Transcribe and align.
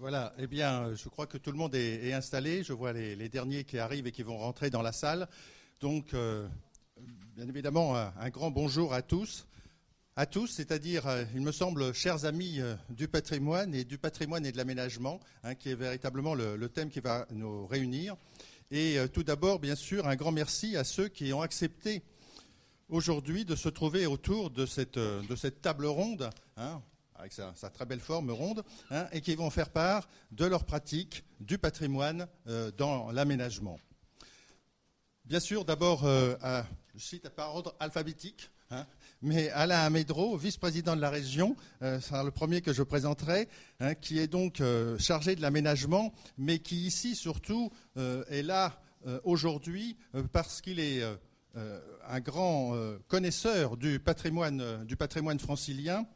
Voilà, 0.00 0.32
eh 0.38 0.46
bien, 0.46 0.94
je 0.94 1.10
crois 1.10 1.26
que 1.26 1.36
tout 1.36 1.52
le 1.52 1.58
monde 1.58 1.74
est, 1.74 2.14
installé. 2.14 2.62
Je 2.62 2.72
vois 2.72 2.94
les, 2.94 3.28
derniers 3.28 3.64
qui 3.64 3.78
arrivent 3.78 4.06
et 4.06 4.12
qui 4.12 4.22
vont 4.22 4.38
rentrer 4.38 4.70
dans 4.70 4.80
la 4.80 4.92
salle. 4.92 5.28
Donc, 5.78 6.14
euh, 6.14 6.48
bien 7.36 7.46
évidemment, 7.46 7.94
un, 7.94 8.30
grand 8.30 8.50
bonjour 8.50 8.94
à 8.94 9.02
tous. 9.02 9.46
À 10.16 10.24
tous, 10.24 10.46
c'est-à-dire, 10.46 11.06
euh, 11.06 11.24
il 11.34 11.42
me 11.42 11.52
semble, 11.52 11.92
chers 11.92 12.24
amis 12.24 12.60
euh, 12.60 12.76
du 12.88 13.08
patrimoine 13.08 13.74
et 13.74 13.84
du 13.84 13.98
patrimoine 13.98 14.46
et 14.46 14.52
de 14.52 14.56
l'aménagement, 14.56 15.20
hein, 15.42 15.54
qui 15.54 15.68
est 15.68 15.74
véritablement 15.74 16.34
le, 16.34 16.68
thème 16.70 16.88
qui 16.88 17.00
va 17.00 17.26
nous 17.30 17.66
réunir. 17.66 18.16
Et 18.70 18.96
tout 19.12 19.22
d'abord, 19.22 19.58
bien 19.58 19.74
sûr, 19.74 20.08
un 20.08 20.16
grand 20.16 20.32
merci 20.32 20.78
à 20.78 20.84
ceux 20.84 21.08
qui 21.08 21.34
ont 21.34 21.42
accepté 21.42 22.02
aujourd'hui 22.88 23.44
de 23.44 23.54
se 23.54 23.68
trouver 23.68 24.06
autour 24.06 24.48
de 24.48 24.64
cette, 24.64 24.98
de 24.98 25.36
cette 25.36 25.60
table 25.60 25.84
ronde. 25.84 26.30
Hein, 26.56 26.80
avec 27.20 27.32
sa, 27.32 27.52
très 27.70 27.84
belle 27.84 28.00
forme 28.00 28.30
ronde, 28.30 28.64
hein, 28.90 29.06
et 29.12 29.20
qui 29.20 29.34
vont 29.34 29.50
faire 29.50 29.70
part 29.70 30.08
de 30.32 30.46
leur 30.46 30.64
pratique 30.64 31.24
du 31.38 31.58
patrimoine 31.58 32.26
euh, 32.46 32.70
dans 32.76 33.10
l'aménagement. 33.12 33.78
Bien 35.26 35.40
sûr, 35.40 35.64
d'abord, 35.64 36.04
euh, 36.04 36.34
je 36.94 37.04
cite 37.04 37.28
par 37.28 37.54
ordre 37.54 37.74
alphabétique, 37.78 38.50
hein, 38.70 38.86
mais 39.20 39.50
Alain 39.50 39.80
Amédro, 39.80 40.36
vice-président 40.36 40.96
de 40.96 41.00
la 41.00 41.10
région, 41.10 41.56
euh, 41.82 42.00
sera 42.00 42.24
le 42.24 42.30
premier 42.30 42.62
que 42.62 42.72
je 42.72 42.82
présenterai, 42.82 43.48
hein, 43.80 43.94
qui 43.94 44.18
est 44.18 44.26
donc 44.26 44.62
chargé 44.98 45.36
de 45.36 45.42
l'aménagement, 45.42 46.12
mais 46.38 46.58
qui 46.58 46.86
ici 46.86 47.14
surtout 47.14 47.70
est 47.96 48.42
là 48.42 48.80
aujourd'hui 49.24 49.96
parce 50.32 50.60
qu'il 50.60 50.78
est 50.78 51.02
un 51.54 52.20
grand 52.20 52.74
connaisseur 53.08 53.76
du 53.76 53.98
patrimoine, 53.98 54.84
du 54.84 54.96
patrimoine 54.96 55.38
francilien 55.38 56.06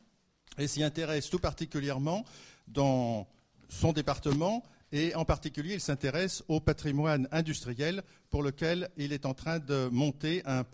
et 0.58 0.66
s'y 0.66 0.82
intéresse 0.82 1.30
tout 1.30 1.38
particulièrement 1.38 2.24
dans 2.68 3.26
son 3.68 3.92
département 3.92 4.62
et 4.94 5.14
en 5.16 5.24
particulier 5.24 5.74
il 5.74 5.80
s'intéresse 5.80 6.44
au 6.46 6.60
patrimoine 6.60 7.28
industriel 7.32 8.02
pour 8.30 8.42
lequel 8.42 8.90
il 8.96 9.12
est 9.12 9.26
en 9.26 9.34
train 9.34 9.58
de 9.58 9.88
monter 9.90 10.42
un, 10.46 10.64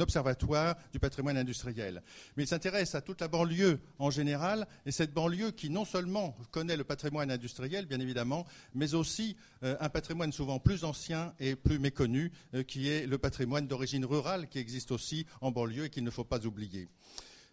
observatoire 0.00 0.76
du 0.92 1.00
patrimoine 1.00 1.36
industriel. 1.36 2.02
Mais 2.36 2.44
il 2.44 2.46
s'intéresse 2.46 2.94
à 2.94 3.00
toute 3.00 3.20
la 3.20 3.28
banlieue 3.28 3.80
en 3.98 4.10
général 4.10 4.66
et 4.86 4.92
cette 4.92 5.12
banlieue 5.12 5.50
qui 5.50 5.68
non 5.68 5.84
seulement 5.84 6.36
connaît 6.52 6.76
le 6.76 6.84
patrimoine 6.84 7.30
industriel 7.30 7.86
bien 7.86 8.00
évidemment, 8.00 8.46
mais 8.74 8.94
aussi 8.94 9.36
euh, 9.64 9.76
un 9.80 9.88
patrimoine 9.88 10.32
souvent 10.32 10.60
plus 10.60 10.84
ancien 10.84 11.34
et 11.40 11.56
plus 11.56 11.80
méconnu 11.80 12.30
euh, 12.54 12.62
qui 12.62 12.88
est 12.88 13.06
le 13.06 13.18
patrimoine 13.18 13.66
d'origine 13.66 14.04
rurale 14.04 14.48
qui 14.48 14.58
existe 14.58 14.92
aussi 14.92 15.26
en 15.40 15.50
banlieue 15.50 15.86
et 15.86 15.90
qu'il 15.90 16.04
ne 16.04 16.10
faut 16.10 16.24
pas 16.24 16.46
oublier. 16.46 16.88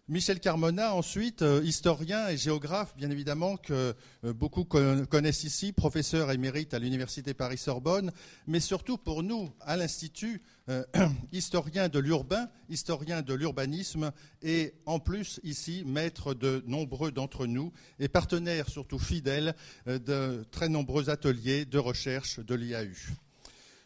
Michel 0.08 0.40
Carmona, 0.40 0.96
ensuite, 0.96 1.42
euh, 1.42 1.62
historien 1.62 2.28
et 2.28 2.36
géographe, 2.36 2.92
bien 2.96 3.08
évidemment, 3.08 3.56
que 3.56 3.94
euh, 4.24 4.32
beaucoup 4.32 4.64
connaissent 4.64 5.44
ici, 5.44 5.72
professeur 5.72 6.32
émérite 6.32 6.74
à 6.74 6.80
l'Université 6.80 7.34
Paris-Sorbonne, 7.34 8.10
mais 8.48 8.58
surtout 8.58 8.98
pour 8.98 9.22
nous, 9.22 9.52
à 9.60 9.76
l'Institut, 9.76 10.42
euh, 10.68 10.84
historien 11.32 11.88
de 11.88 12.00
l'urbain, 12.00 12.48
historien 12.68 13.22
de 13.22 13.32
l'urbanisme, 13.32 14.10
et 14.42 14.74
en 14.86 14.98
plus, 14.98 15.38
ici, 15.44 15.84
maître 15.86 16.34
de 16.34 16.64
nombreux 16.66 17.12
d'entre 17.12 17.46
nous, 17.46 17.72
et 18.00 18.08
partenaire 18.08 18.68
surtout 18.68 18.98
fidèle 18.98 19.54
de 19.86 20.44
très 20.50 20.68
nombreux 20.68 21.10
ateliers 21.10 21.64
de 21.64 21.78
recherche 21.78 22.40
de 22.40 22.56
l'IAU. 22.56 22.90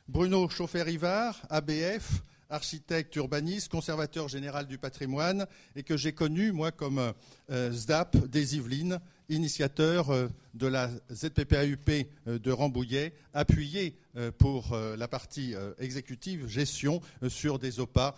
Bruno 0.08 0.48
Chauffer-Rivard, 0.48 1.42
ABF, 1.50 2.22
architecte 2.50 3.16
urbaniste, 3.16 3.68
conservateur 3.70 4.28
général 4.28 4.66
du 4.66 4.78
patrimoine, 4.78 5.46
et 5.74 5.82
que 5.82 5.96
j'ai 5.96 6.12
connu, 6.12 6.52
moi, 6.52 6.72
comme 6.72 7.12
euh, 7.50 7.72
SDAP 7.72 8.16
des 8.28 8.56
Yvelines, 8.56 9.00
initiateur 9.28 10.10
euh, 10.10 10.28
de 10.54 10.66
la 10.66 10.90
ZPPAUP 11.12 12.06
euh, 12.26 12.38
de 12.38 12.50
Rambouillet, 12.50 13.12
appuyé 13.34 13.96
pour 14.38 14.74
la 14.96 15.08
partie 15.08 15.54
exécutive, 15.78 16.48
gestion, 16.48 17.02
sur 17.28 17.58
des 17.58 17.80
OPA, 17.80 18.14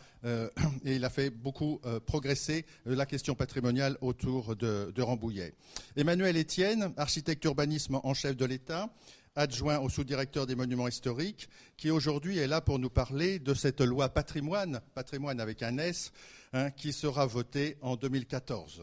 et 0.85 0.95
il 0.95 1.05
a 1.05 1.11
fait 1.11 1.29
beaucoup 1.29 1.81
progresser 2.07 2.65
la 2.87 3.05
question 3.05 3.35
patrimoniale 3.35 3.99
autour 4.01 4.55
de, 4.55 4.93
de 4.95 5.03
Rambouillet. 5.03 5.55
Emmanuel 5.97 6.37
Etienne, 6.37 6.93
architecte 6.97 7.45
urbanisme 7.47 7.99
en 8.05 8.15
chef 8.15 8.37
de 8.37 8.45
l'État, 8.45 8.91
adjoint 9.39 9.79
au 9.79 9.89
sous-directeur 9.89 10.47
des 10.47 10.57
monuments 10.57 10.89
historiques, 10.89 11.49
qui 11.77 11.91
aujourd'hui 11.91 12.39
est 12.39 12.49
là 12.49 12.61
pour 12.61 12.81
nous 12.81 12.91
parler 12.91 13.39
de 13.39 13.55
cette 13.55 13.81
loi 13.81 14.09
patrimoine, 14.09 14.81
patrimoine 14.95 15.39
avec 15.39 15.63
un 15.63 15.79
S, 15.79 16.13
hein, 16.53 16.71
qui 16.73 16.93
sera 16.93 17.25
votée 17.25 17.77
en 17.81 17.95
2014. 17.95 18.83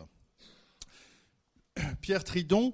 Pierre 2.01 2.23
Tridon, 2.23 2.73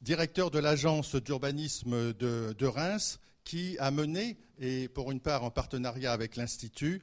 directeur 0.00 0.50
de 0.50 0.58
l'agence 0.58 1.16
d'urbanisme 1.16 2.14
de, 2.14 2.66
Reims, 2.66 3.20
qui 3.44 3.76
a 3.78 3.90
mené, 3.90 4.38
et 4.58 4.88
pour 4.88 5.12
une 5.12 5.20
part 5.20 5.44
en 5.44 5.50
partenariat 5.50 6.12
avec 6.12 6.36
l'Institut, 6.36 7.02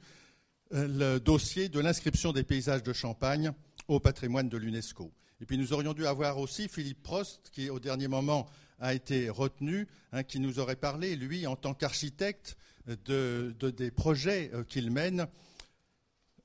euh, 0.74 0.88
le 0.88 1.20
dossier 1.20 1.68
de 1.68 1.78
l'inscription 1.78 2.32
des 2.32 2.42
paysages 2.42 2.82
de 2.82 2.92
Champagne 2.92 3.52
au 3.86 4.00
patrimoine 4.00 4.48
de 4.48 4.56
l'UNESCO. 4.56 5.12
Et 5.40 5.46
puis 5.46 5.56
nous 5.56 5.72
aurions 5.72 5.92
dû 5.92 6.06
avoir 6.06 6.38
aussi 6.38 6.68
Philippe 6.68 7.02
Prost, 7.02 7.50
qui 7.52 7.70
au 7.70 7.78
dernier 7.78 8.08
moment 8.08 8.48
a 8.82 8.92
été 8.92 9.30
retenu, 9.30 9.86
hein, 10.12 10.24
qui 10.24 10.40
nous 10.40 10.58
aurait 10.58 10.76
parlé, 10.76 11.16
lui, 11.16 11.46
en 11.46 11.56
tant 11.56 11.72
qu'architecte, 11.72 12.56
de, 12.86 13.54
des 13.60 13.90
projets 13.90 14.50
euh, 14.52 14.64
qu'il 14.64 14.90
mène, 14.90 15.26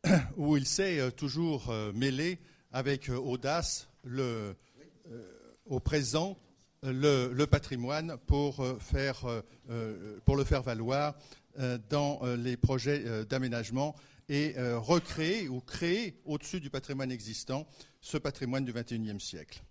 où 0.38 0.56
il 0.56 0.66
s'est 0.66 1.00
euh, 1.00 1.10
toujours 1.10 1.70
euh, 1.70 1.92
mêlé 1.94 2.40
avec 2.72 3.10
audace 3.10 3.90
au 5.66 5.80
présent 5.80 6.38
le, 6.84 7.46
patrimoine 7.46 8.18
pour 8.28 8.64
le 8.64 8.78
faire 10.44 10.62
valoir 10.62 11.16
dans 11.90 12.22
les 12.38 12.56
projets 12.58 13.26
d'aménagement 13.26 13.96
et 14.30 14.54
recréer 14.58 15.48
ou 15.48 15.62
créer 15.62 16.20
au-dessus 16.26 16.60
du 16.60 16.70
patrimoine 16.70 17.12
existant 17.12 17.66
ce 18.02 18.18
patrimoine 18.18 18.66
du 18.66 18.74
XXIe 18.74 19.20
siècle. 19.20 19.64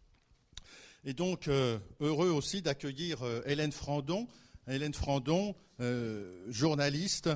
Et 1.09 1.15
donc, 1.15 1.47
euh, 1.47 1.79
heureux 2.01 2.31
aussi 2.31 2.63
d'accueillir 2.63 3.23
euh, 3.23 3.41
Hélène 3.47 3.71
Frandon. 3.71 4.27
Hélène 4.67 4.93
Frandon, 4.93 5.55
euh, 5.79 6.45
journaliste, 6.49 7.31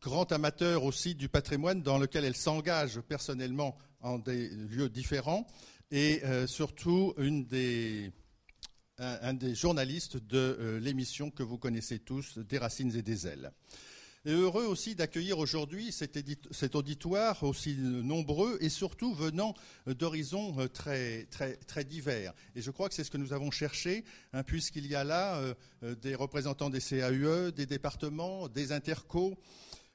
grand 0.00 0.32
amateur 0.32 0.82
aussi 0.82 1.14
du 1.14 1.28
patrimoine 1.28 1.80
dans 1.82 1.98
lequel 1.98 2.24
elle 2.24 2.34
s'engage 2.34 3.00
personnellement 3.00 3.78
en 4.00 4.18
des 4.18 4.48
lieux 4.48 4.88
différents 4.88 5.46
et 5.92 6.20
surtout 6.46 7.14
un, 8.98 9.34
des 9.34 9.54
journalistes 9.54 10.16
de 10.16 10.78
l'émission 10.82 11.30
que 11.30 11.44
vous 11.44 11.56
connaissez 11.56 12.00
tous, 12.00 12.38
Des 12.38 12.58
Racines 12.58 12.94
et 12.96 13.02
des 13.02 13.26
Ailes 13.26 13.52
et 14.26 14.32
heureux 14.32 14.64
aussi 14.64 14.96
d'accueillir 14.96 15.38
aujourd'hui 15.38 15.92
cet, 15.92 16.74
auditoire 16.74 17.44
aussi 17.44 17.76
nombreux 17.76 18.58
et 18.60 18.68
surtout 18.68 19.14
venant 19.14 19.54
d'horizons 19.86 20.54
euh, 20.58 20.68
très, 20.68 21.84
divers. 21.84 22.34
Et 22.56 22.60
je 22.60 22.70
crois 22.72 22.88
que 22.88 22.94
c'est 22.96 23.04
ce 23.04 23.10
que 23.10 23.18
nous 23.18 23.32
avons 23.32 23.52
cherché, 23.52 24.04
hein, 24.32 24.42
puisqu'il 24.42 24.86
y 24.86 24.96
a 24.96 25.04
là 25.04 25.36
euh, 25.36 25.54
euh, 25.84 25.94
des 25.94 26.16
représentants 26.16 26.70
des 26.70 26.80
CAUE, 26.80 27.52
des 27.52 27.66
départements, 27.66 28.48
des 28.48 28.72
intercos, 28.72 29.36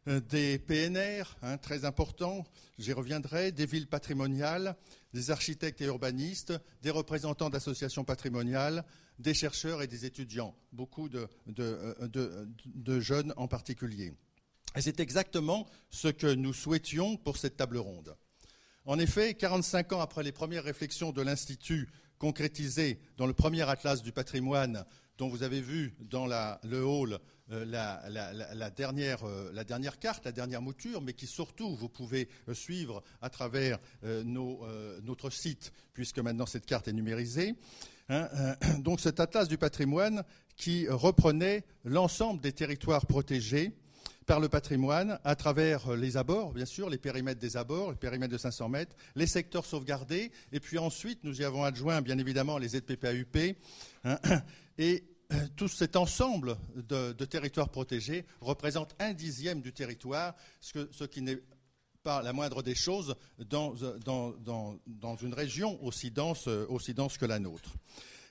des 0.08 0.58
PNR, 0.58 1.38
hein, 1.44 1.58
très 1.58 1.86
importants, 1.86 2.44
j'y 2.80 2.92
reviendrai, 2.92 3.52
des 3.52 3.68
villes 3.68 3.86
patrimoniales, 3.86 4.75
des 5.13 5.30
architectes 5.30 5.80
et 5.81 5.86
urbanistes, 5.86 6.53
des 6.81 6.90
représentants 6.90 7.52
d'associations 7.52 8.03
patrimoniales, 8.03 8.84
des 9.22 9.34
chercheurs 9.34 9.82
et 9.82 9.88
des 9.88 10.06
étudiants, 10.06 10.56
beaucoup 10.72 11.09
de, 11.09 11.28
de, 11.48 13.00
jeunes 13.00 13.34
en 13.38 13.48
particulier. 13.48 14.14
Et 14.76 14.82
c'est 14.82 15.00
exactement 15.00 15.68
ce 15.90 16.08
que 16.08 16.34
nous 16.34 16.54
souhaitions 16.54 17.18
pour 17.18 17.38
cette 17.38 17.58
table 17.58 17.78
ronde. 17.78 18.16
En 18.86 18.98
effet, 19.00 19.36
45 19.36 19.94
ans 19.94 20.02
après 20.02 20.24
les 20.24 20.31
premières 20.31 20.64
réflexions 20.64 21.12
de 21.12 21.22
l'Institut 21.22 21.90
concrétisées 22.18 23.00
dans 23.18 23.28
le 23.28 23.34
premier 23.34 23.68
atlas 23.69 24.01
du 24.01 24.12
patrimoine, 24.12 24.86
dont 25.18 25.28
vous 25.28 25.44
avez 25.44 25.62
vu 25.62 25.95
dans 26.00 26.25
le 26.25 26.84
hall 26.84 27.19
euh, 27.51 27.66
la, 27.66 28.69
dernière, 28.69 29.24
euh, 29.25 29.51
la, 29.54 29.63
dernière, 29.66 30.00
carte, 30.00 30.24
la 30.24 30.31
dernière 30.31 30.62
mouture, 30.62 31.01
mais 31.01 31.13
qui 31.13 31.28
surtout 31.28 31.75
vous 31.75 31.90
pouvez 31.90 32.30
euh, 32.48 32.54
suivre 32.54 33.04
à 33.22 33.30
travers 33.30 33.80
notre 34.24 35.30
site, 35.30 35.74
puisque 35.94 36.19
maintenant 36.19 36.45
cette 36.45 36.66
carte 36.66 36.88
est 36.88 36.94
numérisée. 36.94 37.56
Hein, 38.12 38.28
euh, 38.36 38.56
donc 38.80 39.00
cet 39.00 39.19
atlas 39.22 39.48
du 39.48 39.58
patrimoine 39.58 40.24
qui 40.58 40.88
reprenait 40.90 41.63
l'ensemble 41.86 42.42
des 42.42 42.52
territoires 42.52 43.06
protégés 43.06 43.72
par 44.28 44.42
le 44.42 44.50
patrimoine 44.50 45.18
à 45.24 45.36
travers 45.36 45.96
les 45.96 46.18
abords, 46.18 46.52
bien 46.52 46.66
sûr, 46.66 46.90
les 46.90 46.98
périmètres 46.98 47.40
des 47.40 47.58
abords, 47.58 47.90
le 47.90 47.96
périmètre 47.96 48.34
de 48.34 48.38
500 48.38 48.69
mètres, 48.69 48.96
les 49.16 49.28
secteurs 49.28 49.66
sauvegardés, 49.66 50.31
et 50.52 50.60
puis 50.60 50.78
ensuite 50.78 51.24
nous 51.24 51.42
y 51.42 51.46
avons 51.46 51.63
adjoint 51.63 52.02
bien 52.02 52.18
évidemment 52.18 52.58
les 52.58 52.69
ZPPAUP, 52.69 53.56
hein, 54.04 54.19
et 54.78 55.06
euh, 55.31 55.36
tout 55.56 55.69
cet 55.69 55.96
ensemble 55.96 56.57
de, 56.75 57.14
territoires 57.25 57.69
protégés 57.69 58.25
représente 58.42 58.94
un 59.00 59.14
dixième 59.14 59.62
du 59.62 59.72
territoire, 59.72 60.36
ce, 60.60 60.90
ce 60.92 61.06
qui 61.06 61.22
n'est 61.22 61.40
pas 62.03 62.21
la 62.24 62.33
moindre 62.33 62.63
des 62.63 62.75
choses 62.75 63.15
dans, 63.50 63.75
une 65.21 65.33
région 65.33 65.83
aussi 65.83 66.09
dense, 66.09 66.48
aussi 66.48 66.94
dense 66.94 67.18
que 67.18 67.25
la 67.25 67.39
nôtre. 67.39 67.71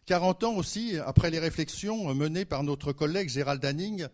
40 0.07 0.45
ans 0.45 0.55
aussi 0.57 0.99
après 0.99 1.31
les 1.31 1.39
réflexions 1.39 2.13
menées 2.15 2.45
par 2.45 2.65
notre 2.65 2.93
collègue 2.93 3.29
Gérald 3.29 3.63
Danning, 3.63 4.09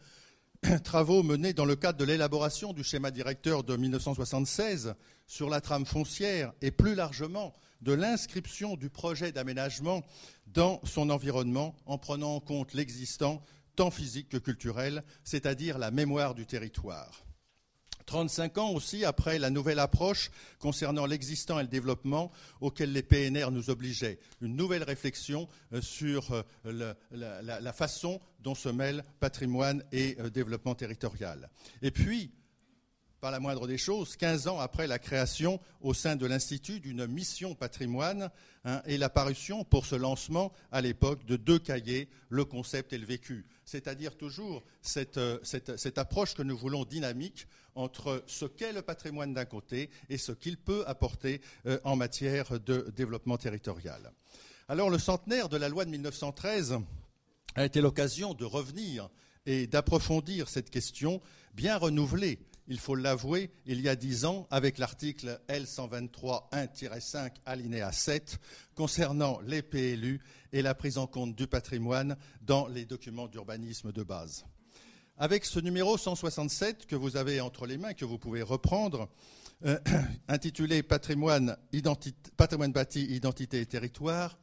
travaux 0.85 1.23
menés 1.23 1.55
dans 1.55 1.65
le 1.65 1.77
cadre 1.77 1.99
de 1.99 2.05
l'élaboration 2.05 2.73
du 2.73 2.85
schéma 2.85 3.11
directeur 3.11 3.65
de 3.65 3.77
1976 3.77 4.95
sur 5.27 5.49
la 5.49 5.61
trame 5.61 5.87
foncière 5.87 6.53
et 6.61 6.71
plus 6.71 6.95
largement 6.95 7.55
de 7.81 7.93
l'inscription 7.93 8.77
du 8.77 8.91
projet 8.91 9.33
d'aménagement 9.33 10.03
dans 10.47 10.81
son 10.85 11.09
environnement 11.09 11.75
en 11.87 11.99
prenant 11.99 12.37
en 12.37 12.41
compte 12.41 12.75
l'existant 12.75 13.43
tant 13.75 13.91
physique 13.91 14.31
que 14.31 14.39
culturel, 14.39 15.03
c'est-à-dire 15.25 15.79
la 15.79 15.91
mémoire 15.91 16.35
du 16.35 16.47
territoire. 16.47 17.26
35 18.07 18.59
ans 18.59 18.71
aussi 18.71 19.05
après 19.05 19.39
la 19.39 19.51
nouvelle 19.51 19.79
approche 19.79 20.31
concernant 20.59 21.07
l'existant 21.07 21.59
et 21.59 21.63
le 21.63 21.69
développement 21.69 22.31
auquel 22.61 22.93
les 22.93 23.03
PNR 23.03 23.51
nous 23.51 23.69
obligeaient. 23.71 24.19
Une 24.41 24.57
nouvelle 24.57 24.85
réflexion 24.85 25.49
euh, 25.73 25.81
sur 25.81 26.45
euh, 26.65 26.95
la, 27.13 27.73
façon 27.73 28.21
dont 28.41 28.55
se 28.55 28.69
mêlent 28.69 29.05
patrimoine 29.21 29.83
et 29.93 30.17
euh, 30.21 30.31
développement 30.31 30.75
territorial. 30.75 31.51
Et 31.83 31.91
puis, 31.91 32.31
par 33.21 33.31
la 33.31 33.41
moindre 33.41 33.67
des 33.67 33.79
choses, 33.79 34.17
15 34.17 34.49
ans 34.49 34.59
après 34.59 34.87
la 34.87 34.99
création 34.99 35.61
au 35.81 35.95
sein 35.95 36.17
de 36.17 36.27
l'Institut 36.27 36.81
d'une 36.81 37.07
mission 37.07 37.55
patrimoine 37.55 38.31
hein, 38.65 38.83
et 38.87 38.99
l'apparition 38.99 39.65
pour 39.65 39.87
ce 39.87 39.95
lancement 39.95 40.53
à 40.71 40.81
l'époque 40.81 41.25
de 41.25 41.37
deux 41.37 41.59
cahiers, 41.59 42.09
le 42.29 42.45
concept 42.45 42.93
et 42.93 42.99
le 42.99 43.07
vécu. 43.07 43.47
C'est-à-dire 43.65 44.17
toujours 44.17 44.63
cette, 44.83 45.21
cette, 45.43 45.99
approche 45.99 46.35
que 46.35 46.43
nous 46.43 46.57
voulons 46.57 46.85
dynamique 46.85 47.47
entre 47.75 48.23
ce 48.27 48.45
qu'est 48.45 48.73
le 48.73 48.83
patrimoine 48.83 49.35
d'un 49.35 49.45
côté 49.45 49.91
et 50.09 50.19
ce 50.19 50.33
qu'il 50.33 50.57
peut 50.57 50.85
apporter 50.87 51.41
euh, 51.67 51.79
en 51.85 51.97
matière 51.97 52.61
de 52.61 52.93
développement 52.97 53.39
territorial. 53.39 54.13
Alors 54.69 54.91
le 54.91 54.99
centenaire 54.99 55.49
de 55.49 55.57
la 55.57 55.69
loi 55.69 55.85
de 55.85 55.91
1913 55.91 56.79
a 57.55 57.65
été 57.65 57.81
l'occasion 57.81 58.35
de 58.35 58.45
revenir 58.45 59.09
et 59.47 59.67
d'approfondir 59.67 60.49
cette 60.49 60.71
question 60.71 61.21
bien 61.55 61.79
renouvelée, 61.79 62.39
il 62.69 62.79
faut 62.79 62.95
l'avouer, 62.95 63.51
il 63.67 63.81
y 63.81 63.89
a 63.89 63.97
dix 63.97 64.25
ans, 64.25 64.47
avec 64.51 64.79
l'article 64.79 65.41
L123.1-5 65.49 67.31
alinéa 67.45 67.93
7 67.93 68.39
concernant 68.75 69.41
les 69.47 69.63
PLU 69.63 70.21
et 70.53 70.63
la 70.63 70.75
prise 70.75 70.99
en 70.99 71.07
compte 71.07 71.37
du 71.37 71.47
patrimoine 71.47 72.17
dans 72.43 72.67
les 72.67 72.85
documents 72.85 73.29
d'urbanisme 73.29 73.93
de 73.93 74.03
base. 74.03 74.45
Avec 75.19 75.45
ce 75.45 75.61
numéro 75.61 75.97
167 75.97 76.87
que 76.87 76.97
vous 76.97 77.17
avez 77.17 77.41
entre 77.41 77.67
les 77.67 77.79
mains, 77.79 77.95
que 77.95 78.05
vous 78.05 78.19
pouvez 78.19 78.43
reprendre, 78.43 79.09
euh, 79.65 79.79
intitulé 80.29 80.83
patrimoine 80.83 81.57
bâti, 82.73 83.05
identité 83.07 83.61
et 83.61 83.67
territoire, 83.67 84.39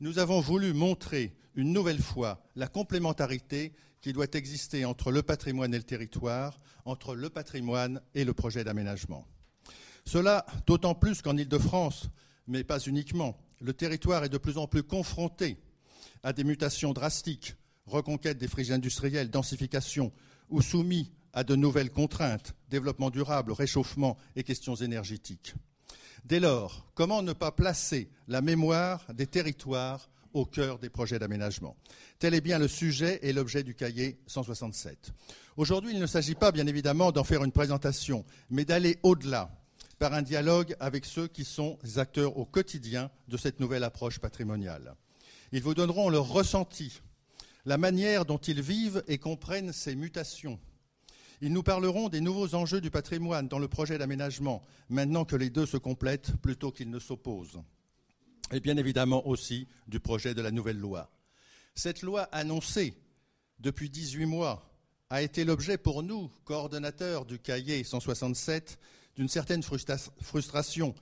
nous 0.00 0.18
avons 0.18 0.40
voulu 0.40 0.72
montrer 0.72 1.34
une 1.54 1.72
nouvelle 1.72 2.00
fois 2.00 2.42
la 2.54 2.68
complémentarité 2.68 3.72
qui 4.00 4.12
doit 4.12 4.26
exister 4.32 4.84
entre 4.84 5.10
le 5.10 5.22
patrimoine 5.22 5.74
et 5.74 5.78
le 5.78 5.82
territoire, 5.82 6.60
entre 6.84 7.14
le 7.14 7.30
patrimoine 7.30 8.00
et 8.14 8.24
le 8.24 8.34
projet 8.34 8.64
d'aménagement. 8.64 9.26
Cela 10.04 10.46
d'autant 10.66 10.94
plus 10.94 11.22
qu'en 11.22 11.36
Ile-de-France, 11.36 12.08
mais 12.46 12.62
pas 12.62 12.78
uniquement, 12.78 13.36
le 13.60 13.72
territoire 13.72 14.22
est 14.24 14.28
de 14.28 14.38
plus 14.38 14.58
en 14.58 14.66
plus 14.66 14.82
confronté 14.82 15.58
à 16.22 16.32
des 16.32 16.44
mutations 16.44 16.92
drastiques 16.92 17.56
reconquête 17.86 18.38
des 18.38 18.48
friches 18.48 18.70
industrielles, 18.70 19.30
densification, 19.30 20.12
ou 20.50 20.60
soumis 20.60 21.12
à 21.32 21.44
de 21.44 21.54
nouvelles 21.54 21.90
contraintes, 21.90 22.54
développement 22.68 23.10
durable, 23.10 23.52
réchauffement 23.52 24.16
et 24.34 24.42
questions 24.42 24.74
énergétiques. 24.74 25.54
Dès 26.24 26.40
lors, 26.40 26.86
comment 26.94 27.22
ne 27.22 27.32
pas 27.32 27.52
placer 27.52 28.08
la 28.26 28.40
mémoire 28.40 29.04
des 29.12 29.26
territoires 29.26 30.08
au 30.32 30.44
cœur 30.44 30.78
des 30.78 30.90
projets 30.90 31.18
d'aménagement 31.18 31.76
Tel 32.18 32.34
est 32.34 32.40
bien 32.40 32.58
le 32.58 32.68
sujet 32.68 33.18
et 33.22 33.32
l'objet 33.32 33.62
du 33.62 33.74
cahier 33.74 34.18
167. 34.26 35.12
Aujourd'hui, 35.56 35.92
il 35.92 36.00
ne 36.00 36.06
s'agit 36.06 36.34
pas, 36.34 36.52
bien 36.52 36.66
évidemment, 36.66 37.12
d'en 37.12 37.24
faire 37.24 37.44
une 37.44 37.52
présentation, 37.52 38.24
mais 38.50 38.64
d'aller 38.64 38.98
au-delà 39.02 39.50
par 39.98 40.12
un 40.12 40.22
dialogue 40.22 40.76
avec 40.80 41.04
ceux 41.04 41.26
qui 41.26 41.44
sont 41.44 41.78
les 41.82 41.98
acteurs 41.98 42.36
au 42.36 42.44
quotidien 42.44 43.10
de 43.28 43.36
cette 43.36 43.60
nouvelle 43.60 43.84
approche 43.84 44.18
patrimoniale. 44.18 44.94
Ils 45.52 45.62
vous 45.62 45.74
donneront 45.74 46.10
leur 46.10 46.28
ressenti 46.28 47.00
la 47.64 47.78
manière 47.78 48.24
dont 48.24 48.38
ils 48.38 48.60
vivent 48.60 49.02
et 49.08 49.18
comprennent 49.18 49.72
ces 49.72 49.96
mutations. 49.96 50.58
Ils 51.40 51.52
nous 51.52 51.62
parleront 51.62 52.08
des 52.08 52.20
nouveaux 52.20 52.54
enjeux 52.54 52.80
du 52.80 52.90
patrimoine 52.90 53.48
dans 53.48 53.58
le 53.58 53.68
projet 53.68 53.98
d'aménagement, 53.98 54.62
maintenant 54.88 55.24
que 55.24 55.36
les 55.36 55.50
deux 55.50 55.66
se 55.66 55.76
complètent 55.76 56.36
plutôt 56.36 56.72
qu'ils 56.72 56.90
ne 56.90 56.98
s'opposent. 56.98 57.60
Et 58.52 58.60
bien 58.60 58.76
évidemment 58.76 59.26
aussi 59.26 59.66
du 59.88 59.98
projet 59.98 60.34
de 60.34 60.42
la 60.42 60.50
nouvelle 60.50 60.78
loi. 60.78 61.10
Cette 61.74 62.02
loi 62.02 62.22
annoncée 62.32 62.94
depuis 63.58 63.90
18 63.90 64.26
mois 64.26 64.70
a 65.10 65.22
été 65.22 65.44
l'objet 65.44 65.78
pour 65.78 66.02
nous, 66.02 66.30
coordonnateurs 66.44 67.24
du 67.24 67.38
cahier 67.38 67.82
167, 67.82 68.78
d'une 69.16 69.28
certaine 69.28 69.62
frustration, 69.62 70.94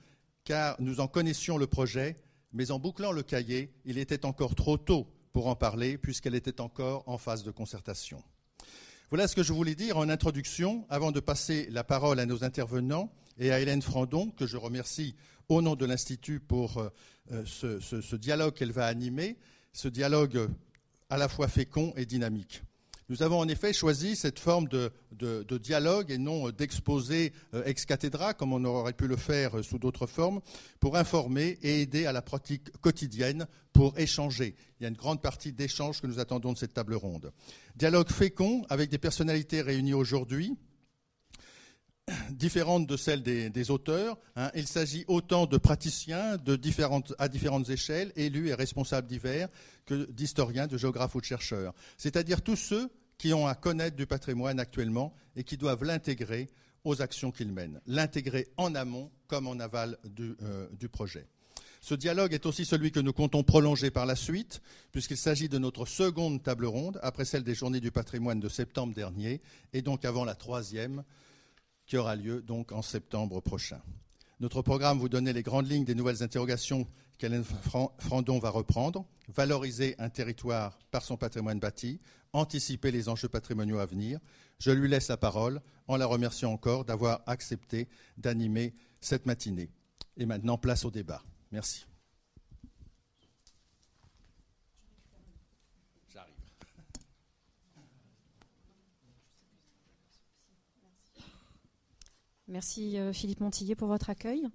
car 0.43 0.75
nous 0.79 0.99
en 0.99 1.07
connaissions 1.07 1.57
le 1.57 1.67
projet, 1.67 2.15
mais 2.53 2.71
en 2.71 2.79
bouclant 2.79 3.11
le 3.11 3.23
cahier, 3.23 3.73
il 3.85 3.97
était 3.97 4.25
encore 4.25 4.55
trop 4.55 4.77
tôt 4.77 5.07
pour 5.33 5.47
en 5.47 5.55
parler, 5.55 5.97
puisqu'elle 5.97 6.35
était 6.35 6.61
encore 6.61 7.03
en 7.07 7.17
phase 7.17 7.43
de 7.43 7.51
concertation. 7.51 8.23
Voilà 9.09 9.27
ce 9.27 9.35
que 9.35 9.43
je 9.43 9.53
voulais 9.53 9.75
dire 9.75 9.97
en 9.97 10.09
introduction, 10.09 10.85
avant 10.89 11.11
de 11.11 11.19
passer 11.19 11.67
la 11.69 11.83
parole 11.83 12.19
à 12.19 12.25
nos 12.25 12.43
intervenants 12.43 13.11
et 13.37 13.51
à 13.51 13.59
Hélène 13.59 13.81
Frandon, 13.81 14.31
que 14.31 14.47
je 14.47 14.57
remercie 14.57 15.15
au 15.49 15.61
nom 15.61 15.75
de 15.75 15.85
l'Institut 15.85 16.39
pour 16.39 16.77
euh, 17.31 17.43
ce, 17.45 17.79
ce 17.79 18.15
dialogue 18.15 18.53
qu'elle 18.53 18.71
va 18.71 18.85
animer, 18.85 19.37
ce 19.73 19.87
dialogue 19.87 20.49
à 21.09 21.17
la 21.17 21.27
fois 21.27 21.47
fécond 21.47 21.93
et 21.95 22.05
dynamique. 22.05 22.61
Nous 23.07 23.21
avons 23.21 23.37
en 23.37 23.47
effet 23.47 23.71
choisi 23.71 24.15
cette 24.15 24.39
forme 24.39 24.67
de, 24.67 24.91
dialogue 25.57 26.09
et 26.09 26.17
non 26.17 26.49
d'exposé 26.49 27.33
euh, 27.53 27.63
ex 27.65 27.85
cathedra, 27.85 28.33
comme 28.33 28.51
on 28.51 28.65
aurait 28.65 28.93
pu 28.93 29.07
le 29.07 29.15
faire 29.15 29.59
euh, 29.59 29.63
sous 29.63 29.77
d'autres 29.77 30.07
formes, 30.07 30.41
pour 30.79 30.97
informer 30.97 31.59
et 31.61 31.81
aider 31.81 32.07
à 32.07 32.11
la 32.11 32.23
pratique 32.23 32.71
quotidienne, 32.81 33.45
pour 33.73 33.97
échanger. 33.99 34.55
Il 34.79 34.83
y 34.83 34.85
a 34.87 34.89
une 34.89 34.95
grande 34.95 35.21
partie 35.21 35.53
d'échange 35.53 36.01
que 36.01 36.07
nous 36.07 36.19
attendons 36.19 36.53
de 36.53 36.57
cette 36.57 36.73
table 36.73 36.95
ronde. 36.95 37.31
Dialogue 37.75 38.09
fécond 38.09 38.65
avec 38.69 38.89
des 38.89 38.97
personnalités 38.97 39.61
réunies 39.61 39.93
aujourd'hui, 39.93 40.57
différentes 42.29 42.87
de 42.87 42.97
celles 42.97 43.23
des, 43.23 43.71
auteurs. 43.71 44.17
Hein. 44.35 44.51
Il 44.55 44.67
s'agit 44.67 45.05
autant 45.07 45.45
de 45.45 45.57
praticiens 45.57 46.37
différentes, 46.37 47.13
à 47.17 47.27
différentes 47.27 47.69
échelles, 47.69 48.11
élus 48.15 48.49
et 48.49 48.53
responsables 48.53 49.07
divers, 49.07 49.49
que 49.85 50.09
d'historiens, 50.11 50.67
de 50.67 50.77
géographes 50.77 51.15
ou 51.15 51.21
de 51.21 51.25
chercheurs. 51.25 51.73
C'est-à-dire 51.97 52.41
tous 52.41 52.55
ceux 52.55 52.89
qui 53.17 53.33
ont 53.33 53.47
à 53.47 53.55
connaître 53.55 53.95
du 53.95 54.05
patrimoine 54.05 54.59
actuellement 54.59 55.13
et 55.35 55.43
qui 55.43 55.57
doivent 55.57 55.83
l'intégrer 55.83 56.49
aux 56.83 57.01
actions 57.01 57.31
qu'ils 57.31 57.51
mènent, 57.51 57.81
l'intégrer 57.87 58.47
en 58.57 58.75
amont 58.75 59.09
comme 59.27 59.47
en 59.47 59.59
aval 59.59 59.97
du, 60.03 60.35
euh, 60.43 60.67
du 60.77 60.87
projet. 60.87 61.25
Ce 61.81 61.95
dialogue 61.95 62.33
est 62.33 62.45
aussi 62.45 62.65
celui 62.65 62.91
que 62.91 62.99
nous 62.99 63.13
comptons 63.13 63.43
prolonger 63.43 63.91
par 63.91 64.05
la 64.05 64.15
suite, 64.15 64.61
puisqu'il 64.91 65.17
s'agit 65.17 65.49
de 65.49 65.57
notre 65.57 65.85
seconde 65.85 66.41
table 66.41 66.65
ronde, 66.65 66.99
après 67.03 67.25
celle 67.25 67.43
des 67.43 67.53
Journées 67.53 67.79
du 67.79 67.91
patrimoine 67.91 68.39
de 68.39 68.49
septembre 68.49 68.93
dernier, 68.93 69.41
et 69.73 69.81
donc 69.81 70.03
avant 70.03 70.25
la 70.25 70.35
troisième, 70.35 71.03
qui 71.85 71.97
aura 71.97 72.15
lieu 72.15 72.41
donc 72.41 72.71
en 72.71 72.81
septembre 72.81 73.41
prochain. 73.41 73.81
Notre 74.39 74.61
programme 74.61 74.99
vous 74.99 75.09
donnait 75.09 75.33
les 75.33 75.43
grandes 75.43 75.69
lignes 75.69 75.85
des 75.85 75.95
nouvelles 75.95 76.23
interrogations 76.23 76.87
qu'Hélène 77.17 77.45
Frandon 77.99 78.39
va 78.39 78.49
reprendre, 78.49 79.05
valoriser 79.33 79.95
un 79.97 80.09
territoire 80.09 80.77
par 80.91 81.03
son 81.03 81.15
patrimoine 81.15 81.59
bâti, 81.59 82.01
anticiper 82.33 82.91
les 82.91 83.07
enjeux 83.07 83.29
patrimoniaux 83.29 83.79
à 83.79 83.85
venir. 83.85 84.19
Je 84.59 84.71
lui 84.71 84.89
laisse 84.89 85.07
la 85.07 85.17
parole 85.17 85.61
en 85.87 85.95
la 85.95 86.05
remerciant 86.05 86.51
encore 86.51 86.83
d'avoir 86.83 87.21
accepté 87.27 87.87
d'animer 88.17 88.73
cette 88.99 89.25
matinée. 89.25 89.69
Et 90.17 90.25
maintenant, 90.25 90.57
place 90.57 90.83
au 90.83 90.91
débat. 90.91 91.23
Merci. 91.51 91.85
Merci 102.47 102.99
euh, 102.99 103.11
Philippe 103.11 103.39
Montillet 103.39 103.75
pour 103.75 103.87
votre 103.87 104.09
accueil. 104.09 104.47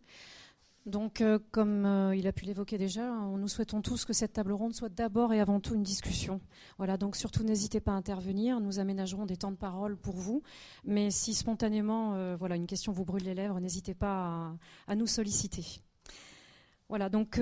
Donc, 0.86 1.20
euh, 1.20 1.38
comme 1.50 1.84
euh, 1.84 2.14
il 2.14 2.26
a 2.26 2.32
pu 2.32 2.44
l'évoquer 2.44 2.78
déjà, 2.78 3.10
nous 3.10 3.48
souhaitons 3.48 3.82
tous 3.82 4.04
que 4.04 4.12
cette 4.12 4.32
table 4.32 4.52
ronde 4.52 4.74
soit 4.74 4.88
d'abord 4.88 5.32
et 5.32 5.40
avant 5.40 5.60
tout 5.60 5.74
une 5.74 5.82
discussion. 5.82 6.40
Voilà, 6.78 6.96
donc 6.96 7.16
surtout 7.16 7.42
n'hésitez 7.42 7.80
pas 7.80 7.92
à 7.92 7.96
intervenir. 7.96 8.60
Nous 8.60 8.78
aménagerons 8.78 9.26
des 9.26 9.36
temps 9.36 9.50
de 9.50 9.56
parole 9.56 9.96
pour 9.96 10.14
vous. 10.14 10.42
Mais 10.84 11.10
si 11.10 11.34
spontanément, 11.34 12.34
voilà, 12.36 12.56
une 12.56 12.66
question 12.66 12.92
vous 12.92 13.04
brûle 13.04 13.24
les 13.24 13.34
lèvres, 13.34 13.60
n'hésitez 13.60 13.92
pas 13.92 14.54
à, 14.86 14.94
nous 14.94 15.06
solliciter. 15.06 15.82
Voilà, 16.88 17.10
donc 17.10 17.38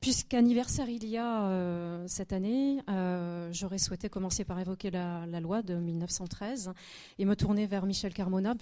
Puisqu'anniversaire 0.00 0.88
il 0.88 1.04
y 1.06 1.16
a 1.16 1.48
euh, 1.48 2.04
cette 2.06 2.32
année, 2.32 2.80
euh, 2.88 3.52
j'aurais 3.52 3.78
souhaité 3.78 4.08
commencer 4.08 4.44
par 4.44 4.60
évoquer 4.60 4.92
la, 4.92 5.40
loi 5.40 5.60
de 5.62 5.74
1913 5.74 6.72
et 7.18 7.24
me 7.24 7.34
tourner 7.34 7.66
vers 7.66 7.84
Michel 7.84 8.14
Carmona, 8.14 8.54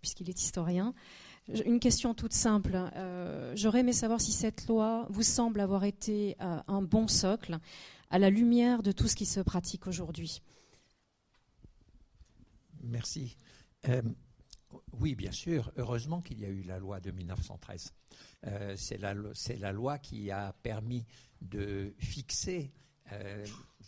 puisqu'il 0.00 0.30
est 0.30 0.40
historien, 0.40 0.94
Une 1.66 1.80
question 1.80 2.14
toute 2.14 2.32
simple. 2.32 2.78
Euh, 2.94 3.52
j'aurais 3.56 3.80
aimé 3.80 3.92
savoir 3.92 4.20
si 4.20 4.30
cette 4.30 4.68
loi 4.68 5.06
vous 5.10 5.24
semble 5.24 5.58
avoir 5.58 5.82
été 5.82 6.36
un 6.38 6.82
bon 6.82 7.08
socle 7.08 7.58
à 8.10 8.20
la 8.20 8.30
lumière 8.30 8.84
de 8.84 8.92
tout 8.92 9.08
ce 9.08 9.16
qui 9.16 9.26
se 9.26 9.40
pratique 9.40 9.88
aujourd'hui. 9.88 10.42
Merci. 12.84 13.36
oui, 14.92 15.16
bien 15.16 15.32
sûr. 15.32 15.72
Heureusement 15.76 16.20
qu'il 16.20 16.38
y 16.38 16.44
a 16.44 16.50
eu 16.50 16.62
la 16.62 16.78
loi 16.78 17.00
de 17.00 17.10
1913. 17.10 17.92
C'est 18.76 18.98
la, 18.98 19.72
loi 19.72 19.98
qui 19.98 20.30
a 20.30 20.52
permis 20.62 21.06
de 21.40 21.94
fixer 21.98 22.72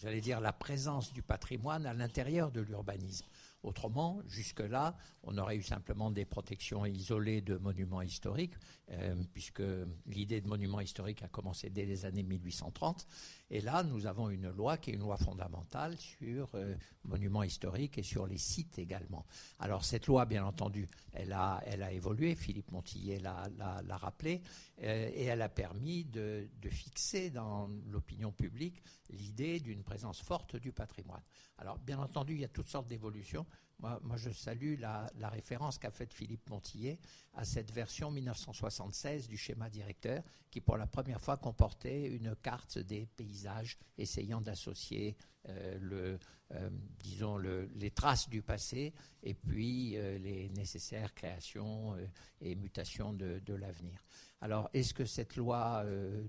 j'allais 0.00 0.20
dire, 0.20 0.40
la 0.40 0.52
présence 0.52 1.12
du 1.12 1.22
patrimoine 1.22 1.86
à 1.86 1.94
l'intérieur 1.94 2.50
de 2.50 2.60
l'urbanisme. 2.60 3.26
Autrement, 3.62 4.20
jusque-là, 4.26 4.96
on 5.25 5.36
aurait 5.38 5.56
eu 5.56 5.62
simplement 5.62 6.10
des 6.10 6.25
protections 6.25 6.86
isolées 6.86 7.40
de 7.40 7.56
monuments 7.56 8.02
historiques, 8.02 8.54
euh, 8.90 9.16
puisque 9.32 9.62
l'idée 10.06 10.40
de 10.40 10.46
monument 10.46 10.80
historique 10.80 11.22
a 11.22 11.28
commencé 11.28 11.70
dès 11.70 11.84
les 11.84 12.04
années 12.04 12.22
1830. 12.22 13.06
Et 13.50 13.61
là, 13.61 13.85
nous 13.85 14.07
avons 14.07 14.29
une 14.29 14.50
loi 14.50 14.76
qui 14.76 14.91
est 14.91 14.95
une 14.95 15.00
loi 15.00 15.17
fondamentale 15.17 15.97
sur 15.99 16.49
euh, 16.55 16.75
monuments 17.05 17.45
historiques 17.45 17.97
et 17.99 18.03
sur 18.03 18.26
les 18.26 18.38
sites 18.38 18.79
également. 18.79 19.25
Alors 19.61 19.85
cette 19.85 20.09
loi, 20.09 20.26
bien 20.26 20.45
entendu, 20.45 20.88
elle 21.12 21.33
a, 21.33 21.62
évolué, 21.93 22.35
Philippe 22.35 22.73
Montillet 22.73 23.21
l'a 23.21 23.97
rappelé, 23.97 24.43
euh, 24.83 25.11
et 25.15 25.25
elle 25.25 25.43
a 25.43 25.49
permis 25.49 26.05
de, 26.05 26.49
de 26.61 26.69
fixer 26.69 27.31
dans 27.31 27.71
l'opinion 27.88 28.33
publique 28.33 28.83
l'idée 29.11 29.61
d'une 29.61 29.85
présence 29.85 30.21
forte 30.21 30.57
du 30.57 30.73
patrimoine. 30.73 31.23
Alors 31.59 31.79
bien 31.79 31.99
entendu, 31.99 32.35
il 32.35 32.41
y 32.41 32.45
a 32.45 32.49
toutes 32.49 32.69
sortes 32.69 32.88
d'évolutions. 32.88 33.47
Moi, 33.78 34.16
je 34.16 34.30
salue 34.30 34.80
la, 34.80 35.11
référence 35.28 35.78
qu'a 35.78 35.90
faite 35.90 36.14
Philippe 36.14 36.49
Montillet 36.49 36.99
à 37.35 37.45
cette 37.45 37.71
version 37.71 38.11
1976 38.11 39.28
du 39.28 39.37
schéma 39.37 39.68
directeur 39.68 40.23
qui, 40.50 40.62
pour 40.62 40.78
la 40.78 40.87
première 40.87 41.21
fois, 41.21 41.37
comportait 41.37 42.06
une 42.06 42.35
carte 42.37 42.78
des 42.78 43.06
paysages 43.16 43.76
essayant 43.99 44.40
d'associer 44.40 45.14
euh, 45.49 46.18
euh, 46.52 47.66
les 47.75 47.90
traces 47.90 48.28
du 48.28 48.40
passé 48.40 48.95
et 49.23 49.35
puis 49.35 49.97
euh, 49.97 50.16
les 50.18 50.49
nécessaires 50.50 51.12
créations 51.12 51.97
et 52.40 52.54
mutations 52.54 53.12
de 53.12 53.54
l'avenir. 53.54 54.02
Alors, 54.40 54.71
est-ce 54.73 54.95
que 54.95 55.04
cette 55.04 55.37
loi 55.37 55.85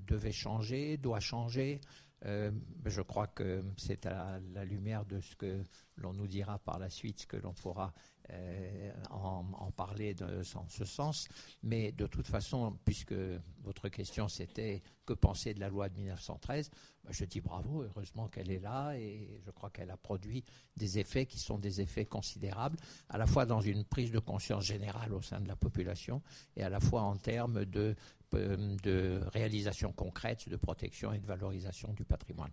devait 0.06 0.32
changer, 0.32 0.98
doit 0.98 1.20
changer? 1.20 1.80
Euh, 2.26 2.52
je 2.86 3.02
crois 3.02 3.28
que 3.28 3.64
c'est 3.78 4.06
à 4.06 4.40
la 4.54 4.66
lumière 4.66 5.06
de 5.06 5.22
ce 5.22 5.36
que 5.36 5.64
l'on 5.98 6.14
nous 6.14 6.28
dira 6.28 6.58
par 6.60 6.80
la 6.80 6.90
suite 6.90 7.28
que 7.28 7.38
l'on 7.38 7.54
pourra 7.54 7.94
euh, 8.32 8.92
en, 9.10 9.72
parler 9.72 10.14
dans 10.14 10.44
ce 10.68 10.86
sens. 10.86 11.28
Mais 11.64 11.92
de 11.92 12.08
toute 12.08 12.28
façon, 12.28 12.78
puisque 12.84 13.16
votre 13.64 13.90
question 13.90 14.28
c'était 14.28 14.82
que 15.06 15.14
penser 15.14 15.54
de 15.54 15.60
la 15.60 15.70
loi 15.70 15.90
de 15.90 15.96
1913, 15.98 16.70
bah, 17.04 17.12
je 17.12 17.26
dis 17.26 17.42
bravo, 17.42 17.84
heureusement 17.84 18.28
qu'elle 18.28 18.52
est 18.52 18.60
là 18.60 18.94
et 18.94 19.40
je 19.46 19.52
crois 19.52 19.70
qu'elle 19.70 19.92
a 19.92 19.98
produit 19.98 20.44
des 20.76 21.00
effets 21.00 21.26
qui 21.26 21.40
sont 21.40 21.58
des 21.58 21.80
effets 21.80 22.06
considérables, 22.06 22.78
à 23.10 23.18
la 23.18 23.28
fois 23.28 23.46
dans 23.46 23.62
une 23.62 23.84
prise 23.86 24.12
de 24.12 24.20
conscience 24.20 24.66
générale 24.66 25.14
au 25.14 25.22
sein 25.22 25.40
de 25.40 25.48
la 25.48 25.56
population 25.56 26.22
et 26.56 26.64
à 26.64 26.70
la 26.70 26.80
fois 26.80 27.02
en 27.02 27.16
termes 27.16 27.66
de 27.66 27.96
euh, 28.34 28.76
de 28.84 29.22
réalisation 29.32 29.94
concrète, 29.94 30.50
de 30.50 30.58
protection 30.58 31.14
et 31.14 31.20
de 31.20 31.26
valorisation 31.26 31.94
du 31.94 32.04
patrimoine. 32.04 32.52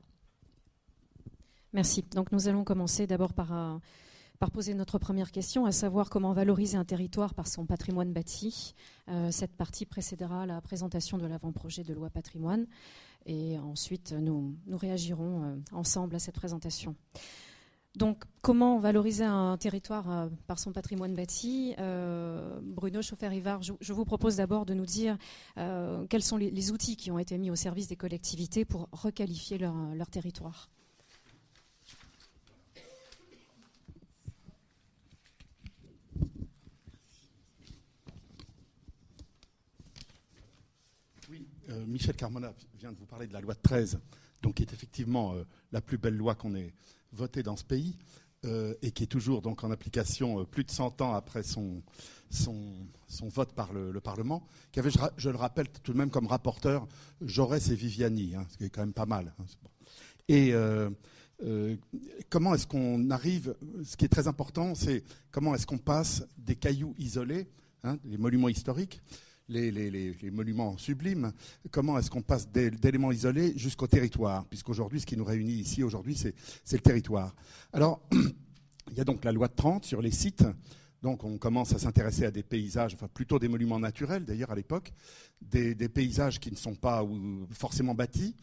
Merci. 1.73 2.03
Donc 2.15 2.31
nous 2.31 2.47
allons 2.47 2.63
commencer 2.63 3.09
d'abord 3.09 3.33
par, 3.33 3.81
par, 4.45 4.51
poser 4.51 4.75
notre 4.75 4.99
première 4.99 5.33
question, 5.33 5.65
à 5.65 5.73
savoir 5.73 6.11
comment 6.11 6.35
valoriser 6.35 6.77
un 6.77 6.85
territoire 6.85 7.33
par 7.33 7.47
son 7.47 7.65
patrimoine 7.65 8.13
bâti. 8.13 8.75
Euh, 9.09 9.31
cette 9.31 9.57
partie 9.57 9.87
précédera 9.87 10.45
la 10.45 10.61
présentation 10.61 11.17
de 11.17 11.27
l'avant-projet 11.27 11.83
de 11.83 11.95
loi 11.95 12.11
patrimoine 12.11 12.67
et 13.25 13.59
ensuite 13.59 14.13
nous, 14.13 14.55
réagirons 14.71 15.63
ensemble 15.73 16.17
à 16.17 16.19
cette 16.19 16.35
présentation. 16.35 16.95
Donc, 17.97 18.25
comment 18.43 18.79
valoriser 18.79 19.25
un 19.25 19.57
territoire 19.57 20.11
euh, 20.11 20.29
par 20.47 20.59
son 20.59 20.73
patrimoine 20.73 21.15
bâti? 21.15 21.75
Euh, 21.79 22.59
Bruno 22.61 23.01
Chauffer-Rivard, 23.01 23.63
je, 23.63 23.93
vous 23.93 24.05
propose 24.05 24.37
d'abord 24.37 24.67
de 24.67 24.75
nous 24.75 24.85
dire 24.85 25.17
euh, 25.59 26.05
quels 26.11 26.23
sont 26.23 26.37
les, 26.37 26.71
outils 26.73 26.97
qui 26.97 27.11
ont 27.11 27.19
été 27.19 27.39
mis 27.39 27.51
au 27.51 27.57
service 27.57 27.87
des 27.87 27.97
collectivités 27.97 28.65
pour 28.65 28.89
requalifier 28.93 29.59
leur, 29.59 30.11
territoire. 30.11 30.69
Oui, 41.79 41.87
Michel 41.87 42.17
Carmona 42.17 42.53
vient 42.79 42.93
de 42.93 42.99
vous 42.99 43.07
parler 43.07 43.27
de 43.27 43.33
la 43.33 43.41
loi 43.41 43.55
de 43.55 43.61
13, 43.63 43.99
donc 44.43 44.55
qui 44.55 44.63
est 44.63 44.73
effectivement 44.73 45.35
la 45.73 45.81
plus 45.81 45.99
belle 45.99 46.17
loi 46.17 46.35
qu'on 46.35 46.55
ait 46.55 46.73
voté 47.13 47.43
dans 47.43 47.57
ce 47.57 47.65
pays 47.65 47.97
euh, 48.45 48.75
et 48.83 48.91
qui 48.91 49.05
est 49.05 49.07
toujours 49.07 49.41
donc 49.41 49.65
en 49.65 49.71
application 49.71 50.41
euh, 50.41 50.45
plus 50.45 50.65
de 50.65 50.71
100 50.71 51.01
ans 51.01 51.15
après 51.15 51.43
son, 51.43 51.83
son, 52.29 52.77
vote 53.29 53.55
par 53.55 53.73
le, 53.73 53.99
Parlement, 54.01 54.47
qui 54.71 54.81
avait, 54.81 54.91
je, 55.17 55.31
le 55.31 55.37
rappelle 55.37 55.69
tout 55.83 55.93
de 55.93 55.99
même 55.99 56.11
comme 56.11 56.27
rapporteur, 56.27 56.87
Jaurès 57.23 57.71
et 57.71 57.75
Viviani, 57.75 58.35
hein, 58.35 58.47
ce 58.51 58.59
qui 58.59 58.65
est 58.65 58.71
quand 58.71 58.83
même 58.83 58.93
pas 58.93 59.07
mal. 59.07 59.33
Hein, 59.39 59.45
et 60.29 60.53
euh, 60.53 60.91
comment 62.29 62.55
est-ce 62.55 62.67
qu'on 62.67 63.09
arrive, 63.11 63.55
ce 63.83 63.97
qui 63.97 64.05
est 64.05 64.09
très 64.09 64.29
important, 64.29 64.75
c'est 64.75 65.05
comment 65.31 65.55
est-ce 65.55 65.67
qu'on 65.67 65.79
passe 65.79 66.27
des 66.37 66.57
cailloux 66.57 66.95
isolés, 66.99 67.49
hein, 67.83 67.97
les 68.05 68.19
monuments 68.19 68.51
historiques, 68.51 69.01
les, 69.49 70.31
monuments 70.33 70.77
sublimes, 70.79 71.33
comment 71.71 71.99
est-ce 71.99 72.11
qu'on 72.11 72.23
passe 72.23 72.49
d'éléments 72.49 73.13
isolés 73.13 73.53
jusqu'au 73.57 73.87
territoire? 73.87 74.47
Puisqu'aujourd'hui, 74.47 75.01
ce 75.01 75.07
qui 75.07 75.17
nous 75.17 75.25
réunit 75.25 75.55
ici 75.55 75.83
aujourd'hui, 75.83 76.17
c'est 76.17 76.35
le 76.73 76.83
territoire. 76.83 77.35
Alors, 77.73 78.01
il 78.91 78.97
y 78.97 79.01
a 79.01 79.05
donc 79.05 79.25
la 79.25 79.33
loi 79.33 79.49
de 79.49 79.55
30 79.55 79.85
sur 79.85 80.01
les 80.01 80.11
sites. 80.11 80.45
Donc, 81.03 81.25
on 81.25 81.37
commence 81.37 81.75
à 81.75 81.79
s'intéresser 81.79 82.25
à 82.25 82.31
des 82.31 82.43
paysages, 82.43 82.95
enfin 82.95 83.09
plutôt 83.09 83.39
des 83.39 83.49
monuments 83.49 83.79
naturels 83.79 84.25
d'ailleurs 84.25 84.51
à 84.51 84.55
l'époque, 84.55 84.93
des, 85.43 85.75
paysages 85.89 86.41
qui 86.41 86.51
ne 86.51 86.57
sont 86.57 86.75
pas 86.75 87.05
forcément 87.51 87.95
bâtis. 87.95 88.35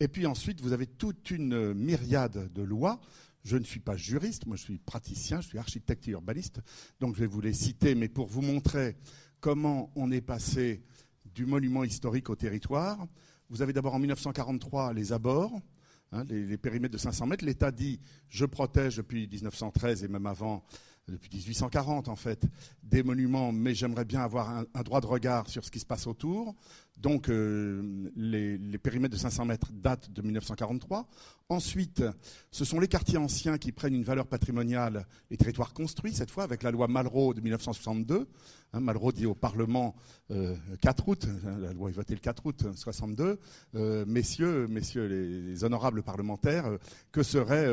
Et 0.00 0.08
puis 0.08 0.26
ensuite, 0.26 0.60
vous 0.60 0.72
avez 0.72 0.86
toute 0.86 1.30
une 1.30 1.74
myriade 1.74 2.52
de 2.52 2.62
lois 2.62 3.00
je 3.46 3.56
ne 3.56 3.62
suis 3.62 3.78
pas 3.78 3.96
juriste, 3.96 4.44
moi 4.46 4.56
je 4.56 4.62
suis 4.62 4.78
praticien, 4.78 5.40
je 5.40 5.46
suis 5.46 5.58
architecte 5.58 6.08
et 6.08 6.10
urbaniste, 6.10 6.60
donc 6.98 7.14
je 7.14 7.20
vais 7.20 7.28
vous 7.28 7.40
les 7.40 7.52
citer, 7.52 7.94
mais 7.94 8.08
pour 8.08 8.26
vous 8.26 8.42
montrer 8.42 8.96
comment 9.40 9.90
on 9.96 10.10
est 10.10 10.20
passé 10.20 10.82
du 11.34 11.46
monument 11.46 11.84
historique 11.84 12.30
au 12.30 12.36
territoire. 12.36 13.06
Vous 13.50 13.62
avez 13.62 13.72
d'abord 13.72 13.94
en 13.94 13.98
1943 13.98 14.92
les 14.92 15.12
abords, 15.12 15.60
hein, 16.12 16.24
les, 16.28 16.56
périmètres 16.56 16.92
de 16.92 16.98
500 16.98 17.26
mètres. 17.26 17.44
L'État 17.44 17.70
dit 17.70 18.00
je 18.28 18.44
protège 18.44 18.96
depuis 18.96 19.28
1913 19.28 20.04
et 20.04 20.08
même 20.08 20.26
avant, 20.26 20.64
depuis 21.06 21.30
1840 21.30 22.08
en 22.08 22.16
fait, 22.16 22.46
des 22.82 23.02
monuments, 23.02 23.52
mais 23.52 23.74
j'aimerais 23.74 24.04
bien 24.04 24.20
avoir 24.20 24.50
un, 24.50 24.82
droit 24.82 25.00
de 25.00 25.06
regard 25.06 25.48
sur 25.48 25.64
ce 25.64 25.70
qui 25.70 25.78
se 25.78 25.86
passe 25.86 26.06
autour. 26.06 26.54
Donc 26.96 27.28
euh, 27.28 28.10
les, 28.16 28.78
périmètres 28.78 29.14
de 29.14 29.20
500 29.20 29.44
mètres 29.44 29.70
datent 29.72 30.10
de 30.10 30.22
1943. 30.22 31.06
Ensuite, 31.48 32.02
ce 32.50 32.64
sont 32.64 32.80
les 32.80 32.88
quartiers 32.88 33.18
anciens 33.18 33.58
qui 33.58 33.70
prennent 33.70 33.94
une 33.94 34.02
valeur 34.02 34.26
patrimoniale, 34.26 35.06
les 35.30 35.36
territoires 35.36 35.74
construits, 35.74 36.12
cette 36.12 36.30
fois 36.30 36.42
avec 36.42 36.62
la 36.62 36.70
loi 36.70 36.88
Malraux 36.88 37.34
de 37.34 37.40
1962. 37.40 38.26
Hein, 38.72 38.80
Malraux 38.80 39.12
dit 39.12 39.26
au 39.26 39.34
Parlement 39.34 39.94
4 40.28 40.32
euh, 40.32 41.12
août, 41.12 41.28
hein, 41.46 41.58
la 41.60 41.72
loi 41.72 41.90
est 41.90 41.92
votée 41.92 42.14
le 42.14 42.20
4 42.20 42.46
août 42.46 42.66
62, 42.74 43.38
euh, 43.74 44.04
messieurs, 44.06 44.66
messieurs 44.66 45.06
les, 45.06 45.62
honorables 45.64 46.02
parlementaires, 46.02 46.78
que 47.12 47.22
serait 47.22 47.66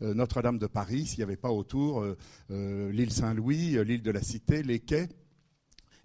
Notre-Dame 0.00 0.58
de 0.58 0.66
Paris 0.66 1.06
s'il 1.06 1.18
n'y 1.18 1.24
avait 1.24 1.36
pas 1.36 1.50
autour 1.50 2.04
l'île 2.48 3.12
Saint-Louis, 3.12 3.84
l'île 3.84 4.02
de 4.02 4.10
la 4.10 4.22
Cité, 4.22 4.62
les 4.62 4.80
quais? 4.80 5.08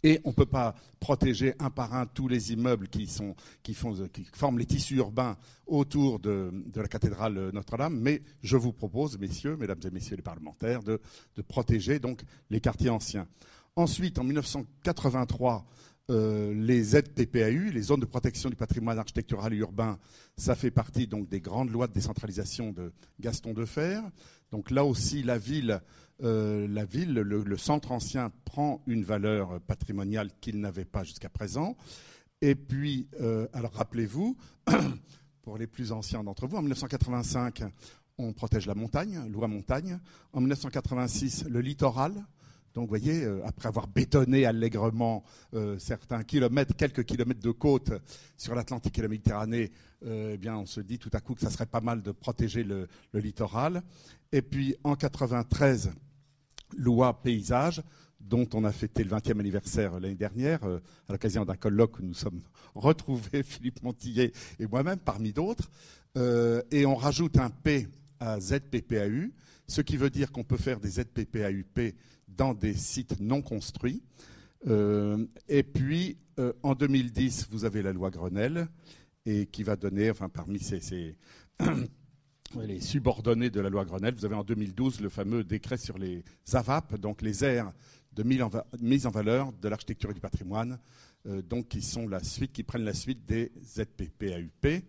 Et 0.08 0.22
on 0.24 0.30
ne 0.30 0.34
peut 0.34 0.46
pas 0.46 0.74
protéger 1.02 1.54
un 1.60 1.70
par 1.70 1.94
un 1.94 2.06
tous 2.06 2.30
les 2.30 2.54
immeubles 2.54 2.88
qui, 2.88 3.08
forment 3.76 4.58
les 4.58 4.66
tissus 4.66 4.96
urbains 4.96 5.36
autour 5.66 6.20
de, 6.20 6.50
la 6.74 6.88
cathédrale 6.88 7.50
Notre-Dame, 7.52 8.00
mais 8.00 8.22
je 8.42 8.56
vous 8.56 8.72
propose, 8.72 9.18
messieurs, 9.20 9.58
mesdames 9.58 9.82
et 9.86 9.92
messieurs 9.92 10.16
les 10.16 10.22
parlementaires, 10.22 10.82
de, 10.82 11.02
protéger 11.50 12.00
donc 12.00 12.22
les 12.50 12.62
quartiers 12.62 12.90
anciens. 12.90 13.28
Ensuite, 13.76 14.18
en 14.18 14.24
1983, 14.24 15.66
euh, 16.10 16.54
les 16.54 16.84
ZPPAU, 16.84 17.72
les 17.74 17.82
zones 17.82 18.00
de 18.00 18.06
protection 18.06 18.50
du 18.50 18.56
patrimoine 18.56 18.98
architectural 18.98 19.54
et 19.54 19.58
urbain, 19.58 20.00
ça 20.38 20.56
fait 20.56 20.72
partie 20.72 21.06
des 21.08 21.42
grandes 21.42 21.70
lois 21.70 21.88
de 21.88 21.94
décentralisation 21.94 22.72
de 22.72 22.94
Gaston 23.20 23.54
Defer. 23.54 24.00
Donc 24.52 24.72
là 24.72 24.86
aussi, 24.86 25.22
la 25.22 25.38
ville 25.38 25.82
euh, 26.24 26.68
la 26.68 26.86
ville, 26.86 27.14
le, 27.14 27.58
centre 27.58 27.92
ancien 27.92 28.32
prend 28.46 28.82
une 28.88 29.04
valeur 29.04 29.60
patrimoniale 29.62 30.32
qu'il 30.42 30.60
n'avait 30.60 30.86
pas 30.86 31.04
jusqu'à 31.04 31.30
présent. 31.30 31.78
Et 32.42 32.56
puis, 32.56 33.08
euh, 33.22 33.48
alors 33.54 33.74
rappelez-vous, 33.74 34.36
pour 35.44 35.58
les 35.58 35.68
plus 35.68 35.92
anciens 35.92 36.24
d'entre 36.24 36.48
vous, 36.48 36.58
en 36.58 36.62
1985, 36.62 37.64
on 38.18 38.34
protège 38.34 38.66
la 38.66 38.74
montagne, 38.74 39.30
loi 39.30 39.48
montagne. 39.48 40.00
En 40.34 40.40
1986, 40.40 41.46
le 41.50 41.62
littoral, 41.62 42.14
Donc, 42.74 42.86
vous 42.86 42.90
voyez, 42.90 43.24
euh, 43.24 43.46
après 43.46 43.68
avoir 43.68 43.88
bétonné 43.88 44.46
allègrement 44.46 45.24
certains 45.78 46.24
kilomètres, 46.24 46.76
quelques 46.76 47.06
kilomètres 47.06 47.42
de 47.42 47.52
côte 47.52 47.92
sur 48.38 48.56
l'Atlantique 48.56 48.98
et 48.98 49.02
la 49.04 49.08
Méditerranée, 49.08 49.72
eh 50.06 50.38
bien, 50.38 50.58
on 50.58 50.66
se 50.66 50.82
dit 50.82 51.00
tout 51.00 51.10
à 51.14 51.20
coup 51.20 51.34
que 51.36 51.42
ça 51.42 51.50
serait 51.50 51.66
pas 51.66 51.82
mal 51.82 52.02
de 52.02 52.12
protéger 52.12 52.64
le, 52.64 52.88
littoral. 53.14 53.84
Et 54.32 54.42
puis, 54.42 54.76
en 54.84 54.96
93, 54.96 55.92
loi 56.76 57.22
paysage, 57.22 57.82
dont 58.20 58.48
on 58.54 58.64
a 58.64 58.72
fêté 58.72 59.04
le 59.04 59.10
20e 59.10 59.40
anniversaire 59.40 60.00
l'année 60.00 60.16
dernière, 60.16 60.64
euh, 60.64 60.80
à 61.08 61.14
l'occasion 61.14 61.46
d'un 61.46 61.56
colloque 61.56 62.00
où 62.00 62.04
nous 62.04 62.14
sommes 62.14 62.42
retrouvés, 62.76 63.44
Philippe 63.44 63.84
Montillet 63.84 64.32
et 64.60 64.68
moi-même, 64.68 65.00
parmi 65.00 65.34
d'autres. 65.34 65.70
Euh, 66.18 66.62
et 66.72 66.86
on 66.86 66.96
rajoute 66.96 67.38
un 67.38 67.50
P 67.50 67.88
à 68.20 68.40
ZPPAU, 68.40 69.32
ce 69.68 69.82
qui 69.82 69.98
veut 69.98 70.10
dire 70.10 70.32
qu'on 70.32 70.44
peut 70.44 70.58
faire 70.58 70.80
des 70.80 70.90
ZPPAUP 70.90 71.94
dans 72.28 72.54
des 72.54 72.74
sites 72.74 73.20
non 73.20 73.42
construits. 73.42 74.02
Euh, 74.68 75.26
et 75.48 75.64
puis, 75.64 76.18
en 76.62 76.76
2010, 76.76 77.48
vous 77.50 77.66
avez 77.66 77.82
la 77.82 77.94
loi 77.94 78.12
Grenelle, 78.12 78.68
et 79.26 79.48
qui 79.48 79.64
va 79.64 79.76
donner, 79.76 80.12
enfin, 80.12 80.30
parmi 80.30 80.60
ces, 80.60 80.80
ces 80.80 81.18
les 82.56 82.80
subordonnés 82.80 83.50
de 83.50 83.60
la 83.60 83.70
loi 83.70 83.86
Grenelle, 83.86 84.13
vous 84.16 84.25
avez 84.25 84.36
en 84.36 84.44
2012 84.44 85.01
le 85.01 85.10
fameux 85.10 85.44
décret 85.44 85.77
sur 85.77 85.98
les 85.98 86.24
AVAP, 86.54 86.96
donc 87.00 87.22
les 87.22 87.44
aires 87.44 87.72
de 88.13 88.24
mise 88.82 89.06
en 89.06 89.12
valeur 89.12 89.54
de 89.54 89.68
l'architecture 89.68 90.10
et 90.10 90.13
du 90.13 90.20
patrimoine, 90.20 90.80
euh, 91.27 91.42
donc 91.42 91.68
qui 91.68 91.82
sont 91.82 92.08
la 92.08 92.24
suite, 92.24 92.51
qui 92.51 92.63
prennent 92.63 92.84
la 92.84 92.94
suite 92.94 93.25
des 93.25 93.51
ZPPAUP. 93.63 94.84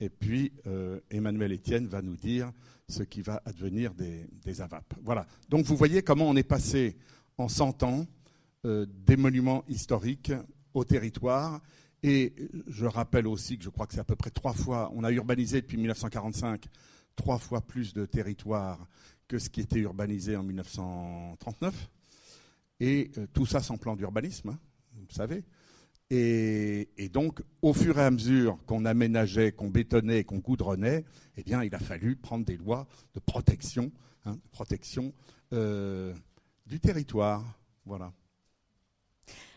Et 0.00 0.08
puis 0.08 0.52
euh, 0.66 1.00
Emmanuel 1.10 1.52
Etienne 1.52 1.86
va 1.86 2.02
nous 2.02 2.16
dire 2.16 2.50
ce 2.88 3.02
qui 3.02 3.22
va 3.22 3.40
advenir 3.44 3.94
des, 3.94 4.60
AVAP. 4.60 4.94
Voilà. 5.02 5.26
Donc 5.48 5.64
vous 5.64 5.76
voyez 5.76 6.02
comment 6.02 6.28
on 6.28 6.36
est 6.36 6.42
passé 6.42 6.96
en 7.38 7.48
100 7.48 7.82
ans 7.84 8.06
euh, 8.66 8.86
des 9.06 9.16
monuments 9.16 9.64
historiques 9.68 10.32
au 10.74 10.84
territoire. 10.84 11.60
Et 12.02 12.34
je 12.66 12.84
rappelle 12.84 13.26
aussi 13.26 13.56
que 13.56 13.64
je 13.64 13.70
crois 13.70 13.86
que 13.86 13.94
c'est 13.94 14.00
à 14.00 14.04
peu 14.04 14.16
près 14.16 14.30
trois 14.30 14.52
fois, 14.52 14.92
on 14.94 15.04
a 15.04 15.10
urbanisé 15.10 15.62
depuis 15.62 15.78
1945 15.78 16.66
trois 17.16 17.38
fois 17.38 17.60
plus 17.60 17.94
de 17.94 18.06
territoire 18.06 18.86
que 19.28 19.38
ce 19.38 19.48
qui 19.48 19.60
était 19.60 19.80
urbanisé 19.80 20.36
en 20.36 20.42
1939. 20.42 21.90
Et 22.80 23.10
euh, 23.18 23.26
tout 23.32 23.46
ça 23.46 23.60
sans 23.60 23.76
plan 23.76 23.96
d'urbanisme, 23.96 24.50
hein, 24.50 24.58
vous 24.94 25.14
savez. 25.14 25.44
Et, 26.10 27.08
donc, 27.12 27.42
au 27.62 27.72
fur 27.72 27.98
et 27.98 28.02
à 28.02 28.10
mesure 28.10 28.58
qu'on 28.66 28.84
aménageait, 28.84 29.52
qu'on 29.52 29.70
bétonnait, 29.70 30.22
qu'on 30.22 30.38
goudronnait, 30.38 31.04
eh 31.36 31.42
bien, 31.42 31.64
il 31.64 31.74
a 31.74 31.78
fallu 31.78 32.14
prendre 32.14 32.44
des 32.44 32.56
lois 32.56 32.86
de 33.14 33.20
protection, 33.20 33.90
hein, 34.24 34.36
protection 34.52 35.12
euh, 35.52 36.14
du 36.66 36.78
territoire. 36.78 37.42
Voilà. 37.84 38.12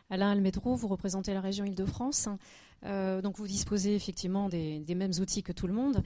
Alain 0.09 0.31
Almedro, 0.31 0.75
vous 0.75 0.87
représentez 0.87 1.33
la 1.33 1.41
région 1.41 1.65
Île-de-France. 1.65 2.29
Euh, 2.85 3.21
donc 3.21 3.37
vous 3.37 3.47
disposez 3.47 3.95
effectivement 3.95 4.49
des, 4.49 4.83
mêmes 4.95 5.11
outils 5.19 5.43
que 5.43 5.51
tout 5.51 5.67
le 5.67 5.73
monde. 5.73 6.03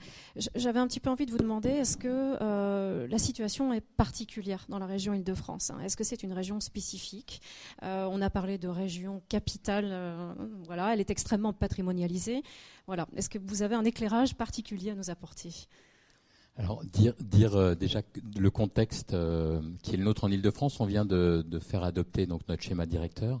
J'avais 0.54 0.78
un 0.78 0.86
petit 0.86 1.00
peu 1.00 1.10
envie 1.10 1.26
de 1.26 1.30
vous 1.30 1.38
demander, 1.38 1.70
est-ce 1.70 1.96
que 1.96 2.36
euh, 2.40 3.06
la 3.08 3.18
situation 3.18 3.72
est 3.72 3.80
particulière 3.80 4.64
dans 4.68 4.78
la 4.78 4.86
région 4.86 5.14
Île-de-France 5.14 5.70
hein? 5.70 5.78
Est-ce 5.80 5.96
que 5.96 6.04
c'est 6.04 6.22
une 6.22 6.32
région 6.32 6.60
spécifique? 6.60 7.40
Euh, 7.82 8.08
On 8.10 8.20
a 8.20 8.30
parlé 8.30 8.58
de 8.58 8.68
région 8.68 9.22
capitale, 9.28 10.36
voilà, 10.66 10.92
elle 10.92 11.00
est 11.00 11.10
extrêmement 11.10 11.52
patrimonialisée. 11.52 12.42
Voilà. 12.86 13.06
Est-ce 13.16 13.30
que 13.30 13.38
vous 13.38 13.62
avez 13.62 13.74
un 13.74 13.84
éclairage 13.84 14.34
particulier 14.34 14.90
à 14.90 14.94
nous 14.94 15.10
apporter? 15.10 15.50
Alors 16.56 16.84
dire, 16.84 17.14
déjà 17.76 18.02
le 18.38 18.50
contexte 18.50 19.16
qui 19.82 19.94
est 19.94 19.96
le 19.96 20.04
nôtre 20.04 20.24
en 20.24 20.30
Ile-de-France, 20.30 20.80
on 20.80 20.84
vient 20.84 21.04
de, 21.04 21.44
de, 21.46 21.58
faire 21.58 21.82
adopter 21.82 22.26
donc 22.26 22.42
notre 22.48 22.62
schéma 22.62 22.84
directeur, 22.84 23.40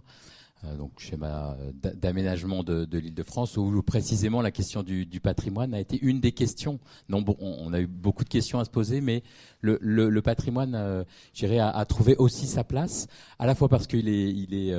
donc 0.78 0.92
schéma 0.98 1.56
d'aménagement 1.74 2.62
de, 2.62 2.84
de 2.84 2.98
l'Île-de-France, 2.98 3.56
où 3.56 3.82
précisément 3.82 4.42
la 4.42 4.50
question 4.50 4.82
du, 4.82 5.06
du, 5.06 5.20
patrimoine 5.20 5.74
a 5.74 5.80
été 5.80 5.98
une 6.00 6.20
des 6.20 6.32
questions. 6.32 6.78
Non, 7.08 7.22
bon, 7.22 7.36
on 7.40 7.72
a 7.72 7.80
eu 7.80 7.86
beaucoup 7.86 8.24
de 8.24 8.28
questions 8.28 8.58
à 8.58 8.64
se 8.64 8.70
poser, 8.70 9.00
mais 9.00 9.22
le, 9.60 9.78
le, 9.80 10.08
le 10.08 10.22
patrimoine, 10.22 10.74
euh, 10.74 11.04
j'irais, 11.34 11.58
a, 11.58 11.68
a, 11.68 11.84
trouvé 11.84 12.16
aussi 12.16 12.46
sa 12.46 12.64
place, 12.64 13.06
à 13.38 13.46
la 13.46 13.54
fois 13.54 13.68
parce 13.68 13.86
qu'il 13.86 14.08
est, 14.08 14.30
il 14.30 14.54
est 14.54 14.72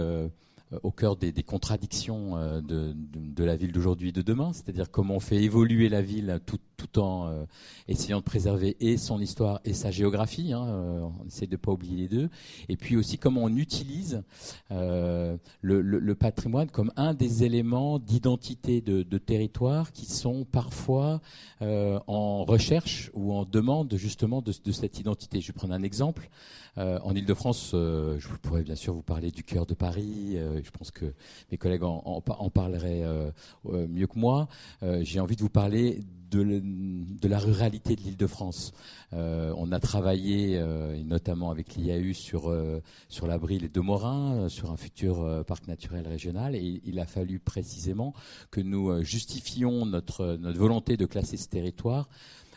au 0.82 0.92
cœur 0.92 1.16
des, 1.16 1.32
contradictions 1.44 2.38
euh, 2.38 2.62
de, 2.62 3.44
la 3.44 3.56
ville 3.56 3.72
d'aujourd'hui 3.72 4.10
et 4.10 4.12
de 4.12 4.22
demain, 4.22 4.54
c'est-à-dire 4.54 4.90
comment 4.90 5.16
on 5.16 5.20
fait 5.20 5.42
évoluer 5.44 5.90
la 5.90 6.02
ville 6.02 6.40
tout, 6.46 6.60
tout 6.78 7.00
en 7.00 7.28
euh, 7.28 7.46
essayant 7.88 8.20
de 8.20 8.24
préserver 8.24 8.78
et 8.80 8.98
son 8.98 9.20
histoire 9.20 9.60
et 9.66 9.74
sa 9.74 9.92
géographie, 9.92 10.54
hein, 10.54 10.66
euh, 10.66 11.08
on 11.22 11.28
essaie 11.28 11.48
de 11.48 11.52
ne 11.52 11.58
pas 11.58 11.72
oublier 11.72 11.98
les 11.98 12.08
deux, 12.08 12.30
et 12.70 12.78
puis 12.78 12.96
aussi 12.96 13.18
comment 13.18 13.44
on 13.44 13.56
utilise 13.56 14.24
le, 14.70 15.38
le, 15.62 16.16
patrimoine 16.16 16.70
comme 16.70 16.92
un 16.96 17.14
des 17.14 17.44
éléments 17.44 18.00
d'identité 18.00 18.82
de, 18.82 19.18
territoire 19.18 19.92
qui 19.92 20.06
sont 20.06 20.46
parfois 20.46 21.22
en 21.62 22.44
recherche 22.44 23.12
ou 23.14 23.34
en 23.34 23.46
demande 23.46 23.94
justement 23.96 24.42
de, 24.42 24.52
cette 24.72 25.00
identité. 25.00 25.42
Je 25.42 25.48
vais 25.48 25.54
prendre 25.54 25.74
un 25.74 25.84
exemple. 25.84 26.30
en 26.78 27.14
Ile-de-France, 27.16 27.70
je 27.74 28.28
pourrais 28.42 28.64
bien 28.64 28.76
sûr 28.76 28.94
vous 28.94 29.02
parler 29.02 29.32
du 29.32 29.44
cœur 29.44 29.66
de 29.66 29.74
Paris, 29.74 30.38
je 30.64 30.72
pense 30.72 30.92
que 30.92 31.14
mes 31.52 31.58
collègues 31.58 31.84
en, 31.84 32.02
en, 32.06 32.24
en 32.28 32.50
parleraient 32.50 33.04
euh, 33.04 33.32
mieux 33.66 34.08
que 34.08 34.18
moi. 34.18 34.48
Euh, 34.82 35.02
J'ai 35.04 35.20
envie 35.20 35.36
de 35.36 35.42
vous 35.42 35.50
parler 35.50 36.00
de, 36.32 36.62
de 36.64 37.28
la 37.28 37.38
ruralité 37.38 37.96
de 37.96 38.02
l'Île-de-France. 38.02 38.74
Euh, 39.14 39.54
on 39.58 39.72
a 39.72 39.80
travaillé, 39.80 40.58
euh, 40.58 41.02
notamment 41.04 41.52
avec 41.52 41.76
l'IAU, 41.76 42.14
sur, 42.14 42.50
euh, 42.50 42.82
sur 43.08 43.28
l'Abril 43.28 43.72
de 43.72 43.80
Morin, 43.80 44.50
sur 44.50 44.72
un 44.72 44.78
futur 44.78 45.44
parc 45.46 45.68
naturel 45.68 46.08
régional, 46.08 46.56
et 46.56 46.82
il 46.86 47.00
a 47.00 47.06
fallu 47.06 47.40
précisément 47.40 48.14
que 48.50 48.62
nous 48.62 49.04
justifions 49.04 49.86
notre 49.86 50.38
volonté 50.56 50.98
de 50.98 51.06
classer 51.06 51.38
ce 51.38 51.48
territoire 51.48 52.10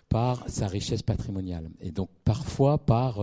par 0.09 0.49
sa 0.49 0.69
richesse 0.69 1.03
patrimoniale, 1.03 1.69
et 1.81 1.91
donc 1.91 2.09
parfois 2.25 2.79
par 2.79 3.19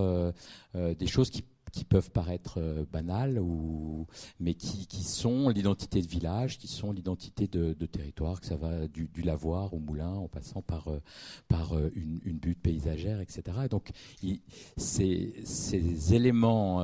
des 0.76 1.08
choses 1.08 1.30
qui 1.30 1.44
qui 1.74 1.84
peuvent 1.86 2.12
paraître 2.12 2.60
euh, 2.60 2.86
banales, 2.92 3.40
ou, 3.40 4.06
mais 4.40 4.54
qui, 4.54 4.86
qui 4.86 5.04
sont 5.04 5.50
l'identité 5.50 6.02
de 6.02 6.08
village, 6.08 6.60
qui 6.60 6.68
sont 6.68 6.92
l'identité 6.92 7.48
de, 7.48 7.74
territoire, 7.86 8.40
que 8.40 8.46
ça 8.46 8.56
va 8.56 8.88
du, 8.88 9.10
lavoir 9.24 9.74
au 9.74 9.80
moulin, 9.80 10.12
en 10.12 10.28
passant 10.28 10.62
par, 10.62 10.88
euh, 10.88 11.02
par 11.48 11.76
euh, 11.76 11.92
une, 11.96 12.38
butte 12.38 12.62
paysagère, 12.62 13.20
etc. 13.22 13.58
Et 13.66 13.70
donc, 13.70 13.90
ces, 14.78 15.34
ces, 15.46 16.14
éléments 16.14 16.84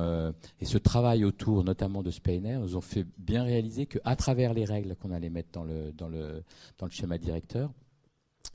et 0.60 0.64
ce 0.64 0.78
travail 0.78 1.24
autour, 1.24 1.62
notamment 1.64 2.02
de 2.02 2.10
PNR, 2.10 2.58
nous 2.60 2.76
ont 2.76 2.80
fait 2.80 3.06
bien 3.18 3.44
réaliser 3.44 3.86
qu'à 3.86 4.16
travers 4.16 4.54
les 4.54 4.64
règles 4.64 4.96
qu'on 4.96 5.12
allait 5.12 5.30
mettre 5.30 5.50
dans 5.52 5.64
le, 5.64 5.92
dans 5.92 6.08
le, 6.08 6.42
dans 6.78 6.86
le 6.86 6.92
schéma 6.92 7.18
directeur, 7.18 7.70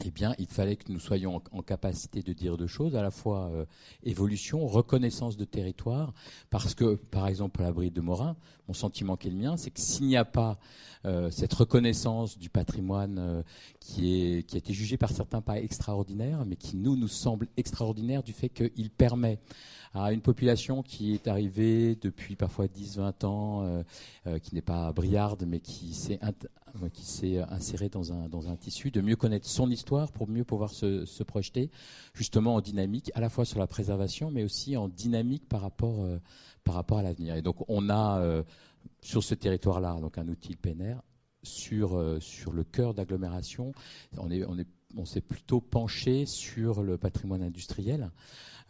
eh 0.03 0.11
bien, 0.11 0.35
il 0.39 0.47
fallait 0.47 0.75
que 0.75 0.91
nous 0.91 0.99
soyons 0.99 1.41
en, 1.51 1.61
capacité 1.61 2.21
de 2.21 2.33
dire 2.33 2.57
deux 2.57 2.67
choses, 2.67 2.95
à 2.95 3.01
la 3.01 3.11
fois 3.11 3.49
euh, 3.51 3.65
évolution, 4.03 4.67
reconnaissance 4.67 5.37
de 5.37 5.45
territoire, 5.45 6.13
parce 6.49 6.75
que, 6.75 6.95
par 6.95 7.27
exemple, 7.27 7.61
à 7.61 7.65
l'abri 7.65 7.91
de 7.91 8.01
Morin, 8.01 8.35
mon 8.67 8.73
sentiment 8.73 9.15
qui 9.15 9.29
est 9.29 9.31
le 9.31 9.37
mien, 9.37 9.57
c'est 9.57 9.71
que 9.71 9.79
s'il 9.79 10.07
n'y 10.07 10.17
a 10.17 10.25
pas 10.25 10.59
euh, 11.05 11.31
cette 11.31 11.53
reconnaissance 11.53 12.37
du 12.37 12.49
patrimoine 12.49 13.17
euh, 13.19 13.43
qui, 13.79 14.21
est, 14.21 14.43
qui 14.43 14.55
a 14.55 14.59
été 14.59 14.73
jugé 14.73 14.97
par 14.97 15.11
certains 15.11 15.41
pas 15.41 15.59
extraordinaire, 15.59 16.43
mais 16.45 16.57
qui 16.57 16.75
nous, 16.75 16.97
nous 16.97 17.07
semble 17.07 17.47
extraordinaire 17.55 18.21
du 18.21 18.33
fait 18.33 18.49
qu'il 18.49 18.89
permet 18.89 19.39
à 19.95 20.11
une 20.11 20.21
population 20.21 20.83
qui 20.83 21.13
est 21.13 21.27
arrivée 21.27 21.95
depuis 21.95 22.35
parfois 22.35 22.65
10-20 22.67 23.25
ans, 23.25 23.63
euh, 23.63 23.83
euh, 24.27 24.39
qui 24.39 24.53
n'est 24.53 24.61
pas 24.61 24.91
briarde, 24.91 25.45
mais 25.47 25.59
qui 25.59 25.93
s'est 25.93 26.19
qui 26.93 27.05
s'est 27.05 27.39
insérée 27.39 27.89
dans 27.89 28.11
un, 28.11 28.27
dans 28.27 28.49
un 28.49 28.55
tissu, 28.55 28.91
de 28.91 29.01
mieux 29.01 29.15
connaître 29.15 29.47
son 29.47 29.69
histoire 29.69 30.11
pour 30.11 30.27
mieux 30.27 30.43
pouvoir 30.43 30.71
se, 30.71 31.05
se, 31.05 31.23
projeter 31.23 31.71
justement 32.13 32.55
en 32.55 32.61
dynamique, 32.61 33.11
à 33.15 33.21
la 33.21 33.29
fois 33.29 33.45
sur 33.45 33.59
la 33.59 33.67
préservation, 33.67 34.31
mais 34.31 34.43
aussi 34.43 34.75
en 34.77 34.89
dynamique 34.89 35.47
par 35.47 35.61
rapport, 35.61 36.03
euh, 36.03 36.19
par 36.63 36.75
rapport 36.75 36.97
à 36.97 37.03
l'avenir. 37.03 37.35
Et 37.35 37.41
donc 37.41 37.57
on 37.69 37.89
a 37.89 38.19
euh, 38.19 38.43
sur 39.01 39.23
ce 39.23 39.35
territoire-là 39.35 39.97
donc 40.01 40.17
un 40.17 40.27
outil 40.27 40.55
PNR 40.55 40.97
sur, 41.43 41.95
euh, 41.95 42.19
sur 42.19 42.51
le 42.51 42.63
cœur 42.63 42.93
d'agglomération. 42.93 43.73
On 44.17 44.29
est, 44.29 44.43
on 44.45 44.57
est 44.57 44.67
on 44.97 45.03
s'est 45.03 45.21
plutôt 45.21 45.59
penché 45.59 46.25
sur 46.25 46.81
le 46.81 46.97
patrimoine 46.97 47.43
industriel. 47.43 48.11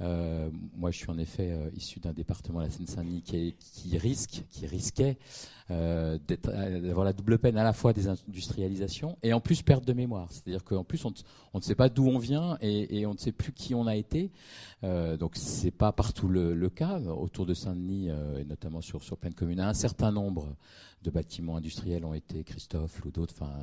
Euh, 0.02 0.50
moi, 0.76 0.92
je 0.92 0.98
suis 0.98 1.10
en 1.10 1.18
effet 1.18 1.52
euh, 1.52 1.70
issu 1.76 2.00
d'un 2.00 2.12
département, 2.12 2.60
la 2.60 2.70
Seine-Saint-Denis, 2.70 3.22
qui, 3.22 3.56
qui, 3.58 3.98
risque, 3.98 4.44
qui 4.50 4.68
risquait 4.68 5.18
euh, 5.72 6.18
euh, 6.48 6.80
d'avoir 6.82 7.06
la 7.06 7.14
double 7.14 7.40
peine 7.40 7.58
à 7.58 7.64
la 7.64 7.74
fois 7.74 7.94
des 7.94 8.08
industrialisations 8.08 9.18
et 9.24 9.34
en 9.34 9.40
plus 9.40 9.62
perte 9.62 9.86
de 9.86 9.94
mémoire. 9.94 10.28
C'est-à-dire 10.32 10.64
qu'en 10.64 10.84
plus, 10.84 11.04
on, 11.06 11.14
ne 11.54 11.62
sait 11.62 11.76
pas 11.76 11.90
d'où 11.90 12.08
on 12.08 12.18
vient 12.18 12.58
et, 12.62 13.00
et, 13.00 13.06
on 13.06 13.14
ne 13.14 13.18
sait 13.18 13.32
plus 13.32 13.54
qui 13.54 13.74
on 13.74 13.88
a 13.88 13.96
été. 13.96 14.32
Euh, 14.84 15.16
donc, 15.18 15.32
c'est 15.36 15.72
pas 15.72 15.92
partout 15.92 16.28
le, 16.28 16.54
le, 16.54 16.70
cas. 16.70 17.00
Autour 17.00 17.46
de 17.46 17.54
Saint-Denis, 17.54 18.10
et 18.10 18.46
notamment 18.46 18.82
sur, 18.82 19.02
sur 19.04 19.18
pleine 19.18 19.34
commune, 19.34 19.60
un 19.60 19.74
certain 19.74 20.12
nombre 20.12 20.56
de 21.06 21.12
bâtiments 21.12 21.58
industriels 21.58 22.04
ont 22.06 22.14
été, 22.14 22.44
Christophe 22.44 23.04
ou 23.06 23.12
d'autres, 23.12 23.34
enfin, 23.40 23.54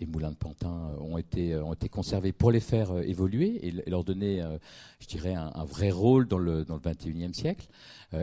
les 0.00 0.06
moulins 0.06 0.30
de 0.30 0.36
Pantin 0.36 0.92
ont 1.00 1.16
été, 1.16 1.56
ont 1.56 1.72
été 1.72 1.88
conservés 1.88 2.32
pour 2.32 2.50
les 2.50 2.60
faire 2.60 2.96
évoluer 2.98 3.66
et, 3.66 3.70
leur 3.88 4.04
donner, 4.04 4.44
je 5.00 5.06
dirais, 5.06 5.34
un, 5.34 5.64
vrai 5.64 5.90
rôle 5.90 6.26
dans 6.28 6.38
le, 6.38 6.64
dans 6.64 6.74
le 6.74 6.80
21e 6.80 7.32
siècle. 7.32 7.68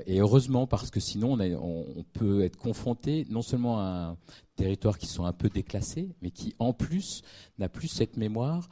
et 0.06 0.20
heureusement, 0.20 0.68
parce 0.68 0.92
que 0.92 1.00
sinon, 1.00 1.38
on, 1.40 2.04
peut 2.14 2.44
être 2.44 2.58
confronté 2.58 3.26
non 3.30 3.42
seulement 3.42 3.80
à 3.80 3.84
un 3.84 4.18
territoire 4.56 4.98
qui 4.98 5.08
sont 5.08 5.26
un 5.26 5.34
peu 5.34 5.50
déclassés, 5.50 6.16
mais 6.22 6.32
qui, 6.32 6.56
en 6.60 6.74
plus, 6.74 7.24
n'a 7.58 7.70
plus 7.70 7.88
cette 7.88 8.18
mémoire 8.18 8.70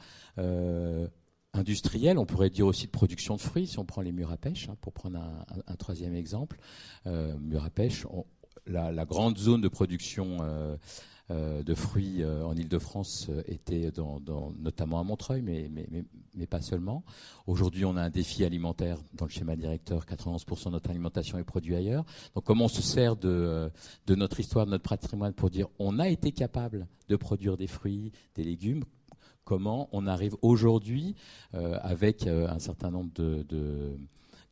industrielle, 1.54 2.18
on 2.18 2.26
pourrait 2.26 2.50
dire 2.50 2.66
aussi 2.66 2.86
de 2.86 2.90
production 2.90 3.36
de 3.36 3.40
fruits, 3.40 3.66
si 3.66 3.78
on 3.78 3.84
prend 3.84 4.02
les 4.02 4.12
murs 4.12 4.32
à 4.32 4.36
pêche, 4.36 4.68
hein, 4.68 4.76
pour 4.80 4.92
prendre 4.92 5.18
un, 5.66 5.76
troisième 5.76 6.14
exemple. 6.14 6.58
Euh, 7.06 7.36
murs 7.38 7.64
à 7.64 7.70
pêche, 7.70 8.06
la, 8.66 9.04
grande 9.04 9.38
zone 9.38 9.60
de 9.60 9.68
production 9.68 10.38
euh, 10.40 10.76
euh, 11.30 11.62
de 11.62 11.74
fruits 11.74 12.24
en 12.24 12.54
Ile-de-France 12.54 13.30
était 13.46 13.90
notamment 14.58 15.00
à 15.00 15.02
Montreuil, 15.02 15.42
mais, 15.42 16.46
pas 16.46 16.60
seulement. 16.60 17.04
Aujourd'hui, 17.46 17.84
on 17.84 17.96
a 17.96 18.02
un 18.02 18.10
défi 18.10 18.44
alimentaire 18.44 18.98
dans 19.14 19.24
le 19.26 19.30
schéma 19.30 19.56
directeur, 19.56 20.04
91% 20.04 20.66
de 20.66 20.70
notre 20.70 20.90
alimentation 20.90 21.38
est 21.38 21.44
produite 21.44 21.74
ailleurs. 21.74 22.04
Donc 22.34 22.44
comment 22.44 22.66
on 22.66 22.68
se 22.68 22.82
sert 22.82 23.16
de, 23.16 23.70
notre 24.08 24.40
histoire, 24.40 24.66
de 24.66 24.72
notre 24.72 24.88
patrimoine 24.88 25.32
pour 25.32 25.50
dire 25.50 25.68
on 25.78 25.98
a 25.98 26.08
été 26.08 26.32
capable 26.32 26.86
de 27.08 27.16
produire 27.16 27.56
des 27.56 27.66
fruits, 27.66 28.12
des 28.34 28.44
légumes? 28.44 28.84
Comment 29.44 29.90
on 29.92 30.06
arrive 30.06 30.36
aujourd'hui, 30.40 31.16
euh, 31.52 31.78
avec 31.82 32.26
euh, 32.26 32.48
un 32.48 32.58
certain 32.58 32.90
nombre 32.90 33.10
de, 33.12 33.98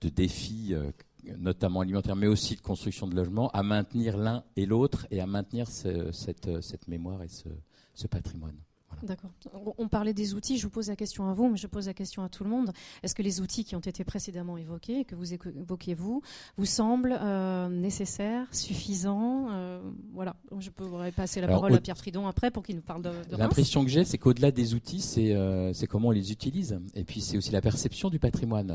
défis, 0.02 0.74
euh, 0.74 0.90
notamment 1.38 1.80
alimentaires, 1.80 2.16
mais 2.16 2.26
aussi 2.26 2.56
de 2.56 2.60
construction 2.60 3.06
de 3.06 3.14
logements, 3.14 3.50
à 3.50 3.62
maintenir 3.62 4.16
l'un 4.16 4.44
et 4.56 4.66
l'autre 4.66 5.06
et 5.10 5.20
à 5.20 5.26
maintenir 5.26 5.68
cette, 5.68 6.88
mémoire 6.88 7.22
et 7.22 7.28
ce 7.28 8.06
patrimoine. 8.06 8.56
D'accord. 9.02 9.30
On 9.78 9.88
parlait 9.88 10.14
des 10.14 10.34
outils, 10.34 10.58
je 10.58 10.64
vous 10.64 10.70
pose 10.70 10.88
la 10.88 10.96
question 10.96 11.28
à 11.28 11.32
vous, 11.32 11.48
mais 11.48 11.56
je 11.56 11.66
pose 11.66 11.86
la 11.86 11.94
question 11.94 12.22
à 12.22 12.28
tout 12.28 12.44
le 12.44 12.50
monde. 12.50 12.72
Est-ce 13.02 13.14
que 13.14 13.22
les 13.22 13.40
outils 13.40 13.64
qui 13.64 13.74
ont 13.74 13.80
été 13.80 14.04
précédemment 14.04 14.56
évoqués, 14.56 15.04
que 15.04 15.16
vous 15.16 15.34
évoquez 15.34 15.94
vous, 15.94 16.22
vous 16.56 16.66
semblent 16.66 17.18
euh, 17.20 17.68
nécessaires, 17.68 18.46
suffisants 18.52 19.48
euh, 19.50 19.80
Voilà, 20.12 20.36
je 20.58 20.70
pourrais 20.70 21.10
passer 21.10 21.40
la 21.40 21.48
parole 21.48 21.74
à 21.74 21.80
Pierre 21.80 21.98
Fridon 21.98 22.26
après 22.26 22.50
pour 22.50 22.62
qu'il 22.62 22.76
nous 22.76 22.82
parle 22.82 23.02
de, 23.02 23.10
de 23.30 23.36
L'impression 23.36 23.84
que 23.84 23.90
j'ai, 23.90 24.04
c'est 24.04 24.18
qu'au-delà 24.18 24.52
des 24.52 24.74
outils, 24.74 25.04
euh, 25.18 25.72
c'est 25.72 25.86
comment 25.86 26.08
on 26.08 26.12
les 26.12 26.30
utilise. 26.30 26.78
Et 26.94 27.04
puis 27.04 27.20
c'est 27.20 27.36
aussi 27.36 27.50
la 27.50 27.60
perception 27.60 28.08
du 28.08 28.20
patrimoine. 28.20 28.70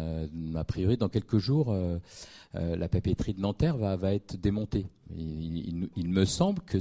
a 0.56 0.64
priori, 0.66 0.98
dans 0.98 1.10
quelques 1.10 1.38
jours, 1.38 1.74
la 2.54 2.88
papeterie 2.88 3.34
de 3.34 3.42
Nanterre 3.42 3.78
va, 3.78 4.14
être 4.14 4.36
démontée. 4.40 4.88
Il, 5.16 6.10
me 6.10 6.26
semble 6.26 6.62
que, 6.64 6.78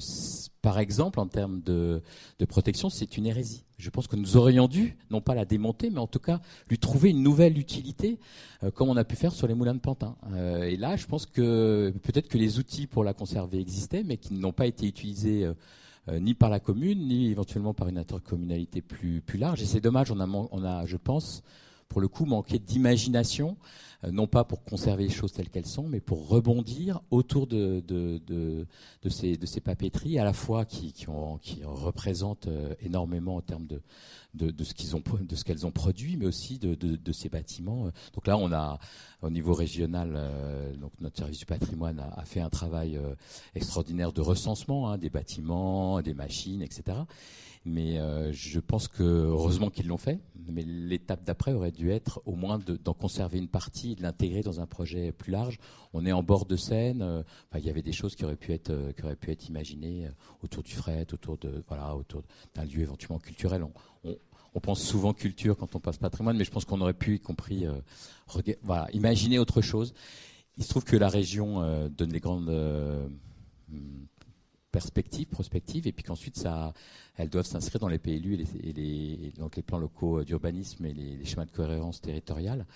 par 0.62 0.78
exemple, 0.78 1.20
en 1.20 1.26
termes 1.26 1.60
de, 1.62 2.02
protection, 2.48 2.88
c'est 2.88 3.16
une 3.16 3.26
hérésie. 3.26 3.64
Je 3.78 3.90
pense 3.90 4.06
que 4.06 4.16
nous 4.16 4.36
aurions 4.36 4.68
dû, 4.68 4.96
non 5.10 5.20
pas 5.20 5.34
la 5.34 5.44
démonter, 5.44 5.90
mais 5.90 5.98
en 5.98 6.06
tout 6.06 6.18
cas 6.18 6.40
lui 6.70 6.78
trouver 6.78 7.10
une 7.10 7.22
nouvelle 7.22 7.58
utilité, 7.58 8.18
euh, 8.62 8.70
comme 8.70 8.88
on 8.88 8.96
a 8.96 9.04
pu 9.04 9.16
faire 9.16 9.32
sur 9.32 9.46
les 9.46 9.54
moulins 9.54 9.74
de 9.74 9.80
Pantin. 9.80 10.16
Euh, 10.32 10.62
et 10.62 10.76
là, 10.76 10.96
je 10.96 11.06
pense 11.06 11.26
que 11.26 11.92
peut-être 12.02 12.28
que 12.28 12.38
les 12.38 12.58
outils 12.58 12.86
pour 12.86 13.04
la 13.04 13.12
conserver 13.12 13.60
existaient, 13.60 14.02
mais 14.02 14.16
qui 14.16 14.34
n'ont 14.34 14.52
pas 14.52 14.66
été 14.66 14.86
utilisés. 14.86 15.44
Euh, 16.08 16.20
ni 16.20 16.34
par 16.34 16.50
la 16.50 16.60
commune, 16.60 17.08
ni 17.08 17.32
éventuellement 17.32 17.74
par 17.74 17.88
une 17.88 17.98
intercommunalité 17.98 18.80
plus, 18.80 19.20
plus 19.20 19.40
large. 19.40 19.60
Et 19.60 19.66
c'est 19.66 19.80
dommage, 19.80 20.12
on 20.12 20.20
a, 20.20 20.86
je 20.86 20.96
pense, 20.96 21.42
pour 21.88 22.00
le 22.00 22.08
coup, 22.08 22.24
manqué 22.24 22.58
d'imagination 22.58 23.56
euh, 24.04 24.10
non 24.10 24.26
pas 24.26 24.44
pour 24.44 24.62
conserver 24.62 25.04
les 25.04 25.10
choses 25.10 25.32
telles 25.32 25.48
qu'elles 25.48 25.66
sont, 25.66 25.88
mais 25.88 26.00
pour 26.00 26.28
rebondir 26.28 27.00
autour 27.10 27.46
de, 27.46 27.82
ces, 29.08 29.60
papeteries, 29.60 30.18
à 30.18 30.24
la 30.24 30.32
fois 30.32 30.64
qui, 30.64 30.92
représentent 31.64 32.48
euh, 32.48 32.74
énormément 32.80 33.36
en 33.36 33.40
termes 33.40 33.66
de, 33.66 33.80
ce 34.64 35.44
qu'elles 35.44 35.66
ont 35.66 35.70
produit, 35.70 36.16
mais 36.16 36.26
aussi 36.26 36.58
de, 36.58 37.12
ces 37.12 37.28
bâtiments. 37.28 37.90
Donc 38.14 38.26
là, 38.26 38.36
on 38.36 38.52
a 38.52 38.78
au 39.22 39.30
niveau 39.30 39.54
régional, 39.54 40.12
euh, 40.14 40.76
donc 40.76 40.92
notre 41.00 41.16
service 41.16 41.38
du 41.38 41.46
patrimoine 41.46 42.00
a, 42.16 42.24
fait 42.24 42.40
un 42.40 42.50
travail 42.50 43.00
extraordinaire 43.54 44.12
de 44.12 44.20
recensement 44.20 44.90
hein, 44.90 44.98
des 44.98 45.10
bâtiments, 45.10 46.02
des 46.02 46.14
machines, 46.14 46.62
etc. 46.62 46.98
Mais 47.68 47.98
euh, 47.98 48.32
je 48.32 48.60
pense 48.60 48.86
que 48.86 49.02
heureusement 49.02 49.70
qu'ils 49.70 49.88
l'ont 49.88 49.96
fait. 49.96 50.20
Mais 50.48 50.62
l'étape 50.62 51.24
d'après 51.24 51.52
aurait 51.52 51.72
dû 51.72 51.90
être 51.90 52.22
au 52.24 52.36
moins 52.36 52.60
d'en 52.60 52.94
conserver 52.94 53.38
une 53.38 53.48
partie, 53.48 53.96
de 53.96 54.02
l'intégrer 54.02 54.42
dans 54.42 54.60
un 54.60 54.66
projet 54.66 55.10
plus 55.10 55.32
large. 55.32 55.58
On 55.92 56.06
est 56.06 56.12
en 56.12 56.22
bord 56.22 56.46
de 56.46 56.54
Seine. 56.54 57.02
Euh, 57.02 57.24
il 57.56 57.64
y 57.64 57.68
avait 57.68 57.82
des 57.82 57.92
choses 57.92 58.14
qui 58.14 58.24
auraient 58.24 58.36
pu 58.36 58.52
être 58.52 58.70
euh, 58.70 58.92
qui 58.92 59.02
auraient 59.02 59.16
pu 59.16 59.32
être 59.32 59.48
imaginées 59.48 60.08
autour 60.44 60.62
du 60.62 60.74
fret, 60.74 61.08
autour 61.12 61.38
de 61.38 61.64
voilà, 61.66 61.92
d'un 62.54 62.64
lieu 62.64 62.82
éventuellement 62.82 63.18
culturel. 63.18 63.64
On, 64.54 64.60
pense 64.60 64.80
souvent 64.80 65.12
culture 65.12 65.56
quand 65.56 65.74
on 65.74 65.80
passe 65.80 65.98
patrimoine, 65.98 66.36
mais 66.36 66.44
je 66.44 66.50
pense 66.52 66.64
qu'on 66.64 66.80
aurait 66.80 66.94
pu, 66.94 67.16
y 67.16 67.20
compris, 67.20 67.66
imaginer 68.92 69.38
autre 69.38 69.60
chose. 69.60 69.92
Il 70.56 70.64
se 70.64 70.70
trouve 70.70 70.84
que 70.84 70.96
la 70.96 71.08
région 71.08 71.88
donne 71.90 72.12
les 72.12 72.20
grandes 72.20 72.48
perspectives, 74.76 75.26
prospectives, 75.28 75.86
et 75.86 75.92
puis 75.92 76.04
qu'ensuite 76.04 76.36
ça, 76.36 76.74
elles 77.16 77.30
doivent 77.30 77.46
s'inscrire 77.46 77.80
dans 77.80 77.88
les 77.88 77.98
PLU 77.98 78.34
et 78.62 78.72
les, 78.74 79.32
donc 79.38 79.56
les 79.56 79.62
plans 79.62 79.78
locaux 79.78 80.22
d'urbanisme 80.22 80.84
et 80.84 80.92
les, 80.92 81.24
schémas 81.24 81.46
de 81.46 81.50
cohérence 81.50 82.02
territoriale. 82.02 82.66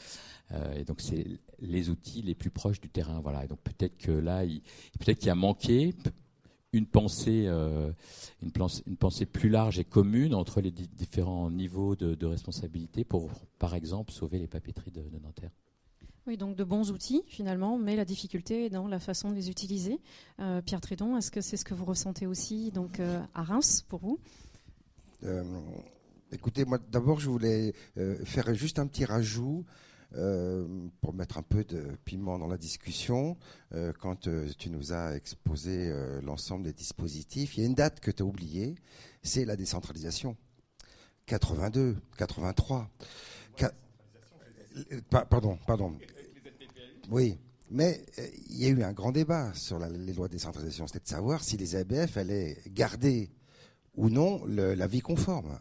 Euh, 0.52 0.72
et 0.78 0.84
donc 0.84 1.02
c'est 1.02 1.26
les 1.60 1.90
outils 1.90 2.22
les 2.22 2.34
plus 2.34 2.48
proches 2.48 2.80
du 2.80 2.88
terrain. 2.88 3.20
Voilà. 3.20 3.44
Et 3.44 3.48
donc 3.48 3.58
peut-être 3.60 3.98
que 3.98 4.12
là, 4.12 4.46
peut-être 4.98 5.18
qu'il 5.18 5.26
y 5.26 5.30
a 5.30 5.34
manqué 5.34 5.94
une 6.72 6.86
pensée, 6.86 7.44
euh, 7.46 7.92
une, 8.40 8.96
pensée 8.96 9.26
plus 9.26 9.50
large 9.50 9.78
et 9.78 9.84
commune 9.84 10.34
entre 10.34 10.62
les 10.62 10.70
différents 10.70 11.50
niveaux 11.50 11.96
de, 11.96 12.26
responsabilité 12.26 13.04
pour, 13.04 13.28
par 13.58 13.74
exemple, 13.74 14.10
sauver 14.10 14.38
les 14.38 14.46
papeteries 14.46 14.90
de 14.90 15.02
Nanterre. 15.22 15.50
Oui, 16.26 16.36
donc 16.36 16.54
de 16.54 16.64
bons 16.64 16.90
outils 16.90 17.22
finalement, 17.26 17.78
mais 17.78 17.96
la 17.96 18.04
difficulté 18.04 18.66
est 18.66 18.70
dans 18.70 18.86
la 18.86 18.98
façon 18.98 19.30
de 19.30 19.34
les 19.34 19.48
utiliser. 19.48 20.00
Euh, 20.38 20.60
Pierre 20.60 20.80
Trédon, 20.80 21.16
est-ce 21.16 21.30
que 21.30 21.40
c'est 21.40 21.56
ce 21.56 21.64
que 21.64 21.74
vous 21.74 21.86
ressentez 21.86 22.26
aussi 22.26 22.70
donc, 22.72 23.00
euh, 23.00 23.20
à 23.34 23.42
Reims 23.42 23.84
pour 23.88 24.00
vous? 24.00 24.20
Euh, 25.24 25.42
Écoutez, 26.32 26.64
moi 26.64 26.78
d'abord 26.92 27.18
je 27.18 27.28
voulais 27.28 27.74
faire 28.24 28.54
juste 28.54 28.78
un 28.78 28.86
petit 28.86 29.04
rajout. 29.04 29.64
pour 31.00 31.12
mettre 31.12 31.38
un 31.38 31.42
peu 31.42 31.64
de 31.64 31.82
piment 32.04 32.38
dans 32.38 32.46
la 32.46 32.56
discussion, 32.56 33.36
quand 33.98 34.28
tu 34.56 34.70
nous 34.70 34.92
as 34.92 35.16
exposé 35.16 35.92
l'ensemble 36.22 36.62
des 36.62 36.72
dispositifs, 36.72 37.56
il 37.56 37.60
y 37.60 37.62
a 37.64 37.66
une 37.66 37.74
date 37.74 37.98
que 37.98 38.12
tu 38.12 38.22
as 38.22 38.26
oubliée, 38.26 38.76
c'est 39.24 39.44
la 39.44 39.56
décentralisation. 39.56 40.36
82, 41.26 41.96
83. 42.16 42.88
Pardon, 45.10 45.58
pardon. 45.66 45.96
Oui, 47.10 47.38
mais 47.70 48.04
euh, 48.18 48.26
il 48.48 48.62
y 48.62 48.66
a 48.66 48.68
eu 48.68 48.82
un 48.82 48.92
grand 48.92 49.12
débat 49.12 49.52
sur 49.54 49.78
les 49.78 50.12
lois 50.12 50.28
de 50.28 50.32
décentralisation. 50.32 50.86
C'était 50.86 51.00
de 51.00 51.08
savoir 51.08 51.42
si 51.42 51.56
les 51.56 51.76
ABF 51.76 52.16
allaient 52.16 52.58
garder 52.68 53.30
ou 53.94 54.10
non 54.10 54.44
la 54.46 54.86
vie 54.86 55.00
conforme. 55.00 55.58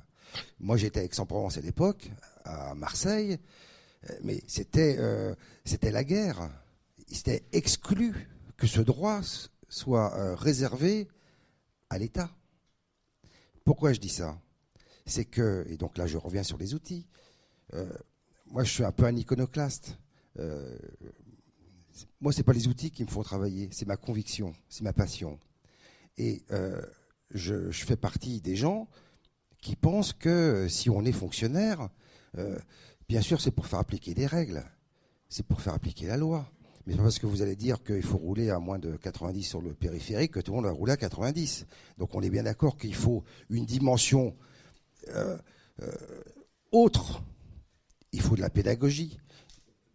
Moi, 0.60 0.78
j'étais 0.78 1.00
à 1.00 1.04
Aix-en-Provence 1.04 1.58
à 1.58 1.62
l'époque, 1.62 2.12
à 2.46 2.76
Marseille, 2.76 3.40
euh, 4.10 4.14
mais 4.24 4.44
c'était 4.48 4.98
euh, 5.00 5.36
c'était 5.66 5.92
la 5.92 6.04
guerre. 6.04 6.50
C'était 7.08 7.44
exclu 7.52 8.28
que 8.58 8.68
ce 8.68 8.82
droit 8.82 9.22
soit 9.68 10.36
réservé 10.36 11.08
à 11.90 11.98
l'État. 11.98 12.30
Pourquoi 13.64 13.94
je 13.94 14.00
dis 14.00 14.10
ça? 14.10 14.40
C'est 15.06 15.26
que, 15.26 15.66
et 15.70 15.78
donc 15.78 15.98
là 15.98 16.06
je 16.06 16.18
reviens 16.18 16.44
sur 16.44 16.58
les 16.58 16.76
outils, 16.76 17.08
moi 18.50 18.64
je 18.64 18.72
suis 18.72 18.84
un 18.84 18.92
peu 18.92 19.06
un 19.06 19.16
iconoclaste 19.16 19.98
moi, 22.22 22.32
ce 22.32 22.38
n'est 22.38 22.44
pas 22.44 22.54
les 22.54 22.68
outils 22.68 22.92
qui 22.92 23.04
me 23.04 23.10
font 23.10 23.24
travailler, 23.24 23.70
c'est 23.72 23.88
ma 23.88 23.98
conviction, 23.98 24.54
c'est 24.68 24.84
ma 24.84 24.94
passion. 24.94 25.40
Et 26.18 26.44
euh, 26.52 26.82
je, 27.32 27.72
fais 27.72 27.96
partie 27.96 28.42
des 28.42 28.56
gens 28.56 28.88
qui 29.62 29.76
pensent 29.76 30.14
que 30.14 30.30
euh, 30.30 30.70
si 30.70 30.90
on 30.90 31.06
est 31.06 31.12
fonctionnaire, 31.12 31.90
euh, 32.38 32.58
bien 33.08 33.22
sûr, 33.22 33.42
c'est 33.42 33.52
pour 33.52 33.68
faire 33.68 33.80
appliquer 33.80 34.14
des 34.14 34.26
règles, 34.26 34.64
c'est 35.30 35.46
pour 35.46 35.62
faire 35.62 35.74
appliquer 35.74 36.08
la 36.08 36.18
loi. 36.18 36.50
Mais 36.86 36.96
pas 36.96 37.04
parce 37.04 37.20
que 37.20 37.28
vous 37.28 37.42
allez 37.42 37.56
dire 37.56 37.84
qu'il 37.84 38.02
faut 38.02 38.18
rouler 38.18 38.50
à 38.50 38.60
moins 38.60 38.80
de 38.80 38.96
90 38.96 39.44
sur 39.44 39.62
le 39.62 39.74
périphérique 39.74 40.32
que 40.32 40.40
tout 40.40 40.52
le 40.52 40.58
monde 40.58 40.66
va 40.66 40.72
rouler 40.72 40.94
à 40.94 40.98
90. 40.98 41.68
Donc 41.98 42.16
on 42.16 42.22
est 42.22 42.30
bien 42.30 42.44
d'accord 42.44 42.78
qu'il 42.78 42.96
faut 42.96 43.24
une 43.50 43.66
dimension 43.66 44.36
autre. 46.72 47.22
Il 48.12 48.22
faut 48.22 48.36
de 48.36 48.42
la 48.42 48.50
pédagogie. 48.50 49.20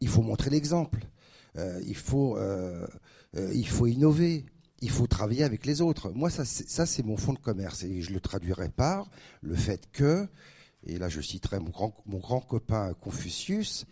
Il 0.00 0.08
faut 0.08 0.22
montrer 0.22 0.50
l'exemple. 0.50 1.00
Euh, 1.56 1.80
il, 1.86 1.96
faut, 1.96 2.36
euh, 2.36 2.86
euh, 3.36 3.52
il 3.54 3.68
faut 3.68 3.86
innover, 3.86 4.44
il 4.80 4.90
faut 4.90 5.06
travailler 5.06 5.44
avec 5.44 5.66
les 5.66 5.80
autres. 5.80 6.10
Moi, 6.10 6.30
ça, 6.30 6.44
c'est 6.44 7.04
mon 7.04 7.16
fond 7.16 7.32
de 7.32 7.38
commerce 7.38 7.84
et 7.84 8.02
je 8.02 8.12
le 8.12 8.20
traduirai 8.20 8.68
par 8.68 9.08
le 9.40 9.54
fait 9.54 9.88
que, 9.92 10.28
et 10.86 10.98
là 10.98 11.08
je 11.08 11.20
citerai 11.20 11.60
mon 11.60 11.70
grand, 11.70 11.94
mon 12.06 12.18
grand 12.18 12.40
copain 12.40 12.92
Confucius, 12.94 13.86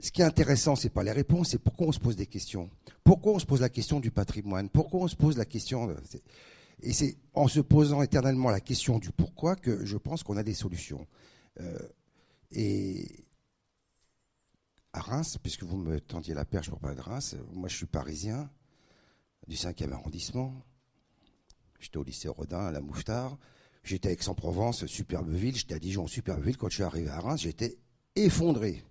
ce 0.00 0.10
qui 0.10 0.22
est 0.22 0.24
intéressant, 0.24 0.76
c'est 0.76 0.88
pas 0.88 1.02
les 1.02 1.12
réponses, 1.12 1.50
c'est 1.50 1.58
pourquoi 1.58 1.88
on 1.88 1.92
se 1.92 1.98
pose 1.98 2.16
des 2.16 2.26
questions. 2.26 2.70
Pourquoi 3.04 3.32
on 3.34 3.38
se 3.38 3.46
pose 3.46 3.60
la 3.60 3.68
question 3.68 4.00
du 4.00 4.10
patrimoine? 4.10 4.68
Pourquoi 4.68 5.00
on 5.00 5.08
se 5.08 5.16
pose 5.16 5.36
la 5.36 5.44
question 5.44 5.94
Et 6.82 6.92
c'est 6.92 7.16
en 7.34 7.48
se 7.48 7.60
posant 7.60 8.02
éternellement 8.02 8.50
la 8.50 8.60
question 8.60 8.98
du 8.98 9.10
pourquoi 9.10 9.56
que 9.56 9.84
je 9.84 9.96
pense 9.96 10.22
qu'on 10.22 10.36
a 10.36 10.44
des 10.44 10.54
solutions. 10.54 11.06
Et 12.52 13.08
à 14.92 15.00
Reims, 15.00 15.38
puisque 15.42 15.64
vous 15.64 15.76
me 15.76 16.00
tendiez 16.00 16.34
la 16.34 16.44
perche 16.44 16.70
pour 16.70 16.80
parler 16.80 16.96
de 16.96 17.02
Reims, 17.02 17.36
moi 17.52 17.68
je 17.68 17.76
suis 17.76 17.86
parisien 17.86 18.50
du 19.46 19.56
5e 19.56 19.92
arrondissement. 19.92 20.52
J'étais 21.78 21.96
au 21.96 22.02
lycée 22.02 22.28
Rodin 22.28 22.66
à 22.66 22.72
la 22.72 22.80
Mouffetard. 22.80 23.38
J'étais 23.84 24.08
à 24.08 24.12
Aix-en-Provence, 24.12 24.86
superbe 24.86 25.30
ville. 25.30 25.56
J'étais 25.56 25.74
à 25.74 25.78
Dijon, 25.78 26.06
superbe 26.06 26.42
ville. 26.42 26.56
Quand 26.56 26.68
je 26.68 26.74
suis 26.74 26.82
arrivé 26.82 27.08
à 27.08 27.20
Reims, 27.20 27.40
j'étais 27.42 27.78
effondré. 28.16 28.84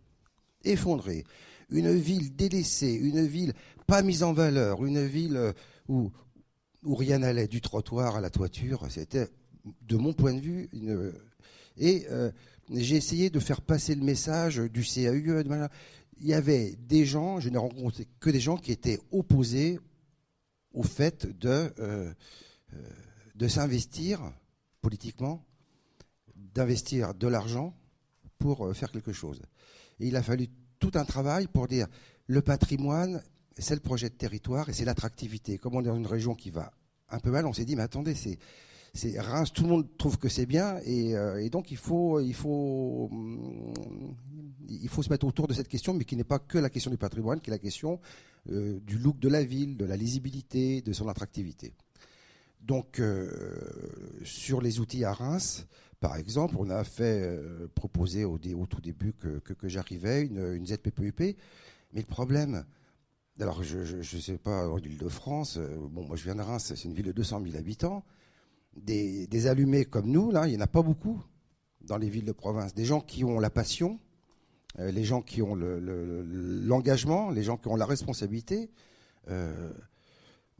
Effondré. 0.63 1.25
Une 1.69 1.93
ville 1.93 2.35
délaissée, 2.35 2.93
une 2.93 3.25
ville 3.27 3.53
pas 3.85 4.01
mise 4.01 4.23
en 4.23 4.33
valeur, 4.33 4.85
une 4.85 5.05
ville 5.05 5.37
euh, 5.37 5.53
où, 5.87 6.11
où 6.83 6.95
rien 6.95 7.19
n'allait, 7.19 7.47
du 7.47 7.61
trottoir 7.61 8.15
à 8.15 8.21
la 8.21 8.29
toiture. 8.29 8.85
C'était, 8.89 9.27
de 9.81 9.97
mon 9.97 10.13
point 10.13 10.33
de 10.33 10.39
vue, 10.39 10.69
une. 10.73 11.13
Et 11.77 12.07
euh, 12.09 12.31
j'ai 12.73 12.95
essayé 12.95 13.29
de 13.29 13.39
faire 13.39 13.61
passer 13.61 13.95
le 13.95 14.03
message 14.03 14.57
du 14.57 14.83
CAUE. 14.83 15.43
Il 16.19 16.27
y 16.27 16.33
avait 16.33 16.75
des 16.79 17.05
gens, 17.05 17.39
je 17.39 17.49
n'ai 17.49 17.57
rencontré 17.57 18.07
que 18.19 18.29
des 18.29 18.39
gens 18.39 18.57
qui 18.57 18.71
étaient 18.71 18.99
opposés 19.11 19.79
au 20.73 20.83
fait 20.83 21.27
de, 21.39 21.73
euh, 21.79 22.13
de 23.35 23.47
s'investir 23.47 24.19
politiquement, 24.81 25.45
d'investir 26.35 27.13
de 27.13 27.27
l'argent 27.27 27.75
pour 28.39 28.75
faire 28.75 28.91
quelque 28.91 29.13
chose. 29.13 29.41
Il 29.99 30.15
a 30.15 30.23
fallu 30.23 30.47
tout 30.79 30.91
un 30.95 31.05
travail 31.05 31.47
pour 31.47 31.67
dire 31.67 31.87
le 32.27 32.41
patrimoine, 32.41 33.23
c'est 33.57 33.75
le 33.75 33.81
projet 33.81 34.09
de 34.09 34.15
territoire 34.15 34.69
et 34.69 34.73
c'est 34.73 34.85
l'attractivité. 34.85 35.57
Comme 35.57 35.75
on 35.75 35.81
est 35.81 35.87
dans 35.87 35.95
une 35.95 36.07
région 36.07 36.35
qui 36.35 36.49
va 36.49 36.71
un 37.09 37.19
peu 37.19 37.31
mal, 37.31 37.45
on 37.45 37.53
s'est 37.53 37.65
dit 37.65 37.75
mais 37.75 37.83
attendez, 37.83 38.15
c'est 38.15 38.37
Reims, 39.17 39.51
tout 39.53 39.63
le 39.63 39.69
monde 39.69 39.87
trouve 39.97 40.17
que 40.17 40.29
c'est 40.29 40.45
bien 40.45 40.79
et, 40.85 41.15
euh, 41.15 41.47
donc 41.49 41.71
il 41.71 41.77
faut 41.77 42.19
il 42.19 42.33
faut 42.33 43.09
se 45.01 45.09
mettre 45.09 45.25
autour 45.25 45.47
de 45.47 45.53
cette 45.53 45.67
question, 45.67 45.93
mais 45.93 46.03
qui 46.03 46.15
n'est 46.15 46.23
pas 46.23 46.39
que 46.39 46.57
la 46.57 46.69
question 46.69 46.91
du 46.91 46.97
patrimoine, 46.97 47.39
qui 47.39 47.49
est 47.49 47.53
la 47.53 47.59
question 47.59 47.99
euh, 48.49 48.79
du 48.81 48.97
look 48.97 49.19
de 49.19 49.29
la 49.29 49.43
ville, 49.43 49.77
de 49.77 49.85
la 49.85 49.95
lisibilité, 49.95 50.81
de 50.81 50.93
son 50.93 51.07
attractivité. 51.07 51.73
Donc 52.61 52.99
euh, 52.99 53.29
sur 54.23 54.61
les 54.61 54.79
outils 54.79 55.03
à 55.03 55.13
Reims, 55.13 55.67
par 55.99 56.15
exemple, 56.15 56.55
on 56.59 56.69
a 56.69 56.83
fait 56.83 57.39
proposer 57.73 58.23
au, 58.25 58.37
tout 58.37 58.81
début 58.81 59.13
que, 59.13 59.41
j'arrivais 59.63 60.23
une, 60.25 60.65
ZPPUP, 60.65 61.19
mais 61.93 62.01
le 62.01 62.05
problème, 62.05 62.65
alors 63.39 63.63
je 63.63 63.97
ne 63.97 64.21
sais 64.21 64.37
pas, 64.37 64.69
en 64.69 64.77
Ile-de-France, 64.77 65.57
bon, 65.57 66.05
moi 66.05 66.15
je 66.15 66.23
viens 66.23 66.35
de 66.35 66.41
Reims, 66.41 66.71
c'est 66.75 66.83
une 66.83 66.93
ville 66.93 67.05
de 67.05 67.11
200 67.13 67.41
000 67.43 67.57
habitants, 67.57 68.03
des, 68.77 69.47
allumés 69.47 69.85
comme 69.85 70.09
nous, 70.09 70.31
il 70.45 70.51
n'y 70.51 70.57
en 70.57 70.61
a 70.61 70.67
pas 70.67 70.81
beaucoup 70.81 71.21
dans 71.81 71.97
les 71.97 72.09
villes 72.09 72.25
de 72.25 72.31
province. 72.31 72.73
Des 72.73 72.85
gens 72.85 73.01
qui 73.01 73.23
ont 73.23 73.39
la 73.39 73.49
passion, 73.49 73.99
euh, 74.79 74.91
les 74.91 75.03
gens 75.03 75.21
qui 75.21 75.41
ont 75.41 75.55
l'engagement, 75.55 77.29
les 77.29 77.43
gens 77.43 77.57
qui 77.57 77.67
ont 77.67 77.75
la 77.75 77.85
responsabilité. 77.85 78.69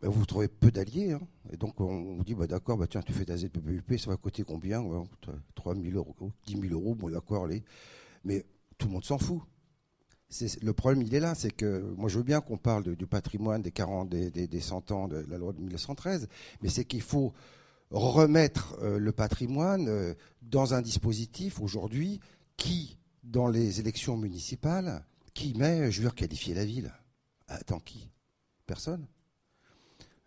Ben, 0.01 0.09
vous 0.09 0.25
trouvez 0.25 0.47
peu 0.47 0.71
d'alliés. 0.71 1.13
Hein. 1.13 1.21
Et 1.51 1.57
donc, 1.57 1.79
on 1.81 2.15
vous 2.15 2.23
dit, 2.23 2.35
bah, 2.35 2.47
d'accord, 2.47 2.77
bah, 2.77 2.87
tiens, 2.87 3.01
tu 3.01 3.13
fais 3.13 3.25
ta 3.25 3.35
ZPPUP, 3.35 3.97
ça 3.97 4.11
va 4.11 4.17
coûter 4.17 4.43
combien? 4.43 4.83
3 5.55 5.75
000 5.75 5.95
euros, 5.95 6.15
10 6.45 6.61
000 6.61 6.73
euros, 6.73 6.93
bon, 6.93 7.09
d'accord, 7.09 7.47
Mais 8.23 8.45
tout 8.77 8.87
le 8.87 8.93
monde 8.93 9.05
s'en 9.05 9.17
fout. 9.17 9.41
Le 10.61 10.73
problème, 10.73 11.01
il 11.01 11.15
est 11.15 11.19
là, 11.19 11.35
c'est 11.35 11.51
que 11.51 11.81
moi, 11.97 12.09
je 12.09 12.17
veux 12.17 12.23
bien 12.23 12.41
qu'on 12.41 12.57
parle 12.57 12.95
du 12.95 13.07
patrimoine 13.07 13.61
des 13.61 13.71
40, 13.71 14.09
des, 14.09 14.29
des, 14.29 14.59
100 14.59 14.91
ans 14.91 15.07
de 15.07 15.25
la 15.29 15.37
loi 15.37 15.53
de 15.53 15.59
1913, 15.59 16.27
mais 16.61 16.69
c'est 16.69 16.83
qu'il 16.83 17.01
faut 17.01 17.33
remettre 17.91 18.77
euh, 18.81 18.99
le 18.99 19.11
patrimoine 19.11 19.87
euh, 19.87 20.13
dans 20.41 20.73
un 20.73 20.81
dispositif 20.81 21.59
aujourd'hui 21.61 22.19
qui, 22.57 22.97
dans 23.23 23.47
les 23.47 23.79
élections 23.79 24.17
municipales, 24.17 25.05
qui 25.33 25.53
met, 25.53 25.91
je 25.91 26.01
veux 26.01 26.09
qualifier 26.09 26.53
la 26.53 26.65
ville. 26.65 26.91
Attends, 27.47 27.79
qui? 27.79 28.09
Personne? 28.65 29.07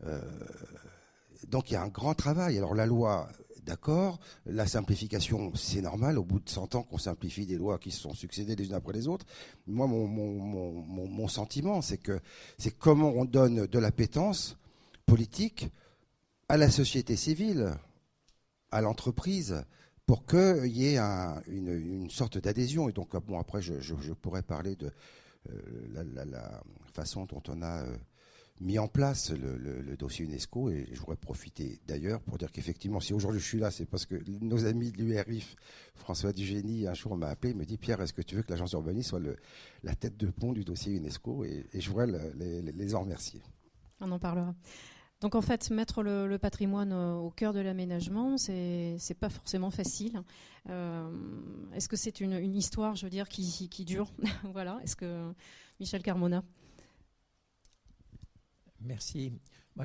Euh, 0.04 0.20
donc 1.48 1.70
il 1.70 1.74
y 1.74 1.76
a 1.76 1.82
un 1.82 1.88
grand 1.88 2.14
travail. 2.14 2.56
Alors 2.56 2.74
la 2.74 2.86
loi, 2.86 3.28
d'accord, 3.64 4.20
la 4.46 4.66
simplification, 4.66 5.52
c'est 5.54 5.82
normal, 5.82 6.18
au 6.18 6.24
bout 6.24 6.40
de 6.40 6.48
100 6.48 6.74
ans 6.74 6.82
qu'on 6.82 6.98
simplifie 6.98 7.46
des 7.46 7.56
lois 7.56 7.78
qui 7.78 7.90
se 7.90 8.00
sont 8.00 8.14
succédées 8.14 8.56
les 8.56 8.68
unes 8.68 8.74
après 8.74 8.92
les 8.92 9.08
autres. 9.08 9.26
Moi, 9.66 9.86
mon, 9.86 10.06
mon, 10.06 11.28
sentiment, 11.28 11.82
c'est 11.82 11.98
que 11.98 12.20
c'est 12.58 12.76
comment 12.76 13.10
on 13.10 13.24
donne 13.24 13.66
de 13.66 13.78
l'appétence 13.78 14.56
politique 15.06 15.68
à 16.50 16.56
la 16.56 16.68
société 16.68 17.14
civile, 17.14 17.74
à 18.72 18.80
l'entreprise, 18.80 19.64
pour 20.04 20.26
qu'il 20.26 20.66
y 20.66 20.86
ait 20.86 20.98
une, 20.98 22.10
sorte 22.10 22.38
d'adhésion. 22.38 22.88
Et 22.88 22.92
donc, 22.92 23.16
bon, 23.24 23.38
après, 23.38 23.62
je, 23.62 24.12
pourrais 24.14 24.42
parler 24.42 24.74
de 24.74 24.90
euh, 25.48 26.24
la, 26.24 26.60
façon 26.92 27.24
dont 27.26 27.42
on 27.48 27.62
a... 27.62 27.84
Euh, 27.84 27.96
mis 28.62 28.78
en 28.78 28.88
place 28.88 29.32
le, 29.32 29.96
dossier 29.96 30.26
UNESCO 30.26 30.68
et 30.68 30.86
je 30.92 31.00
voudrais 31.00 31.16
profiter 31.16 31.80
d'ailleurs 31.86 32.20
pour 32.20 32.36
dire 32.36 32.52
qu'effectivement, 32.52 33.00
si 33.00 33.14
aujourd'hui 33.14 33.40
je 33.40 33.46
suis 33.46 33.58
là, 33.58 33.70
c'est 33.70 33.86
parce 33.86 34.04
que 34.04 34.16
nos 34.42 34.66
amis 34.66 34.92
de 34.92 34.98
l'URIF, 34.98 35.56
François 35.94 36.34
Dugénie, 36.34 36.86
un 36.86 36.92
jour 36.92 37.16
m'a 37.16 37.28
appelé, 37.28 37.52
il 37.52 37.56
me 37.56 37.64
dit 37.64 37.78
Pierre, 37.78 38.02
est-ce 38.02 38.12
que 38.12 38.20
tu 38.20 38.36
veux 38.36 38.42
que 38.42 38.50
l'agence 38.50 38.72
urbaniste 38.72 39.08
soit 39.08 39.22
la 39.82 39.94
tête 39.94 40.18
de 40.18 40.26
pont 40.26 40.52
du 40.52 40.62
dossier 40.62 40.92
UNESCO? 40.92 41.42
Et, 41.44 41.66
je 41.72 41.88
voudrais 41.88 42.06
les, 42.36 42.94
en 42.94 43.00
remercier. 43.00 43.40
On 43.98 44.12
en 44.12 44.18
parlera. 44.18 44.54
Donc 45.20 45.34
en 45.34 45.42
fait, 45.42 45.70
mettre 45.70 46.02
le, 46.02 46.38
patrimoine 46.38 46.92
au 46.92 47.30
cœur 47.30 47.52
de 47.52 47.60
l'aménagement, 47.60 48.38
c'est 48.38 48.96
n'est 48.96 49.14
pas 49.14 49.28
forcément 49.28 49.70
facile. 49.70 50.22
Euh, 50.68 51.10
est-ce 51.74 51.88
que 51.88 51.96
c'est 51.96 52.20
une, 52.20 52.56
histoire, 52.56 52.96
je 52.96 53.04
veux 53.04 53.10
dire, 53.10 53.28
qui, 53.28 53.68
qui 53.68 53.84
dure 53.84 54.10
Voilà. 54.52 54.80
Est-ce 54.82 54.96
que 54.96 55.32
Michel 55.78 56.02
Carmona? 56.02 56.42
Merci. 58.80 59.32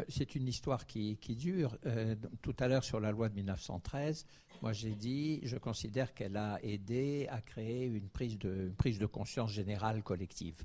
C'est 0.10 0.36
une 0.36 0.48
histoire 0.48 0.86
qui, 0.86 1.18
dure. 1.38 1.78
Euh, 1.86 2.16
tout 2.42 2.56
à 2.60 2.68
l'heure 2.68 2.84
sur 2.84 3.00
la 3.00 3.12
loi 3.12 3.30
de 3.30 3.36
1913, 3.36 4.26
moi 4.62 4.74
j'ai 4.74 4.96
dit, 4.96 5.42
je 5.44 5.58
considère 5.58 6.14
qu'elle 6.14 6.38
a 6.38 6.60
aidé 6.64 7.28
à 7.30 7.42
créer 7.42 7.86
une 7.86 8.10
prise 8.10 8.38
de, 8.40 8.72
prise 8.78 9.00
de 9.00 9.06
conscience 9.06 9.52
générale 9.52 10.02
collective. 10.04 10.64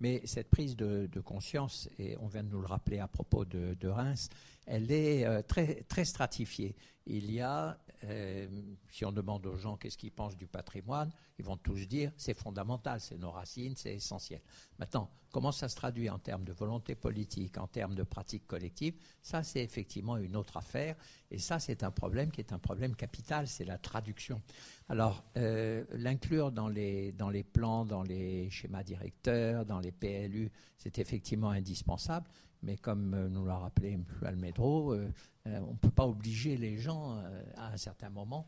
Mais 0.00 0.22
cette 0.24 0.48
prise 0.48 0.76
de, 0.76 1.08
conscience, 1.24 1.88
et 1.98 2.16
on 2.18 2.26
vient 2.26 2.42
de 2.42 2.48
nous 2.48 2.60
le 2.60 2.66
rappeler 2.66 2.98
à 2.98 3.08
propos 3.08 3.44
de, 3.44 3.88
Reims, 3.88 4.28
elle 4.66 4.90
est 4.90 5.24
euh, 5.24 5.42
très, 5.42 5.82
très 5.82 6.04
stratifiée. 6.04 6.76
Il 7.06 7.30
y 7.32 7.40
a 7.40 7.78
euh, 8.04 8.48
si 8.90 9.04
on 9.04 9.12
demande 9.12 9.46
aux 9.46 9.56
gens 9.56 9.76
qu'est-ce 9.76 9.96
qu'ils 9.96 10.10
pensent 10.10 10.36
du 10.36 10.46
patrimoine, 10.46 11.10
ils 11.38 11.44
vont 11.44 11.56
tous 11.56 11.86
dire 11.86 12.10
c'est 12.16 12.34
fondamental, 12.34 13.00
c'est 13.00 13.16
nos 13.16 13.30
racines, 13.30 13.76
c'est 13.76 13.94
essentiel. 13.94 14.40
Maintenant, 14.78 15.10
comment 15.30 15.52
ça 15.52 15.68
se 15.68 15.76
traduit 15.76 16.10
en 16.10 16.18
termes 16.18 16.44
de 16.44 16.52
volonté 16.52 16.96
politique, 16.96 17.58
en 17.58 17.68
termes 17.68 17.94
de 17.94 18.02
pratique 18.02 18.46
collective, 18.46 18.94
ça 19.22 19.44
c'est 19.44 19.62
effectivement 19.62 20.16
une 20.16 20.34
autre 20.34 20.56
affaire. 20.56 20.96
Et 21.30 21.38
ça 21.38 21.60
c'est 21.60 21.84
un 21.84 21.92
problème 21.92 22.30
qui 22.32 22.40
est 22.40 22.52
un 22.52 22.58
problème 22.58 22.96
capital, 22.96 23.46
c'est 23.46 23.64
la 23.64 23.78
traduction. 23.78 24.42
Alors, 24.88 25.24
euh, 25.36 25.84
l'inclure 25.92 26.50
dans 26.50 26.68
les, 26.68 27.12
dans 27.12 27.30
les 27.30 27.44
plans, 27.44 27.84
dans 27.84 28.02
les 28.02 28.50
schémas 28.50 28.82
directeurs, 28.82 29.64
dans 29.64 29.78
les 29.78 29.92
PLU, 29.92 30.50
c'est 30.76 30.98
effectivement 30.98 31.50
indispensable. 31.50 32.28
Mais 32.62 32.76
comme 32.76 33.14
euh, 33.14 33.28
nous 33.28 33.44
l'a 33.44 33.56
rappelé 33.56 33.92
M. 33.92 34.04
Almedro, 34.24 34.92
euh, 34.92 35.08
euh, 35.48 35.60
on 35.66 35.72
ne 35.72 35.76
peut 35.76 35.90
pas 35.90 36.06
obliger 36.06 36.56
les 36.56 36.78
gens 36.78 37.20
à 37.56 37.72
un 37.72 37.76
certain 37.76 38.10
moment 38.10 38.46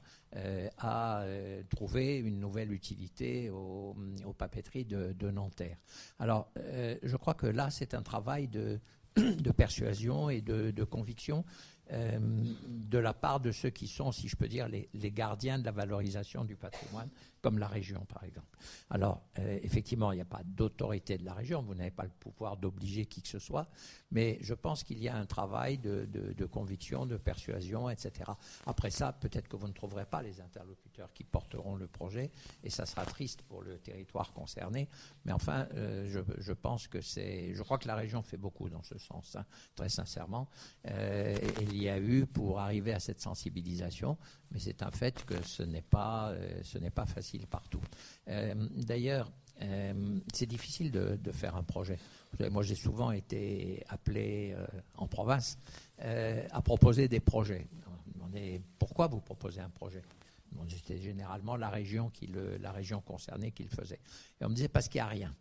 à 0.79 1.25
trouver 1.71 2.19
une 2.19 2.41
nouvelle 2.41 2.73
utilité 2.73 3.51
aux, 3.51 3.97
papeteries 4.37 4.85
de, 4.85 5.31
Nanterre. 5.31 5.79
Alors, 6.19 6.53
je 6.57 7.17
crois 7.17 7.35
que 7.35 7.47
là, 7.47 7.71
c'est 7.71 7.95
un 7.95 8.03
travail 8.03 8.49
de, 8.49 8.81
persuasion 9.57 10.31
et 10.31 10.41
de, 10.41 10.85
conviction 10.85 11.45
de 11.91 12.99
la 12.99 13.13
part 13.13 13.41
de 13.41 13.51
ceux 13.51 13.71
qui 13.71 13.89
sont, 13.89 14.13
si 14.13 14.29
je 14.29 14.37
peux 14.37 14.49
dire, 14.49 14.69
les, 14.69 15.11
gardiens 15.13 15.59
de 15.59 15.65
la 15.65 15.73
valorisation 15.73 16.45
du 16.45 16.55
patrimoine 16.57 17.11
comme 17.45 17.59
la 17.59 17.69
région 17.69 18.07
par 18.07 18.25
exemple. 18.25 18.57
Alors 18.89 19.21
euh, 19.39 19.59
effectivement, 19.63 20.13
il 20.13 20.15
n'y 20.15 20.23
a 20.23 20.25
pas 20.25 20.41
d'autorité 20.47 21.19
de 21.19 21.27
la 21.27 21.35
région, 21.35 21.61
vous 21.61 21.75
n'avez 21.75 21.91
pas 21.91 22.05
le 22.05 22.09
pouvoir 22.09 22.57
d'obliger 22.57 23.05
qui 23.05 23.21
que 23.21 23.29
ce 23.29 23.39
soit, 23.39 23.69
mais 24.11 24.39
je 24.41 24.55
pense 24.55 24.83
qu'il 24.83 24.99
y 24.99 25.11
a 25.11 25.15
un 25.15 25.27
travail 25.27 25.77
de, 25.77 26.47
conviction, 26.47 27.05
de 27.05 27.19
persuasion, 27.19 27.91
etc. 27.91 28.31
Après 28.65 28.91
ça, 28.91 29.13
peut-être 29.13 29.47
que 29.47 29.57
vous 29.57 29.69
ne 29.69 29.75
trouverez 29.75 30.07
pas 30.07 30.23
les 30.23 30.41
interlocuteurs 30.41 31.13
qui 31.13 31.23
porteront 31.23 31.77
le 31.77 31.87
projet, 31.87 32.31
et 32.63 32.71
ça 32.71 32.87
sera 32.87 33.05
triste 33.05 33.43
pour 33.43 33.61
le 33.61 33.79
territoire 33.79 34.33
concerné, 34.33 34.89
mais 35.27 35.33
enfin, 35.33 35.69
euh, 35.75 36.09
je, 36.39 36.53
pense 36.55 36.89
que 36.89 37.03
c'est... 37.03 37.53
Je 37.55 37.63
crois 37.63 37.77
que 37.77 37.89
la 37.89 37.97
région 37.97 38.23
fait 38.23 38.39
beaucoup 38.39 38.71
dans 38.71 38.83
ce 38.83 38.97
sens, 38.97 39.37
hein, 39.37 39.45
très 39.75 39.91
sincèrement. 39.91 40.49
Euh, 40.87 41.37
il 41.61 41.77
y 41.77 41.91
a 41.91 41.99
eu, 41.99 42.25
pour 42.25 42.61
arriver 42.61 42.95
à 42.95 43.01
cette 43.01 43.21
sensibilisation, 43.21 44.17
mais 44.55 44.61
c'est 44.61 44.83
un 44.83 44.91
fait 44.91 45.25
que 45.25 45.35
ce 45.45 45.63
n'est 45.63 45.83
pas, 45.83 46.33
ce 46.63 46.79
n'est 46.79 46.91
pas 46.91 47.05
facile 47.05 47.47
partout. 47.47 47.83
Euh, 48.29 48.55
d'ailleurs, 48.77 49.31
c'est 50.33 50.47
difficile 50.47 50.91
de, 50.91 51.33
faire 51.33 51.55
un 51.55 51.63
projet. 51.63 51.99
Moi, 52.51 52.63
j'ai 52.65 52.75
souvent 52.75 53.13
été 53.13 53.85
appelé 53.89 54.57
en 54.97 55.07
province 55.07 55.59
à 56.01 56.61
proposer 56.61 57.07
des 57.07 57.21
projets. 57.21 57.69
On 58.21 58.31
pourquoi 58.81 59.07
vous 59.07 59.21
proposez 59.21 59.61
un 59.61 59.71
projet? 59.71 60.03
C'était 60.69 60.99
généralement 60.99 61.57
la 61.57 61.69
région, 61.69 62.11
qui 62.11 62.33
la 62.61 62.73
région 62.73 63.01
concernée 63.01 63.53
qui 63.53 63.63
le 63.63 63.69
faisait. 63.69 64.01
Et 64.41 64.45
on 64.45 64.49
me 64.49 64.55
disait 64.55 64.69
parce 64.69 64.89
qu'il 64.89 64.99
n'y 65.01 65.07
a 65.07 65.09
rien. 65.09 65.35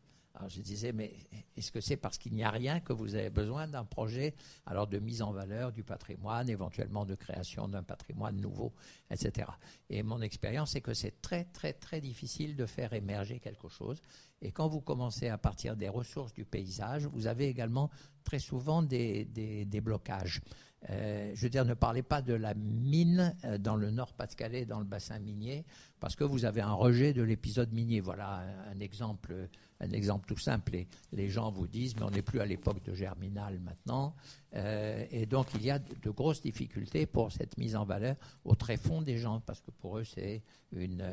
Je 0.48 0.62
disais, 0.62 0.94
mais 0.94 1.14
est-ce 1.56 1.72
que 1.72 1.80
c'est 1.80 1.96
parce 1.96 2.18
qu'il 2.18 2.34
n'y 2.34 2.44
a 2.44 2.50
rien 2.50 2.80
que 2.80 2.92
vous 2.92 3.14
avez 3.16 3.30
besoin 3.30 3.68
d'un 3.68 3.86
projet 3.86 4.34
alors 4.66 4.88
de 4.88 4.98
mise 4.98 5.22
en 5.22 5.32
valeur 5.32 5.72
du 5.72 5.84
patrimoine, 5.84 6.50
éventuellement 6.50 7.06
de 7.06 7.14
création 7.14 7.68
d'un 7.68 7.84
patrimoine 7.84 8.42
nouveau, 8.42 8.74
etc. 9.12 9.48
Et 9.90 10.02
mon 10.02 10.22
expérience, 10.22 10.72
c'est 10.72 10.82
que 10.82 10.96
c'est 10.96 11.22
très, 11.22 11.46
très, 11.46 11.74
très 11.74 12.02
difficile 12.02 12.56
de 12.56 12.66
faire 12.66 12.94
émerger 12.94 13.40
quelque 13.40 13.70
chose. 13.70 14.02
Et 14.42 14.52
quand 14.52 14.68
vous 14.68 14.82
commencez 14.82 15.30
à 15.30 15.38
partir 15.38 15.78
des 15.78 15.88
ressources 15.88 16.34
du 16.34 16.46
paysage, 16.46 17.06
vous 17.06 17.28
avez 17.28 17.48
également 17.48 17.92
très 18.24 18.40
souvent 18.40 18.82
des 18.82 19.82
blocages. 19.84 20.42
Euh, 20.90 21.32
je 21.34 21.42
veux 21.42 21.50
dire, 21.50 21.66
ne 21.66 21.74
parlez 21.74 22.04
pas 22.04 22.22
de 22.22 22.34
la 22.34 22.54
mine 22.56 23.36
euh, 23.46 23.58
dans 23.58 23.76
le 23.76 23.92
Nord-Pas-de-Calais, 23.92 24.66
dans 24.66 24.80
le 24.80 24.86
bassin 24.86 25.18
minier, 25.20 25.66
parce 26.00 26.16
que 26.16 26.24
vous 26.24 26.44
avez 26.44 26.62
un 26.62 26.74
rejet 26.74 27.14
de 27.14 27.22
l'épisode 27.22 27.72
minier. 27.72 28.02
Voilà 28.02 28.44
un, 28.70 28.80
exemple, 28.80 29.48
un 29.80 29.92
exemple 29.92 30.28
tout 30.28 30.38
simple. 30.38 30.76
Et 30.76 30.88
les 31.14 31.30
gens 31.30 31.52
vous 31.52 31.68
disent, 31.68 31.96
mais 31.96 32.04
on 32.04 32.10
n'est 32.10 32.22
plus 32.22 32.42
à 32.42 32.46
l'époque 32.46 32.84
de 32.84 32.94
Germinal 32.94 33.60
maintenant. 33.62 34.14
Euh, 34.56 35.06
et 35.12 35.26
donc, 35.26 35.48
il 35.56 35.64
y 35.64 35.72
a 35.72 35.80
de, 35.80 36.10
grosses 36.10 36.42
difficultés 36.42 37.06
pour 37.06 37.32
cette 37.32 37.58
mise 37.58 37.76
en 37.76 37.86
valeur 37.86 38.18
au 38.44 38.56
très 38.56 38.76
fond 38.76 39.02
des 39.02 39.18
gens, 39.18 39.40
parce 39.40 39.62
que 39.62 39.72
pour 39.72 40.00
eux, 40.00 40.04
c'est 40.04 40.44
une, 40.76 41.06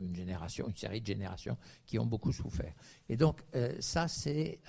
une, 0.00 0.14
génération, 0.14 0.68
une 0.68 0.76
série 0.76 1.00
de 1.00 1.06
générations 1.06 1.56
qui 1.86 1.98
ont 1.98 2.06
beaucoup 2.06 2.32
souffert. 2.32 2.74
Et 3.08 3.16
donc, 3.16 3.42
ça, 3.80 4.08
c'est 4.08 4.60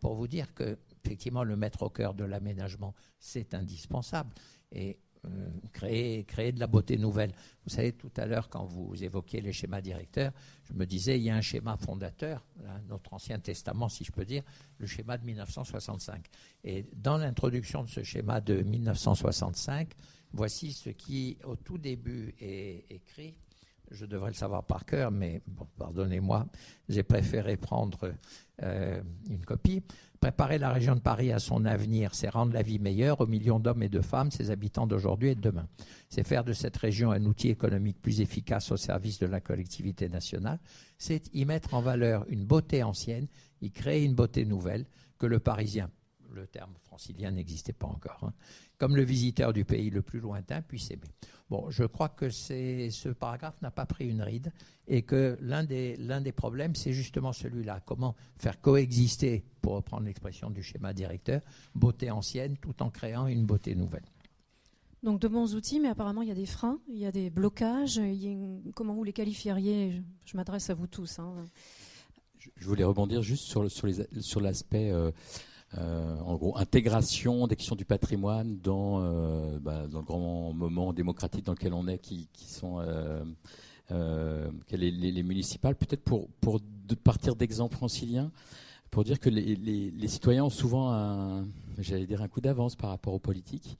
pour 0.00 0.14
vous 0.14 0.26
dire 0.28 0.54
que 0.54 0.78
effectivement, 1.04 1.44
le 1.44 1.56
mettre 1.56 1.82
au 1.82 1.90
cœur 1.90 2.14
de 2.14 2.24
l'aménagement, 2.24 2.94
c'est 3.18 3.54
indispensable. 3.54 4.34
Et 4.72 4.98
euh, 5.24 5.48
créer, 5.72 6.24
créer 6.24 6.52
de 6.52 6.60
la 6.60 6.66
beauté 6.66 6.96
nouvelle. 6.96 7.32
Vous 7.64 7.70
savez, 7.70 7.92
tout 7.92 8.10
à 8.16 8.26
l'heure, 8.26 8.48
quand 8.48 8.64
vous 8.64 9.02
évoquiez 9.02 9.40
les 9.40 9.52
schémas 9.52 9.80
directeurs, 9.80 10.32
je 10.64 10.74
me 10.74 10.86
disais, 10.86 11.18
il 11.18 11.24
y 11.24 11.30
a 11.30 11.36
un 11.36 11.40
schéma 11.40 11.76
fondateur, 11.76 12.44
notre 12.88 13.14
Ancien 13.14 13.38
Testament, 13.38 13.88
si 13.88 14.04
je 14.04 14.12
peux 14.12 14.24
dire, 14.24 14.42
le 14.78 14.86
schéma 14.86 15.18
de 15.18 15.24
1965. 15.24 16.24
Et 16.64 16.86
dans 16.94 17.16
l'introduction 17.16 17.82
de 17.82 17.88
ce 17.88 18.02
schéma 18.02 18.40
de 18.40 18.62
1965, 18.62 19.92
voici 20.32 20.72
ce 20.72 20.90
qui, 20.90 21.38
au 21.44 21.56
tout 21.56 21.78
début, 21.78 22.34
est 22.40 22.84
écrit. 22.90 23.34
Je 23.90 24.04
devrais 24.04 24.30
le 24.30 24.36
savoir 24.36 24.64
par 24.64 24.84
cœur, 24.84 25.10
mais 25.10 25.40
pardonnez-moi, 25.78 26.46
j'ai 26.88 27.02
préféré 27.02 27.56
prendre 27.56 28.12
euh, 28.62 29.02
une 29.30 29.44
copie. 29.44 29.82
Préparer 30.20 30.58
la 30.58 30.72
région 30.72 30.96
de 30.96 31.00
Paris 31.00 31.32
à 31.32 31.38
son 31.38 31.64
avenir, 31.64 32.14
c'est 32.14 32.28
rendre 32.28 32.52
la 32.52 32.62
vie 32.62 32.80
meilleure 32.80 33.20
aux 33.20 33.26
millions 33.26 33.60
d'hommes 33.60 33.84
et 33.84 33.88
de 33.88 34.00
femmes, 34.00 34.32
ses 34.32 34.50
habitants 34.50 34.86
d'aujourd'hui 34.86 35.30
et 35.30 35.34
de 35.36 35.40
demain. 35.40 35.68
C'est 36.08 36.26
faire 36.26 36.42
de 36.42 36.52
cette 36.52 36.76
région 36.76 37.12
un 37.12 37.24
outil 37.24 37.50
économique 37.50 38.02
plus 38.02 38.20
efficace 38.20 38.72
au 38.72 38.76
service 38.76 39.20
de 39.20 39.26
la 39.26 39.40
collectivité 39.40 40.08
nationale. 40.08 40.58
C'est 40.98 41.32
y 41.34 41.44
mettre 41.44 41.74
en 41.74 41.80
valeur 41.80 42.24
une 42.28 42.44
beauté 42.44 42.82
ancienne, 42.82 43.28
y 43.62 43.70
créer 43.70 44.04
une 44.04 44.14
beauté 44.14 44.44
nouvelle 44.44 44.86
que 45.18 45.26
le 45.26 45.38
Parisien, 45.38 45.88
le 46.32 46.48
terme 46.48 46.74
francilien 46.82 47.30
n'existait 47.30 47.72
pas 47.72 47.86
encore, 47.86 48.20
hein, 48.22 48.32
comme 48.76 48.96
le 48.96 49.02
visiteur 49.02 49.52
du 49.52 49.64
pays 49.64 49.90
le 49.90 50.02
plus 50.02 50.20
lointain 50.20 50.62
puisse 50.62 50.90
aimer. 50.90 51.08
Bon, 51.50 51.70
je 51.70 51.84
crois 51.84 52.10
que 52.10 52.28
ce 52.28 53.08
paragraphe 53.08 53.60
n'a 53.62 53.70
pas 53.70 53.86
pris 53.86 54.06
une 54.06 54.20
ride 54.20 54.52
et 54.86 55.02
que 55.02 55.38
l'un 55.40 55.64
des, 55.64 55.96
l'un 55.96 56.20
des 56.20 56.32
problèmes, 56.32 56.74
c'est 56.74 56.92
justement 56.92 57.32
celui-là. 57.32 57.80
Comment 57.86 58.14
faire 58.36 58.60
coexister, 58.60 59.44
pour 59.62 59.74
reprendre 59.74 60.04
l'expression 60.04 60.50
du 60.50 60.62
schéma 60.62 60.92
directeur, 60.92 61.40
beauté 61.74 62.10
ancienne 62.10 62.58
tout 62.58 62.82
en 62.82 62.90
créant 62.90 63.26
une 63.26 63.46
beauté 63.46 63.74
nouvelle. 63.74 64.04
Donc 65.02 65.20
de 65.20 65.28
bons 65.28 65.54
outils, 65.54 65.80
mais 65.80 65.88
apparemment 65.88 66.22
il 66.22 66.28
y 66.28 66.32
a 66.32 66.34
des 66.34 66.46
freins, 66.46 66.80
il 66.88 66.98
y 66.98 67.06
a 67.06 67.12
des 67.12 67.30
blocages. 67.30 68.00
comment 68.74 68.94
vous 68.94 69.04
les 69.04 69.12
qualifieriez? 69.12 70.02
Je, 70.24 70.36
m'adresse 70.36 70.70
à 70.70 70.74
vous 70.74 70.86
tous. 70.88 71.18
Hein. 71.18 71.44
Je 72.56 72.66
voulais 72.66 72.84
rebondir 72.84 73.22
juste 73.22 73.44
sur, 73.44 74.40
l'aspect 74.40 74.90
euh, 74.90 75.12
en 75.76 76.36
gros, 76.36 76.56
intégration 76.56 77.46
des 77.46 77.56
questions 77.56 77.76
du 77.76 77.84
patrimoine 77.84 78.58
dans, 78.62 79.02
euh, 79.02 79.58
bah, 79.60 79.86
dans 79.86 79.98
le 79.98 80.04
grand 80.04 80.52
moment 80.52 80.92
démocratique 80.92 81.44
dans 81.44 81.52
lequel 81.52 81.74
on 81.74 81.86
est, 81.88 81.98
qui, 81.98 82.28
sont 82.34 82.80
euh, 83.90 84.50
les, 84.70 84.90
les, 84.90 85.22
municipales. 85.22 85.76
Peut-être 85.76 86.02
pour, 86.02 86.28
pour 86.40 86.60
de 86.60 86.94
partir 86.94 87.36
d'exemples 87.36 87.76
franciliens, 87.76 88.30
pour 88.90 89.04
dire 89.04 89.20
que 89.20 89.28
les, 89.28 90.08
citoyens 90.08 90.44
ont 90.44 90.50
souvent 90.50 91.42
dire, 91.76 92.22
un 92.22 92.28
coup 92.28 92.40
d'avance 92.40 92.74
par 92.74 92.90
rapport 92.90 93.14
aux 93.14 93.18
politiques. 93.18 93.78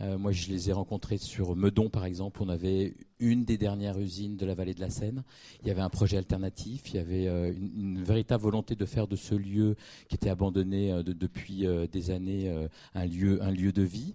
Euh, 0.00 0.16
moi, 0.18 0.32
je 0.32 0.48
les 0.48 0.70
ai 0.70 0.72
rencontrés 0.72 1.18
sur 1.18 1.54
Meudon, 1.56 1.90
par 1.90 2.04
exemple. 2.04 2.42
On 2.42 2.48
avait 2.48 2.94
une 3.18 3.44
des 3.44 3.58
dernières 3.58 3.98
usines 3.98 4.36
de 4.36 4.46
la 4.46 4.54
vallée 4.54 4.74
de 4.74 4.80
la 4.80 4.90
Seine. 4.90 5.22
Il 5.62 5.68
y 5.68 5.70
avait 5.70 5.82
un 5.82 5.90
projet 5.90 6.16
alternatif. 6.16 6.82
Il 6.90 6.96
y 6.96 6.98
avait 6.98 7.26
euh, 7.26 7.52
une, 7.52 8.02
véritable 8.02 8.42
volonté 8.42 8.74
de 8.74 8.84
faire 8.86 9.06
de 9.06 9.16
ce 9.16 9.34
lieu 9.34 9.76
qui 10.08 10.14
était 10.14 10.30
abandonné 10.30 10.90
euh, 10.92 11.02
depuis 11.02 11.66
des 11.92 12.10
années 12.10 12.50
un 12.94 13.06
lieu, 13.06 13.42
un 13.42 13.50
lieu 13.50 13.72
de 13.72 13.82
vie. 13.82 14.14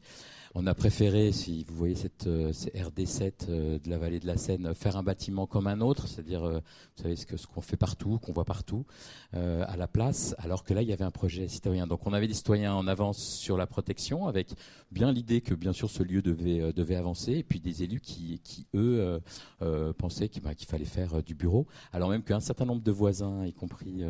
On 0.57 0.67
a 0.67 0.73
préféré, 0.73 1.33
si 1.33 1.65
vous 1.67 1.75
voyez 1.75 1.95
cette, 1.95 2.27
euh, 2.27 2.53
RD7 2.53 3.49
euh, 3.49 3.77
de 3.77 3.89
la 3.89 3.97
vallée 3.97 4.21
de 4.21 4.25
la 4.25 4.37
Seine, 4.37 4.73
faire 4.73 4.95
un 4.95 5.03
bâtiment 5.03 5.47
comme 5.47 5.67
un 5.67 5.81
autre, 5.81 6.07
c'est-à-dire, 6.07 6.43
vous 6.49 7.03
savez, 7.03 7.17
ce 7.17 7.45
qu'on 7.45 7.59
fait 7.59 7.75
partout, 7.75 8.19
qu'on 8.19 8.31
voit 8.31 8.45
partout, 8.45 8.85
à 9.33 9.75
la 9.75 9.87
place, 9.87 10.33
alors 10.37 10.63
que 10.63 10.73
là, 10.73 10.81
il 10.81 10.87
y 10.87 10.93
avait 10.93 11.03
un 11.03 11.11
projet 11.11 11.49
citoyen. 11.49 11.87
Donc 11.87 12.07
on 12.07 12.13
avait 12.13 12.27
des 12.27 12.33
citoyens 12.33 12.73
en 12.73 12.87
avance 12.87 13.17
sur 13.17 13.57
la 13.57 13.67
protection, 13.67 14.27
avec 14.27 14.53
bien 14.91 15.11
l'idée 15.11 15.41
que, 15.41 15.53
bien 15.53 15.73
sûr, 15.73 15.89
ce 15.89 16.03
lieu 16.03 16.21
devait, 16.21 16.73
devait 16.73 16.95
avancer, 16.95 17.33
et 17.33 17.43
puis 17.43 17.59
des 17.59 17.83
élus 17.83 17.99
qui, 17.99 18.39
qui 18.43 18.67
eux, 18.75 19.19
pensaient 19.97 20.29
bah, 20.41 20.55
qu'il 20.55 20.67
fallait 20.67 20.85
faire 20.85 21.23
du 21.23 21.35
bureau, 21.35 21.67
alors 21.91 22.09
même 22.09 22.23
qu'un 22.23 22.39
certain 22.39 22.65
nombre 22.65 22.83
de 22.83 22.91
voisins, 22.91 23.45
y 23.45 23.53
compris 23.53 24.03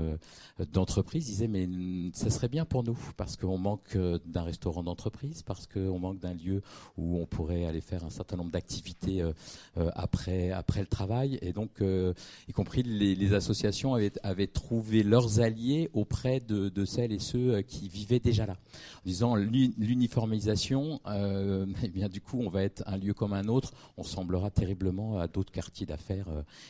d'entreprises, 0.74 1.26
disaient, 1.26 1.48
mais 1.48 1.68
ça 2.14 2.30
serait 2.30 2.50
bien 2.50 2.66
pour 2.66 2.84
nous, 2.84 2.98
parce 3.18 3.36
qu'on 3.36 3.58
manque 3.58 3.98
d'un 4.26 4.44
restaurant 4.44 4.84
d'entreprise, 4.84 5.44
parce 5.44 5.68
qu'on 5.68 6.00
manque 6.00 6.20
d'un 6.20 6.34
lieu 6.34 6.62
où 6.98 7.20
on 7.20 7.26
pourrait 7.26 7.66
aller 7.66 7.82
faire 7.82 8.04
un 8.04 8.10
certain 8.10 8.38
nombre 8.38 8.52
d'activités 8.52 9.22
euh, 9.22 9.34
euh, 9.78 9.92
après, 9.96 10.52
après 10.52 10.82
le 10.82 10.88
travail. 10.88 11.38
Et 11.42 11.54
donc, 11.54 11.82
euh, 11.82 12.14
y 12.48 12.54
compris 12.54 12.84
les, 12.84 13.34
associations 13.34 13.94
avaient, 13.94 14.12
avaient, 14.24 14.48
trouvé 14.48 15.04
leurs 15.04 15.40
alliés 15.40 15.90
auprès 15.94 16.40
de, 16.40 16.70
de, 16.70 16.86
celles 16.86 17.12
et 17.12 17.20
ceux 17.20 17.62
qui 17.62 17.90
vivaient 17.90 18.20
déjà 18.20 18.46
là. 18.46 18.54
En 18.54 19.06
disant 19.06 19.36
l'uniformisation, 19.36 20.75
eh 21.84 21.90
bien 21.90 22.10
du 22.10 22.22
coup, 22.22 22.40
on 22.40 22.50
va 22.50 22.64
être 22.64 22.84
un 22.86 22.98
lieu 22.98 23.14
comme 23.14 23.34
un 23.34 23.48
autre, 23.48 23.74
on 23.98 24.04
ressemblera 24.04 24.50
terriblement 24.50 25.20
à 25.20 25.28
d'autres 25.28 25.52
quartiers 25.52 25.86
d'affaires 25.86 26.28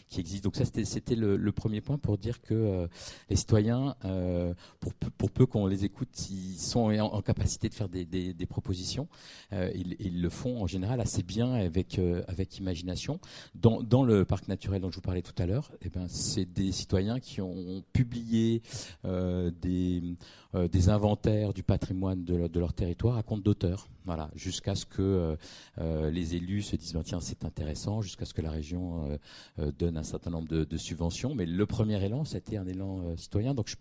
qui 0.09 0.19
existent. 0.19 0.47
Donc 0.47 0.55
ça, 0.55 0.65
c'était 0.65 1.15
le, 1.15 1.37
le, 1.37 1.51
premier 1.51 1.81
point 1.81 1.97
pour 1.97 2.17
dire 2.17 2.41
que 2.41 2.87
les 3.29 3.35
citoyens, 3.35 3.95
pour, 4.79 4.93
pour 4.93 5.31
peu 5.31 5.45
qu'on 5.45 5.67
les 5.67 5.85
écoute, 5.85 6.29
ils 6.29 6.59
sont 6.59 6.91
en, 6.99 7.21
capacité 7.21 7.69
de 7.69 7.73
faire 7.73 7.89
des, 7.89 8.45
propositions. 8.47 9.07
Euh, 9.53 9.71
ils, 9.73 10.21
le 10.21 10.29
font 10.29 10.61
en 10.61 10.67
général 10.67 11.01
assez 11.01 11.23
bien 11.23 11.53
avec, 11.53 11.99
euh, 11.99 12.23
avec 12.27 12.57
imagination. 12.57 13.19
Dans, 13.55 14.03
le 14.03 14.25
parc 14.25 14.47
naturel 14.47 14.81
dont 14.81 14.91
je 14.91 14.95
vous 14.95 15.01
parlais 15.01 15.21
tout 15.21 15.33
à 15.41 15.45
l'heure, 15.45 15.71
eh 15.81 15.89
ben, 15.89 16.07
c'est 16.07 16.45
des 16.45 16.71
citoyens 16.71 17.19
qui 17.19 17.41
ont 17.41 17.83
publié 17.93 18.61
euh, 19.05 19.51
des, 19.61 20.89
inventaires 20.89 21.53
du 21.53 21.63
patrimoine 21.63 22.23
de, 22.23 22.47
de 22.47 22.59
leur 22.59 22.73
territoire 22.73 23.17
à 23.17 23.23
compte 23.23 23.43
d'auteur. 23.43 23.84
Voilà, 24.05 24.29
jusqu'à 24.35 24.75
ce 24.75 24.85
que 24.85 25.35
les 25.79 26.35
élus 26.35 26.61
se 26.61 26.75
disent 26.75 26.93
ben, 26.93 27.01
tiens 27.01 27.19
c'est 27.19 27.43
intéressant, 27.43 28.01
jusqu'à 28.01 28.25
ce 28.25 28.35
que 28.35 28.41
la 28.43 28.51
région 28.51 29.17
donne 29.79 29.97
un 29.97 30.03
certain 30.03 30.29
nombre 30.29 30.47
de, 30.47 30.77
subventions. 30.77 31.33
Mais 31.33 31.47
le 31.47 31.65
premier 31.65 32.03
élan, 32.03 32.23
c'était 32.23 32.57
un 32.57 32.67
élan 32.67 33.17
citoyen. 33.17 33.55
Donc 33.55 33.67
je, 33.67 33.75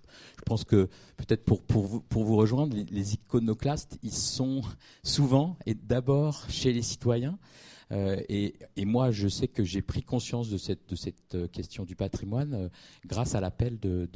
pense 0.46 0.64
que 0.64 0.88
peut-être 1.18 1.44
pour, 1.44 1.62
vous, 1.82 2.36
rejoindre, 2.36 2.74
les 2.74 3.14
iconoclastes, 3.14 3.98
ils 4.02 4.14
sont 4.14 4.62
souvent 5.02 5.58
et 5.66 5.74
d'abord 5.74 6.46
chez 6.48 6.72
les 6.72 6.80
citoyens. 6.80 7.38
Euh, 7.92 8.20
et, 8.28 8.54
moi, 8.84 9.10
je 9.10 9.28
sais 9.28 9.48
que 9.48 9.64
j'ai 9.64 9.82
pris 9.82 10.02
conscience 10.02 10.50
de 10.50 10.56
cette, 10.56 10.94
euh, 11.34 11.46
question 11.48 11.84
du 11.84 11.96
patrimoine 11.96 12.54
euh, 12.54 12.68
grâce 13.06 13.34
à 13.34 13.40
l'appel 13.40 13.78
de, 13.78 14.08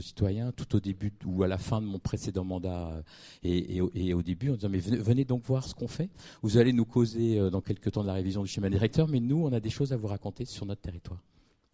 citoyens 0.00 0.52
tout 0.52 0.76
au 0.76 0.80
début 0.80 1.12
ou 1.26 1.42
à 1.42 1.48
la 1.48 1.58
fin 1.58 1.80
de 1.80 1.86
mon 1.86 1.98
précédent 1.98 2.44
mandat 2.44 3.02
et, 3.42 3.76
et, 3.94 4.14
au 4.14 4.22
début 4.22 4.50
en 4.50 4.54
disant 4.54 4.68
mais 4.70 4.78
venez, 4.78 5.24
donc 5.24 5.44
voir 5.44 5.66
ce 5.66 5.74
qu'on 5.74 5.88
fait. 5.88 6.08
Vous 6.42 6.56
allez 6.56 6.72
nous 6.72 6.86
causer 6.86 7.50
dans 7.50 7.60
quelques 7.60 7.92
temps 7.92 8.02
de 8.02 8.06
la 8.06 8.14
révision 8.14 8.42
du 8.42 8.48
schéma 8.48 8.70
directeur, 8.70 9.08
mais 9.08 9.20
nous, 9.20 9.44
on 9.44 9.52
a 9.52 9.60
des 9.60 9.70
choses 9.70 9.92
à 9.92 9.96
vous 9.96 10.06
raconter 10.06 10.46
sur 10.46 10.64
notre 10.64 10.80
territoire. 10.80 11.20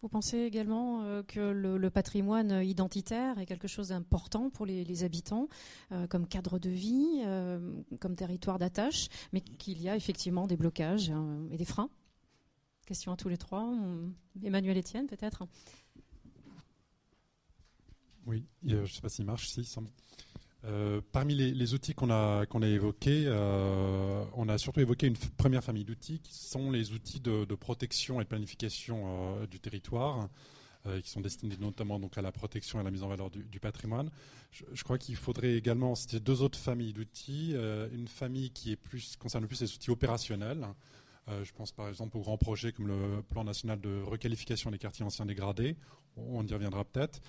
Vous 0.01 0.09
pensez 0.09 0.37
également 0.37 1.01
euh, 1.01 1.23
que 1.23 1.39
le, 1.39 1.89
patrimoine 1.89 2.63
identitaire 2.63 3.39
est 3.39 3.47
quelque 3.47 3.67
chose 3.67 3.87
d'important 3.89 4.51
pour 4.51 4.65
les, 4.67 5.03
habitants, 5.03 5.47
euh, 5.91 6.05
comme 6.05 6.27
cadre 6.27 6.59
de 6.59 6.69
vie, 6.69 7.23
euh, 7.25 7.81
comme 7.99 8.15
territoire 8.15 8.59
d'attache, 8.59 9.07
mais 9.33 9.41
qu'il 9.41 9.81
y 9.81 9.89
a 9.89 9.95
effectivement 9.95 10.45
des 10.45 10.55
blocages 10.55 11.11
et 11.49 11.57
des 11.57 11.65
freins? 11.65 11.89
Question 12.85 13.11
à 13.11 13.17
tous 13.17 13.27
les 13.27 13.37
trois. 13.37 13.73
Emmanuel 14.43 14.77
Etienne, 14.77 15.07
peut-être? 15.07 15.45
Oui, 18.27 18.45
je 18.63 18.77
ne 18.77 18.85
sais 18.85 19.01
pas 19.01 19.09
s'il 19.09 19.25
marche, 19.25 19.49
si, 19.49 19.63
euh, 20.65 21.01
parmi 21.11 21.35
les, 21.35 21.73
outils 21.73 21.93
qu'on 21.93 22.09
a, 22.09 22.43
évoqués, 22.63 23.25
euh, 23.27 24.23
on 24.33 24.49
a 24.49 24.57
surtout 24.57 24.79
évoqué 24.79 25.07
une 25.07 25.17
première 25.37 25.63
famille 25.63 25.85
d'outils 25.85 26.19
qui 26.19 26.33
sont 26.33 26.71
les 26.71 26.93
outils 26.93 27.19
de, 27.19 27.45
protection 27.55 28.19
et 28.19 28.23
de 28.23 28.29
planification 28.29 29.37
euh, 29.37 29.47
du 29.47 29.59
territoire, 29.59 30.29
qui 31.03 31.09
sont 31.09 31.19
destinés 31.19 31.57
notamment 31.59 31.99
donc 31.99 32.17
à 32.17 32.21
la 32.21 32.31
protection 32.31 32.79
et 32.79 32.81
à 32.81 32.83
la 32.85 32.91
mise 32.91 33.03
en 33.03 33.09
valeur 33.09 33.29
du, 33.29 33.59
patrimoine. 33.59 34.09
Je, 34.51 34.83
crois 34.85 34.97
qu'il 34.97 35.17
faudrait 35.17 35.55
également 35.55 35.95
citer 35.95 36.21
deux 36.21 36.41
autres 36.41 36.57
familles 36.57 36.93
d'outils. 36.93 37.53
une 37.91 38.07
famille 38.07 38.51
qui 38.51 38.71
est 38.71 38.77
plus, 38.77 39.17
concerne 39.17 39.45
plus 39.47 39.59
les 39.59 39.73
outils 39.73 39.91
opérationnels. 39.91 40.65
je 41.27 41.51
pense 41.51 41.73
par 41.73 41.89
exemple 41.89 42.15
aux 42.15 42.21
grands 42.21 42.37
projets 42.37 42.71
comme 42.71 42.87
le 42.87 43.21
plan 43.21 43.43
national 43.43 43.81
de 43.81 44.01
requalification 44.01 44.71
des 44.71 44.77
quartiers 44.77 45.03
anciens 45.03 45.25
dégradés. 45.25 45.75
On 46.15 46.47
y 46.47 46.53
reviendra 46.53 46.85
peut-être. 46.85 47.19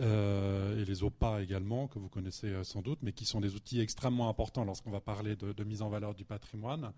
Euh, 0.00 0.80
et 0.80 0.84
les 0.84 1.02
OPA 1.02 1.42
également, 1.42 1.88
que 1.88 1.98
vous 1.98 2.08
connaissez 2.08 2.48
euh, 2.48 2.62
sans 2.62 2.82
doute, 2.82 3.00
mais 3.02 3.12
qui 3.12 3.24
sont 3.24 3.40
des 3.40 3.54
outils 3.54 3.80
extrêmement 3.80 4.28
importants 4.28 4.64
lorsqu'on 4.64 4.90
va 4.90 5.00
parler 5.00 5.34
de, 5.36 5.64
mise 5.64 5.82
en 5.82 5.88
valeur 5.88 6.14
du 6.14 6.24
patrimoine 6.24 6.92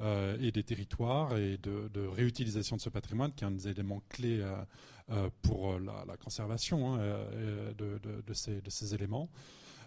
euh, 0.00 0.36
et 0.40 0.52
des 0.52 0.62
territoires 0.62 1.36
et 1.36 1.58
de, 1.58 2.06
réutilisation 2.06 2.76
de 2.76 2.80
ce 2.80 2.88
patrimoine, 2.88 3.32
qui 3.32 3.44
est 3.44 3.46
un 3.46 3.50
des 3.50 3.68
éléments 3.68 4.02
clés 4.08 4.42
pour 5.42 5.78
la, 5.78 6.16
conservation 6.16 6.94
hein, 6.94 6.98
de, 7.76 8.32
ces, 8.32 8.94
éléments. 8.94 9.28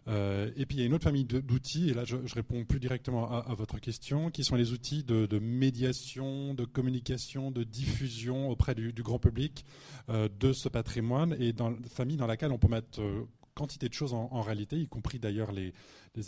Et 0.07 0.65
puis 0.65 0.77
il 0.77 0.79
y 0.79 0.83
a 0.83 0.85
une 0.85 0.93
autre 0.93 1.03
famille 1.03 1.25
d'outils, 1.25 1.89
et 1.89 1.93
là 1.93 2.03
je, 2.05 2.15
réponds 2.33 2.65
plus 2.65 2.79
directement 2.79 3.29
à, 3.31 3.53
votre 3.53 3.79
question, 3.79 4.29
qui 4.31 4.43
sont 4.43 4.55
les 4.55 4.71
outils 4.71 5.03
de, 5.03 5.39
médiation, 5.39 6.53
de 6.53 6.65
communication, 6.65 7.51
de 7.51 7.63
diffusion 7.63 8.49
auprès 8.49 8.75
du, 8.75 8.91
grand 9.03 9.19
public 9.19 9.65
de 10.07 10.53
ce 10.53 10.69
patrimoine 10.69 11.35
et 11.39 11.53
dans 11.53 11.73
famille 11.89 12.17
dans 12.17 12.27
laquelle 12.27 12.51
on 12.51 12.57
peut 12.57 12.67
mettre 12.67 13.01
euh, 13.01 13.27
quantité 13.55 13.89
de 13.89 13.93
choses 13.93 14.13
en, 14.13 14.41
réalité, 14.41 14.77
y 14.77 14.87
compris 14.87 15.19
d'ailleurs 15.19 15.51
les, 15.51 15.73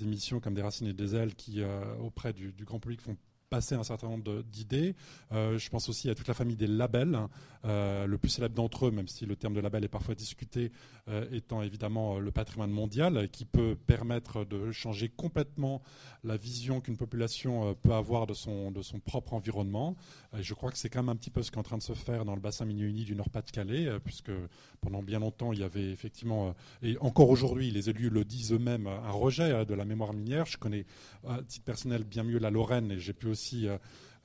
émissions 0.01 0.41
comme 0.41 0.53
des 0.53 0.61
racines 0.61 0.87
et 0.87 0.93
des 0.93 1.15
ailes 1.15 1.33
qui, 1.35 1.61
euh, 1.61 1.95
auprès 1.97 2.33
du, 2.33 2.53
grand 2.65 2.79
public, 2.79 3.01
font 3.01 3.15
passer 3.51 3.75
un 3.75 3.83
certain 3.83 4.07
nombre 4.07 4.43
d'idées. 4.43 4.95
Euh, 5.33 5.59
je 5.59 5.69
pense 5.69 5.89
aussi 5.89 6.09
à 6.09 6.15
toute 6.15 6.29
la 6.29 6.33
famille 6.33 6.55
des 6.55 6.67
labels. 6.67 7.19
Euh, 7.65 8.07
le 8.07 8.17
plus 8.17 8.29
célèbre 8.29 8.55
d'entre 8.55 8.87
eux, 8.87 8.91
même 8.91 9.09
si 9.09 9.25
le 9.27 9.35
terme 9.35 9.53
de 9.53 9.59
label 9.59 9.83
est 9.83 9.89
parfois 9.89 10.15
discuté, 10.15 10.71
euh, 11.09 11.27
étant 11.31 11.61
évidemment 11.61 12.17
le 12.17 12.31
patrimoine 12.31 12.71
mondial, 12.71 13.29
qui 13.29 13.45
peut 13.45 13.75
permettre 13.75 14.45
de 14.45 14.71
changer 14.71 15.09
complètement 15.09 15.83
la 16.23 16.37
vision 16.37 16.79
qu'une 16.79 16.97
population 16.97 17.75
peut 17.75 17.93
avoir 17.93 18.25
de 18.25 18.33
son, 18.33 18.71
de 18.71 18.81
son 18.81 18.99
propre 18.99 19.33
environnement. 19.33 19.95
je 20.33 20.53
crois 20.53 20.71
que 20.71 20.77
c'est 20.77 20.89
quand 20.89 21.03
même 21.03 21.09
un 21.09 21.15
petit 21.15 21.29
peu 21.29 21.43
ce 21.43 21.51
qui 21.51 21.57
est 21.57 21.59
en 21.59 21.63
train 21.63 21.77
de 21.77 21.83
se 21.83 21.93
faire 21.93 22.25
dans 22.25 22.35
le 22.35 22.41
bassin 22.41 22.65
minier 22.65 22.85
uni 22.85 23.03
du 23.03 23.15
Nord-Pas-de-Calais, 23.15 23.99
puisque 24.03 24.31
pendant 24.79 25.03
bien 25.03 25.19
longtemps, 25.19 25.51
il 25.51 25.59
y 25.59 25.63
avait 25.63 25.91
effectivement, 25.91 26.55
et 26.81 26.97
encore 26.99 27.29
aujourd'hui, 27.29 27.69
les 27.69 27.89
élus 27.89 28.09
le 28.09 28.23
disent 28.23 28.53
eux-mêmes, 28.53 28.87
un 28.87 29.11
rejet 29.11 29.65
de 29.65 29.73
la 29.73 29.83
mémoire 29.83 30.13
minière. 30.13 30.45
Je 30.45 30.57
connais 30.57 30.85
à 31.27 31.41
titre 31.43 31.65
personnel 31.65 32.03
bien 32.03 32.23
mieux 32.23 32.39
la 32.39 32.49
Lorraine 32.49 32.91
et 32.91 32.99
j'ai 32.99 33.13
pu 33.13 33.27
aussi 33.27 33.40
euh, 33.63 33.77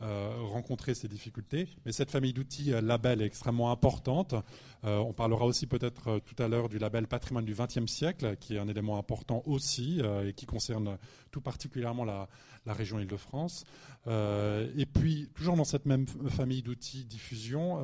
euh, 0.02 0.30
rencontrer 0.52 0.92
ces 0.92 1.08
difficultés. 1.08 1.68
Mais 1.86 1.92
cette 1.92 2.10
famille 2.10 2.34
d'outils 2.34 2.74
euh, 2.74 2.82
label 2.82 3.22
est 3.22 3.24
extrêmement 3.24 3.70
importante. 3.70 4.34
on 4.82 5.14
parlera 5.14 5.46
aussi 5.46 5.66
peut-être 5.66 6.18
tout 6.18 6.40
à 6.42 6.48
l'heure 6.48 6.68
du 6.68 6.78
label 6.78 7.06
patrimoine 7.06 7.46
du 7.46 7.54
XXe 7.54 7.90
siècle, 7.90 8.36
qui 8.38 8.56
est 8.56 8.58
un 8.58 8.68
élément 8.68 8.98
important 8.98 9.42
aussi 9.46 10.00
et 10.24 10.34
qui 10.34 10.44
concerne 10.44 10.98
tout 11.30 11.40
particulièrement 11.40 12.04
la, 12.04 12.28
région 12.66 12.98
Île-de-France. 12.98 13.64
et 14.06 14.86
puis, 14.86 15.28
toujours 15.34 15.56
dans 15.56 15.64
cette 15.64 15.86
même 15.86 16.06
famille 16.28 16.62
d'outils 16.62 17.04
diffusion, 17.04 17.82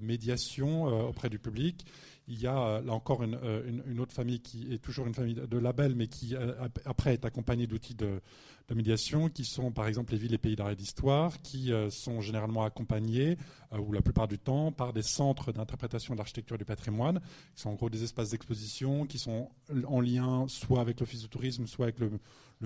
médiation 0.00 0.84
auprès 1.08 1.28
du 1.28 1.40
public, 1.40 1.84
il 2.28 2.40
y 2.40 2.46
a 2.46 2.80
là 2.82 2.92
encore 2.92 3.24
une, 3.24 3.98
autre 3.98 4.12
famille 4.12 4.40
qui 4.40 4.72
est 4.72 4.78
toujours 4.78 5.06
une 5.08 5.14
famille 5.14 5.34
de 5.34 5.58
labels, 5.58 5.96
mais 5.96 6.06
qui 6.06 6.36
après 6.84 7.14
est 7.14 7.24
accompagnée 7.24 7.66
d'outils 7.66 7.96
de, 7.96 8.20
de 8.68 8.74
médiation, 8.74 9.28
qui 9.28 9.44
sont 9.44 9.70
par 9.70 9.86
exemple 9.86 10.12
les 10.12 10.18
villes 10.18 10.34
et 10.34 10.38
pays 10.38 10.56
d'arrêt 10.56 10.76
d'histoire, 10.76 11.40
qui 11.42 11.72
euh, 11.72 11.90
sont 11.90 12.20
généralement 12.20 12.64
accompagnés, 12.64 13.36
euh, 13.72 13.78
ou 13.78 13.92
la 13.92 14.02
plupart 14.02 14.28
du 14.28 14.38
temps, 14.38 14.72
par 14.72 14.92
des 14.92 15.02
centres 15.02 15.52
d'interprétation 15.52 16.14
de 16.14 16.18
l'architecture 16.18 16.58
du 16.58 16.64
patrimoine, 16.64 17.20
qui 17.54 17.62
sont 17.62 17.70
en 17.70 17.74
gros 17.74 17.90
des 17.90 18.02
espaces 18.04 18.30
d'exposition, 18.30 19.06
qui 19.06 19.18
sont 19.18 19.50
en 19.86 20.00
lien 20.00 20.46
soit 20.48 20.80
avec 20.80 21.00
l'office 21.00 21.22
de 21.22 21.28
tourisme, 21.28 21.66
soit 21.66 21.86
avec 21.86 21.98
le, 21.98 22.10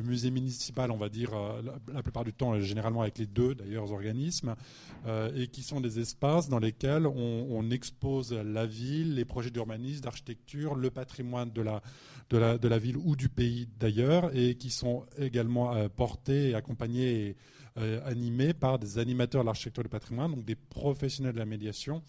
musée 0.02 0.30
municipal, 0.30 0.90
on 0.90 0.96
va 0.96 1.08
dire, 1.08 1.34
euh, 1.34 1.62
la, 1.92 2.02
plupart 2.02 2.24
du 2.24 2.32
temps, 2.32 2.58
généralement 2.60 3.02
avec 3.02 3.18
les 3.18 3.26
deux 3.26 3.54
d'ailleurs 3.54 3.92
organismes, 3.92 4.54
et 5.36 5.46
qui 5.46 5.62
sont 5.62 5.80
des 5.80 6.00
espaces 6.00 6.48
dans 6.48 6.58
lesquels 6.58 7.06
on, 7.06 7.70
expose 7.70 8.32
la 8.32 8.66
ville, 8.66 9.14
les 9.14 9.24
projets 9.24 9.50
d'urbanisme, 9.50 10.02
d'architecture, 10.02 10.74
le 10.74 10.90
patrimoine 10.90 11.50
de 11.52 11.62
la 11.62 12.78
ville 12.78 12.96
ou 12.96 13.14
du 13.14 13.28
pays 13.28 13.68
d'ailleurs, 13.78 14.30
et 14.34 14.56
qui 14.56 14.70
sont 14.70 15.04
également 15.18 15.74
euh, 15.74 15.88
portés 15.88 16.54
accompagnés 16.54 17.28
et 17.28 17.36
euh, 17.78 18.00
animés 18.04 18.54
par 18.54 18.78
des 18.78 18.98
animateurs 18.98 19.42
de 19.42 19.46
l'architecture 19.46 19.82
du 19.82 19.88
patrimoine, 19.88 20.34
donc 20.34 20.44
des 20.44 20.54
professionnels 20.54 21.34
de 21.34 21.38
la 21.38 21.46
médiation. 21.46 22.02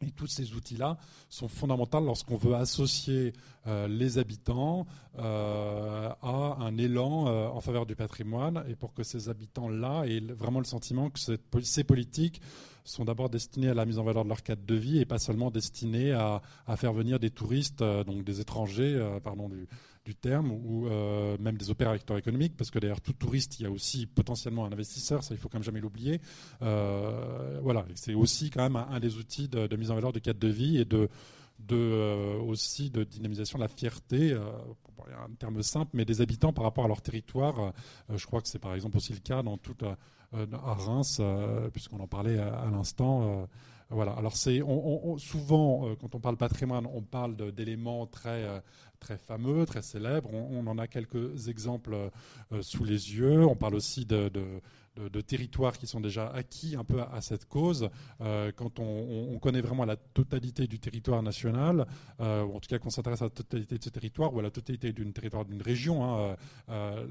Et 0.00 0.10
tous 0.10 0.26
ces 0.26 0.52
outils-là 0.52 0.98
sont 1.28 1.48
fondamentaux 1.48 2.00
lorsqu'on 2.00 2.36
veut 2.36 2.54
associer 2.54 3.32
euh, 3.66 3.88
les 3.88 4.18
habitants 4.18 4.86
à 5.16 6.56
un 6.58 6.76
élan 6.76 7.26
en 7.54 7.60
faveur 7.60 7.86
du 7.86 7.94
patrimoine. 7.94 8.64
Et 8.68 8.74
pour 8.74 8.92
que 8.92 9.04
ces 9.04 9.28
habitants-là 9.28 10.04
aient 10.06 10.20
vraiment 10.20 10.58
le 10.58 10.64
sentiment 10.64 11.08
que 11.08 11.20
ces 11.62 11.84
politiques 11.84 12.40
sont 12.84 13.04
d'abord 13.04 13.30
destinés 13.30 13.70
à 13.70 13.74
la 13.74 13.86
mise 13.86 13.98
en 13.98 14.04
valeur 14.04 14.24
de 14.24 14.28
leur 14.28 14.42
cadre 14.42 14.64
de 14.64 14.74
vie 14.74 15.00
et 15.00 15.06
pas 15.06 15.18
seulement 15.18 15.50
destinés 15.50 16.12
à, 16.12 16.42
faire 16.76 16.92
venir 16.92 17.18
des 17.18 17.30
touristes, 17.30 17.82
euh, 17.82 18.04
donc 18.04 18.24
des 18.24 18.40
étrangers, 18.40 18.94
euh, 18.94 19.20
pardon 19.20 19.48
du, 19.48 19.66
terme, 20.12 20.50
ou 20.50 20.86
euh, 20.86 21.38
même 21.38 21.56
des 21.56 21.70
opérateurs 21.70 22.18
économiques, 22.18 22.54
parce 22.58 22.70
que 22.70 22.78
derrière 22.78 23.00
tout 23.00 23.14
touriste, 23.14 23.58
il 23.58 23.62
y 23.62 23.66
a 23.66 23.70
aussi 23.70 24.04
potentiellement 24.04 24.66
un 24.66 24.72
investisseur, 24.72 25.24
ça 25.24 25.32
il 25.34 25.38
faut 25.38 25.48
quand 25.48 25.56
même 25.56 25.64
jamais 25.64 25.80
l'oublier. 25.80 26.20
voilà, 26.60 27.86
c'est 27.94 28.12
aussi 28.12 28.50
quand 28.50 28.62
même 28.62 28.76
un, 28.76 29.00
des 29.00 29.16
outils 29.16 29.48
de, 29.48 29.74
mise 29.76 29.90
en 29.90 29.94
valeur 29.94 30.12
du 30.12 30.20
cadre 30.20 30.40
de 30.40 30.48
vie 30.48 30.78
et 30.78 30.84
de 30.84 31.08
de, 31.60 32.36
aussi 32.40 32.90
de 32.90 33.04
dynamisation 33.04 33.58
de 33.58 33.62
la 33.62 33.68
fierté, 33.68 34.34
un 34.34 35.34
terme 35.38 35.62
simple, 35.62 35.92
mais 35.94 36.04
des 36.04 36.20
habitants 36.20 36.52
par 36.52 36.64
rapport 36.64 36.84
à 36.84 36.88
leur 36.88 37.00
territoire. 37.00 37.72
je 38.12 38.26
crois 38.26 38.42
que 38.42 38.48
c'est 38.48 38.58
par 38.58 38.74
exemple 38.74 38.98
aussi 38.98 39.12
le 39.14 39.20
cas 39.20 39.42
dans 39.42 39.56
toute 39.56 39.84
euh, 40.34 40.46
à 40.64 40.74
Reims, 40.74 41.18
euh, 41.20 41.70
puisqu'on 41.70 42.00
en 42.00 42.06
parlait 42.06 42.38
à, 42.38 42.68
l'instant. 42.70 43.22
Euh, 43.22 43.46
voilà. 43.90 44.12
Alors 44.12 44.36
c'est 44.36 44.60
souvent 45.18 45.94
quand 46.00 46.14
on 46.14 46.20
parle 46.20 46.36
patrimoine, 46.36 46.86
on 46.92 47.02
parle 47.02 47.36
d'éléments 47.52 48.06
très 48.06 48.62
très 49.04 49.18
fameux, 49.18 49.66
très 49.66 49.82
célèbres. 49.82 50.32
On, 50.32 50.66
en 50.66 50.78
a 50.78 50.86
quelques 50.86 51.48
exemples 51.48 51.94
sous 52.62 52.84
les 52.84 53.14
yeux. 53.16 53.44
On 53.44 53.54
parle 53.54 53.74
aussi 53.74 54.06
de 54.06 55.20
territoires 55.20 55.76
qui 55.76 55.86
sont 55.86 56.00
déjà 56.00 56.28
acquis 56.28 56.76
un 56.76 56.84
peu 56.84 57.00
à, 57.00 57.20
cette 57.20 57.46
cause. 57.46 57.90
Euh, 58.20 58.52
quand 58.54 58.78
on, 58.78 59.38
connaît 59.38 59.60
vraiment 59.60 59.84
la 59.84 59.96
totalité 59.96 60.66
du 60.66 60.78
territoire 60.78 61.22
national, 61.22 61.86
euh, 62.20 62.44
ou 62.44 62.56
en 62.56 62.60
tout 62.60 62.68
cas 62.68 62.78
qu'on 62.78 62.90
s'intéresse 62.90 63.20
à 63.20 63.26
la 63.26 63.30
totalité 63.30 63.76
de 63.76 63.84
ce 63.84 63.90
territoire 63.90 64.32
ou 64.32 64.38
à 64.38 64.42
la 64.42 64.50
totalité 64.50 64.92
d'une 64.92 65.12
territoire 65.12 65.44
d'une 65.44 65.60
région, 65.60 66.36
euh, 66.68 67.06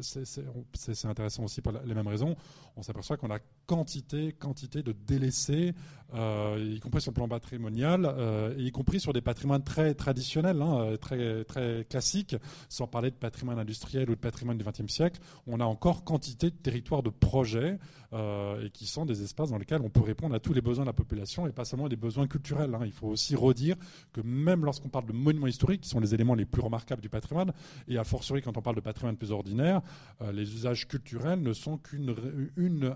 c'est 0.00 1.06
intéressant 1.06 1.44
aussi 1.44 1.60
pour 1.60 1.72
les 1.72 1.94
mêmes 1.94 2.06
raisons. 2.06 2.34
On 2.76 2.82
s'aperçoit 2.82 3.16
qu'on 3.16 3.30
a 3.30 3.40
quantité, 3.66 4.32
quantité 4.32 4.82
de 4.82 4.92
délaissés, 4.92 5.74
y 6.14 6.80
compris 6.80 7.00
sur 7.00 7.10
le 7.10 7.14
plan 7.14 7.28
patrimonial, 7.28 8.14
y 8.56 8.70
compris 8.70 9.00
sur 9.00 9.12
des 9.12 9.20
patrimoines 9.20 9.64
très 9.64 9.94
traditionnels, 9.94 10.62
hein, 10.62 10.96
très, 11.00 11.44
très 11.44 11.86
classiques, 11.88 12.36
sans 12.68 12.86
parler 12.86 13.10
de 13.10 13.16
patrimoine 13.16 13.58
industriel 13.58 14.08
ou 14.10 14.14
de 14.14 14.20
patrimoine 14.20 14.58
du 14.58 14.64
XXe 14.64 14.92
siècle. 14.92 15.20
On 15.46 15.60
a 15.60 15.64
encore 15.64 16.04
quantité 16.04 16.50
de 16.50 16.56
territoires 16.56 17.02
de 17.02 17.10
projet 17.10 17.78
euh, 18.14 18.64
et 18.64 18.70
qui 18.70 18.86
sont 18.86 19.04
des 19.04 19.22
espaces 19.22 19.50
dans 19.50 19.58
lesquels 19.58 19.82
on 19.82 19.90
peut 19.90 20.00
répondre 20.00 20.34
à 20.34 20.40
tous 20.40 20.54
les 20.54 20.62
besoins 20.62 20.84
de 20.84 20.88
la 20.88 20.94
population 20.94 21.46
et 21.46 21.52
pas 21.52 21.66
seulement 21.66 21.88
des 21.88 21.96
besoins 21.96 22.26
culturels. 22.26 22.74
Hein. 22.74 22.80
Il 22.86 22.92
faut 22.92 23.08
aussi 23.08 23.36
redire 23.36 23.76
que 24.14 24.22
même 24.22 24.64
lorsqu'on 24.64 24.88
parle 24.88 25.04
de 25.04 25.12
monuments 25.12 25.46
historiques, 25.46 25.82
qui 25.82 25.90
sont 25.90 26.00
les 26.00 26.14
éléments 26.14 26.34
les 26.34 26.46
plus 26.46 26.62
remarquables 26.62 27.02
du 27.02 27.10
patrimoine, 27.10 27.52
et 27.86 27.98
a 27.98 28.04
fortiori 28.04 28.40
quand 28.40 28.56
on 28.56 28.62
parle 28.62 28.76
de 28.76 28.80
patrimoine 28.80 29.16
plus 29.16 29.30
ordinaire, 29.30 29.82
euh, 30.22 30.32
les 30.32 30.54
usages 30.54 30.88
culturels 30.88 31.42
ne 31.42 31.52
sont 31.52 31.76
qu'une 31.76 32.14
une, 32.56 32.94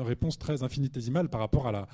réponse 0.00 0.38
très 0.38 0.62
infinitésimale 0.62 1.28
par 1.28 1.40
rapport 1.40 1.66
à, 1.66 1.86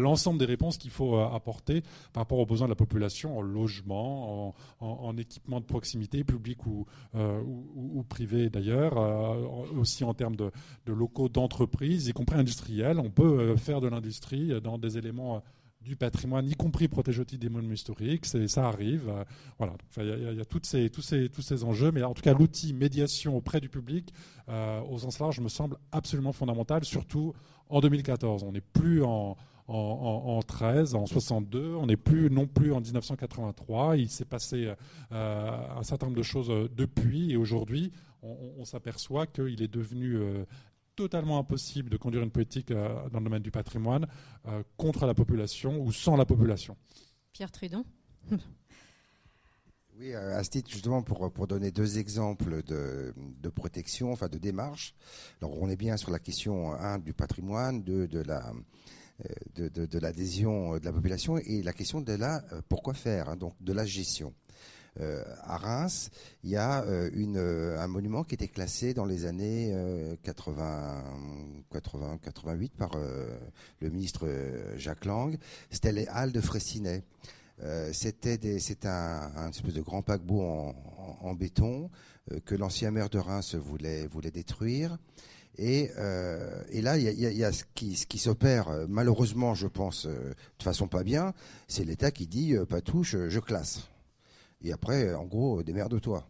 l'ensemble 0.00 0.38
des 0.38 0.44
réponses 0.44 0.76
qu'il 0.76 0.90
faut 0.90 1.16
euh, 1.16 1.26
apporter 1.28 1.82
par 2.12 2.22
rapport 2.22 2.38
aux 2.38 2.46
besoins 2.46 2.66
de 2.66 2.72
la 2.72 2.76
population 2.76 3.38
en 3.38 3.42
logement, 3.42 4.54
en, 4.80 5.16
équipement 5.16 5.60
de 5.60 5.66
proximité, 5.66 6.24
public 6.24 6.66
ou, 6.66 6.84
privé 8.08 8.50
d'ailleurs, 8.50 8.96
aussi 9.76 10.04
en 10.04 10.14
termes 10.14 10.36
de, 10.36 10.50
locaux 10.86 11.28
d'entreprise, 11.28 11.43
y 12.08 12.12
compris 12.12 12.38
industriels. 12.38 12.98
On 12.98 13.10
peut 13.10 13.40
euh, 13.40 13.56
faire 13.56 13.80
de 13.80 13.88
l'industrie 13.88 14.60
dans 14.60 14.78
des 14.78 14.98
éléments 14.98 15.36
euh, 15.36 15.40
du 15.80 15.96
patrimoine, 15.96 16.48
y 16.48 16.54
compris 16.54 16.88
protéger 16.88 17.24
des 17.24 17.48
monuments 17.50 17.74
historiques, 17.74 18.24
ça 18.24 18.68
arrive. 18.68 19.08
Euh, 19.08 19.24
voilà, 19.58 19.74
il 19.98 20.36
y, 20.36 20.40
a, 20.40 20.44
ces, 20.62 20.88
tous, 20.88 21.02
ces, 21.02 21.28
tous 21.28 21.42
ces 21.42 21.62
enjeux, 21.62 21.92
mais 21.92 22.02
en 22.02 22.14
tout 22.14 22.22
cas, 22.22 22.32
l'outil 22.32 22.72
médiation 22.72 23.36
auprès 23.36 23.60
du 23.60 23.68
public, 23.68 24.12
au 24.48 24.98
sens 24.98 25.18
large, 25.18 25.40
me 25.40 25.48
semble 25.48 25.76
absolument 25.92 26.32
fondamental, 26.32 26.84
surtout 26.84 27.34
en 27.68 27.80
2014. 27.80 28.44
On 28.44 28.52
n'est 28.52 28.62
plus 28.62 29.04
en, 29.04 29.36
en, 29.68 30.40
13, 30.40 30.94
en 30.94 31.04
62. 31.04 31.74
On 31.74 31.86
n'est 31.86 31.98
plus 31.98 32.30
non 32.30 32.46
plus 32.46 32.72
en 32.72 32.80
1983. 32.80 33.98
Il 33.98 34.08
s'est 34.08 34.24
passé 34.24 34.72
un 35.10 35.82
certain 35.82 36.06
nombre 36.06 36.16
de 36.18 36.22
choses 36.22 36.50
depuis 36.74 37.32
et 37.32 37.36
aujourd'hui, 37.36 37.92
on, 38.22 38.64
s'aperçoit 38.64 39.26
qu'il 39.26 39.62
est 39.62 39.72
devenu 39.72 40.18
totalement 40.96 41.38
impossible 41.38 41.90
de 41.90 41.96
conduire 41.96 42.22
une 42.22 42.30
politique 42.30 42.72
dans 42.72 43.18
le 43.18 43.24
domaine 43.24 43.42
du 43.42 43.50
patrimoine 43.50 44.06
contre 44.76 45.06
la 45.06 45.14
population 45.14 45.80
ou 45.80 45.92
sans 45.92 46.16
la 46.16 46.24
population. 46.24 46.76
Pierre 47.32 47.50
Tridon 47.50 47.84
Oui, 49.98 50.12
à 50.12 50.42
ce 50.42 50.50
titre, 50.50 50.70
justement, 50.70 51.02
pour, 51.02 51.30
pour 51.32 51.46
donner 51.46 51.70
deux 51.70 51.98
exemples 51.98 52.64
de, 52.64 53.14
de, 53.16 53.48
protection, 53.48 54.10
enfin 54.10 54.26
de 54.28 54.38
démarche. 54.38 54.92
Alors, 55.40 55.56
on 55.62 55.68
est 55.68 55.76
bien 55.76 55.96
sur 55.96 56.10
la 56.10 56.18
question, 56.18 56.72
un, 56.72 56.98
du 56.98 57.12
patrimoine, 57.12 57.82
deux, 57.84 58.08
de 58.08 58.18
la 58.18 58.52
de, 59.54 59.68
de, 59.68 59.98
l'adhésion 60.00 60.76
de 60.76 60.84
la 60.84 60.92
population 60.92 61.38
et 61.38 61.62
la 61.62 61.72
question 61.72 62.00
de 62.00 62.12
la 62.14 62.42
pourquoi 62.68 62.94
faire, 62.94 63.28
hein, 63.28 63.36
donc 63.36 63.54
de 63.60 63.72
la 63.72 63.84
gestion. 63.84 64.34
Euh, 65.00 65.24
à 65.42 65.56
Reims, 65.56 66.10
il 66.44 66.50
y 66.50 66.56
a 66.56 66.84
euh, 66.84 67.10
une, 67.14 67.38
un 67.38 67.86
monument 67.88 68.22
qui 68.22 68.34
était 68.34 68.48
classé 68.48 68.94
dans 68.94 69.04
les 69.04 69.26
années 69.26 69.74
80, 70.22 71.04
80 71.70 72.18
88 72.22 72.72
par 72.76 72.96
le 73.80 73.90
ministre 73.90 74.28
Jacques 74.76 75.04
Lang. 75.04 75.36
C'était 75.70 75.92
les 75.92 76.06
Halles 76.06 76.32
de 76.32 76.40
Fraissinet. 76.40 77.02
Euh, 77.62 77.90
c'était 77.92 78.38
un, 78.84 79.30
un, 79.36 79.50
espèce 79.50 79.74
de 79.74 79.80
grand 79.80 80.02
paquebot 80.02 80.74
en, 81.20 81.34
béton 81.34 81.90
euh, 82.32 82.40
que 82.44 82.54
l'ancien 82.54 82.90
maire 82.90 83.08
de 83.08 83.18
Reims 83.18 83.54
voulait, 83.54 84.06
voulait 84.06 84.30
détruire. 84.30 84.98
Et, 85.56 85.92
euh, 85.98 86.62
là, 86.72 86.98
il 86.98 87.04
y 87.04 87.44
a, 87.44 87.52
ce 87.52 87.64
qui, 87.74 87.94
ce 87.94 88.06
qui 88.06 88.18
s'opère, 88.18 88.86
malheureusement, 88.88 89.54
je 89.54 89.68
pense, 89.68 90.06
de 90.06 90.62
façon 90.62 90.88
pas 90.88 91.04
bien, 91.04 91.32
c'est 91.68 91.84
l'État 91.84 92.10
qui 92.10 92.26
dit 92.26 92.56
pas 92.68 92.80
touche, 92.80 93.16
je 93.28 93.38
classe. 93.38 93.88
Et 94.64 94.72
après, 94.72 95.14
en 95.14 95.24
gros, 95.24 95.62
démerde-toi. 95.62 96.26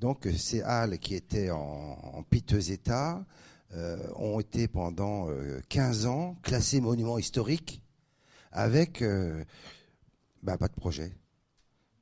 Donc, 0.00 0.28
ces 0.36 0.62
halles 0.62 0.98
qui 0.98 1.14
étaient 1.14 1.50
en, 1.50 2.22
piteux 2.28 2.70
état 2.70 3.24
ont 4.16 4.40
été 4.40 4.68
pendant 4.68 5.28
15 5.68 6.06
ans 6.06 6.36
classées 6.42 6.80
monuments 6.80 7.18
historiques 7.18 7.82
avec 8.52 9.02
bah, 10.42 10.56
pas 10.56 10.68
de 10.68 10.74
projet. 10.74 11.12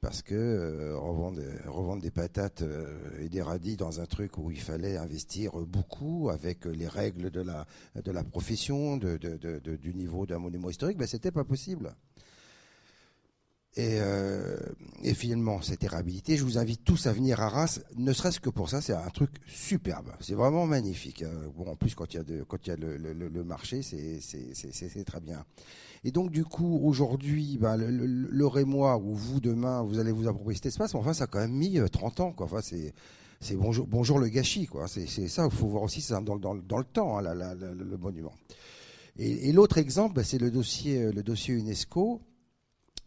Parce 0.00 0.22
que 0.22 0.34
euh, 0.34 0.96
revendre, 0.98 2.00
des 2.00 2.10
patates 2.10 2.62
euh, 2.62 3.18
et 3.18 3.28
des 3.28 3.42
radis 3.42 3.76
dans 3.76 4.00
un 4.00 4.06
truc 4.06 4.38
où 4.38 4.50
il 4.50 4.60
fallait 4.60 4.96
investir 4.96 5.52
beaucoup 5.66 6.28
avec 6.30 6.64
les 6.66 6.86
règles 6.86 7.30
de 7.30 7.40
la, 7.40 7.66
de 8.04 8.12
la 8.12 8.22
profession, 8.22 8.98
de, 8.98 9.16
du 9.76 9.94
niveau 9.94 10.26
d'un 10.26 10.38
monument 10.38 10.70
historique, 10.70 10.98
ben, 10.98 11.06
c'était 11.06 11.32
pas 11.32 11.44
possible. 11.44 11.96
Et, 13.76 13.98
euh, 14.00 14.56
et, 15.02 15.12
finalement, 15.12 15.60
c'était 15.60 15.86
réhabilité. 15.86 16.38
Je 16.38 16.44
vous 16.44 16.56
invite 16.56 16.82
tous 16.82 17.06
à 17.06 17.12
venir 17.12 17.42
à 17.42 17.50
Reims, 17.50 17.82
ne 17.98 18.10
serait-ce 18.14 18.40
que 18.40 18.48
pour 18.48 18.70
ça, 18.70 18.80
c'est 18.80 18.94
un 18.94 19.10
truc 19.10 19.30
superbe. 19.46 20.12
C'est 20.20 20.34
vraiment 20.34 20.66
magnifique. 20.66 21.22
Hein. 21.22 21.50
Bon, 21.54 21.70
en 21.70 21.76
plus, 21.76 21.94
quand 21.94 22.14
il 22.14 22.16
y 22.16 22.20
a, 22.20 22.22
de, 22.22 22.42
quand 22.42 22.66
il 22.66 22.70
y 22.70 22.72
a 22.72 22.76
le, 22.76 22.96
le, 22.96 23.12
le 23.12 23.44
marché, 23.44 23.82
c'est 23.82 25.04
très 25.04 25.20
bien. 25.20 25.44
Et 26.04 26.10
donc, 26.10 26.30
du 26.30 26.44
coup, 26.44 26.80
aujourd'hui, 26.84 27.58
ben, 27.60 27.76
le, 27.76 27.90
le, 27.90 28.46
Rémois, 28.46 28.96
ou 28.96 29.14
vous, 29.14 29.40
demain, 29.40 29.82
vous 29.82 29.98
allez 29.98 30.12
vous 30.12 30.26
approprier 30.26 30.56
cet 30.56 30.66
espace, 30.66 30.94
enfin, 30.94 31.12
ça 31.12 31.24
a 31.24 31.26
quand 31.26 31.40
même 31.40 31.52
mis 31.52 31.78
30 31.78 32.20
euh, 32.20 32.22
ans. 32.22 32.32
Quoi. 32.32 32.46
Enfin, 32.46 32.62
c'est 32.62 32.94
c'est 33.40 33.56
bonjour, 33.56 33.86
bonjour 33.86 34.18
le 34.18 34.28
gâchis, 34.28 34.66
quoi. 34.66 34.88
C'est 34.88 35.06
ça, 35.06 35.44
il 35.44 35.54
faut 35.54 35.66
voir 35.66 35.82
aussi 35.82 36.00
ça 36.00 36.18
dans, 36.22 36.38
dans, 36.38 36.54
dans 36.54 36.78
le 36.78 36.84
temps, 36.84 37.18
hein, 37.18 37.22
le 37.22 37.96
monument. 37.98 38.32
Et, 39.18 39.48
et 39.48 39.52
l'autre 39.52 39.76
exemple, 39.76 40.14
ben, 40.14 40.24
c'est 40.24 40.38
le 40.38 40.50
dossier, 40.50 41.02
euh, 41.02 41.12
le 41.12 41.22
dossier 41.22 41.54
UNESCO 41.54 42.22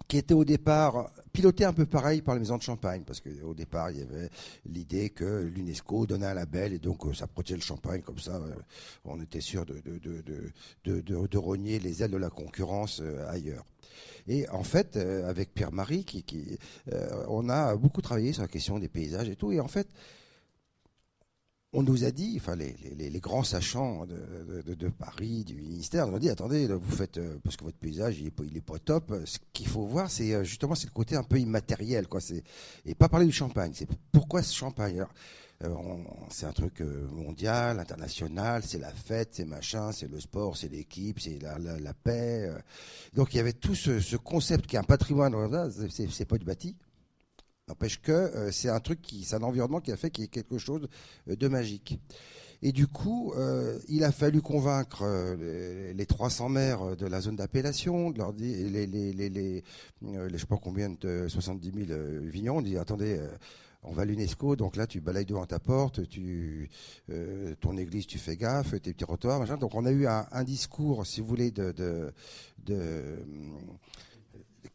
qui 0.09 0.17
était 0.17 0.33
au 0.33 0.43
départ 0.43 1.11
piloté 1.31 1.63
un 1.63 1.71
peu 1.71 1.85
pareil 1.85 2.23
par 2.23 2.33
les 2.33 2.39
maisons 2.39 2.57
de 2.57 2.63
champagne, 2.63 3.03
parce 3.05 3.21
qu'au 3.21 3.53
départ, 3.53 3.91
il 3.91 3.99
y 3.99 4.01
avait 4.01 4.29
l'idée 4.65 5.11
que 5.11 5.43
l'UNESCO 5.43 6.07
donnait 6.07 6.25
un 6.25 6.33
label 6.33 6.73
et 6.73 6.79
donc 6.79 7.05
euh, 7.05 7.13
ça 7.13 7.27
protégeait 7.27 7.57
le 7.57 7.61
champagne, 7.61 8.01
comme 8.01 8.17
ça, 8.17 8.37
euh, 8.37 8.55
on 9.05 9.21
était 9.21 9.39
sûr 9.39 9.67
de, 9.67 9.79
de, 10.83 11.01
de, 11.01 11.37
rogner 11.37 11.77
les 11.77 12.01
ailes 12.01 12.09
de 12.09 12.17
la 12.17 12.31
concurrence 12.31 13.01
euh, 13.01 13.29
ailleurs. 13.29 13.63
Et 14.27 14.49
en 14.49 14.63
fait, 14.63 14.97
avec 14.97 15.53
Pierre-Marie, 15.53 16.03
qui, 16.03 16.23
qui 16.23 16.57
on 17.27 17.49
a 17.49 17.75
beaucoup 17.75 18.01
travaillé 18.01 18.31
sur 18.31 18.43
la 18.43 18.47
question 18.47 18.77
des 18.77 18.87
paysages 18.87 19.27
et 19.27 19.35
tout, 19.35 19.51
et 19.51 19.59
en 19.59 19.67
fait, 19.67 19.87
on 21.71 21.83
nous 21.83 22.03
a 22.03 22.11
dit, 22.11 22.33
enfin 22.37 22.55
les, 22.55 22.75
les, 22.97 23.19
grands 23.19 23.43
sachants 23.43 24.07
de, 24.07 24.89
Paris, 24.89 25.43
du 25.43 25.55
ministère, 25.55 26.07
nous 26.07 26.15
ont 26.15 26.19
dit 26.19 26.29
attendez, 26.29 26.67
vous 26.67 26.95
faites 26.95 27.17
euh, 27.17 27.37
parce 27.43 27.57
que 27.57 27.63
votre 27.63 27.77
paysage 27.77 28.19
il 28.19 28.27
est 28.57 28.61
pas, 28.61 28.79
top. 28.79 29.13
Ce 29.25 29.37
qu'il 29.53 29.67
faut 29.67 29.85
voir, 29.85 30.09
c'est 30.09 30.33
euh, 30.33 30.43
justement 30.43 30.73
c'est 30.73 30.87
le 30.87 30.93
côté 30.93 31.15
un 31.15 31.23
peu 31.23 31.39
immatériel, 31.39 32.07
quoi. 32.07 32.21
C'est 32.21 32.43
et 32.85 32.95
pas 32.95 33.07
parler 33.07 33.27
du 33.27 33.31
champagne. 33.31 33.71
C'est 33.75 33.87
pourquoi 34.11 34.41
ce 34.41 34.55
champagne? 34.55 35.05
Euh, 35.63 35.75
c'est 36.29 36.45
un 36.45 36.53
truc 36.53 36.79
mondial, 37.11 37.79
international, 37.79 38.63
c'est 38.65 38.79
la 38.79 38.91
fête, 38.91 39.29
c'est 39.33 39.45
machin, 39.45 39.91
c'est 39.91 40.09
le 40.09 40.19
sport, 40.19 40.57
c'est 40.57 40.69
l'équipe, 40.69 41.19
c'est 41.19 41.37
la, 41.39 41.59
la, 41.59 41.93
paix. 41.93 42.49
Donc 43.13 43.33
il 43.33 43.37
y 43.37 43.39
avait 43.41 43.53
tout 43.53 43.75
ce, 43.75 43.99
ce 43.99 44.15
concept 44.15 44.67
qui 44.67 44.77
est 44.77 44.79
un 44.79 44.83
patrimoine, 44.83 45.35
c'est 45.89 46.25
pas 46.25 46.37
du 46.37 46.45
bâti, 46.45 46.77
N'empêche 47.69 48.01
que 48.01 48.11
euh, 48.11 48.51
c'est 48.51 48.69
un 48.69 48.79
truc 48.79 48.99
qui, 49.01 49.23
c'est 49.23 49.35
un 49.35 49.43
environnement 49.43 49.79
qui 49.79 49.91
a 49.91 49.97
fait 49.97 50.09
qu'il 50.09 50.23
y 50.23 50.25
ait 50.25 50.29
quelque 50.29 50.57
chose 50.57 50.89
de 51.27 51.47
magique. 51.47 51.99
Et 52.63 52.71
du 52.71 52.87
coup, 52.87 53.31
euh, 53.37 53.77
il 53.87 54.03
a 54.03 54.11
fallu 54.11 54.41
convaincre 54.41 55.03
euh, 55.03 55.93
les, 55.93 56.05
300 56.05 56.49
maires 56.49 56.97
de 56.97 57.05
la 57.05 57.21
zone 57.21 57.35
d'appellation, 57.35 58.09
de 58.09 58.17
leur 58.17 58.33
dire, 58.33 58.67
les, 58.69 58.87
les, 58.87 59.13
les, 59.29 59.63
sais 60.01 60.45
pas 60.47 60.57
combien 60.57 60.89
de 60.89 61.27
70 61.29 61.87
000 61.87 61.99
vignerons, 62.23 62.57
on 62.57 62.61
dit 62.61 62.75
attendez, 62.77 63.21
on 63.83 63.93
va 63.93 64.01
à 64.01 64.05
l'UNESCO, 64.05 64.57
donc 64.57 64.75
là 64.75 64.87
tu 64.87 64.99
balayes 64.99 65.25
devant 65.25 65.45
ta 65.45 65.59
porte, 65.59 66.09
tu, 66.09 66.69
ton 67.61 67.77
église 67.77 68.07
tu 68.07 68.17
fais 68.17 68.35
gaffe, 68.35 68.71
tes 68.71 68.93
petits 68.93 69.05
trottoirs, 69.05 69.39
machin. 69.39 69.55
Donc 69.55 69.75
on 69.75 69.85
a 69.85 69.91
eu 69.91 70.05
un, 70.07 70.43
discours, 70.43 71.05
si 71.05 71.21
vous 71.21 71.27
voulez, 71.27 71.51
de 71.51 72.11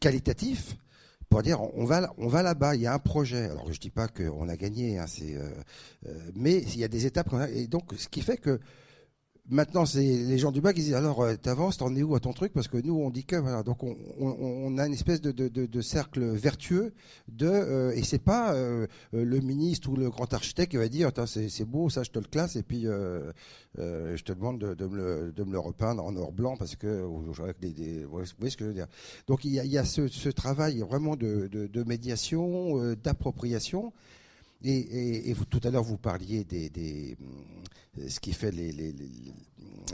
qualitatif 0.00 0.76
pour 1.28 1.42
dire 1.42 1.60
on 1.74 1.84
va 1.84 2.12
on 2.18 2.28
va 2.28 2.42
là-bas, 2.42 2.74
il 2.74 2.82
y 2.82 2.86
a 2.86 2.94
un 2.94 2.98
projet. 2.98 3.44
Alors 3.44 3.72
je 3.72 3.78
dis 3.78 3.90
pas 3.90 4.08
qu'on 4.08 4.48
a 4.48 4.56
gagné, 4.56 4.98
hein, 4.98 5.06
c'est 5.06 5.34
euh, 5.34 5.48
euh, 6.06 6.18
mais 6.34 6.58
il 6.58 6.78
y 6.78 6.84
a 6.84 6.88
des 6.88 7.06
étapes 7.06 7.34
et 7.52 7.66
donc 7.66 7.92
ce 7.96 8.08
qui 8.08 8.22
fait 8.22 8.36
que 8.36 8.60
Maintenant, 9.50 9.84
c'est 9.84 10.00
les 10.00 10.38
gens 10.38 10.52
du 10.52 10.62
bac 10.62 10.74
qui 10.74 10.80
disent 10.80 10.94
alors 10.94 11.20
euh, 11.20 11.34
t'avances, 11.34 11.76
t'en 11.76 11.94
es 11.94 12.02
où 12.02 12.14
à 12.14 12.20
ton 12.20 12.32
truc? 12.32 12.54
Parce 12.54 12.66
que 12.66 12.78
nous, 12.78 12.94
on 12.94 13.10
dit 13.10 13.26
que 13.26 13.36
voilà, 13.36 13.62
donc 13.62 13.82
on, 13.82 14.78
a 14.78 14.86
une 14.86 14.94
espèce 14.94 15.20
de, 15.20 15.80
cercle 15.82 16.24
vertueux 16.24 16.94
de 17.28 17.46
euh, 17.46 17.92
et 17.94 18.02
c'est 18.02 18.18
pas 18.18 18.54
euh, 18.54 18.86
le 19.12 19.40
ministre 19.40 19.90
ou 19.90 19.96
le 19.96 20.08
grand 20.08 20.32
architecte 20.32 20.70
qui 20.70 20.78
va 20.78 20.88
dire 20.88 21.10
c'est 21.26 21.64
beau, 21.66 21.90
ça 21.90 22.02
je 22.04 22.10
te 22.10 22.18
le 22.18 22.24
classe 22.24 22.56
et 22.56 22.62
puis 22.62 22.84
je 22.84 24.22
te 24.22 24.32
demande 24.32 24.60
de, 24.60 24.86
me 24.86 25.52
le, 25.52 25.58
repeindre 25.58 26.02
en 26.02 26.16
or 26.16 26.32
blanc 26.32 26.56
parce 26.56 26.74
que 26.74 27.06
avec 27.42 27.60
des, 27.60 27.74
des, 27.74 28.04
vous 28.04 28.22
voyez 28.38 28.50
ce 28.50 28.56
que 28.56 28.64
je 28.64 28.68
veux 28.70 28.74
dire 28.74 28.88
Donc 29.26 29.44
il 29.44 29.52
y 29.52 29.78
a, 29.78 29.84
ce, 29.84 30.30
travail 30.30 30.80
vraiment 30.80 31.16
de 31.16 31.84
médiation, 31.84 32.94
d'appropriation. 32.94 33.92
Et, 34.66 35.28
et, 35.30 35.32
vous, 35.34 35.44
tout 35.44 35.60
à 35.62 35.70
l'heure, 35.70 35.82
vous 35.82 35.98
parliez 35.98 36.44
des, 36.44 37.16
euh, 37.98 38.08
ce 38.08 38.18
qui 38.18 38.32
fait 38.32 38.50
les, 38.50 38.72
les, 38.72 38.94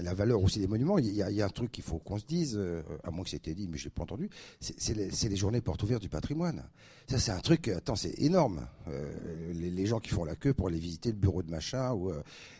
la 0.01 0.15
valeur 0.15 0.41
aussi 0.41 0.61
des 0.61 0.69
monuments. 0.69 0.99
Il 0.99 1.13
y 1.13 1.43
a, 1.43 1.45
un 1.45 1.49
truc 1.49 1.73
qu'il 1.73 1.83
faut 1.83 1.99
qu'on 1.99 2.19
se 2.19 2.25
dise, 2.25 2.57
euh, 2.57 2.81
à 3.03 3.11
moins 3.11 3.25
que 3.25 3.31
c'était 3.31 3.53
dit, 3.53 3.67
mais 3.69 3.79
je 3.79 3.85
l'ai 3.85 3.91
pas 3.91 4.05
entendu. 4.05 4.31
C'est 4.61 4.95
les, 4.95 5.37
journées 5.37 5.61
portes 5.61 5.83
ouvertes 5.83 6.03
du 6.03 6.09
patrimoine. 6.09 6.63
Ça, 7.09 7.19
c'est 7.19 7.33
un 7.33 7.41
truc. 7.41 7.67
Attends, 7.67 7.97
c'est 7.97 8.15
énorme. 8.21 8.65
Euh, 8.87 9.53
les, 9.53 9.87
gens 9.87 9.99
qui 9.99 10.11
font 10.11 10.25
la 10.25 10.37
queue 10.37 10.55
pour 10.55 10.69
aller 10.69 10.79
visiter 10.79 11.11
le 11.11 11.19
bureau 11.19 11.43
de 11.43 11.51
machin. 11.51 11.93
Ou, 11.93 12.13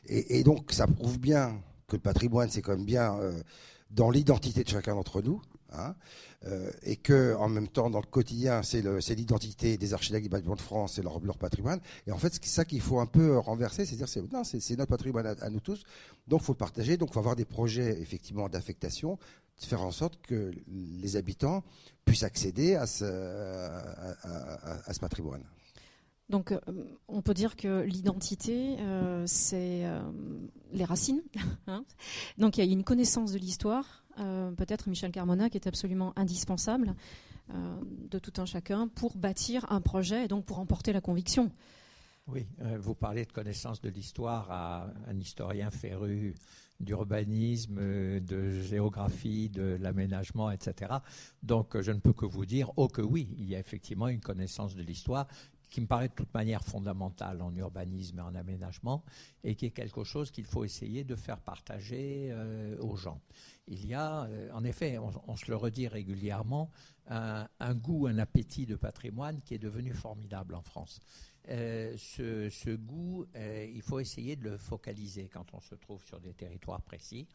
et, 0.07 0.43
donc, 0.43 0.73
ça 0.73 0.89
prouve 0.89 1.21
bien 1.21 1.63
que 1.87 1.95
le 1.95 2.03
patrimoine, 2.03 2.51
c'est 2.51 2.61
quand 2.61 2.77
même 2.77 2.85
bien 2.85 3.17
dans 3.93 4.11
l'identité 4.11 4.65
de 4.65 4.69
chacun 4.69 4.97
d'entre 4.97 5.23
nous. 5.23 5.41
Hein, 5.73 5.95
euh, 6.47 6.71
et 6.83 6.97
que 6.97 7.37
en 7.37 7.49
même 7.49 7.69
temps 7.69 7.91
dans 7.91 8.01
le 8.01 8.07
quotidien 8.07 8.63
c'est 8.63 8.83
l'identité 9.15 9.77
des 9.77 9.95
architectes 9.95 10.25
du 10.25 10.29
bâtiment 10.29 10.57
de 10.57 10.61
France, 10.61 10.95
c'est 10.95 11.03
leur, 11.03 11.21
patrimoine. 11.39 11.81
Et 12.07 12.13
en 12.13 12.19
fait 12.19 12.35
c'est 12.35 12.45
ça 12.47 12.65
qu'il 12.65 12.81
faut 12.81 12.99
un 12.99 13.07
peu 13.07 13.39
renverser, 13.39 13.87
c'est 13.87 13.95
dire 13.95 14.09
c'est 14.09 14.21
c'est 14.45 14.77
notre 14.77 14.91
patrimoine 14.91 15.27
à, 15.27 15.51
nous 15.51 15.61
tous, 15.61 15.85
donc 16.27 16.43
faut 16.43 16.53
le 16.53 16.59
partager, 16.59 16.97
donc 16.97 17.13
faut 17.13 17.21
avoir 17.21 17.37
des 17.37 17.45
projets 17.45 18.01
effectivement 18.01 18.49
d'affectation, 18.49 19.19
de 19.61 19.65
faire 19.65 19.83
en 19.83 19.93
sorte 19.93 20.21
que 20.23 20.51
les 20.67 21.17
habitants 21.17 21.63
puissent 22.05 22.25
accéder 22.25 22.75
à 22.75 22.87
ce, 22.87 23.05
à, 23.05 24.93
ce 24.93 24.99
patrimoine. 24.99 25.45
Donc, 26.31 26.53
euh, 26.53 26.61
on 27.09 27.23
peut 27.23 27.35
dire 27.35 27.57
que 27.57 27.83
l'identité, 27.83 28.77
euh, 28.79 29.25
c'est 29.27 29.85
les 30.73 30.85
racines. 30.85 31.23
Hein. 31.67 31.85
Donc, 32.39 32.57
il 32.57 32.65
y 32.65 32.69
a 32.69 32.73
une 32.73 32.85
connaissance 32.85 33.33
de 33.33 33.39
l'histoire, 33.39 34.00
euh, 34.21 34.51
peut-être 34.53 34.89
Michel 34.89 35.13
Carmona, 35.13 35.49
qui 35.51 35.57
est 35.57 35.67
absolument 35.67 36.13
indispensable 36.17 36.95
euh, 37.55 37.81
de 38.11 38.19
tout 38.19 38.41
un 38.41 38.47
chacun 38.47 38.89
pour 38.89 39.17
bâtir 39.17 39.71
un 39.71 39.81
projet 39.81 40.25
et 40.25 40.29
donc 40.29 40.45
pour 40.45 40.59
emporter 40.59 40.93
la 40.93 41.01
conviction. 41.01 41.51
Oui, 42.27 42.47
euh, 42.61 42.79
vous 42.79 42.95
parlez 42.95 43.25
de 43.25 43.33
connaissance 43.33 43.81
de 43.81 43.89
l'histoire 43.89 44.51
à 44.51 44.89
un 45.09 45.19
historien 45.19 45.71
féru 45.71 46.35
d'urbanisme, 46.81 47.77
de 48.21 48.51
géographie, 48.63 49.51
de 49.51 49.77
l'aménagement, 49.81 50.51
etc. 50.51 50.95
Donc 51.43 51.79
je 51.79 51.93
ne 51.93 51.99
peux 51.99 52.13
que 52.13 52.25
vous 52.25 52.47
dire, 52.47 52.71
oh 52.77 52.89
que 52.89 53.03
oui, 53.03 53.35
il 53.37 53.49
y 53.49 53.55
a 53.55 53.59
effectivement 53.59 54.09
une 54.09 54.21
connaissance 54.21 54.75
de 54.75 54.83
l'histoire 54.83 55.27
qui 55.69 55.81
me 55.81 55.87
paraît 55.87 56.09
de 56.09 56.15
toute 56.15 56.33
manière 56.33 56.65
fondamentale 56.65 57.43
en 57.43 57.55
urbanisme 57.55 58.19
et 58.19 58.23
en 58.23 58.35
aménagement, 58.35 59.05
et 59.45 59.55
qui 59.55 59.67
est 59.67 59.71
quelque 59.71 60.05
chose 60.05 60.31
qu'il 60.31 60.47
faut 60.47 60.65
essayer 60.65 61.05
de 61.05 61.15
faire 61.15 61.39
partager 61.41 62.35
aux 62.81 62.97
gens. 62.97 63.21
Il 63.71 63.87
y 63.87 63.95
a, 63.95 64.25
euh, 64.25 64.51
en 64.53 64.65
effet, 64.65 64.99
on, 64.99 65.37
se 65.37 65.51
le 65.51 65.57
redit 65.57 65.89
régulièrement, 65.89 66.71
un, 67.07 67.75
goût, 67.75 68.07
un 68.07 68.19
appétit 68.19 68.67
de 68.67 68.77
patrimoine 68.77 69.41
qui 69.41 69.55
est 69.55 69.59
devenu 69.59 69.93
formidable 69.95 70.55
en 70.55 70.63
France. 70.63 71.01
Euh, 71.49 71.97
ce, 71.97 72.77
goût, 72.77 73.27
il 73.35 73.83
faut 73.83 73.99
essayer 73.99 74.37
de 74.37 74.51
le 74.51 74.59
focaliser 74.59 75.29
quand 75.29 75.55
on 75.55 75.61
se 75.61 75.75
trouve 75.75 76.05
sur 76.05 76.21
des 76.21 76.35
territoires 76.35 76.83
précis. 76.83 77.27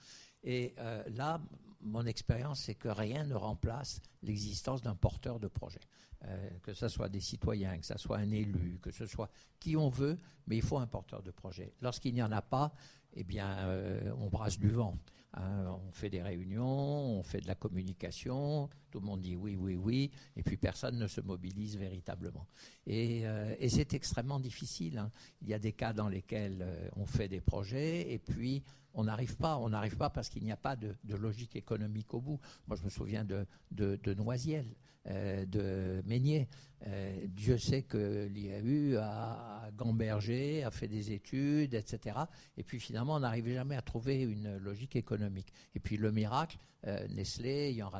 Et 0.43 0.75
là, 1.07 1.41
mon 1.81 2.05
expérience, 2.05 2.61
c'est 2.61 2.75
que 2.75 2.87
rien 2.87 3.25
ne 3.25 3.35
remplace 3.35 4.01
l'existence 4.21 4.81
d'un 4.81 4.95
porteur 4.95 5.39
de 5.39 5.47
projet. 5.47 5.81
Euh, 6.27 6.49
que 6.63 6.73
ce 6.73 6.87
soit 6.87 7.09
des 7.09 7.19
citoyens, 7.19 7.77
que 7.77 7.85
ce 7.85 7.97
soit 7.97 8.17
un 8.17 8.31
élu, 8.31 8.79
que 8.81 8.89
ce 8.89 9.05
soit 9.05 9.29
qui 9.59 9.75
on 9.75 9.89
veut, 9.89 10.17
mais 10.47 10.55
il 10.55 10.63
faut 10.63 10.77
un 10.77 10.87
porteur 10.87 11.21
de 11.21 11.29
projet. 11.29 11.73
Lorsqu'il 11.81 12.15
n'y 12.15 12.23
en 12.23 12.31
a 12.31 12.41
pas, 12.41 12.73
eh 13.13 13.23
bien, 13.23 13.57
euh, 13.59 14.11
on 14.17 14.29
brasse 14.29 14.57
du 14.57 14.69
vent. 14.69 14.97
Hein. 15.35 15.77
on 15.87 15.91
fait 15.91 16.09
des 16.09 16.21
réunions, 16.21 17.19
on 17.19 17.23
fait 17.23 17.41
de 17.41 17.47
la 17.47 17.55
communication, 17.55 18.69
tout 18.89 18.99
le 18.99 19.05
monde 19.05 19.21
dit 19.21 19.35
oui, 19.35 19.55
oui, 19.55 19.75
oui, 19.75 20.11
et 20.35 20.43
puis 20.43 20.57
personne 20.57 20.97
ne 20.97 21.07
se 21.07 21.21
mobilise 21.21 21.77
véritablement. 21.77 22.47
Et, 22.87 23.27
euh, 23.27 23.55
c'est 23.67 23.93
extrêmement 23.93 24.39
difficile. 24.39 24.97
Hein. 24.97 25.11
Il 25.41 25.49
y 25.49 25.53
a 25.53 25.59
des 25.59 25.73
cas 25.73 25.93
dans 25.93 26.07
lesquels 26.07 26.65
on 26.95 27.05
fait 27.05 27.27
des 27.27 27.41
projets, 27.41 28.11
et 28.13 28.19
puis 28.19 28.63
on 28.93 29.03
n'arrive 29.03 29.35
pas, 29.35 29.57
on 29.57 29.69
n'arrive 29.69 29.97
pas 29.97 30.09
parce 30.09 30.29
qu'il 30.29 30.43
n'y 30.43 30.51
a 30.51 30.57
pas 30.57 30.75
de, 30.75 30.95
logique 31.09 31.55
économique 31.55 32.13
au 32.13 32.21
bout. 32.21 32.39
Moi, 32.67 32.77
je 32.77 32.83
me 32.83 32.89
souviens 32.89 33.25
de, 33.25 33.45
de 33.71 34.13
Noisiel. 34.13 34.65
Euh, 35.07 35.45
de 35.45 36.01
Meignet. 36.07 36.47
Euh, 36.87 37.27
Dieu 37.27 37.59
sait 37.59 37.83
que 37.83 38.25
l'IAU 38.25 38.97
a 38.99 39.69
gambergé, 39.77 40.63
a 40.63 40.71
fait 40.71 40.87
des 40.87 41.11
études, 41.11 41.75
etc. 41.75 42.17
Et 42.57 42.63
puis 42.63 42.79
finalement, 42.79 43.15
on 43.15 43.19
n'arrivait 43.19 43.53
jamais 43.53 43.75
à 43.75 43.83
trouver 43.83 44.23
une 44.23 44.57
logique 44.57 44.95
économique. 44.95 45.53
Et 45.75 45.79
puis 45.79 45.97
le 45.97 46.11
miracle, 46.11 46.57
euh, 46.87 47.07
Nestlé, 47.09 47.69
ayant 47.69 47.91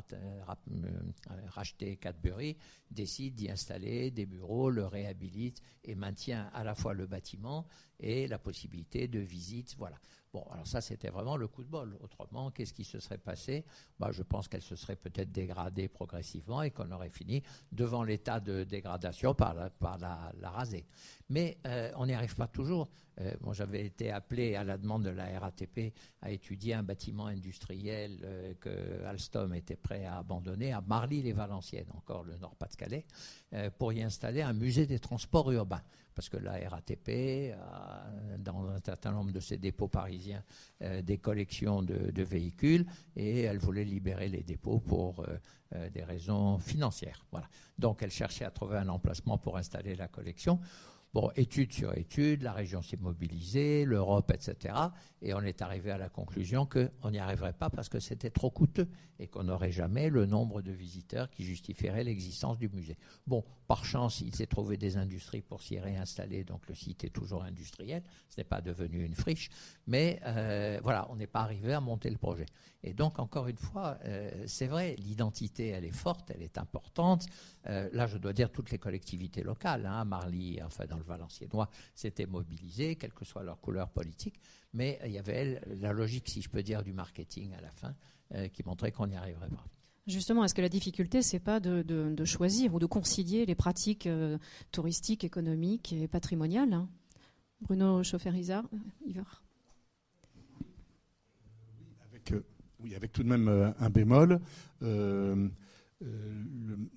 racheté 1.46 1.96
Cadbury, 1.96 2.56
décide 2.90 3.36
d'y 3.36 3.50
installer 3.52 4.10
des 4.10 4.26
bureaux, 4.26 4.70
le 4.70 4.84
réhabilite 4.84 5.62
et 5.84 5.94
maintient 5.94 6.50
à 6.54 6.64
la 6.64 6.74
fois 6.74 6.92
le 6.92 7.06
bâtiment 7.06 7.68
et 8.00 8.26
la 8.26 8.38
possibilité 8.38 9.06
de 9.06 9.20
visite. 9.20 9.76
Voilà. 9.78 9.96
Bon, 10.36 10.44
alors 10.52 10.66
ça, 10.66 10.82
c'était 10.82 11.08
vraiment 11.08 11.38
le 11.38 11.48
coup 11.48 11.64
de 11.64 11.68
bol. 11.70 11.96
Autrement, 12.02 12.50
qu'est-ce 12.50 12.74
qui 12.74 12.84
se 12.84 13.00
serait 13.00 13.16
passé? 13.16 13.64
Bah, 13.98 14.10
Je 14.12 14.22
pense 14.22 14.48
qu'elle 14.48 14.60
se 14.60 14.76
serait 14.76 14.94
peut-être 14.94 15.32
dégradée 15.32 15.88
progressivement 15.88 16.60
et 16.60 16.70
qu'on 16.70 16.90
aurait 16.92 17.08
fini 17.08 17.42
devant 17.72 18.02
l'état 18.02 18.38
de 18.38 18.62
dégradation 18.62 19.34
par 19.34 19.54
la, 19.54 19.70
par 19.70 19.96
la, 19.96 20.50
raser. 20.50 20.84
Mais 21.30 21.56
euh, 21.66 21.90
on 21.96 22.04
n'y 22.04 22.12
arrive 22.12 22.34
pas 22.34 22.48
toujours. 22.48 22.90
Euh, 23.18 23.32
j'avais 23.52 23.86
été 23.86 24.10
appelé 24.10 24.56
à 24.56 24.64
la 24.64 24.76
demande 24.76 25.04
de 25.04 25.08
la 25.08 25.38
RATP 25.38 25.94
à 26.20 26.30
étudier 26.30 26.74
un 26.74 26.82
bâtiment 26.82 27.28
industriel 27.28 28.20
euh, 28.22 28.52
que 28.60 29.06
Alstom 29.06 29.54
était 29.54 29.76
prêt 29.76 30.04
à 30.04 30.18
abandonner 30.18 30.74
à 30.74 30.82
Marly-les-Valenciennes, 30.82 31.88
encore 31.96 32.24
le 32.24 32.36
Nord-Pas-de-Calais, 32.36 33.06
pour 33.78 33.94
y 33.94 34.02
installer 34.02 34.42
un 34.42 34.52
musée 34.52 34.84
des 34.84 34.98
transports 34.98 35.50
urbains 35.50 35.82
parce 36.16 36.30
que 36.30 36.38
la 36.38 36.68
RATP 36.68 37.54
a, 37.54 38.06
dans 38.38 38.68
un 38.70 38.80
certain 38.84 39.12
nombre 39.12 39.32
de 39.32 39.38
ses 39.38 39.58
dépôts 39.58 39.86
parisiens, 39.86 40.42
euh, 40.82 41.02
des 41.02 41.18
collections 41.18 41.82
de, 41.82 42.22
véhicules 42.22 42.86
et 43.14 43.42
elle 43.42 43.58
voulait 43.58 43.84
libérer 43.84 44.28
les 44.28 44.42
dépôts 44.42 44.80
pour 44.80 45.20
euh, 45.20 45.36
euh, 45.74 45.90
des 45.90 46.02
raisons 46.02 46.58
financières. 46.58 47.24
Voilà. 47.30 47.48
Donc 47.78 48.02
elle 48.02 48.10
cherchait 48.10 48.46
à 48.46 48.50
trouver 48.50 48.78
un 48.78 48.88
emplacement 48.88 49.36
pour 49.36 49.58
installer 49.58 49.94
la 49.94 50.08
collection. 50.08 50.58
Bon, 51.12 51.30
étude 51.36 51.72
sur 51.72 51.96
étude, 51.96 52.42
la 52.42 52.52
région 52.52 52.82
s'est 52.82 52.98
mobilisée, 52.98 53.84
l'Europe, 53.84 54.32
etc. 54.34 54.74
Et 55.26 55.34
on 55.34 55.40
est 55.40 55.60
arrivé 55.60 55.90
à 55.90 55.98
la 55.98 56.08
conclusion 56.08 56.66
qu'on 56.66 57.10
n'y 57.10 57.18
arriverait 57.18 57.52
pas 57.52 57.68
parce 57.68 57.88
que 57.88 57.98
c'était 57.98 58.30
trop 58.30 58.48
coûteux 58.48 58.86
et 59.18 59.26
qu'on 59.26 59.42
n'aurait 59.42 59.72
jamais 59.72 60.08
le 60.08 60.24
nombre 60.24 60.62
de 60.62 60.70
visiteurs 60.70 61.28
qui 61.30 61.44
justifierait 61.44 62.04
l'existence 62.04 62.58
du 62.58 62.68
musée. 62.68 62.96
Bon, 63.26 63.42
par 63.66 63.84
chance, 63.84 64.20
il 64.20 64.32
s'est 64.36 64.46
trouvé 64.46 64.76
des 64.76 64.96
industries 64.96 65.42
pour 65.42 65.62
s'y 65.62 65.80
réinstaller, 65.80 66.44
donc 66.44 66.68
le 66.68 66.76
site 66.76 67.02
est 67.02 67.10
toujours 67.10 67.42
industriel, 67.42 68.04
ce 68.28 68.40
n'est 68.40 68.44
pas 68.44 68.60
devenu 68.60 69.04
une 69.04 69.14
friche, 69.14 69.50
mais 69.88 70.20
euh, 70.26 70.78
voilà, 70.84 71.08
on 71.10 71.16
n'est 71.16 71.26
pas 71.26 71.40
arrivé 71.40 71.72
à 71.72 71.80
monter 71.80 72.08
le 72.08 72.18
projet. 72.18 72.46
Et 72.84 72.94
donc, 72.94 73.18
encore 73.18 73.48
une 73.48 73.56
fois, 73.56 73.98
euh, 74.04 74.44
c'est 74.46 74.68
vrai, 74.68 74.94
l'identité, 74.96 75.68
elle 75.68 75.84
est 75.84 75.90
forte, 75.90 76.30
elle 76.30 76.42
est 76.42 76.56
importante. 76.56 77.26
Euh, 77.66 77.88
là, 77.92 78.06
je 78.06 78.16
dois 78.16 78.32
dire 78.32 78.52
toutes 78.52 78.70
les 78.70 78.78
collectivités 78.78 79.42
locales, 79.42 79.86
hein, 79.86 80.04
Marly, 80.04 80.60
enfin 80.62 80.86
dans 80.86 80.98
le 80.98 81.02
Valenciennois, 81.02 81.68
s'étaient 81.96 82.26
mobilisées, 82.26 82.94
quelle 82.94 83.12
que 83.12 83.24
soit 83.24 83.42
leur 83.42 83.60
couleur 83.60 83.88
politique, 83.88 84.38
mais 84.76 84.98
il 85.04 85.12
y 85.12 85.18
avait 85.18 85.60
la 85.66 85.92
logique, 85.92 86.28
si 86.28 86.42
je 86.42 86.48
peux 86.48 86.62
dire, 86.62 86.82
du 86.82 86.92
marketing 86.92 87.54
à 87.54 87.60
la 87.60 87.70
fin, 87.70 87.94
euh, 88.34 88.48
qui 88.48 88.62
montrait 88.64 88.92
qu'on 88.92 89.08
n'y 89.08 89.16
arriverait 89.16 89.48
pas. 89.48 89.64
Justement, 90.06 90.44
est-ce 90.44 90.54
que 90.54 90.62
la 90.62 90.68
difficulté, 90.68 91.20
c'est 91.20 91.40
pas 91.40 91.58
de, 91.58 92.24
choisir 92.24 92.72
ou 92.74 92.78
de 92.78 92.86
concilier 92.86 93.44
les 93.44 93.56
pratiques 93.56 94.08
touristiques, 94.70 95.24
économiques 95.24 95.92
et 95.92 96.06
patrimoniales 96.06 96.72
hein? 96.72 96.88
Bruno 97.60 98.04
Chaufferizard, 98.04 98.64
Yver 99.04 99.24
oui, 102.80 102.94
avec 102.94 103.12
tout 103.12 103.22
de 103.22 103.28
même 103.28 103.48
euh, 103.48 103.70
un 103.78 103.90
bémol. 103.90 104.40
Euh, 104.82 105.48
euh, 106.02 106.44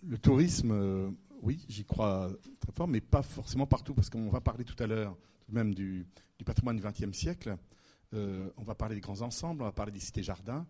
le, 0.04 0.18
tourisme, 0.18 1.16
oui, 1.42 1.66
j'y 1.70 1.86
crois 1.86 2.30
très 2.60 2.72
fort, 2.74 2.88
mais 2.88 3.02
pas 3.02 3.22
forcément 3.22 3.66
partout, 3.66 3.94
parce 3.94 4.10
qu'on 4.10 4.30
va 4.30 4.42
parler 4.42 4.66
tout 4.66 4.82
à 4.82 4.88
l'heure 4.88 5.16
tout 5.46 5.52
de 5.52 5.56
même 5.56 5.74
du, 5.74 6.06
patrimoine 6.46 6.78
du 6.78 6.84
XXe 6.84 7.18
siècle. 7.18 7.56
on 8.14 8.64
va 8.64 8.76
parler 8.76 8.96
des 8.96 9.02
grands 9.02 9.22
ensembles, 9.22 9.62
on 9.62 9.66
va 9.66 9.72
parler 9.72 9.92
des 9.92 10.00
cités-jardins. 10.00 10.66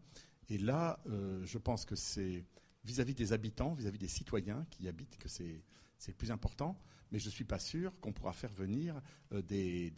Et 0.50 0.58
là, 0.58 1.00
je 1.06 1.58
pense 1.58 1.86
que 1.86 1.96
c'est 1.96 2.44
vis-à-vis 2.84 3.14
des 3.14 3.34
habitants, 3.34 3.74
vis-à-vis 3.74 4.00
des 4.00 4.08
citoyens 4.08 4.66
qui 4.70 4.84
y 4.84 4.88
habitent, 4.88 5.18
que 5.18 5.30
c'est 5.30 5.62
le 6.08 6.14
plus 6.14 6.32
important. 6.32 6.78
Mais 7.12 7.20
je 7.20 7.26
ne 7.26 7.32
suis 7.32 7.46
pas 7.46 7.60
sûr 7.60 8.00
qu'on 8.00 8.14
pourra 8.14 8.34
faire 8.34 8.52
venir 8.52 9.02
des, 9.32 9.92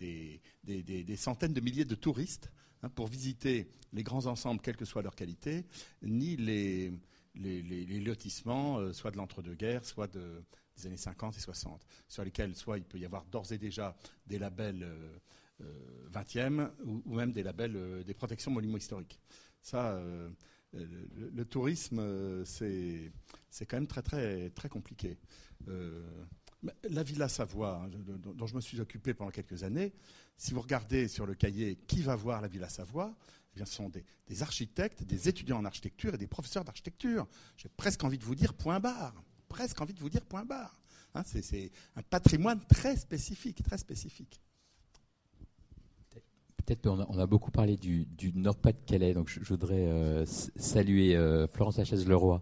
des, 0.64 1.16
centaines 1.16 1.54
de 1.54 1.62
milliers 1.62 1.86
de 1.86 1.96
touristes 1.96 2.52
Hein, 2.84 2.90
pour 2.90 3.08
visiter 3.08 3.68
les 3.94 4.04
grands 4.04 4.26
ensembles, 4.26 4.62
quelle 4.62 4.78
que 4.78 4.86
soit 4.86 5.02
leur 5.02 5.16
qualité, 5.16 5.66
ni 6.02 6.36
les, 6.36 6.92
lotissements, 7.36 8.80
euh, 8.80 8.94
soit 8.94 9.12
de 9.12 9.18
l'entre-deux-guerres, 9.18 9.86
soit 9.86 10.08
des 10.08 10.88
années 10.88 10.98
50 10.98 11.38
et 11.38 11.40
60, 11.40 11.86
sur 12.08 12.24
lesquels 12.24 12.56
soit 12.56 12.78
il 12.78 12.84
peut 12.84 12.98
y 12.98 13.06
avoir 13.06 13.26
d'ores 13.26 13.52
et 13.52 13.60
déjà 13.60 13.96
des 14.26 14.40
labels 14.40 14.88
20e 16.12 16.60
euh, 16.60 16.66
euh, 16.66 17.02
ou, 17.06 17.16
même 17.16 17.32
des 17.32 17.44
labels 17.44 18.04
des 18.06 18.14
protections 18.14 18.52
monuments 18.52 18.78
historiques. 18.78 19.20
Ça, 19.62 20.02
le, 20.74 21.44
tourisme, 21.46 22.44
c'est 22.46 23.12
quand 23.68 23.78
même 23.78 23.88
très, 23.88 24.02
très, 24.02 24.50
très 24.50 24.70
compliqué. 24.70 25.20
la 26.90 27.04
Villa 27.04 27.28
Savoie, 27.28 27.84
hein, 27.84 27.90
dont 28.36 28.48
je 28.48 28.56
me 28.56 28.62
suis 28.62 28.80
occupé 28.82 29.14
pendant 29.14 29.32
quelques 29.32 29.64
années, 29.64 29.94
si 30.38 30.54
vous 30.54 30.62
regardez 30.62 31.08
sur 31.08 31.28
le 31.28 31.36
cahier 31.36 31.76
qui 31.88 32.02
va 32.02 32.16
voir 32.16 32.42
la 32.42 32.48
Villa 32.48 32.70
Savoie, 32.70 33.16
eh 33.56 33.60
ce 33.60 33.66
sont 33.66 33.90
des, 33.90 34.42
architectes, 34.42 35.04
des 35.04 35.28
étudiants 35.28 35.58
en 35.58 35.66
architecture 35.66 36.14
et 36.14 36.18
des 36.18 36.28
professeurs 36.28 36.64
d'architecture. 36.64 37.28
J'ai 37.58 37.70
presque 37.70 38.04
envie 38.04 38.18
de 38.18 38.24
vous 38.24 38.36
dire 38.36 38.54
point 38.54 38.80
barre. 38.80 39.14
Presque 39.50 39.82
envie 39.82 39.94
de 39.94 40.00
vous 40.00 40.10
dire 40.10 40.26
point 40.26 40.46
barre. 40.46 40.80
Hein, 41.14 41.24
c'est 41.26 41.72
un 41.96 42.02
patrimoine 42.02 42.60
très 42.68 42.96
spécifique, 42.96 43.62
très 43.64 43.78
spécifique. 43.78 44.42
On, 46.86 47.18
a 47.18 47.26
beaucoup 47.26 47.52
parlé 47.52 47.78
du, 47.78 48.08
Nord-Pas-de-Calais, 48.36 49.14
donc 49.14 49.30
je, 49.30 49.40
voudrais 49.48 49.88
euh, 49.88 50.26
saluer 50.26 51.16
euh, 51.16 51.48
Florence 51.48 51.78
Lachaise-Leroy 51.78 52.42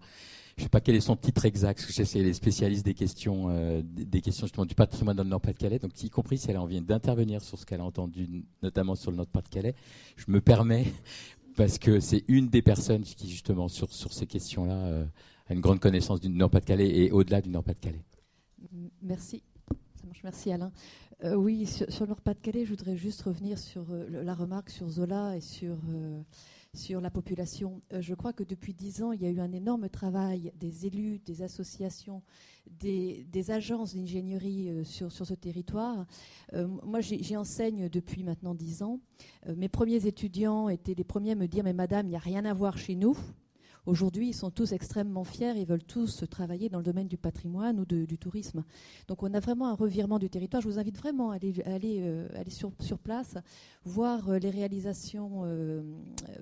je 0.59 0.63
ne 0.63 0.65
sais 0.65 0.69
pas 0.69 0.81
quel 0.81 0.95
est 0.95 1.01
son 1.01 1.15
titre 1.15 1.45
exact, 1.45 1.79
parce 1.79 1.95
que 1.95 2.03
c'est 2.03 2.21
les 2.21 2.33
spécialistes 2.33 2.83
des 2.83 2.93
questions, 2.93 3.47
euh, 3.49 3.81
des 3.81 4.19
questions 4.19 4.45
justement 4.45 4.65
du 4.65 4.75
patrimoine 4.75 5.15
dans 5.15 5.23
le 5.23 5.29
Nord-Pas-de-Calais. 5.29 5.79
Donc, 5.79 6.03
y 6.03 6.09
compris 6.09 6.37
si 6.37 6.51
elle 6.51 6.57
en 6.57 6.65
vient 6.65 6.81
d'intervenir 6.81 7.41
sur 7.41 7.57
ce 7.57 7.65
qu'elle 7.65 7.79
a 7.79 7.85
entendu, 7.85 8.43
notamment 8.61 8.95
sur 8.95 9.09
le 9.09 9.15
Nord-Pas-de-Calais, 9.17 9.73
je 10.17 10.25
me 10.27 10.41
permets, 10.41 10.85
parce 11.55 11.77
que 11.77 12.01
c'est 12.01 12.25
une 12.27 12.49
des 12.49 12.61
personnes 12.61 13.03
qui, 13.03 13.29
justement, 13.29 13.69
sur, 13.69 13.93
sur 13.93 14.11
ces 14.11 14.27
questions-là, 14.27 14.73
euh, 14.73 15.05
a 15.47 15.53
une 15.53 15.61
grande 15.61 15.79
connaissance 15.79 16.19
du 16.19 16.27
Nord-Pas-de-Calais 16.27 16.89
et 16.89 17.11
au-delà 17.11 17.39
du 17.39 17.49
Nord-Pas-de-Calais. 17.49 18.03
Merci. 19.01 19.41
Merci 20.25 20.51
Alain. 20.51 20.73
Euh, 21.25 21.35
oui, 21.35 21.65
sur, 21.65 21.85
le 22.05 22.07
Nord-Pas-de-Calais, 22.07 22.63
je 22.63 22.69
voudrais 22.69 22.95
juste 22.95 23.23
revenir 23.23 23.57
sur 23.57 23.85
la 24.09 24.33
remarque 24.33 24.69
sur 24.69 24.87
Zola 24.87 25.35
et 25.35 25.41
sur 25.41 25.77
sur 26.75 27.01
la 27.01 27.09
population. 27.09 27.81
je 27.99 28.13
crois 28.13 28.31
que 28.31 28.43
depuis 28.43 28.75
dix 28.75 29.01
ans, 29.01 29.11
il 29.11 29.23
y 29.23 29.25
a 29.25 29.29
eu 29.29 29.39
un 29.39 29.51
énorme 29.51 29.89
travail 29.89 30.53
des 30.55 30.85
élus, 30.85 31.17
des 31.25 31.41
associations, 31.41 32.21
des, 32.69 33.25
agences 33.49 33.95
d'ingénierie 33.95 34.85
sur, 34.85 35.11
sur, 35.11 35.25
ce 35.25 35.33
territoire. 35.33 36.05
moi, 36.53 37.01
j'y 37.01 37.35
enseigne 37.35 37.89
depuis 37.89 38.23
maintenant 38.23 38.53
dix 38.53 38.83
ans. 38.83 38.99
mes 39.57 39.67
premiers 39.67 40.05
étudiants 40.05 40.69
étaient 40.69 40.93
les 40.93 41.03
premiers 41.03 41.31
à 41.31 41.35
me 41.35 41.47
dire, 41.47 41.63
mais 41.63 41.73
madame, 41.73 42.05
il 42.05 42.11
n'y 42.11 42.15
a 42.15 42.19
rien 42.19 42.45
à 42.45 42.53
voir 42.53 42.77
chez 42.77 42.95
nous. 42.95 43.17
Aujourd'hui, 43.89 44.27
ils 44.27 44.35
sont 44.35 44.51
tous 44.51 44.71
extrêmement 44.73 45.23
fiers, 45.23 45.55
ils 45.57 45.65
veulent 45.65 45.83
tous 45.83 46.23
travailler 46.29 46.69
dans 46.69 46.77
le 46.77 46.83
domaine 46.83 47.07
du 47.07 47.17
patrimoine 47.17 47.79
ou 47.79 47.85
du 47.85 48.19
tourisme. 48.19 48.63
Donc 49.07 49.23
on 49.23 49.33
a 49.33 49.39
vraiment 49.39 49.67
un 49.67 49.73
revirement 49.73 50.19
du 50.19 50.29
territoire. 50.29 50.61
Je 50.61 50.67
vous 50.67 50.77
invite 50.77 50.95
vraiment 50.95 51.31
à 51.31 51.37
aller, 51.37 52.01
euh, 52.03 52.27
sur, 52.49 52.99
place, 52.99 53.35
voir 53.85 54.29
euh, 54.29 54.37
les 54.37 54.51
réalisations 54.51 55.41
euh, 55.43 55.81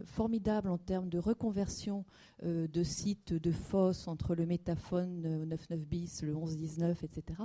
formidables 0.04 0.68
en 0.68 0.78
termes 0.78 1.08
de 1.08 1.20
reconversion 1.20 2.04
de 2.44 2.84
sites 2.84 3.34
de 3.34 3.52
fosses 3.52 4.10
entre 4.10 4.36
le 4.36 4.46
métaphone 4.46 5.48
99 5.50 5.88
bis, 5.88 6.24
le 6.24 6.34
1119, 6.34 7.06
etc 7.06 7.44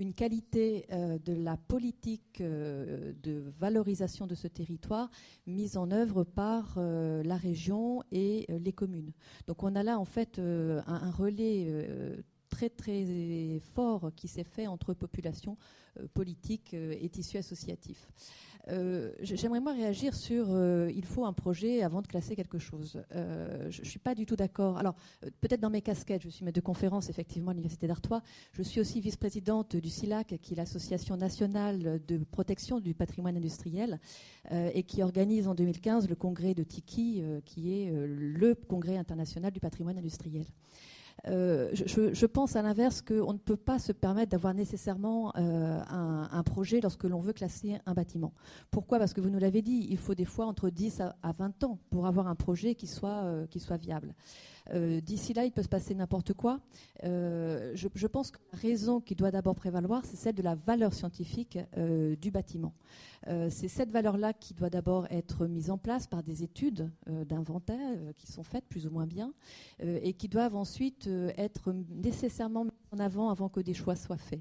une 0.00 0.14
qualité 0.14 0.86
euh, 0.92 1.18
de 1.18 1.34
la 1.34 1.58
politique 1.58 2.40
euh, 2.40 3.12
de 3.22 3.44
valorisation 3.60 4.26
de 4.26 4.34
ce 4.34 4.48
territoire 4.48 5.10
mise 5.46 5.76
en 5.76 5.90
œuvre 5.90 6.24
par 6.24 6.74
euh, 6.78 7.22
la 7.22 7.36
région 7.36 8.02
et 8.10 8.46
les 8.48 8.72
communes. 8.72 9.12
Donc 9.46 9.62
on 9.62 9.76
a 9.76 9.82
là 9.82 9.98
en 9.98 10.06
fait 10.06 10.38
un, 10.38 11.10
relais 11.10 11.70
très 12.48 12.70
très 12.70 13.60
fort 13.74 14.10
qui 14.16 14.26
s'est 14.26 14.44
fait 14.44 14.66
entre 14.66 14.94
population 14.94 15.56
politique 16.14 16.74
et 16.74 17.08
tissu 17.10 17.36
associatif. 17.36 18.08
Euh, 18.68 19.12
j'aimerais 19.20 19.60
moi 19.60 19.72
réagir 19.72 20.14
sur 20.14 20.46
euh, 20.50 20.90
il 20.94 21.04
faut 21.04 21.24
un 21.24 21.32
projet 21.32 21.82
avant 21.82 22.02
de 22.02 22.06
classer 22.06 22.36
quelque 22.36 22.58
chose. 22.58 23.02
Euh, 23.14 23.70
je 23.70 23.80
ne 23.80 23.86
suis 23.86 23.98
pas 23.98 24.14
du 24.14 24.26
tout 24.26 24.36
d'accord. 24.36 24.78
Alors, 24.78 24.94
peut-être 25.40 25.60
dans 25.60 25.70
mes 25.70 25.82
casquettes, 25.82 26.22
je 26.22 26.28
suis 26.28 26.44
maître 26.44 26.56
de 26.56 26.64
conférence 26.64 27.08
effectivement 27.08 27.50
à 27.50 27.54
l'Université 27.54 27.86
d'Artois. 27.86 28.22
Je 28.52 28.62
suis 28.62 28.80
aussi 28.80 29.00
vice-présidente 29.00 29.76
du 29.76 29.88
SILAC, 29.88 30.38
qui 30.42 30.54
est 30.54 30.56
l'Association 30.56 31.16
nationale 31.16 32.00
de 32.06 32.18
protection 32.18 32.80
du 32.80 32.94
patrimoine 32.94 33.36
industriel, 33.36 33.98
et 34.50 34.82
qui 34.82 35.02
organise 35.02 35.48
en 35.48 35.54
2015 35.54 36.08
le 36.08 36.14
congrès 36.14 36.54
de 36.54 36.62
Tiki, 36.62 37.22
qui 37.44 37.72
est 37.72 37.92
le 37.92 38.54
congrès 38.54 38.96
international 38.96 39.52
du 39.52 39.60
patrimoine 39.60 39.98
industriel. 39.98 40.44
Euh, 41.28 41.70
je, 41.72 42.26
pense 42.26 42.56
à 42.56 42.62
l'inverse 42.62 43.02
qu'on 43.02 43.32
ne 43.32 43.38
peut 43.38 43.56
pas 43.56 43.78
se 43.78 43.92
permettre 43.92 44.30
d'avoir 44.30 44.54
nécessairement 44.54 45.32
euh, 45.36 45.80
un, 45.88 46.42
projet 46.42 46.80
lorsque 46.80 47.04
l'on 47.04 47.20
veut 47.20 47.32
classer 47.32 47.78
un 47.86 47.94
bâtiment. 47.94 48.32
Pourquoi? 48.70 48.98
Parce 48.98 49.12
que 49.12 49.20
vous 49.20 49.30
nous 49.30 49.38
l'avez 49.38 49.62
dit, 49.62 49.86
il 49.90 49.98
faut 49.98 50.14
des 50.14 50.24
fois 50.24 50.46
entre 50.46 50.70
10 50.70 51.00
à, 51.00 51.32
20 51.32 51.64
ans 51.64 51.78
pour 51.90 52.06
avoir 52.06 52.28
un 52.28 52.34
projet 52.34 52.74
qui 52.74 52.86
soit, 52.86 53.24
euh, 53.24 53.46
qui 53.46 53.60
soit 53.60 53.76
viable. 53.76 54.14
Euh, 54.72 55.00
d'ici 55.00 55.32
là, 55.32 55.44
il 55.44 55.52
peut 55.52 55.62
se 55.62 55.68
passer 55.68 55.94
n'importe 55.94 56.32
quoi. 56.32 56.60
Euh, 57.04 57.72
je, 57.74 58.06
pense 58.06 58.30
que 58.30 58.38
la 58.52 58.58
raison 58.58 59.00
qui 59.00 59.14
doit 59.14 59.30
d'abord 59.30 59.54
prévaloir, 59.54 60.04
c'est 60.04 60.16
celle 60.16 60.34
de 60.34 60.42
la 60.42 60.54
valeur 60.54 60.92
scientifique 60.92 61.58
euh, 61.76 62.16
du 62.16 62.30
bâtiment. 62.30 62.72
c'est 63.50 63.68
cette 63.68 63.90
valeur-là 63.90 64.32
qui 64.32 64.54
doit 64.54 64.70
d'abord 64.70 65.06
être 65.10 65.46
mise 65.46 65.70
en 65.70 65.78
place 65.78 66.06
par 66.06 66.22
des 66.22 66.42
études 66.42 66.90
d'inventaire 67.06 67.98
qui 68.16 68.26
sont 68.26 68.42
faites 68.42 68.64
plus 68.64 68.86
ou 68.86 68.90
moins 68.90 69.06
bien 69.06 69.32
et 69.82 70.14
qui 70.14 70.28
doivent 70.28 70.56
ensuite 70.56 71.08
être 71.36 71.74
nécessairement 71.90 72.64
mises 72.64 72.72
en 72.92 72.98
avant 72.98 73.28
avant 73.28 73.50
que 73.50 73.60
des 73.60 73.74
choix 73.74 73.94
soient 73.94 74.16
faits. 74.16 74.40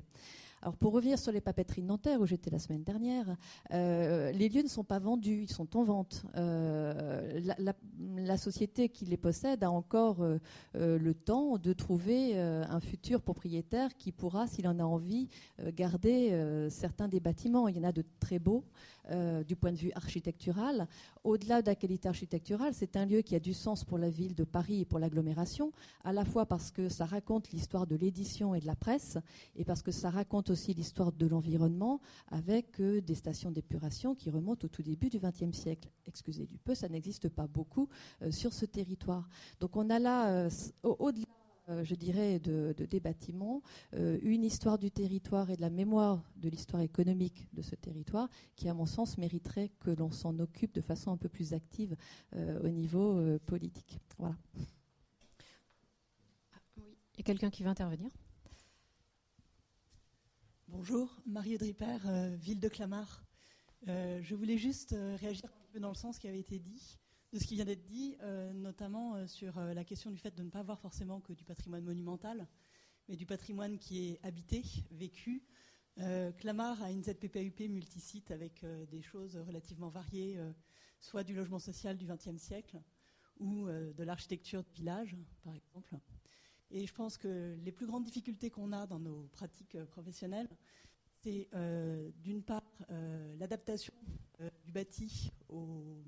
Alors 0.61 0.75
pour 0.75 0.91
revenir 0.91 1.17
sur 1.17 1.31
les 1.31 1.39
papeteries 1.39 1.81
de 1.81 1.87
Nanterre 1.87 2.19
où 2.19 2.25
j'étais 2.25 2.49
la 2.49 2.59
semaine 2.59 2.83
dernière, 2.83 3.37
euh, 3.71 4.31
les 4.31 4.49
lieux 4.49 4.61
ne 4.61 4.67
sont 4.67 4.83
pas 4.83 4.99
vendus, 4.99 5.43
ils 5.43 5.51
sont 5.51 5.77
en 5.77 5.83
vente. 5.83 6.25
Euh, 6.35 7.39
la, 7.57 8.37
société 8.37 8.89
qui 8.89 9.05
les 9.05 9.17
possède 9.17 9.63
a 9.63 9.71
encore 9.71 10.21
euh, 10.21 10.37
le 10.75 11.13
temps 11.13 11.57
de 11.57 11.73
trouver 11.73 12.37
un 12.37 12.79
futur 12.79 13.21
propriétaire 13.21 13.95
qui 13.97 14.11
pourra, 14.11 14.47
s'il 14.47 14.67
en 14.67 14.79
a 14.79 14.83
envie, 14.83 15.27
garder 15.73 16.67
certains 16.69 17.07
des 17.07 17.19
bâtiments. 17.19 17.67
Il 17.67 17.75
y 17.75 17.79
en 17.79 17.83
a 17.83 17.91
de 17.91 18.03
très 18.19 18.39
beaux. 18.39 18.63
Du 19.47 19.55
point 19.55 19.71
de 19.71 19.77
vue 19.77 19.91
architectural. 19.95 20.87
Au-delà 21.25 21.61
de 21.61 21.67
la 21.67 21.75
qualité 21.75 22.07
architecturale, 22.07 22.73
c'est 22.73 22.95
un 22.95 23.05
lieu 23.05 23.21
qui 23.21 23.35
a 23.35 23.41
du 23.41 23.53
sens 23.53 23.83
pour 23.83 23.97
la 23.97 24.09
ville 24.09 24.35
de 24.35 24.45
Paris 24.45 24.81
et 24.81 24.85
pour 24.85 24.99
l'agglomération, 24.99 25.73
à 26.05 26.13
la 26.13 26.23
fois 26.23 26.45
parce 26.45 26.71
que 26.71 26.87
ça 26.87 27.05
raconte 27.05 27.51
l'histoire 27.51 27.87
de 27.87 27.97
l'édition 27.97 28.55
et 28.55 28.61
de 28.61 28.65
la 28.65 28.75
presse, 28.75 29.17
et 29.57 29.65
parce 29.65 29.81
que 29.81 29.91
ça 29.91 30.09
raconte 30.09 30.49
aussi 30.49 30.73
l'histoire 30.73 31.11
de 31.11 31.27
l'environnement, 31.27 31.99
avec 32.29 32.79
euh, 32.79 33.01
des 33.01 33.15
stations 33.15 33.51
d'épuration 33.51 34.15
qui 34.15 34.29
remontent 34.29 34.65
au 34.65 34.69
tout 34.69 34.81
début 34.81 35.09
du 35.09 35.19
XXe 35.19 35.51
siècle. 35.51 35.89
Excusez 36.07 36.45
du 36.45 36.57
peu, 36.57 36.73
ça 36.73 36.87
n'existe 36.87 37.27
pas 37.27 37.47
beaucoup 37.47 37.89
euh, 38.21 38.31
sur 38.31 38.53
ce 38.53 38.65
territoire. 38.65 39.27
Donc 39.59 39.75
on 39.75 39.89
a 39.89 39.99
là, 39.99 40.47
au-delà 40.83 41.25
euh, 41.25 41.38
je 41.83 41.95
dirais, 41.95 42.39
de, 42.39 42.73
des 42.73 42.99
bâtiments, 42.99 43.61
euh, 43.93 44.17
une 44.21 44.43
histoire 44.43 44.77
du 44.77 44.91
territoire 44.91 45.49
et 45.49 45.55
de 45.55 45.61
la 45.61 45.69
mémoire 45.69 46.23
de 46.37 46.49
l'histoire 46.49 46.81
économique 46.81 47.47
de 47.53 47.61
ce 47.61 47.75
territoire 47.75 48.29
qui, 48.55 48.69
à 48.69 48.73
mon 48.73 48.85
sens, 48.85 49.17
mériterait 49.17 49.69
que 49.79 49.91
l'on 49.91 50.11
s'en 50.11 50.37
occupe 50.39 50.73
de 50.73 50.81
façon 50.81 51.11
un 51.11 51.17
peu 51.17 51.29
plus 51.29 51.53
active 51.53 51.95
euh, 52.35 52.59
au 52.63 52.69
niveau 52.69 53.39
politique. 53.45 53.99
Voilà. 54.17 54.35
Il 56.77 57.17
y 57.17 57.21
a 57.21 57.23
quelqu'un 57.23 57.49
qui 57.49 57.63
veut 57.63 57.69
intervenir? 57.69 58.11
Bonjour, 60.67 61.09
Marie 61.25 61.57
Dripper, 61.57 61.97
ville 62.37 62.59
de 62.59 62.69
Clamart. 62.69 63.23
je 63.85 64.35
voulais 64.35 64.57
juste 64.57 64.95
réagir 65.17 65.45
un 65.45 65.73
peu 65.73 65.79
dans 65.79 65.89
le 65.89 65.95
sens 65.95 66.19
qui 66.19 66.27
avait 66.27 66.39
été 66.39 66.59
dit 66.59 66.99
de 67.31 67.39
ce 67.39 67.45
qui 67.45 67.55
vient 67.55 67.65
d'être 67.65 67.85
dit, 67.85 68.15
euh, 68.21 68.51
notamment 68.53 69.15
euh, 69.15 69.27
sur 69.27 69.57
euh, 69.57 69.73
la 69.73 69.83
question 69.83 70.09
du 70.09 70.17
fait 70.17 70.35
de 70.35 70.43
ne 70.43 70.49
pas 70.49 70.63
voir 70.63 70.79
forcément 70.79 71.19
que 71.19 71.33
du 71.33 71.43
patrimoine 71.43 71.83
monumental, 71.83 72.47
mais 73.07 73.15
du 73.15 73.25
patrimoine 73.25 73.77
qui 73.77 74.09
est 74.09 74.19
habité, 74.23 74.63
vécu. 74.91 75.43
Clamart 76.37 76.81
a 76.81 76.91
une 76.91 77.03
ZPPUP 77.03 77.59
multisite 77.67 78.31
avec 78.31 78.65
des 78.89 79.01
choses 79.01 79.35
relativement 79.35 79.89
variées, 79.89 80.39
soit 81.01 81.25
du 81.25 81.35
logement 81.35 81.59
social 81.59 81.97
du 81.97 82.05
XXe 82.05 82.37
siècle 82.37 82.79
ou 83.37 83.65
de 83.67 84.03
l'architecture 84.03 84.63
de 84.63 84.69
village, 84.69 85.17
par 85.43 85.53
exemple. 85.53 85.97
Et 86.71 86.87
je 86.87 86.93
pense 86.93 87.17
que 87.17 87.57
les 87.65 87.73
plus 87.73 87.85
grandes 87.85 88.05
difficultés 88.05 88.49
qu'on 88.49 88.71
a 88.71 88.87
dans 88.87 88.99
nos 88.99 89.23
pratiques 89.33 89.77
professionnelles, 89.87 90.47
c'est 91.21 91.49
d'une 92.21 92.43
part 92.43 92.71
l'adaptation 93.37 93.93
du 94.63 94.71
bâti 94.71 95.33
aux 95.49 96.01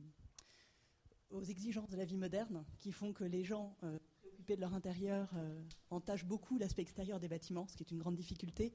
aux 1.31 1.43
exigences 1.43 1.89
de 1.89 1.97
la 1.97 2.05
vie 2.05 2.17
moderne 2.17 2.63
qui 2.77 2.91
font 2.91 3.13
que 3.13 3.23
les 3.23 3.43
gens 3.43 3.75
euh, 3.83 3.97
préoccupés 4.19 4.55
de 4.55 4.61
leur 4.61 4.73
intérieur 4.73 5.29
euh, 5.35 5.61
entachent 5.89 6.25
beaucoup 6.25 6.57
l'aspect 6.57 6.81
extérieur 6.81 7.19
des 7.19 7.27
bâtiments, 7.27 7.67
ce 7.67 7.75
qui 7.75 7.83
est 7.83 7.91
une 7.91 7.99
grande 7.99 8.15
difficulté, 8.15 8.73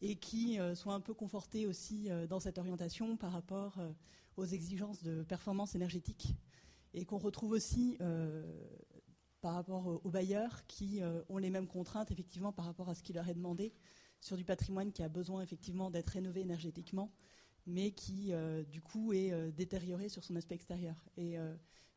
et 0.00 0.16
qui 0.16 0.58
euh, 0.58 0.74
sont 0.74 0.90
un 0.90 1.00
peu 1.00 1.14
confortés 1.14 1.66
aussi 1.66 2.08
dans 2.28 2.40
cette 2.40 2.58
orientation 2.58 3.16
par 3.16 3.32
rapport 3.32 3.78
aux 4.36 4.44
exigences 4.44 5.02
de 5.02 5.22
performance 5.22 5.74
énergétique, 5.74 6.34
et 6.94 7.04
qu'on 7.04 7.18
retrouve 7.18 7.52
aussi 7.52 7.98
par 9.40 9.54
rapport 9.54 10.00
aux 10.04 10.10
bailleurs 10.10 10.66
qui 10.66 11.00
ont 11.28 11.38
les 11.38 11.50
mêmes 11.50 11.66
contraintes 11.66 12.10
effectivement 12.10 12.52
par 12.52 12.64
rapport 12.64 12.88
à 12.88 12.94
ce 12.94 13.02
qui 13.02 13.12
leur 13.12 13.28
est 13.28 13.34
demandé 13.34 13.72
sur 14.20 14.36
du 14.36 14.44
patrimoine 14.44 14.92
qui 14.92 15.02
a 15.02 15.08
besoin 15.08 15.42
effectivement 15.42 15.90
d'être 15.90 16.10
rénové 16.10 16.42
énergétiquement, 16.42 17.12
mais 17.70 17.92
qui 17.92 18.32
du 18.70 18.80
coup 18.80 19.12
est 19.12 19.52
détérioré 19.52 20.08
sur 20.08 20.24
son 20.24 20.36
aspect 20.36 20.54
extérieur. 20.54 20.96
Et 21.16 21.38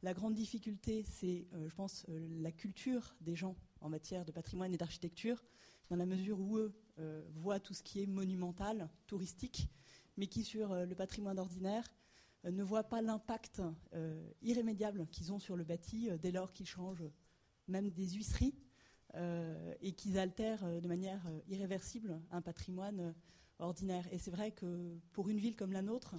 la 0.04 0.14
grande 0.14 0.34
difficulté, 0.34 1.06
c'est, 1.08 1.48
euh, 1.54 1.70
je 1.70 1.76
pense, 1.76 2.06
euh, 2.10 2.28
la 2.42 2.52
culture 2.52 3.16
des 3.22 3.38
gens 3.38 3.56
en 3.80 3.88
matière 3.88 4.26
de 4.26 4.34
patrimoine 4.34 4.74
et 4.74 4.78
d'architecture, 4.78 5.42
dans 5.90 5.96
la 5.96 6.06
mesure 6.06 6.42
où 6.42 6.58
eux 6.58 6.74
euh, 7.00 7.24
voient 7.36 7.62
tout 7.62 7.74
ce 7.74 7.82
qui 7.82 8.04
est 8.04 8.06
monumental, 8.06 8.90
touristique, 9.08 9.70
mais 10.18 10.28
qui, 10.28 10.44
sur 10.44 10.76
le 10.76 10.94
patrimoine 10.94 11.40
ordinaire, 11.40 11.88
ne 12.44 12.62
voient 12.62 12.84
pas 12.84 13.02
l'impact 13.02 13.64
irrémédiable 14.44 15.08
qu'ils 15.08 15.34
ont 15.34 15.40
sur 15.40 15.56
le 15.56 15.64
bâti 15.64 16.10
dès 16.22 16.32
lors 16.32 16.54
qu'ils 16.54 16.68
changent 16.68 17.10
même 17.68 17.90
des 17.90 18.12
huisseries 18.12 18.54
et 19.82 19.94
qu'ils 19.94 20.20
altèrent 20.20 20.82
de 20.82 20.88
manière 20.88 21.28
irréversible 21.48 22.22
un 22.30 22.44
patrimoine 22.44 23.16
Et 24.12 24.18
c'est 24.18 24.32
vrai 24.32 24.52
que 24.52 25.00
pour 25.12 25.30
une 25.30 25.40
ville 25.40 25.56
comme 25.56 25.72
la 25.72 25.82
nôtre, 25.82 26.16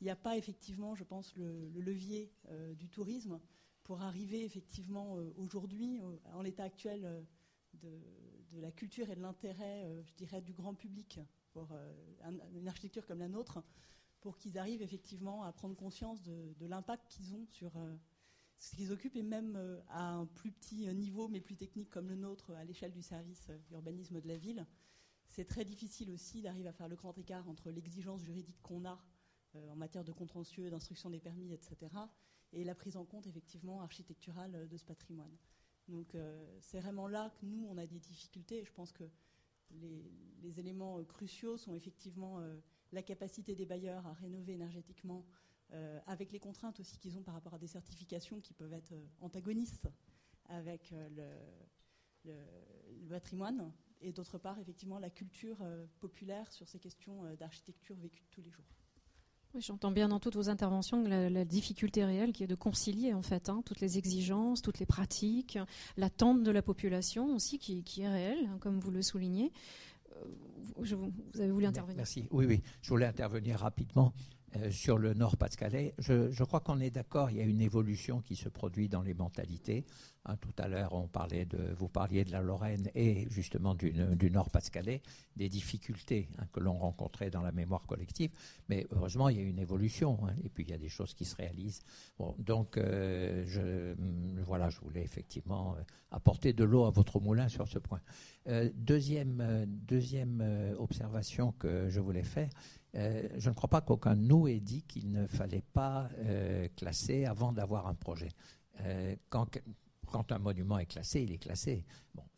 il 0.00 0.04
n'y 0.04 0.10
a 0.10 0.16
pas 0.16 0.36
effectivement, 0.36 0.94
je 0.94 1.04
pense, 1.04 1.34
le, 1.36 1.70
levier 1.80 2.32
euh, 2.50 2.74
du 2.74 2.88
tourisme 2.88 3.40
pour 3.82 4.02
arriver 4.02 4.44
effectivement 4.44 5.18
euh, 5.18 5.32
aujourd'hui, 5.36 6.00
en 6.32 6.42
l'état 6.42 6.64
actuel 6.64 7.26
de, 7.74 8.00
la 8.52 8.70
culture 8.70 9.10
et 9.10 9.16
de 9.16 9.20
l'intérêt, 9.20 9.84
euh, 9.84 10.02
je 10.04 10.14
dirais, 10.14 10.40
du 10.40 10.52
grand 10.52 10.74
public 10.74 11.18
pour 11.52 11.72
une 12.54 12.68
architecture 12.68 13.06
comme 13.06 13.20
la 13.20 13.28
nôtre, 13.28 13.62
pour 14.20 14.36
qu'ils 14.36 14.58
arrivent 14.58 14.82
effectivement 14.82 15.44
à 15.44 15.52
prendre 15.52 15.76
conscience 15.76 16.22
de, 16.22 16.66
l'impact 16.66 17.06
qu'ils 17.08 17.34
ont 17.34 17.46
sur 17.46 17.72
ce 18.58 18.74
qu'ils 18.74 18.90
occupent 18.90 19.14
et 19.14 19.22
même 19.22 19.56
à 19.88 20.14
un 20.14 20.26
plus 20.26 20.50
petit 20.50 20.92
niveau 20.94 21.28
mais 21.28 21.40
plus 21.40 21.54
technique 21.54 21.90
comme 21.90 22.08
le 22.08 22.16
nôtre 22.16 22.50
à 22.54 22.64
l'échelle 22.64 22.92
du 22.92 23.02
service 23.02 23.52
urbanisme 23.70 24.20
de 24.20 24.26
la 24.26 24.36
ville. 24.36 24.66
C'est 25.34 25.46
très 25.46 25.64
difficile 25.64 26.12
aussi 26.12 26.42
d'arriver 26.42 26.68
à 26.68 26.72
faire 26.72 26.86
le 26.86 26.94
grand 26.94 27.18
écart 27.18 27.48
entre 27.48 27.68
l'exigence 27.72 28.22
juridique 28.22 28.62
qu'on 28.62 28.84
a 28.84 29.02
euh, 29.56 29.68
en 29.68 29.74
matière 29.74 30.04
de 30.04 30.12
contentieux, 30.12 30.70
d'instruction 30.70 31.10
des 31.10 31.18
permis, 31.18 31.52
etc., 31.52 31.76
et 32.52 32.62
la 32.62 32.76
prise 32.76 32.96
en 32.96 33.04
compte 33.04 33.26
effectivement 33.26 33.82
architecturale 33.82 34.68
de 34.68 34.76
ce 34.76 34.84
patrimoine. 34.84 35.36
Donc 35.88 36.16
c'est 36.60 36.78
vraiment 36.78 37.08
là 37.08 37.30
que 37.30 37.46
nous, 37.46 37.66
on 37.68 37.76
a 37.78 37.84
des 37.84 37.98
difficultés. 37.98 38.64
je 38.64 38.70
pense 38.70 38.92
que 38.92 39.02
les, 39.72 40.60
éléments 40.60 41.02
cruciaux 41.02 41.56
sont 41.56 41.74
effectivement 41.74 42.38
la 42.92 43.02
capacité 43.02 43.56
des 43.56 43.66
bailleurs 43.66 44.06
à 44.06 44.12
rénover 44.12 44.52
énergétiquement, 44.52 45.26
avec 46.06 46.30
les 46.30 46.38
contraintes 46.38 46.78
aussi 46.78 46.96
qu'ils 46.96 47.18
ont 47.18 47.22
par 47.22 47.34
rapport 47.34 47.54
à 47.54 47.58
des 47.58 47.66
certifications 47.66 48.40
qui 48.40 48.54
peuvent 48.54 48.72
être 48.72 48.94
antagonistes 49.20 49.88
avec 50.44 50.94
le, 52.22 52.36
patrimoine, 53.08 53.72
et 54.04 54.12
d'autre 54.12 54.38
part, 54.38 54.58
effectivement, 54.58 54.98
la 54.98 55.10
culture 55.10 55.58
populaire 56.00 56.50
sur 56.52 56.68
ces 56.68 56.78
questions 56.78 57.22
d'architecture 57.38 57.96
vécue 57.96 58.24
tous 58.30 58.42
les 58.42 58.50
jours. 58.50 58.64
Oui, 59.54 59.60
j'entends 59.60 59.92
bien 59.92 60.08
dans 60.08 60.18
toutes 60.18 60.34
vos 60.34 60.48
interventions 60.48 61.04
la, 61.04 61.44
difficulté 61.44 62.04
réelle 62.04 62.32
qui 62.32 62.42
est 62.42 62.48
de 62.48 62.56
concilier 62.56 63.14
en 63.14 63.22
fait 63.22 63.48
hein, 63.48 63.62
toutes 63.64 63.80
les 63.80 63.98
exigences, 63.98 64.62
toutes 64.62 64.80
les 64.80 64.86
pratiques, 64.86 65.58
l'attente 65.96 66.42
de 66.42 66.50
la 66.50 66.60
population 66.60 67.32
aussi 67.36 67.58
qui, 67.58 68.02
est 68.02 68.08
réelle, 68.08 68.48
hein, 68.50 68.58
comme 68.58 68.80
vous 68.80 68.90
le 68.90 69.00
soulignez. 69.00 69.52
Euh, 70.16 70.24
vous, 70.76 71.40
avez 71.40 71.52
voulu 71.52 71.66
intervenir 71.66 71.98
Merci. 71.98 72.26
Oui, 72.32 72.46
oui, 72.46 72.62
je 72.82 72.88
voulais 72.88 73.06
intervenir 73.06 73.60
rapidement. 73.60 74.12
Euh, 74.56 74.70
sur 74.70 74.98
le 74.98 75.14
Nord-Pas-de-Calais. 75.14 75.94
Je, 75.98 76.44
crois 76.44 76.60
qu'on 76.60 76.78
est 76.80 76.90
d'accord, 76.90 77.30
il 77.30 77.38
y 77.38 77.40
a 77.40 77.44
une 77.44 77.60
évolution 77.60 78.20
qui 78.20 78.36
se 78.36 78.48
produit 78.48 78.88
dans 78.88 79.02
les 79.02 79.14
mentalités. 79.14 79.84
Hein, 80.26 80.36
tout 80.36 80.52
à 80.58 80.68
l'heure, 80.68 80.92
on 80.92 81.08
parlait 81.08 81.44
de, 81.44 81.72
vous 81.76 81.88
parliez 81.88 82.24
de 82.24 82.30
la 82.30 82.40
Lorraine 82.40 82.88
et 82.94 83.26
justement 83.30 83.74
du, 83.74 83.92
Nord-Pas-de-Calais, 84.30 85.02
des 85.36 85.48
difficultés 85.48 86.28
hein, 86.38 86.44
que 86.52 86.60
l'on 86.60 86.74
rencontrait 86.74 87.30
dans 87.30 87.42
la 87.42 87.52
mémoire 87.52 87.86
collective. 87.86 88.30
Mais 88.68 88.86
heureusement, 88.92 89.28
il 89.28 89.36
y 89.36 89.40
a 89.40 89.42
une 89.42 89.58
évolution 89.58 90.18
hein, 90.26 90.34
et 90.44 90.48
puis 90.48 90.64
il 90.64 90.70
y 90.70 90.74
a 90.74 90.78
des 90.78 90.88
choses 90.88 91.14
qui 91.14 91.24
se 91.24 91.36
réalisent. 91.36 91.82
Donc, 92.38 92.76
euh, 92.76 93.44
je, 93.46 93.94
voilà, 94.42 94.70
je 94.70 94.78
voulais 94.80 95.02
effectivement 95.02 95.74
euh, 95.74 95.82
apporter 96.10 96.52
de 96.52 96.64
l'eau 96.64 96.84
à 96.84 96.90
votre 96.90 97.18
moulin 97.18 97.48
sur 97.48 97.66
ce 97.66 97.78
point. 97.78 98.00
deuxième 98.74 99.66
deuxième 99.66 100.74
observation 100.78 101.52
que 101.52 101.88
je 101.88 102.00
voulais 102.00 102.22
faire, 102.22 102.50
euh, 102.96 103.28
je 103.38 103.50
ne 103.50 103.54
crois 103.54 103.68
pas 103.68 103.80
qu'aucun 103.80 104.14
de 104.14 104.22
nous 104.22 104.46
ait 104.46 104.60
dit 104.60 104.82
qu'il 104.82 105.10
ne 105.10 105.26
fallait 105.26 105.64
pas 105.72 106.08
euh, 106.18 106.68
classer 106.76 107.24
avant 107.24 107.52
d'avoir 107.52 107.86
un 107.86 107.94
projet. 107.94 108.28
Euh, 108.80 109.14
quand, 109.28 109.48
un 110.30 110.38
monument 110.38 110.78
est 110.78 110.86
classé, 110.86 111.22
il 111.22 111.32
est 111.32 111.38
classé. 111.38 111.84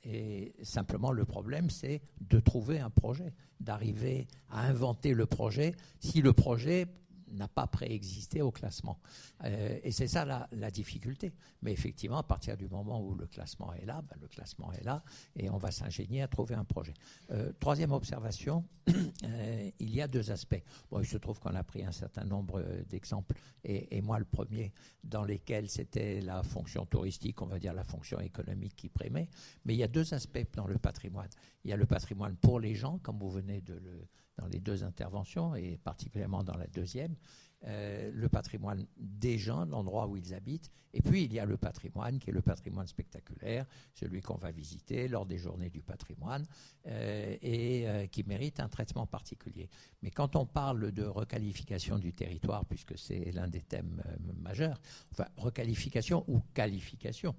Et 0.03 0.55
simplement, 0.63 1.13
le 1.13 1.27
problème, 1.27 1.69
c'est 1.69 2.01
de 2.21 2.41
trouver 2.41 2.79
un 2.81 2.89
projet, 2.89 3.35
d'arriver 3.61 4.27
à 4.49 4.67
inventer 4.67 5.13
le 5.13 5.27
projet. 5.27 5.75
Si 6.01 6.23
le 6.23 6.33
projet 6.33 6.87
n'a 7.33 7.49
pas 7.49 7.67
préexisté 7.67 8.43
au 8.43 8.51
classement. 8.51 8.99
Euh, 9.45 9.79
et 9.83 9.93
c'est 9.93 10.09
ça 10.09 10.25
la, 10.25 10.71
difficulté. 10.71 11.33
Mais 11.63 11.73
effectivement, 11.73 12.19
à 12.19 12.23
partir 12.23 12.57
du 12.57 12.69
moment 12.69 13.01
où 13.01 13.15
le 13.15 13.27
classement 13.27 13.73
est 13.75 13.87
là, 13.87 14.03
ben, 14.03 14.17
le 14.21 14.29
classement 14.29 14.73
est 14.73 14.85
là 14.85 15.03
et 15.37 15.49
on 15.51 15.59
va 15.59 15.71
s'ingénier 15.71 16.23
à 16.23 16.29
trouver 16.29 16.55
un 16.55 16.65
projet. 16.65 16.95
Euh, 17.31 17.53
troisième 17.61 17.93
observation, 17.93 18.65
euh, 18.89 19.71
il 19.79 19.95
y 19.95 20.01
a 20.01 20.09
deux 20.09 20.31
aspects. 20.31 20.63
Bon, 20.91 21.01
il 21.01 21.07
se 21.07 21.17
trouve 21.17 21.39
qu'on 21.39 21.55
a 21.55 21.65
pris 21.65 21.85
un 21.85 21.93
certain 21.93 22.25
nombre 22.25 22.63
d'exemples, 22.89 23.35
et, 23.65 23.97
et, 23.97 24.01
moi 24.01 24.19
le 24.19 24.25
premier, 24.25 24.73
dans 25.03 25.25
lesquels 25.25 25.69
c'était 25.69 26.21
la 26.21 26.43
fonction 26.43 26.85
touristique, 26.87 27.41
on 27.43 27.47
va 27.47 27.59
dire 27.59 27.75
la 27.75 27.85
fonction 27.85 28.21
économique 28.21 28.77
qui 28.77 28.89
primait. 28.89 29.29
Mais 29.65 29.75
il 29.75 29.79
y 29.79 29.83
a 29.83 29.89
deux 29.89 30.15
aspects 30.15 30.47
dans 30.55 30.67
le 30.67 30.79
patrimoine. 30.79 31.29
Il 31.65 31.71
y 31.71 31.73
a 31.73 31.77
le 31.77 31.87
patrimoine 31.87 32.37
pour 32.37 32.61
les 32.61 32.75
gens, 32.75 32.99
comme 32.99 33.19
vous 33.19 33.31
venez 33.31 33.61
de 33.61 33.75
le 33.75 34.07
dans 34.39 34.47
les 34.47 34.61
deux 34.61 34.85
interventions 34.85 35.55
et 35.55 35.79
particulièrement 35.79 36.45
dans 36.45 36.57
la 36.57 36.67
deuxième. 36.67 37.17
Euh, 37.65 38.11
le 38.13 38.29
patrimoine 38.29 38.87
des 38.99 39.39
gens, 39.39 39.65
l'endroit 39.65 40.07
où 40.07 40.17
ils 40.17 40.35
habitent, 40.35 40.71
et 40.93 41.01
puis 41.01 41.25
il 41.25 41.33
y 41.33 41.41
a 41.41 41.47
le 41.47 41.57
patrimoine 41.57 42.19
qui 42.19 42.29
est 42.29 42.33
le 42.33 42.43
patrimoine 42.43 42.87
spectaculaire, 42.87 43.65
celui 43.95 44.21
qu'on 44.21 44.37
va 44.37 44.51
visiter 44.51 45.09
lors 45.09 45.25
des 45.25 45.39
journées 45.39 45.71
du 45.71 45.81
patrimoine 45.81 46.47
euh, 46.87 47.35
et 47.41 47.89
euh, 47.89 48.07
qui 48.07 48.25
mérite 48.25 48.61
un 48.61 48.69
traitement 48.69 49.07
particulier. 49.07 49.71
Mais 50.03 50.11
quand 50.11 50.37
on 50.37 50.45
parle 50.45 50.93
de 50.93 51.05
requalification 51.05 51.99
du 51.99 52.13
territoire, 52.13 52.67
puisque 52.67 52.97
c'est 52.99 53.33
l'un 53.33 53.49
des 53.49 53.63
thèmes 53.63 54.03
majeurs, 54.39 54.79
enfin 55.13 55.27
requalification 55.37 56.25
ou 56.29 56.43
qualification, 56.53 57.35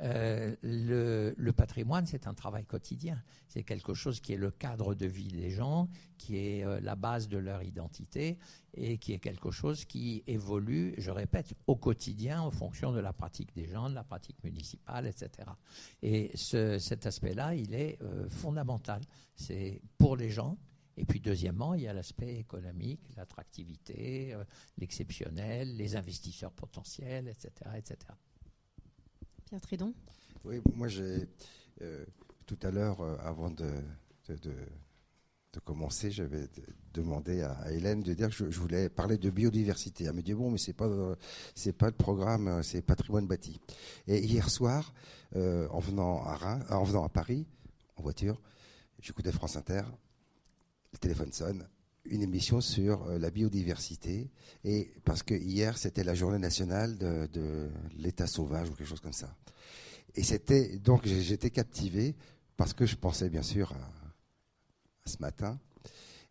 euh, 0.00 0.56
le, 0.62 1.50
patrimoine, 1.52 2.06
c'est 2.06 2.26
un 2.26 2.34
travail 2.34 2.64
quotidien. 2.64 3.22
C'est 3.48 3.62
quelque 3.62 3.94
chose 3.94 4.20
qui 4.20 4.32
est 4.32 4.36
le 4.36 4.50
cadre 4.50 4.94
de 4.94 5.06
vie 5.06 5.28
des 5.28 5.50
gens, 5.50 5.88
qui 6.18 6.38
est 6.38 6.64
euh, 6.64 6.80
la 6.80 6.96
base 6.96 7.28
de 7.28 7.38
leur 7.38 7.62
identité 7.62 8.38
et 8.74 8.98
qui 8.98 9.12
est 9.12 9.18
quelque 9.18 9.50
chose 9.50 9.84
qui 9.84 10.22
évolue, 10.26 10.94
je 10.98 11.10
répète, 11.10 11.54
au 11.66 11.76
quotidien 11.76 12.40
en 12.40 12.50
fonction 12.50 12.92
de 12.92 13.00
la 13.00 13.12
pratique 13.12 13.54
des 13.54 13.66
gens, 13.66 13.90
de 13.90 13.94
la 13.94 14.04
pratique 14.04 14.42
municipale, 14.42 15.06
etc. 15.06 15.48
Et 16.02 16.32
cet 16.36 17.06
aspect-là, 17.06 17.54
il 17.54 17.74
est 17.74 18.00
euh, 18.02 18.28
fondamental. 18.30 19.02
C'est 19.36 19.80
pour 19.98 20.16
les 20.16 20.30
gens, 20.30 20.56
et 20.96 21.04
puis 21.04 21.20
deuxièmement, 21.20 21.74
il 21.74 21.82
y 21.82 21.88
a 21.88 21.92
l'aspect 21.92 22.36
économique, 22.36 23.00
l'attractivité, 23.16 24.36
l'exceptionnel, 24.78 25.76
les 25.76 25.96
investisseurs 25.96 26.52
potentiels, 26.52 27.28
etc., 27.28 27.70
etc. 27.76 27.96
Oui, 30.44 30.60
moi 30.74 30.88
j'ai 30.88 31.28
euh, 31.82 32.04
tout 32.46 32.58
à 32.62 32.70
l'heure, 32.70 33.00
euh, 33.00 33.16
avant 33.22 33.50
de, 33.50 33.66
commencer, 35.64 36.10
j'avais 36.10 36.48
demandé 36.94 37.42
à, 37.42 37.70
Hélène 37.70 38.02
de 38.02 38.14
dire 38.14 38.28
que 38.28 38.50
je, 38.50 38.58
voulais 38.58 38.88
parler 38.88 39.18
de 39.18 39.30
biodiversité. 39.30 40.04
Elle 40.04 40.14
me 40.14 40.22
dit 40.22 40.34
bon, 40.34 40.50
mais 40.50 40.58
c'est 40.58 40.72
pas 40.72 40.88
c'est 41.54 41.72
pas 41.72 41.86
le 41.86 41.92
programme, 41.92 42.62
c'est 42.62 42.82
patrimoine 42.82 43.26
bâti. 43.26 43.60
Et 44.06 44.18
hier 44.18 44.48
soir, 44.50 44.92
euh, 45.36 45.68
en 45.68 45.80
venant 45.80 46.22
à 46.24 46.58
en 46.70 46.84
venant 46.84 47.04
à 47.04 47.08
Paris, 47.08 47.46
en 47.96 48.02
voiture, 48.02 48.40
j'écoutais 49.00 49.32
France 49.32 49.56
Inter, 49.56 49.82
le 50.92 50.98
téléphone 50.98 51.32
sonne, 51.32 51.68
une 52.04 52.22
émission 52.22 52.60
sur 52.60 53.06
la 53.06 53.30
biodiversité. 53.30 54.30
Et 54.64 54.92
parce 55.04 55.22
que 55.22 55.34
hier, 55.34 55.78
c'était 55.78 56.04
la 56.04 56.14
journée 56.14 56.38
nationale 56.38 56.98
de, 56.98 57.28
de 57.32 57.70
l'état 57.96 58.26
sauvage 58.26 58.68
ou 58.70 58.74
quelque 58.74 58.88
chose 58.88 59.00
comme 59.00 59.12
ça. 59.12 59.36
Et 60.14 60.22
c'était 60.22 60.78
donc 60.78 61.06
j'étais 61.06 61.50
captivé 61.50 62.14
parce 62.56 62.74
que 62.74 62.86
je 62.86 62.96
pensais 62.96 63.30
bien 63.30 63.42
sûr 63.42 63.72
à, 63.72 65.08
ce 65.08 65.16
matin. 65.20 65.58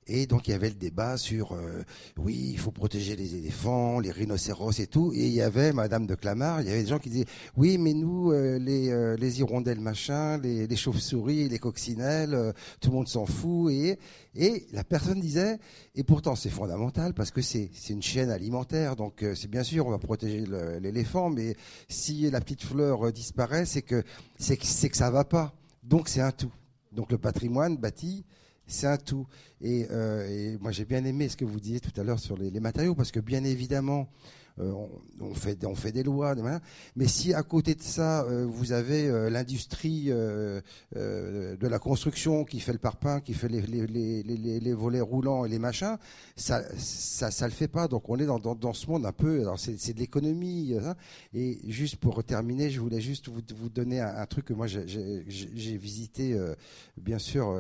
Et 0.08 0.26
donc 0.26 0.48
il 0.48 0.52
y 0.52 0.54
avait 0.56 0.70
le 0.70 0.76
débat 0.76 1.16
sur 1.16 1.52
euh, 1.54 1.84
oui, 2.18 2.50
il 2.52 2.58
faut 2.58 2.72
protéger 2.72 3.16
les 3.16 3.36
éléphants, 3.36 4.00
les 4.00 4.10
rhinocéros 4.10 4.80
et 4.80 4.88
tout. 4.88 5.14
Et 5.14 5.28
il 5.28 5.34
y 5.34 5.42
avait 5.42 5.74
Madame 5.74 6.08
de 6.08 6.16
Clamart, 6.16 6.62
il 6.62 6.68
y 6.68 6.72
avait 6.72 6.82
des 6.82 6.90
gens 6.90 6.98
qui 6.98 7.12
disaient 7.12 7.28
oui, 7.56 7.78
mais 7.78 7.94
nous 7.94 8.32
euh, 8.32 8.58
les, 8.58 8.90
euh, 8.90 9.16
les 9.16 9.40
hirondelles 9.40 9.80
machin, 9.80 10.40
les, 10.40 10.66
les 10.66 10.76
chauves-souris, 10.76 11.50
les 11.50 11.60
coccinelles, 11.60 12.54
tout 12.80 12.90
le 12.90 12.96
monde 12.96 13.08
s'en 13.08 13.28
fout. 13.28 13.72
Et 13.72 14.00
et 14.34 14.66
la 14.72 14.84
personne 14.84 15.20
disait 15.20 15.60
et 15.94 16.04
pourtant 16.04 16.36
c'est 16.36 16.50
fondamental 16.50 17.14
parce 17.14 17.30
que 17.30 17.42
c'est 17.42 17.70
une 17.90 18.02
chaîne 18.02 18.32
alimentaire. 18.32 18.96
Donc 18.96 19.24
c'est 19.36 19.50
bien 19.50 19.64
sûr 19.64 19.86
on 19.86 19.92
va 19.92 20.00
protéger 20.00 20.46
l'éléphant, 20.82 21.30
mais 21.30 21.56
si 21.90 22.28
la 22.32 22.42
petite 22.42 22.64
fleur 22.64 23.14
disparaît, 23.14 23.66
c'est 23.66 23.84
que 23.84 24.04
c'est 24.40 24.58
que 24.58 24.98
ça 24.98 25.12
va 25.12 25.26
pas. 25.26 25.54
Donc 25.84 26.10
c'est 26.10 26.22
un 26.22 26.32
tout. 26.32 26.52
Donc 26.92 27.12
le 27.12 27.20
patrimoine 27.20 27.78
bâti 27.78 28.26
c'est 28.72 28.88
un 28.88 28.98
tout. 28.98 29.28
Euh, 29.64 30.28
et, 30.28 30.58
moi, 30.60 30.72
j'ai 30.72 30.86
bien 30.86 31.04
aimé 31.06 31.30
ce 31.30 31.38
que 31.38 31.46
vous 31.46 31.60
disiez 31.60 31.80
tout 31.80 32.00
à 32.00 32.04
l'heure 32.04 32.20
sur 32.20 32.38
les, 32.38 32.60
matériaux, 32.60 32.96
parce 32.96 33.12
que 33.12 33.20
bien 33.20 33.44
évidemment, 33.44 34.08
euh, 34.60 34.74
on, 35.20 35.34
fait, 35.34 35.66
on 35.66 35.76
fait 35.76 35.92
des 35.92 36.04
lois, 36.04 36.36
mais 36.96 37.08
si 37.08 37.34
à 37.34 37.44
côté 37.44 37.76
de 37.76 37.82
ça, 37.82 38.24
euh, 38.24 38.46
vous 38.46 38.72
avez 38.72 39.30
l'industrie 39.30 40.06
de 40.06 41.68
la 41.68 41.80
construction 41.80 42.44
qui 42.44 42.60
fait 42.60 42.74
le 42.74 42.80
parpaing, 42.80 43.22
qui 43.22 43.34
fait 43.34 43.48
les, 43.48 43.62
les, 43.62 44.74
volets 44.74 45.02
roulants 45.02 45.46
et 45.46 45.50
les 45.50 45.60
machins, 45.60 45.98
ça, 46.36 46.64
ça, 46.78 47.32
ça 47.32 47.46
le 47.46 47.54
fait 47.54 47.68
pas. 47.68 47.88
Donc 47.88 48.10
on 48.10 48.18
est 48.18 48.26
dans, 48.26 48.40
dans, 48.40 48.74
ce 48.74 48.88
monde 48.88 49.06
un 49.06 49.12
peu, 49.12 49.46
c'est 49.58 49.94
de 49.94 50.00
l'économie. 50.00 50.76
Hein. 50.82 50.96
et 51.34 51.60
juste 51.68 51.98
pour 51.98 52.24
terminer, 52.24 52.70
je 52.70 52.80
voulais 52.80 53.02
juste 53.02 53.30
vous, 53.30 53.42
vous 53.56 53.70
donner 53.70 54.00
un, 54.00 54.26
truc 54.26 54.46
que 54.46 54.54
moi 54.54 54.68
j'ai 54.68 55.78
visité, 55.78 56.38
bien 56.98 57.20
sûr, 57.20 57.56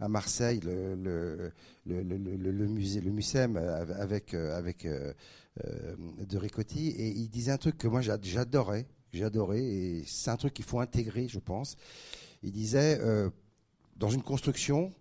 à 0.00 0.08
Marseille, 0.08 0.60
le, 0.64 0.94
le, 0.94 1.52
le, 1.86 2.66
musée, 2.66 3.00
le 3.00 3.10
MUSEM 3.10 3.56
avec, 3.56 4.34
avec 4.34 4.84
euh, 4.84 5.12
de 6.18 6.38
Ricotti, 6.38 6.88
et 6.88 7.08
il 7.08 7.28
disait 7.28 7.52
un 7.52 7.58
truc 7.58 7.78
que 7.78 7.88
moi 7.88 8.00
j'adorais, 8.00 8.86
j'adorais, 9.12 9.62
et 9.62 10.04
c'est 10.06 10.30
un 10.30 10.36
truc 10.36 10.54
qu'il 10.54 10.64
faut 10.64 10.80
intégrer, 10.80 11.28
je 11.28 11.38
pense. 11.38 11.76
Il 12.42 12.52
disait, 12.52 12.98
euh, 13.00 13.30
dans 13.96 14.10
une 14.10 14.22
construction, 14.22 14.92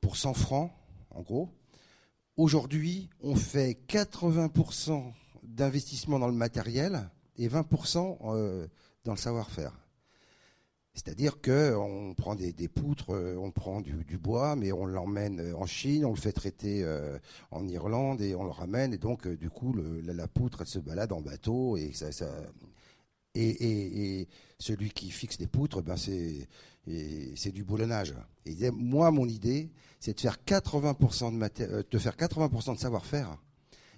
pour 0.00 0.16
100 0.16 0.34
francs, 0.34 0.72
en 1.10 1.22
gros, 1.22 1.48
aujourd'hui, 2.36 3.10
on 3.20 3.34
fait 3.34 3.78
80% 3.88 5.12
d'investissement 5.42 6.18
dans 6.18 6.28
le 6.28 6.34
matériel 6.34 7.10
et 7.36 7.48
20% 7.48 8.18
euh, 8.34 8.66
dans 9.04 9.12
le 9.12 9.18
savoir-faire. 9.18 9.72
C'est-à-dire 10.98 11.40
qu'on 11.40 12.12
prend 12.16 12.34
des, 12.34 12.52
poutres, 12.66 13.10
euh, 13.10 13.36
on 13.38 13.52
prend 13.52 13.80
du, 13.80 14.18
bois, 14.18 14.56
mais 14.56 14.72
on 14.72 14.84
l'emmène 14.84 15.38
euh, 15.38 15.56
en 15.56 15.64
Chine, 15.64 16.04
on 16.04 16.10
le 16.10 16.16
fait 16.16 16.32
traiter 16.32 16.82
euh, 16.82 17.18
en 17.52 17.68
Irlande 17.68 18.20
et 18.20 18.34
on 18.34 18.42
le 18.42 18.50
ramène. 18.50 18.92
Et 18.92 18.98
donc, 18.98 19.28
du 19.28 19.48
coup, 19.48 19.76
la, 20.04 20.26
poutre, 20.26 20.62
elle 20.62 20.66
se 20.66 20.80
balade 20.80 21.12
en 21.12 21.20
bateau 21.20 21.76
et 21.76 21.92
celui 24.58 24.90
qui 24.90 25.10
fixe 25.10 25.38
les 25.38 25.46
poutres, 25.46 25.82
ben 25.82 25.96
c'est 25.96 27.52
du 27.52 27.62
boulonnage. 27.62 28.14
Et 28.44 28.68
moi, 28.72 29.12
mon 29.12 29.28
idée, 29.28 29.70
c'est 30.00 30.14
de 30.14 30.20
faire 30.20 30.38
80% 30.44 31.38
de, 31.38 31.86
de 31.88 31.98
faire 31.98 32.16
80% 32.16 32.74
de 32.74 32.80
savoir-faire 32.80 33.38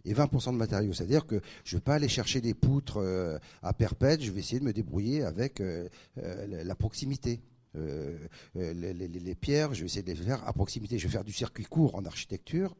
et 0.05 0.15
20% 0.15 0.53
de 0.53 0.57
matériaux. 0.57 0.93
C'est-à-dire 0.93 1.27
que 1.27 1.41
je 1.65 1.75
ne 1.75 1.81
vais 1.81 1.85
pas 1.85 1.95
aller 1.95 2.09
chercher 2.09 2.41
des 2.41 2.55
poutres 2.55 2.99
euh, 2.99 3.39
à 3.63 3.73
perpète, 3.73 4.23
je 4.23 4.31
vais 4.31 4.41
essayer 4.41 4.61
de 4.61 4.65
me 4.65 4.73
débrouiller 4.73 5.23
avec 5.23 5.61
euh, 5.61 5.89
euh, 6.19 6.65
la 6.65 6.75
proximité. 6.75 7.41
Les, 7.75 9.35
pierres, 9.41 9.75
je 9.75 9.81
vais 9.81 9.87
essayer 9.87 10.03
de 10.03 10.09
les 10.09 10.17
faire 10.17 10.47
à 10.47 10.53
proximité. 10.53 10.99
Je 10.99 11.07
vais 11.07 11.13
faire 11.13 11.25
du 11.25 11.33
circuit 11.33 11.65
court 11.65 11.95
en 11.95 12.05
architecture 12.05 12.75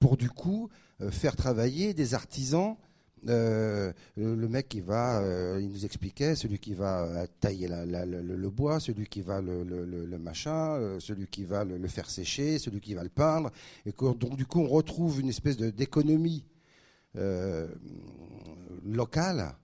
pour 0.00 0.16
du 0.16 0.30
coup 0.30 0.68
faire 1.10 1.36
travailler 1.36 1.94
des 1.94 2.14
artisans 2.14 2.76
euh, 3.28 3.92
le 4.16 4.48
mec 4.48 4.68
qui 4.68 4.80
va, 4.80 5.20
euh, 5.20 5.58
il 5.60 5.68
nous 5.68 5.84
expliquait, 5.84 6.34
celui 6.34 6.58
qui 6.58 6.74
va 6.74 7.04
euh, 7.04 7.26
tailler 7.40 7.68
le, 7.68 8.50
bois, 8.50 8.80
celui 8.80 9.06
qui 9.06 9.22
va 9.22 9.40
le, 9.40 10.18
machin, 10.18 10.98
celui 11.00 11.26
qui 11.26 11.44
va 11.44 11.64
le, 11.64 11.88
faire 11.88 12.10
sécher, 12.10 12.58
celui 12.58 12.80
qui 12.80 12.94
va 12.94 13.02
le 13.02 13.08
peindre, 13.08 13.50
et 13.86 13.92
donc 13.92 14.36
du 14.36 14.46
coup 14.46 14.60
on 14.60 14.68
retrouve 14.68 15.20
une 15.20 15.28
espèce 15.28 15.56
d'économie 15.56 16.44
locale 18.84 19.54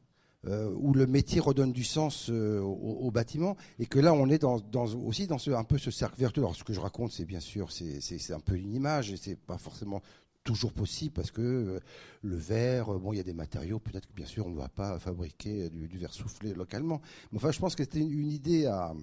où 0.47 0.93
le 0.93 1.07
métier 1.07 1.41
redonne 1.41 1.73
du 1.73 1.85
sens 1.85 2.29
au, 2.31 3.11
bâtiment, 3.11 3.57
et 3.79 3.87
que 3.87 3.99
là 3.99 4.13
on 4.13 4.29
est 4.29 4.45
aussi 4.45 5.27
dans 5.27 5.39
un 5.51 5.65
peu 5.65 5.79
ce 5.79 5.91
cercle 5.91 6.19
vertueux. 6.19 6.43
Alors 6.43 6.57
ce 6.57 6.65
que 6.65 6.73
je 6.73 6.81
raconte, 6.81 7.13
c'est 7.13 7.25
bien 7.25 7.41
sûr, 7.41 7.71
c'est 7.73 8.33
un 8.33 8.41
peu 8.41 8.57
une 8.57 8.75
image, 8.75 9.13
et 9.13 9.17
c'est 9.17 9.37
pas 9.37 9.59
forcément 9.59 10.03
toujours 10.45 10.73
possible 10.73 11.13
parce 11.15 11.31
que 11.31 11.41
euh, 11.41 11.81
le 12.23 12.37
verre, 12.37 12.95
euh, 12.95 12.99
bon, 12.99 13.13
il 13.13 13.17
y 13.17 13.21
a 13.21 13.25
des 13.25 13.33
matériaux, 13.33 13.81
peut-être 13.81 14.07
que 14.07 14.13
bien 14.13 14.27
sûr 14.27 14.47
on 14.47 14.51
ne 14.51 14.59
va 14.59 14.69
pas 14.69 14.99
fabriquer 14.99 15.71
du, 15.71 15.99
verre 15.99 16.13
soufflé 16.13 16.53
localement. 16.53 17.01
Mais 17.33 17.39
enfin, 17.39 17.51
je 17.51 17.59
pense 17.59 17.75
que 17.75 17.83
c'était 17.83 18.01
une, 18.01 18.31
idée 18.31 18.67
à, 18.67 18.95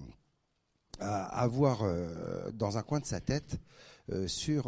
avoir 1.00 1.82
euh, 1.82 2.50
dans 2.52 2.78
un 2.78 2.82
coin 2.82 3.00
de 3.00 3.06
sa 3.06 3.20
tête 3.20 3.58
sur 4.26 4.64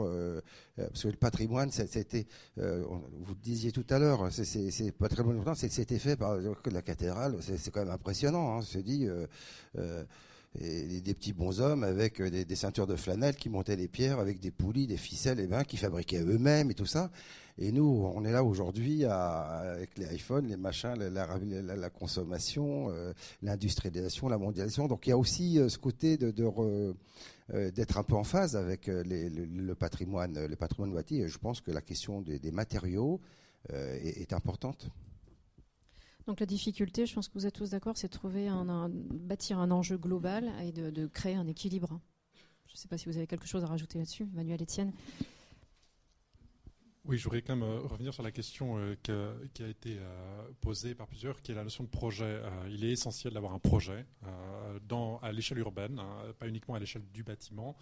parce 0.77 1.03
que 1.03 1.09
le 1.09 1.17
patrimoine, 1.17 1.71
c'était, 1.71 2.27
vous 2.57 3.35
disiez 3.43 3.73
tout 3.73 3.85
à 3.91 3.99
l'heure, 3.99 4.33
c'est 4.33 4.95
longtemps, 5.19 5.55
c'était 5.55 5.99
fait 5.99 6.17
par 6.17 6.39
la 6.39 6.83
cathédrale, 6.83 7.37
c'est 7.43 7.71
quand 7.71 7.81
même 7.81 7.93
impressionnant. 7.93 8.57
Hein, 8.57 8.63
se 8.63 8.79
dit 8.79 9.07
des 10.61 11.15
petits 11.15 11.33
bonshommes 11.33 11.83
avec 11.83 12.21
euh, 12.21 12.31
des, 12.31 12.55
ceintures 12.55 12.87
de 12.87 12.97
flanelle 12.97 13.35
qui 13.35 13.49
montaient 13.49 13.77
les 13.77 13.89
pierres 13.89 14.21
avec 14.21 14.39
des 14.41 14.51
poulies, 14.51 14.87
des 14.87 14.97
ficelles, 14.97 15.41
et 15.41 15.47
ben, 15.47 15.65
qui 15.65 15.77
fabriquaient 15.77 16.23
eux-mêmes 16.23 16.71
et 16.71 16.75
tout 16.75 16.87
ça. 16.87 17.11
Et 17.59 17.73
nous, 17.73 18.11
on 18.15 18.25
est 18.25 18.33
là 18.33 18.43
aujourd'hui 18.43 19.05
avec 19.05 19.97
les 19.99 20.15
iPhones, 20.15 20.47
les 20.47 20.57
machins, 20.57 20.95
la, 20.95 21.91
consommation, 21.91 22.91
euh, 22.91 23.13
l'industrialisation, 23.43 24.29
la 24.29 24.39
mondialisation. 24.39 24.89
Donc 24.89 25.07
il 25.07 25.11
y 25.11 25.13
a 25.13 25.19
aussi 25.19 25.59
euh, 25.59 25.69
ce 25.69 25.79
côté 25.79 26.17
de, 26.17 26.33
d'être 27.71 27.99
un 27.99 28.03
peu 28.03 28.15
en 28.15 28.25
phase 28.25 28.57
avec 28.57 28.87
le, 28.87 29.75
patrimoine, 29.75 30.47
le 30.47 30.57
patrimoine 30.57 30.93
je 31.09 31.39
pense 31.39 31.61
que 31.61 31.71
la 31.71 31.81
question 31.81 32.23
des, 32.23 32.51
matériaux 32.51 33.21
est 33.71 34.33
importante. 34.33 34.89
Donc 36.27 36.41
la 36.41 36.47
difficulté, 36.47 37.05
je 37.05 37.15
pense 37.15 37.29
que 37.29 37.35
vous 37.35 37.47
êtes 37.47 37.55
tous 37.55 37.71
d'accord, 37.71 37.97
c'est 37.97 38.09
de 38.09 38.13
trouver 38.13 38.49
un, 38.49 38.89
bâtir 38.89 39.59
un 39.59 39.71
enjeu 39.71 39.99
global 39.99 40.51
et 40.63 40.73
de, 40.73 41.07
créer 41.07 41.35
un 41.35 41.47
équilibre. 41.47 42.01
Je 42.67 42.73
ne 42.73 42.77
sais 42.77 42.89
pas 42.89 42.97
si 42.97 43.07
vous 43.07 43.17
avez 43.17 43.27
quelque 43.27 43.47
chose 43.47 43.63
à 43.63 43.67
rajouter 43.67 43.99
là-dessus, 43.99 44.27
Manuel 44.33 44.63
Etienne. 44.63 44.93
Oui, 47.07 47.19
je 47.19 47.25
voudrais 47.25 47.43
quand 47.43 47.55
même 47.55 47.69
euh, 47.69 47.81
revenir 47.81 48.15
sur 48.15 48.23
la 48.23 48.33
question 48.33 48.79
euh, 48.79 48.97
qui 49.53 49.63
a 49.63 49.69
été 49.69 49.99
euh, 49.99 50.43
posée 50.63 50.95
par 50.95 51.07
plusieurs, 51.07 51.43
qui 51.43 51.53
est 51.53 51.55
la 51.55 51.63
notion 51.63 51.85
de 51.85 51.91
projet. 51.91 52.41
il 52.71 52.83
est 52.83 52.93
essentiel 52.93 53.35
d'avoir 53.35 53.53
un 53.53 53.59
projet 53.59 54.07
à 55.23 55.33
l'échelle 55.33 55.59
urbaine, 55.59 55.99
hein, 55.99 56.33
pas 56.39 56.49
uniquement 56.49 56.75
à 56.75 56.79
l'échelle 56.79 57.05
du 57.13 57.23
bâtiment, 57.23 57.77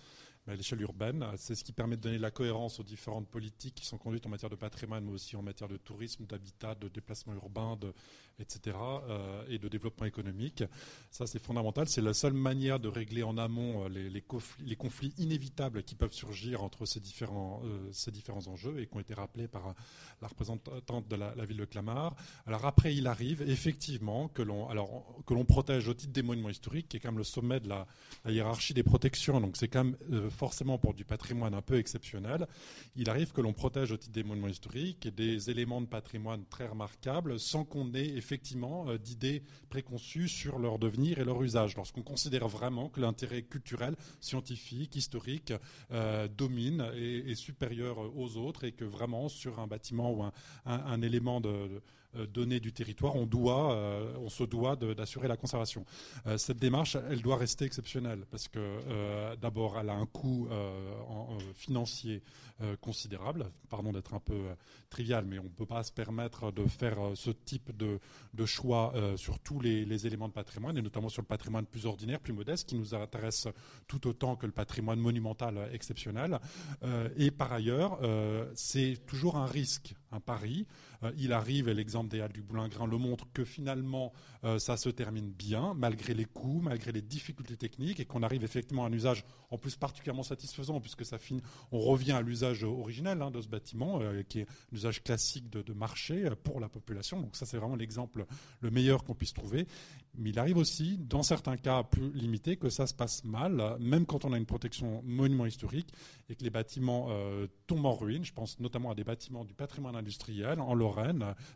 à 0.49 0.57
l'échelle 0.57 0.81
urbaine. 0.81 1.25
C'est 1.37 1.55
ce 1.55 1.63
qui 1.63 1.73
permet 1.73 1.97
de 1.97 2.03
donner 2.03 2.19
la 2.19 2.31
cohérence 2.31 2.81
aux 2.81 2.83
différentes 2.83 3.29
politiques 3.29 3.77
qui 3.77 3.87
sont 3.87 3.99
conduites 3.99 4.27
en 4.27 4.29
matière 4.29 4.51
de 4.51 4.57
patrimoine, 4.57 5.05
mais 5.05 5.13
aussi 5.13 5.37
en 5.37 5.43
matière 5.43 5.69
de 5.69 5.77
tourisme, 5.77 6.27
d'habitat, 6.27 6.75
de 6.75 6.89
déplacement 6.89 7.35
urbain, 7.35 7.79
etc., 8.39 8.77
euh, 9.09 9.45
et 9.49 9.59
de 9.59 9.69
développement 9.69 10.07
économique. 10.07 10.65
Ça, 11.11 11.27
c'est 11.27 11.39
fondamental. 11.39 11.89
C'est 11.89 12.01
la 12.01 12.15
seule 12.15 12.33
manière 12.33 12.81
de 12.81 12.89
régler 12.89 13.23
en 13.23 13.39
amont 13.39 13.85
euh, 13.85 13.89
les, 13.89 14.21
conflits, 14.21 14.65
les 14.65 14.77
conflits, 14.77 15.15
inévitables 15.19 15.85
qui 15.85 15.95
peuvent 15.95 16.13
surgir 16.13 16.63
entre 16.63 16.87
ces 16.87 16.99
différents, 16.99 17.63
euh, 17.65 17.89
ces 17.93 18.11
différents 18.11 18.49
enjeux 18.49 18.81
et 18.81 18.87
qui 18.87 18.97
ont 18.97 19.01
été 19.01 19.15
rappelés 19.15 19.49
par 19.49 19.75
la 20.21 20.29
représentante 20.29 21.09
de 21.09 21.17
la, 21.17 21.45
ville 21.45 21.59
de 21.59 21.65
Clamart. 21.65 22.17
Alors 22.47 22.67
après, 22.67 22.95
il 22.95 23.07
arrive 23.07 23.43
effectivement 23.43 24.29
que 24.29 24.43
l'on, 24.43 24.69
alors, 24.69 25.23
que 25.27 25.35
l'on 25.35 25.45
protège 25.45 25.89
au 25.89 25.95
titre 25.95 26.13
des 26.13 26.23
monuments 26.23 26.49
historiques, 26.49 26.89
qui 26.89 26.97
est 26.97 27.01
quand 27.01 27.11
même 27.11 27.19
le 27.19 27.25
sommet 27.25 27.61
de 27.61 27.69
la, 27.69 27.87
hiérarchie 28.27 28.75
des 28.75 28.83
protections. 28.83 29.41
Donc 29.41 29.57
c'est 29.57 29.69
quand 29.69 29.85
même 29.85 29.97
forcément 30.33 30.79
pour 30.79 30.95
du 30.95 31.05
patrimoine 31.05 31.55
un 31.55 31.63
peu 31.63 31.79
exceptionnel. 31.79 32.47
Il 32.97 33.09
arrive 33.11 33.33
que 33.33 33.41
l'on 33.41 33.53
protège 33.53 33.93
au 33.93 33.97
titre 33.97 34.13
des 34.13 34.25
monuments 34.25 34.49
historiques 34.49 35.07
et 35.07 35.11
des 35.11 35.51
éléments 35.51 35.81
de 35.81 35.87
patrimoine 35.87 36.45
très 36.51 36.67
remarquables 36.67 37.39
sans 37.39 37.65
qu'on 37.65 37.95
ait 37.95 38.17
effectivement 38.17 38.89
euh, 38.89 38.99
d'idées 38.99 39.43
préconçues 39.69 40.29
sur 40.29 40.59
leur 40.59 40.79
devenir 40.79 41.19
et 41.19 41.25
leur 41.25 41.43
usage. 41.43 41.77
Lorsqu'on 41.77 42.03
considère 42.03 42.49
vraiment 42.49 42.89
que 42.89 43.01
l'intérêt 43.01 43.43
culturel, 43.43 43.97
scientifique, 44.21 44.97
historique 44.97 45.53
euh, 45.93 46.29
domine 46.29 46.91
et 46.97 47.31
est 47.31 47.35
supérieur 47.35 47.99
aux 48.17 48.37
autres 48.37 48.65
et 48.65 48.73
que 48.73 48.85
vraiment 48.85 49.29
sur 49.29 49.61
un 49.61 49.67
bâtiment 49.67 50.13
ou 50.13 50.25
un, 50.67 51.03
élément 51.03 51.41
de 51.41 51.83
données 52.27 52.61
du 52.61 52.73
territoire, 52.73 53.17
on, 53.17 53.27
doit, 53.27 53.75
euh, 53.75 54.15
on 54.21 54.29
se 54.29 54.45
doit 54.45 54.77
d'assurer 54.77 55.29
la 55.29 55.37
conservation. 55.37 55.85
Euh, 56.27 56.37
cette 56.37 56.59
démarche, 56.59 56.97
elle 57.11 57.23
doit 57.23 57.37
rester 57.37 57.65
exceptionnelle 57.65 58.25
parce 58.31 58.49
que 58.49 59.37
d'abord, 59.37 59.79
elle 59.79 59.89
a 59.89 59.95
un 59.95 60.07
coût 60.07 60.49
financier 61.55 62.23
considérable. 62.81 63.51
Pardon 63.69 63.93
d'être 63.93 64.15
un 64.15 64.21
peu 64.21 64.41
trivial, 64.89 65.25
mais 65.25 65.39
on 65.39 65.45
ne 65.45 65.49
peut 65.49 65.67
pas 65.67 65.83
se 65.83 65.93
permettre 65.93 66.53
de 66.53 66.65
faire 66.67 66.99
ce 67.15 67.31
type 67.31 67.77
de, 67.77 67.99
choix 68.47 68.93
sur 69.17 69.39
tous 69.41 69.61
les, 69.61 69.85
les, 69.85 70.07
éléments 70.07 70.29
de 70.29 70.33
patrimoine, 70.33 70.77
et 70.77 70.83
notamment 70.83 71.09
sur 71.09 71.23
le 71.23 71.27
patrimoine 71.27 71.67
plus 71.67 71.87
ordinaire, 71.87 72.21
plus 72.21 72.33
modeste, 72.33 72.69
qui 72.69 72.77
nous 72.77 72.95
intéresse 72.95 73.49
tout 73.89 74.07
autant 74.07 74.37
que 74.37 74.47
le 74.47 74.53
patrimoine 74.53 75.01
monumental 75.01 75.71
exceptionnel. 75.73 76.39
et 77.17 77.31
par 77.31 77.53
ailleurs, 77.53 77.99
c'est 78.55 78.99
toujours 79.07 79.37
un 79.37 79.47
risque, 79.47 79.95
un 80.11 80.21
pari. 80.21 80.67
Il 81.17 81.33
arrive, 81.33 81.69
et 81.69 81.75
l'exemple 81.75 82.09
des 82.09 82.21
Halles 82.21 82.33
du 82.33 82.43
Boulingrin 82.43 82.87
le 82.87 82.99
montre 82.99 83.27
que 83.33 83.45
finalement 83.45 84.13
euh, 84.45 84.59
ça 84.59 84.77
se 84.77 84.89
termine 84.89 85.31
bien, 85.31 85.75
malgré 85.75 86.15
les 86.15 86.25
coûts, 86.25 86.61
malgré 86.63 86.93
les 86.93 87.03
difficultés 87.03 87.57
techniques, 87.57 88.01
et 88.01 88.05
qu'on 88.05 88.23
arrive 88.23 88.45
effectivement 88.45 88.85
à 88.85 88.89
un 88.89 88.93
usage 88.93 89.25
en 89.51 89.59
plus 89.59 89.77
particulièrement 89.77 90.23
satisfaisant, 90.23 90.81
puisque 90.81 91.05
ça 91.05 91.19
finit, 91.19 91.43
on 91.71 91.81
revient 91.81 92.13
à 92.13 92.23
l'usage 92.23 92.65
originel 92.65 93.23
hein, 93.23 93.31
de 93.31 93.41
ce 93.41 93.49
bâtiment, 93.49 94.01
euh, 94.01 94.23
qui 94.23 94.41
est 94.41 94.43
un 94.43 94.77
usage 94.77 95.03
classique 95.03 95.51
de, 95.51 95.73
marché 95.73 96.27
euh, 96.27 96.35
pour 96.43 96.61
la 96.61 96.69
population. 96.69 97.21
Donc 97.21 97.37
ça, 97.37 97.47
c'est 97.47 97.57
vraiment 97.57 97.77
l'exemple 97.77 98.27
le 98.61 98.71
meilleur 98.71 99.05
qu'on 99.05 99.15
puisse 99.15 99.33
trouver. 99.33 99.67
Mais 100.15 100.31
il 100.31 100.39
arrive 100.39 100.59
aussi, 100.59 100.99
dans 100.99 101.23
certains 101.23 101.57
cas 101.57 101.83
plus 101.83 102.13
limités, 102.13 102.57
que 102.57 102.69
ça 102.69 102.87
se 102.87 102.93
passe 102.93 103.25
mal, 103.25 103.77
même 103.81 104.05
quand 104.05 104.27
on 104.27 104.33
a 104.33 104.37
une 104.37 104.45
protection 104.45 105.03
monument 105.05 105.47
historique 105.47 105.89
et 106.29 106.35
que 106.35 106.45
les 106.45 106.51
bâtiments 106.51 107.09
tombent 107.67 107.87
en 107.87 107.95
ruine. 107.95 108.23
Je 108.23 108.33
pense 108.35 108.61
notamment 108.61 108.91
à 108.91 108.95
des 108.95 109.05
bâtiments 109.05 109.47
du 109.47 109.55
patrimoine 109.55 109.97
industriel 109.97 110.61
en 110.61 110.75
Lorraine, 110.75 110.92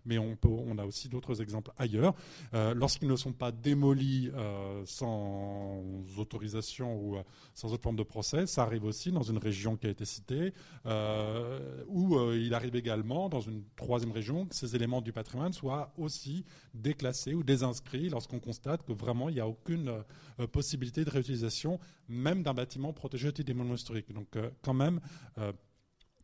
mais 0.04 0.18
on, 0.18 0.36
peut, 0.36 0.48
on 0.48 0.78
a 0.78 0.84
aussi 0.84 1.08
d'autres 1.08 1.40
exemples 1.42 1.72
ailleurs 1.78 2.14
lorsqu'ils 2.52 3.08
ne 3.08 3.16
sont 3.16 3.32
pas 3.32 3.52
démolis 3.52 4.30
euh, 4.34 4.82
sans 4.86 5.82
autorisation 6.16 7.00
ou 7.00 7.16
euh, 7.16 7.22
sans 7.54 7.72
autre 7.72 7.82
forme 7.82 7.96
de 7.96 8.02
procès, 8.02 8.46
ça 8.46 8.62
arrive 8.62 8.84
aussi 8.84 9.12
dans 9.12 9.22
une 9.22 9.38
région 9.38 9.76
qui 9.76 9.86
a 9.86 9.90
été 9.90 10.04
citée, 10.04 10.52
euh, 10.86 11.82
où 11.88 12.18
il 12.32 12.54
arrive 12.54 12.76
également 12.76 13.28
dans 13.28 13.40
une 13.40 13.62
troisième 13.76 14.12
région 14.12 14.46
que 14.46 14.54
ces 14.54 14.74
éléments 14.76 15.00
du 15.00 15.12
patrimoine 15.12 15.52
soient 15.52 15.92
aussi 15.98 16.44
déclassés 16.74 17.34
ou 17.34 17.42
désinscrits 17.42 18.08
lorsqu'on 18.08 18.38
constate 18.38 18.84
que 18.84 18.92
vraiment 18.92 19.28
il 19.28 19.34
n'y 19.34 19.40
a 19.40 19.48
aucune 19.48 19.92
possibilité 20.52 21.04
de 21.04 21.10
réutilisation, 21.10 21.78
même 22.08 22.42
d'un 22.42 22.54
bâtiment 22.54 22.92
protégé 22.92 23.28
au 23.28 23.32
titre 23.32 23.46
des 23.46 23.54
monuments 23.54 23.74
historiques. 23.74 24.12
Donc 24.12 24.28
quand 24.62 24.74
même, 24.74 25.00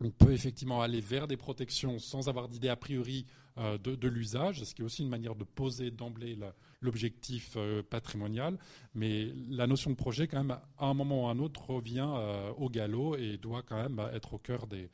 on 0.03 0.11
peut 0.11 0.33
effectivement 0.33 0.83
aller 0.83 1.01
vers 1.01 1.27
des 1.29 1.37
protections 1.37 1.99
sans 1.99 2.29
avoir 2.29 2.49
d'idée 2.49 2.69
a 2.69 2.77
priori 2.77 3.27
euh, 3.59 3.79
de, 3.79 4.09
l'usage, 4.09 4.65
ce 4.65 4.75
qui 4.75 4.83
est 4.83 4.85
aussi 4.85 5.03
une 5.03 5.09
manière 5.09 5.35
de 5.35 5.45
poser 5.45 5.91
d'emblée 5.91 6.39
l'objectif 6.81 7.53
euh, 7.57 7.83
patrimonial. 7.83 8.59
Mais 8.95 9.31
la 9.49 9.67
notion 9.67 9.91
de 9.91 9.97
projet, 9.97 10.27
quand 10.27 10.43
même, 10.43 10.59
à 10.79 10.87
un 10.87 10.95
moment 10.95 11.25
ou 11.25 11.27
à 11.27 11.33
un 11.33 11.39
autre, 11.39 11.71
revient 11.71 12.09
euh, 12.09 12.51
au 12.57 12.69
galop 12.71 13.17
et 13.17 13.37
doit 13.37 13.63
quand 13.63 13.77
même 13.77 14.01
être 14.15 14.35
au 14.35 14.39
cœur 14.39 14.67
des, 14.67 14.89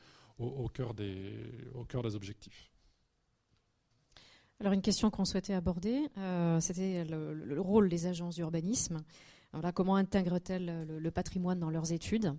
objectifs. 2.15 2.71
Alors 4.61 4.73
une 4.73 4.83
question 4.83 5.09
qu'on 5.11 5.25
souhaitait 5.25 5.55
aborder, 5.55 6.09
c'était 6.59 7.05
le, 7.05 7.61
rôle 7.61 7.89
des 7.89 8.07
agences 8.07 8.35
d'urbanisme. 8.35 9.05
Comment 9.73 9.95
intègrent-elles 9.95 10.85
le, 10.89 11.11
patrimoine 11.13 11.61
dans 11.61 11.71
leurs 11.71 11.93
études? 11.93 12.35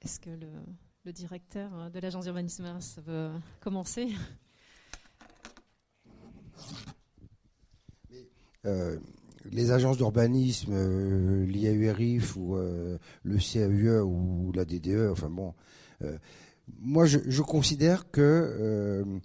Est-ce 0.00 0.18
que 0.18 0.30
le, 0.30 0.48
directeur 1.10 1.90
de 1.90 1.98
l'agence 1.98 2.24
d'urbanisme 2.24 2.78
veut 3.04 3.30
commencer. 3.60 4.08
Euh, 8.64 8.96
les 9.50 9.72
agences 9.72 9.96
d'urbanisme, 9.96 10.72
euh, 10.72 11.44
l'IAURIF 11.46 12.36
ou 12.36 12.54
le 12.54 13.38
CAUE 13.38 14.04
ou 14.04 14.52
la 14.52 14.64
DDE, 14.64 15.10
enfin 15.10 15.28
bon, 15.28 15.52
moi 16.78 17.06
je, 17.06 17.42
considère 17.42 18.08
que 18.12 19.20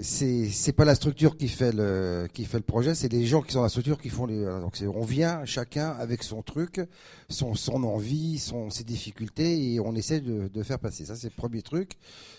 c'est 0.00 0.50
c'est 0.50 0.72
pas 0.72 0.84
la 0.84 0.96
structure 0.96 1.36
qui 1.36 1.48
fait 1.48 1.72
le 1.72 2.28
qui 2.32 2.44
fait 2.44 2.56
le 2.58 2.64
projet, 2.64 2.94
c'est 2.94 3.12
les 3.12 3.26
gens 3.26 3.42
qui 3.42 3.52
sont 3.52 3.60
dans 3.60 3.64
la 3.64 3.68
structure 3.68 4.00
qui 4.00 4.08
font 4.08 4.26
les. 4.26 4.44
Donc 4.44 4.76
on 4.92 5.04
vient 5.04 5.44
chacun 5.44 5.90
avec 5.90 6.22
son 6.24 6.42
truc, 6.42 6.80
son 7.28 7.54
son 7.54 7.84
envie, 7.84 8.38
son 8.38 8.70
ses 8.70 8.82
difficultés 8.82 9.72
et 9.72 9.80
on 9.80 9.94
essaie 9.94 10.20
de, 10.20 10.48
de 10.48 10.62
faire 10.62 10.80
passer. 10.80 11.04
Ça 11.04 11.14
c'est 11.14 11.28
le 11.28 11.36
premier 11.36 11.62
truc. 11.62 11.92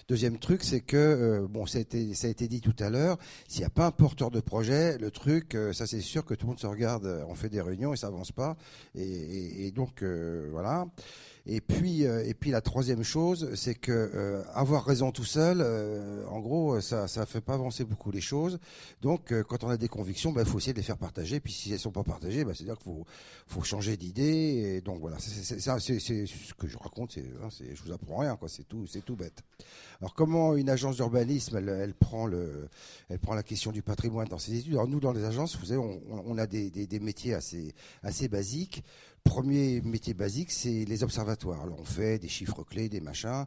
Deuxième 0.08 0.38
truc, 0.38 0.64
c'est 0.64 0.82
que 0.82 0.98
euh, 0.98 1.48
bon, 1.50 1.66
ça 1.66 1.78
a 1.78 1.82
été 1.82 2.14
ça 2.14 2.28
a 2.28 2.30
été 2.30 2.48
dit 2.48 2.62
tout 2.62 2.76
à 2.80 2.90
l'heure. 2.90 3.18
S'il 3.48 3.62
n'y 3.62 3.66
a 3.66 3.70
pas 3.70 3.88
un 3.88 3.92
porteur 3.92 4.32
de 4.32 4.40
projet, 4.42 4.98
le 4.98 5.10
truc, 5.10 5.56
euh, 5.56 5.74
ça 5.74 5.88
c'est 5.88 6.02
sûr 6.02 6.26
que 6.26 6.34
tout 6.34 6.46
le 6.46 6.50
monde 6.52 6.60
se 6.60 6.68
regarde. 6.68 7.26
On 7.28 7.36
fait 7.36 7.50
des 7.50 7.62
réunions 7.62 7.94
et 7.94 7.98
ça 7.98 8.08
avance 8.08 8.32
pas. 8.32 8.58
Et, 8.96 9.02
et, 9.02 9.68
et 9.68 9.72
donc 9.72 10.04
euh, 10.04 10.50
voilà. 10.52 10.86
Et 11.48 11.62
puis, 11.62 12.06
euh, 12.06 12.26
et 12.26 12.34
puis 12.34 12.50
la 12.50 12.62
troisième 12.62 13.04
chose, 13.04 13.54
c'est 13.54 13.76
que 13.76 13.92
euh, 13.92 14.44
avoir 14.54 14.84
raison 14.84 15.12
tout 15.12 15.26
seul, 15.26 15.62
euh, 15.62 16.26
en 16.28 16.40
gros, 16.40 16.82
ça 16.82 17.08
ça 17.08 17.28
fait 17.28 17.42
pas 17.42 17.54
avancer 17.54 17.84
beaucoup 17.84 18.10
les 18.10 18.22
choses. 18.22 18.60
Donc, 19.02 19.32
quand 19.44 19.64
on 19.64 19.70
a 19.70 19.78
des 19.78 19.88
convictions, 19.88 20.32
il 20.32 20.36
ben, 20.36 20.46
faut 20.46 20.58
essayer 20.58 20.74
de 20.74 20.80
les 20.80 20.84
faire 20.84 20.98
partager. 20.98 21.40
Puis 21.40 21.54
si 21.54 21.72
elles 21.72 21.80
sont 21.80 21.92
pas 21.92 22.04
partagées, 22.04 22.44
ben, 22.44 22.56
c'est-à-dire 22.56 22.78
qu'il 22.78 22.92
faut, 22.92 23.06
faut 23.46 23.62
changer 23.62 23.96
d'idée. 23.96 24.24
Et 24.78 24.82
donc 24.82 25.00
voilà, 25.00 25.18
c'est 25.20 25.60
ce 25.60 26.54
que 26.56 26.68
je 26.68 26.78
raconte. 26.78 27.16
Hein, 27.18 27.50
c'est, 27.52 27.76
je 27.76 27.84
vous 27.84 27.92
apprends 27.92 28.18
rien, 28.18 28.36
quoi. 28.38 28.50
C'est 28.50 28.68
tout, 28.68 28.88
c'est 28.88 29.06
tout 29.06 29.16
bête. 29.16 29.44
Alors 30.02 30.16
comment 30.16 30.56
une 30.56 30.70
agence 30.70 30.96
d'urbanisme, 30.96 31.58
elle, 31.58 31.70
elle, 31.70 31.94
prend 31.94 32.26
le, 32.26 32.70
elle 33.10 33.20
prend 33.20 33.36
la 33.36 33.44
question 33.44 33.72
du 33.72 33.84
patrimoine 33.84 34.28
dans 34.28 34.40
ses 34.40 34.56
études? 34.58 34.74
Alors 34.74 34.88
nous, 34.88 35.00
dans 35.00 35.14
les 35.14 35.24
agences, 35.24 35.58
vous 35.58 35.66
savez, 35.66 35.78
on, 35.78 36.02
on 36.10 36.38
a 36.40 36.48
des, 36.48 36.72
des, 36.72 36.88
des 36.88 37.00
métiers 37.00 37.36
assez, 37.36 37.74
assez 38.02 38.28
basiques 38.28 38.84
premier 39.26 39.82
métier 39.82 40.14
basique, 40.14 40.52
c'est 40.52 40.86
les 40.86 41.04
observatoires. 41.04 41.66
On 41.78 41.84
fait 41.84 42.20
des 42.20 42.30
chiffres 42.30 42.64
clés, 42.64 42.88
des 42.88 43.02
machins. 43.02 43.46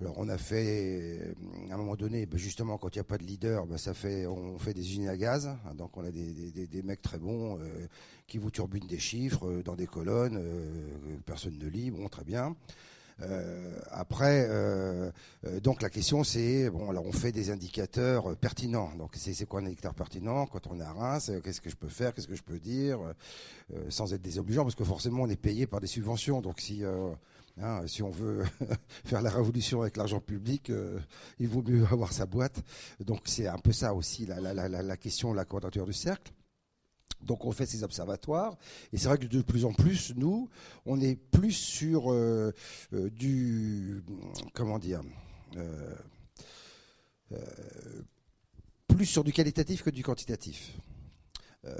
Alors 0.00 0.16
on 0.18 0.28
a 0.28 0.36
fait, 0.36 1.20
euh, 1.22 1.32
à 1.70 1.74
un 1.74 1.76
moment 1.76 1.94
donné, 1.94 2.26
ben, 2.26 2.36
justement 2.36 2.76
quand 2.76 2.94
il 2.94 2.98
n'y 2.98 3.00
a 3.00 3.04
pas 3.04 3.16
de 3.16 3.22
leader, 3.22 3.64
ben, 3.66 3.78
on 4.28 4.58
fait 4.58 4.74
des 4.74 4.80
usines 4.80 5.08
à 5.08 5.16
gaz. 5.16 5.56
Donc 5.76 5.96
on 5.96 6.04
a 6.04 6.10
des, 6.10 6.82
mecs 6.82 7.00
très 7.00 7.18
bons 7.18 7.58
euh, 7.60 7.86
qui 8.26 8.38
vous 8.38 8.50
turbinent 8.50 8.88
des 8.88 8.98
chiffres 8.98 9.46
euh, 9.46 9.62
dans 9.62 9.76
des 9.76 9.86
colonnes, 9.86 10.42
personne 11.24 11.56
ne 11.58 11.68
lit, 11.68 11.90
bon 11.90 12.08
très 12.08 12.24
bien. 12.24 12.56
Euh, 13.22 13.78
après, 13.90 14.46
euh, 14.48 15.10
euh, 15.46 15.60
donc 15.60 15.82
la 15.82 15.90
question 15.90 16.24
c'est 16.24 16.68
bon, 16.70 16.90
alors 16.90 17.06
on 17.06 17.12
fait 17.12 17.32
des 17.32 17.50
indicateurs 17.50 18.36
pertinents. 18.36 18.90
Donc 18.96 19.12
c'est 19.14 19.46
quoi 19.46 19.60
un 19.60 19.66
indicateur 19.66 19.94
pertinent 19.94 20.46
quand 20.46 20.66
on 20.66 20.78
est 20.80 20.82
à 20.82 20.92
Reims? 20.92 21.30
Qu'est-ce 21.42 21.60
que 21.60 21.70
je 21.70 21.76
peux 21.76 21.88
faire? 21.88 22.12
Qu'est-ce 22.14 22.28
que 22.28 22.34
je 22.34 22.42
peux 22.42 22.58
dire? 22.58 22.98
Sans 23.88 24.12
être 24.12 24.22
désobligeant, 24.22 24.62
parce 24.62 24.74
que 24.74 24.84
forcément 24.84 25.22
on 25.22 25.28
est 25.28 25.40
payé 25.40 25.66
par 25.66 25.80
des 25.80 25.86
subventions. 25.86 26.40
Donc 26.40 26.60
si 26.60 26.82
hein, 26.84 27.82
si 27.86 28.02
on 28.02 28.10
veut 28.10 28.44
faire 29.04 29.22
la 29.22 29.30
révolution 29.30 29.82
avec 29.82 29.96
l'argent 29.96 30.20
public, 30.20 30.72
il 31.38 31.48
vaut 31.48 31.62
mieux 31.62 31.84
avoir 31.90 32.12
sa 32.12 32.26
boîte. 32.26 32.62
Donc 33.00 33.22
c'est 33.26 33.46
un 33.46 33.58
peu 33.58 33.72
ça 33.72 33.94
aussi 33.94 34.26
la, 34.26 34.40
la, 34.40 34.52
la, 34.54 34.68
la 34.68 34.96
question, 34.96 35.32
la 35.32 35.44
quadrature 35.44 35.86
du 35.86 35.92
cercle. 35.92 36.32
Donc 37.24 37.44
on 37.44 37.52
fait 37.52 37.66
ces 37.66 37.82
observatoires 37.82 38.56
et 38.92 38.98
c'est 38.98 39.08
vrai 39.08 39.18
que 39.18 39.26
de 39.26 39.42
plus 39.42 39.64
en 39.64 39.72
plus 39.72 40.12
nous 40.16 40.48
on 40.86 41.00
est 41.00 41.16
plus 41.16 41.52
sur 41.52 42.12
euh, 42.12 42.52
euh, 42.92 43.10
du 43.10 44.02
comment 44.52 44.78
dire 44.78 45.02
euh, 45.56 45.94
plus 48.86 49.06
sur 49.06 49.24
du 49.24 49.32
qualitatif 49.32 49.82
que 49.82 49.90
du 49.90 50.02
quantitatif. 50.02 50.72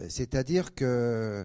C'est-à-dire 0.09 0.75
que 0.75 1.45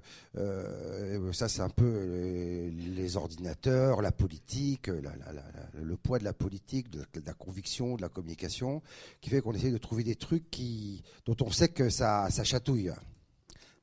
ça, 1.33 1.49
c'est 1.49 1.61
un 1.61 1.69
peu 1.69 2.71
les 2.95 3.17
ordinateurs, 3.17 4.01
la 4.01 4.13
politique, 4.13 4.87
le 4.87 5.97
poids 5.97 6.19
de 6.19 6.23
la 6.23 6.31
politique, 6.31 6.89
de 6.89 7.05
la, 7.25 7.33
conviction, 7.33 7.97
de 7.97 8.01
la 8.01 8.07
communication, 8.07 8.81
qui 9.19 9.29
fait 9.29 9.41
qu'on 9.41 9.51
essaie 9.51 9.71
de 9.71 9.77
trouver 9.77 10.05
des 10.05 10.15
trucs 10.15 10.49
qui, 10.49 11.03
dont 11.25 11.35
on 11.41 11.51
sait 11.51 11.67
que 11.67 11.89
ça, 11.89 12.29
ça 12.31 12.45
chatouille 12.45 12.93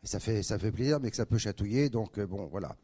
ça 0.03 0.20
fait, 0.20 0.42
ça 0.42 0.59
fait 0.59 0.72
plaisir, 0.72 1.01
mais 1.01 1.11
que 1.11 1.16
ça 1.16 1.26
peut 1.26 1.38
chatouiller. 1.38 1.88
Donc, 1.88 2.18
euh, 2.18 2.26
bon, 2.26 2.47
voilà. 2.47 2.76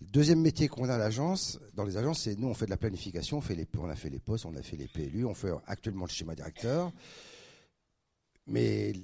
Le 0.00 0.06
deuxième 0.06 0.40
métier 0.40 0.68
qu'on 0.68 0.88
a 0.88 0.94
à 0.94 0.98
l'agence, 0.98 1.58
dans 1.74 1.84
les 1.84 1.96
agences, 1.96 2.22
c'est 2.22 2.38
nous, 2.38 2.48
on 2.48 2.54
fait 2.54 2.66
de 2.66 2.70
la 2.70 2.76
planification, 2.76 3.38
on, 3.38 3.40
fait 3.40 3.54
les, 3.54 3.66
on 3.78 3.88
a 3.88 3.96
fait 3.96 4.10
les 4.10 4.20
postes, 4.20 4.46
on 4.46 4.54
a 4.54 4.62
fait 4.62 4.76
les 4.76 4.86
PLU, 4.86 5.24
on 5.24 5.34
fait 5.34 5.50
actuellement 5.66 6.04
le 6.04 6.10
schéma 6.10 6.34
directeur. 6.34 6.92
Mais 8.50 8.94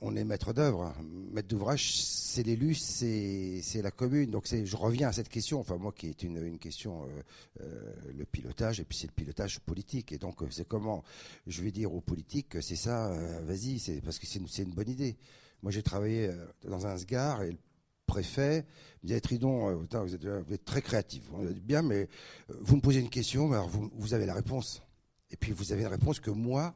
on 0.00 0.14
est 0.14 0.22
maître 0.22 0.52
d'œuvre. 0.52 0.94
Maître 1.32 1.48
d'ouvrage, 1.48 2.00
c'est 2.00 2.44
l'élu, 2.44 2.74
c'est 2.74 3.82
la 3.82 3.90
commune. 3.90 4.30
Donc 4.30 4.46
je 4.46 4.76
reviens 4.76 5.08
à 5.08 5.12
cette 5.12 5.28
question, 5.28 5.58
enfin 5.58 5.76
moi 5.76 5.92
qui 5.92 6.06
est 6.06 6.22
une, 6.22 6.58
question, 6.58 7.02
euh, 7.02 7.62
euh, 7.62 7.94
le 8.16 8.24
pilotage, 8.24 8.78
et 8.78 8.84
puis 8.84 8.96
c'est 8.96 9.08
le 9.08 9.12
pilotage 9.12 9.58
politique. 9.58 10.12
Et 10.12 10.18
donc 10.18 10.36
c'est 10.50 10.68
comment, 10.68 11.02
je 11.48 11.62
vais 11.62 11.72
dire 11.72 11.92
aux 11.92 12.00
politiques, 12.00 12.62
c'est 12.62 12.76
ça, 12.76 13.10
vas-y, 13.42 13.80
parce 14.04 14.20
que 14.20 14.26
c'est 14.26 14.62
une 14.62 14.72
bonne 14.72 14.90
idée. 14.90 15.16
Moi, 15.62 15.72
j'ai 15.72 15.82
travaillé 15.82 16.28
euh, 16.28 16.46
dans 16.68 16.86
un 16.86 16.96
SGAR 16.96 17.42
et 17.42 17.52
le 17.52 17.58
préfet 18.06 18.64
me 19.02 19.08
disait 19.08 19.20
Tridon, 19.20 19.70
euh, 19.70 19.74
vous, 19.74 20.14
êtes, 20.54 20.64
très 20.64 20.82
créatif. 20.82 21.24
On 21.32 21.46
a 21.46 21.50
bien, 21.50 21.82
mais 21.82 22.08
euh, 22.50 22.54
vous 22.60 22.76
me 22.76 22.80
posez 22.80 23.00
une 23.00 23.10
question, 23.10 23.52
alors 23.52 23.68
vous, 23.68 23.90
vous 23.94 24.14
avez 24.14 24.26
la 24.26 24.34
réponse. 24.34 24.82
Et 25.30 25.36
puis 25.36 25.52
vous 25.52 25.72
avez 25.72 25.82
une 25.82 25.88
réponse 25.88 26.20
que 26.20 26.30
moi, 26.30 26.74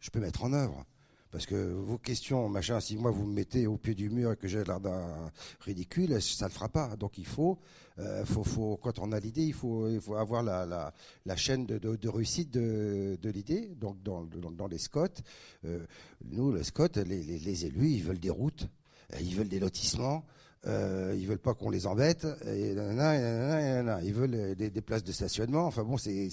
je 0.00 0.10
peux 0.10 0.20
mettre 0.20 0.44
en 0.44 0.52
œuvre. 0.52 0.84
Parce 1.32 1.46
que 1.46 1.54
vos 1.54 1.96
questions, 1.96 2.46
machin, 2.50 2.78
si 2.78 2.98
moi 2.98 3.10
vous 3.10 3.24
me 3.24 3.32
mettez 3.32 3.66
au 3.66 3.78
pied 3.78 3.94
du 3.94 4.10
mur 4.10 4.32
et 4.32 4.36
que 4.36 4.46
j'ai 4.46 4.62
l'air 4.64 4.80
d'un 4.80 5.32
ridicule, 5.60 6.20
ça 6.20 6.44
ne 6.44 6.50
le 6.50 6.54
fera 6.54 6.68
pas. 6.68 6.94
Donc 6.96 7.16
il 7.16 7.24
faut, 7.24 7.58
euh, 7.98 8.26
faut, 8.26 8.44
faut, 8.44 8.76
quand 8.76 8.98
on 8.98 9.12
a 9.12 9.18
l'idée, 9.18 9.44
il 9.44 9.54
faut, 9.54 9.88
il 9.88 9.98
faut 9.98 10.16
avoir 10.16 10.42
la, 10.42 10.66
la, 10.66 10.92
la 11.24 11.36
chaîne 11.36 11.64
de, 11.64 11.78
de, 11.78 12.08
réussite 12.10 12.50
de, 12.50 13.18
de 13.20 13.30
l'idée. 13.30 13.74
Donc 13.80 14.02
dans, 14.02 14.24
dans, 14.24 14.66
les 14.66 14.76
SCOT, 14.76 15.22
euh, 15.64 15.86
nous, 16.26 16.54
les 16.54 16.64
SCOT, 16.64 16.88
les, 16.96 17.22
les, 17.22 17.38
les, 17.38 17.64
élus, 17.64 17.88
ils 17.88 18.02
veulent 18.02 18.20
des 18.20 18.28
routes, 18.28 18.68
euh, 19.14 19.16
ils 19.22 19.34
veulent 19.34 19.48
des 19.48 19.60
lotissements. 19.60 20.26
Euh, 20.64 21.16
ils 21.18 21.26
veulent 21.26 21.38
pas 21.38 21.54
qu'on 21.54 21.70
les 21.70 21.88
embête, 21.88 22.24
ils 22.46 24.12
veulent 24.14 24.54
des, 24.54 24.70
des, 24.70 24.80
places 24.80 25.02
de 25.02 25.10
stationnement. 25.10 25.66
Enfin 25.66 25.82
bon, 25.82 25.96
c'est 25.96 26.28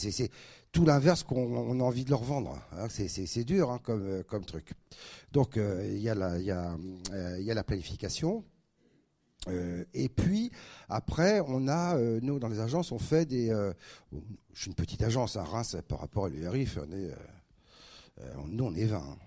tout 0.71 0.86
l'inverse 0.86 1.23
qu'on 1.23 1.80
a 1.80 1.84
envie 1.84 2.05
de 2.05 2.11
leur 2.11 2.21
vendre. 2.21 2.61
Hein. 2.73 2.88
C'est 2.89 3.43
dur 3.43 3.71
hein, 3.71 3.80
comme, 3.82 4.23
comme 4.27 4.45
truc. 4.45 4.73
Donc 5.32 5.57
euh, 5.57 5.84
il 5.91 6.01
y, 6.01 6.09
a 6.09 6.15
la, 6.15 6.75
euh, 7.11 7.63
planification. 7.63 8.43
Euh, 9.47 9.84
et 9.93 10.09
puis 10.09 10.51
après, 10.89 11.41
on 11.47 11.67
a 11.67 11.97
euh, 11.97 12.19
nous 12.21 12.38
dans 12.38 12.49
les 12.49 12.59
agences, 12.59 12.91
on 12.91 12.99
fait 12.99 13.25
des. 13.25 13.47
je 14.53 14.61
suis 14.61 14.69
une 14.69 14.75
petite 14.75 15.01
agence 15.01 15.38
à 15.38 15.43
Reims 15.43 15.75
par 15.88 16.01
rapport 16.01 16.25
à 16.25 16.30
l'URIF. 16.30 16.77
On 16.77 16.91
est, 16.91 17.11
nous, 18.47 18.65
on 18.65 18.75
est 18.75 18.86
20 18.86 19.17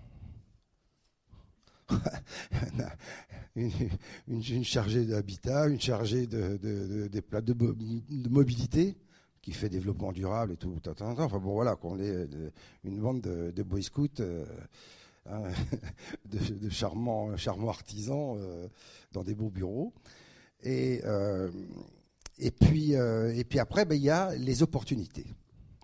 une, 3.55 4.63
chargée 4.63 5.05
d'habitat, 5.05 5.67
une 5.67 5.79
chargée 5.79 6.27
de, 6.27 6.57
de, 6.57 8.29
mobilité 8.29 8.95
qui 9.41 9.51
fait 9.51 9.69
développement 9.69 10.11
durable 10.11 10.53
et 10.53 10.57
tout. 10.57 10.75
Enfin 10.87 11.27
bon, 11.37 11.53
voilà, 11.53 11.75
qu'on 11.75 11.99
est 11.99 12.09
euh, 12.09 12.49
une 12.83 12.99
bande 12.99 13.21
de, 13.21 13.63
boy 13.63 13.83
scouts, 13.83 14.07
euh, 14.21 14.45
hein, 15.29 15.43
de, 16.25 16.69
charmants, 16.69 17.31
artisans 17.67 18.37
euh, 18.39 18.67
dans 19.11 19.23
des 19.23 19.35
beaux 19.35 19.49
bureaux. 19.49 19.93
Et, 20.63 21.01
et, 22.39 22.51
puis, 22.51 22.93
et 22.93 23.43
puis 23.43 23.59
après, 23.59 23.83
ben, 23.83 23.95
il 23.95 24.03
y 24.03 24.09
a 24.09 24.33
les 24.35 24.63
opportunités 24.63 25.25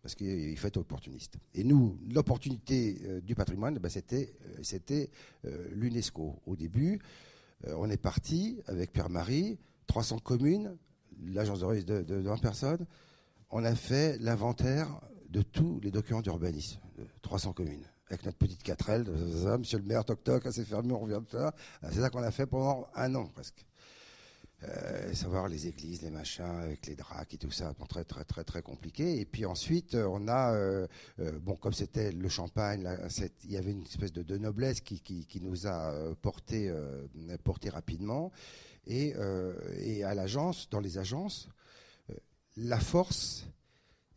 parce 0.09 0.15
qu'il 0.15 0.57
faut 0.57 0.67
être 0.67 0.77
opportuniste. 0.77 1.37
Et 1.53 1.63
nous, 1.63 1.99
l'opportunité 2.11 2.99
euh, 3.03 3.21
du 3.21 3.35
patrimoine, 3.35 3.77
ben, 3.77 3.89
c'était, 3.89 4.33
euh, 4.57 5.05
euh, 5.45 5.67
l'UNESCO. 5.71 6.41
Au 6.47 6.55
début, 6.55 6.99
on 7.67 7.89
est 7.91 8.01
parti 8.01 8.59
avec 8.65 8.91
Pierre-Marie, 8.91 9.59
300 9.85 10.17
communes, 10.19 10.75
l'agence 11.21 11.59
de, 11.59 11.81
de, 11.81 12.01
de 12.01 12.15
20 12.15 12.37
personnes. 12.37 12.87
On 13.51 13.63
a 13.63 13.75
fait 13.75 14.17
l'inventaire 14.19 14.99
de 15.29 15.43
tous 15.43 15.79
les 15.83 15.91
documents 15.91 16.21
d'urbanisme, 16.21 16.79
300 17.21 17.53
communes, 17.53 17.85
avec 18.07 18.25
notre 18.25 18.37
petite 18.37 18.65
4L, 18.65 19.57
monsieur 19.59 19.77
le 19.77 19.83
maire, 19.83 20.05
toc 20.05 20.23
toc, 20.23 20.47
c'est 20.49 20.65
fermé, 20.65 20.91
on 20.91 20.99
revient 20.99 21.21
de 21.23 21.29
ça. 21.29 21.53
C'est 21.91 21.99
ça 21.99 22.09
qu'on 22.09 22.23
a 22.23 22.31
fait 22.31 22.47
pendant 22.47 22.87
un 22.95 23.13
an 23.13 23.27
presque. 23.27 23.63
Euh, 24.63 25.13
savoir 25.13 25.47
les 25.47 25.67
églises, 25.67 26.01
les 26.01 26.09
machins 26.09 26.43
avec 26.43 26.85
les 26.85 26.95
dracs 26.95 27.33
et 27.33 27.37
tout 27.37 27.49
ça, 27.49 27.73
très 27.87 28.03
très 28.03 28.25
très 28.25 28.43
très 28.43 28.61
compliqué. 28.61 29.21
Et 29.21 29.25
puis 29.25 29.45
ensuite, 29.45 29.95
euh, 29.95 30.05
on 30.11 30.27
a 30.27 30.53
euh, 30.53 30.87
bon 31.41 31.55
comme 31.55 31.71
c'était 31.71 32.11
le 32.11 32.27
champagne, 32.27 32.85
il 33.45 33.51
y 33.51 33.57
avait 33.57 33.71
une 33.71 33.83
espèce 33.83 34.11
de, 34.11 34.37
noblesse 34.37 34.81
qui, 34.81 34.99
qui, 34.99 35.41
nous 35.41 35.65
a 35.65 35.93
porté 36.21 36.73
porté 37.43 37.69
rapidement. 37.69 38.33
Et, 38.85 39.13
et 39.77 40.03
à 40.03 40.13
l'agence, 40.13 40.69
dans 40.69 40.79
les 40.79 40.97
agences, 40.97 41.47
la 42.57 42.79
force, 42.79 43.45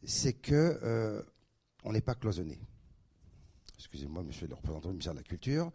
c'est 0.02 0.32
que 0.32 1.24
on 1.85 1.93
n'est 1.93 2.01
pas 2.01 2.14
cloisonné. 2.14 2.59
Excusez-moi, 3.78 4.23
monsieur 4.23 4.48
le 4.48 4.55
représentant 4.55 4.89
du 4.89 4.94
ministère 4.94 5.14
de 5.14 5.19
la 5.19 5.24
Culture 5.24 5.70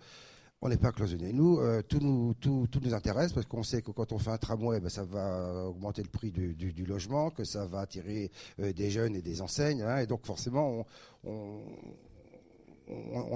on 0.61 0.69
n'est 0.69 0.77
pas 0.77 0.91
cloisonné. 0.91 1.34
Nous, 1.34 1.59
euh, 1.59 1.81
tout, 1.84 1.99
nous, 1.99 2.93
intéresse 2.93 3.34
parce 3.34 3.45
qu'on 3.45 3.63
sait 3.63 3.81
que 3.81 3.91
quand 3.91 4.11
on 4.11 4.17
fait 4.17 4.31
un 4.31 4.38
tramway, 4.38 4.79
ben, 4.79 4.89
ça 4.89 5.03
va 5.03 5.65
augmenter 5.67 6.01
le 6.01 6.09
prix 6.09 6.31
du, 6.31 6.85
logement, 6.85 7.29
que 7.29 7.43
ça 7.43 7.65
va 7.65 7.81
attirer 7.81 8.31
euh, 8.59 8.73
des 8.73 8.89
jeunes 8.89 9.15
et 9.15 9.21
des 9.21 9.41
enseignes. 9.41 9.84
Hein, 9.84 9.99
et 9.99 10.07
donc 10.07 10.25
forcément, 10.25 10.85
on, 11.23 11.61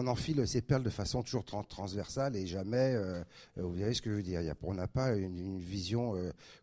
enfile 0.07 0.48
ces 0.48 0.61
perles 0.61 0.84
de 0.84 0.89
façon 0.89 1.22
toujours 1.22 1.45
transversale 1.45 2.35
et 2.35 2.48
jamais, 2.48 2.95
euh, 2.95 3.22
vous 3.57 3.73
voyez 3.73 3.93
ce 3.93 4.02
que 4.02 4.10
je 4.10 4.15
veux 4.15 4.23
dire, 4.23 4.41
on 4.64 4.73
n'a 4.73 4.88
pas 4.88 5.14
une, 5.15 5.60
vision 5.60 6.15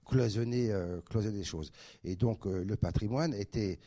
cloisonnée, 0.06 0.72
cloisonnée 1.09 1.39
des 1.39 1.44
choses. 1.44 1.70
Et 2.02 2.16
donc 2.16 2.47
le 2.47 2.76
patrimoine 2.76 3.35
était 3.35 3.78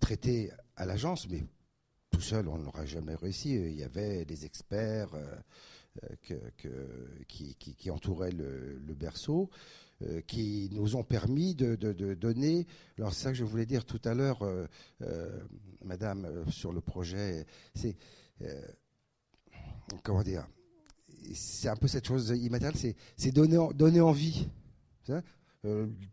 traité 0.00 0.50
à 0.76 0.86
l'agence, 0.86 1.28
mais 1.28 1.44
tout 2.16 2.22
seul, 2.22 2.48
on 2.48 2.56
n'aurait 2.56 2.86
jamais 2.86 3.14
réussi. 3.14 3.56
Il 3.56 3.74
y 3.74 3.84
avait 3.84 4.24
des 4.24 4.46
experts 4.46 5.14
euh, 5.14 5.36
euh, 6.30 6.88
qui, 7.28 7.90
entouraient 7.90 8.32
le, 8.32 8.94
berceau, 8.94 9.50
euh, 10.00 10.22
qui 10.22 10.70
nous 10.72 10.96
ont 10.96 11.04
permis 11.04 11.54
de, 11.54 11.74
donner. 12.14 12.66
Alors, 12.96 13.12
c'est 13.12 13.24
ça 13.24 13.32
que 13.32 13.36
je 13.36 13.44
voulais 13.44 13.66
dire 13.66 13.84
tout 13.84 14.00
à 14.06 14.14
l'heure, 14.14 14.38
Madame, 15.84 16.26
sur 16.50 16.72
le 16.72 16.80
projet. 16.80 17.44
C'est 17.74 17.94
comment 20.02 20.22
dire 20.22 20.48
C'est 21.34 21.68
un 21.68 21.76
peu 21.76 21.86
cette 21.86 22.06
chose 22.06 22.30
immatérielle. 22.30 22.94
C'est 23.18 23.30
donner, 23.30 23.58
donner 23.74 24.00
envie. 24.00 24.48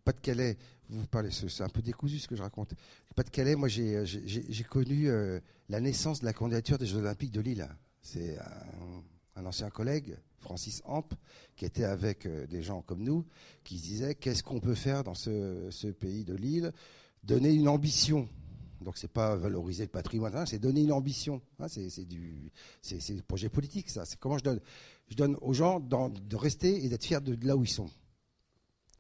Pas-de-Calais, 0.04 0.58
vous 0.90 1.08
parlez, 1.08 1.30
c'est 1.32 1.64
un 1.64 1.70
peu 1.70 1.82
décousu 1.82 2.20
ce 2.20 2.28
que 2.28 2.36
je 2.36 2.42
raconte. 2.42 2.74
Pas-de-Calais, 3.16 3.56
moi 3.56 3.70
j'ai 3.70 4.66
connu 4.70 5.10
la 5.74 5.82
naissance 5.82 6.20
de 6.20 6.26
la 6.26 6.34
candidature 6.34 6.78
des 6.78 6.86
Jeux 6.86 7.00
Olympiques 7.00 7.32
de 7.32 7.42
Lille. 7.42 7.68
C'est 8.00 8.38
un, 9.36 9.44
ancien 9.44 9.72
collègue, 9.72 10.16
Francis 10.38 10.84
Amp, 10.86 11.16
qui 11.56 11.66
était 11.66 11.84
avec 11.84 12.28
euh, 12.28 12.46
des 12.46 12.62
gens 12.62 12.84
comme 12.84 13.02
nous, 13.02 13.26
qui 13.64 13.80
se 13.80 13.84
disait 13.84 14.14
qu'est-ce 14.14 14.44
qu'on 14.44 14.60
peut 14.60 14.76
faire 14.76 15.04
dans 15.04 15.16
ce, 15.16 15.92
pays 15.94 16.26
de 16.26 16.36
Lille? 16.36 16.72
Donner 17.24 17.52
une 17.52 17.68
ambition. 17.68 18.30
Donc 18.82 19.00
c'est 19.00 19.12
pas 19.12 19.36
valoriser 19.36 19.86
le 19.86 19.90
patrimoine, 19.90 20.36
hein, 20.36 20.46
c'est 20.46 20.60
donner 20.60 20.84
une 20.84 20.92
ambition. 20.92 21.42
Hein, 21.58 21.68
c'est 21.68 22.06
du, 22.06 22.52
projet 23.28 23.50
politique 23.50 23.90
ça. 23.90 24.06
C'est 24.06 24.20
comment 24.20 24.38
je 24.38 24.44
donne, 24.44 24.60
je 25.08 25.16
donne 25.16 25.38
aux 25.42 25.54
gens 25.54 25.80
de 25.80 26.36
rester 26.36 26.86
et 26.86 26.88
d'être 26.88 27.04
fiers 27.04 27.22
de 27.22 27.36
là 27.48 27.58
où 27.58 27.64
ils 27.64 27.68
sont. 27.68 27.90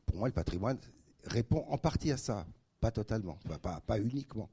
Pour 0.07 0.17
moi, 0.17 0.27
le 0.27 0.33
patrimoine, 0.33 0.79
répond 1.25 1.65
en 1.69 1.77
partie 1.77 2.11
à 2.11 2.17
ça, 2.17 2.47
pas 2.79 2.89
totalement, 2.89 3.37
pas, 3.61 3.99
uniquement. 3.99 4.49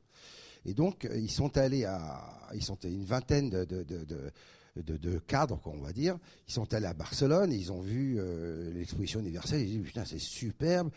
Et 0.65 0.74
donc, 0.74 1.05
euh, 1.05 1.19
ils 1.19 1.31
sont 1.31 1.57
allés 1.57 1.85
à, 1.85 2.49
ils 2.55 2.62
sont 2.62 2.78
une 2.85 3.05
vingtaine 3.05 3.51
de, 3.51 3.65
de, 3.65 4.97
de, 4.97 5.19
cadres, 5.19 5.61
on 5.65 5.81
va 5.81 5.93
dire. 5.93 6.19
Ils 6.49 6.53
sont 6.53 6.73
allés 6.74 6.87
à 6.87 6.95
Barcelone, 6.95 7.53
ils 7.53 7.73
ont 7.73 7.81
vu 7.81 8.16
euh, 8.19 8.73
l'exposition 8.73 9.20
universelle, 9.20 9.62
ils 9.62 9.78
ont 9.78 9.82
dit, 9.82 9.87
putain, 9.87 10.05
c'est 10.05 10.19
superbe, 10.19 10.91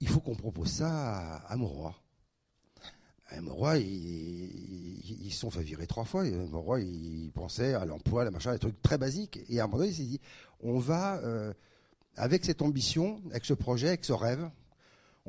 il 0.00 0.08
faut 0.08 0.20
qu'on 0.20 0.34
propose 0.34 0.68
ça 0.68 0.88
à, 0.88 1.52
à. 1.52 1.56
À 3.32 3.76
ils, 3.78 5.24
ils, 5.24 5.32
sont 5.32 5.50
fait 5.50 5.62
virer 5.62 5.86
trois 5.86 6.04
fois. 6.04 6.26
Et 6.26 6.32
Mauroy, 6.32 6.80
ils 6.80 7.30
pensaient 7.30 7.74
à 7.74 7.84
l'emploi, 7.84 8.24
la 8.24 8.32
machin, 8.32 8.52
des 8.52 8.58
trucs 8.58 8.82
très 8.82 8.98
basiques. 8.98 9.38
Et 9.48 9.60
à 9.60 9.64
un 9.64 9.66
moment 9.66 9.78
donné, 9.78 9.90
il 9.90 9.94
s'est 9.94 10.02
dit, 10.02 10.20
on 10.62 10.80
va, 10.80 11.18
euh, 11.18 11.52
avec 12.16 12.44
cette 12.44 12.60
ambition, 12.60 13.20
avec 13.30 13.44
ce 13.44 13.54
projet, 13.54 13.88
avec 13.88 14.04
ce 14.04 14.12
rêve, 14.12 14.50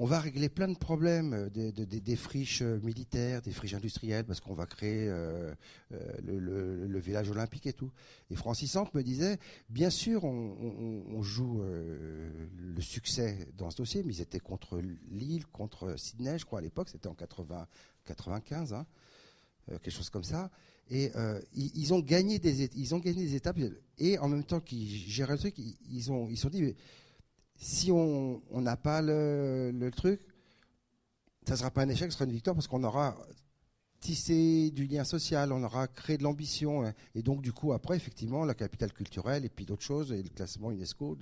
on 0.01 0.05
va 0.05 0.19
régler 0.19 0.49
plein 0.49 0.67
de 0.67 0.75
problèmes 0.75 1.47
euh, 1.55 1.71
des, 1.71 2.15
friches 2.15 2.63
euh, 2.63 2.79
militaires, 2.79 3.43
des 3.43 3.51
friches 3.51 3.75
industrielles, 3.75 4.25
parce 4.25 4.39
qu'on 4.39 4.55
va 4.55 4.65
créer 4.65 5.07
euh, 5.07 5.53
le, 6.23 6.97
village 6.97 7.29
olympique 7.29 7.67
et 7.67 7.73
tout. 7.73 7.91
Et 8.31 8.35
Francis 8.35 8.75
me 8.95 9.03
disait, 9.03 9.37
bien 9.69 9.91
sûr, 9.91 10.23
on, 10.23 11.21
joue 11.21 11.61
le 11.61 12.81
succès 12.81 13.47
dans 13.57 13.69
ce 13.69 13.77
dossier, 13.77 14.01
mais 14.03 14.15
ils 14.15 14.21
étaient 14.21 14.39
contre 14.39 14.81
Lille, 15.11 15.45
contre 15.45 15.95
Sydney, 15.99 16.39
je 16.39 16.45
crois 16.45 16.59
à 16.59 16.61
l'époque, 16.63 16.89
c'était 16.89 17.07
en 17.07 17.13
80, 17.13 17.67
95, 18.05 18.73
hein, 18.73 18.85
quelque 19.67 19.91
chose 19.91 20.09
comme 20.09 20.23
ça. 20.23 20.49
Et 20.89 21.11
ils, 21.53 21.93
ont 21.93 21.99
gagné 21.99 22.39
des, 22.39 22.63
étapes, 22.63 23.57
et 23.99 24.17
en 24.17 24.27
même 24.27 24.43
temps 24.43 24.59
qu'ils 24.59 24.87
géraient 24.87 25.33
le 25.33 25.39
truc, 25.39 25.55
ils 25.57 26.11
ont, 26.11 26.27
ils 26.27 26.37
se 26.37 26.43
sont 26.43 26.49
dit, 26.49 26.75
si 27.61 27.91
on 27.91 28.41
n'a 28.53 28.75
pas 28.75 29.03
le, 29.03 29.89
truc, 29.95 30.19
ça 31.45 31.53
ne 31.53 31.57
sera 31.59 31.69
pas 31.69 31.83
un 31.83 31.89
échec, 31.89 32.11
ce 32.11 32.17
sera 32.17 32.25
une 32.25 32.31
victoire 32.33 32.55
parce 32.55 32.67
qu'on 32.67 32.83
aura 32.83 33.15
tissé 33.99 34.71
du 34.71 34.87
lien 34.87 35.03
social, 35.03 35.53
on 35.53 35.63
aura 35.63 35.87
créé 35.87 36.17
de 36.17 36.23
l'ambition. 36.23 36.83
Hein. 36.83 36.93
et 37.13 37.21
donc, 37.21 37.43
du 37.43 37.53
coup, 37.53 37.71
après, 37.71 37.95
effectivement, 37.95 38.45
la 38.45 38.55
capitale 38.55 38.91
culturelle 38.91 39.45
et 39.45 39.49
puis 39.49 39.65
d'autres 39.65 39.83
choses, 39.83 40.11
et 40.11 40.23
le 40.23 40.29
classement 40.29 40.71
UNESCO. 40.71 41.15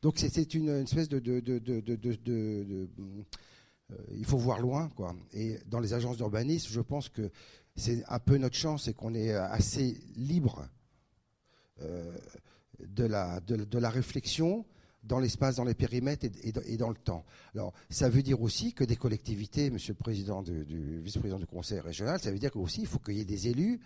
donc, 0.00 0.14
c'est 0.16 0.54
une, 0.54 0.68
espèce 0.68 1.08
de. 1.08 1.20
Euh, 2.28 3.96
il 4.12 4.24
faut 4.24 4.38
voir 4.38 4.60
loin, 4.60 4.88
quoi. 4.90 5.16
Et 5.32 5.58
dans 5.66 5.80
les 5.80 5.92
agences 5.92 6.18
d'urbanisme, 6.18 6.68
je 6.70 6.80
pense 6.80 7.08
que 7.08 7.32
c'est 7.74 8.04
un 8.06 8.20
peu 8.20 8.36
notre 8.36 8.54
chance, 8.54 8.84
c'est 8.84 8.94
qu'on 8.94 9.14
est 9.14 9.32
assez 9.32 10.00
libre 10.14 10.68
euh, 11.80 12.16
de, 12.78 13.02
la, 13.02 13.40
de, 13.40 13.78
la 13.78 13.90
réflexion 13.90 14.64
dans 15.02 15.18
l'espace, 15.18 15.56
dans 15.56 15.64
les 15.64 15.74
périmètres 15.74 16.26
et, 16.42 16.76
dans 16.76 16.90
le 16.90 16.96
temps. 16.96 17.24
Alors, 17.54 17.72
ça 17.88 18.08
veut 18.08 18.22
dire 18.22 18.40
aussi 18.42 18.74
que 18.74 18.84
des 18.84 18.96
collectivités, 18.96 19.70
Monsieur 19.70 19.94
le 19.94 19.98
Président 19.98 20.42
du, 20.42 21.00
vice-président 21.00 21.38
du 21.38 21.46
Conseil 21.46 21.80
régional, 21.80 22.20
ça 22.20 22.30
veut 22.30 22.38
dire 22.38 22.50
qu'aussi 22.50 22.82
il 22.82 22.86
faut 22.86 22.98
qu'il 22.98 23.16
y 23.16 23.20
ait 23.20 23.24
des 23.24 23.48
élus 23.48 23.80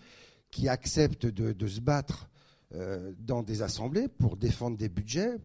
qui 0.51 0.69
acceptent 0.69 1.27
de, 1.27 1.66
se 1.66 1.81
battre 1.81 2.28
euh, 2.74 3.12
dans 3.19 3.43
des 3.43 3.62
assemblées 3.62 4.09
pour 4.09 4.36
défendre 4.36 4.77
des 4.77 4.89
budgets, 4.89 5.36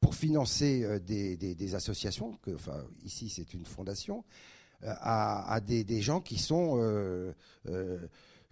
pour 0.00 0.14
financer 0.14 0.84
euh, 0.84 0.98
des, 0.98 1.74
associations. 1.74 2.38
Enfin, 2.54 2.84
ici, 3.04 3.28
c'est 3.28 3.54
une 3.54 3.64
fondation. 3.64 4.24
Euh, 4.84 4.94
à, 5.00 5.60
des, 5.60 6.00
gens 6.00 6.20
qui 6.20 6.38
sont 6.38 6.78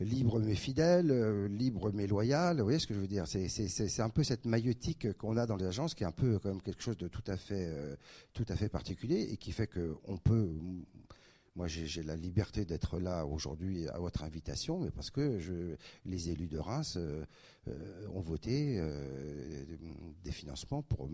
libre 0.01 0.40
mais 0.40 0.55
fidèle, 0.55 1.10
euh, 1.10 1.48
libre 1.48 1.90
mais 1.93 2.06
loyal. 2.06 2.59
Vous 2.59 2.64
voyez 2.64 2.78
ce 2.78 2.86
que 2.86 2.94
je 2.94 3.01
veux 3.01 3.06
dire? 3.06 3.27
C'est 3.27 4.01
un 4.01 4.10
peu 4.10 4.23
cette 4.23 4.44
maïotique 4.44 5.12
qu'on 5.16 5.36
a 5.36 5.47
dans 5.47 5.56
les 5.56 5.66
agences 5.66 5.94
qui 5.94 6.05
est 6.05 6.06
un 6.06 6.12
peu 6.12 6.39
quand 6.39 6.51
même 6.51 6.62
quelque 6.62 6.82
chose 6.82 6.98
de 6.98 7.09
tout 7.09 7.24
à 7.27 7.36
fait, 7.36 7.66
euh, 7.66 7.97
tout 8.32 8.47
à 8.48 8.56
fait 8.56 8.68
particulier 8.68 9.28
et 9.31 9.36
qui 9.36 9.52
fait 9.52 9.66
qu'on 9.66 10.18
peut. 10.18 10.51
Moi, 11.55 11.68
j'ai 11.68 12.02
la 12.02 12.16
liberté 12.16 12.66
d'être 12.66 12.98
là 12.98 13.24
aujourd'hui 13.24 13.89
à 13.89 13.98
votre 13.98 14.24
invitation, 14.24 14.78
mais 14.78 14.90
parce 14.90 15.10
que 15.10 15.40
les 16.05 16.28
élus 16.28 16.48
de 16.48 16.59
Reims 16.59 16.98
euh, 16.98 17.24
ont 18.12 18.20
voté 18.20 18.78
des 20.23 20.32
financements 20.32 20.82
pour 20.82 21.09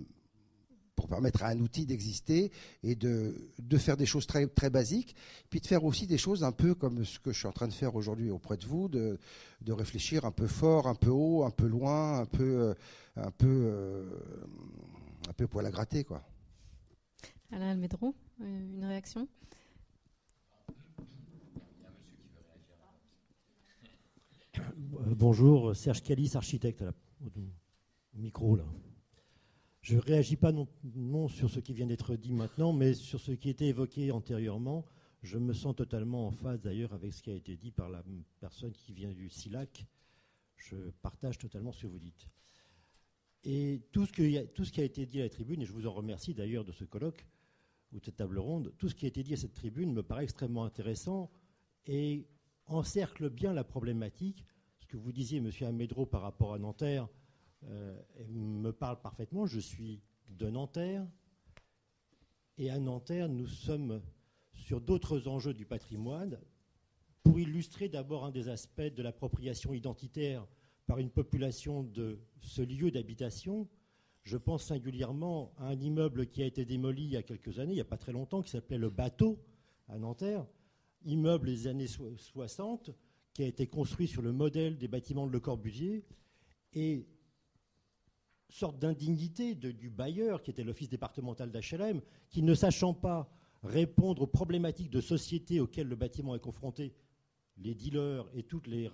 pour 0.95 1.09
permettre 1.09 1.43
à 1.43 1.49
un 1.49 1.59
outil 1.59 1.87
d'exister 1.87 2.51
et 2.83 2.95
de, 2.95 3.51
de, 3.59 3.79
faire 3.79 3.97
des 3.97 4.07
choses 4.07 4.27
très, 4.27 4.47
très 4.47 4.71
basiques, 4.71 5.17
puis 5.51 5.61
de 5.61 5.67
faire 5.67 5.85
aussi 5.85 6.07
des 6.07 6.19
choses 6.19 6.45
un 6.45 6.53
peu 6.53 6.75
comme 6.75 7.05
ce 7.05 7.19
que 7.19 7.33
je 7.33 7.39
suis 7.39 7.49
en 7.49 7.53
train 7.53 7.69
de 7.69 7.73
faire 7.73 7.95
aujourd'hui 7.95 8.31
auprès 8.31 8.57
de 8.57 8.67
vous, 8.67 8.89
de, 8.89 9.19
de, 9.63 9.73
réfléchir 9.73 10.25
un 10.25 10.33
peu 10.33 10.47
fort, 10.47 10.87
un 10.87 10.95
peu 10.95 11.11
haut, 11.11 11.45
un 11.45 11.51
peu 11.51 11.67
loin, 11.67 12.21
un 12.21 12.27
peu, 12.27 12.61
euh, 12.61 12.75
un 13.17 13.31
peu, 13.31 13.47
euh, 13.49 14.21
un 15.29 15.33
peu 15.33 15.47
poil 15.47 15.67
à 15.67 15.71
gratter. 15.71 16.05
Quoi. 16.05 16.23
Alain 17.51 17.71
Almedro, 17.71 18.15
euh, 18.41 18.75
une 18.75 18.85
réaction? 18.85 19.29
Bonjour, 25.17 25.75
Serge 25.75 26.03
Calis, 26.03 26.33
architecte, 26.35 26.85
au 28.15 28.19
micro 28.19 28.57
là. 28.57 28.65
Je 29.83 29.97
ne 29.97 30.01
réagis 30.01 30.37
pas 30.37 30.53
non, 30.53 31.27
sur 31.27 31.51
ce 31.51 31.59
qui 31.59 31.75
vient 31.75 31.89
d'être 31.89 32.15
dit 32.15 32.33
maintenant, 32.33 32.73
mais 32.73 32.95
sur 32.95 33.19
ce 33.19 33.33
qui 33.33 33.51
était 33.51 33.67
évoqué 33.67 34.13
antérieurement. 34.13 34.85
Je 35.23 35.39
me 35.39 35.53
sens 35.53 35.75
totalement 35.75 36.29
en 36.29 36.31
phase 36.31 36.61
d'ailleurs 36.61 36.93
avec 36.93 37.13
ce 37.13 37.21
qui 37.21 37.31
a 37.31 37.35
été 37.35 37.57
dit 37.57 37.73
par 37.73 37.89
la 37.89 38.05
personne 38.39 38.71
qui 38.73 38.93
vient 38.93 39.13
du 39.13 39.29
SILAC. 39.29 39.85
Je 40.57 40.77
partage 41.03 41.37
totalement 41.37 41.73
ce 41.73 41.83
que 41.83 41.87
vous 41.89 41.99
dites. 41.99 42.29
Et 43.43 43.83
tout 43.91 44.07
ce, 44.07 44.45
tout 44.47 44.65
ce 44.65 44.71
qui 44.71 44.81
a 44.81 44.85
été 44.85 45.05
dit 45.05 45.21
à 45.21 45.25
la 45.25 45.31
tribune, 45.31 45.63
et 45.63 45.65
je 45.65 45.73
vous 45.73 45.89
en 45.89 45.93
remercie 45.93 46.33
d'ailleurs 46.33 46.65
de 46.65 46.71
ce 46.71 46.85
colloque 46.85 47.27
ou 47.93 47.99
de 47.99 48.05
cette 48.05 48.17
table 48.17 48.39
ronde, 48.39 48.73
tout 48.79 48.89
ce 48.89 48.95
qui 48.95 49.07
a 49.07 49.09
été 49.09 49.25
dit 49.25 49.35
à 49.35 49.37
cette 49.37 49.55
tribune 49.55 49.93
me 49.93 50.05
paraît 50.05 50.23
extrêmement 50.23 50.65
intéressant 50.65 51.29
et 51.87 52.29
encercle 52.67 53.31
bien 53.31 53.53
la 53.53 53.65
problématique. 53.65 54.45
Ce 54.79 54.87
que 54.87 54.97
vous 54.97 55.11
disiez, 55.11 55.41
Monsieur 55.41 55.67
Amédro, 55.67 56.07
par 56.07 56.23
rapport 56.23 56.55
à 56.55 56.59
Nanterre, 56.61 57.09
me 58.29 58.71
parle 58.71 59.01
parfaitement. 59.01 59.47
Je 59.47 59.61
suis 59.61 60.01
de 60.29 60.49
Nanterre. 60.49 61.07
Et 62.59 62.71
à 62.71 62.79
Nanterre, 62.79 63.29
nous 63.29 63.47
sommes 63.47 64.03
sur 64.53 64.81
d'autres 64.81 65.29
enjeux 65.29 65.55
du 65.55 65.67
patrimoine. 65.67 66.39
Pour 67.23 67.39
illustrer 67.39 67.89
d'abord 67.89 68.25
un 68.25 68.31
des 68.31 68.49
aspects 68.49 68.83
de 68.83 69.03
l'appropriation 69.03 69.75
identitaire 69.75 70.47
par 70.87 70.99
une 70.99 71.11
population 71.11 71.85
de 71.85 72.19
ce 72.41 72.63
lieu 72.63 72.91
d'habitation, 72.91 73.69
je 74.23 74.37
pense 74.37 74.65
singulièrement 74.65 75.53
à 75.57 75.69
un 75.69 75.81
immeuble 75.81 76.27
qui 76.27 76.43
a 76.43 76.47
été 76.47 76.65
démoli 76.65 77.05
il 77.05 77.11
y 77.11 77.17
a 77.17 77.23
quelques 77.23 77.59
années, 77.59 77.73
il 77.73 77.77
n'y 77.77 77.81
a 77.81 77.85
pas 77.85 77.97
très 77.97 78.13
longtemps, 78.13 78.43
qui 78.43 78.51
s'appelait 78.51 78.79
le 78.79 78.91
Bateau 78.91 79.39
à 79.89 79.99
Nanterre, 79.99 80.47
immeuble 81.05 81.47
des 81.49 81.67
années 81.67 81.87
60, 81.87 82.91
qui 83.35 83.43
a 83.43 83.47
été 83.47 83.67
construit 83.67 84.09
sur 84.09 84.23
le 84.23 84.33
modèle 84.33 84.77
des 84.77 84.89
bâtiments 84.89 85.27
de 85.27 85.33
Le 85.33 85.41
Corbusier, 85.41 86.05
et 86.75 87.07
sorte 88.53 88.79
d'indignité 88.79 89.55
du 89.55 89.91
bailleur, 89.91 90.43
qui 90.43 90.51
était 90.51 90.65
l'office 90.65 90.91
départemental 90.91 91.51
d'HLM, 91.51 92.01
qui 92.29 92.43
ne 92.43 92.55
sachant 92.55 92.93
pas 92.95 93.31
répondre 93.63 94.23
aux 94.23 94.27
problématiques 94.27 94.91
de 94.91 95.01
société 95.01 95.61
auxquelles 95.61 95.89
le 95.89 95.97
bâtiment 95.97 96.35
est 96.35 96.41
confronté, 96.41 96.95
les 97.57 97.75
dealers 97.75 98.29
et 98.35 98.43
toutes 98.43 98.67
les 98.67 98.91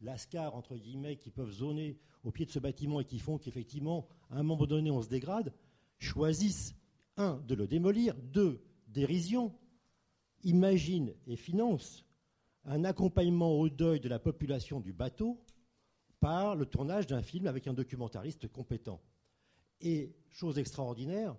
lascars, 0.00 0.54
entre 0.54 0.76
guillemets, 0.76 1.16
qui 1.16 1.30
peuvent 1.30 1.52
zoner 1.52 1.98
au 2.24 2.32
pied 2.32 2.44
de 2.44 2.50
ce 2.50 2.58
bâtiment 2.58 3.00
et 3.00 3.04
qui 3.04 3.18
font 3.18 3.38
qu'effectivement, 3.38 4.08
à 4.30 4.38
un 4.38 4.42
moment 4.42 4.66
donné, 4.66 4.90
on 4.90 5.02
se 5.02 5.08
dégrade, 5.08 5.52
choisissent, 5.98 6.74
un, 7.16 7.36
de 7.46 7.54
le 7.54 7.66
démolir, 7.66 8.14
deux, 8.16 8.62
dérision, 8.88 9.54
imaginent 10.42 11.14
et 11.26 11.36
financent 11.36 12.04
un 12.64 12.84
accompagnement 12.84 13.52
au 13.52 13.68
deuil 13.68 14.00
de 14.00 14.08
la 14.08 14.18
population 14.18 14.80
du 14.80 14.92
bateau 14.92 15.40
par 16.22 16.54
le 16.54 16.66
tournage 16.66 17.08
d'un 17.08 17.20
film 17.20 17.48
avec 17.48 17.66
un 17.66 17.74
documentariste 17.74 18.46
compétent. 18.46 19.02
Et, 19.80 20.14
chose 20.30 20.56
extraordinaire, 20.56 21.36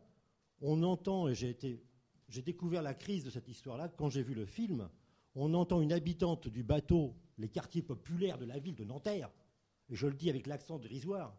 on 0.60 0.84
entend, 0.84 1.30
et 1.30 1.36
j'ai 1.36 2.42
découvert 2.42 2.82
la 2.82 2.94
crise 2.94 3.24
de 3.24 3.30
cette 3.30 3.48
histoire-là 3.48 3.88
quand 3.88 4.10
j'ai 4.10 4.24
vu 4.24 4.34
le 4.34 4.46
film, 4.46 4.90
on 5.36 5.54
entend 5.54 5.80
une 5.80 5.94
habitante 5.94 6.50
du 6.50 6.64
bateau, 6.64 7.16
les 7.38 7.48
quartiers 7.48 7.82
populaires 7.82 8.38
de 8.38 8.44
la 8.44 8.60
ville 8.60 8.76
de 8.76 8.84
Nanterre, 8.84 9.32
et 9.90 9.96
je 9.96 10.06
le 10.06 10.16
dis 10.16 10.30
avec 10.30 10.48
l'accent 10.48 10.80
dérisoire, 10.80 11.34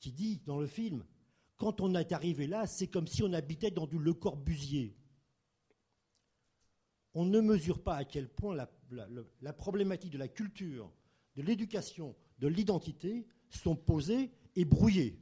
qui 0.00 0.10
dit 0.10 0.40
dans 0.46 0.58
le 0.58 0.66
film, 0.66 1.04
quand 1.58 1.82
on 1.82 1.94
est 1.94 2.12
arrivé 2.12 2.46
là, 2.46 2.66
c'est 2.66 2.88
comme 2.88 3.06
si 3.06 3.22
on 3.22 3.34
habitait 3.34 3.70
dans 3.70 3.86
du 3.86 3.98
Le 3.98 4.14
Corbusier. 4.14 4.96
On 7.12 7.26
ne 7.26 7.42
mesure 7.42 7.82
pas 7.82 7.96
à 7.96 8.06
quel 8.06 8.30
point 8.30 8.56
la 8.56 9.52
problématique 9.52 10.12
de 10.12 10.18
la 10.18 10.28
culture, 10.28 10.90
de 11.36 11.42
l'éducation, 11.42 12.16
de 12.42 12.48
l'identité 12.48 13.24
sont 13.50 13.76
posées 13.76 14.32
et 14.56 14.64
brouillées. 14.64 15.16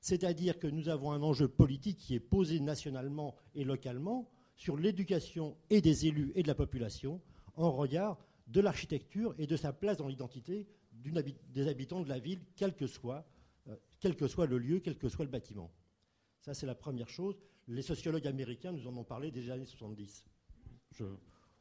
C'est-à-dire 0.00 0.58
que 0.58 0.66
nous 0.66 0.88
avons 0.88 1.12
un 1.12 1.22
enjeu 1.22 1.46
politique 1.46 1.98
qui 1.98 2.14
est 2.16 2.20
posé 2.20 2.58
nationalement 2.58 3.36
et 3.54 3.62
localement 3.62 4.28
sur 4.56 4.76
l'éducation 4.76 5.56
et 5.70 5.80
des 5.80 6.06
élus 6.06 6.32
et 6.34 6.42
de 6.42 6.48
la 6.48 6.56
population 6.56 7.20
en 7.54 7.70
regard 7.70 8.18
de 8.48 8.60
l'architecture 8.60 9.32
et 9.38 9.46
de 9.46 9.56
sa 9.56 9.72
place 9.72 9.96
dans 9.96 10.08
l'identité 10.08 10.66
des 10.92 11.68
habitants 11.68 12.00
de 12.00 12.08
la 12.08 12.18
ville, 12.18 12.40
quel 12.56 12.74
que, 12.74 12.88
soit, 12.88 13.24
euh, 13.68 13.76
quel 14.00 14.16
que 14.16 14.26
soit 14.26 14.46
le 14.46 14.58
lieu, 14.58 14.80
quel 14.80 14.98
que 14.98 15.08
soit 15.08 15.24
le 15.24 15.30
bâtiment. 15.30 15.70
Ça, 16.40 16.52
c'est 16.52 16.66
la 16.66 16.74
première 16.74 17.08
chose. 17.08 17.38
Les 17.68 17.82
sociologues 17.82 18.26
américains 18.26 18.72
nous 18.72 18.88
en 18.88 18.96
ont 18.96 19.04
parlé 19.04 19.30
dès 19.30 19.40
les 19.40 19.50
années 19.50 19.66
70. 19.66 20.24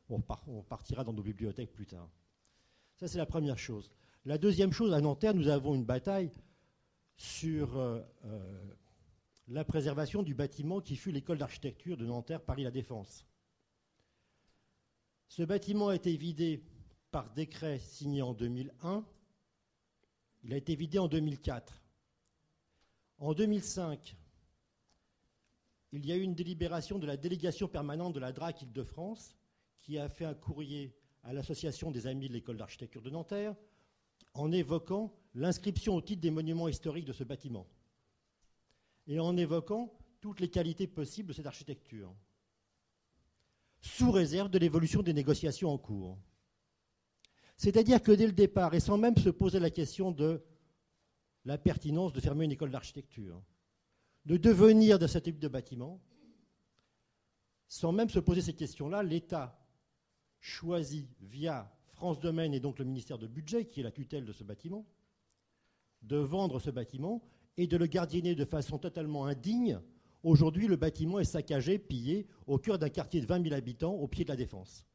on, 0.09 0.23
on 0.47 0.63
partira 0.63 1.03
dans 1.03 1.13
nos 1.13 1.21
bibliothèques 1.21 1.73
plus 1.73 1.85
tard. 1.85 2.09
Ça, 2.95 3.07
c'est 3.07 3.19
la 3.19 3.27
première 3.27 3.59
chose. 3.59 3.91
La 4.25 4.37
deuxième 4.37 4.73
chose, 4.73 4.93
à 4.93 4.99
Nanterre, 4.99 5.33
nous 5.33 5.47
avons 5.47 5.75
une 5.75 5.85
bataille 5.85 6.29
sur 7.15 7.77
euh, 7.77 8.01
euh, 8.25 8.75
la 9.47 9.63
préservation 9.63 10.23
du 10.23 10.35
bâtiment 10.35 10.81
qui 10.81 10.97
fut 10.97 11.11
l'école 11.11 11.37
d'architecture 11.37 11.95
de 11.95 12.05
Nanterre, 12.05 12.41
Paris-La 12.41 12.71
Défense. 12.71 13.25
Ce 15.29 15.43
bâtiment 15.43 15.87
a 15.89 15.95
été 15.95 16.17
vidé 16.17 16.61
par 17.11 17.33
décret 17.33 17.79
signé 17.79 18.21
en 18.21 18.33
2001. 18.33 19.05
Il 20.43 20.53
a 20.53 20.57
été 20.57 20.75
vidé 20.75 20.99
en 20.99 21.07
2004. 21.07 21.81
En 23.19 23.33
2005, 23.33 24.17
il 25.91 26.05
y 26.05 26.11
a 26.11 26.17
eu 26.17 26.21
une 26.21 26.35
délibération 26.35 26.99
de 26.99 27.07
la 27.07 27.15
délégation 27.15 27.67
permanente 27.67 28.13
de 28.13 28.19
la 28.19 28.33
DRAC 28.33 28.63
Île-de-France 28.63 29.37
qui 29.77 29.97
a 29.97 30.09
fait 30.09 30.25
un 30.25 30.35
courrier 30.35 30.93
à 31.23 31.31
l'Association 31.33 31.89
des 31.89 32.05
Amis 32.05 32.27
de 32.27 32.33
l'École 32.33 32.57
d'architecture 32.57 33.01
de 33.01 33.09
Nanterre 33.09 33.55
en 34.33 34.51
évoquant 34.51 35.13
l'inscription 35.33 35.95
au 35.95 36.01
titre 36.01 36.21
des 36.21 36.31
monuments 36.31 36.67
historiques 36.67 37.05
de 37.05 37.13
ce 37.13 37.23
bâtiment 37.23 37.67
et 39.07 39.19
en 39.19 39.35
évoquant 39.37 39.91
toutes 40.21 40.39
les 40.39 40.49
qualités 40.49 40.87
possibles 40.87 41.29
de 41.29 41.33
cette 41.33 41.47
architecture, 41.47 42.13
sous 43.81 44.11
réserve 44.11 44.49
de 44.49 44.59
l'évolution 44.59 45.01
des 45.01 45.13
négociations 45.13 45.71
en 45.71 45.77
cours. 45.77 46.17
C'est-à-dire 47.57 48.01
que 48.01 48.11
dès 48.11 48.27
le 48.27 48.33
départ, 48.33 48.73
et 48.73 48.79
sans 48.79 48.97
même 48.97 49.17
se 49.17 49.29
poser 49.29 49.59
la 49.59 49.69
question 49.69 50.11
de 50.11 50.43
la 51.45 51.57
pertinence 51.57 52.13
de 52.13 52.19
fermer 52.19 52.45
une 52.45 52.51
école 52.51 52.71
d'architecture, 52.71 53.41
de 54.25 54.37
devenir 54.37 54.99
de 54.99 55.07
ce 55.07 55.17
type 55.17 55.39
de 55.39 55.47
bâtiment, 55.47 56.01
sans 57.67 57.91
même 57.91 58.09
se 58.09 58.19
poser 58.19 58.41
ces 58.41 58.55
questions-là, 58.55 59.03
l'État 59.03 59.59
choisit 60.39 61.09
via 61.21 61.71
France 61.99 62.21
Domaine 62.21 62.53
et 62.53 62.61
donc 62.61 62.79
le 62.79 62.85
ministère 62.85 63.17
de 63.17 63.27
Budget, 63.27 63.65
qui 63.65 63.81
est 63.81 63.83
la 63.83 63.91
tutelle 63.91 64.23
de 64.23 64.31
ce 64.31 64.45
bâtiment, 64.45 64.85
de 66.01 66.15
vendre 66.15 66.57
ce 66.61 66.69
bâtiment 66.69 67.21
et 67.57 67.67
de 67.67 67.75
le 67.75 67.87
gardiner 67.87 68.35
de 68.35 68.45
façon 68.45 68.77
totalement 68.77 69.25
indigne. 69.25 69.81
Aujourd'hui, 70.23 70.67
le 70.67 70.77
bâtiment 70.77 71.19
est 71.19 71.25
saccagé, 71.25 71.77
pillé, 71.77 72.25
au 72.47 72.57
cœur 72.57 72.79
d'un 72.79 72.87
quartier 72.87 73.19
de 73.19 73.25
20 73.25 73.43
000 73.43 73.53
habitants, 73.53 73.95
au 73.95 74.07
pied 74.07 74.23
de 74.23 74.29
la 74.29 74.37
Défense. 74.37 74.85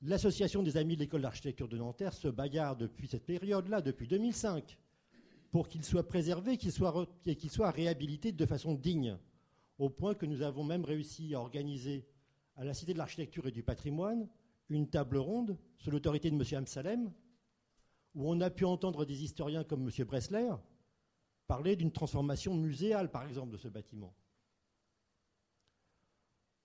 L'association 0.00 0.62
des 0.62 0.78
Amis 0.78 0.94
de 0.94 1.00
l'École 1.00 1.20
d'architecture 1.20 1.68
de 1.68 1.76
Nanterre 1.76 2.14
se 2.14 2.28
bagarre 2.28 2.76
depuis 2.76 3.08
cette 3.08 3.26
période-là, 3.26 3.82
depuis 3.82 4.08
2005, 4.08 4.78
pour 5.50 5.68
qu'il 5.68 5.84
soit 5.84 6.08
préservé 6.08 6.56
qu'il 6.56 6.72
soit 6.72 7.06
et 7.26 7.36
qu'il 7.36 7.50
soit 7.50 7.72
réhabilité 7.72 8.32
de 8.32 8.46
façon 8.46 8.72
digne, 8.72 9.18
au 9.78 9.90
point 9.90 10.14
que 10.14 10.24
nous 10.24 10.40
avons 10.40 10.64
même 10.64 10.86
réussi 10.86 11.34
à 11.34 11.40
organiser 11.40 12.06
à 12.56 12.64
la 12.64 12.74
Cité 12.74 12.92
de 12.92 12.98
l'Architecture 12.98 13.46
et 13.46 13.52
du 13.52 13.62
Patrimoine 13.62 14.28
une 14.68 14.88
table 14.88 15.18
ronde 15.18 15.56
sous 15.78 15.90
l'autorité 15.90 16.30
de 16.30 16.34
M. 16.34 16.58
Amsalem, 16.58 17.12
où 18.14 18.28
on 18.28 18.40
a 18.40 18.50
pu 18.50 18.64
entendre 18.64 19.04
des 19.04 19.22
historiens 19.22 19.62
comme 19.62 19.88
M. 19.88 20.04
Bressler 20.04 20.50
parler 21.46 21.76
d'une 21.76 21.92
transformation 21.92 22.54
muséale, 22.54 23.10
par 23.10 23.26
exemple, 23.26 23.52
de 23.52 23.56
ce 23.56 23.68
bâtiment. 23.68 24.14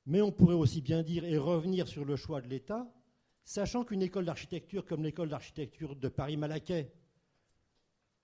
Mais 0.08 0.22
on 0.22 0.32
pourrait 0.32 0.56
aussi 0.56 0.82
bien 0.82 1.04
dire 1.04 1.24
et 1.24 1.38
revenir 1.38 1.88
sur 1.88 2.04
le 2.04 2.16
choix 2.16 2.42
de 2.42 2.48
l'État, 2.48 2.92
sachant 3.44 3.86
qu'une 3.86 4.02
école 4.02 4.26
d'architecture 4.26 4.86
comme 4.86 5.04
l'école 5.04 5.30
d'architecture 5.30 5.96
de 5.96 6.08
Paris-Malaquais 6.08 6.92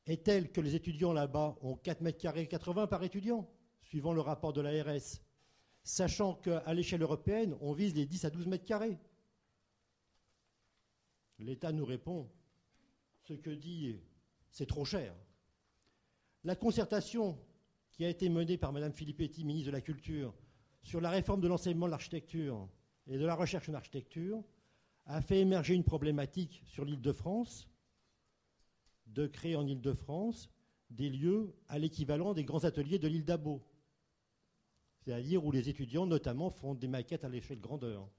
est 0.07 0.23
telle 0.23 0.51
que 0.51 0.61
les 0.61 0.73
étudiants 0.73 1.13
là-bas 1.13 1.57
ont 1.61 1.75
4 1.75 2.01
mètres 2.01 2.17
carrés 2.17 2.47
80 2.47 2.87
par 2.87 3.03
étudiant, 3.03 3.47
suivant 3.83 4.13
le 4.13 4.21
rapport 4.21 4.53
de 4.53 4.61
l'ARS 4.61 5.21
sachant 5.87 6.35
qu'à 6.35 6.73
l'échelle 6.73 7.01
européenne, 7.01 7.55
on 7.61 7.71
vise 7.71 7.95
les 7.95 8.05
10 8.05 8.25
à 8.25 8.29
12 8.29 8.47
mètres 8.47 8.65
carrés. 8.65 8.99
L'État 11.39 11.71
nous 11.71 11.85
répond, 11.85 12.29
ce 13.23 13.33
que 13.33 13.49
dit, 13.49 13.97
c'est 14.49 14.65
trop 14.65 14.83
cher. 14.83 15.15
La 16.43 16.57
concertation 16.57 17.39
qui 17.91 18.03
a 18.03 18.09
été 18.09 18.27
menée 18.27 18.57
par 18.57 18.73
Mme 18.73 18.91
Filippetti, 18.91 19.45
ministre 19.45 19.67
de 19.67 19.75
la 19.75 19.81
Culture, 19.81 20.33
sur 20.83 20.99
la 20.99 21.09
réforme 21.09 21.39
de 21.39 21.47
l'enseignement 21.47 21.85
de 21.85 21.91
l'architecture 21.91 22.67
et 23.07 23.17
de 23.17 23.25
la 23.25 23.35
recherche 23.35 23.69
en 23.69 23.73
architecture, 23.73 24.43
a 25.05 25.21
fait 25.21 25.39
émerger 25.39 25.73
une 25.73 25.85
problématique 25.85 26.63
sur 26.65 26.83
l'île 26.83 27.01
de 27.01 27.13
France, 27.13 27.69
de 29.05 29.25
créer 29.25 29.55
en 29.55 29.65
île 29.65 29.81
de 29.81 29.93
France 29.93 30.49
des 30.89 31.09
lieux 31.09 31.55
à 31.69 31.79
l'équivalent 31.79 32.33
des 32.33 32.43
grands 32.43 32.65
ateliers 32.65 32.99
de 32.99 33.07
l'île 33.07 33.23
d'Abo 33.23 33.61
c'est-à-dire 35.07 35.45
où 35.45 35.53
les 35.53 35.69
étudiants 35.69 36.05
notamment 36.05 36.49
font 36.49 36.75
des 36.75 36.89
maquettes 36.89 37.23
à 37.23 37.29
l'échelle 37.29 37.61
grandeur. 37.61 38.09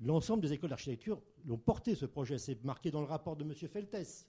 L'ensemble 0.00 0.42
des 0.42 0.52
écoles 0.52 0.70
d'architecture 0.70 1.22
l'ont 1.44 1.56
porté 1.56 1.94
ce 1.94 2.06
projet, 2.06 2.38
c'est 2.38 2.64
marqué 2.64 2.90
dans 2.90 3.00
le 3.00 3.06
rapport 3.06 3.36
de 3.36 3.44
M. 3.44 3.54
Feltes. 3.54 4.26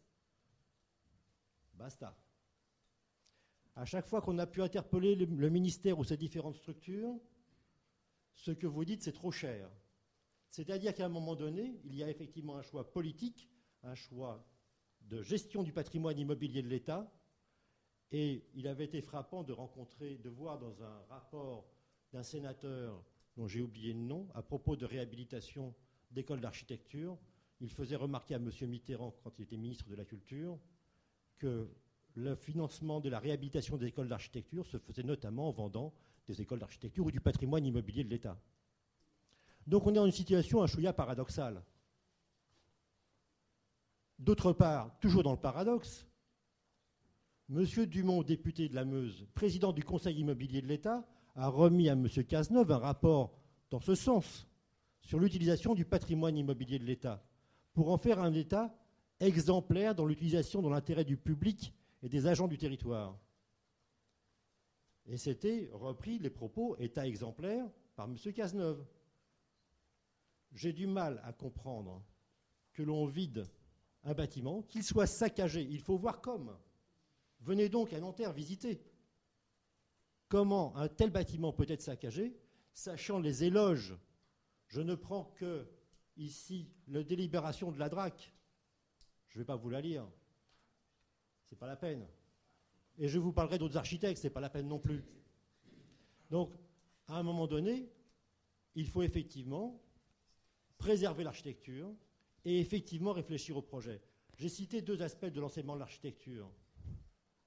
Basta. 1.73 2.15
À 3.76 3.85
chaque 3.85 4.06
fois 4.06 4.22
qu'on 4.22 4.38
a 4.38 4.45
pu 4.45 4.61
interpeller 4.61 5.15
le 5.15 5.49
ministère 5.49 5.98
ou 5.98 6.03
ses 6.03 6.18
différentes 6.18 6.56
structures, 6.56 7.19
ce 8.35 8.52
que 8.52 8.68
vous 8.68 8.85
dites, 8.85 9.02
c'est 9.02 9.14
trop 9.14 9.31
cher. 9.31 9.68
C'est-à-dire 10.52 10.94
qu'à 10.94 11.07
un 11.07 11.10
moment 11.10 11.35
donné, 11.35 11.81
il 11.85 11.95
y 11.95 12.03
a 12.03 12.10
effectivement 12.10 12.56
un 12.56 12.61
choix 12.61 12.94
politique, 12.94 13.49
un 13.81 13.95
choix 13.95 14.48
de 15.02 15.23
gestion 15.23 15.64
du 15.64 15.73
patrimoine 15.73 16.19
immobilier 16.19 16.61
de 16.61 16.68
l'État, 16.68 17.11
et 18.11 18.43
il 18.55 18.67
avait 18.67 18.85
été 18.85 19.01
frappant 19.01 19.43
de 19.43 19.53
rencontrer, 19.53 20.17
de 20.17 20.29
voir 20.29 20.59
dans 20.59 20.81
un 20.81 21.01
rapport 21.09 21.65
d'un 22.13 22.23
sénateur 22.23 23.03
dont 23.35 23.47
j'ai 23.47 23.61
oublié 23.61 23.93
le 23.93 23.99
nom, 23.99 24.27
à 24.34 24.41
propos 24.41 24.75
de 24.75 24.85
réhabilitation 24.85 25.73
d'écoles 26.11 26.41
d'architecture, 26.41 27.17
il 27.59 27.69
faisait 27.69 27.95
remarquer 27.95 28.35
à 28.35 28.38
M. 28.38 28.49
Mitterrand, 28.67 29.15
quand 29.23 29.38
il 29.39 29.43
était 29.43 29.57
ministre 29.57 29.89
de 29.89 29.95
la 29.95 30.05
Culture, 30.05 30.57
que 31.38 31.69
le 32.15 32.35
financement 32.35 32.99
de 32.99 33.09
la 33.09 33.19
réhabilitation 33.19 33.77
des 33.77 33.88
écoles 33.88 34.07
d'architecture 34.07 34.65
se 34.65 34.77
faisait 34.77 35.03
notamment 35.03 35.49
en 35.49 35.51
vendant 35.51 35.93
des 36.25 36.41
écoles 36.41 36.59
d'architecture 36.59 37.05
ou 37.05 37.11
du 37.11 37.21
patrimoine 37.21 37.65
immobilier 37.65 38.03
de 38.03 38.09
l'État. 38.09 38.39
Donc 39.67 39.85
on 39.85 39.91
est 39.91 39.95
dans 39.95 40.05
une 40.05 40.11
situation 40.11 40.63
un 40.63 40.67
chouïa 40.67 40.93
paradoxale. 40.93 41.61
D'autre 44.17 44.51
part, 44.51 44.97
toujours 44.99 45.23
dans 45.23 45.34
le 45.34 45.39
paradoxe, 45.39 46.07
M. 47.49 47.65
Dumont, 47.86 48.24
député 48.24 48.68
de 48.68 48.76
la 48.76 48.84
Meuse, 48.84 49.26
président 49.34 49.72
du 49.72 49.84
Conseil 49.84 50.19
immobilier 50.19 50.61
de 50.61 50.68
l'État, 50.68 51.07
a 51.36 51.48
remis 51.48 51.88
à 51.88 51.94
M. 51.94 52.07
Cazeneuve 52.28 52.72
un 52.72 52.78
rapport 52.78 53.32
dans 53.69 53.80
ce 53.80 53.95
sens 53.95 54.48
sur 55.02 55.19
l'utilisation 55.19 55.74
du 55.74 55.86
patrimoine 55.86 56.38
immobilier 56.38 56.78
de 56.78 56.84
l'État 56.84 57.24
pour 57.74 57.90
en 57.90 57.98
faire 57.98 58.19
un 58.19 58.34
État 58.34 58.76
exemplaire 59.22 59.95
dans 59.95 60.06
l'utilisation 60.06 60.61
dans 60.61 60.69
l'intérêt 60.69 61.06
du 61.06 61.15
public 61.15 61.74
et 62.03 62.10
des 62.10 62.28
agents 62.28 62.48
du 62.48 62.57
territoire. 62.57 63.18
Et 65.06 65.15
c'était 65.15 65.69
repris 65.72 66.19
les 66.19 66.30
propos 66.30 66.76
État 66.78 67.07
exemplaire 67.07 67.65
par 67.95 68.07
M. 68.07 68.18
Cazeneuve. 68.34 68.86
J'ai 70.52 70.74
du 70.74 70.86
mal 70.86 71.22
à 71.24 71.32
comprendre 71.32 72.03
que 72.74 72.84
l'on 72.84 73.06
vide 73.06 73.48
un 74.03 74.14
bâtiment, 74.14 74.64
qu'il 74.64 74.84
soit 74.84 75.07
saccagé. 75.07 75.61
Il 75.61 75.80
faut 75.80 75.98
voir 75.98 76.19
comme. 76.19 76.53
Venez 77.48 77.69
donc 77.69 77.94
à 77.94 77.99
Nanterre 78.02 78.34
visiter. 78.34 78.84
Comment 80.28 80.76
un 80.76 80.90
tel 80.90 81.11
bâtiment 81.11 81.53
peut 81.53 81.65
être 81.69 81.82
saccagé, 81.82 82.38
sachant 82.74 83.22
les 83.22 83.45
éloges. 83.45 83.95
Je 84.68 84.82
ne 84.82 84.95
prends 84.95 85.32
que 85.38 85.65
ici 86.18 86.69
la 86.90 87.03
délibération 87.03 87.72
de 87.72 87.80
la 87.80 87.88
DRAC. 87.88 88.34
Je 89.30 89.38
ne 89.38 89.44
vais 89.44 89.45
pas 89.45 89.56
vous 89.56 89.69
la 89.69 89.80
lire. 89.80 90.06
Ce 91.45 91.56
n'est 91.56 91.57
pas 91.57 91.68
la 91.68 91.78
peine. 91.78 92.06
Et 92.98 93.07
je 93.07 93.18
vous 93.18 93.32
parlerai 93.32 93.57
d'autres 93.57 93.78
architectes, 93.78 94.22
ce 94.22 94.28
n'est 94.28 94.34
pas 94.34 94.41
la 94.41 94.49
peine 94.49 94.68
non 94.68 94.80
plus. 94.80 95.06
Donc, 96.30 96.53
à 97.07 97.18
un 97.18 97.24
moment 97.24 97.48
donné, 97.48 97.90
il 98.76 98.90
faut 98.90 99.03
effectivement 99.03 99.82
préserver 100.78 101.24
l'architecture 101.24 101.95
et 102.44 102.60
effectivement 102.60 103.14
réfléchir 103.14 103.56
au 103.56 103.61
projet. 103.61 104.02
J'ai 104.36 104.49
cité 104.49 104.82
deux 104.82 105.02
aspects 105.02 105.28
de 105.28 105.40
l'enseignement 105.40 105.76
de 105.76 105.80
l'architecture. 105.80 106.52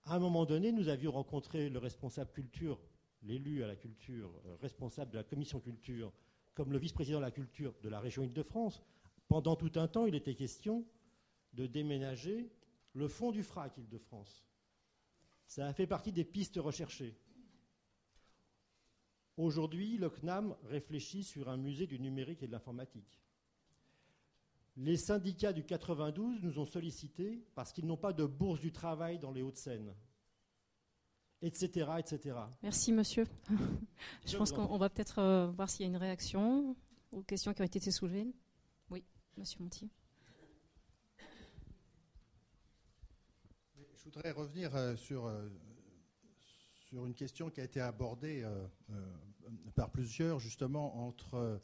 À 0.04 0.16
un 0.16 0.18
moment 0.18 0.46
donné, 0.46 0.72
nous 0.72 0.88
avions 0.88 1.12
rencontré 1.12 1.68
le 1.68 1.78
responsable 1.78 2.32
culture, 2.32 2.80
l'élu 3.22 3.62
à 3.62 3.66
la 3.66 3.76
culture, 3.76 4.30
euh, 4.46 4.56
responsable 4.56 5.12
de 5.12 5.18
la 5.18 5.24
commission 5.24 5.60
culture, 5.60 6.12
comme 6.54 6.72
le 6.72 6.78
vice-président 6.78 7.18
de 7.18 7.24
la 7.24 7.30
culture 7.30 7.74
de 7.82 7.88
la 7.88 8.00
région 8.00 8.22
Île-de-France. 8.22 8.82
Pendant 9.28 9.56
tout 9.56 9.72
un 9.76 9.88
temps, 9.88 10.06
il 10.06 10.14
était 10.14 10.34
question 10.34 10.84
de 11.52 11.66
déménager 11.66 12.50
le 12.94 13.08
fond 13.08 13.30
du 13.30 13.42
FRAC 13.42 13.76
Île-de-France. 13.78 14.44
Ça 15.46 15.66
a 15.66 15.72
fait 15.72 15.86
partie 15.86 16.12
des 16.12 16.24
pistes 16.24 16.58
recherchées. 16.58 17.16
Aujourd'hui, 19.36 19.96
le 19.96 20.10
CNAM 20.10 20.56
réfléchit 20.64 21.24
sur 21.24 21.48
un 21.48 21.56
musée 21.56 21.86
du 21.86 21.98
numérique 21.98 22.42
et 22.42 22.46
de 22.46 22.52
l'informatique. 22.52 23.20
Les 24.76 24.96
syndicats 24.96 25.52
du 25.52 25.64
92 25.64 26.42
nous 26.42 26.58
ont 26.58 26.64
sollicités 26.64 27.44
parce 27.54 27.72
qu'ils 27.72 27.86
n'ont 27.86 27.96
pas 27.96 28.12
de 28.12 28.24
bourse 28.24 28.60
du 28.60 28.72
travail 28.72 29.18
dans 29.18 29.32
les 29.32 29.42
Hauts-de-Seine, 29.42 29.94
etc., 31.42 31.90
etc. 31.98 32.38
Merci, 32.62 32.92
monsieur. 32.92 33.26
Je, 34.26 34.36
pense 34.36 34.52
qu'on 34.52 34.78
va 34.78 34.88
peut-être 34.88 35.18
euh, 35.18 35.50
voir 35.50 35.68
s'il 35.68 35.82
y 35.82 35.88
a 35.88 35.88
une 35.88 35.96
réaction 35.96 36.76
aux 37.12 37.22
questions 37.22 37.52
qui 37.52 37.62
ont 37.62 37.66
été 37.66 37.90
soulevées. 37.90 38.32
Oui, 38.90 39.04
monsieur 39.36 39.60
Montier. 39.60 39.90
Je 43.96 44.04
voudrais 44.04 44.30
revenir 44.30 44.74
euh, 44.74 44.96
sur, 44.96 45.26
euh, 45.26 45.48
sur 46.88 47.04
une 47.06 47.14
question 47.14 47.50
qui 47.50 47.60
a 47.60 47.64
été 47.64 47.80
abordée 47.80 48.46
par 49.74 49.90
plusieurs, 49.90 50.38
justement, 50.38 51.06
entre 51.06 51.34
euh, 51.34 51.58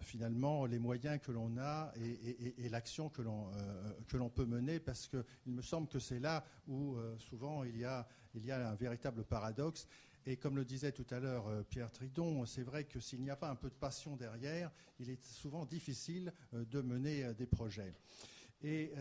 finalement 0.00 0.66
les 0.66 0.78
moyens 0.78 1.20
que 1.20 1.32
l'on 1.32 1.56
a 1.58 1.92
et, 1.96 2.68
l'action 2.68 3.08
que 3.08 3.22
l'on 3.22 3.48
euh, 3.54 3.92
que 4.08 4.16
l'on 4.16 4.30
peut 4.30 4.46
mener 4.46 4.80
parce 4.80 5.06
qu'il 5.06 5.52
me 5.52 5.62
semble 5.62 5.88
que 5.88 5.98
c'est 5.98 6.18
là 6.18 6.44
où 6.66 6.96
euh, 6.96 7.16
souvent 7.18 7.64
il 7.64 7.76
y 7.76 7.84
a 7.84 8.06
il 8.34 8.44
y 8.44 8.50
a 8.50 8.68
un 8.68 8.74
véritable 8.74 9.24
paradoxe 9.24 9.86
et 10.26 10.36
comme 10.36 10.56
le 10.56 10.64
disait 10.64 10.92
tout 10.92 11.06
à 11.10 11.18
l'heure 11.18 11.64
Pierre 11.70 11.90
Tridon, 11.90 12.44
c'est 12.44 12.62
vrai 12.62 12.84
que 12.84 13.00
s'il 13.00 13.22
n'y 13.22 13.30
a 13.30 13.36
pas 13.36 13.48
un 13.48 13.54
peu 13.54 13.70
de 13.70 13.74
passion 13.74 14.16
derrière, 14.16 14.70
il 14.98 15.08
est 15.08 15.24
souvent 15.24 15.64
difficile 15.64 16.32
de 16.52 16.82
mener 16.82 17.32
des 17.32 17.46
projets. 17.46 17.94
Et 18.62 18.92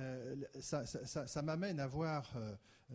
ça, 0.62 1.42
m'amène 1.42 1.80
à 1.80 1.88
voir 1.88 2.34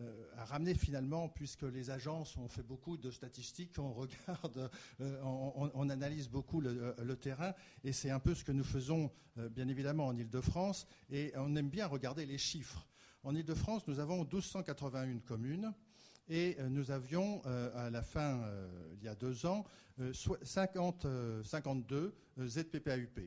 euh, 0.01 0.25
à 0.35 0.43
ramener 0.43 0.73
finalement, 0.73 1.29
puisque 1.29 1.61
les 1.61 1.89
agences 1.89 2.35
ont 2.35 2.49
fait 2.49 2.63
beaucoup 2.63 2.97
de 2.97 3.11
statistiques, 3.11 3.79
on 3.79 3.93
regarde, 4.27 4.69
euh, 4.99 5.21
on, 5.23 5.89
analyse 5.89 6.27
beaucoup 6.27 6.59
le, 6.59 7.15
terrain, 7.15 7.53
et 7.85 7.93
c'est 7.93 8.09
un 8.09 8.19
peu 8.19 8.35
ce 8.35 8.43
que 8.43 8.51
nous 8.51 8.65
faisons 8.65 9.09
euh, 9.37 9.47
bien 9.47 9.69
évidemment 9.69 10.07
en 10.07 10.17
Ile-de-France, 10.17 10.85
et 11.09 11.31
on 11.37 11.55
aime 11.55 11.69
bien 11.69 11.87
regarder 11.87 12.25
les 12.25 12.37
chiffres. 12.37 12.85
En 13.23 13.33
Ile-de-France, 13.33 13.87
nous 13.87 13.99
avons 13.99 14.17
1281 14.25 15.19
communes. 15.19 15.73
Et 16.27 16.57
nous 16.71 16.89
avions, 16.89 17.43
à 17.45 17.91
la 17.91 18.01
fin, 18.01 18.41
il 18.93 19.03
y 19.03 19.07
a 19.07 19.13
deux 19.13 19.45
ans, 19.45 19.63
50, 20.11 21.05
52 21.43 22.15
ZPPAUP. 22.39 23.19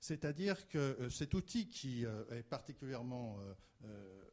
C'est-à-dire 0.00 0.68
que 0.68 1.08
cet 1.10 1.34
outil 1.34 1.68
qui 1.68 2.04
est 2.04 2.42
particulièrement 2.42 3.38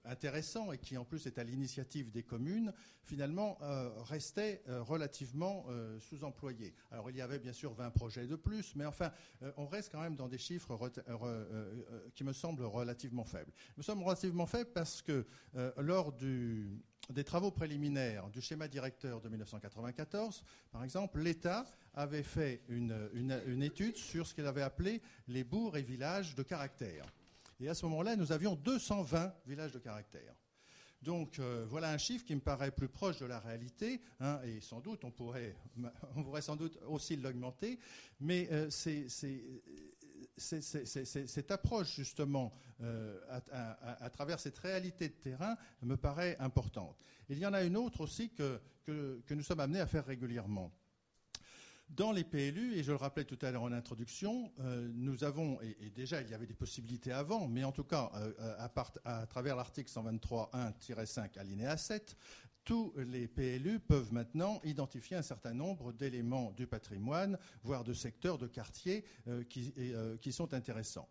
intéressant 0.05 0.71
et 0.71 0.77
qui 0.77 0.97
en 0.97 1.05
plus 1.05 1.25
est 1.25 1.37
à 1.37 1.43
l'initiative 1.43 2.11
des 2.11 2.23
communes, 2.23 2.73
finalement 3.03 3.57
euh, 3.61 3.89
restait 4.03 4.61
euh, 4.67 4.81
relativement 4.81 5.65
euh, 5.69 5.99
sous-employé. 5.99 6.73
Alors 6.91 7.09
il 7.09 7.15
y 7.15 7.21
avait 7.21 7.39
bien 7.39 7.53
sûr 7.53 7.73
20 7.73 7.91
projets 7.91 8.27
de 8.27 8.35
plus, 8.35 8.75
mais 8.75 8.85
enfin 8.85 9.11
on 9.57 9.67
reste 9.67 9.91
quand 9.91 10.01
même 10.01 10.15
dans 10.15 10.27
des 10.27 10.37
chiffres 10.37 10.77
qui 12.15 12.23
me 12.23 12.33
semblent 12.33 12.65
relativement 12.65 13.25
faibles. 13.25 13.51
Nous 13.77 13.83
sommes 13.83 14.03
relativement 14.03 14.45
faibles 14.45 14.71
parce 14.73 15.01
que 15.01 15.25
lors 15.77 16.13
des 16.13 17.23
travaux 17.23 17.51
préliminaires 17.51 18.29
du 18.29 18.41
schéma 18.41 18.67
directeur 18.67 19.21
de 19.21 19.29
1994, 19.29 20.43
par 20.71 20.83
exemple, 20.83 21.19
l'État 21.19 21.65
avait 21.95 22.23
fait 22.23 22.61
une 22.69 23.63
étude 23.63 23.97
sur 23.97 24.27
ce 24.27 24.33
qu'il 24.33 24.45
avait 24.45 24.61
appelé 24.61 25.01
les 25.27 25.43
bourgs 25.43 25.77
et 25.77 25.81
villages 25.81 26.35
de 26.35 26.43
caractère. 26.43 27.05
Et 27.59 27.69
à 27.69 27.73
ce 27.73 27.85
moment-là, 27.85 28.15
nous 28.15 28.31
avions 28.31 28.55
220 28.55 29.33
villages 29.45 29.71
de 29.71 29.79
caractère. 29.79 30.35
Donc 31.05 31.39
euh, 31.39 31.65
voilà 31.69 31.91
un 31.91 31.97
chiffre 31.99 32.25
qui 32.25 32.33
me 32.33 32.41
paraît 32.41 32.71
plus 32.71 32.89
proche 32.89 33.19
de 33.19 33.25
la 33.25 33.39
réalité, 33.39 34.01
hein, 34.19 34.39
et 34.43 34.59
sans 34.59 34.79
doute 34.79 35.03
on 35.03 35.11
pourrait, 35.11 35.55
on 36.15 36.23
pourrait 36.23 36.41
sans 36.41 36.55
doute 36.55 36.79
aussi 36.87 37.15
l'augmenter, 37.15 37.77
mais 38.19 38.47
euh, 38.51 38.71
cette 40.37 41.51
approche 41.51 41.95
justement 41.95 42.51
euh, 42.81 43.19
à, 43.51 44.09
travers 44.09 44.39
cette 44.39 44.57
réalité 44.57 45.09
de 45.09 45.13
terrain 45.13 45.55
me 45.83 45.95
paraît 45.95 46.37
importante. 46.39 46.97
Il 47.29 47.37
y 47.37 47.45
en 47.45 47.53
a 47.53 47.61
une 47.61 47.77
autre 47.77 48.01
aussi 48.01 48.31
que, 48.31 48.59
que 48.85 49.33
nous 49.33 49.43
sommes 49.43 49.59
amenés 49.59 49.81
à 49.81 49.87
faire 49.87 50.05
régulièrement. 50.05 50.71
Dans 51.89 52.11
les 52.11 52.23
PLU, 52.23 52.73
et 52.73 52.83
je 52.83 52.91
le 52.91 52.97
rappelais 52.97 53.25
tout 53.25 53.37
à 53.41 53.51
l'heure 53.51 53.63
en 53.63 53.71
introduction, 53.71 54.51
euh, 54.59 54.89
nous 54.95 55.23
avons, 55.23 55.61
et, 55.61 55.91
déjà 55.91 56.21
il 56.21 56.29
y 56.29 56.33
avait 56.33 56.47
des 56.47 56.55
possibilités 56.55 57.11
avant, 57.11 57.47
mais 57.47 57.63
en 57.63 57.71
tout 57.71 57.83
cas 57.83 58.11
euh, 58.15 58.55
à, 59.05 59.27
travers 59.27 59.55
l'article 59.55 59.89
123.1-5 59.91 61.37
alinéa 61.37 61.77
7, 61.77 62.17
tous 62.63 62.91
les 62.97 63.27
PLU 63.27 63.79
peuvent 63.79 64.11
maintenant 64.11 64.59
identifier 64.63 65.15
un 65.15 65.21
certain 65.21 65.53
nombre 65.53 65.93
d'éléments 65.93 66.51
du 66.53 66.65
patrimoine, 66.65 67.37
voire 67.63 67.83
de 67.83 67.93
secteurs, 67.93 68.39
de 68.39 68.47
quartiers 68.47 69.05
euh, 69.27 69.43
qui, 69.43 70.33
sont 70.33 70.55
intéressants. 70.55 71.07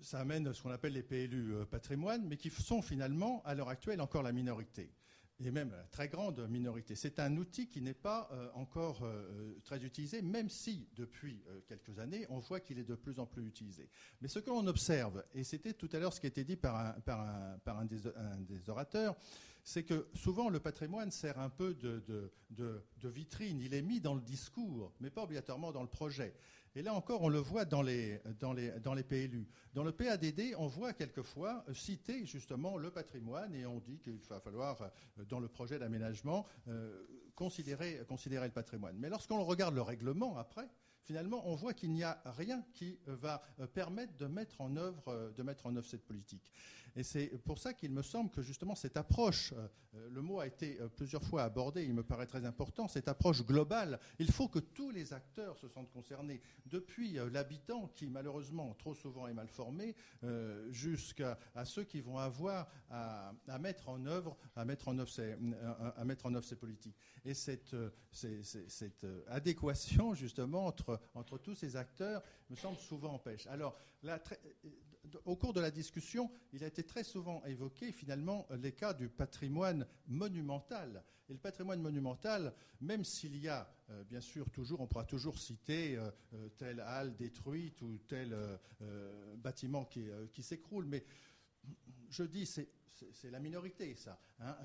Ça 0.00 0.18
amène 0.18 0.52
ce 0.52 0.60
qu'on 0.60 0.72
appelle 0.72 0.94
les 0.94 1.04
PLU 1.04 1.64
patrimoine, 1.70 2.26
mais 2.26 2.36
qui 2.36 2.50
sont 2.50 2.82
finalement 2.82 3.40
à 3.44 3.54
l'heure 3.54 3.68
actuelle 3.68 4.00
encore 4.00 4.24
la 4.24 4.32
minorité 4.32 4.92
et 5.46 5.50
même 5.50 5.70
la 5.70 5.84
très 5.84 6.08
grande 6.08 6.46
minorité. 6.48 6.94
C'est 6.94 7.18
un 7.18 7.36
outil 7.36 7.68
qui 7.68 7.80
n'est 7.80 7.94
pas 7.94 8.28
euh, 8.32 8.48
encore 8.54 9.02
euh, 9.02 9.54
très 9.64 9.84
utilisé, 9.84 10.22
même 10.22 10.48
si 10.48 10.88
depuis 10.96 11.42
euh, 11.48 11.60
quelques 11.68 11.98
années, 11.98 12.26
on 12.28 12.38
voit 12.38 12.60
qu'il 12.60 12.78
est 12.78 12.84
de 12.84 12.94
plus 12.94 13.18
en 13.18 13.26
plus 13.26 13.46
utilisé. 13.46 13.88
Mais 14.20 14.28
ce 14.28 14.38
que 14.38 14.50
l'on 14.50 14.66
observe, 14.66 15.24
et 15.34 15.44
c'était 15.44 15.74
tout 15.74 15.88
à 15.92 15.98
l'heure 15.98 16.12
ce 16.12 16.20
qui 16.20 16.26
a 16.26 16.28
été 16.28 16.44
dit 16.44 16.56
par 16.56 16.94
un, 17.06 17.84
des, 17.84 18.68
orateurs, 18.68 19.16
c'est 19.64 19.84
que 19.84 20.08
souvent 20.14 20.48
le 20.48 20.60
patrimoine 20.60 21.10
sert 21.10 21.38
un 21.38 21.50
peu 21.50 21.74
de, 21.74 22.32
vitrine, 23.02 23.60
il 23.60 23.74
est 23.74 23.82
mis 23.82 24.00
dans 24.00 24.14
le 24.14 24.20
discours, 24.20 24.92
mais 25.00 25.10
pas 25.10 25.22
obligatoirement 25.22 25.72
dans 25.72 25.82
le 25.82 25.88
projet. 25.88 26.34
Et 26.74 26.82
là 26.82 26.94
encore, 26.94 27.22
on 27.22 27.28
le 27.28 27.38
voit 27.38 27.66
dans 27.66 27.82
les, 27.82 28.20
dans 28.40 28.54
dans 28.82 28.94
PLU. 29.02 29.46
Dans 29.74 29.84
le 29.84 29.92
PADD, 29.92 30.54
on 30.56 30.66
voit 30.66 30.94
quelquefois 30.94 31.64
citer 31.74 32.24
justement 32.24 32.78
le 32.78 32.90
patrimoine 32.90 33.54
et 33.54 33.66
on 33.66 33.78
dit 33.78 33.98
qu'il 33.98 34.18
va 34.28 34.40
falloir, 34.40 34.80
euh, 34.80 35.24
dans 35.24 35.38
le 35.38 35.48
projet 35.48 35.78
d'aménagement, 35.78 36.46
euh, 36.68 37.06
considérer, 37.34 37.98
le 38.08 38.50
patrimoine. 38.50 38.96
Mais 38.98 39.10
lorsqu'on 39.10 39.42
regarde 39.44 39.74
le 39.74 39.82
règlement 39.82 40.36
après, 40.38 40.68
finalement, 41.02 41.46
on 41.46 41.54
voit 41.54 41.74
qu'il 41.74 41.92
n'y 41.92 42.04
a 42.04 42.22
rien 42.24 42.64
qui 42.72 42.98
va 43.06 43.42
permettre 43.74 44.16
de 44.16 44.26
mettre 44.26 44.60
en 44.60 44.76
œuvre, 44.76 45.32
de 45.36 45.42
mettre 45.42 45.66
en 45.66 45.76
œuvre 45.76 45.86
cette 45.86 46.04
politique. 46.04 46.52
Et 46.96 47.02
c'est 47.02 47.38
pour 47.44 47.58
ça 47.58 47.72
qu'il 47.72 47.90
me 47.90 48.02
semble 48.02 48.30
que 48.30 48.42
justement 48.42 48.74
cette 48.74 48.96
approche, 48.96 49.54
euh, 49.94 50.08
le 50.10 50.20
mot 50.20 50.40
a 50.40 50.46
été 50.46 50.78
euh, 50.80 50.88
plusieurs 50.88 51.22
fois 51.22 51.42
abordé, 51.42 51.84
il 51.84 51.94
me 51.94 52.02
paraît 52.02 52.26
très 52.26 52.44
important, 52.44 52.88
cette 52.88 53.08
approche 53.08 53.44
globale, 53.44 53.98
il 54.18 54.30
faut 54.30 54.48
que 54.48 54.58
tous 54.58 54.90
les 54.90 55.12
acteurs 55.12 55.56
se 55.56 55.68
sentent 55.68 55.90
concernés, 55.90 56.40
depuis 56.66 57.18
euh, 57.18 57.30
l'habitant 57.30 57.88
qui 57.94 58.08
malheureusement 58.08 58.74
trop 58.74 58.94
souvent 58.94 59.26
est 59.26 59.34
mal 59.34 59.48
formé, 59.48 59.94
jusqu'à 60.70 61.38
ceux 61.64 61.84
qui 61.84 62.00
vont 62.00 62.18
avoir 62.18 62.68
à, 62.90 63.32
mettre 63.60 63.88
en 63.88 64.04
œuvre, 64.06 64.36
à 64.54 64.64
mettre 64.64 64.88
en 64.88 64.98
œuvre 64.98 65.10
ces, 65.10 66.56
politiques. 66.56 66.96
Et 67.24 67.34
cette, 67.34 67.74
adéquation 69.26 70.14
justement 70.14 70.66
entre, 70.66 71.38
tous 71.38 71.54
ces 71.54 71.76
acteurs 71.76 72.22
me 72.50 72.56
semble 72.56 72.78
souvent 72.78 73.14
empêche. 73.14 73.46
Alors, 73.46 73.76
là, 74.02 74.18
au 75.24 75.36
cours 75.36 75.52
de 75.52 75.60
la 75.60 75.70
discussion, 75.70 76.30
il 76.52 76.64
a 76.64 76.66
été 76.66 76.82
très 76.82 77.04
souvent 77.04 77.44
évoqué 77.44 77.92
finalement 77.92 78.46
les 78.50 78.72
cas 78.72 78.94
du 78.94 79.08
patrimoine 79.08 79.86
monumental. 80.06 81.04
Et 81.28 81.32
le 81.32 81.38
patrimoine 81.38 81.80
monumental, 81.80 82.52
même 82.80 83.04
s'il 83.04 83.36
y 83.36 83.48
a, 83.48 83.68
euh, 83.90 84.04
bien 84.04 84.20
sûr, 84.20 84.50
toujours, 84.50 84.80
on 84.80 84.86
pourra 84.86 85.04
toujours 85.04 85.38
citer 85.38 85.96
euh, 85.96 86.10
euh, 86.34 86.48
telle 86.58 86.80
halle 86.80 87.14
détruite 87.16 87.80
ou 87.82 87.98
tel 88.06 88.36
bâtiment 89.36 89.84
qui, 89.84 90.42
s'écroule, 90.42 90.86
mais 90.86 91.04
je 92.10 92.24
dis, 92.24 92.46
c'est 92.46 93.30
la 93.30 93.38
minorité, 93.38 93.94
ça. 93.94 94.18
Hein. 94.40 94.56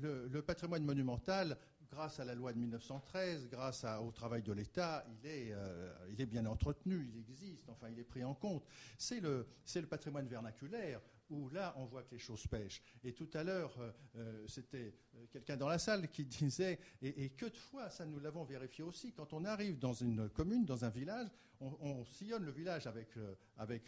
le, 0.00 0.40
patrimoine 0.40 0.84
monumental, 0.84 1.56
grâce 1.90 2.20
à 2.20 2.24
la 2.24 2.34
loi 2.34 2.52
de 2.52 2.58
1913, 2.58 3.48
grâce 3.48 3.84
au 4.02 4.10
travail 4.10 4.42
de 4.42 4.52
l'État, 4.52 5.04
euh, 5.24 5.94
il, 6.10 6.20
est, 6.20 6.26
bien 6.26 6.46
entretenu, 6.46 7.10
il 7.12 7.18
existe, 7.18 7.68
enfin 7.68 7.88
il 7.90 7.98
est 7.98 8.04
pris 8.04 8.24
en 8.24 8.34
compte. 8.34 8.64
C'est 8.98 9.20
le, 9.20 9.46
patrimoine 9.88 10.26
vernaculaire 10.26 11.00
où 11.30 11.48
là 11.50 11.74
on 11.76 11.84
voit 11.84 12.02
que 12.02 12.12
les 12.12 12.18
choses 12.18 12.46
pêchent. 12.46 12.82
Et 13.04 13.12
tout 13.12 13.28
à 13.34 13.42
l'heure, 13.42 13.76
euh, 13.80 13.92
euh, 14.16 14.46
c'était 14.46 14.94
quelqu'un 15.30 15.56
dans 15.56 15.68
la 15.68 15.78
salle 15.78 16.08
qui 16.10 16.24
disait, 16.24 16.78
et, 17.02 17.30
que 17.30 17.46
de 17.46 17.56
fois, 17.56 17.90
ça 17.90 18.06
nous 18.06 18.18
l'avons 18.18 18.44
vérifié 18.44 18.84
aussi, 18.84 19.12
quand 19.12 19.32
on 19.32 19.44
arrive 19.44 19.78
dans 19.78 19.92
une 19.92 20.28
commune, 20.30 20.64
dans 20.64 20.84
un 20.84 20.90
village, 20.90 21.28
on, 21.60 22.04
sillonne 22.04 22.44
le 22.44 22.52
village 22.52 22.86
avec, 22.86 23.14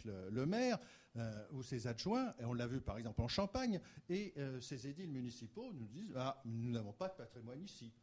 le, 0.03 0.45
maire 0.47 0.79
ou 1.51 1.61
ses 1.61 1.85
adjoints, 1.85 2.33
et 2.39 2.45
on 2.45 2.53
l'a 2.53 2.65
vu 2.65 2.81
par 2.81 2.97
exemple 2.97 3.21
en 3.21 3.27
Champagne, 3.27 3.79
et 4.09 4.33
ces 4.59 4.87
édiles 4.87 5.11
municipaux 5.11 5.71
nous 5.73 5.87
disent, 5.87 6.15
ah, 6.15 6.41
nous 6.45 6.71
n'avons 6.71 6.93
pas 6.93 7.09
de 7.09 7.13
patrimoine 7.13 7.61
ici. 7.61 7.93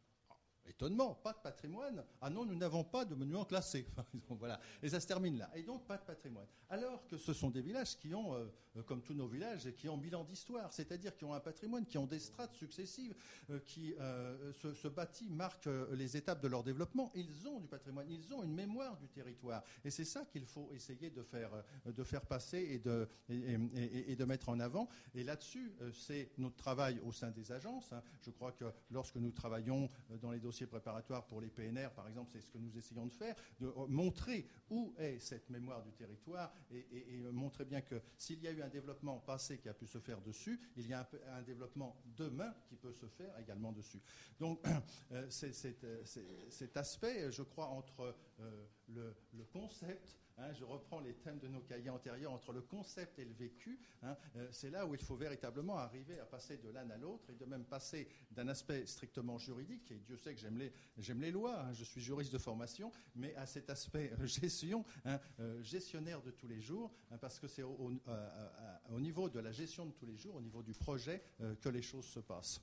Étonnement, 0.67 1.15
pas 1.15 1.33
de 1.33 1.39
patrimoine. 1.39 2.03
Ah 2.21 2.29
non, 2.29 2.45
nous 2.45 2.55
n'avons 2.55 2.83
pas 2.83 3.05
de 3.05 3.15
monuments 3.15 3.45
classés. 3.45 3.87
voilà. 4.29 4.59
Et 4.81 4.89
ça 4.89 4.99
se 4.99 5.07
termine 5.07 5.37
là. 5.37 5.49
Et 5.55 5.63
donc, 5.63 5.85
pas 5.85 5.97
de 5.97 6.03
patrimoine. 6.03 6.47
Alors 6.69 7.07
que 7.07 7.17
ce 7.17 7.33
sont 7.33 7.49
des 7.49 7.61
villages 7.61 7.97
qui 7.97 8.13
ont, 8.13 8.35
euh, 8.35 8.83
comme 8.85 9.01
tous 9.01 9.13
nos 9.13 9.27
villages, 9.27 9.71
qui 9.77 9.87
ont 9.87 9.97
bilan 9.97 10.25
d'histoire, 10.25 10.73
c'est-à-dire 10.73 11.15
qui 11.15 11.23
ont 11.23 11.33
un 11.33 11.39
patrimoine, 11.39 11.85
qui 11.85 11.97
ont 11.97 12.05
des 12.05 12.19
strates 12.19 12.53
successives, 12.55 13.15
euh, 13.49 13.59
qui 13.65 13.93
euh, 13.99 14.51
se, 14.53 14.73
se 14.73 14.87
bâtit, 14.89 15.29
marquent 15.29 15.69
les 15.93 16.17
étapes 16.17 16.41
de 16.41 16.47
leur 16.49 16.63
développement. 16.63 17.11
Ils 17.15 17.47
ont 17.47 17.59
du 17.59 17.67
patrimoine, 17.67 18.09
ils 18.09 18.33
ont 18.33 18.43
une 18.43 18.53
mémoire 18.53 18.97
du 18.97 19.07
territoire. 19.07 19.63
Et 19.85 19.89
c'est 19.89 20.05
ça 20.05 20.25
qu'il 20.25 20.45
faut 20.45 20.69
essayer 20.73 21.09
de 21.09 21.23
faire, 21.23 21.51
de 21.85 22.03
faire 22.03 22.25
passer 22.25 22.57
et 22.57 22.79
de, 22.79 23.07
et, 23.29 24.15
de 24.15 24.25
mettre 24.25 24.49
en 24.49 24.59
avant. 24.59 24.89
Et 25.15 25.23
là-dessus, 25.23 25.73
c'est 25.93 26.31
notre 26.37 26.55
travail 26.55 26.99
au 27.05 27.11
sein 27.11 27.31
des 27.31 27.51
agences. 27.51 27.93
Hein. 27.93 28.01
Je 28.21 28.31
crois 28.31 28.51
que 28.51 28.65
lorsque 28.91 29.15
nous 29.15 29.31
travaillons 29.31 29.89
dans 30.21 30.31
les 30.31 30.39
dossiers 30.39 30.56
préparatoire 30.65 31.25
pour 31.27 31.41
les 31.41 31.49
PNR, 31.49 31.89
par 31.95 32.07
exemple, 32.07 32.31
c'est 32.33 32.41
ce 32.41 32.49
que 32.49 32.57
nous 32.57 32.77
essayons 32.77 33.05
de 33.05 33.13
faire, 33.13 33.35
de 33.59 33.71
montrer 33.87 34.47
où 34.69 34.93
est 34.97 35.19
cette 35.19 35.49
mémoire 35.49 35.83
du 35.83 35.91
territoire 35.93 36.53
et, 36.71 37.21
montrer 37.31 37.65
bien 37.65 37.81
que 37.81 38.01
s'il 38.17 38.41
y 38.41 38.47
a 38.47 38.51
eu 38.51 38.61
un 38.61 38.69
développement 38.69 39.19
passé 39.19 39.57
qui 39.59 39.69
a 39.69 39.73
pu 39.73 39.87
se 39.87 39.99
faire 39.99 40.21
dessus, 40.21 40.59
il 40.75 40.87
y 40.87 40.93
a 40.93 41.07
un, 41.33 41.41
développement 41.41 42.01
demain 42.17 42.53
qui 42.67 42.75
peut 42.75 42.93
se 42.93 43.05
faire 43.05 43.37
également 43.39 43.71
dessus. 43.71 44.01
Donc, 44.39 44.65
euh, 45.11 45.27
c'est 45.29 45.53
cet 45.53 46.77
aspect, 46.77 47.31
je 47.31 47.43
crois, 47.43 47.67
entre 47.67 48.15
euh, 48.39 48.65
le 48.89 49.43
concept 49.51 50.17
Hein, 50.39 50.53
je 50.53 50.63
reprends 50.63 50.99
les 50.99 51.15
thèmes 51.15 51.39
de 51.39 51.47
nos 51.47 51.61
cahiers 51.61 51.89
antérieurs 51.89 52.31
entre 52.31 52.53
le 52.53 52.61
concept 52.61 53.17
et 53.17 53.25
le 53.25 53.33
vécu. 53.33 53.79
Hein, 54.03 54.15
euh, 54.35 54.47
c'est 54.51 54.69
là 54.69 54.85
où 54.85 54.93
il 54.93 55.01
faut 55.01 55.15
véritablement 55.15 55.77
arriver 55.77 56.19
à 56.19 56.25
passer 56.25 56.57
de 56.57 56.69
l'un 56.69 56.87
à 56.91 56.97
l'autre 56.97 57.31
et 57.31 57.35
de 57.35 57.45
même 57.45 57.63
passer 57.63 58.07
d'un 58.29 58.47
aspect 58.47 58.85
strictement 58.85 59.39
juridique, 59.39 59.89
et 59.91 59.97
Dieu 59.99 60.15
sait 60.15 60.35
que 60.35 60.39
j'aime 60.39 61.21
les, 61.21 61.31
lois, 61.31 61.61
hein, 61.61 61.73
je 61.73 61.83
suis 61.83 62.01
juriste 62.01 62.31
de 62.31 62.37
formation, 62.37 62.91
mais 63.15 63.35
à 63.35 63.47
cet 63.47 63.71
aspect 63.71 64.13
euh, 64.19 64.27
gestion, 64.27 64.85
euh, 65.07 65.61
gestionnaire 65.63 66.21
de 66.21 66.29
tous 66.29 66.47
les 66.47 66.61
jours, 66.61 66.91
parce 67.19 67.39
que 67.39 67.47
c'est 67.47 67.63
au, 67.63 68.99
niveau 68.99 69.29
de 69.29 69.39
la 69.39 69.51
gestion 69.51 69.87
de 69.87 69.91
tous 69.91 70.05
les 70.05 70.17
jours, 70.17 70.35
au 70.35 70.41
niveau 70.41 70.61
du 70.61 70.73
projet, 70.73 71.21
que 71.61 71.69
les 71.69 71.81
choses 71.81 72.05
se 72.05 72.19
passent. 72.19 72.61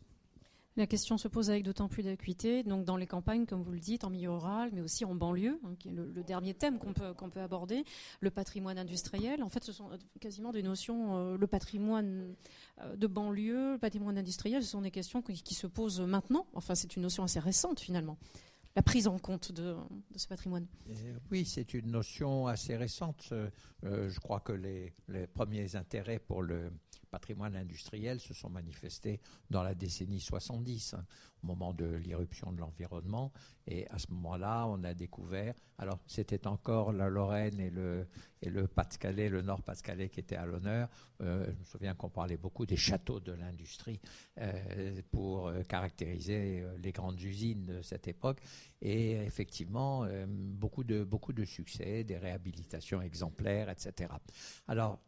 La 0.76 0.88
question 0.88 1.18
se 1.18 1.28
pose 1.28 1.50
avec 1.50 1.62
d'autant 1.62 1.88
plus 1.88 2.02
d'acuité, 2.02 2.64
donc 2.64 2.84
dans 2.84 2.96
les 2.96 3.06
campagnes, 3.06 3.46
comme 3.46 3.62
vous 3.62 3.70
le 3.70 3.78
dites, 3.78 4.02
en 4.02 4.10
milieu 4.10 4.32
rural, 4.32 4.70
mais 4.72 4.80
aussi 4.80 5.04
en 5.04 5.14
banlieue, 5.14 5.60
hein, 5.64 5.76
qui 5.78 5.88
est 5.88 5.92
le, 5.92 6.24
dernier 6.24 6.52
thème 6.52 6.78
qu'on 6.78 6.92
peut, 6.92 7.14
peut 7.14 7.40
aborder, 7.40 7.84
le 8.20 8.30
patrimoine 8.30 8.76
industriel. 8.76 9.44
En 9.44 9.48
fait, 9.48 9.62
ce 9.62 9.72
sont 9.72 9.88
quasiment 10.20 10.50
des 10.50 10.64
notions, 10.64 11.16
euh, 11.16 11.36
le 11.36 11.46
patrimoine 11.46 12.34
euh, 12.80 12.96
de 12.96 13.06
banlieue, 13.06 13.74
le 13.74 13.78
patrimoine 13.78 14.18
industriel, 14.18 14.64
ce 14.64 14.70
sont 14.70 14.80
des 14.80 14.90
questions 14.90 15.22
qui, 15.22 15.54
se 15.54 15.68
posent 15.68 16.00
maintenant. 16.00 16.46
Enfin, 16.54 16.74
c'est 16.74 16.96
une 16.96 17.02
notion 17.02 17.22
assez 17.22 17.38
récente 17.38 17.78
finalement 17.78 18.18
la 18.76 18.82
prise 18.82 19.06
en 19.06 19.18
compte 19.18 19.52
de, 19.52 19.76
ce 20.16 20.26
patrimoine 20.26 20.66
Oui, 21.30 21.44
c'est 21.44 21.74
une 21.74 21.92
notion 21.92 22.48
assez 22.48 22.76
récente. 22.76 23.28
Euh, 23.32 24.08
je 24.08 24.18
crois 24.18 24.40
que 24.40 24.52
les, 24.52 24.92
premiers 25.32 25.76
intérêts 25.76 26.18
pour 26.18 26.42
le 26.42 26.72
patrimoine 27.14 27.54
industriel 27.54 28.18
se 28.18 28.34
sont 28.34 28.50
manifestés 28.50 29.20
dans 29.48 29.62
la 29.62 29.76
décennie 29.76 30.18
70, 30.18 30.94
hein, 30.94 31.06
au 31.33 31.33
moment 31.44 31.72
de 31.72 31.86
l'irruption 31.86 32.52
de 32.52 32.60
l'environnement. 32.60 33.32
Et 33.66 33.86
à 33.88 33.98
ce 33.98 34.10
moment-là, 34.12 34.66
on 34.66 34.82
a 34.84 34.94
découvert, 34.94 35.54
alors 35.78 35.98
c'était 36.06 36.46
encore 36.46 36.92
la 36.92 37.08
Lorraine 37.08 37.58
et 37.60 37.70
le, 37.70 38.06
et 38.42 38.50
le 38.50 38.66
Pas-de-Calais, 38.66 39.28
le 39.28 39.42
Nord-Pas-de-Calais 39.42 40.08
qui 40.08 40.20
étaient 40.20 40.36
à 40.36 40.44
l'honneur. 40.44 40.88
Euh, 41.22 41.46
je 41.46 41.58
me 41.58 41.64
souviens 41.64 41.94
qu'on 41.94 42.10
parlait 42.10 42.36
beaucoup 42.36 42.66
des 42.66 42.76
châteaux 42.76 43.20
de 43.20 43.32
l'industrie 43.32 44.00
euh, 44.38 45.00
pour 45.10 45.48
euh, 45.48 45.62
caractériser 45.62 46.64
les 46.82 46.92
grandes 46.92 47.20
usines 47.20 47.64
de 47.64 47.82
cette 47.82 48.06
époque. 48.06 48.40
Et 48.82 49.12
effectivement, 49.12 50.06
beaucoup, 50.28 50.84
de, 50.84 51.04
beaucoup 51.04 51.32
de 51.32 51.46
succès, 51.46 52.04
des 52.04 52.18
réhabilitations 52.18 53.00
exemplaires, 53.00 53.70
etc. 53.70 54.10
Alors, 54.68 55.00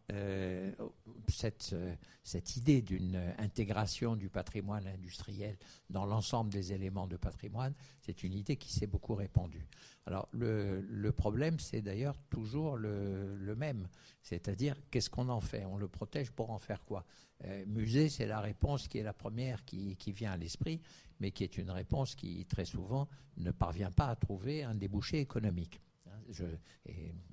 cette, 1.28 1.76
cette 2.22 2.56
idée 2.56 2.80
d'une 2.80 3.20
intégration 3.36 4.16
du 4.16 4.30
patrimoine 4.30 4.86
industriel 4.86 5.58
dans 5.90 6.06
l'ensemble 6.06 6.25
des 6.50 6.72
éléments 6.72 7.06
de 7.06 7.16
patrimoine, 7.16 7.74
c'est 8.00 8.22
une 8.22 8.32
idée 8.32 8.56
qui 8.56 8.72
s'est 8.72 8.86
beaucoup 8.86 9.14
répandue. 9.14 9.66
Alors 10.06 10.28
le, 10.32 11.10
problème, 11.10 11.58
c'est 11.58 11.82
d'ailleurs 11.82 12.16
toujours 12.30 12.76
le, 12.76 13.54
même, 13.56 13.88
c'est-à-dire 14.22 14.76
qu'est-ce 14.90 15.10
qu'on 15.10 15.28
en 15.28 15.40
fait? 15.40 15.64
On 15.64 15.76
le 15.76 15.88
protège 15.88 16.30
pour 16.30 16.50
en 16.50 16.58
faire 16.58 16.84
quoi? 16.84 17.04
Euh, 17.44 17.64
Musée, 17.66 18.08
c'est 18.08 18.26
la 18.26 18.40
réponse 18.40 18.88
qui 18.88 18.98
est 18.98 19.02
la 19.02 19.12
première 19.12 19.64
qui, 19.64 19.96
vient 20.12 20.32
à 20.32 20.36
l'esprit, 20.36 20.80
mais 21.20 21.32
qui 21.32 21.44
est 21.44 21.58
une 21.58 21.70
réponse 21.70 22.14
qui 22.14 22.44
très 22.46 22.64
souvent 22.64 23.08
ne 23.36 23.50
parvient 23.50 23.90
pas 23.90 24.06
à 24.06 24.16
trouver 24.16 24.62
un 24.62 24.74
débouché 24.74 25.20
économique. 25.20 25.80
Hein, 26.06 26.44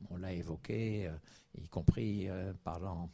on 0.09 0.17
l'a 0.17 0.33
évoqué, 0.33 1.07
euh, 1.07 1.15
y 1.61 1.67
compris 1.67 2.27
euh, 2.27 2.53
en, 2.65 3.09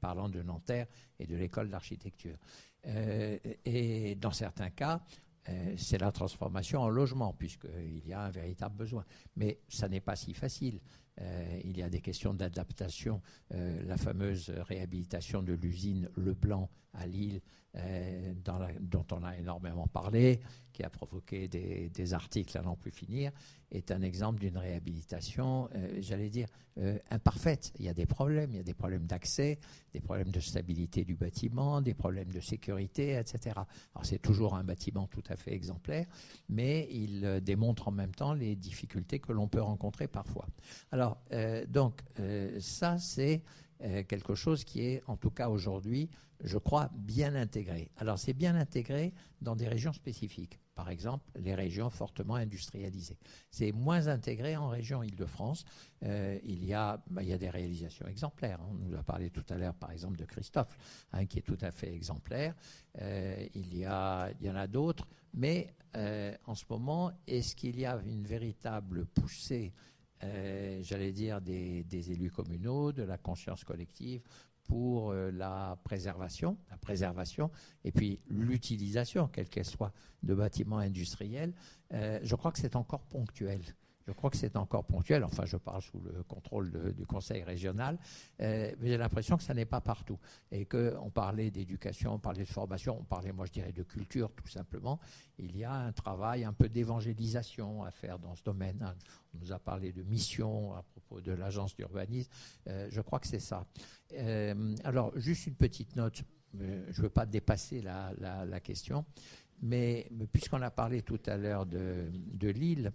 parlant 0.00 0.28
de 0.28 0.42
Nanterre 0.42 0.86
et 1.18 1.26
de 1.26 1.36
l'école 1.36 1.68
d'architecture. 1.68 2.36
Et 2.84 4.14
dans 4.14 4.32
certains 4.32 4.70
cas, 4.70 5.02
euh, 5.48 5.74
c'est 5.76 5.98
la 5.98 6.12
transformation 6.12 6.80
en 6.80 6.88
logement, 6.88 7.32
puisqu'il 7.32 8.06
y 8.06 8.12
a 8.12 8.22
un 8.22 8.30
véritable 8.30 8.76
besoin. 8.76 9.04
Mais 9.36 9.60
ça 9.68 9.88
n'est 9.88 10.00
pas 10.00 10.16
si 10.16 10.34
facile. 10.34 10.80
Euh, 11.20 11.60
il 11.64 11.76
y 11.76 11.82
a 11.82 11.88
des 11.88 12.00
questions 12.00 12.34
d'adaptation. 12.34 13.22
Euh, 13.54 13.82
la 13.84 13.96
fameuse 13.96 14.50
réhabilitation 14.50 15.42
de 15.42 15.54
l'usine 15.54 16.08
Leblanc 16.16 16.70
à 16.92 17.06
Lille, 17.06 17.40
dont 18.80 19.06
on 19.12 19.22
a 19.22 19.36
énormément 19.36 19.86
parlé, 19.86 20.40
qui 20.72 20.82
a 20.82 20.90
provoqué 20.90 21.48
des, 21.48 22.14
articles 22.14 22.56
à 22.56 22.62
n'en 22.62 22.76
plus 22.76 22.90
finir, 22.90 23.30
est 23.70 23.90
un 23.90 24.02
exemple 24.02 24.40
d'une 24.40 24.56
réhabilitation, 24.56 25.68
j'allais 25.98 26.30
dire, 26.30 26.48
imparfaite. 27.10 27.72
Il 27.78 27.84
y 27.84 27.88
a 27.88 27.94
des 27.94 28.06
problèmes, 28.06 28.50
il 28.52 28.56
y 28.56 28.60
a 28.60 28.64
des 28.64 28.74
problèmes 28.74 29.06
d'accès, 29.06 29.58
des 29.92 30.00
problèmes 30.00 30.30
de 30.30 30.40
stabilité 30.40 31.04
du 31.04 31.14
bâtiment, 31.14 31.80
des 31.80 31.94
problèmes 31.94 32.32
de 32.32 32.40
sécurité, 32.40 33.18
etc. 33.18 33.56
Alors 33.94 34.04
c'est 34.04 34.20
toujours 34.20 34.54
un 34.54 34.64
bâtiment 34.64 35.06
tout 35.06 35.24
à 35.28 35.36
fait 35.36 35.52
exemplaire, 35.52 36.06
mais 36.48 36.88
il 36.90 37.40
démontre 37.42 37.88
en 37.88 37.92
même 37.92 38.14
temps 38.14 38.32
les 38.32 38.56
difficultés 38.56 39.18
que 39.18 39.32
l'on 39.32 39.48
peut 39.48 39.60
rencontrer 39.60 40.08
parfois. 40.08 40.46
Alors, 40.90 41.18
euh, 41.32 41.64
donc, 41.66 42.00
euh, 42.20 42.58
ça, 42.60 42.98
c'est 42.98 43.42
quelque 44.08 44.34
chose 44.34 44.64
qui 44.64 44.82
est, 44.82 45.02
en 45.06 45.16
tout 45.16 45.30
cas 45.30 45.48
aujourd'hui, 45.48 46.10
je 46.42 46.58
crois, 46.58 46.90
bien 46.94 47.34
intégré. 47.34 47.90
Alors 47.96 48.18
c'est 48.18 48.32
bien 48.32 48.54
intégré 48.54 49.12
dans 49.40 49.56
des 49.56 49.68
régions 49.68 49.92
spécifiques. 49.92 50.58
Par 50.78 50.90
exemple, 50.90 51.24
les 51.34 51.56
régions 51.56 51.90
fortement 51.90 52.36
industrialisées. 52.36 53.18
C'est 53.50 53.72
moins 53.72 54.06
intégré 54.06 54.56
en 54.56 54.68
région 54.68 55.02
Île-de-France. 55.02 55.64
Euh, 56.04 56.38
il, 56.44 56.64
y 56.64 56.72
a, 56.72 57.02
bah, 57.10 57.24
il 57.24 57.28
y 57.28 57.32
a 57.32 57.38
des 57.38 57.50
réalisations 57.50 58.06
exemplaires. 58.06 58.60
On 58.70 58.74
nous 58.74 58.96
a 58.96 59.02
parlé 59.02 59.30
tout 59.30 59.44
à 59.48 59.56
l'heure, 59.56 59.74
par 59.74 59.90
exemple, 59.90 60.16
de 60.16 60.24
Christophe, 60.24 60.78
hein, 61.12 61.26
qui 61.26 61.40
est 61.40 61.42
tout 61.42 61.58
à 61.62 61.72
fait 61.72 61.92
exemplaire. 61.92 62.54
Euh, 63.00 63.44
il, 63.56 63.76
y 63.76 63.84
a, 63.86 64.30
il 64.40 64.46
y 64.46 64.50
en 64.50 64.54
a 64.54 64.68
d'autres. 64.68 65.08
Mais 65.34 65.74
euh, 65.96 66.32
en 66.46 66.54
ce 66.54 66.64
moment, 66.70 67.10
est-ce 67.26 67.56
qu'il 67.56 67.80
y 67.80 67.84
a 67.84 68.00
une 68.06 68.24
véritable 68.24 69.04
poussée 69.06 69.72
j'allais 70.82 71.12
dire, 71.12 71.40
des, 71.40 71.84
des, 71.84 72.12
élus 72.12 72.30
communaux, 72.30 72.92
de 72.92 73.02
la 73.02 73.18
conscience 73.18 73.64
collective, 73.64 74.22
pour 74.68 75.10
euh, 75.10 75.30
la 75.32 75.78
préservation, 75.82 76.56
la 76.70 76.76
préservation 76.76 77.50
et 77.84 77.90
puis 77.90 78.20
l'utilisation, 78.28 79.26
quelle 79.26 79.48
qu'elle 79.48 79.64
soit, 79.64 79.92
de 80.22 80.34
bâtiments 80.34 80.78
industriels, 80.78 81.54
euh, 81.94 82.20
je 82.22 82.34
crois 82.36 82.52
que 82.52 82.58
c'est 82.58 82.76
encore 82.76 83.02
ponctuel. 83.06 83.62
Je 84.08 84.14
crois 84.14 84.30
que 84.30 84.38
c'est 84.38 84.56
encore 84.56 84.86
ponctuel. 84.86 85.22
Enfin, 85.22 85.44
je 85.44 85.58
parle 85.58 85.82
sous 85.82 86.00
le 86.00 86.22
contrôle 86.22 86.94
du 86.94 87.04
Conseil 87.04 87.42
régional, 87.42 87.98
euh, 88.40 88.72
mais 88.80 88.88
j'ai 88.88 88.96
l'impression 88.96 89.36
que 89.36 89.42
ça 89.42 89.52
n'est 89.52 89.66
pas 89.66 89.82
partout. 89.82 90.18
Et 90.50 90.64
qu'on 90.64 91.10
parlait 91.10 91.50
d'éducation, 91.50 92.14
on 92.14 92.18
parlait 92.18 92.44
de 92.44 92.48
formation, 92.48 92.96
on 92.98 93.04
parlait, 93.04 93.32
moi 93.32 93.44
je 93.44 93.52
dirais, 93.52 93.70
de 93.70 93.82
culture, 93.82 94.32
tout 94.34 94.48
simplement. 94.48 94.98
Il 95.38 95.54
y 95.58 95.62
a 95.62 95.74
un 95.74 95.92
travail 95.92 96.44
un 96.44 96.54
peu 96.54 96.70
d'évangélisation 96.70 97.84
à 97.84 97.90
faire 97.90 98.18
dans 98.18 98.34
ce 98.34 98.42
domaine. 98.42 98.94
On 99.34 99.38
nous 99.40 99.52
a 99.52 99.58
parlé 99.58 99.92
de 99.92 100.02
mission 100.02 100.72
à 100.74 100.82
propos 100.82 101.20
de 101.20 101.32
l'agence 101.32 101.76
d'urbanisme. 101.76 102.30
Euh, 102.66 102.88
je 102.90 103.02
crois 103.02 103.20
que 103.20 103.26
c'est 103.26 103.40
ça. 103.40 103.66
Euh, 104.14 104.74
alors, 104.84 105.12
juste 105.18 105.46
une 105.48 105.56
petite 105.56 105.96
note. 105.96 106.22
je 106.54 106.64
ne 106.64 107.02
veux 107.02 107.10
pas 107.10 107.26
dépasser 107.26 107.82
la 107.82 108.60
question. 108.60 109.04
Mais, 109.60 110.08
puisqu'on 110.32 110.62
a 110.62 110.70
parlé 110.70 111.02
tout 111.02 111.20
à 111.26 111.36
l'heure 111.36 111.66
de, 111.66 112.10
Lille, 112.48 112.92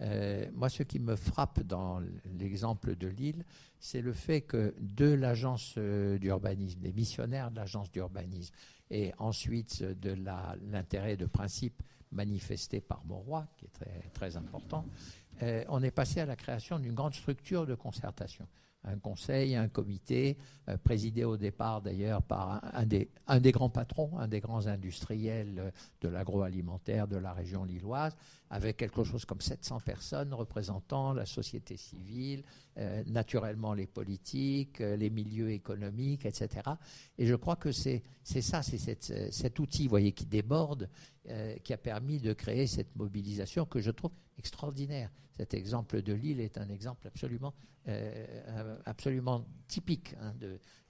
euh, 0.00 0.46
moi 0.52 0.68
ce 0.68 0.82
qui 0.82 0.98
me 0.98 1.16
frappe 1.16 1.60
dans 1.60 2.00
l'exemple 2.38 2.94
de 2.94 3.08
Lille, 3.08 3.44
c'est 3.78 4.02
le 4.02 4.12
fait 4.12 4.42
que 4.42 4.74
de 4.78 5.06
l'agence 5.06 5.74
euh, 5.78 6.18
d'urbanisme, 6.18 6.80
des 6.80 6.92
missionnaires 6.92 7.50
de 7.50 7.56
l'agence 7.56 7.90
d'urbanisme, 7.90 8.54
et 8.90 9.12
ensuite 9.18 9.82
de 9.82 10.14
l'intérêt 10.70 11.16
de 11.16 11.26
principe 11.26 11.82
manifesté 12.12 12.80
par 12.80 13.04
Mauroy, 13.06 13.46
qui 13.56 13.64
est 13.64 13.72
très, 13.72 14.10
très 14.12 14.36
important, 14.36 14.86
euh, 15.42 15.64
on 15.68 15.82
est 15.82 15.90
passé 15.90 16.20
à 16.20 16.26
la 16.26 16.36
création 16.36 16.78
d'une 16.78 16.94
grande 16.94 17.14
structure 17.14 17.66
de 17.66 17.74
concertation 17.74 18.46
un 18.84 18.96
conseil, 18.98 19.56
un 19.56 19.68
comité, 19.68 20.36
euh, 20.68 20.76
présidé 20.76 21.24
au 21.24 21.36
départ 21.36 21.82
d'ailleurs 21.82 22.22
par 22.22 22.62
un, 22.74 22.86
des, 22.86 23.52
grands 23.52 23.70
patrons, 23.70 24.18
un 24.18 24.28
des 24.28 24.40
grands 24.40 24.66
industriels 24.66 25.58
euh, 25.58 25.70
de 26.00 26.08
l'agroalimentaire 26.08 27.08
de 27.08 27.16
la 27.16 27.32
région 27.32 27.64
lilloise, 27.64 28.16
avec 28.50 28.76
quelque 28.76 29.04
chose 29.04 29.24
comme 29.24 29.40
700 29.40 29.80
personnes 29.80 30.32
représentant 30.34 31.12
la 31.12 31.26
société 31.26 31.76
civile, 31.76 32.44
euh, 32.78 33.02
naturellement 33.06 33.74
les 33.74 33.86
politiques, 33.86 34.78
les 34.78 35.10
milieux 35.10 35.50
économiques, 35.50 36.26
etc. 36.26 36.48
Et 37.18 37.26
je 37.26 37.34
crois 37.34 37.56
que 37.56 37.72
c'est 37.72 38.02
ça, 38.22 38.62
c'est 38.62 38.78
cet 38.78 39.58
outil, 39.58 39.88
voyez, 39.88 40.12
qui 40.12 40.26
déborde, 40.26 40.88
qui 41.62 41.72
a 41.72 41.78
permis 41.78 42.20
de 42.20 42.32
créer 42.32 42.66
cette 42.66 42.94
mobilisation 42.96 43.64
que 43.64 43.80
je 43.80 43.90
trouve 43.90 44.12
extraordinaire. 44.38 45.10
Cet 45.36 45.54
exemple 45.54 46.02
de 46.02 46.12
Lille 46.12 46.40
est 46.40 46.58
un 46.58 46.68
exemple 46.68 47.06
absolument 47.06 47.54
euh, 47.86 48.78
absolument 48.86 49.44
typique 49.68 50.14
hein, 50.18 50.32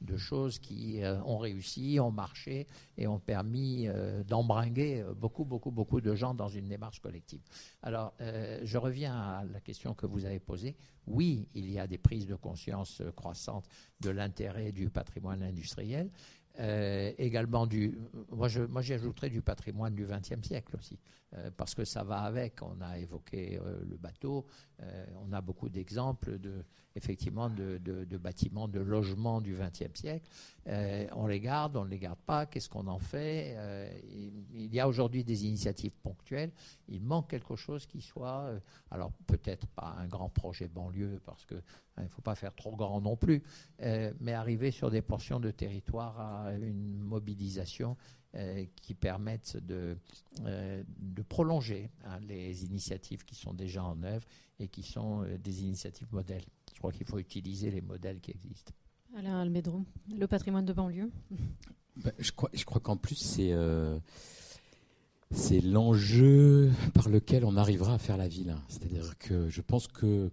de, 0.00 0.16
choses 0.16 0.60
qui 0.60 1.02
euh, 1.02 1.20
ont 1.24 1.38
réussi, 1.38 1.98
ont 2.00 2.12
marché 2.12 2.68
et 2.96 3.08
ont 3.08 3.18
permis 3.18 3.88
euh, 3.88 4.22
d'embringuer 4.22 5.04
beaucoup, 5.16 5.44
beaucoup, 5.44 5.72
beaucoup 5.72 6.00
de 6.00 6.14
gens 6.14 6.34
dans 6.34 6.46
une 6.46 6.68
démarche 6.68 7.00
collective. 7.00 7.40
Alors, 7.82 8.14
je 8.20 8.78
reviens 8.78 9.14
à 9.14 9.44
la 9.44 9.60
question 9.60 9.94
que 9.94 10.06
vous 10.06 10.24
avez 10.24 10.40
posée. 10.40 10.76
Oui, 11.06 11.48
il 11.54 11.70
y 11.70 11.78
a 11.78 11.86
des 11.86 11.98
prises 11.98 12.26
de 12.26 12.34
conscience 12.34 13.02
croissantes 13.14 13.68
de 14.00 14.10
l'intérêt 14.10 14.72
du 14.72 14.90
patrimoine 14.90 15.42
industriel. 15.42 16.10
également 16.58 17.66
du, 17.66 17.98
moi, 18.30 18.48
moi 18.68 18.82
du 18.82 19.42
patrimoine 19.42 19.94
du 19.94 20.06
XXe 20.06 20.46
siècle 20.46 20.76
aussi, 20.76 20.98
parce 21.56 21.74
que 21.74 21.84
ça 21.84 22.04
va 22.04 22.20
avec. 22.20 22.62
On 22.62 22.80
a 22.80 22.98
évoqué 22.98 23.60
le 23.88 23.96
bateau, 23.96 24.46
on 24.80 25.32
a 25.32 25.40
beaucoup 25.40 25.68
d'exemples 25.68 26.38
de 26.38 26.64
effectivement 26.96 27.50
de, 27.50 28.16
bâtiments, 28.18 28.68
de 28.68 28.80
logements 28.80 29.40
du 29.40 29.54
XXe 29.54 29.98
siècle. 29.98 30.28
Euh, 30.68 31.06
on 31.12 31.26
les 31.26 31.40
garde, 31.40 31.76
on 31.76 31.84
ne 31.84 31.90
les 31.90 31.98
garde 31.98 32.18
pas, 32.24 32.46
qu'est-ce 32.46 32.68
qu'on 32.68 32.86
en 32.86 32.98
fait? 32.98 33.54
Euh, 33.56 33.92
il, 34.54 34.72
y 34.72 34.80
a 34.80 34.88
aujourd'hui 34.88 35.24
des 35.24 35.46
initiatives 35.46 35.92
ponctuelles. 36.02 36.52
Il 36.88 37.02
manque 37.02 37.30
quelque 37.30 37.56
chose 37.56 37.86
qui 37.86 38.00
soit, 38.00 38.44
euh, 38.44 38.60
alors 38.90 39.12
peut-être 39.26 39.66
pas 39.68 39.96
un 39.98 40.06
grand 40.06 40.28
projet 40.28 40.68
banlieue, 40.68 41.20
parce 41.24 41.44
qu'il 41.44 41.62
hein, 41.96 42.04
ne 42.04 42.08
faut 42.08 42.22
pas 42.22 42.34
faire 42.34 42.54
trop 42.54 42.76
grand 42.76 43.00
non 43.00 43.16
plus, 43.16 43.42
mais 44.20 44.32
arriver 44.32 44.70
sur 44.70 44.90
des 44.90 45.02
portions 45.02 45.40
de 45.40 45.50
territoire 45.50 46.20
à 46.20 46.52
une 46.52 46.98
mobilisation 46.98 47.96
qui 48.82 48.94
permettent 48.94 49.56
de, 49.56 49.96
de 50.40 51.22
prolonger 51.22 51.90
hein, 52.04 52.18
les 52.26 52.64
initiatives 52.64 53.24
qui 53.24 53.34
sont 53.34 53.54
déjà 53.54 53.84
en 53.84 54.02
œuvre 54.02 54.26
et 54.58 54.68
qui 54.68 54.82
sont 54.82 55.24
des 55.42 55.62
initiatives 55.62 56.08
modèles. 56.12 56.44
Je 56.72 56.78
crois 56.78 56.92
qu'il 56.92 57.06
faut 57.06 57.18
utiliser 57.18 57.70
les 57.70 57.80
modèles 57.80 58.20
qui 58.20 58.32
existent. 58.32 58.72
Alain 59.16 59.40
Almedron, 59.40 59.84
le 60.12 60.26
patrimoine 60.26 60.64
de 60.64 60.72
banlieue. 60.72 61.10
Ben, 61.96 62.12
je 62.18 62.32
crois, 62.32 62.50
je 62.52 62.64
crois 62.64 62.80
qu'en 62.80 62.96
plus, 62.96 63.14
c'est 63.14 63.52
euh, 63.52 63.98
c'est 65.30 65.60
l'enjeu 65.60 66.72
par 66.94 67.08
lequel 67.08 67.44
on 67.44 67.56
arrivera 67.56 67.94
à 67.94 67.98
faire 67.98 68.16
la 68.16 68.26
ville. 68.26 68.56
C'est-à-dire 68.68 69.16
que 69.18 69.48
je 69.48 69.60
pense 69.60 69.86
que 69.86 70.30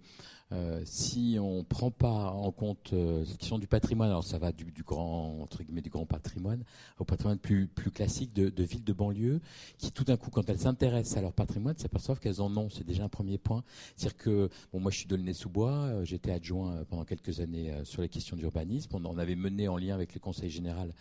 euh, 0.54 0.82
si 0.84 1.38
on 1.40 1.60
ne 1.60 1.64
prend 1.64 1.92
pas 1.92 2.32
en 2.32 2.52
compte 2.52 2.92
euh, 2.92 3.24
cette 3.24 3.38
question 3.38 3.58
du 3.58 3.68
patrimoine, 3.68 4.10
alors 4.10 4.24
ça 4.24 4.38
va 4.38 4.52
du, 4.52 4.66
grand 4.84 5.40
entre 5.42 5.64
guillemets 5.64 5.82
du 5.82 5.90
grand 5.90 6.06
patrimoine 6.06 6.64
au 7.00 7.06
patrimoine 7.06 7.38
plus 7.38 7.70
classique 7.94 8.34
de, 8.34 8.64
villes 8.64 8.84
de 8.84 8.94
banlieue, 8.94 9.40
qui 9.78 9.92
tout 9.92 10.04
d'un 10.04 10.18
coup, 10.18 10.30
quand 10.30 10.50
elles 10.50 10.60
s'intéressent 10.60 11.18
à 11.18 11.22
leur 11.22 11.32
patrimoine, 11.32 11.78
s'aperçoivent 11.78 12.20
qu'elles 12.20 12.42
en 12.42 12.56
ont. 12.58 12.70
C'est 12.70 12.86
déjà 12.86 13.04
un 13.04 13.10
premier 13.10 13.38
point. 13.38 13.64
C'est-à-dire 13.96 14.18
que 14.18 14.50
bon, 14.74 14.80
moi 14.80 14.92
je 14.92 14.98
suis 14.98 15.08
de 15.08 15.34
sous 15.34 15.50
bois 15.50 15.72
euh, 15.72 16.04
j'étais 16.04 16.32
adjoint 16.32 16.84
pendant 16.90 17.06
quelques 17.06 17.40
années 17.40 17.74
sur 17.84 18.02
les 18.02 18.10
questions 18.10 18.36
d'urbanisme. 18.36 18.90
On, 18.94 19.18
avait 19.18 19.36
mené 19.36 19.68
en 19.68 19.78
lien 19.78 19.94
avec 19.94 20.14
le 20.14 20.20
Conseil 20.20 20.50
général 20.50 20.94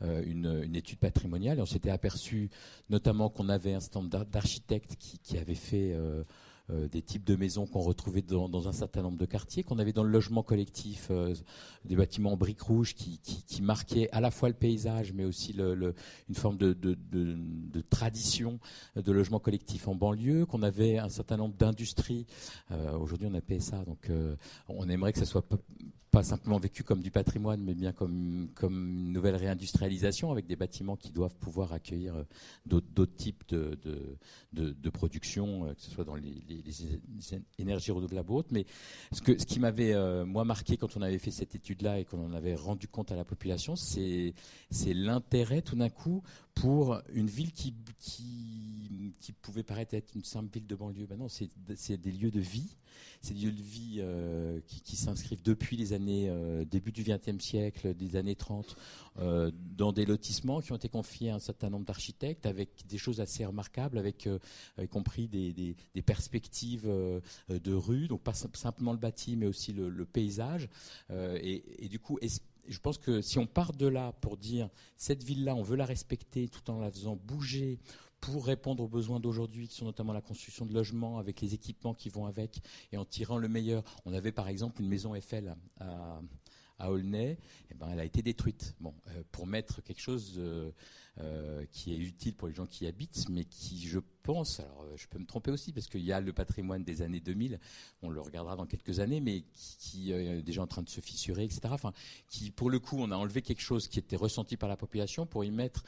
une, 0.00 0.74
étude 0.74 0.98
patrimoniale 0.98 1.58
et 1.58 1.62
on 1.62 1.66
s'était 1.66 1.90
aperçu 1.90 2.50
notamment 2.90 3.28
qu'on 3.28 3.48
avait 3.48 3.74
un 3.74 3.80
stand 3.80 4.08
d'architectes 4.08 4.96
qui, 4.96 5.18
qui 5.18 5.38
avaient 5.38 5.54
fait 5.54 5.96
euh, 6.70 6.88
des 6.88 7.00
types 7.00 7.24
de 7.24 7.36
maisons 7.36 7.64
qu'on 7.66 7.80
retrouvait 7.80 8.22
dans, 8.22 8.66
un 8.66 8.72
certain 8.72 9.02
nombre 9.02 9.18
de 9.18 9.26
quartiers, 9.26 9.62
qu'on 9.62 9.78
avait 9.78 9.92
dans 9.92 10.02
le 10.02 10.10
logement 10.10 10.42
collectif, 10.42 11.08
euh, 11.10 11.32
des 11.84 11.94
bâtiments 11.94 12.32
en 12.32 12.36
briques 12.36 12.62
rouges 12.62 12.94
qui, 12.94 13.20
marquaient 13.62 14.08
à 14.10 14.20
la 14.20 14.30
fois 14.32 14.48
le 14.48 14.54
paysage, 14.54 15.12
mais 15.12 15.24
aussi 15.24 15.52
une 15.52 16.34
forme 16.34 16.56
de, 16.56 16.74
tradition 17.88 18.58
de 18.96 19.12
logement 19.12 19.38
collectif 19.38 19.86
en 19.86 19.94
banlieue, 19.94 20.44
qu'on 20.44 20.62
avait 20.62 20.98
un 20.98 21.08
certain 21.08 21.36
nombre 21.36 21.54
d'industries. 21.56 22.26
Euh, 22.72 22.98
aujourd'hui, 22.98 23.28
on 23.30 23.34
a 23.34 23.40
PSA, 23.40 23.84
donc 23.84 24.10
on 24.68 24.88
aimerait 24.88 25.12
que 25.12 25.20
ça 25.20 25.24
soit 25.24 25.46
pas 26.16 26.22
simplement 26.22 26.58
vécu 26.58 26.82
comme 26.82 27.02
du 27.02 27.10
patrimoine, 27.10 27.60
mais 27.62 27.74
bien 27.74 27.92
comme, 27.92 28.48
comme 28.54 28.88
une 28.88 29.12
nouvelle 29.12 29.36
réindustrialisation 29.36 30.32
avec 30.32 30.46
des 30.46 30.56
bâtiments 30.56 30.96
qui 30.96 31.12
doivent 31.12 31.34
pouvoir 31.34 31.74
accueillir 31.74 32.14
euh, 32.14 32.22
d'autres 32.64 33.14
types 33.16 33.44
de, 33.50 33.78
de, 34.54 34.70
de, 34.70 34.90
production, 34.90 35.66
euh, 35.66 35.74
que 35.74 35.82
ce 35.82 35.90
soit 35.90 36.04
dans 36.04 36.14
les, 36.14 36.42
énergies 37.58 37.90
renouvelables 37.90 38.30
ou 38.30 38.36
autres. 38.36 38.48
Mais 38.50 38.64
ce, 39.12 39.20
que, 39.20 39.38
ce 39.38 39.44
qui 39.44 39.60
m'avait, 39.60 39.92
euh, 39.92 40.24
moi, 40.24 40.46
marqué 40.46 40.78
quand 40.78 40.96
on 40.96 41.02
avait 41.02 41.18
fait 41.18 41.30
cette 41.30 41.54
étude-là 41.54 42.00
et 42.00 42.06
qu'on 42.06 42.24
en 42.24 42.32
avait 42.32 42.54
rendu 42.54 42.88
compte 42.88 43.12
à 43.12 43.16
la 43.16 43.26
population, 43.26 43.76
c'est 43.76 44.32
l'intérêt 44.86 45.60
tout 45.60 45.76
d'un 45.76 45.90
coup 45.90 46.22
pour 46.56 47.00
une 47.12 47.28
ville 47.28 47.52
qui, 47.52 47.72
pouvait 49.42 49.62
paraître 49.62 49.94
être 49.94 50.12
une 50.16 50.24
simple 50.24 50.50
ville 50.52 50.66
de 50.66 50.74
banlieue. 50.74 51.06
Ben 51.06 51.16
non, 51.16 51.28
c'est 51.28 51.96
des 52.00 52.10
lieux 52.10 52.32
de 52.32 52.40
vie 52.40 52.76
ces 53.22 53.34
lieux 53.34 53.52
de 53.52 53.62
vie 53.62 53.96
euh, 53.98 54.60
qui, 54.66 54.96
s'inscrivent 54.96 55.42
depuis 55.42 55.76
les 55.76 55.92
années 55.92 56.28
euh, 56.28 56.64
début 56.64 56.92
du 56.92 57.02
XXe 57.02 57.42
siècle, 57.42 57.94
des 57.94 58.16
années 58.16 58.36
30, 58.36 58.76
euh, 59.18 59.50
dans 59.76 59.92
des 59.92 60.06
lotissements 60.06 60.60
qui 60.60 60.72
ont 60.72 60.76
été 60.76 60.88
confiés 60.88 61.30
à 61.30 61.36
un 61.36 61.40
certain 61.40 61.70
nombre 61.70 61.84
d'architectes 61.84 62.46
avec 62.46 62.86
des 62.88 62.98
choses 62.98 63.20
assez 63.20 63.44
remarquables, 63.44 63.98
avec 63.98 64.28
y 64.80 64.88
compris 64.88 65.28
des, 65.28 65.76
perspectives 66.02 66.86
de 66.86 67.72
rue, 67.72 68.06
donc 68.06 68.22
pas 68.22 68.34
simplement 68.34 68.92
le 68.92 68.98
bâti, 68.98 69.36
mais 69.36 69.46
aussi 69.46 69.72
le, 69.72 70.04
paysage. 70.04 70.68
Et, 71.10 71.88
du 71.90 71.98
coup, 71.98 72.18
je 72.68 72.78
pense 72.78 72.98
que 72.98 73.20
si 73.20 73.38
on 73.38 73.46
part 73.46 73.72
de 73.72 73.86
là 73.86 74.12
pour 74.20 74.36
dire 74.36 74.68
cette 74.96 75.22
ville-là, 75.22 75.54
on 75.54 75.62
veut 75.62 75.76
la 75.76 75.86
respecter 75.86 76.48
tout 76.48 76.70
en 76.70 76.78
la 76.80 76.90
faisant 76.90 77.16
bouger 77.16 77.78
pour 78.20 78.46
répondre 78.46 78.82
aux 78.82 78.88
besoins 78.88 79.20
d'aujourd'hui, 79.20 79.68
qui 79.68 79.76
sont 79.76 79.84
notamment 79.84 80.12
la 80.12 80.20
construction 80.20 80.66
de 80.66 80.72
logements 80.72 81.18
avec 81.18 81.40
les 81.40 81.54
équipements 81.54 81.94
qui 81.94 82.08
vont 82.08 82.26
avec, 82.26 82.60
et 82.90 82.96
en 82.96 83.04
tirant 83.04 83.38
le 83.38 83.48
meilleur. 83.48 83.84
On 84.04 84.12
avait 84.12 84.32
par 84.32 84.48
exemple 84.48 84.80
une 84.80 84.88
maison 84.88 85.14
Eiffel 85.14 85.54
à, 85.78 86.20
à 86.78 86.90
Aulnay, 86.90 87.38
eh 87.70 87.74
ben, 87.74 87.88
elle 87.90 88.00
a 88.00 88.04
été 88.04 88.22
détruite. 88.22 88.74
Bon, 88.80 88.94
pour 89.32 89.46
mettre 89.46 89.82
quelque 89.82 90.00
chose 90.00 90.40
qui 91.72 91.94
est 91.94 91.98
utile 91.98 92.34
pour 92.34 92.48
les 92.48 92.54
gens 92.54 92.66
qui 92.66 92.84
y 92.84 92.86
habitent, 92.86 93.28
mais 93.30 93.44
qui, 93.44 93.86
je 93.86 94.00
pense, 94.22 94.60
alors 94.60 94.84
je 94.96 95.06
peux 95.06 95.18
me 95.18 95.24
tromper 95.24 95.50
aussi, 95.50 95.72
parce 95.72 95.86
qu'il 95.86 96.02
y 96.02 96.12
a 96.12 96.20
le 96.20 96.32
patrimoine 96.32 96.84
des 96.84 97.00
années 97.00 97.20
2000, 97.20 97.58
on 98.02 98.10
le 98.10 98.20
regardera 98.20 98.56
dans 98.56 98.66
quelques 98.66 99.00
années, 99.00 99.20
mais 99.20 99.44
qui, 99.78 100.12
est 100.12 100.42
déjà 100.42 100.62
en 100.62 100.66
train 100.66 100.82
de 100.82 100.88
se 100.88 101.00
fissurer, 101.00 101.44
etc. 101.44 101.60
Enfin, 101.70 101.92
qui, 102.28 102.50
pour 102.50 102.70
le 102.70 102.78
coup, 102.78 102.96
on 102.98 103.10
a 103.10 103.16
enlevé 103.16 103.40
quelque 103.40 103.62
chose 103.62 103.88
qui 103.88 103.98
était 103.98 104.16
ressenti 104.16 104.56
par 104.56 104.68
la 104.68 104.76
population 104.76 105.26
pour 105.26 105.44
y 105.44 105.50
mettre 105.50 105.84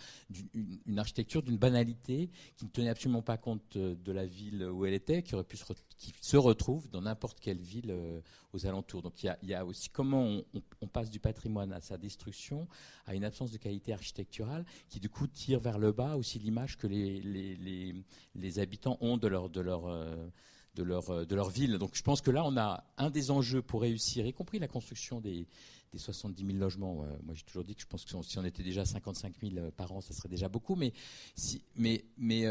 une, 0.55 0.99
architecture 0.99 1.43
d'une 1.43 1.59
banalité 1.59 2.31
qui 2.57 2.65
ne 2.65 2.71
tenait 2.71 2.89
absolument 2.89 3.23
pas 3.23 3.37
compte 3.37 3.77
de 3.77 4.13
la 4.13 4.27
ville 4.27 4.65
où 4.65 4.87
elle 4.87 4.95
était, 4.95 5.23
qui 5.23 5.35
aurait 5.35 5.45
pu 5.45 5.57
se, 5.57 5.65
qui 5.99 6.15
se 6.21 6.37
retrouve 6.37 6.89
dans 6.91 7.03
n'importe 7.03 7.41
quelle 7.41 7.61
ville 7.61 7.91
euh, 7.91 8.21
aux 8.53 8.67
alentours. 8.67 9.03
Donc 9.03 9.23
il 9.23 9.35
y, 9.43 9.55
a, 9.55 9.65
aussi 9.65 9.91
comment 9.91 10.41
on, 10.81 10.87
passe 10.87 11.11
du 11.11 11.21
patrimoine 11.21 11.73
à 11.73 11.81
sa 11.81 11.99
destruction, 11.99 12.69
à 13.07 13.15
une 13.15 13.25
absence 13.25 13.51
de 13.51 13.59
qualité 13.59 13.93
architecturale, 13.93 14.65
qui 14.89 15.01
du 15.01 15.09
coup 15.09 15.18
tire 15.27 15.61
vers 15.61 15.79
le 15.79 15.93
bas 15.93 16.17
aussi 16.17 16.39
l'image 16.39 16.77
que 16.77 16.87
les, 16.87 17.21
les, 17.21 17.95
les, 18.35 18.59
habitants 18.59 18.99
ont 19.01 19.17
de 19.17 19.29
leur, 19.29 19.49
de 19.51 19.61
leur 19.61 19.87
euh, 19.87 20.29
de 20.75 20.83
leur, 20.83 21.11
euh, 21.11 21.25
de 21.25 21.35
leur 21.35 21.51
ville. 21.51 21.79
Donc 21.79 21.91
je 21.95 22.03
pense 22.03 22.21
que 22.21 22.31
là, 22.31 22.45
on 22.45 22.57
a 22.57 22.85
un 22.99 23.11
des 23.11 23.31
enjeux 23.31 23.63
pour 23.63 23.83
réussir, 23.83 24.27
y 24.27 24.33
compris 24.33 24.59
la 24.59 24.69
construction 24.69 25.21
des, 25.21 25.47
des 25.93 25.99
70 25.99 26.47
000 26.47 26.59
logements. 26.59 26.95
moi, 27.25 27.35
j'ai 27.35 27.43
toujours 27.43 27.65
dit 27.65 27.75
que 27.75 27.83
je 27.83 27.87
pense 27.87 28.05
que 28.05 28.11
si 28.23 28.39
on 28.39 28.45
était 28.45 28.63
déjà 28.63 28.85
55 28.85 29.35
000 29.41 29.57
euh, 29.57 29.71
par 29.71 29.91
an, 29.93 30.01
ça 30.01 30.13
serait 30.13 30.29
déjà 30.29 30.49
beaucoup. 30.49 30.77
Mais, 30.77 30.93
si, 31.35 31.63
mais, 31.77 32.05
mais 32.17 32.45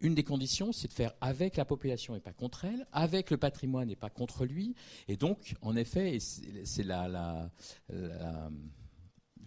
une 0.00 0.14
des 0.14 0.24
conditions, 0.24 0.72
c'est 0.72 0.88
de 0.88 0.92
faire 0.92 1.14
avec 1.20 1.56
la 1.56 1.64
population 1.64 2.16
et 2.16 2.20
pas 2.20 2.32
contre 2.32 2.64
elle, 2.64 2.86
avec 2.92 3.30
le 3.30 3.36
patrimoine 3.36 3.90
et 3.90 3.96
pas 3.96 4.10
contre 4.10 4.44
lui. 4.44 4.74
Et 5.06 5.16
donc, 5.16 5.54
en 5.62 5.76
effet, 5.76 6.18
c'est 6.20 6.82
la, 6.82 7.50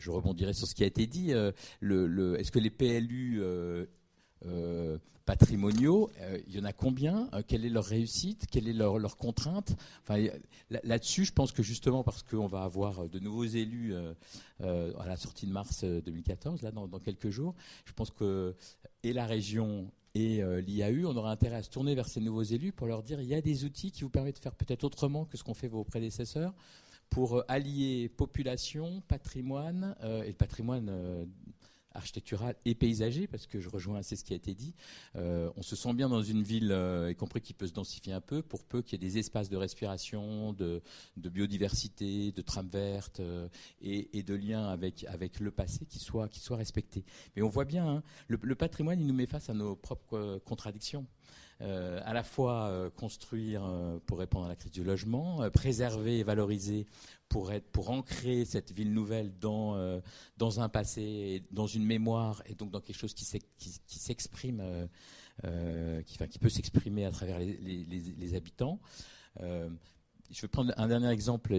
je 0.01 0.11
rebondirai 0.11 0.53
sur 0.53 0.67
ce 0.67 0.75
qui 0.75 0.83
a 0.83 0.87
été 0.87 1.07
dit. 1.07 1.31
le, 1.79 2.39
Est-ce 2.39 2.51
que 2.51 2.59
les 2.59 2.69
PLU 2.69 3.41
euh, 4.45 4.97
patrimoniaux, 5.27 6.09
euh, 6.19 6.39
il 6.47 6.55
y 6.55 6.59
en 6.59 6.63
a 6.63 6.73
combien 6.73 7.29
euh, 7.33 7.43
Quelle 7.47 7.63
est 7.63 7.69
leur 7.69 7.85
réussite 7.85 8.47
Quelle 8.49 8.67
est 8.67 8.73
leur, 8.73 9.15
contrainte? 9.17 9.77
Là-dessus, 10.83 11.25
je 11.25 11.31
pense 11.31 11.51
que 11.51 11.61
justement 11.61 12.03
parce 12.03 12.23
qu'on 12.23 12.47
va 12.47 12.63
avoir 12.63 13.07
de 13.07 13.19
nouveaux 13.19 13.45
élus 13.45 13.93
à 14.59 15.05
la 15.05 15.15
sortie 15.15 15.45
de 15.45 15.51
mars 15.51 15.83
2014, 15.83 16.63
là 16.63 16.71
dans, 16.71 16.87
quelques 16.99 17.29
jours, 17.29 17.53
je 17.85 17.93
pense 17.93 18.09
que 18.09 18.55
et 19.03 19.13
la 19.13 19.25
région 19.25 19.91
et 20.15 20.41
l'IAU, 20.61 21.05
on 21.05 21.15
aura 21.15 21.31
intérêt 21.31 21.57
à 21.57 21.63
se 21.63 21.69
tourner 21.69 21.93
vers 21.93 22.07
ces 22.07 22.19
nouveaux 22.19 22.43
élus 22.43 22.71
pour 22.71 22.87
leur 22.87 23.03
dire 23.03 23.21
il 23.21 23.27
y 23.27 23.35
a 23.35 23.41
des 23.41 23.63
outils 23.63 23.91
qui 23.91 24.01
vous 24.01 24.09
permettent 24.09 24.37
de 24.37 24.41
faire 24.41 24.55
peut-être 24.55 24.83
autrement 24.83 25.25
que 25.25 25.37
ce 25.37 25.43
qu'ont 25.43 25.53
fait 25.53 25.67
vos 25.67 25.83
prédécesseurs 25.83 26.53
pour 27.11 27.43
allier 27.47 28.09
population, 28.09 29.03
patrimoine, 29.07 29.95
et 30.01 30.29
le 30.29 30.33
patrimoine 30.33 31.27
architectural 31.93 32.55
et 32.65 32.75
paysager, 32.75 33.27
parce 33.27 33.47
que 33.47 33.59
je 33.59 33.69
rejoins 33.69 33.99
assez 33.99 34.15
ce 34.15 34.23
qui 34.23 34.33
a 34.33 34.35
été 34.35 34.53
dit. 34.53 34.73
Euh, 35.15 35.51
on 35.55 35.61
se 35.61 35.75
sent 35.75 35.93
bien 35.93 36.09
dans 36.09 36.21
une 36.21 36.43
ville, 36.43 36.71
euh, 36.71 37.11
y 37.11 37.15
compris 37.15 37.41
qui 37.41 37.53
peut 37.53 37.67
se 37.67 37.73
densifier 37.73 38.13
un 38.13 38.21
peu, 38.21 38.41
pour 38.41 38.63
peu 38.63 38.81
qu'il 38.81 39.01
y 39.01 39.05
ait 39.05 39.09
des 39.09 39.17
espaces 39.17 39.49
de 39.49 39.57
respiration, 39.57 40.53
de, 40.53 40.81
biodiversité, 41.17 42.31
de 42.31 42.41
trames 42.41 42.69
vertes 42.69 43.19
euh, 43.19 43.47
et, 43.81 44.23
de 44.23 44.33
liens 44.33 44.67
avec, 44.67 45.05
le 45.39 45.51
passé 45.51 45.85
qui 45.85 45.99
soient, 45.99 46.29
soit 46.31 46.57
respectés. 46.57 47.03
Mais 47.35 47.41
on 47.41 47.49
voit 47.49 47.65
bien, 47.65 47.88
hein, 47.88 48.03
le, 48.27 48.39
le, 48.41 48.55
patrimoine, 48.55 48.99
il 48.99 49.07
nous 49.07 49.13
met 49.13 49.25
face 49.25 49.49
à 49.49 49.53
nos 49.53 49.75
propres 49.75 50.41
contradictions. 50.45 51.05
Euh, 51.61 51.99
à 52.05 52.13
la 52.13 52.23
fois 52.23 52.69
euh, 52.69 52.89
construire 52.89 53.63
euh, 53.63 53.99
pour 54.07 54.17
répondre 54.17 54.45
à 54.45 54.49
la 54.49 54.55
crise 54.55 54.71
du 54.71 54.83
logement, 54.83 55.47
préserver 55.51 56.17
et 56.17 56.23
valoriser 56.23 56.88
pour, 57.29 57.51
être, 57.51 57.69
pour 57.71 57.91
ancrer 57.91 58.45
cette 58.45 58.71
ville 58.71 58.93
nouvelle 58.93 59.31
dans, 59.39 60.01
dans 60.38 60.59
un 60.59 60.67
passé, 60.67 61.43
dans 61.51 61.67
une 61.67 61.85
mémoire 61.85 62.41
et 62.45 62.55
donc 62.55 62.71
dans 62.71 62.81
quelque 62.81 62.97
chose 62.97 63.13
qui 63.13 63.23
s'exprime, 63.23 64.89
qui, 65.41 66.39
peut 66.39 66.49
s'exprimer 66.49 67.05
à 67.05 67.11
travers 67.11 67.39
les, 67.39 68.35
habitants. 68.35 68.81
Je 69.39 70.41
vais 70.41 70.47
prendre 70.49 70.73
un 70.75 70.88
dernier 70.89 71.09
exemple 71.09 71.55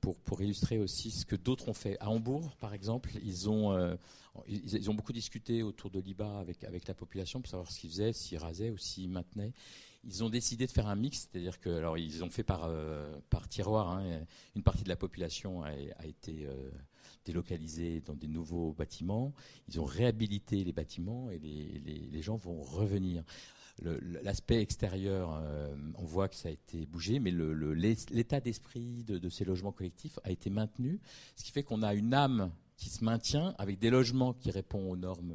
pour, 0.00 0.18
pour, 0.20 0.40
illustrer 0.40 0.78
aussi 0.78 1.10
ce 1.10 1.26
que 1.26 1.36
d'autres 1.36 1.68
ont 1.68 1.74
fait. 1.74 1.98
À 2.00 2.08
Hambourg, 2.08 2.56
par 2.56 2.72
exemple, 2.72 3.10
ils 3.22 3.50
ont, 3.50 3.98
euh, 4.48 4.52
ils, 4.72 4.90
ont 4.90 4.94
beaucoup 4.94 5.12
discuté 5.12 5.62
autour 5.62 5.90
de 5.90 6.00
l'IBA 6.00 6.38
avec, 6.38 6.86
la 6.86 6.94
population 6.94 7.40
pour 7.40 7.50
savoir 7.50 7.70
ce 7.70 7.80
qu'ils 7.80 7.90
faisaient, 7.90 8.12
s'ils 8.12 8.38
rasaient 8.38 8.70
ou 8.70 8.78
s'ils 8.78 9.10
maintenaient. 9.10 9.52
Ils 10.04 10.22
ont 10.22 10.30
décidé 10.30 10.66
de 10.66 10.70
faire 10.70 10.86
un 10.86 10.94
mix, 10.94 11.28
c'est-à-dire 11.30 11.58
que, 11.58 11.70
alors 11.70 11.98
ils 11.98 12.22
ont 12.22 12.30
fait 12.30 12.44
par, 12.44 12.64
euh, 12.64 13.18
par 13.28 13.48
tiroir, 13.48 13.90
hein, 13.90 14.20
une 14.54 14.62
partie 14.62 14.84
de 14.84 14.88
la 14.88 14.96
population 14.96 15.64
a, 15.64 15.72
été 16.04 16.48
délocalisée 17.24 18.00
dans 18.02 18.14
des 18.14 18.28
nouveaux 18.28 18.72
bâtiments, 18.72 19.34
ils 19.68 19.80
ont 19.80 19.84
réhabilité 19.84 20.62
les 20.62 20.72
bâtiments 20.72 21.28
et 21.30 21.38
les, 21.38 21.80
les, 21.84 21.98
les 22.12 22.22
gens 22.22 22.36
vont 22.36 22.62
revenir 22.62 23.24
l'aspect 24.22 24.60
extérieur, 24.62 25.38
euh, 25.42 25.74
on 25.96 26.04
voit 26.04 26.28
que 26.28 26.36
ça 26.36 26.48
a 26.48 26.52
été 26.52 26.86
bougé, 26.86 27.18
mais 27.18 27.30
l'état 27.30 28.40
d'esprit 28.40 29.04
de, 29.04 29.28
ces 29.28 29.44
logements 29.44 29.72
collectifs 29.72 30.18
a 30.24 30.30
été 30.30 30.50
maintenu, 30.50 31.00
ce 31.36 31.44
qui 31.44 31.52
fait 31.52 31.62
qu'on 31.62 31.82
a 31.82 31.94
une 31.94 32.14
âme 32.14 32.50
qui 32.76 32.88
se 32.88 33.04
maintient 33.04 33.54
avec 33.58 33.78
des 33.78 33.90
logements 33.90 34.32
qui 34.32 34.50
répondent 34.50 34.90
aux 34.92 34.96
normes, 34.96 35.34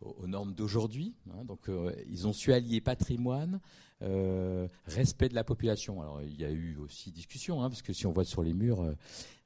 aux 0.00 0.26
normes 0.26 0.54
d'aujourd'hui. 0.54 1.14
Hein. 1.30 1.44
donc, 1.44 1.68
euh, 1.68 1.92
ils 2.08 2.26
ont 2.26 2.32
su 2.32 2.52
allier 2.52 2.80
patrimoine, 2.80 3.60
euh, 4.02 4.68
respect 4.84 5.30
de 5.30 5.34
la 5.34 5.42
population. 5.42 6.02
Alors 6.02 6.20
il 6.20 6.38
y 6.38 6.44
a 6.44 6.50
eu 6.50 6.76
aussi 6.76 7.10
discussion, 7.10 7.62
hein, 7.62 7.70
parce 7.70 7.80
que 7.80 7.94
si 7.94 8.06
on 8.06 8.12
voit 8.12 8.26
sur 8.26 8.42
les 8.42 8.52
murs, 8.52 8.82
euh, 8.82 8.92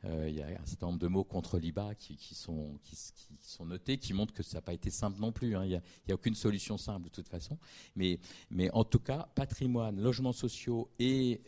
euh, 0.07 0.29
il 0.29 0.35
y 0.35 0.43
a 0.43 0.47
un 0.49 0.67
certain 0.67 0.87
nombre 0.87 0.99
de 0.99 1.07
mots 1.07 1.23
contre 1.23 1.57
l'IBA 1.57 1.95
qui, 1.95 2.35
sont, 2.35 2.77
qui, 2.83 2.97
sont 3.43 3.65
notés, 3.65 3.97
qui 3.97 4.13
montrent 4.13 4.35
que 4.35 4.43
ça 4.43 4.59
n'a 4.59 4.63
pas 4.63 4.73
été 4.73 4.91
simple 4.91 5.21
non 5.21 5.31
plus. 5.31 5.55
Hein. 5.55 5.65
Il 5.67 5.69
n'y 5.69 5.77
a, 6.13 6.15
aucune 6.15 6.35
solution 6.35 6.79
simple 6.79 7.05
de 7.05 7.11
toute 7.11 7.29
façon. 7.29 7.59
Mais, 7.95 8.19
mais 8.51 8.73
en 8.73 8.83
tout 8.83 8.99
cas, 8.99 9.29
patrimoine, 9.37 10.01
logements 10.01 10.33
sociaux 10.33 10.91
et, 10.99 11.43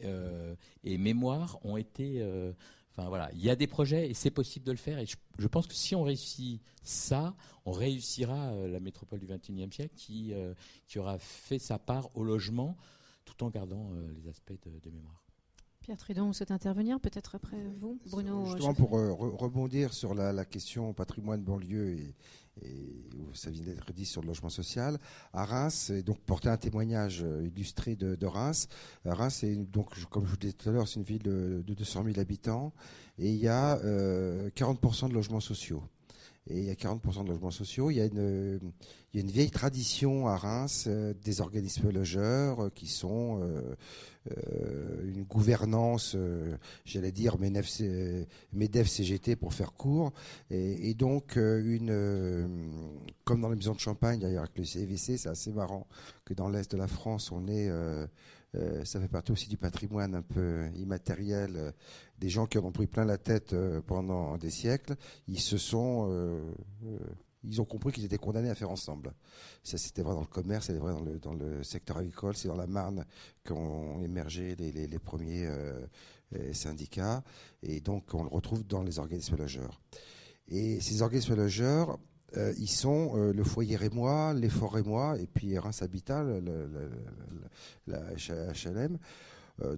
et 0.84 0.96
mémoire 0.96 1.58
ont 1.64 1.76
été 1.76 2.24
Enfin 2.94 3.08
voilà, 3.08 3.30
il 3.32 3.42
y 3.42 3.48
a 3.48 3.56
des 3.56 3.66
projets 3.66 4.10
et 4.10 4.14
c'est 4.14 4.30
possible 4.30 4.66
de 4.66 4.72
le 4.72 4.76
faire. 4.76 4.98
Et 4.98 5.06
je, 5.06 5.46
pense 5.46 5.66
que 5.66 5.74
si 5.74 5.94
on 5.94 6.02
réussit 6.02 6.60
ça, 6.82 7.34
on 7.64 7.72
réussira 7.72 8.52
euh, 8.52 8.68
la 8.68 8.80
métropole 8.80 9.18
du 9.18 9.26
XXIe 9.26 9.72
siècle 9.72 9.94
qui, 9.96 10.34
euh, 10.34 10.52
qui 10.86 10.98
aura 10.98 11.18
fait 11.18 11.58
sa 11.58 11.78
part 11.78 12.14
au 12.14 12.22
logement 12.22 12.76
tout 13.24 13.44
en 13.44 13.48
gardant 13.50 13.92
euh, 13.94 14.12
les 14.14 14.28
aspects 14.28 14.52
de, 14.52 14.90
mémoire. 14.90 15.21
Pierre 15.82 15.98
Tridon, 15.98 16.26
vous 16.26 16.32
souhaitez 16.32 16.54
intervenir 16.54 17.00
peut-être 17.00 17.34
après 17.34 17.56
vous 17.80 17.98
Bruno 18.10 18.46
Justement 18.46 18.74
pour 18.74 18.90
rebondir 18.90 19.92
sur 19.92 20.14
la, 20.14 20.32
la, 20.32 20.44
question 20.44 20.92
patrimoine 20.92 21.42
banlieue 21.42 21.90
et, 21.98 22.14
et 22.60 23.08
ça 23.32 23.50
vient 23.50 23.64
d'être 23.64 23.92
dit 23.92 24.04
sur 24.04 24.20
le 24.20 24.28
logement 24.28 24.50
social, 24.50 24.98
à 25.32 25.44
Reims, 25.44 25.90
et 25.90 26.02
donc 26.02 26.18
porter 26.20 26.48
un 26.48 26.58
témoignage 26.58 27.22
euh, 27.22 27.46
illustré 27.46 27.96
de, 27.96 28.26
Reims. 28.26 28.68
Reims, 29.04 29.42
est 29.44 29.56
donc, 29.56 29.88
comme 30.10 30.26
je 30.26 30.30
vous 30.30 30.36
disais 30.36 30.52
tout 30.52 30.68
à 30.68 30.72
l'heure, 30.72 30.86
c'est 30.86 31.00
une 31.00 31.06
ville 31.06 31.22
de, 31.22 31.62
200 31.66 32.04
000 32.04 32.20
habitants, 32.20 32.72
et 33.18 33.30
il 33.30 33.36
y 33.36 33.48
a 33.48 33.76
40% 33.76 33.84
euh, 33.84 35.08
de 35.08 35.14
logements 35.14 35.40
sociaux. 35.40 35.82
Et 36.48 36.58
il 36.58 36.64
y 36.64 36.70
a 36.70 36.74
40% 36.74 37.24
de 37.24 37.28
logements 37.28 37.50
sociaux. 37.50 37.90
Il 37.90 37.96
y 37.96 38.00
a 38.00 38.06
une, 38.06 38.72
vieille 39.14 39.50
tradition 39.50 40.26
à 40.26 40.36
Reims 40.36 40.86
euh, 40.88 41.14
des 41.22 41.40
organismes 41.40 41.90
logeurs 41.90 42.72
qui 42.74 42.88
sont 42.88 43.40
euh, 44.30 45.12
une 45.12 45.24
gouvernance, 45.24 46.12
euh, 46.14 46.56
j'allais 46.84 47.10
dire 47.10 47.38
MEDEF 47.38 48.86
CGT 48.88 49.34
pour 49.34 49.52
faire 49.52 49.72
court, 49.72 50.12
et, 50.48 50.94
donc 50.94 51.36
euh, 51.36 51.60
une, 51.64 53.02
comme 53.24 53.40
dans 53.40 53.48
les 53.48 53.56
maisons 53.56 53.74
de 53.74 53.80
champagne 53.80 54.20
d'ailleurs 54.20 54.44
avec 54.44 54.56
le 54.56 54.64
CVC, 54.64 55.16
c'est 55.16 55.28
assez 55.28 55.50
marrant 55.50 55.88
que 56.24 56.34
dans 56.34 56.48
l'est 56.48 56.70
de 56.70 56.76
la 56.76 56.86
France 56.86 57.32
on 57.32 57.48
est 57.48 57.70
ça 58.84 59.00
fait 59.00 59.08
partie 59.08 59.32
aussi 59.32 59.48
du 59.48 59.56
patrimoine 59.56 60.14
un 60.14 60.22
peu 60.22 60.68
immatériel 60.76 61.72
des 62.22 62.28
gens 62.28 62.46
qui 62.46 62.56
en 62.56 62.64
ont 62.64 62.72
pris 62.72 62.86
plein 62.86 63.04
la 63.04 63.18
tête 63.18 63.54
pendant 63.86 64.38
des 64.38 64.50
siècles. 64.50 64.94
Ils 65.26 65.40
se 65.40 65.58
sont 65.58 66.08
ils 67.44 67.60
ont 67.60 67.64
compris 67.64 67.92
qu'ils 67.92 68.04
étaient 68.04 68.18
condamnés 68.18 68.50
à 68.50 68.54
faire 68.54 68.70
ensemble. 68.70 69.12
Ça, 69.62 69.78
c'était 69.78 70.02
vrai 70.02 70.14
dans 70.14 70.20
le 70.20 70.26
commerce, 70.26 70.66
c'était 70.66 70.78
vrai 70.78 70.92
dans 70.92 71.02
le, 71.02 71.18
dans 71.18 71.34
le 71.34 71.62
secteur 71.62 71.98
agricole, 71.98 72.36
c'est 72.36 72.48
dans 72.48 72.56
la 72.56 72.66
Marne 72.66 73.04
qu'ont 73.44 74.00
émergé 74.02 74.54
les, 74.56 74.72
les, 74.72 74.98
premiers 74.98 75.46
euh, 75.46 75.86
euh, 76.36 76.52
syndicats, 76.52 77.22
et 77.62 77.80
donc 77.80 78.14
on 78.14 78.22
le 78.22 78.28
retrouve 78.28 78.66
dans 78.66 78.82
les 78.82 78.98
organismes 78.98 79.36
logeurs. 79.36 79.80
Et 80.48 80.80
ces 80.80 81.02
organismes 81.02 81.34
logeurs, 81.34 81.98
euh, 82.36 82.52
ils 82.58 82.70
sont 82.70 83.14
le 83.16 83.44
foyer 83.44 83.76
rémois, 83.76 84.32
l'effort 84.34 84.74
rémois, 84.74 85.18
et 85.18 85.26
puis 85.26 85.58
Reims 85.58 85.82
Habitat, 85.82 86.24
la 87.86 88.00
HLM. 88.14 88.98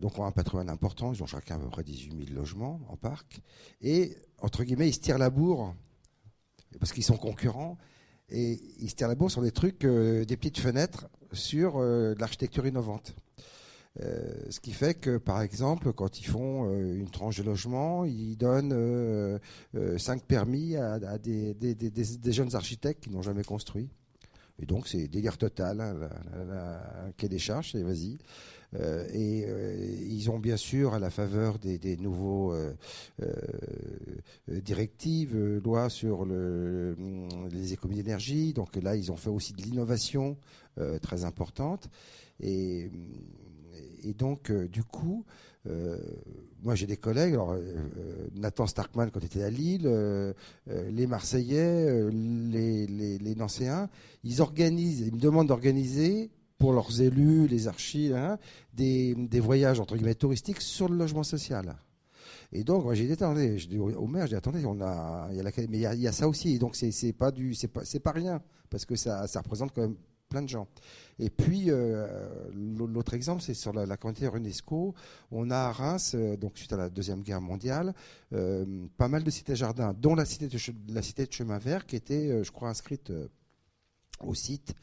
Donc 0.01 0.19
ont 0.19 0.24
un 0.24 0.32
patrimoine 0.32 0.69
important, 0.69 1.12
ils 1.12 1.23
ont 1.23 1.27
chacun 1.27 1.56
à 1.56 1.59
peu 1.59 1.69
près 1.69 1.82
18 1.82 2.27
000 2.27 2.39
logements 2.39 2.81
en 2.89 2.97
parc, 2.97 3.40
et 3.81 4.16
entre 4.40 4.65
guillemets, 4.65 4.89
ils 4.89 4.94
se 4.94 5.01
tirent 5.01 5.19
la 5.19 5.31
bourre 5.31 5.74
parce 6.78 6.93
qu'ils 6.93 7.05
sont 7.05 7.16
concurrents. 7.16 7.78
Et 8.31 8.59
ils 8.81 8.89
se 8.89 8.94
tirent 8.94 9.09
la 9.09 9.15
bourre 9.15 9.31
sur 9.31 9.43
des 9.43 9.52
trucs, 9.52 9.85
euh, 9.85 10.24
des 10.24 10.36
petites 10.36 10.59
fenêtres 10.59 11.09
sur 11.32 11.77
euh, 11.77 12.15
l'architecture 12.19 12.66
innovante. 12.66 13.15
ce 13.98 14.61
qui 14.61 14.73
fait 14.73 14.94
que, 14.94 15.19
par 15.19 15.40
exemple, 15.40 15.93
quand 15.93 16.19
ils 16.19 16.27
font 16.27 16.69
une 16.74 17.11
tranche 17.11 17.39
de 17.39 17.44
logement, 17.44 18.05
ils 18.05 18.36
donnent 18.36 19.39
cinq 19.98 20.24
permis 20.24 20.77
à, 20.77 21.19
des, 21.19 21.55
jeunes 22.32 22.56
architectes 22.56 23.05
qui 23.05 23.11
n'ont 23.11 23.23
jamais 23.23 23.44
construit. 23.44 23.89
Et 24.59 24.66
donc, 24.66 24.89
c'est 24.89 25.06
délire 25.06 25.36
total. 25.36 25.81
Hein, 25.81 26.09
la, 26.48 27.12
quai 27.16 27.28
des 27.28 27.39
charges, 27.39 27.77
vas-y. 27.77 28.19
Euh, 28.81 29.07
et 29.13 29.45
euh, 29.47 29.77
ils 30.09 30.31
ont 30.31 30.39
bien 30.39 30.57
sûr, 30.57 30.95
à 30.95 30.99
la 30.99 31.11
faveur 31.11 31.59
des, 31.59 31.97
nouveaux 31.97 32.53
euh, 32.53 32.73
directives, 34.49 35.37
lois 35.65 35.89
sur 35.89 36.25
le, 36.25 36.97
les 37.51 37.73
économies 37.73 38.03
d'énergie. 38.03 38.53
Donc 38.53 38.77
là, 38.77 38.97
ils 38.97 39.13
ont 39.13 39.17
fait 39.17 39.31
aussi 39.31 39.53
de 39.53 39.63
l'innovation 39.63 40.37
très 41.03 41.25
importante. 41.25 41.89
Et, 42.41 42.91
donc, 44.19 44.53
du 44.53 44.83
coup, 44.83 45.25
moi 46.63 46.75
j'ai 46.75 46.87
des 46.87 46.97
collègues, 46.97 47.37
Nathan 48.35 48.67
Starkman 48.67 49.11
quand 49.11 49.21
il 49.21 49.27
était 49.27 49.43
à 49.43 49.51
Lille, 49.51 50.35
les 50.67 51.07
Marseillais, 51.07 52.11
les, 52.11 52.87
les, 52.87 53.19
les 53.19 53.35
Nancéens, 53.35 53.89
ils 54.25 54.43
organisent, 54.43 55.01
ils 55.01 55.15
me 55.15 55.21
demandent 55.21 55.49
d'organiser 55.49 56.31
pour 56.65 56.73
leurs 56.73 57.03
élus, 57.03 57.47
les 57.47 57.69
archives, 57.69 58.15
hein, 58.15 58.39
des, 58.73 59.15
voyages 59.39 59.81
entre 59.81 59.97
guillemets 59.97 60.15
touristiques 60.15 60.62
sur 60.62 60.89
le 60.89 60.97
logement 60.97 61.23
social. 61.23 61.77
Et 62.53 62.65
donc, 62.65 62.91
j'ai 62.95 63.05
dit, 63.05 63.12
attendez, 63.12 63.59
je 63.59 63.69
dis 63.69 63.78
au 63.78 64.07
maire, 64.07 64.23
je 64.23 64.31
dis, 64.31 64.35
attendez, 64.35 64.65
on 64.65 64.81
a, 64.81 65.28
il 65.31 65.36
y 65.36 65.41
a 65.41 65.45
mais 65.69 65.78
il 65.78 66.03
y 66.03 66.11
ça 66.11 66.27
aussi. 66.27 66.59
Donc, 66.59 66.74
c'est 66.74 67.12
pas 67.12 67.31
c'est 67.53 67.69
pas, 67.69 67.82
pas 68.03 68.12
rien, 68.12 68.41
parce 68.70 68.86
que 68.86 68.97
ça, 68.97 69.27
ça 69.27 69.43
représente 69.43 69.74
quand 69.74 69.82
même 69.82 69.97
plein 70.31 70.41
de 70.41 70.49
gens. 70.49 70.66
Et 71.19 71.28
puis, 71.28 71.65
euh, 71.69 72.07
l'autre 72.55 73.12
exemple, 73.12 73.43
c'est 73.43 73.53
sur 73.53 73.74
la, 73.74 73.85
la 73.85 73.99
UNESCO. 74.35 74.95
On 75.32 75.51
a 75.51 75.59
à 75.59 75.70
Reims, 75.73 76.12
euh, 76.15 76.39
donc 76.39 76.57
suite 76.57 76.73
à 76.73 76.78
la 76.78 76.89
Deuxième 76.89 77.20
Guerre 77.20 77.43
mondiale, 77.43 77.93
euh, 78.32 78.86
pas 78.97 79.09
mal 79.09 79.23
de 79.23 79.31
cités-jardins, 79.31 79.93
dont 79.93 80.15
la 80.15 80.24
cité, 80.24 80.49
de, 80.49 80.59
la 80.95 81.03
cité 81.03 81.27
de 81.27 81.32
Chemin 81.32 81.59
Vert, 81.59 81.85
qui 81.85 81.97
était, 81.97 82.43
je 82.43 82.51
crois, 82.51 82.70
inscrite 82.70 83.12
au 84.20 84.32
site 84.32 84.74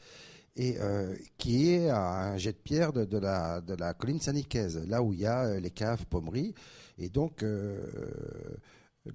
et 0.56 0.76
euh, 0.78 1.14
qui 1.38 1.70
est 1.70 1.88
à 1.88 2.32
un 2.32 2.36
jet 2.36 2.52
de 2.52 2.58
pierre 2.58 2.92
de, 2.92 3.18
la, 3.18 3.60
de 3.60 3.74
la 3.74 3.94
colline 3.94 4.20
Sanicaise, 4.20 4.84
là 4.86 5.02
où 5.02 5.12
il 5.12 5.20
y 5.20 5.26
a 5.26 5.44
euh, 5.44 5.60
les 5.60 5.70
caves 5.70 6.04
pommeries. 6.06 6.54
Et 6.98 7.08
donc, 7.08 7.42
euh, 7.42 7.78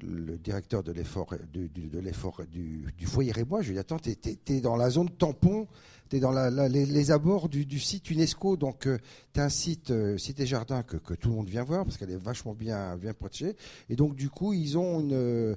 le 0.02 0.38
directeur 0.38 0.84
de 0.84 0.92
l'effort 0.92 1.36
du, 1.54 1.70
de 1.70 2.00
l'effort 2.00 2.42
du, 2.50 2.92
du, 2.98 3.06
foyer 3.06 3.32
Rébois, 3.32 3.62
je 3.62 3.70
lui 3.70 3.78
ai 3.78 3.80
Attends, 3.80 4.00
tu 4.00 4.10
es, 4.10 4.62
dans 4.62 4.76
la 4.76 4.90
zone 4.90 5.10
tampon, 5.12 5.68
tu 6.10 6.18
es 6.18 6.20
dans 6.20 6.32
les, 6.68 7.12
abords 7.12 7.48
du, 7.48 7.80
site 7.80 8.10
UNESCO, 8.10 8.58
donc 8.58 8.90
tu 9.34 9.40
as 9.40 9.44
un 9.44 9.50
site, 9.50 9.94
Cité 10.18 10.46
Jardin, 10.46 10.84
que, 10.84 10.98
que, 10.98 11.14
tout 11.14 11.30
le 11.30 11.36
monde 11.36 11.48
vient 11.48 11.64
voir 11.64 11.86
parce 11.86 11.98
qu'elle 11.98 12.12
est 12.12 12.18
vachement 12.18 12.54
bien, 12.54 12.98
bien 12.98 13.14
protégée. 13.14 13.56
Et 13.88 13.96
donc, 13.96 14.16
du 14.16 14.30
coup, 14.30 14.54
ils 14.54 14.78
ont 14.78 15.56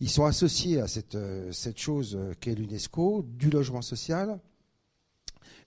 ils 0.00 0.10
sont 0.10 0.24
associés 0.24 0.80
à 0.80 0.88
cette, 0.88 1.16
cette 1.52 1.78
chose 1.78 2.18
qu'est 2.40 2.54
l'UNESCO, 2.54 3.24
du 3.26 3.48
logement 3.48 3.80
social, 3.80 4.40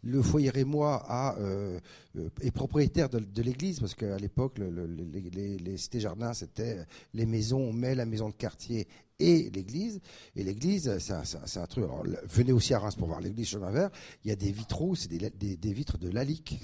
le 0.07 0.21
foyer 0.21 0.49
Rémois 0.49 1.03
a, 1.07 1.37
euh, 1.37 1.79
euh, 2.17 2.29
est 2.41 2.51
propriétaire 2.51 3.09
de, 3.09 3.41
l'église, 3.41 3.79
parce 3.79 3.93
qu'à 3.93 4.17
l'époque, 4.17 4.57
les, 4.57 5.57
les, 5.57 5.77
cités-jardins, 5.77 6.33
c'était 6.33 6.85
les 7.13 7.25
maisons, 7.25 7.73
mais 7.73 7.93
la 7.93 8.05
maison 8.05 8.29
de 8.29 8.33
quartier 8.33 8.87
et 9.19 9.49
l'église. 9.49 9.99
Et 10.35 10.43
l'église, 10.43 10.97
c'est 10.99 11.59
un, 11.59 11.65
truc. 11.65 11.85
venez 12.27 12.51
aussi 12.51 12.73
à 12.73 12.79
Reims 12.79 12.95
pour 12.95 13.07
voir 13.07 13.21
l'église 13.21 13.47
chemin 13.47 13.71
vert. 13.71 13.89
Il 14.23 14.29
y 14.29 14.31
a 14.31 14.35
des 14.35 14.51
vitraux, 14.51 14.95
c'est 14.95 15.09
des, 15.09 15.73
vitres 15.73 15.97
de 15.97 16.09
Lalique 16.09 16.59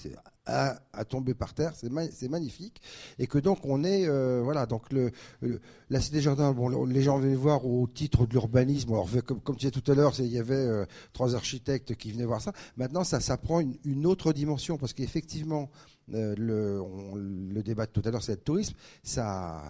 à, 0.46 0.80
à, 0.94 1.06
tomber 1.06 1.34
par 1.34 1.54
terre. 1.54 1.74
C'est 1.76 2.30
magnifique. 2.30 2.82
Et 3.20 3.28
que 3.28 3.38
donc 3.38 3.60
on 3.64 3.84
est, 3.84 4.08
euh, 4.08 4.42
voilà, 4.44 4.66
donc 4.66 4.84
la 5.90 6.02
cité 6.02 6.22
jardin. 6.22 6.52
Bon, 6.52 6.86
les 6.86 7.02
gens 7.02 7.18
venaient 7.18 7.36
voir 7.36 7.66
au 7.66 7.88
titre 7.88 8.26
de 8.26 8.32
l'urbanisme. 8.34 8.90
Alors 8.92 9.10
comme, 9.26 9.56
tu 9.56 9.68
disais 9.68 9.72
tout 9.72 9.92
à 9.92 9.96
l'heure, 9.96 10.14
il 10.20 10.28
y 10.28 10.40
avait 10.40 10.54
euh, 10.56 10.86
trois 11.14 11.36
architectes 11.36 11.96
qui 11.96 12.12
venaient 12.12 12.26
voir 12.26 12.42
ça. 12.42 12.54
Maintenant, 12.78 13.04
ça 13.04 13.38
prend 13.38 13.62
une, 13.62 14.06
autre 14.06 14.34
dimension 14.34 14.78
parce 14.78 14.94
qu'effectivement, 14.94 15.70
euh, 16.14 16.36
le, 16.38 16.84
le 17.54 17.64
débat 17.64 17.86
de 17.86 17.92
tout 17.92 18.02
à 18.06 18.12
l'heure, 18.12 18.24
c'est 18.24 18.36
le 18.36 18.42
tourisme. 18.42 18.76
Ça 19.04 19.64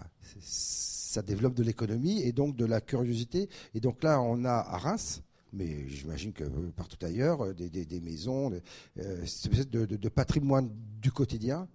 ça 1.13 1.21
développe 1.21 1.53
de 1.53 1.63
l'économie 1.63 2.21
et 2.23 2.31
donc 2.31 2.55
de 2.55 2.65
la 2.65 2.81
curiosité. 2.81 3.47
Et 3.75 3.79
donc 3.79 4.03
là, 4.03 4.19
on 4.19 4.43
a 4.45 4.51
à 4.53 4.77
Reims, 4.77 5.21
mais 5.53 5.87
j'imagine 5.87 6.33
que 6.33 6.43
partout 6.75 6.97
ailleurs, 7.05 7.45
euh, 7.45 7.53
des, 7.53 8.01
maisons, 8.01 8.51
euh, 8.99 9.25
de, 9.71 9.85
de, 9.85 10.09
patrimoine 10.09 10.71
du 10.99 11.11
quotidien. 11.11 11.67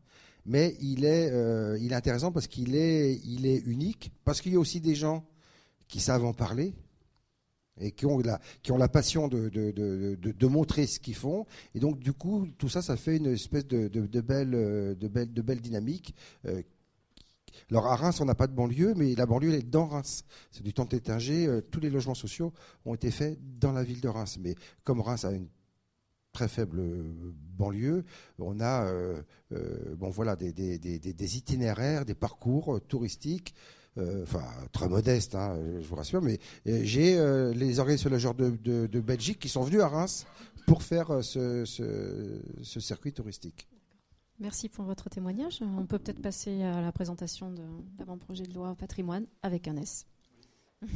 Mais 0.44 0.76
il 0.80 1.04
est, 1.04 1.30
euh, 1.30 1.78
il 1.80 1.92
est 1.92 1.94
intéressant 1.94 2.32
parce 2.32 2.48
qu'il 2.48 2.74
est, 2.74 3.20
il 3.24 3.46
est 3.46 3.58
unique, 3.58 4.10
parce 4.24 4.40
qu'il 4.40 4.52
y 4.52 4.56
a 4.56 4.58
aussi 4.58 4.80
des 4.80 4.96
gens 4.96 5.24
qui 5.86 6.00
savent 6.00 6.24
en 6.24 6.32
parler 6.32 6.74
et 7.80 7.92
qui 7.92 8.06
ont 8.06 8.18
la, 8.18 8.40
qui 8.62 8.72
ont 8.72 8.78
la 8.78 8.88
passion 8.88 9.28
de, 9.28 9.48
de, 9.48 10.16
de 10.16 10.46
montrer 10.46 10.86
ce 10.86 11.00
qu'ils 11.00 11.14
font. 11.14 11.46
Et 11.74 11.80
donc, 11.80 11.98
du 11.98 12.12
coup, 12.12 12.48
tout 12.58 12.68
ça, 12.68 12.82
ça 12.82 12.96
fait 12.96 13.16
une 13.16 13.26
espèce 13.26 13.66
de, 13.66 13.88
belle, 14.20 14.50
de, 14.50 15.08
belle, 15.08 15.32
de 15.32 15.42
belle 15.42 15.60
dynamique 15.60 16.14
alors 17.70 17.86
à 17.86 17.96
Reims, 17.96 18.20
on 18.20 18.24
n'a 18.24 18.34
pas 18.34 18.46
de 18.46 18.54
banlieue, 18.54 18.94
mais 18.96 19.14
la 19.14 19.26
banlieue 19.26 19.50
elle 19.50 19.60
est 19.60 19.62
dans 19.62 19.86
Reims. 19.86 20.24
C'est 20.50 20.62
du 20.62 20.72
temps 20.72 20.88
étingé. 20.88 21.46
Euh, 21.46 21.60
tous 21.60 21.80
les 21.80 21.90
logements 21.90 22.14
sociaux 22.14 22.52
ont 22.84 22.94
été 22.94 23.10
faits 23.10 23.38
dans 23.58 23.72
la 23.72 23.84
ville 23.84 24.00
de 24.00 24.08
Reims. 24.08 24.38
Mais 24.40 24.54
comme 24.84 25.00
Reims 25.00 25.24
a 25.24 25.32
une 25.32 25.48
très 26.32 26.48
faible 26.48 26.80
euh, 26.80 27.32
banlieue, 27.58 28.04
on 28.38 28.60
a 28.60 28.86
euh, 28.86 29.22
bon 29.96 30.10
voilà 30.10 30.36
des, 30.36 31.36
itinéraires, 31.36 32.04
des 32.04 32.14
parcours 32.14 32.80
touristiques. 32.86 33.54
Enfin, 34.22 34.44
très 34.72 34.88
modestes, 34.88 35.34
hein, 35.34 35.56
je 35.80 35.86
vous 35.86 35.96
rassure, 35.96 36.22
mais 36.22 36.38
j'ai 36.66 37.16
les 37.54 37.78
organisateurs 37.80 38.34
de, 38.34 38.50
de, 38.86 39.00
Belgique 39.00 39.38
qui 39.38 39.48
sont 39.48 39.62
venus 39.62 39.80
à 39.80 39.88
Reims 39.88 40.26
pour 40.66 40.82
faire 40.82 41.22
ce 41.22 41.64
circuit 42.80 43.12
touristique. 43.12 43.68
Merci 44.40 44.68
pour 44.68 44.84
votre 44.84 45.08
témoignage. 45.10 45.60
On 45.62 45.84
peut 45.84 45.98
peut-être 45.98 46.22
passer 46.22 46.62
à 46.62 46.80
la 46.80 46.92
présentation 46.92 47.52
d'avant-projet 47.98 48.44
de 48.44 48.54
loi 48.54 48.74
patrimoine 48.76 49.26
avec 49.42 49.66
un 49.66 49.76
S. 49.76 50.06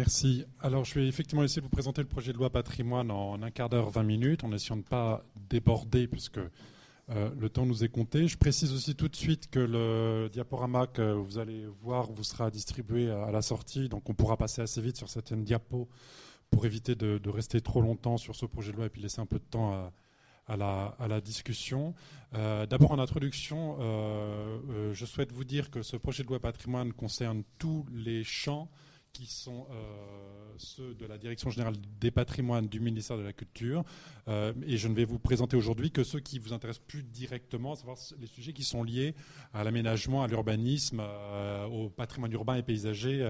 Merci. 0.00 0.46
Alors, 0.62 0.86
je 0.86 0.98
vais 0.98 1.06
effectivement 1.06 1.44
essayer 1.44 1.60
de 1.60 1.66
vous 1.66 1.70
présenter 1.70 2.00
le 2.00 2.08
projet 2.08 2.32
de 2.32 2.38
loi 2.38 2.48
patrimoine 2.48 3.10
en 3.10 3.42
un 3.42 3.50
quart 3.50 3.68
d'heure, 3.68 3.90
20 3.90 4.02
minutes, 4.02 4.44
en 4.44 4.50
essayant 4.50 4.76
de 4.76 4.80
ne 4.80 4.86
pas 4.86 5.22
déborder, 5.50 6.06
puisque 6.06 6.38
euh, 6.38 7.28
le 7.38 7.50
temps 7.50 7.66
nous 7.66 7.84
est 7.84 7.90
compté. 7.90 8.26
Je 8.26 8.38
précise 8.38 8.72
aussi 8.72 8.94
tout 8.94 9.08
de 9.08 9.16
suite 9.16 9.50
que 9.50 9.58
le 9.58 10.30
diaporama 10.32 10.86
que 10.86 11.12
vous 11.12 11.36
allez 11.36 11.66
voir 11.82 12.10
vous 12.10 12.24
sera 12.24 12.50
distribué 12.50 13.10
à 13.10 13.30
la 13.30 13.42
sortie, 13.42 13.90
donc 13.90 14.08
on 14.08 14.14
pourra 14.14 14.38
passer 14.38 14.62
assez 14.62 14.80
vite 14.80 14.96
sur 14.96 15.10
certaines 15.10 15.44
diapos 15.44 15.86
pour 16.50 16.64
éviter 16.64 16.94
de, 16.94 17.28
rester 17.28 17.60
trop 17.60 17.82
longtemps 17.82 18.16
sur 18.16 18.34
ce 18.34 18.46
projet 18.46 18.72
de 18.72 18.78
loi 18.78 18.86
et 18.86 18.88
puis 18.88 19.02
laisser 19.02 19.20
un 19.20 19.26
peu 19.26 19.38
de 19.38 19.44
temps 19.50 19.92
à, 20.48 20.56
la, 20.56 21.20
discussion. 21.20 21.94
Euh, 22.32 22.64
d'abord, 22.64 22.92
en 22.92 22.98
introduction, 22.98 23.76
euh, 23.80 24.94
je 24.94 25.04
souhaite 25.04 25.30
vous 25.30 25.44
dire 25.44 25.70
que 25.70 25.82
ce 25.82 25.98
projet 25.98 26.22
de 26.22 26.28
loi 26.28 26.40
patrimoine 26.40 26.94
concerne 26.94 27.42
tous 27.58 27.84
les 27.92 28.24
champs 28.24 28.70
qui 29.12 29.26
sont 29.26 29.66
euh, 29.70 30.54
ceux 30.56 30.94
de 30.94 31.06
la 31.06 31.18
Direction 31.18 31.50
générale 31.50 31.74
des 32.00 32.10
patrimoines 32.10 32.68
du 32.68 32.80
ministère 32.80 33.16
de 33.16 33.22
la 33.22 33.32
Culture. 33.32 33.84
Euh, 34.28 34.52
et 34.66 34.76
je 34.76 34.88
ne 34.88 34.94
vais 34.94 35.04
vous 35.04 35.18
présenter 35.18 35.56
aujourd'hui 35.56 35.90
que 35.90 36.04
ceux 36.04 36.20
qui 36.20 36.38
vous 36.38 36.52
intéressent 36.52 36.84
plus 36.86 37.02
directement, 37.02 37.72
à 37.72 37.76
savoir 37.76 37.96
les 38.18 38.26
sujets 38.26 38.52
qui 38.52 38.64
sont 38.64 38.82
liés 38.82 39.14
à 39.52 39.64
l'aménagement, 39.64 40.22
à 40.22 40.28
l'urbanisme, 40.28 41.00
euh, 41.00 41.66
au 41.66 41.90
patrimoine 41.90 42.32
urbain 42.32 42.56
et 42.56 42.62
paysager 42.62 43.26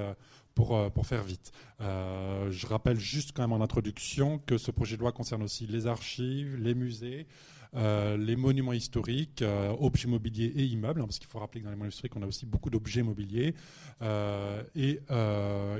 pour, 0.55 0.93
pour 0.93 1.07
faire 1.07 1.23
vite. 1.23 1.53
je 1.79 2.67
rappelle 2.67 2.99
juste 2.99 3.33
quand 3.33 3.43
même 3.43 3.53
en 3.53 3.63
introduction 3.63 4.39
que 4.39 4.59
ce 4.59 4.71
projet 4.71 4.97
de 4.97 5.01
loi 5.01 5.13
concerne 5.13 5.43
aussi 5.43 5.67
les 5.67 5.87
archives, 5.87 6.57
les 6.57 6.75
musées, 6.75 7.27
euh, 7.77 8.17
les 8.17 8.37
monuments 8.37 8.73
historiques, 8.73 9.43
euh, 9.43 9.73
objets 9.79 10.09
mobiliers 10.09 10.53
et 10.57 10.65
immeubles, 10.65 11.01
hein, 11.01 11.05
parce 11.05 11.19
qu'il 11.19 11.29
faut 11.29 11.39
rappeler 11.39 11.61
que 11.61 11.67
dans 11.67 11.71
les 11.71 11.77
monuments 11.77 11.91
historiques, 11.91 12.17
on 12.17 12.23
a 12.23 12.27
aussi 12.27 12.47
beaucoup 12.47 12.71
d'objets 12.71 13.03
mobiliers. 13.03 13.55
Euh, 14.03 14.63
et 14.75 15.01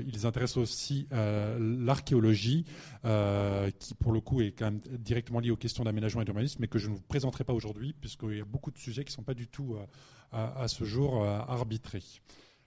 ils 0.07 0.25
intéressent 0.25 0.57
aussi 0.57 1.07
l'archéologie, 1.11 2.65
qui 3.79 3.93
pour 3.95 4.11
le 4.11 4.21
coup 4.21 4.41
est 4.41 4.51
quand 4.51 4.65
même 4.65 4.81
directement 4.99 5.39
liée 5.39 5.51
aux 5.51 5.57
questions 5.57 5.83
d'aménagement 5.83 6.21
et 6.21 6.25
d'urbanisme, 6.25 6.57
mais 6.61 6.67
que 6.67 6.79
je 6.79 6.89
ne 6.89 6.95
vous 6.95 7.01
présenterai 7.01 7.43
pas 7.43 7.53
aujourd'hui, 7.53 7.93
puisqu'il 7.99 8.37
y 8.37 8.41
a 8.41 8.45
beaucoup 8.45 8.71
de 8.71 8.77
sujets 8.77 9.03
qui 9.03 9.11
ne 9.11 9.15
sont 9.15 9.23
pas 9.23 9.33
du 9.33 9.47
tout 9.47 9.75
à, 10.31 10.67
ce 10.67 10.83
jour 10.85 11.25
arbitrés. 11.25 12.03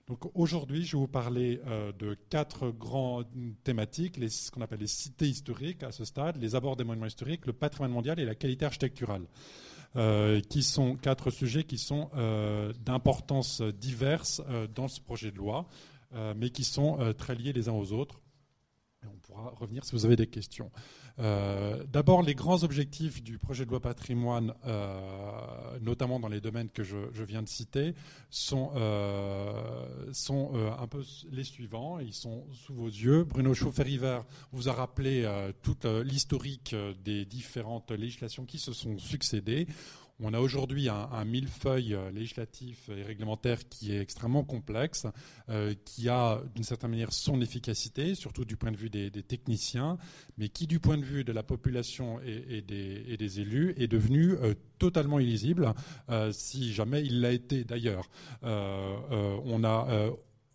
Donc 0.06 0.30
aujourd'hui, 0.34 0.84
je 0.84 0.96
vais 0.96 1.00
vous 1.00 1.08
parler 1.08 1.60
euh, 1.66 1.90
de 1.92 2.14
quatre 2.28 2.70
grandes 2.70 3.26
thématiques, 3.64 4.20
ce 4.28 4.50
qu'on 4.50 4.60
appelle 4.60 4.80
les 4.80 4.86
cités 4.86 5.26
historiques 5.26 5.82
à 5.82 5.92
ce 5.92 6.04
stade, 6.04 6.36
les 6.36 6.54
abords 6.54 6.76
des 6.76 6.84
monuments 6.84 7.06
historiques, 7.06 7.46
le 7.46 7.54
patrimoine 7.54 7.90
mondial 7.90 8.20
et 8.20 8.26
la 8.26 8.34
qualité 8.34 8.66
architecturale, 8.66 9.22
euh, 9.96 10.42
qui 10.42 10.62
sont 10.62 10.96
quatre 10.96 11.30
sujets 11.30 11.64
qui 11.64 11.78
sont 11.78 12.10
euh, 12.16 12.74
d'importance 12.84 13.62
diverse 13.62 14.42
dans 14.74 14.88
ce 14.88 15.00
projet 15.00 15.30
de 15.30 15.38
loi, 15.38 15.66
mais 16.36 16.50
qui 16.50 16.62
sont 16.62 17.12
très 17.18 17.34
liés 17.34 17.52
les 17.52 17.68
uns 17.68 17.72
aux 17.72 17.92
autres. 17.92 18.20
Revenir 19.56 19.84
si 19.84 19.92
vous 19.92 20.04
avez 20.04 20.16
des 20.16 20.26
questions. 20.26 20.70
Euh, 21.20 21.84
d'abord, 21.92 22.22
les 22.22 22.34
grands 22.34 22.64
objectifs 22.64 23.22
du 23.22 23.38
projet 23.38 23.64
de 23.64 23.70
loi 23.70 23.80
patrimoine, 23.80 24.52
euh, 24.66 25.78
notamment 25.80 26.18
dans 26.18 26.28
les 26.28 26.40
domaines 26.40 26.68
que 26.68 26.82
je, 26.82 26.96
viens 27.22 27.42
de 27.42 27.48
citer, 27.48 27.94
sont, 28.30 28.72
euh, 28.74 29.84
un 30.78 30.86
peu 30.88 31.04
les 31.30 31.44
suivants. 31.44 32.00
Ils 32.00 32.14
sont 32.14 32.44
sous 32.52 32.74
vos 32.74 32.88
yeux. 32.88 33.24
Bruno 33.24 33.54
Chauffer-River 33.54 34.20
vous 34.52 34.68
a 34.68 34.72
rappelé 34.72 35.28
toute 35.62 35.84
l'historique 35.84 36.74
des 37.04 37.24
différentes 37.24 37.90
législations 37.92 38.44
qui 38.44 38.58
se 38.58 38.72
sont 38.72 38.98
succédées. 38.98 39.66
On 40.26 40.32
a 40.32 40.40
aujourd'hui 40.40 40.88
un, 40.88 41.24
millefeuille 41.26 41.92
euh, 41.92 42.10
législatif 42.10 42.88
et 42.88 43.02
réglementaire 43.02 43.68
qui 43.68 43.94
est 43.94 44.00
extrêmement 44.00 44.42
complexe, 44.42 45.06
euh, 45.50 45.74
qui 45.84 46.08
a 46.08 46.40
d'une 46.54 46.64
certaine 46.64 46.92
manière 46.92 47.12
son 47.12 47.42
efficacité, 47.42 48.14
surtout 48.14 48.46
du 48.46 48.56
point 48.56 48.72
de 48.72 48.78
vue 48.78 48.88
des, 48.88 49.10
techniciens, 49.10 49.98
mais 50.38 50.48
qui 50.48 50.66
du 50.66 50.80
point 50.80 50.96
de 50.96 51.04
vue 51.04 51.24
de 51.24 51.32
la 51.32 51.42
population 51.42 52.20
et, 52.24 52.62
des, 52.62 53.40
élus 53.40 53.74
est 53.76 53.86
devenu 53.86 54.32
euh, 54.32 54.54
totalement 54.78 55.18
illisible, 55.18 55.74
si 56.32 56.72
jamais 56.72 57.02
il 57.04 57.20
l'a 57.20 57.32
été 57.32 57.64
d'ailleurs. 57.64 58.08
on 58.42 59.64
a 59.64 60.10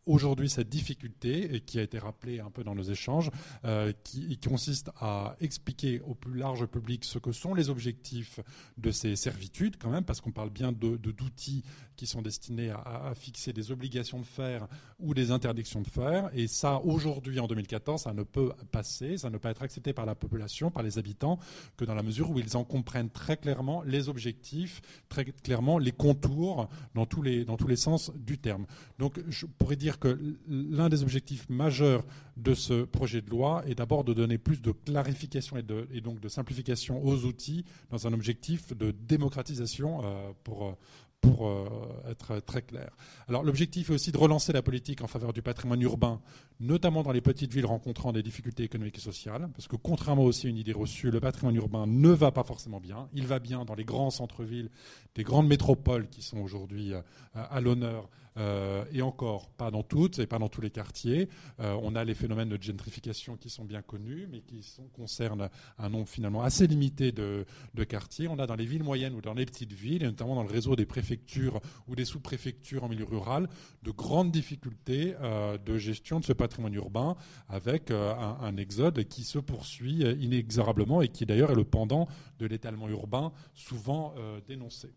aujourd'hui 0.10 0.50
cette 0.50 0.70
difficulté, 0.70 1.62
qui 1.66 1.80
a 1.80 1.84
été 1.84 2.00
rappelée 2.00 2.40
un 2.40 2.50
peu 2.50 2.64
dans 2.64 2.74
nos 2.74 2.84
échanges, 2.84 3.30
euh, 3.64 3.94
qui, 4.04 4.38
consiste 4.40 4.90
à 5.00 5.36
expliquer 5.42 6.02
au 6.02 6.16
plus 6.16 6.40
large 6.40 6.66
public 6.66 7.06
ce 7.06 7.20
que 7.20 7.32
sont 7.32 7.54
les 7.54 7.70
objectifs 7.70 8.40
de 8.78 8.90
ces 8.90 9.16
servitudes, 9.16 9.76
quand 9.78 9.92
même, 9.92 10.04
parce 10.04 10.22
qu'on 10.22 10.32
parle 10.32 10.50
bien 10.50 10.72
d'outils 10.72 11.64
qui 11.96 12.08
sont 12.08 12.22
destinés 12.22 12.72
à, 12.72 13.14
fixer 13.14 13.52
des 13.52 13.72
obligations 13.72 14.20
de 14.20 14.26
faire 14.26 14.68
ou 15.00 15.14
des 15.14 15.32
interdictions 15.32 15.82
de 15.82 15.88
faire. 15.88 16.30
Et 16.34 16.48
ça, 16.48 16.80
aujourd'hui, 16.80 17.40
en 17.40 17.48
2014, 17.48 18.04
ça 18.04 18.14
ne 18.14 18.24
peut 18.24 18.54
passer, 18.72 19.18
ça 19.18 19.30
ne 19.30 19.38
peut 19.38 19.50
être 19.50 19.62
accepté 19.62 19.92
par 19.92 20.06
la 20.06 20.16
population, 20.16 20.72
par 20.72 20.82
les 20.82 20.98
habitants, 20.98 21.40
que 21.76 21.84
dans 21.84 21.96
la 21.96 22.04
mesure 22.04 22.32
où 22.32 22.40
ils 22.40 22.56
en 22.56 22.64
comprennent 22.64 23.10
très 23.10 23.36
clairement 23.36 23.84
les 23.84 24.08
objectifs, 24.08 24.82
très 25.10 25.26
clairement 25.26 25.78
les 25.78 25.92
contours 25.92 26.70
dans 26.96 27.06
tous 27.06 27.22
les, 27.22 27.44
dans 27.44 27.58
tous 27.58 27.68
les 27.68 27.76
sens 27.76 28.12
du 28.16 28.38
terme. 28.38 28.66
Donc, 28.98 29.20
je 29.28 29.46
pourrais 29.46 29.76
dire 29.76 29.99
que 30.00 30.20
l'un 30.48 30.90
des 30.90 31.04
objectifs 31.04 31.48
majeurs 31.50 32.04
de 32.38 32.54
ce 32.54 32.84
projet 32.84 33.22
de 33.22 33.30
loi 33.30 33.64
est 33.68 33.76
d'abord 33.76 34.04
de 34.04 34.14
donner 34.14 34.38
plus 34.38 34.62
de 34.62 34.72
clarification 34.72 35.58
et, 35.58 36.02
donc 36.02 36.20
de 36.20 36.30
simplification 36.30 37.04
aux 37.06 37.26
outils 37.26 37.66
dans 37.90 38.08
un 38.08 38.14
objectif 38.14 38.76
de 38.76 38.92
démocratisation 38.92 40.02
euh, 40.04 40.32
pour, 40.44 40.78
pour 41.22 41.48
euh, 41.48 41.68
être 42.10 42.40
très 42.40 42.62
clair. 42.62 42.92
Alors 43.28 43.44
l'objectif 43.44 43.90
est 43.90 43.94
aussi 43.94 44.12
de 44.12 44.18
relancer 44.18 44.54
la 44.54 44.62
politique 44.62 45.02
en 45.02 45.08
faveur 45.08 45.34
du 45.34 45.42
patrimoine 45.42 45.82
urbain, 45.82 46.22
notamment 46.60 47.04
dans 47.04 47.12
les 47.12 47.22
petites 47.22 47.54
villes 47.54 47.66
rencontrant 47.66 48.14
des 48.14 48.24
difficultés 48.24 48.64
économiques 48.64 48.98
et 48.98 49.02
sociales, 49.02 49.50
parce 49.54 49.68
que 49.68 49.76
contrairement 49.76 50.24
aussi 50.24 50.48
à 50.48 50.50
une 50.50 50.58
idée 50.58 50.74
reçue, 50.74 51.12
le 51.12 51.20
patrimoine 51.20 51.56
urbain 51.56 51.86
ne 51.88 52.10
va 52.10 52.32
pas 52.32 52.44
forcément 52.44 52.80
bien. 52.80 53.10
Il 53.14 53.28
va 53.28 53.40
bien 53.40 53.66
dans 53.66 53.76
les 53.76 53.86
grands 53.86 54.12
centres-villes, 54.12 54.70
des 55.16 55.24
grandes 55.24 55.48
métropoles 55.48 56.08
qui 56.08 56.22
sont 56.22 56.40
aujourd'hui 56.40 56.94
euh, 56.94 57.02
à 57.34 57.60
l'honneur 57.60 58.10
euh, 58.38 58.86
et 58.92 59.02
encore 59.02 59.50
pas 59.50 59.72
dans 59.72 59.84
toutes 59.84 60.20
et 60.20 60.28
pas 60.28 60.40
dans 60.40 60.50
tous 60.50 60.62
les 60.62 60.70
quartiers. 60.70 61.30
Euh, 61.60 61.78
on 61.82 61.96
a 61.96 62.04
les 62.04 62.14
phénomènes 62.14 62.50
de 62.50 62.62
gentrification 62.62 63.36
qui 63.38 63.50
sont 63.50 63.66
bien 63.66 63.82
connus, 63.82 64.28
mais 64.32 64.42
qui 64.42 64.66
concernent 64.94 65.50
un 65.78 65.90
nombre 65.90 66.08
finalement 66.08 66.44
assez 66.44 66.68
limité 66.68 67.12
de, 67.12 67.46
quartiers. 67.88 68.28
On 68.28 68.38
a 68.40 68.46
dans 68.46 68.56
les 68.56 68.66
villes 68.66 68.84
moyennes 68.84 69.16
ou 69.16 69.22
dans 69.22 69.34
les 69.34 69.46
petites 69.46 69.74
villes, 69.74 70.04
et 70.04 70.06
notamment 70.06 70.36
dans 70.36 70.44
le 70.44 70.50
réseau 70.50 70.76
des 70.76 70.86
préfectures 70.86 71.60
ou 71.88 71.96
des 71.96 72.06
sous-préfectures 72.06 72.84
en 72.84 72.90
milieu 72.90 73.06
rural, 73.06 73.48
de 73.84 73.92
grandes 73.92 74.32
difficultés 74.32 75.16
euh, 75.22 75.58
de 75.58 75.78
gestion 75.78 76.20
de 76.20 76.26
ce 76.26 76.34
patrimoine 76.34 76.74
urbain, 76.74 77.16
avec 77.48 77.90
un, 77.92 78.38
un, 78.42 78.58
exode 78.58 79.04
qui 79.06 79.24
se 79.24 79.40
poursuit 79.40 80.02
inexorablement 80.20 81.02
et 81.02 81.08
qui 81.08 81.26
d'ailleurs 81.26 81.52
est 81.52 81.56
le 81.56 81.64
pendant 81.64 82.08
de 82.38 82.46
l'étalement 82.46 82.90
urbain 82.90 83.32
souvent 83.54 84.14
dénoncé. 84.48 84.90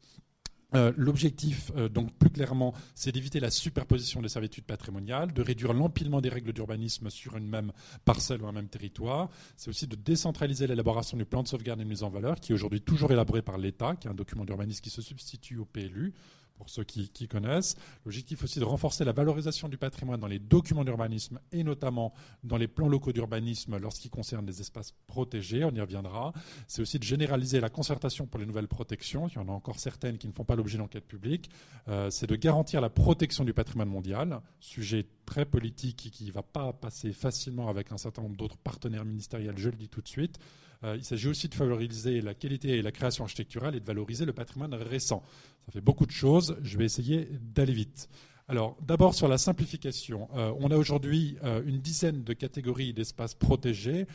Euh, 0.75 0.93
l'objectif, 0.97 1.71
euh, 1.77 1.89
donc 1.89 2.13
plus 2.15 2.31
clairement, 2.31 2.75
c'est 2.95 3.13
d'éviter 3.13 3.41
la 3.41 3.51
superposition 3.51 4.23
des 4.23 4.29
servitudes 4.29 4.65
patrimoniales, 4.65 5.33
de 5.33 5.43
réduire 5.43 5.73
l'empilement 5.73 6.21
des 6.21 6.29
règles 6.29 6.53
d'urbanisme 6.53 7.11
sur 7.11 7.37
une 7.37 7.47
même 7.47 7.73
parcelle 8.05 8.43
ou 8.43 8.47
un 8.47 8.53
même 8.53 8.69
territoire. 8.69 9.29
C'est 9.57 9.69
aussi 9.69 9.87
de 9.87 9.97
décentraliser 9.97 10.67
l'élaboration 10.67 11.17
du 11.17 11.25
plan 11.25 11.43
de 11.43 11.49
sauvegarde 11.49 11.81
et 11.81 11.85
de 11.85 11.89
mise 11.89 12.03
en 12.03 12.11
valeur, 12.11 12.41
qui 12.41 12.53
est 12.53 12.55
aujourd'hui 12.55 12.81
toujours 12.81 13.13
élaboré 13.13 13.43
par 13.43 13.59
l'État, 13.59 13.97
qui 13.97 14.07
est 14.09 14.11
un 14.11 14.15
document 14.15 14.45
d'urbanisme 14.45 14.81
qui 14.81 14.91
se 14.91 15.03
substitue 15.03 15.59
au 15.59 15.65
PLU 15.65 16.15
pour 16.63 16.71
ceux 16.71 16.85
qui, 16.85 17.27
connaissent. 17.27 17.75
L'objectif 18.05 18.45
aussi 18.45 18.61
de 18.61 18.65
renforcer 18.65 19.05
la 19.05 19.11
valorisation 19.11 19.69
du 19.69 19.77
patrimoine 19.77 20.21
dans 20.21 20.29
les 20.29 20.39
documents 20.39 20.85
d'urbanisme 20.85 21.41
et 21.51 21.65
notamment 21.65 22.15
dans 22.45 22.57
les 22.57 22.69
plans 22.69 22.87
locaux 22.89 23.11
d'urbanisme 23.11 23.79
lorsqu'ils 23.79 24.13
concernent 24.13 24.47
les 24.47 24.61
espaces 24.61 24.95
protégés, 25.09 25.65
on 25.65 25.73
y 25.73 25.81
reviendra. 25.81 26.33
C'est 26.69 26.81
aussi 26.81 27.01
de 27.01 27.03
généraliser 27.03 27.61
la 27.61 27.69
concertation 27.69 28.27
pour 28.27 28.39
les 28.39 28.47
nouvelles 28.47 28.69
protections, 28.69 29.27
il 29.27 29.35
y 29.35 29.39
en 29.39 29.49
a 29.49 29.51
encore 29.51 29.81
certaines 29.81 30.19
qui 30.19 30.29
ne 30.29 30.33
font 30.33 30.45
pas 30.45 30.55
l'objet 30.55 30.79
d'enquête 30.79 31.05
publique. 31.05 31.51
Euh, 31.89 32.11
c'est 32.11 32.29
de 32.29 32.37
garantir 32.37 32.81
la 32.81 32.91
protection 32.91 33.43
du 33.43 33.53
patrimoine 33.53 33.89
mondial, 33.89 34.41
sujet 34.61 35.05
très 35.27 35.45
politique 35.45 36.11
qui 36.13 36.27
ne 36.27 36.33
va 36.33 36.43
pas 36.43 36.73
passer 36.73 37.13
facilement 37.13 37.71
avec 37.71 37.91
un 37.91 37.99
certain 37.99 38.23
nombre 38.23 38.37
d'autres 38.37 38.59
partenaires 38.59 39.05
ministériels, 39.05 39.59
je 39.59 39.69
le 39.69 39.77
dis 39.77 39.89
tout 39.89 40.01
de 40.01 40.09
suite. 40.09 40.39
Euh, 40.85 40.97
il 40.97 41.05
s'agit 41.05 41.29
aussi 41.29 41.49
de 41.49 41.55
favoriser 41.55 42.21
la 42.21 42.35
qualité 42.35 42.71
et 42.79 42.83
la 42.83 42.93
création 42.93 43.25
architecturale 43.25 43.75
et 43.75 43.81
de 43.81 43.85
valoriser 43.85 44.25
le 44.25 44.33
patrimoine 44.33 44.75
récent. 44.75 45.23
Ça 45.67 45.73
fait 45.73 45.81
beaucoup 45.81 46.07
de 46.07 46.13
choses. 46.13 46.57
Je 46.63 46.79
vais 46.79 46.85
essayer 46.85 47.29
d'aller 47.41 47.73
vite. 47.73 48.09
Alors, 48.49 48.77
d'abord 48.83 49.15
sur 49.15 49.29
la 49.29 49.39
simplification. 49.39 50.29
Euh, 50.35 50.53
on 50.59 50.71
a 50.71 50.77
aujourd'hui 50.77 51.37
euh, 51.45 51.63
une 51.65 51.79
dizaine 51.79 52.25
de 52.25 52.33
catégories 52.33 52.93
d'espaces 52.93 53.35
protégés. 53.35 54.07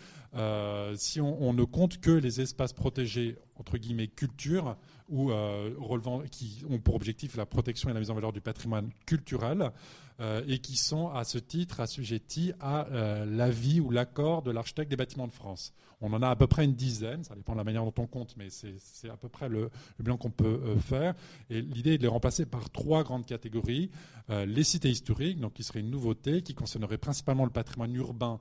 si 0.96 1.22
on, 1.22 1.54
ne 1.54 1.64
compte 1.64 2.00
que 2.00 2.12
les 2.12 2.42
espaces 2.42 2.74
protégés, 2.74 3.38
entre 3.56 3.78
guillemets, 3.78 4.08
culture, 4.08 4.78
ou 5.10 5.28
relevant, 5.28 6.22
qui 6.30 6.64
ont 6.70 6.80
pour 6.80 6.96
objectif 6.96 7.38
la 7.38 7.46
protection 7.46 7.90
et 7.90 7.94
la 7.94 8.00
mise 8.00 8.12
en 8.12 8.16
valeur 8.16 8.34
du 8.34 8.42
patrimoine 8.42 8.90
culturel. 9.06 9.72
Euh, 10.20 10.42
et 10.48 10.58
qui 10.58 10.78
sont 10.78 11.10
à 11.10 11.24
ce 11.24 11.38
titre 11.38 11.80
assujettis 11.80 12.52
à 12.60 12.88
euh, 12.88 13.24
l'avis 13.24 13.80
ou 13.80 13.92
l'accord 13.92 14.42
de 14.42 14.50
l'architecte 14.50 14.90
des 14.90 14.96
bâtiments 14.96 15.28
de 15.28 15.32
France. 15.32 15.74
On 16.02 16.12
en 16.12 16.24
a 16.24 16.30
à 16.30 16.36
peu 16.36 16.48
près 16.48 16.66
une 16.66 16.74
dizaine, 16.74 17.24
ça 17.24 17.36
dépend 17.36 17.54
de 17.54 17.60
la 17.60 17.64
manière 17.64 17.84
dont 17.84 17.94
on 18.00 18.08
compte, 18.08 18.36
mais 18.36 18.48
c'est 18.50 19.10
à 19.12 19.16
peu 19.16 19.30
près 19.30 19.48
le, 19.48 19.70
bilan 20.00 20.18
qu'on 20.18 20.32
peut 20.32 20.60
euh, 20.66 20.80
faire. 20.80 21.14
Et 21.52 21.62
l'idée 21.62 21.94
est 21.94 21.98
de 22.00 22.02
les 22.02 22.08
remplacer 22.08 22.48
par 22.48 22.72
trois 22.72 23.04
grandes 23.04 23.28
catégories. 23.28 23.92
les 24.30 24.64
cités 24.64 24.90
historiques, 24.90 25.40
donc 25.40 25.54
qui 25.54 25.64
serait 25.64 25.82
une 25.82 25.92
nouveauté, 25.92 26.42
qui 26.42 26.56
concernerait 26.56 26.98
principalement 26.98 27.46
le 27.46 27.52
patrimoine 27.52 27.94
urbain 27.96 28.40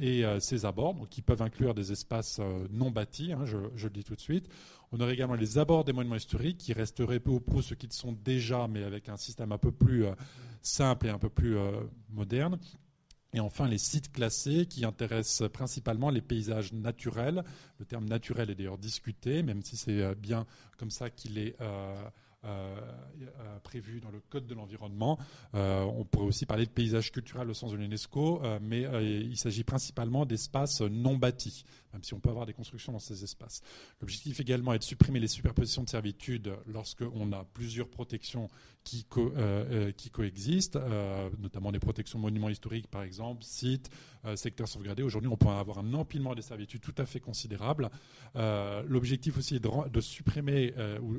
et 0.00 0.24
ses 0.40 0.64
abords, 0.64 0.94
donc 0.94 1.08
qui 1.08 1.22
peuvent 1.22 1.42
inclure 1.42 1.72
des 1.72 1.92
espaces 1.92 2.40
non 2.72 2.90
bâtis, 2.90 3.32
hein, 3.32 3.44
je 3.44 3.84
le 3.84 3.92
dis 3.92 4.02
tout 4.02 4.16
de 4.16 4.20
suite. 4.20 4.48
On 4.92 5.00
aurait 5.00 5.14
également 5.14 5.34
les 5.34 5.58
abords 5.58 5.84
des 5.84 5.92
monuments 5.92 6.16
historiques 6.16 6.58
qui 6.58 6.72
resteraient 6.72 7.20
peu 7.20 7.30
ou 7.30 7.40
prou 7.40 7.60
ceux 7.60 7.76
qui 7.76 7.88
sont 7.90 8.12
déjà, 8.12 8.68
mais 8.68 8.84
avec 8.84 9.08
un 9.08 9.16
système 9.16 9.52
un 9.52 9.58
peu 9.58 9.70
plus 9.70 10.06
simple 10.62 11.06
et 11.06 11.10
un 11.10 11.18
peu 11.18 11.30
plus 11.30 11.56
euh, 11.56 11.80
moderne. 12.10 12.58
Et 13.34 13.40
enfin, 13.40 13.68
les 13.68 13.78
sites 13.78 14.10
classés 14.10 14.66
qui 14.66 14.84
intéressent 14.84 15.48
principalement 15.50 16.08
les 16.10 16.22
paysages 16.22 16.72
naturels. 16.72 17.44
Le 17.78 17.84
terme 17.84 18.06
naturel 18.06 18.50
est 18.50 18.54
d'ailleurs 18.54 18.78
discuté, 18.78 19.42
même 19.42 19.62
si 19.62 19.76
c'est 19.76 20.02
euh, 20.02 20.14
bien 20.14 20.46
comme 20.78 20.90
ça 20.90 21.10
qu'il 21.10 21.38
est 21.38 21.54
euh, 21.60 21.94
prévues 23.62 24.00
dans 24.00 24.10
le 24.10 24.20
Code 24.20 24.46
de 24.46 24.54
l'environnement. 24.54 25.18
on 25.52 26.04
pourrait 26.10 26.26
aussi 26.26 26.46
parler 26.46 26.66
de 26.66 26.70
paysage 26.70 27.12
culturel 27.12 27.50
au 27.50 27.54
sens 27.54 27.72
de 27.72 27.76
l'UNESCO, 27.76 28.42
mais 28.60 28.82
il 29.02 29.36
s'agit 29.36 29.64
principalement 29.64 30.26
d'espaces 30.26 30.80
non 30.80 31.16
bâtis, 31.16 31.64
même 31.92 32.02
si 32.02 32.14
on 32.14 32.20
peut 32.20 32.30
avoir 32.30 32.46
des 32.46 32.52
constructions 32.52 32.92
dans 32.92 32.98
ces 32.98 33.24
espaces. 33.24 33.62
L'objectif 34.00 34.40
également 34.40 34.72
est 34.72 34.78
de 34.78 34.84
supprimer 34.84 35.20
les 35.20 35.28
superpositions 35.28 35.82
de 35.82 35.88
servitudes 35.88 36.52
lorsqu'on 36.66 37.32
a 37.32 37.44
plusieurs 37.44 37.88
protections 37.88 38.48
qui, 38.84 39.04
coexistent, 40.12 40.78
notamment 41.38 41.72
des 41.72 41.78
protections 41.78 42.18
monuments 42.18 42.48
historiques 42.48 42.88
par 42.88 43.02
exemple, 43.02 43.42
sites, 43.44 43.90
secteurs 44.34 44.68
sauvegardés. 44.68 45.02
Aujourd'hui, 45.02 45.30
on 45.30 45.36
peut 45.36 45.48
avoir 45.48 45.78
un 45.78 45.94
empilement 45.94 46.34
des 46.34 46.42
servitudes 46.42 46.80
tout 46.80 46.94
à 46.96 47.06
fait 47.06 47.20
considérable. 47.20 47.90
L'objectif 48.34 49.36
aussi 49.36 49.56
est 49.56 49.60
de, 49.60 49.88
de 49.88 50.00
supprimer 50.00 50.74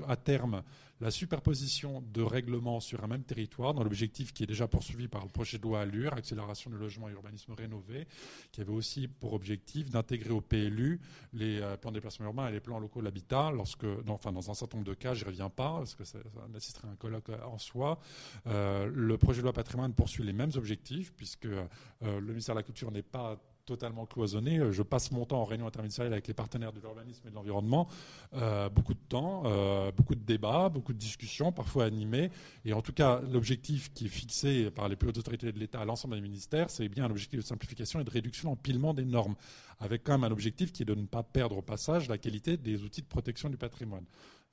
à 0.08 0.16
terme 0.16 0.64
la 1.02 1.12
superposition 1.12 2.04
de 2.14 2.22
règlements 2.22 2.80
sur 2.80 3.04
un 3.04 3.08
même 3.08 3.24
territoire, 3.24 3.74
dans 3.74 3.84
l'objectif 3.84 4.34
qui 4.34 4.44
est 4.44 4.48
déjà 4.48 4.68
poursuivi 4.68 5.08
par 5.08 5.24
le 5.24 5.30
projet 5.30 5.58
de 5.58 5.64
loi 5.64 5.82
Allure, 5.82 6.14
accélération 6.14 6.70
du 6.70 6.78
logement 6.78 7.10
et 7.10 7.14
urbanisme 7.14 7.54
rénové, 7.54 8.08
qui 8.52 8.62
avait 8.62 8.74
aussi 8.74 9.08
pour 9.08 9.34
objectif 9.34 9.90
d'intégrer 9.90 10.32
au 10.32 10.42
PLU 10.42 11.00
les 11.34 11.62
euh, 11.62 11.78
plans 11.78 11.92
de 11.92 11.96
déplacement 11.96 12.26
urbain 12.26 12.50
et 12.50 12.52
les 12.52 12.60
plans 12.60 12.80
locaux 12.80 13.02
d'habitat, 13.02 13.52
lorsque, 13.52 13.86
enfin, 14.08 14.32
dans 14.32 14.52
un 14.52 14.54
certain 14.54 14.78
nombre 14.78 14.90
de 14.90 14.96
cas, 14.96 15.14
je 15.14 15.24
n'y 15.24 15.30
reviens 15.30 15.50
pas, 15.50 15.78
parce 15.78 15.96
que 15.96 16.04
ça, 16.04 16.20
nécessiterait 16.50 16.90
un 16.90 16.96
colloque 16.96 17.30
en 17.46 17.58
soi. 17.58 18.00
Euh, 18.48 18.90
le 18.94 19.18
projet 19.18 19.40
de 19.40 19.44
loi 19.44 19.54
patrimoine 19.54 19.94
poursuit 19.94 20.24
les 20.24 20.34
mêmes 20.34 20.52
objectifs, 20.56 21.14
puisque 21.14 21.46
euh, 21.46 21.68
le 22.02 22.28
ministère 22.28 22.56
de 22.56 22.60
la 22.60 22.64
Culture 22.64 22.92
n'est 22.92 23.04
pas 23.04 23.40
totalement 23.70 24.06
cloisonné. 24.08 24.58
Euh, 24.58 24.72
je 24.72 24.82
passe 24.82 25.12
mon 25.12 25.26
temps 25.26 25.41
en 25.41 25.46
réunion 25.46 25.68
interministérielle 25.68 26.14
avec 26.14 26.28
les 26.28 26.34
partenaires 26.34 26.74
de 26.74 26.80
l'urbanisme 26.80 27.28
et 27.28 27.30
de 27.30 27.36
l'environnement. 27.36 27.88
Euh, 28.34 28.68
beaucoup 28.70 28.96
de 28.96 29.00
temps, 29.08 29.44
euh, 29.46 29.91
beaucoup 29.91 30.16
de 30.16 30.24
débats, 30.24 30.70
beaucoup 30.70 30.91
de 30.91 30.98
discussions, 30.98 31.52
parfois 31.52 31.86
animées. 31.86 32.32
Et 32.66 32.74
en 32.74 32.82
tout 32.82 32.94
cas, 32.94 33.22
l'objectif 33.32 33.94
qui 33.94 34.06
est 34.06 34.10
fixé 34.10 34.72
par 34.72 34.90
les 34.90 34.96
plus 34.96 35.10
hautes 35.10 35.20
autorités 35.20 35.52
de 35.52 35.60
l'État 35.60 35.82
à 35.82 35.86
l'ensemble 35.86 36.16
des 36.16 36.22
ministères, 36.22 36.70
c'est 36.70 36.90
bien 36.90 37.06
un 37.06 37.12
objectif 37.12 37.40
de 37.40 37.46
simplification 37.46 38.00
et 38.00 38.04
de 38.04 38.10
réduction 38.10 38.50
d'empilement 38.50 38.94
des 38.94 39.06
normes, 39.06 39.36
avec 39.80 40.04
quand 40.04 40.14
même 40.14 40.24
un 40.24 40.32
objectif 40.32 40.72
qui 40.72 40.82
est 40.82 40.86
de 40.86 40.96
ne 40.96 41.06
pas 41.06 41.24
perdre 41.24 41.58
au 41.58 41.62
passage 41.62 42.10
la 42.10 42.18
qualité 42.18 42.58
des 42.58 42.84
outils 42.84 43.02
de 43.02 43.08
protection 43.08 43.50
du 43.50 43.58
patrimoine. 43.58 44.06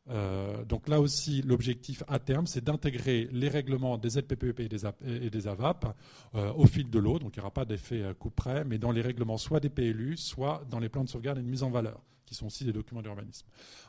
Euh, 0.08 0.64
donc 0.64 0.88
là 0.88 1.00
aussi, 1.00 1.42
l'objectif 1.42 2.02
à 2.08 2.18
terme, 2.18 2.46
c'est 2.46 2.62
d'intégrer 2.62 3.28
les 3.32 3.48
règlements 3.48 3.98
des 3.98 4.20
LPPEP 4.20 4.60
et 4.60 4.68
des, 4.68 5.46
AVAP 5.48 5.96
euh, 6.34 6.52
au 6.54 6.66
fil 6.66 6.90
de 6.90 6.98
l'eau, 6.98 7.18
donc 7.18 7.36
il 7.36 7.40
n'y 7.40 7.42
aura 7.42 7.52
pas 7.52 7.64
d'effet 7.64 8.02
euh, 8.02 8.14
coup 8.14 8.30
près, 8.30 8.64
mais 8.64 8.78
dans 8.78 8.92
les 8.92 9.02
règlements 9.02 9.38
soit 9.38 9.60
des 9.60 9.68
PLU, 9.68 10.16
soit 10.16 10.62
dans 10.70 10.78
les 10.78 10.88
plans 10.88 11.04
de 11.04 11.08
sauvegarde 11.08 11.38
et 11.38 11.42
de 11.42 11.48
mise 11.48 11.62
en 11.62 11.70
valeur 11.70 12.00
qui 12.26 12.34
sont 12.34 12.46
aussi 12.46 12.64
des 12.64 12.72
documents 12.72 13.02
d'urbanisme. 13.02 13.46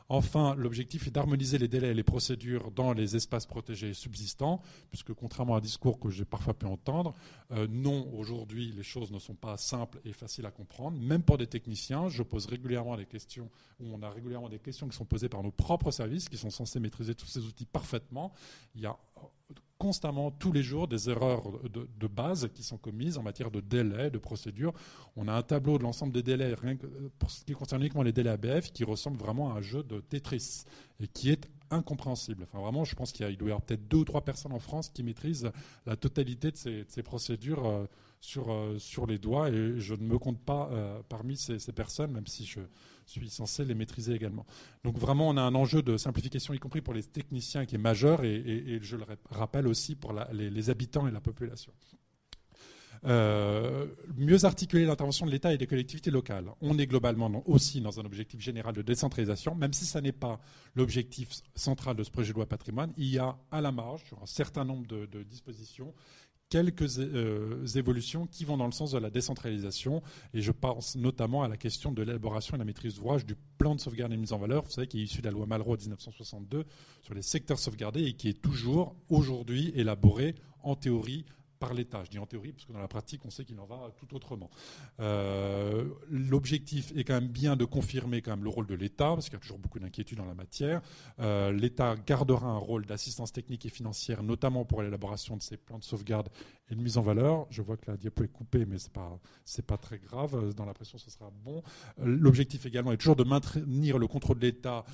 Enfin, 0.08 0.54
l'objectif 0.54 1.06
est 1.06 1.10
d'harmoniser 1.10 1.58
les 1.58 1.68
délais 1.68 1.90
et 1.90 1.94
les 1.94 2.02
procédures 2.02 2.70
dans 2.70 2.92
les 2.92 3.16
espaces 3.16 3.44
protégés 3.44 3.92
subsistants, 3.92 4.62
puisque 4.90 5.12
contrairement 5.12 5.56
à 5.56 5.58
un 5.58 5.60
discours 5.60 5.98
que 5.98 6.08
j'ai 6.08 6.24
parfois 6.24 6.54
pu 6.54 6.66
entendre, 6.66 7.14
euh, 7.50 7.66
non, 7.68 8.08
aujourd'hui, 8.14 8.72
les 8.72 8.82
choses 8.82 9.10
ne 9.10 9.18
sont 9.18 9.34
pas 9.34 9.56
simples 9.56 10.00
et 10.04 10.12
faciles 10.12 10.46
à 10.46 10.50
comprendre. 10.50 10.98
Même 10.98 11.22
pour 11.22 11.36
des 11.36 11.46
techniciens, 11.46 12.08
je 12.08 12.22
pose 12.22 12.46
régulièrement 12.46 12.96
des 12.96 13.06
questions, 13.06 13.50
ou 13.80 13.86
on 13.92 14.02
a 14.02 14.08
régulièrement 14.08 14.48
des 14.48 14.58
questions 14.58 14.88
qui 14.88 14.96
sont 14.96 15.04
posées 15.04 15.28
par 15.28 15.42
nos 15.42 15.50
propres 15.50 15.90
services, 15.90 16.28
qui 16.28 16.38
sont 16.38 16.50
censés 16.50 16.80
maîtriser 16.80 17.14
tous 17.14 17.26
ces 17.26 17.40
outils 17.40 17.66
parfaitement. 17.66 18.32
Il 18.74 18.80
y 18.80 18.86
a 18.86 18.96
constamment, 19.78 20.32
tous 20.32 20.52
les 20.52 20.62
jours, 20.62 20.88
des 20.88 21.08
erreurs 21.08 21.42
de, 21.70 22.06
base 22.06 22.48
qui 22.52 22.62
sont 22.62 22.76
commises 22.76 23.16
en 23.16 23.22
matière 23.22 23.50
de 23.50 23.60
délai, 23.60 24.10
de 24.10 24.18
procédure. 24.18 24.72
On 25.16 25.28
a 25.28 25.32
un 25.32 25.42
tableau 25.42 25.78
de 25.78 25.84
l'ensemble 25.84 26.12
des 26.12 26.22
délais, 26.22 26.54
rien 26.54 26.76
que 26.76 26.86
pour 27.18 27.30
ce 27.30 27.44
qui 27.44 27.52
concerne 27.52 27.80
uniquement 27.80 28.02
les 28.02 28.12
délais 28.12 28.30
ABF, 28.30 28.72
qui 28.72 28.82
ressemble 28.82 29.16
vraiment 29.16 29.54
à 29.54 29.58
un 29.58 29.60
jeu 29.60 29.84
de 29.84 30.00
Tetris 30.00 30.64
et 31.00 31.06
qui 31.06 31.30
est 31.30 31.48
incompréhensible. 31.70 32.42
Enfin, 32.42 32.60
vraiment, 32.60 32.84
je 32.84 32.96
pense 32.96 33.12
qu'il 33.12 33.36
doit 33.36 33.48
y 33.48 33.52
avoir 33.52 33.62
peut-être 33.62 33.86
deux 33.86 33.98
ou 33.98 34.04
trois 34.04 34.22
personnes 34.22 34.52
en 34.52 34.58
France 34.58 34.88
qui 34.88 35.04
maîtrisent 35.04 35.50
la 35.86 35.96
totalité 35.96 36.50
de 36.50 36.56
ces, 36.56 37.02
procédures 37.04 37.66
euh, 37.66 37.86
sur, 38.20 38.50
euh, 38.50 38.78
sur 38.78 39.06
les 39.06 39.18
doigts 39.18 39.48
et 39.48 39.78
je 39.78 39.94
ne 39.94 40.02
me 40.02 40.18
compte 40.18 40.40
pas 40.40 40.68
euh, 40.72 41.00
parmi 41.08 41.36
ces 41.36 41.72
personnes, 41.72 42.10
même 42.10 42.26
si 42.26 42.44
je 42.44 42.60
suis 43.08 43.30
censé 43.30 43.64
les 43.64 43.74
maîtriser 43.74 44.14
également. 44.14 44.46
Donc 44.84 44.98
vraiment, 44.98 45.28
on 45.28 45.36
a 45.36 45.42
un 45.42 45.54
enjeu 45.54 45.82
de 45.82 45.96
simplification, 45.96 46.54
y 46.54 46.58
compris 46.58 46.80
pour 46.80 46.94
les 46.94 47.02
techniciens, 47.02 47.66
qui 47.66 47.74
est 47.74 47.78
majeur, 47.78 48.24
et, 48.24 48.78
je 48.82 48.96
le 48.96 49.04
rappelle 49.30 49.66
aussi 49.66 49.94
pour 49.94 50.12
les, 50.32 50.70
habitants 50.70 51.06
et 51.08 51.10
la 51.10 51.20
population. 51.20 51.72
Euh, 53.04 53.86
mieux 54.16 54.44
articuler 54.44 54.84
l'intervention 54.84 55.24
de 55.24 55.30
l'État 55.30 55.54
et 55.54 55.58
des 55.58 55.68
collectivités 55.68 56.10
locales. 56.10 56.50
On 56.60 56.78
est 56.78 56.86
globalement 56.88 57.44
aussi 57.46 57.80
dans 57.80 58.00
un 58.00 58.04
objectif 58.04 58.40
général 58.40 58.74
de 58.74 58.82
décentralisation, 58.82 59.54
même 59.54 59.72
si 59.72 59.86
ce 59.86 59.98
n'est 59.98 60.10
pas 60.10 60.40
l'objectif 60.74 61.30
central 61.54 61.94
de 61.94 62.02
ce 62.02 62.10
projet 62.10 62.32
de 62.32 62.36
loi 62.36 62.46
patrimoine. 62.46 62.92
Il 62.96 63.06
y 63.06 63.18
a 63.18 63.36
à 63.52 63.60
la 63.60 63.70
marge, 63.70 64.04
sur 64.04 64.20
un 64.20 64.26
certain 64.26 64.64
nombre 64.64 64.86
de 64.86 65.22
dispositions, 65.22 65.94
quelques 66.48 66.98
euh, 66.98 67.66
évolutions 67.76 68.26
qui 68.26 68.44
vont 68.44 68.56
dans 68.56 68.66
le 68.66 68.72
sens 68.72 68.92
de 68.92 68.98
la 68.98 69.10
décentralisation. 69.10 70.02
Et 70.34 70.40
je 70.40 70.52
pense 70.52 70.96
notamment 70.96 71.42
à 71.42 71.48
la 71.48 71.56
question 71.56 71.92
de 71.92 72.02
l'élaboration 72.02 72.56
et 72.56 72.58
la 72.58 72.64
maîtrise 72.64 72.94
d'ouvrage 72.96 73.26
du 73.26 73.36
plan 73.58 73.74
de 73.74 73.80
sauvegarde 73.80 74.12
et 74.12 74.16
mise 74.16 74.32
en 74.32 74.38
valeur, 74.38 74.64
vous 74.64 74.70
savez, 74.70 74.86
qui 74.86 75.00
est 75.00 75.04
issu 75.04 75.20
de 75.20 75.26
la 75.26 75.32
loi 75.32 75.46
Malraux 75.46 75.76
de 75.76 75.82
1962 75.82 76.64
sur 77.02 77.14
les 77.14 77.22
secteurs 77.22 77.58
sauvegardés 77.58 78.04
et 78.04 78.12
qui 78.14 78.28
est 78.28 78.40
toujours 78.40 78.96
aujourd'hui 79.08 79.72
élaboré 79.74 80.34
en 80.62 80.74
théorie 80.74 81.24
par 81.58 81.74
l'État. 81.74 82.02
Je 82.04 82.10
dis 82.10 82.18
en 82.18 82.26
théorie 82.26 82.52
parce 82.52 82.64
que 82.64 82.72
dans 82.72 82.80
la 82.80 82.88
pratique, 82.88 83.24
on 83.24 83.30
sait 83.30 83.44
qu'il 83.44 83.58
en 83.60 83.66
va 83.66 83.92
tout 83.96 84.14
autrement. 84.14 84.50
Euh, 85.00 85.84
l'objectif 86.10 86.92
est 86.96 87.04
quand 87.04 87.14
même 87.14 87.28
bien 87.28 87.56
de 87.56 87.64
confirmer 87.64 88.22
quand 88.22 88.32
même 88.32 88.44
le 88.44 88.50
rôle 88.50 88.66
de 88.66 88.74
l'État, 88.74 89.14
parce 89.14 89.26
qu'il 89.26 89.34
y 89.34 89.36
a 89.36 89.40
toujours 89.40 89.58
beaucoup 89.58 89.78
d'inquiétudes 89.78 90.18
dans 90.18 90.24
la 90.24 90.34
matière. 90.34 90.80
Euh, 91.20 91.52
L'État 91.52 91.96
gardera 92.06 92.48
un 92.48 92.58
rôle 92.58 92.86
d'assistance 92.86 93.32
technique 93.32 93.66
et 93.66 93.70
financière, 93.70 94.22
notamment 94.22 94.64
pour 94.64 94.82
l'élaboration 94.82 95.36
de 95.36 95.42
ces 95.42 95.56
plans 95.56 95.78
de 95.78 95.84
sauvegarde 95.84 96.28
et 96.70 96.74
de 96.74 96.80
mise 96.80 96.98
en 96.98 97.02
valeur. 97.02 97.46
Je 97.50 97.62
vois 97.62 97.76
que 97.76 97.90
la 97.90 97.96
diapo 97.96 98.24
est 98.24 98.28
coupée, 98.28 98.64
mais 98.66 98.78
c'est 98.78 98.92
pas 98.92 99.18
pas 99.66 99.76
très 99.76 99.98
grave. 99.98 100.54
Dans 100.54 100.64
la 100.64 100.74
pression, 100.74 100.98
ce 100.98 101.10
sera 101.10 101.30
bon. 101.44 101.62
Euh, 102.00 102.04
l'objectif 102.04 102.66
également 102.66 102.92
est 102.92 102.96
toujours 102.96 103.16
de 103.16 103.24
maintenir 103.24 103.98
le 103.98 104.06
contrôle 104.06 104.38
de 104.38 104.46
l'État 104.46 104.84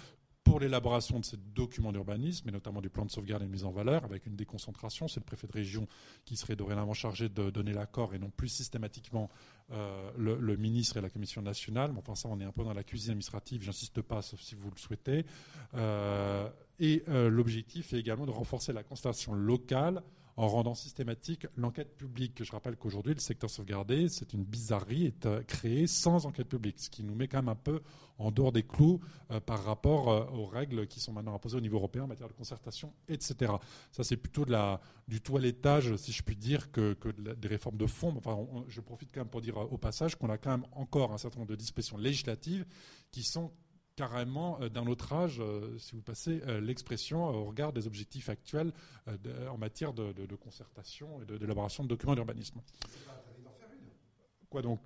pour 0.44 0.60
l'élaboration 0.60 1.18
de 1.18 1.24
ces 1.24 1.38
documents 1.54 1.90
d'urbanisme, 1.90 2.48
et 2.48 2.52
notamment 2.52 2.80
du 2.80 2.90
plan 2.90 3.04
de 3.04 3.10
sauvegarde 3.10 3.42
et 3.42 3.46
de 3.46 3.50
mise 3.50 3.64
en 3.64 3.72
valeur, 3.72 4.04
avec 4.04 4.26
une 4.26 4.36
déconcentration. 4.36 5.08
C'est 5.08 5.20
le 5.20 5.24
préfet 5.24 5.46
de 5.46 5.52
région 5.52 5.88
qui 6.24 6.36
serait 6.36 6.54
dorénavant 6.54 6.92
chargé 6.92 7.28
de 7.28 7.50
donner 7.50 7.72
l'accord 7.72 8.14
et 8.14 8.18
non 8.18 8.30
plus 8.30 8.48
systématiquement 8.48 9.30
euh, 9.72 10.10
le, 10.16 10.56
ministre 10.56 10.98
et 10.98 11.00
la 11.00 11.10
commission 11.10 11.40
nationale. 11.42 11.92
Mais 11.92 11.98
enfin, 11.98 12.14
ça, 12.14 12.28
on 12.30 12.38
est 12.40 12.44
un 12.44 12.52
peu 12.52 12.62
dans 12.62 12.74
la 12.74 12.84
cuisine 12.84 13.12
administrative, 13.12 13.62
j'insiste 13.62 14.02
pas, 14.02 14.22
sauf 14.22 14.40
si 14.40 14.54
vous 14.54 14.70
le 14.70 14.78
souhaitez. 14.78 15.24
Euh, 15.74 16.48
et 16.78 17.02
euh, 17.08 17.30
l'objectif 17.30 17.92
est 17.94 17.98
également 17.98 18.26
de 18.26 18.30
renforcer 18.30 18.72
la 18.72 18.82
constatation 18.82 19.32
locale 19.32 20.02
en 20.36 20.48
rendant 20.48 20.74
systématique 20.74 21.46
l'enquête 21.56 21.96
publique. 21.96 22.42
Je 22.42 22.50
rappelle 22.50 22.76
qu'aujourd'hui, 22.76 23.14
le 23.14 23.20
secteur 23.20 23.50
sauvegardé, 23.50 24.08
c'est 24.08 24.32
une 24.32 24.44
bizarrerie, 24.44 25.06
est 25.06 25.26
euh, 25.26 25.42
créé 25.42 25.86
sans 25.86 26.26
enquête 26.26 26.48
publique, 26.48 26.80
ce 26.80 26.90
qui 26.90 27.04
nous 27.04 27.14
met 27.14 27.28
quand 27.28 27.38
même 27.38 27.48
un 27.48 27.54
peu 27.54 27.82
en 28.18 28.30
dehors 28.30 28.52
des 28.52 28.62
clous 28.62 29.00
euh, 29.30 29.40
par 29.40 29.64
rapport 29.64 30.10
euh, 30.10 30.24
aux 30.32 30.46
règles 30.46 30.86
qui 30.86 31.00
sont 31.00 31.12
maintenant 31.12 31.34
imposées 31.34 31.56
au 31.56 31.60
niveau 31.60 31.76
européen 31.76 32.04
en 32.04 32.06
matière 32.06 32.28
de 32.28 32.32
concertation, 32.32 32.92
etc. 33.08 33.52
Ça, 33.92 34.02
c'est 34.02 34.16
plutôt 34.16 34.44
du 35.06 35.20
toilettage, 35.20 35.94
si 35.96 36.12
je 36.12 36.22
puis 36.22 36.36
dire, 36.36 36.70
que, 36.72 36.96
des 37.34 37.48
réformes 37.48 37.76
de 37.76 37.86
fond. 37.86 38.14
Enfin, 38.16 38.46
je 38.68 38.80
profite 38.80 39.10
quand 39.12 39.20
même 39.20 39.28
pour 39.28 39.40
dire 39.40 39.56
au 39.56 39.78
passage 39.78 40.16
qu'on 40.16 40.30
a 40.30 40.38
quand 40.38 40.50
même 40.50 40.66
encore 40.72 41.12
un 41.12 41.18
certain 41.18 41.38
nombre 41.38 41.50
de 41.50 41.56
dispositions 41.56 41.96
législatives 41.96 42.64
qui 43.10 43.22
sont 43.22 43.52
carrément 43.96 44.58
euh, 44.60 44.68
d'un 44.68 44.86
autre 44.86 45.12
âge, 45.12 45.38
euh, 45.40 45.76
si 45.78 45.94
vous 45.94 46.02
passez 46.02 46.42
euh, 46.46 46.60
l'expression 46.60 47.24
au 47.26 47.44
regard 47.44 47.72
des 47.72 47.86
objectifs 47.86 48.28
actuels 48.28 48.72
en 49.50 49.58
matière 49.58 49.92
de, 49.92 50.36
concertation 50.36 51.20
et 51.22 51.38
d'élaboration 51.38 51.84
de, 51.84 51.88
documents 51.88 52.14
d'urbanisme. 52.14 52.60
Quoi 54.48 54.62
donc? 54.62 54.80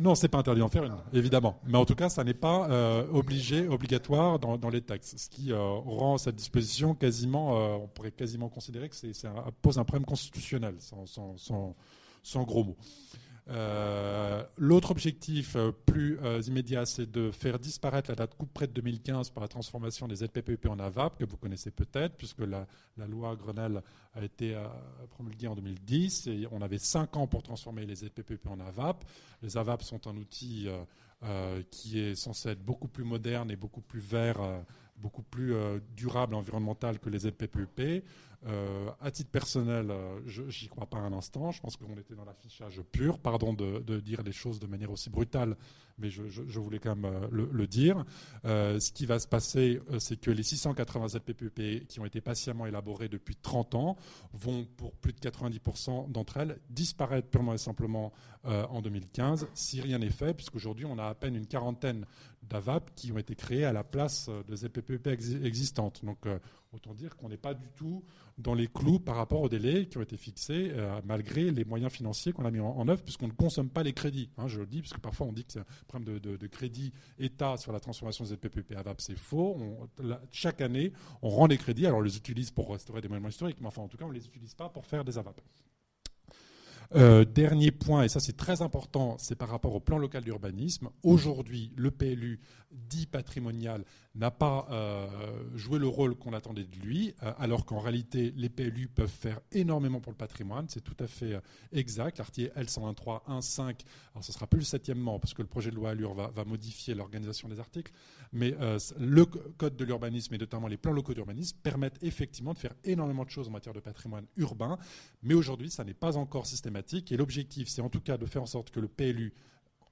Non, 0.00 0.14
c'est 0.14 0.28
pas 0.28 0.38
interdit 0.38 0.60
d'en 0.60 0.68
faire 0.68 0.84
une, 0.84 0.96
évidemment. 1.12 1.60
Mais 1.64 1.76
en 1.76 1.84
tout 1.84 1.96
cas, 1.96 2.08
ça 2.08 2.22
n'est 2.22 2.34
pas 2.34 2.68
obligé, 3.12 3.66
obligatoire 3.66 4.38
dans, 4.38 4.70
les 4.70 4.80
textes, 4.80 5.18
ce 5.18 5.28
qui 5.28 5.52
rend 5.52 6.18
cette 6.18 6.36
disposition 6.36 6.94
quasiment, 6.94 7.82
on 7.82 7.88
pourrait 7.88 8.12
quasiment 8.12 8.48
considérer 8.48 8.88
que 8.88 8.96
ça 9.12 9.32
pose 9.60 9.78
un 9.78 9.84
problème 9.84 10.04
constitutionnel, 10.06 10.76
sans 10.80 12.42
gros 12.44 12.64
mots. 12.64 12.76
Euh, 13.50 14.42
l'autre 14.58 14.90
objectif 14.90 15.56
euh, 15.56 15.72
plus 15.86 16.18
euh, 16.22 16.42
immédiat, 16.46 16.84
c'est 16.84 17.10
de 17.10 17.30
faire 17.30 17.58
disparaître 17.58 18.10
la 18.10 18.14
date 18.14 18.34
coupe 18.36 18.52
près 18.52 18.66
de 18.66 18.72
2015 18.72 19.30
par 19.30 19.42
la 19.42 19.48
transformation 19.48 20.06
des 20.06 20.16
ZPPEP 20.16 20.66
en 20.66 20.78
AVAP, 20.78 21.18
que 21.18 21.24
vous 21.24 21.38
connaissez 21.38 21.70
peut-être, 21.70 22.16
puisque 22.16 22.40
la, 22.40 22.66
loi 23.06 23.36
Grenelle 23.36 23.82
a 24.14 24.22
été 24.22 24.56
promulguée 25.10 25.46
en 25.46 25.54
2010 25.54 26.26
et 26.26 26.46
on 26.50 26.60
avait 26.60 26.78
cinq 26.78 27.16
ans 27.16 27.26
pour 27.26 27.42
transformer 27.42 27.86
les 27.86 27.96
ZPPEP 27.96 28.48
en 28.48 28.60
AVAP. 28.60 29.04
Les 29.42 29.56
AVAP 29.56 29.82
sont 29.82 30.06
un 30.08 30.16
outil 30.16 30.68
qui 31.70 32.00
est 32.00 32.14
censé 32.14 32.50
être 32.50 32.64
beaucoup 32.64 32.88
plus 32.88 33.04
moderne 33.04 33.50
et 33.50 33.56
beaucoup 33.56 33.80
plus 33.80 34.00
vert 34.00 34.40
beaucoup 34.96 35.22
plus 35.22 35.54
durable 35.96 36.34
environnemental 36.34 36.98
que 36.98 37.08
les 37.08 37.20
ZPPUP. 37.20 38.02
Euh, 38.46 38.90
à 39.00 39.10
titre 39.10 39.30
personnel, 39.30 39.90
euh, 39.90 40.20
je 40.26 40.42
n'y 40.42 40.68
crois 40.68 40.86
pas 40.86 40.98
un 40.98 41.12
instant. 41.12 41.50
Je 41.50 41.60
pense 41.60 41.76
qu'on 41.76 41.96
était 41.98 42.14
dans 42.14 42.24
l'affichage 42.24 42.80
pur. 42.92 43.18
Pardon 43.18 43.52
de, 43.52 44.00
dire 44.00 44.22
les 44.22 44.32
choses 44.32 44.60
de 44.60 44.66
manière 44.66 44.92
aussi 44.92 45.10
brutale, 45.10 45.56
mais 45.98 46.08
je, 46.08 46.22
voulais 46.60 46.78
quand 46.78 46.94
même 46.94 47.12
euh, 47.12 47.26
le, 47.30 47.66
dire. 47.66 48.04
ce 48.44 48.92
qui 48.92 49.06
va 49.06 49.18
se 49.18 49.26
passer, 49.26 49.80
c'est 49.98 50.20
que 50.20 50.30
les 50.30 50.44
687 50.44 51.24
PPP 51.24 51.86
qui 51.88 51.98
ont 51.98 52.04
été 52.04 52.20
patiemment 52.20 52.66
élaborés 52.66 53.08
depuis 53.08 53.34
30 53.34 53.74
ans 53.74 53.96
vont, 54.32 54.64
pour 54.76 54.94
plus 54.94 55.12
de 55.12 55.18
90% 55.18 56.12
d'entre 56.12 56.36
elles, 56.36 56.58
disparaître 56.70 57.28
purement 57.28 57.54
et 57.54 57.58
simplement 57.58 58.12
en 58.44 58.80
2015, 58.80 59.48
si 59.52 59.80
rien 59.80 59.98
n'est 59.98 60.10
fait, 60.10 60.32
puisqu'aujourd'hui, 60.32 60.86
on 60.86 60.98
a 60.98 61.06
à 61.06 61.14
peine 61.14 61.34
une 61.34 61.46
quarantaine 61.46 62.06
d'AVAP 62.42 62.94
qui 62.94 63.12
ont 63.12 63.18
été 63.18 63.34
créés 63.34 63.64
à 63.64 63.72
la 63.72 63.84
place 63.84 64.30
de 64.46 64.56
ZPPP 64.56 65.08
existantes. 65.44 66.04
Donc, 66.04 66.26
autant 66.72 66.94
dire 66.94 67.16
qu'on 67.16 67.28
n'est 67.28 67.36
pas 67.36 67.54
du 67.54 67.68
tout 67.70 68.04
dans 68.36 68.54
les 68.54 68.68
clous 68.68 68.98
par 68.98 69.16
rapport 69.16 69.40
aux 69.40 69.48
délais 69.48 69.86
qui 69.86 69.98
ont 69.98 70.02
été 70.02 70.16
fixés, 70.16 70.70
euh, 70.72 71.00
malgré 71.04 71.50
les 71.50 71.64
moyens 71.64 71.92
financiers 71.92 72.32
qu'on 72.32 72.44
a 72.44 72.50
mis 72.50 72.60
en, 72.60 72.88
œuvre, 72.88 73.02
puisqu'on 73.02 73.28
ne 73.28 73.32
consomme 73.32 73.70
pas 73.70 73.82
les 73.82 73.92
crédits. 73.92 74.30
Hein, 74.36 74.46
je 74.48 74.60
le 74.60 74.66
dis, 74.66 74.80
parce 74.80 74.92
que 74.92 75.00
parfois 75.00 75.26
on 75.26 75.32
dit 75.32 75.44
que 75.44 75.52
c'est 75.52 75.60
un 75.60 75.66
problème 75.86 76.18
de, 76.18 76.46
crédit 76.46 76.92
État 77.18 77.56
sur 77.56 77.72
la 77.72 77.80
transformation 77.80 78.24
des 78.24 78.34
ZPPP 78.34 78.76
AVAP, 78.76 79.00
c'est 79.00 79.18
faux. 79.18 79.56
chaque 80.30 80.60
année, 80.60 80.92
on 81.22 81.28
rend 81.28 81.46
les 81.46 81.58
crédits, 81.58 81.86
alors 81.86 81.98
on 81.98 82.02
les 82.02 82.16
utilise 82.16 82.50
pour 82.50 82.70
restaurer 82.70 83.00
des 83.00 83.08
monuments 83.08 83.28
historiques, 83.28 83.58
mais 83.60 83.66
enfin 83.66 83.82
en 83.82 83.88
tout 83.88 83.96
cas, 83.96 84.04
on 84.04 84.08
ne 84.08 84.14
les 84.14 84.26
utilise 84.26 84.54
pas 84.54 84.68
pour 84.68 84.84
faire 84.84 85.04
des 85.04 85.18
AVAP. 85.18 85.40
Euh, 86.94 87.26
dernier 87.26 87.70
point, 87.70 88.04
et 88.04 88.08
ça 88.08 88.18
c'est 88.18 88.36
très 88.36 88.62
important, 88.62 89.16
c'est 89.18 89.34
par 89.34 89.50
rapport 89.50 89.74
au 89.74 89.80
plan 89.80 89.98
local 89.98 90.24
d'urbanisme. 90.24 90.88
Aujourd'hui, 91.02 91.70
le 91.76 91.90
PLU 91.90 92.40
dit 92.70 93.06
patrimonial 93.06 93.84
n'a 94.14 94.30
pas 94.30 94.66
euh, 94.70 95.06
joué 95.54 95.78
le 95.78 95.86
rôle 95.86 96.14
qu'on 96.16 96.32
attendait 96.32 96.64
de 96.64 96.76
lui, 96.76 97.14
euh, 97.22 97.32
alors 97.38 97.66
qu'en 97.66 97.78
réalité, 97.78 98.32
les 98.36 98.48
PLU 98.48 98.88
peuvent 98.88 99.10
faire 99.10 99.40
énormément 99.52 100.00
pour 100.00 100.12
le 100.12 100.16
patrimoine. 100.16 100.66
C'est 100.68 100.80
tout 100.80 100.96
à 100.98 101.06
fait 101.06 101.38
exact. 101.72 102.18
L'article 102.18 102.52
L123.1.5, 102.56 103.60
alors 103.60 104.24
ce 104.24 104.32
sera 104.32 104.46
plus 104.46 104.60
le 104.60 104.64
septièmement, 104.64 105.18
parce 105.18 105.34
que 105.34 105.42
le 105.42 105.48
projet 105.48 105.70
de 105.70 105.76
loi 105.76 105.90
Allure 105.90 106.14
va, 106.14 106.44
modifier 106.46 106.94
l'organisation 106.94 107.48
des 107.48 107.60
articles, 107.60 107.92
mais 108.32 108.54
le 108.98 109.24
code 109.24 109.76
de 109.76 109.84
l'urbanisme 109.84 110.34
et 110.34 110.38
notamment 110.38 110.68
les 110.68 110.76
plans 110.76 110.92
locaux 110.92 111.14
d'urbanisme 111.14 111.56
permettent 111.62 111.98
effectivement 112.02 112.52
de 112.52 112.58
faire 112.58 112.74
énormément 112.84 113.24
de 113.24 113.30
choses 113.30 113.48
en 113.48 113.52
matière 113.52 113.74
de 113.74 113.80
patrimoine 113.80 114.26
urbain, 114.36 114.78
mais 115.22 115.34
aujourd'hui, 115.34 115.70
ça 115.70 115.84
n'est 115.84 115.94
pas 115.94 116.16
encore 116.16 116.46
systématique. 116.46 117.12
Et 117.12 117.16
l'objectif, 117.16 117.68
c'est 117.68 117.82
en 117.82 117.88
tout 117.88 118.00
cas 118.00 118.18
de 118.18 118.26
faire 118.26 118.42
en 118.42 118.46
sorte 118.46 118.70
que 118.70 118.80
le 118.80 118.88
PLU 118.88 119.32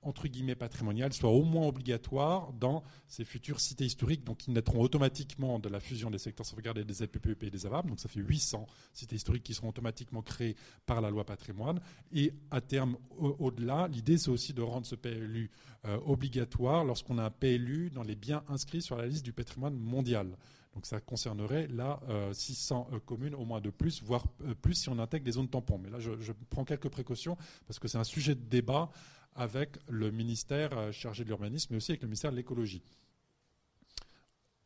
entre 0.02 0.28
guillemets 0.28 0.54
patrimonial 0.54 1.12
soit 1.12 1.30
au 1.30 1.42
moins 1.42 1.66
obligatoire 1.66 2.52
dans 2.52 2.82
ces 3.08 3.24
futures 3.24 3.60
cités 3.60 3.84
historiques, 3.84 4.24
donc 4.24 4.38
qui 4.38 4.50
naîtront 4.50 4.80
automatiquement 4.80 5.58
de 5.58 5.68
la 5.68 5.80
fusion 5.80 6.10
des 6.10 6.18
secteurs 6.18 6.46
sauvegardés 6.46 6.84
des 6.84 6.94
ZPPEP 6.94 7.44
et 7.44 7.50
des 7.50 7.66
AVAP. 7.66 7.86
Donc 7.86 8.00
ça 8.00 8.08
fait 8.08 8.20
800 8.20 8.66
cités 8.92 9.16
historiques 9.16 9.42
qui 9.42 9.54
seront 9.54 9.68
automatiquement 9.68 10.22
créées 10.22 10.56
par 10.86 11.00
la 11.00 11.10
loi 11.10 11.24
patrimoine. 11.24 11.80
Et 12.12 12.32
à 12.50 12.60
terme, 12.60 12.96
au-delà, 13.18 13.88
l'idée 13.88 14.18
c'est 14.18 14.30
aussi 14.30 14.52
de 14.52 14.62
rendre 14.62 14.86
ce 14.86 14.94
PLU 14.94 15.50
euh, 15.86 15.98
obligatoire 16.06 16.84
lorsqu'on 16.84 17.18
a 17.18 17.24
un 17.24 17.30
PLU 17.30 17.90
dans 17.90 18.02
les 18.02 18.16
biens 18.16 18.42
inscrits 18.48 18.82
sur 18.82 18.96
la 18.96 19.06
liste 19.06 19.24
du 19.24 19.32
patrimoine 19.32 19.76
mondial. 19.76 20.36
Donc 20.74 20.84
ça 20.84 21.00
concernerait 21.00 21.68
là 21.68 22.00
600 22.32 22.88
euh, 22.90 22.96
euh, 22.96 23.00
communes 23.00 23.34
au 23.34 23.44
moins 23.44 23.60
de 23.60 23.70
plus, 23.70 24.02
voire 24.02 24.26
plus 24.62 24.74
si 24.74 24.88
on 24.88 24.98
intègre 24.98 25.24
des 25.24 25.32
zones 25.32 25.48
tampons. 25.48 25.78
Mais 25.78 25.90
là, 25.90 25.98
je 26.00 26.32
prends 26.50 26.64
quelques 26.64 26.88
précautions 26.88 27.36
parce 27.66 27.78
que 27.78 27.88
c'est 27.88 27.98
un 27.98 28.04
sujet 28.04 28.34
de 28.34 28.42
débat 28.42 28.90
avec 29.36 29.76
le 29.88 30.10
ministère 30.10 30.76
euh, 30.76 30.92
chargé 30.92 31.22
de 31.22 31.28
l'urbanisme, 31.28 31.68
mais 31.70 31.76
aussi 31.76 31.92
avec 31.92 32.02
le 32.02 32.08
ministère 32.08 32.30
de 32.30 32.36
l'écologie. 32.36 32.82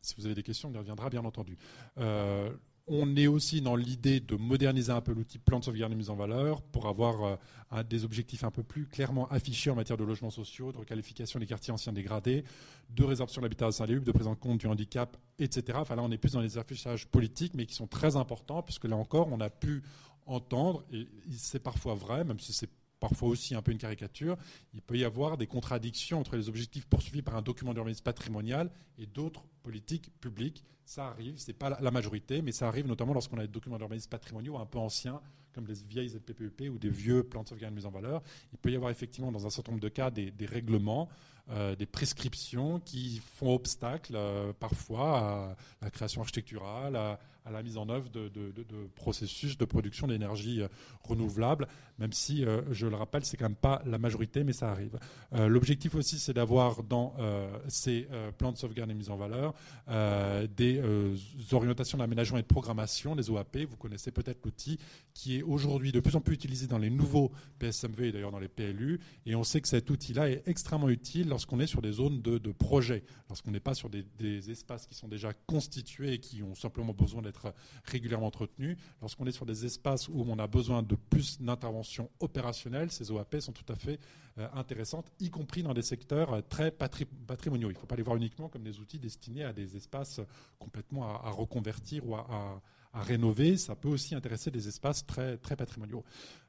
Si 0.01 0.15
vous 0.17 0.25
avez 0.25 0.35
des 0.35 0.43
questions, 0.43 0.69
on 0.69 0.73
y 0.73 0.77
reviendra 0.77 1.09
bien 1.09 1.23
entendu. 1.25 1.57
Euh, 1.99 2.51
on 2.87 3.15
est 3.15 3.27
aussi 3.27 3.61
dans 3.61 3.75
l'idée 3.75 4.19
de 4.19 4.35
moderniser 4.35 4.91
un 4.91 5.01
peu 5.01 5.13
l'outil 5.13 5.37
plan 5.37 5.59
de 5.59 5.63
sauvegarde 5.63 5.93
et 5.93 5.95
mise 5.95 6.09
en 6.09 6.15
valeur 6.15 6.61
pour 6.61 6.87
avoir 6.87 7.39
euh, 7.71 7.83
des 7.83 8.03
objectifs 8.03 8.43
un 8.43 8.49
peu 8.49 8.63
plus 8.63 8.87
clairement 8.87 9.29
affichés 9.29 9.69
en 9.69 9.75
matière 9.75 9.97
de 9.97 10.03
logements 10.03 10.31
sociaux, 10.31 10.71
de 10.71 10.79
requalification 10.79 11.39
des 11.39 11.45
quartiers 11.45 11.71
anciens 11.71 11.93
dégradés, 11.93 12.43
de 12.89 13.03
résorption 13.03 13.41
de 13.41 13.45
l'habitat 13.45 13.67
insalubre, 13.67 14.05
de 14.05 14.11
prise 14.11 14.27
en 14.27 14.35
compte 14.35 14.59
du 14.59 14.67
handicap, 14.67 15.15
etc. 15.37 15.77
Enfin 15.79 15.95
là, 15.95 16.01
on 16.03 16.11
est 16.11 16.17
plus 16.17 16.33
dans 16.33 16.41
les 16.41 16.57
affichages 16.57 17.07
politiques, 17.07 17.53
mais 17.53 17.67
qui 17.67 17.75
sont 17.75 17.87
très 17.87 18.15
importants, 18.15 18.63
puisque 18.63 18.85
là 18.85 18.95
encore, 18.95 19.29
on 19.31 19.39
a 19.39 19.49
pu 19.49 19.83
entendre, 20.25 20.83
et 20.91 21.07
c'est 21.37 21.59
parfois 21.59 21.93
vrai, 21.93 22.23
même 22.23 22.39
si 22.39 22.51
c'est 22.51 22.69
parfois 23.01 23.27
aussi 23.27 23.55
un 23.55 23.61
peu 23.61 23.73
une 23.73 23.77
caricature, 23.77 24.37
il 24.73 24.81
peut 24.81 24.95
y 24.95 25.03
avoir 25.03 25.37
des 25.37 25.47
contradictions 25.47 26.19
entre 26.19 26.37
les 26.37 26.47
objectifs 26.47 26.85
poursuivis 26.85 27.23
par 27.23 27.35
un 27.35 27.41
document 27.41 27.73
d'urbanisme 27.73 28.03
patrimonial 28.03 28.71
et 28.97 29.07
d'autres 29.07 29.43
politiques 29.63 30.11
publiques. 30.21 30.63
Ça 30.85 31.07
arrive, 31.07 31.37
ce 31.37 31.47
n'est 31.47 31.57
pas 31.57 31.77
la 31.81 31.91
majorité, 31.91 32.41
mais 32.41 32.51
ça 32.51 32.67
arrive 32.67 32.87
notamment 32.87 33.13
lorsqu'on 33.13 33.37
a 33.37 33.41
des 33.41 33.51
documents 33.51 33.77
d'urbanisme 33.77 34.09
patrimoniaux 34.09 34.57
un 34.57 34.65
peu 34.65 34.77
anciens, 34.77 35.19
comme 35.53 35.67
les 35.67 35.83
vieilles 35.87 36.09
ZPPEP 36.09 36.69
ou 36.71 36.77
des 36.77 36.89
vieux 36.89 37.23
plans 37.23 37.43
de 37.43 37.49
sauvegarde 37.49 37.73
mise 37.73 37.85
en 37.85 37.91
valeur. 37.91 38.21
Il 38.53 38.59
peut 38.59 38.71
y 38.71 38.75
avoir 38.75 38.91
effectivement 38.91 39.31
dans 39.31 39.45
un 39.45 39.49
certain 39.49 39.71
nombre 39.71 39.83
de 39.83 39.89
cas 39.89 40.11
des, 40.11 40.33
règlements, 40.45 41.09
euh, 41.49 41.75
des 41.75 41.85
prescriptions 41.85 42.79
qui 42.79 43.21
font 43.35 43.55
obstacle 43.55 44.13
euh, 44.15 44.53
parfois 44.57 45.17
à 45.17 45.55
la 45.81 45.89
création 45.89 46.21
architecturale, 46.21 46.95
à, 46.95 47.19
la 47.51 47.63
mise 47.63 47.77
en 47.77 47.89
œuvre 47.89 48.07
de, 48.09 48.29
processus 48.95 49.57
de 49.57 49.65
production 49.65 50.07
d'énergie 50.07 50.61
euh, 50.61 50.67
renouvelable, 51.03 51.67
même 51.97 52.13
si, 52.13 52.45
je 52.71 52.87
le 52.87 52.95
rappelle, 52.95 53.25
c'est 53.25 53.37
quand 53.37 53.45
même 53.45 53.55
pas 53.55 53.81
la 53.85 53.99
majorité, 53.99 54.43
mais 54.43 54.53
ça 54.53 54.71
arrive. 54.71 54.97
L'objectif 55.33 55.93
aussi, 55.93 56.17
c'est 56.17 56.33
d'avoir 56.33 56.81
dans 56.81 57.13
ces 57.67 58.07
plans 58.39 58.51
de 58.51 58.57
sauvegarde 58.57 58.89
et 58.89 58.95
mise 58.95 59.11
en 59.11 59.17
valeur 59.17 59.53
des 60.55 60.81
orientations 61.51 61.99
d'aménagement 61.99 62.39
et 62.39 62.41
de 62.41 62.47
programmation, 62.47 63.13
les 63.13 63.29
OAP. 63.29 63.55
Vous 63.69 63.77
connaissez 63.77 64.09
peut-être 64.09 64.43
l'outil 64.43 64.79
qui 65.13 65.37
est 65.37 65.43
aujourd'hui 65.43 65.91
de 65.91 65.99
plus 65.99 66.15
en 66.15 66.21
plus 66.21 66.33
utilisé 66.33 66.65
dans 66.65 66.79
les 66.79 66.89
nouveaux 66.89 67.31
PSMV 67.59 68.07
et 68.07 68.11
d'ailleurs 68.11 68.31
dans 68.31 68.39
les 68.39 68.47
PLU. 68.47 68.99
Et 69.27 69.35
on 69.35 69.43
sait 69.43 69.61
que 69.61 69.67
cet 69.67 69.91
outil-là 69.91 70.29
est 70.29 70.41
extrêmement 70.47 70.89
utile 70.89 71.29
lorsqu'on 71.31 71.59
est 71.59 71.67
sur 71.67 71.81
des 71.81 71.93
zones 71.93 72.21
de, 72.21 72.51
projet, 72.51 73.03
lorsqu'on 73.29 73.51
n'est 73.51 73.59
pas 73.59 73.73
sur 73.73 73.89
des, 73.89 74.51
espaces 74.51 74.85
qui 74.85 74.93
sont 74.93 75.07
déjà 75.07 75.33
constitués 75.33 76.13
et 76.13 76.19
qui 76.19 76.43
ont 76.43 76.55
simplement 76.55 76.93
besoin 76.93 77.21
d'être 77.21 77.31
être 77.31 77.55
régulièrement 77.85 78.27
entretenu. 78.27 78.77
Lorsqu'on 78.99 79.25
est 79.25 79.31
sur 79.31 79.45
des 79.45 79.65
espaces 79.65 80.09
où 80.09 80.25
on 80.27 80.37
a 80.37 80.47
besoin 80.47 80.83
de 80.83 80.95
plus 80.95 81.39
d'interventions 81.41 82.09
opérationnelles, 82.19 82.91
ces 82.91 83.09
OAP 83.09 83.37
sont 83.39 83.53
tout 83.53 83.65
à 83.71 83.75
fait 83.75 83.99
euh, 84.37 84.47
intéressantes, 84.53 85.11
y 85.19 85.29
compris 85.29 85.63
dans 85.63 85.73
des 85.73 85.81
secteurs 85.81 86.33
euh, 86.33 86.41
très 86.41 86.71
patrimoniaux. 86.71 87.69
Il 87.69 87.73
ne 87.73 87.79
faut 87.79 87.87
pas 87.87 87.95
les 87.95 88.03
voir 88.03 88.17
uniquement 88.17 88.49
comme 88.49 88.63
des 88.63 88.79
outils 88.79 88.99
destinés 88.99 89.45
à 89.45 89.53
des 89.53 89.77
espaces 89.77 90.19
complètement 90.59 91.15
à, 91.15 91.29
reconvertir 91.29 92.05
ou 92.07 92.15
à, 92.15 92.61
rénover. 92.93 93.57
Ça 93.57 93.75
peut 93.75 93.89
aussi 93.89 94.15
intéresser 94.15 94.51
des 94.51 94.67
espaces 94.67 95.05
très, 95.05 95.37
très 95.37 95.55
patrimoniaux. 95.55 96.03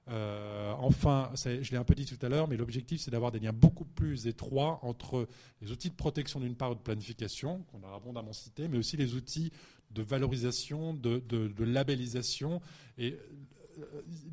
Euh, 0.09 0.73
enfin, 0.79 1.31
je 1.35 1.71
l'ai 1.71 1.77
un 1.77 1.85
peu 1.85 1.95
dit 1.95 2.07
tout 2.07 2.25
à 2.25 2.29
l'heure, 2.29 2.49
mais 2.49 2.57
l'objectif, 2.57 3.01
c'est 3.01 3.11
d'avoir 3.11 3.31
des 3.31 3.39
liens 3.39 3.53
beaucoup 3.53 3.85
plus 3.85 4.27
étroits 4.27 4.81
entre 4.83 5.29
les 5.61 5.71
outils 5.71 5.91
de 5.91 5.95
protection 5.95 6.41
d'une 6.41 6.57
part 6.57 6.73
ou 6.73 6.75
de 6.75 6.81
planification, 6.81 7.65
qu'on 7.71 7.87
a 7.87 7.95
abondamment 7.95 8.33
cités, 8.33 8.69
mais 8.69 8.79
aussi 8.79 8.97
les 8.97 9.15
outils 9.15 9.53
de 9.93 10.03
valorisation, 10.03 10.95
de, 10.95 11.65
labellisation. 11.65 12.61
Et 12.99 13.17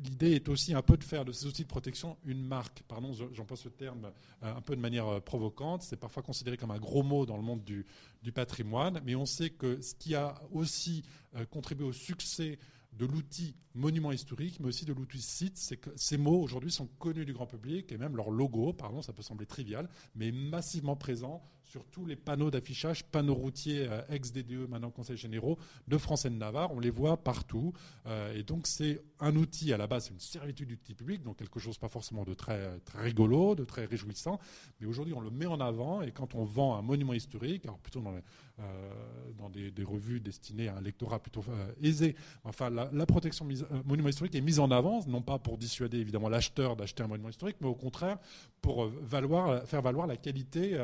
l'idée 0.04 0.32
est 0.32 0.48
aussi 0.48 0.74
un 0.74 0.82
peu 0.82 0.96
de 0.96 1.04
faire 1.04 1.24
de 1.24 1.32
ces 1.32 1.46
outils 1.46 1.62
de 1.62 1.68
protection 1.68 2.16
une 2.24 2.42
marque. 2.42 2.82
Pardon, 2.88 3.12
j'emploie 3.32 3.56
ce 3.56 3.68
terme 3.68 4.12
euh, 4.42 4.54
un 4.54 4.60
peu 4.60 4.76
de 4.76 4.80
manière 4.80 5.06
euh, 5.08 5.20
provocante. 5.20 5.82
C'est 5.82 5.96
parfois 5.96 6.22
considéré 6.22 6.56
comme 6.56 6.70
un 6.70 6.78
gros 6.78 7.02
mot 7.02 7.26
dans 7.26 7.36
le 7.36 7.42
monde 7.42 7.64
du, 7.64 7.86
du 8.22 8.32
patrimoine, 8.32 9.00
mais 9.04 9.14
on 9.14 9.26
sait 9.26 9.50
que 9.50 9.80
ce 9.80 9.94
qui 9.94 10.14
a 10.14 10.40
aussi 10.52 11.04
contribué 11.50 11.86
au 11.86 11.92
succès 11.92 12.58
de 12.92 13.06
l'outil 13.06 13.54
monument 13.74 14.12
historique, 14.12 14.58
mais 14.60 14.68
aussi 14.68 14.84
de 14.84 14.92
l'outil 14.92 15.20
site. 15.20 15.58
Ces 15.96 16.16
mots 16.16 16.40
aujourd'hui 16.40 16.70
sont 16.70 16.86
connus 16.98 17.24
du 17.24 17.32
grand 17.32 17.46
public 17.46 17.92
et 17.92 17.98
même 17.98 18.16
leur 18.16 18.30
logo, 18.30 18.72
pardon, 18.72 19.02
ça 19.02 19.12
peut 19.12 19.22
sembler 19.22 19.46
trivial, 19.46 19.88
mais 20.14 20.32
massivement 20.32 20.96
présent 20.96 21.42
sur 21.70 21.84
tous 21.86 22.04
les 22.04 22.16
panneaux 22.16 22.50
d'affichage, 22.50 23.04
panneaux 23.04 23.34
routiers 23.34 23.86
euh, 23.88 24.02
ex-DDE, 24.08 24.68
maintenant 24.68 24.90
Conseil 24.90 25.16
généraux 25.16 25.56
de 25.86 25.98
France 25.98 26.24
et 26.24 26.30
de 26.30 26.34
Navarre. 26.34 26.72
On 26.72 26.80
les 26.80 26.90
voit 26.90 27.22
partout. 27.22 27.72
Euh, 28.06 28.34
et 28.34 28.42
donc, 28.42 28.66
c'est 28.66 29.00
un 29.20 29.36
outil, 29.36 29.72
à 29.72 29.76
la 29.76 29.86
base, 29.86 30.06
c'est 30.06 30.12
une 30.12 30.18
servitude 30.18 30.70
d'outil 30.70 30.94
public, 30.94 31.22
donc 31.22 31.36
quelque 31.36 31.60
chose 31.60 31.78
pas 31.78 31.88
forcément 31.88 32.24
de 32.24 32.34
très, 32.34 32.80
très 32.80 33.00
rigolo, 33.00 33.54
de 33.54 33.64
très 33.64 33.84
réjouissant. 33.84 34.40
Mais 34.80 34.86
aujourd'hui, 34.86 35.14
on 35.14 35.20
le 35.20 35.30
met 35.30 35.46
en 35.46 35.60
avant. 35.60 36.02
Et 36.02 36.10
quand 36.10 36.34
on 36.34 36.44
vend 36.44 36.74
un 36.74 36.82
monument 36.82 37.14
historique, 37.14 37.64
alors 37.66 37.78
plutôt 37.78 38.00
dans, 38.00 38.16
euh, 38.58 39.70
des, 39.70 39.84
revues 39.84 40.18
destinées 40.18 40.68
à 40.68 40.76
un 40.76 40.80
lectorat 40.80 41.20
plutôt 41.20 41.44
aisé, 41.80 42.16
enfin, 42.42 42.68
la, 42.70 43.06
protection 43.06 43.44
monument 43.84 44.08
historique 44.08 44.34
est 44.34 44.40
mise 44.40 44.60
en 44.60 44.70
avant, 44.70 45.04
non 45.06 45.22
pas 45.22 45.38
pour 45.38 45.58
dissuader 45.58 45.98
évidemment 45.98 46.28
l'acheteur 46.28 46.76
d'acheter 46.76 47.02
un 47.02 47.06
monument 47.06 47.28
historique, 47.28 47.56
mais 47.60 47.68
au 47.68 47.74
contraire 47.74 48.18
pour 48.60 48.86
valoir, 48.86 49.66
faire 49.66 49.80
valoir 49.80 50.06
la 50.06 50.16
qualité 50.16 50.78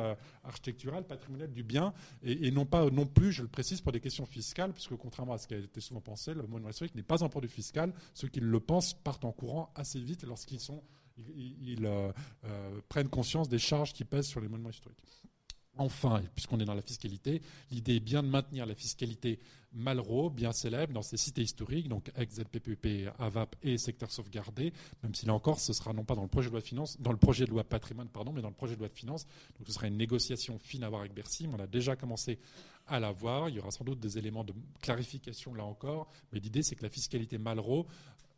architecturale 0.44 1.04
patrimonial 1.04 1.52
du 1.52 1.62
bien, 1.62 1.92
et, 2.22 2.50
non 2.50 2.64
pas 2.64 2.88
non 2.90 3.06
plus, 3.06 3.32
je 3.32 3.42
le 3.42 3.48
précise, 3.48 3.80
pour 3.80 3.92
des 3.92 4.00
questions 4.00 4.24
fiscales, 4.24 4.72
puisque 4.72 4.96
contrairement 4.96 5.34
à 5.34 5.38
ce 5.38 5.46
qui 5.46 5.54
a 5.54 5.58
été 5.58 5.80
souvent 5.80 6.00
pensé, 6.00 6.32
le 6.32 6.46
monument 6.46 6.70
historique 6.70 6.94
n'est 6.94 7.02
pas 7.02 7.22
un 7.22 7.28
produit 7.28 7.50
fiscal. 7.50 7.92
Ceux 8.14 8.28
qui 8.28 8.40
le 8.40 8.60
pensent 8.60 8.94
partent 8.94 9.24
en 9.24 9.32
courant 9.32 9.70
assez 9.74 10.00
vite 10.00 10.24
lorsqu'ils 10.24 10.60
ils, 11.34 11.86
euh, 11.86 12.12
euh, 12.44 12.80
prennent 12.88 13.08
conscience 13.08 13.48
des 13.48 13.58
charges 13.58 13.92
qui 13.92 14.04
pèsent 14.04 14.26
sur 14.26 14.40
les 14.40 14.48
monuments 14.48 14.70
historiques. 14.70 15.02
Enfin, 15.78 16.22
puisqu'on 16.34 16.58
est 16.60 16.64
dans 16.64 16.74
la 16.74 16.82
fiscalité, 16.82 17.42
l'idée 17.70 17.96
est 17.96 18.00
bien 18.00 18.22
de 18.22 18.28
maintenir 18.28 18.66
la 18.66 18.74
fiscalité 18.74 19.40
Malraux, 19.72 20.30
bien 20.30 20.52
célèbre, 20.52 20.94
dans 20.94 21.02
ces 21.02 21.18
cités 21.18 21.42
historiques, 21.42 21.88
donc 21.88 22.10
ex-ZPPP, 22.16 23.10
AVAP 23.18 23.56
et 23.62 23.76
secteur 23.76 24.10
sauvegardé, 24.10 24.72
même 25.02 25.14
si 25.14 25.26
là 25.26 25.34
encore, 25.34 25.60
ce 25.60 25.74
sera 25.74 25.92
non 25.92 26.04
pas 26.04 26.14
dans 26.14 26.22
le 26.22 26.28
projet 26.28 26.48
de 26.48 26.52
loi 26.52 26.60
de 26.60 26.66
finances, 26.66 26.98
dans 26.98 27.12
le 27.12 27.18
projet 27.18 27.44
de 27.44 27.50
loi 27.50 27.62
patrimoine, 27.62 28.08
pardon, 28.08 28.32
mais 28.32 28.40
dans 28.40 28.48
le 28.48 28.54
projet 28.54 28.74
de 28.74 28.80
loi 28.80 28.88
de 28.88 28.94
finances. 28.94 29.26
Donc 29.58 29.66
ce 29.66 29.72
sera 29.74 29.86
une 29.86 29.98
négociation 29.98 30.58
fine 30.58 30.82
à 30.82 30.88
voir 30.88 31.02
avec 31.02 31.12
Bercy, 31.12 31.46
mais 31.46 31.56
on 31.58 31.62
a 31.62 31.66
déjà 31.66 31.94
commencé 31.94 32.38
à 32.86 33.00
la 33.00 33.12
voir. 33.12 33.50
Il 33.50 33.56
y 33.56 33.58
aura 33.58 33.70
sans 33.70 33.84
doute 33.84 34.00
des 34.00 34.16
éléments 34.16 34.44
de 34.44 34.54
clarification 34.80 35.52
là 35.52 35.64
encore, 35.64 36.08
mais 36.32 36.40
l'idée 36.40 36.62
c'est 36.62 36.74
que 36.74 36.82
la 36.82 36.90
fiscalité 36.90 37.36
Malraux, 37.36 37.86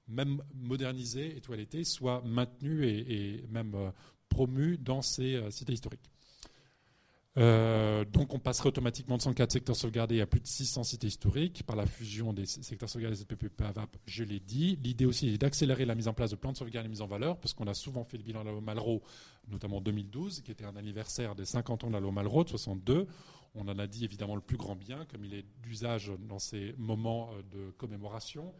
même 0.08 0.42
modernisée 0.54 1.36
et 1.36 1.40
toilettée, 1.40 1.84
soit 1.84 2.20
maintenue 2.22 2.84
et, 2.84 3.44
même 3.48 3.74
euh, 3.76 3.90
promue 4.28 4.76
dans 4.76 5.02
ces 5.02 5.34
euh, 5.34 5.50
cités 5.50 5.74
historiques. 5.74 6.10
Euh, 7.38 8.04
donc 8.04 8.34
on 8.34 8.40
passerait 8.40 8.68
automatiquement 8.68 9.16
de 9.16 9.22
104 9.22 9.52
secteurs 9.52 9.76
sauvegardés 9.76 10.20
à 10.20 10.26
plus 10.26 10.40
de 10.40 10.46
600 10.46 10.82
cités 10.82 11.06
historiques 11.06 11.62
par 11.64 11.76
la 11.76 11.86
fusion 11.86 12.32
des 12.32 12.46
secteurs 12.46 12.88
sauvegardés 12.88 13.16
des 13.16 13.24
PPP 13.24 13.62
AVAP, 13.62 13.96
je 14.06 14.24
l'ai 14.24 14.40
dit. 14.40 14.76
L'idée 14.82 15.06
aussi 15.06 15.28
est 15.28 15.38
d'accélérer 15.38 15.84
la 15.84 15.94
mise 15.94 16.08
en 16.08 16.14
place 16.14 16.30
de 16.30 16.36
plans 16.36 16.52
de 16.52 16.56
sauvegarde 16.56 16.86
et 16.86 16.88
mise 16.88 17.02
en 17.02 17.06
valeur, 17.06 17.38
parce 17.38 17.54
qu'on 17.54 17.68
a 17.68 17.74
souvent 17.74 18.02
fait 18.02 18.16
le 18.16 18.24
bilan 18.24 18.40
de 18.40 18.46
la 18.46 18.52
loi 18.52 18.60
Malraux, 18.60 19.02
notamment 19.48 19.76
en 19.76 19.80
2012, 19.80 20.40
qui 20.40 20.50
était 20.50 20.64
un 20.64 20.74
anniversaire 20.76 21.36
des 21.36 21.44
50 21.44 21.84
ans 21.84 21.88
de 21.88 21.92
la 21.92 22.00
loi 22.00 22.10
Malraux 22.10 22.42
de 22.42 22.48
62. 22.48 23.06
On 23.54 23.68
en 23.68 23.78
a 23.78 23.86
dit 23.86 24.04
évidemment 24.04 24.34
le 24.34 24.40
plus 24.40 24.56
grand 24.56 24.74
bien, 24.74 25.04
comme 25.06 25.24
il 25.24 25.34
est 25.34 25.44
d'usage 25.62 26.12
dans 26.28 26.38
ces 26.40 26.74
moments 26.76 27.30
euh, 27.32 27.42
de 27.68 27.70
commémoration. 27.72 28.52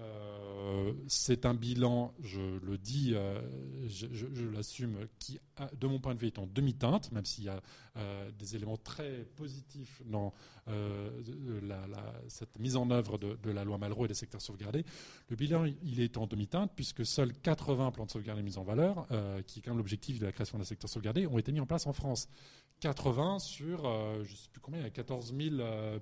Euh, 0.00 0.92
c'est 1.06 1.44
un 1.44 1.54
bilan, 1.54 2.14
je 2.22 2.40
le 2.40 2.78
dis, 2.78 3.12
euh, 3.14 3.40
je, 3.86 4.44
l'assume, 4.46 5.06
qui, 5.18 5.38
de 5.78 5.86
mon 5.86 6.00
point 6.00 6.14
de 6.14 6.18
vue, 6.18 6.28
est 6.28 6.38
en 6.38 6.46
demi-teinte, 6.46 7.12
même 7.12 7.24
s'il 7.24 7.44
y 7.44 7.48
a 7.48 7.60
euh, 7.96 8.30
des 8.32 8.56
éléments 8.56 8.78
très 8.78 9.24
positifs 9.36 10.02
dans 10.06 10.32
cette 12.28 12.58
mise 12.58 12.76
en 12.76 12.90
œuvre 12.90 13.18
de, 13.18 13.50
la 13.50 13.64
loi 13.64 13.78
Malraux 13.78 14.04
et 14.06 14.08
des 14.08 14.14
secteurs 14.14 14.40
sauvegardés. 14.40 14.84
Le 15.28 15.36
bilan, 15.36 15.66
il 15.82 16.00
est 16.00 16.16
en 16.16 16.26
demi-teinte, 16.26 16.72
puisque 16.74 17.04
seuls 17.04 17.32
80 17.34 17.90
plans 17.90 18.06
de 18.06 18.10
sauvegarde 18.10 18.40
mis 18.40 18.56
en 18.56 18.64
valeur, 18.64 19.06
qui 19.46 19.58
est 19.58 19.62
quand 19.62 19.72
même 19.72 19.78
l'objectif 19.78 20.18
de 20.18 20.26
la 20.26 20.32
création 20.32 20.58
d'un 20.58 20.64
secteur 20.64 20.88
sauvegardé, 20.88 21.26
ont 21.26 21.38
été 21.38 21.52
mis 21.52 21.60
en 21.60 21.66
place 21.66 21.86
en 21.86 21.92
France. 21.92 22.28
80 22.80 23.38
sur, 23.40 23.82
je 23.82 24.30
ne 24.30 24.36
sais 24.36 24.48
plus 24.50 24.60
combien, 24.60 24.80
il 24.80 24.84
y 24.84 24.86
a 24.86 24.90
14 24.90 25.34
000 25.36 25.56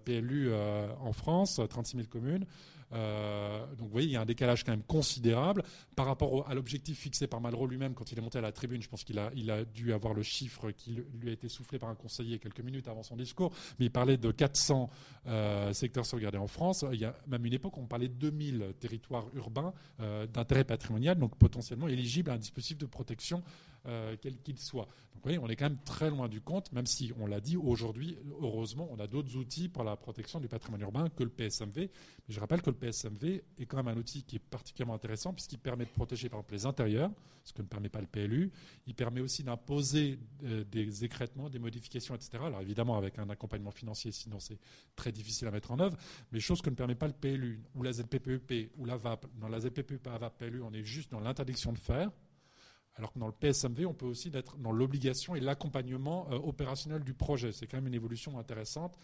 PLU 0.04 0.52
en 0.54 1.12
France, 1.12 1.60
36 1.68 1.96
000 1.96 2.08
communes. 2.08 2.46
Euh, 2.92 3.66
donc 3.76 3.86
vous 3.86 3.92
voyez, 3.92 4.08
il 4.08 4.12
y 4.12 4.16
a 4.16 4.20
un 4.20 4.26
décalage 4.26 4.64
quand 4.64 4.72
même 4.72 4.82
considérable 4.82 5.62
par 5.96 6.06
rapport 6.06 6.48
à 6.48 6.54
l'objectif 6.54 6.98
fixé 6.98 7.26
par 7.26 7.40
Malraux 7.40 7.66
lui-même 7.66 7.94
quand 7.94 8.10
il 8.12 8.18
est 8.18 8.22
monté 8.22 8.38
à 8.38 8.42
la 8.42 8.52
tribune. 8.52 8.82
Je 8.82 8.88
pense 8.88 9.04
qu'il 9.04 9.18
a, 9.18 9.30
dû 9.64 9.92
avoir 9.92 10.14
le 10.14 10.22
chiffre 10.22 10.70
qui 10.70 11.02
lui 11.20 11.30
a 11.30 11.32
été 11.32 11.48
soufflé 11.48 11.78
par 11.78 11.88
un 11.88 11.94
conseiller 11.94 12.38
quelques 12.38 12.60
minutes 12.60 12.88
avant 12.88 13.02
son 13.02 13.16
discours, 13.16 13.52
mais 13.78 13.86
il 13.86 13.90
parlait 13.90 14.16
de 14.16 14.30
400 14.30 14.90
euh, 15.26 15.72
secteurs 15.72 16.06
sauvegardés 16.06 16.38
en 16.38 16.46
France. 16.46 16.84
Il 16.92 17.00
y 17.00 17.04
a 17.04 17.14
même 17.26 17.44
une 17.44 17.52
époque 17.52 17.76
où 17.76 17.80
on 17.80 17.86
parlait 17.86 18.08
de 18.08 18.14
2000 18.14 18.74
territoires 18.80 19.26
urbains 19.34 19.72
euh, 20.00 20.26
d'intérêt 20.26 20.64
patrimonial, 20.64 21.18
donc 21.18 21.36
potentiellement 21.36 21.88
éligibles 21.88 22.30
à 22.30 22.34
un 22.34 22.38
dispositif 22.38 22.78
de 22.78 22.86
protection 22.86 23.42
euh, 23.86 24.16
quel 24.20 24.38
qu'il 24.42 24.58
soit. 24.58 24.84
Donc, 24.84 25.22
vous 25.22 25.22
voyez, 25.22 25.38
on 25.38 25.48
est 25.48 25.56
quand 25.56 25.68
même 25.68 25.82
très 25.84 26.10
loin 26.10 26.28
du 26.28 26.40
compte, 26.40 26.72
même 26.72 26.86
si, 26.86 27.12
on 27.18 27.26
l'a 27.26 27.40
dit, 27.40 27.56
aujourd'hui, 27.56 28.18
heureusement, 28.40 28.88
on 28.90 28.98
a 28.98 29.06
d'autres 29.06 29.36
outils 29.36 29.68
pour 29.68 29.84
la 29.84 29.96
protection 29.96 30.40
du 30.40 30.48
patrimoine 30.48 30.82
urbain 30.82 31.08
que 31.08 31.24
le 31.24 31.30
PSMV. 31.30 31.76
Mais 31.76 31.90
je 32.28 32.40
rappelle 32.40 32.62
que 32.62 32.70
le 32.70 32.76
PSMV 32.76 33.42
est 33.58 33.66
quand 33.66 33.76
même 33.76 33.88
un 33.88 33.96
outil 33.96 34.22
qui 34.22 34.36
est 34.36 34.38
particulièrement 34.38 34.94
intéressant 34.94 35.32
puisqu'il 35.32 35.58
permet 35.58 35.84
de 35.84 35.90
protéger, 35.90 36.28
par 36.28 36.40
exemple, 36.40 36.54
les 36.54 36.66
intérieurs, 36.66 37.10
ce 37.44 37.52
que 37.52 37.62
ne 37.62 37.66
permet 37.66 37.88
pas 37.88 38.00
le 38.00 38.06
PLU. 38.06 38.50
Il 38.86 38.94
permet 38.94 39.20
aussi 39.20 39.42
d'imposer 39.42 40.18
euh, 40.44 40.64
des 40.64 41.04
écrètements, 41.04 41.48
des 41.48 41.58
modifications, 41.58 42.14
etc. 42.14 42.30
Alors, 42.44 42.60
évidemment, 42.60 42.96
avec 42.96 43.18
un 43.18 43.28
accompagnement 43.30 43.70
financier, 43.70 44.12
sinon 44.12 44.40
c'est 44.40 44.58
très 44.94 45.12
difficile 45.12 45.48
à 45.48 45.50
mettre 45.50 45.70
en 45.70 45.80
œuvre, 45.80 45.96
mais 46.32 46.40
chose 46.40 46.60
que 46.62 46.70
ne 46.70 46.74
permet 46.74 46.94
pas 46.94 47.06
le 47.06 47.14
PLU, 47.14 47.62
ou 47.74 47.82
la 47.82 47.92
ZPPEP, 47.92 48.50
e 48.52 48.70
ou 48.76 48.84
la 48.84 48.96
VAP. 48.96 49.26
Dans 49.38 49.48
la 49.48 49.60
ZPPEP, 49.60 50.06
VAP, 50.06 50.38
PLU, 50.38 50.62
on 50.62 50.72
est 50.72 50.84
juste 50.84 51.10
dans 51.10 51.20
l'interdiction 51.20 51.72
de 51.72 51.78
faire 51.78 52.10
alors 53.00 53.14
que 53.14 53.18
dans 53.18 53.26
le 53.26 53.32
PSMV, 53.32 53.86
on 53.86 53.94
peut 53.94 54.04
aussi 54.04 54.30
être 54.34 54.58
dans 54.58 54.72
l'obligation 54.72 55.34
et 55.34 55.40
l'accompagnement 55.40 56.28
euh, 56.30 56.36
opérationnel 56.36 57.02
du 57.02 57.14
projet. 57.14 57.50
C'est 57.50 57.66
quand 57.66 57.78
même 57.78 57.86
une 57.86 57.94
évolution 57.94 58.38
intéressante, 58.38 58.98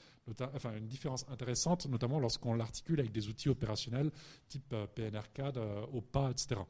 enfin 0.55 0.77
une 0.77 0.87
différence 0.87 1.25
intéressante, 1.31 1.87
notamment 1.87 2.21
lorsqu'on 2.21 2.53
l'articule 2.53 3.01
avec 3.01 3.11
des 3.11 3.29
outils 3.29 3.49
opérationnels 3.49 4.11
type 4.49 4.71
euh, 4.75 4.87
PNR-CAD, 4.87 5.57
euh, 5.57 5.87
OPA, 5.95 6.31
etc. 6.31 6.61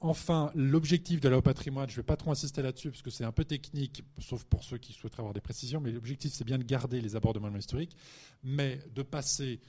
enfin, 0.00 0.50
l'objectif 0.56 1.20
de 1.20 1.28
la 1.28 1.40
patrimoine, 1.40 1.88
je 1.88 1.94
ne 1.94 1.96
vais 1.98 2.06
pas 2.06 2.16
trop 2.16 2.32
insister 2.32 2.60
là-dessus 2.60 2.90
parce 2.90 3.02
que 3.02 3.10
c'est 3.10 3.24
un 3.24 3.30
peu 3.30 3.44
technique, 3.44 4.02
sauf 4.18 4.42
pour 4.44 4.64
ceux 4.64 4.78
qui 4.78 4.92
souhaiteraient 4.92 5.20
avoir 5.20 5.32
des 5.32 5.40
précisions, 5.40 5.80
mais 5.80 5.92
l'objectif 5.92 6.32
c'est 6.32 6.44
bien 6.44 6.58
de 6.58 6.64
garder 6.64 7.00
les 7.00 7.14
abords 7.14 7.34
de 7.34 7.38
monuments 7.38 7.60
historiques, 7.60 7.96
mais 8.42 8.80
de 8.96 9.02
passer 9.02 9.60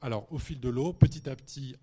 alors 0.00 0.26
au 0.32 0.38
fil 0.38 0.58
de 0.58 0.68
l'eau, 0.68 0.92
petit 0.92 1.28
à 1.28 1.36
petit, 1.36 1.76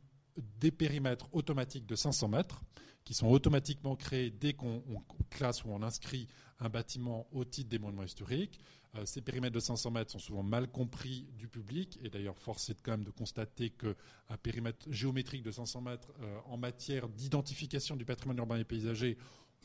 des 0.60 0.72
périmètres 0.72 1.28
automatiques 1.32 1.86
de 1.86 1.96
500 1.96 2.28
mètres 2.28 2.62
qui 3.04 3.14
sont 3.14 3.28
automatiquement 3.28 3.96
créés 3.96 4.30
dès 4.30 4.54
qu'on 4.54 4.84
classe 5.30 5.64
ou 5.64 5.70
on 5.70 5.82
inscrit 5.82 6.28
un 6.60 6.70
bâtiment 6.70 7.28
au 7.32 7.46
titre 7.46 7.70
des 7.70 7.80
monuments 7.80 8.04
historiques. 8.04 8.60
Euh, 8.96 9.06
ces 9.06 9.22
périmètres 9.22 9.54
de 9.54 9.60
500 9.60 9.92
mètres 9.92 10.12
sont 10.12 10.20
souvent 10.20 10.44
mal 10.44 10.68
compris 10.68 11.28
du 11.38 11.48
public 11.48 12.00
et 12.02 12.10
d'ailleurs 12.10 12.38
force 12.38 12.70
est 12.70 12.82
quand 12.82 12.92
même 12.92 13.04
de 13.04 13.12
constater 13.12 13.70
qu'un 13.70 14.38
périmètre 14.42 14.92
géométrique 14.92 15.44
de 15.44 15.52
500 15.52 15.82
mètres 15.82 16.12
euh, 16.22 16.38
en 16.46 16.58
matière 16.58 17.08
d'identification 17.08 17.96
du 17.96 18.06
patrimoine 18.06 18.38
urbain 18.38 18.58
et 18.58 18.64
paysager, 18.64 19.18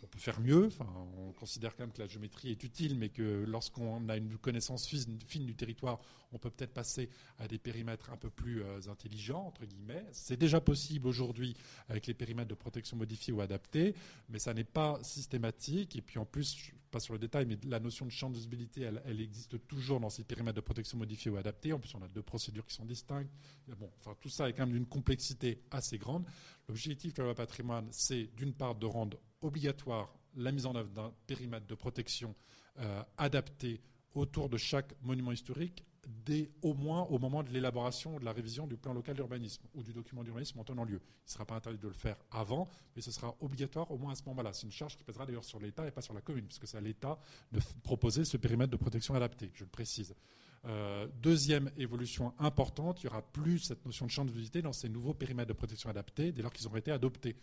on 0.04 0.06
peut 0.06 0.18
faire 0.18 0.40
mieux. 0.40 0.68
On 1.18 1.32
considère 1.32 1.74
quand 1.74 1.84
même 1.84 1.92
que 1.92 2.02
la 2.02 2.06
géométrie 2.06 2.50
est 2.50 2.62
utile, 2.62 2.96
mais 2.98 3.08
que 3.08 3.44
lorsqu'on 3.46 4.08
a 4.08 4.16
une 4.16 4.36
connaissance 4.36 4.86
fine 4.86 5.46
du 5.46 5.54
territoire, 5.54 6.00
on 6.32 6.38
peut 6.38 6.50
peut-être 6.50 6.74
passer 6.74 7.08
à 7.38 7.48
des 7.48 7.58
périmètres 7.58 8.10
un 8.10 8.16
peu 8.16 8.28
plus 8.28 8.62
euh, 8.62 8.80
intelligents, 8.88 9.46
entre 9.46 9.64
guillemets. 9.64 10.04
C'est 10.12 10.36
déjà 10.36 10.60
possible 10.60 11.06
aujourd'hui 11.06 11.56
avec 11.88 12.06
les 12.06 12.14
périmètres 12.14 12.48
de 12.48 12.54
protection 12.54 12.96
modifiés 12.96 13.32
ou 13.32 13.40
adaptés, 13.40 13.94
mais 14.28 14.38
ça 14.38 14.52
n'est 14.52 14.64
pas 14.64 14.98
systématique. 15.02 15.96
Et 15.96 16.02
puis 16.02 16.18
en 16.18 16.26
plus, 16.26 16.56
je 16.56 16.72
pas 16.94 17.00
sur 17.00 17.12
le 17.12 17.18
détail, 17.18 17.44
mais 17.44 17.58
la 17.66 17.80
notion 17.80 18.06
de 18.06 18.12
champ 18.12 18.30
de 18.30 18.36
visibilité, 18.36 18.82
elle, 18.82 19.02
elle, 19.04 19.20
existe 19.20 19.66
toujours 19.66 19.98
dans 19.98 20.10
ces 20.10 20.22
périmètres 20.22 20.54
de 20.54 20.60
protection 20.60 20.96
modifiés 20.96 21.28
ou 21.28 21.36
adaptés. 21.36 21.72
En 21.72 21.80
plus, 21.80 21.92
on 21.96 22.02
a 22.02 22.06
deux 22.06 22.22
procédures 22.22 22.64
qui 22.64 22.72
sont 22.72 22.84
distinctes. 22.84 23.32
Bon, 23.76 23.90
enfin, 23.98 24.16
tout 24.20 24.28
ça 24.28 24.48
est 24.48 24.52
quand 24.52 24.64
même 24.64 24.76
d'une 24.76 24.86
complexité 24.86 25.60
assez 25.72 25.98
grande. 25.98 26.24
L'objectif 26.68 27.12
de 27.12 27.22
la 27.22 27.24
loi 27.24 27.34
patrimoine, 27.34 27.88
c'est 27.90 28.30
d'une 28.36 28.54
part 28.54 28.76
de 28.76 28.86
rendre 28.86 29.18
obligatoire 29.44 30.14
la 30.36 30.52
mise 30.52 30.66
en 30.66 30.74
œuvre 30.74 30.90
d'un 30.90 31.12
périmètre 31.26 31.66
de 31.66 31.74
protection 31.74 32.34
euh, 32.80 33.02
adapté 33.18 33.80
autour 34.14 34.48
de 34.48 34.56
chaque 34.56 34.94
monument 35.02 35.32
historique 35.32 35.84
dès 36.24 36.50
au 36.62 36.74
moins 36.74 37.02
au 37.04 37.18
moment 37.18 37.42
de 37.42 37.50
l'élaboration 37.50 38.16
ou 38.16 38.20
de 38.20 38.24
la 38.24 38.32
révision 38.32 38.66
du 38.66 38.76
plan 38.76 38.92
local 38.92 39.14
d'urbanisme 39.14 39.64
ou 39.74 39.82
du 39.82 39.92
document 39.92 40.22
d'urbanisme 40.22 40.58
en 40.58 40.64
tenant 40.64 40.84
lieu. 40.84 41.00
Il 41.00 41.28
ne 41.28 41.32
sera 41.32 41.44
pas 41.44 41.54
interdit 41.54 41.78
de 41.78 41.88
le 41.88 41.94
faire 41.94 42.16
avant, 42.30 42.68
mais 42.94 43.02
ce 43.02 43.10
sera 43.10 43.34
obligatoire 43.40 43.90
au 43.90 43.98
moins 43.98 44.12
à 44.12 44.14
ce 44.14 44.22
moment-là. 44.26 44.52
C'est 44.52 44.66
une 44.66 44.72
charge 44.72 44.96
qui 44.96 45.04
pèsera 45.04 45.26
d'ailleurs 45.26 45.44
sur 45.44 45.60
l'État 45.60 45.86
et 45.86 45.90
pas 45.90 46.02
sur 46.02 46.14
la 46.14 46.20
commune, 46.20 46.46
puisque 46.46 46.66
c'est 46.66 46.76
à 46.76 46.82
l'État 46.82 47.18
de 47.52 47.60
proposer 47.82 48.24
ce 48.24 48.36
périmètre 48.36 48.70
de 48.70 48.76
protection 48.76 49.14
adapté, 49.14 49.50
je 49.54 49.64
le 49.64 49.70
précise. 49.70 50.14
Euh, 50.66 51.06
deuxième 51.22 51.70
évolution 51.76 52.34
importante, 52.38 53.02
il 53.02 53.06
n'y 53.06 53.12
aura 53.12 53.22
plus 53.22 53.58
cette 53.58 53.84
notion 53.84 54.06
de 54.06 54.10
champ 54.10 54.24
de 54.24 54.30
visibilité 54.30 54.62
dans 54.62 54.72
ces 54.72 54.88
nouveaux 54.88 55.14
périmètres 55.14 55.48
de 55.48 55.54
protection 55.54 55.90
adaptés 55.90 56.32
dès 56.32 56.42
lors 56.42 56.52
qu'ils 56.52 56.66
auront 56.66 56.76
été 56.76 56.90
adoptés 56.90 57.36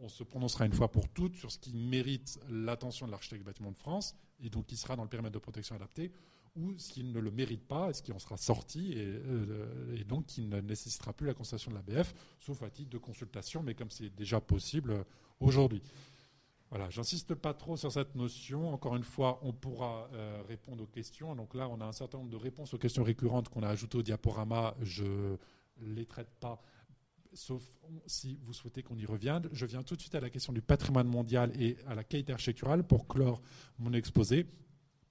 on, 0.00 0.08
se 0.08 0.22
prononcera 0.22 0.66
une 0.66 0.72
fois 0.72 0.90
pour 0.90 1.08
toutes 1.08 1.36
sur 1.36 1.50
ce 1.50 1.58
qui 1.58 1.74
mérite 1.74 2.38
l'attention 2.48 3.06
de 3.06 3.10
l'architecte 3.10 3.40
du 3.40 3.46
bâtiment 3.46 3.72
de 3.72 3.76
France, 3.76 4.14
et 4.40 4.50
donc 4.50 4.66
qui 4.66 4.76
sera 4.76 4.96
dans 4.96 5.02
le 5.02 5.08
périmètre 5.08 5.34
de 5.34 5.38
protection 5.38 5.74
adapté, 5.74 6.12
ou 6.54 6.76
ce 6.78 6.92
qui 6.92 7.04
ne 7.04 7.18
le 7.18 7.30
mérite 7.30 7.66
pas, 7.66 7.90
et 7.90 7.94
ce 7.94 8.02
qui 8.02 8.12
en 8.12 8.18
sera 8.18 8.36
sorti, 8.36 8.92
et, 8.92 9.04
euh, 9.06 10.04
donc 10.04 10.26
qui 10.26 10.42
ne 10.42 10.60
nécessitera 10.60 11.12
plus 11.12 11.26
la 11.26 11.34
constatation 11.34 11.70
de 11.70 11.76
l'ABF, 11.76 12.14
sauf 12.38 12.62
à 12.62 12.70
titre 12.70 12.90
de 12.90 12.98
consultation, 12.98 13.62
mais 13.62 13.74
comme 13.74 13.90
c'est 13.90 14.10
déjà 14.10 14.40
possible 14.40 15.04
aujourd'hui. 15.40 15.82
Voilà, 16.72 16.88
j'insiste 16.88 17.34
pas 17.34 17.52
trop 17.52 17.76
sur 17.76 17.92
cette 17.92 18.14
notion. 18.14 18.72
Encore 18.72 18.96
une 18.96 19.02
fois, 19.02 19.38
on 19.42 19.52
pourra 19.52 20.08
euh, 20.14 20.42
répondre 20.48 20.82
aux 20.82 20.86
questions. 20.86 21.34
Donc 21.36 21.54
là, 21.54 21.68
on 21.68 21.82
a 21.82 21.84
un 21.84 21.92
certain 21.92 22.16
nombre 22.16 22.30
de 22.30 22.36
réponses 22.36 22.72
aux 22.72 22.78
questions 22.78 23.04
récurrentes 23.04 23.50
qu'on 23.50 23.62
a 23.62 23.68
ajoutées 23.68 23.98
au 23.98 24.02
diaporama. 24.02 24.74
Je 24.80 25.04
ne 25.04 25.94
les 25.94 26.06
traite 26.06 26.30
pas 26.40 26.62
sauf 27.34 27.62
si 28.06 28.38
vous 28.42 28.52
souhaitez 28.52 28.82
qu'on 28.82 28.96
y 28.96 29.06
revienne. 29.06 29.48
Je 29.52 29.66
viens 29.66 29.82
tout 29.82 29.96
de 29.96 30.00
suite 30.00 30.14
à 30.14 30.20
la 30.20 30.30
question 30.30 30.52
du 30.52 30.62
patrimoine 30.62 31.08
mondial 31.08 31.52
et 31.60 31.76
à 31.86 31.94
la 31.94 32.04
qualité 32.04 32.32
architecturale 32.32 32.84
pour 32.84 33.06
clore 33.06 33.42
mon 33.78 33.92
exposé. 33.92 34.46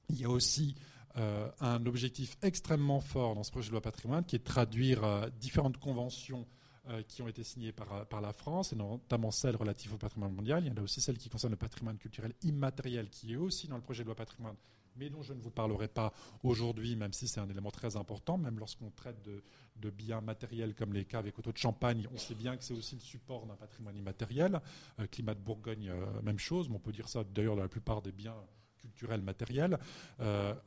Il 0.10 0.20
y 0.20 0.26
a 0.26 0.30
aussi 0.30 0.76
euh, 1.18 1.50
un 1.60 1.86
objectif 1.86 2.38
extrêmement 2.42 3.02
fort 3.02 3.36
dans 3.36 3.44
ce 3.44 3.52
projet 3.52 3.68
de 3.68 3.74
loi 3.74 3.82
patrimoine 3.82 4.24
qui 4.24 4.36
est 4.36 4.40
de 4.40 4.44
traduire 4.44 5.04
euh, 5.04 5.30
différentes 5.40 5.78
conventions 5.78 6.48
euh, 6.90 7.04
qui 7.04 7.22
ont 7.22 7.28
été 7.28 7.44
signées 7.44 7.72
par, 7.72 8.08
par, 8.08 8.22
la 8.22 8.34
France, 8.34 8.74
et 8.74 8.76
notamment 8.76 9.30
celles 9.30 9.56
relatives 9.56 9.94
au 9.94 9.98
patrimoine 9.98 10.34
mondial. 10.34 10.64
Il 10.64 10.70
y 10.70 10.72
en 10.72 10.78
a 10.78 10.82
aussi 10.82 11.02
celles 11.02 11.18
qui 11.18 11.30
concernent 11.30 11.52
le 11.52 11.58
patrimoine 11.58 11.98
culturel 11.98 12.34
immatériel, 12.44 13.10
qui 13.10 13.34
est 13.34 13.38
aussi 13.38 13.68
dans 13.68 13.76
le 13.76 13.82
projet 13.82 14.04
de 14.04 14.08
loi 14.08 14.16
patrimoine, 14.16 14.56
mais 14.96 15.10
dont 15.10 15.22
je 15.24 15.34
ne 15.34 15.42
vous 15.42 15.52
parlerai 15.52 15.88
pas 15.88 16.14
aujourd'hui, 16.44 16.96
même 16.96 17.14
si 17.14 17.28
c'est 17.28 17.40
un 17.40 17.50
élément 17.50 17.72
très 17.72 17.96
important, 17.96 18.38
même 18.38 18.60
lorsqu'on 18.60 18.92
traite 18.92 19.22
de, 19.24 19.44
de 19.78 19.90
biens 19.90 20.22
matériels 20.22 20.76
comme 20.76 20.94
les 20.94 21.06
caves 21.06 21.28
et 21.28 21.32
coteaux 21.32 21.52
de 21.52 21.58
Champagne, 21.58 22.08
on 22.14 22.18
sait 22.18 22.36
bien 22.36 22.58
que 22.58 22.64
c'est 22.64 22.74
aussi 22.74 22.96
le 22.96 23.02
support 23.02 23.46
d'un 23.46 23.56
patrimoine 23.56 23.98
immatériel. 23.98 24.60
Euh, 25.00 25.08
climat 25.08 25.36
de 25.36 25.40
Bourgogne, 25.40 25.90
euh, 25.90 26.22
même 26.22 26.40
chose, 26.40 26.70
mais 26.70 26.76
on 26.76 26.80
peut 26.80 26.92
dire 26.92 27.08
ça 27.08 27.24
d'ailleurs 27.24 27.56
dans 27.56 27.64
la 27.64 27.70
plupart 27.70 28.02
des 28.02 28.12
biens 28.12 28.36
culturels, 28.78 29.22
matériels. 29.22 29.78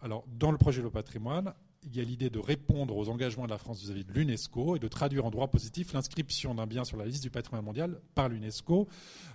alors, 0.01 0.25
dans 0.29 0.53
le 0.53 0.57
projet 0.57 0.81
Le 0.81 0.91
Patrimoine, 0.91 1.53
il 1.86 1.97
y 1.97 2.01
a 2.01 2.05
l'idée 2.05 2.31
de 2.31 2.39
répondre 2.39 2.97
aux 2.97 3.09
engagements 3.09 3.44
de 3.44 3.51
la 3.51 3.59
France 3.59 3.81
vis-à-vis 3.81 4.05
de 4.05 4.12
l'UNESCO 4.12 4.77
et 4.77 4.78
de 4.78 4.89
traduire 4.89 5.24
en 5.27 5.31
droit 5.31 5.48
positif 5.48 5.93
l'inscription 5.93 6.55
d'un 6.55 6.66
bien 6.66 6.85
sur 6.85 6.97
la 6.97 7.05
liste 7.05 7.23
du 7.23 7.31
patrimoine 7.31 7.65
mondial 7.65 8.01
par 8.15 8.28
l'UNESCO. 8.28 8.89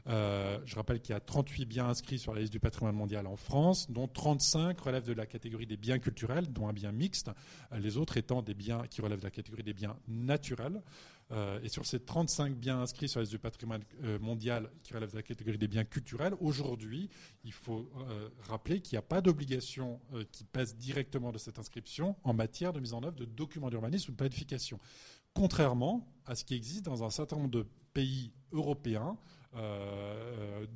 Euh, 0.07 0.57
je 0.65 0.76
rappelle 0.76 1.01
qu'il 1.01 1.13
y 1.13 1.15
a 1.15 1.19
38 1.19 1.65
biens 1.65 1.88
inscrits 1.88 2.19
sur 2.19 2.34
la 2.34 2.41
liste 2.41 2.51
du 2.51 2.59
patrimoine 2.59 2.95
mondial 2.95 3.27
en 3.27 3.35
France, 3.35 3.89
dont 3.89 4.07
35 4.07 4.80
relèvent 4.80 5.05
de 5.05 5.13
la 5.13 5.26
catégorie 5.26 5.67
des 5.67 5.77
biens 5.77 5.99
culturels, 5.99 6.51
dont 6.51 6.67
un 6.67 6.73
bien 6.73 6.91
mixte, 6.91 7.31
les 7.77 7.97
autres 7.97 8.17
étant 8.17 8.41
des 8.41 8.53
biens 8.53 8.81
qui 8.89 9.01
relèvent 9.01 9.19
de 9.19 9.26
la 9.26 9.31
catégorie 9.31 9.63
des 9.63 9.73
biens 9.73 9.95
naturels. 10.07 10.81
Euh, 11.31 11.60
et 11.61 11.69
sur 11.69 11.85
ces 11.85 11.99
35 11.99 12.56
biens 12.56 12.81
inscrits 12.81 13.07
sur 13.07 13.19
la 13.19 13.23
liste 13.23 13.31
du 13.31 13.39
patrimoine 13.39 13.84
euh, 14.03 14.18
mondial 14.18 14.72
qui 14.81 14.93
relèvent 14.93 15.11
de 15.11 15.18
la 15.18 15.22
catégorie 15.22 15.60
des 15.60 15.68
biens 15.68 15.84
culturels, 15.84 16.34
aujourd'hui, 16.39 17.10
il 17.43 17.53
faut 17.53 17.88
euh, 18.10 18.30
rappeler 18.47 18.81
qu'il 18.81 18.95
n'y 18.95 18.99
a 18.99 19.03
pas 19.03 19.22
d'obligation 19.22 19.99
qui 20.31 20.43
pèse 20.43 20.76
directement 20.76 21.31
de 21.31 21.38
cette 21.38 21.60
inscription 21.60 22.15
en 22.23 22.34
matière 22.34 22.73
de 22.73 22.80
mise 22.80 22.93
en 22.93 23.03
œuvre 23.03 23.15
de 23.15 23.26
documents 23.26 23.69
d'urbanisme 23.69 24.10
ou 24.10 24.11
de 24.14 24.18
planification. 24.18 24.80
Contrairement 25.34 26.07
à 26.26 26.35
ce 26.35 26.43
qui 26.43 26.56
existe 26.56 26.85
dans 26.85 27.03
un 27.03 27.10
certain 27.10 27.35
nombre 27.35 27.51
de 27.51 27.68
pays 27.93 28.31
européens, 28.51 29.18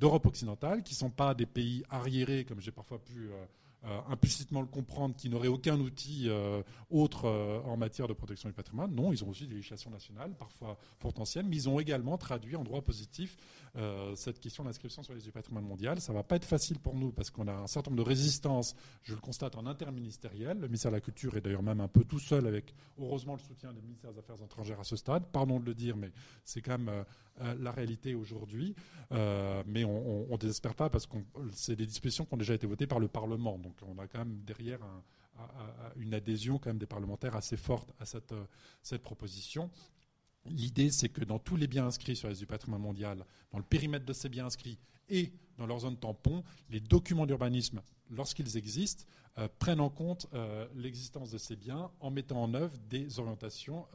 d'Europe 0.00 0.26
occidentale, 0.26 0.82
qui 0.82 0.94
ne 0.94 0.98
sont 0.98 1.10
pas 1.10 1.32
des 1.34 1.46
pays 1.46 1.84
arriérés, 1.90 2.44
comme 2.44 2.60
j'ai 2.60 2.72
parfois 2.72 2.98
pu 2.98 3.30
euh, 3.86 4.00
implicitement 4.08 4.62
le 4.62 4.66
comprendre, 4.66 5.14
qui 5.14 5.28
n'auraient 5.28 5.48
aucun 5.48 5.78
outil 5.78 6.24
euh, 6.28 6.62
autre 6.90 7.26
euh, 7.26 7.60
en 7.66 7.76
matière 7.76 8.08
de 8.08 8.14
protection 8.14 8.48
du 8.48 8.54
patrimoine. 8.54 8.94
Non, 8.94 9.12
ils 9.12 9.22
ont 9.24 9.28
aussi 9.28 9.46
des 9.46 9.56
législations 9.56 9.90
nationales, 9.90 10.34
parfois 10.38 10.78
fort 10.98 11.12
anciennes, 11.18 11.48
mais 11.48 11.56
ils 11.56 11.68
ont 11.68 11.78
également 11.78 12.16
traduit 12.16 12.56
en 12.56 12.64
droit 12.64 12.80
positif 12.80 13.36
cette 14.14 14.38
question 14.38 14.64
d'inscription 14.64 15.02
sur 15.02 15.14
les 15.14 15.20
du 15.20 15.32
patrimoine 15.32 15.64
mondial. 15.64 16.00
Ça 16.00 16.12
ne 16.12 16.18
va 16.18 16.22
pas 16.22 16.36
être 16.36 16.44
facile 16.44 16.78
pour 16.78 16.94
nous 16.94 17.10
parce 17.10 17.30
qu'on 17.30 17.48
a 17.48 17.52
un 17.52 17.66
certain 17.66 17.90
nombre 17.90 18.04
de 18.04 18.08
résistances, 18.08 18.76
je 19.02 19.14
le 19.14 19.20
constate 19.20 19.56
en 19.56 19.66
interministériel. 19.66 20.58
Le 20.60 20.68
ministère 20.68 20.90
de 20.90 20.96
la 20.96 21.00
Culture 21.00 21.36
est 21.36 21.40
d'ailleurs 21.40 21.62
même 21.62 21.80
un 21.80 21.88
peu 21.88 22.04
tout 22.04 22.18
seul 22.18 22.46
avec, 22.46 22.74
heureusement, 22.98 23.34
le 23.34 23.40
soutien 23.40 23.72
des 23.72 23.80
ministères 23.82 24.12
des 24.12 24.18
Affaires 24.18 24.42
étrangères 24.42 24.80
à 24.80 24.84
ce 24.84 24.96
stade. 24.96 25.24
Pardon 25.32 25.58
de 25.58 25.66
le 25.66 25.74
dire, 25.74 25.96
mais 25.96 26.12
c'est 26.44 26.60
quand 26.60 26.78
même 26.78 27.04
la 27.58 27.72
réalité 27.72 28.14
aujourd'hui. 28.14 28.74
mais 29.10 29.84
on 29.84 30.28
ne 30.30 30.36
désespère 30.36 30.74
pas 30.74 30.90
parce 30.90 31.06
que 31.06 31.16
c'est 31.52 31.76
des 31.76 31.86
dispositions 31.86 32.24
qui 32.24 32.34
ont 32.34 32.38
déjà 32.38 32.54
été 32.54 32.66
votées 32.66 32.86
par 32.86 33.00
le 33.00 33.08
Parlement. 33.08 33.58
Donc 33.58 33.74
on 33.86 33.98
a 33.98 34.06
quand 34.06 34.18
même 34.18 34.42
derrière 34.44 34.80
une 35.96 36.14
adhésion 36.14 36.58
quand 36.58 36.70
même 36.70 36.78
des 36.78 36.86
parlementaires 36.86 37.36
assez 37.36 37.56
forte 37.56 37.92
à 37.98 38.04
euh, 38.32 38.44
cette 38.82 39.02
proposition. 39.02 39.70
L'idée, 40.46 40.90
c'est 40.90 41.08
que 41.08 41.24
dans 41.24 41.38
tous 41.38 41.56
les 41.56 41.66
biens 41.66 41.86
inscrits 41.86 42.16
sur 42.16 42.28
la 42.28 42.32
liste 42.32 42.42
du 42.42 42.46
patrimoine 42.46 42.82
mondial, 42.82 43.24
dans 43.50 43.58
le 43.58 43.64
périmètre 43.64 44.04
de 44.04 44.12
ces 44.12 44.28
biens 44.28 44.46
inscrits 44.46 44.78
et 45.08 45.32
dans 45.56 45.66
leur 45.66 45.80
zone 45.80 45.96
tampon, 45.96 46.42
les 46.70 46.80
documents 46.80 47.26
d'urbanisme, 47.26 47.80
lorsqu'ils 48.10 48.56
existent, 48.56 49.04
euh, 49.38 49.48
prennent 49.58 49.80
en 49.80 49.90
compte 49.90 50.26
euh, 50.34 50.66
l'existence 50.74 51.30
de 51.30 51.38
ces 51.38 51.56
biens 51.56 51.90
en 52.00 52.10
mettant 52.10 52.42
en 52.42 52.54
œuvre 52.54 52.76
des 52.88 53.18
orientations 53.18 53.86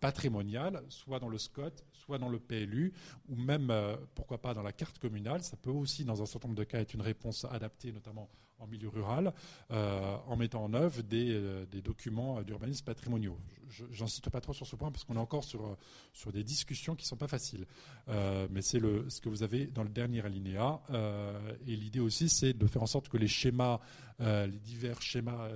patrimoniales, 0.00 0.82
soit 0.90 1.18
dans 1.18 1.30
le 1.30 1.38
SCOT, 1.38 1.70
soit 1.92 2.18
dans 2.18 2.28
le 2.28 2.38
PLU, 2.38 2.92
ou 3.28 3.36
même, 3.36 3.72
pourquoi 4.14 4.38
pas, 4.38 4.52
dans 4.52 4.62
la 4.62 4.72
carte 4.72 4.98
communale. 4.98 5.42
Ça 5.42 5.56
peut 5.56 5.70
aussi, 5.70 6.04
dans 6.04 6.20
un 6.20 6.26
certain 6.26 6.48
nombre 6.48 6.58
de 6.58 6.64
cas, 6.64 6.80
être 6.80 6.92
une 6.92 7.00
réponse 7.00 7.46
adaptée, 7.46 7.90
notamment 7.90 8.28
en 8.58 8.66
milieu 8.66 8.88
rural, 8.88 9.32
euh, 9.70 10.16
en 10.26 10.36
mettant 10.36 10.64
en 10.64 10.74
œuvre 10.74 11.02
des, 11.02 11.30
euh, 11.32 11.64
documents 11.84 12.42
d'urbanisme 12.42 12.84
patrimoniaux. 12.84 13.38
J'insiste 13.92 14.30
pas 14.30 14.40
trop 14.40 14.52
sur 14.52 14.66
ce 14.66 14.76
point 14.76 14.90
parce 14.90 15.04
qu'on 15.04 15.16
est 15.16 15.20
encore 15.20 15.44
sur, 15.44 15.76
sur 16.12 16.32
des 16.32 16.42
discussions 16.42 16.94
qui 16.94 17.04
ne 17.04 17.08
sont 17.08 17.16
pas 17.16 17.28
faciles. 17.28 17.66
Euh, 18.08 18.48
mais 18.50 18.62
c'est 18.62 18.80
ce 18.80 19.20
que 19.20 19.28
vous 19.28 19.42
avez 19.42 19.66
dans 19.66 19.82
le 19.82 19.90
dernier 19.90 20.24
alinéa. 20.24 20.80
et 21.66 21.76
l'idée 21.76 22.00
aussi, 22.00 22.28
c'est 22.28 22.54
de 22.54 22.66
faire 22.66 22.82
en 22.82 22.86
sorte 22.86 23.08
que 23.08 23.18
les 23.18 23.28
schémas, 23.28 23.80
les 24.18 24.58
divers 24.64 25.02
schémas 25.02 25.48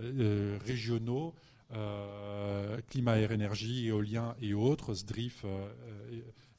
régionaux, 0.65 1.35
climat, 2.89 3.19
air, 3.19 3.33
énergie, 3.33 3.87
éolien 3.87 4.37
et 4.43 4.53
autres, 4.53 4.95
SDRIF, 4.95 5.47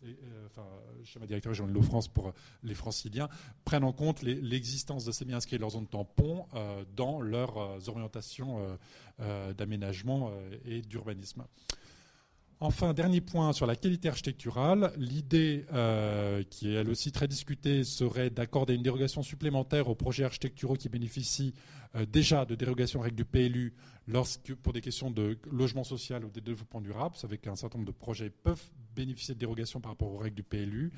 euh, 0.05 0.45
enfin, 0.47 0.65
schéma 1.03 1.25
directeur 1.25 1.51
régional 1.51 1.73
de 1.73 1.77
l'eau-France 1.77 2.07
pour 2.07 2.27
euh, 2.27 2.31
les 2.63 2.75
franciliens, 2.75 3.29
prennent 3.65 3.83
en 3.83 3.93
compte 3.93 4.21
l'existence 4.21 5.05
de 5.05 5.11
ces 5.11 5.25
biens 5.25 5.37
inscrits 5.37 5.57
de 5.57 5.61
leur 5.61 5.71
zone 5.71 5.87
tampon 5.87 6.45
euh, 6.53 6.83
dans 6.95 7.21
leurs 7.21 7.89
orientations 7.89 8.77
d'aménagement 9.57 10.31
et 10.65 10.81
d'urbanisme. 10.81 11.45
Enfin, 12.59 12.93
dernier 12.93 13.19
point 13.19 13.51
sur 13.51 13.65
la 13.65 13.75
qualité 13.75 14.07
architecturale. 14.07 14.93
L'idée, 14.97 15.65
qui 16.49 16.69
est 16.69 16.73
elle 16.73 16.89
aussi 16.89 17.11
très 17.11 17.27
discutée, 17.27 17.83
serait 17.83 18.29
d'accorder 18.29 18.73
une 18.75 18.83
dérogation 18.83 19.21
supplémentaire 19.21 19.89
aux 19.89 19.95
projets 19.95 20.23
architecturaux 20.23 20.75
qui 20.75 20.87
bénéficient 20.87 21.53
déjà 22.11 22.45
de 22.45 22.55
dérogation 22.55 22.99
aux 22.99 23.03
règles 23.03 23.17
du 23.17 23.25
PLU 23.25 23.73
lorsque, 24.07 24.53
pour 24.55 24.73
des 24.73 24.81
questions 24.81 25.11
de 25.11 25.37
logement 25.51 25.83
social 25.83 26.23
ou 26.25 26.31
de 26.31 26.39
développement 26.39 26.81
durable. 26.81 27.15
Vous 27.15 27.21
savez 27.21 27.37
qu'un 27.37 27.55
certain 27.55 27.79
nombre 27.79 27.91
de 27.91 27.97
projets 27.97 28.29
peuvent 28.29 28.63
bénéficier 28.95 29.33
de 29.33 29.39
dérogation 29.39 29.81
par 29.81 29.91
rapport 29.91 30.11
aux 30.11 30.17
règles 30.17 30.35
du 30.35 30.43
PLU. 30.43 30.91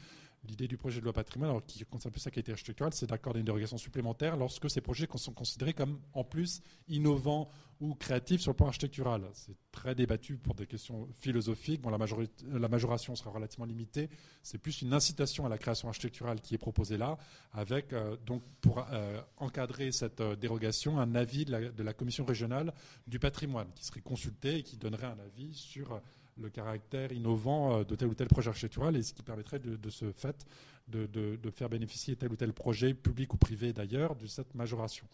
L'idée 0.47 0.67
du 0.67 0.77
projet 0.77 0.99
de 0.99 1.03
loi 1.03 1.13
patrimoine, 1.13 1.61
qui 1.67 1.83
concerne 1.85 2.11
plus 2.11 2.21
sa 2.21 2.31
qualité 2.31 2.51
architecturale, 2.51 2.93
c'est 2.93 3.09
d'accorder 3.09 3.39
une 3.39 3.45
dérogation 3.45 3.77
supplémentaire 3.77 4.37
lorsque 4.37 4.69
ces 4.69 4.81
projets 4.81 5.07
sont 5.15 5.33
considérés 5.33 5.73
comme 5.73 5.99
en 6.13 6.23
plus 6.23 6.61
innovants 6.87 7.49
ou 7.79 7.93
créatifs 7.95 8.41
sur 8.41 8.51
le 8.51 8.55
plan 8.55 8.67
architectural. 8.67 9.23
C'est 9.33 9.55
très 9.71 9.95
débattu 9.95 10.37
pour 10.37 10.55
des 10.55 10.65
questions 10.65 11.07
philosophiques. 11.19 11.81
Bon, 11.81 11.89
la, 11.89 11.97
la 11.97 12.67
majoration 12.67 13.15
sera 13.15 13.31
relativement 13.31 13.65
limitée. 13.65 14.09
C'est 14.43 14.57
plus 14.57 14.81
une 14.81 14.93
incitation 14.93 15.45
à 15.45 15.49
la 15.49 15.57
création 15.57 15.87
architecturale 15.87 16.41
qui 16.41 16.55
est 16.55 16.59
proposée 16.59 16.97
là, 16.97 17.17
avec 17.51 17.91
euh, 17.93 18.15
donc 18.25 18.43
pour 18.61 18.85
euh, 18.91 19.21
encadrer 19.37 19.91
cette 19.91 20.21
euh, 20.21 20.35
dérogation 20.35 20.99
un 20.99 21.15
avis 21.15 21.45
de 21.45 21.51
la, 21.51 21.69
de 21.69 21.83
la, 21.83 21.93
commission 21.93 22.25
régionale 22.25 22.73
du 23.07 23.19
patrimoine 23.19 23.67
qui 23.75 23.85
serait 23.85 24.01
consulté 24.01 24.57
et 24.57 24.63
qui 24.63 24.77
donnerait 24.77 25.07
un 25.07 25.19
avis 25.19 25.53
sur 25.53 26.01
le 26.37 26.49
caractère 26.49 27.11
innovant 27.11 27.79
euh, 27.79 27.83
de 27.83 27.95
tel 27.95 28.07
ou 28.07 28.13
tel 28.13 28.27
projet 28.27 28.49
architectural 28.49 28.95
et 28.95 29.03
ce 29.03 29.13
qui 29.13 29.23
permettrait 29.23 29.59
de, 29.59 29.89
ce 29.89 30.11
fait 30.11 30.45
de, 30.87 31.39
faire 31.49 31.69
bénéficier 31.69 32.15
tel 32.15 32.31
ou 32.31 32.35
tel 32.35 32.53
projet, 32.53 32.93
public 32.93 33.33
ou 33.33 33.37
privé 33.37 33.73
d'ailleurs, 33.73 34.15
de 34.15 34.27
cette 34.27 34.53
majoration. 34.53 35.07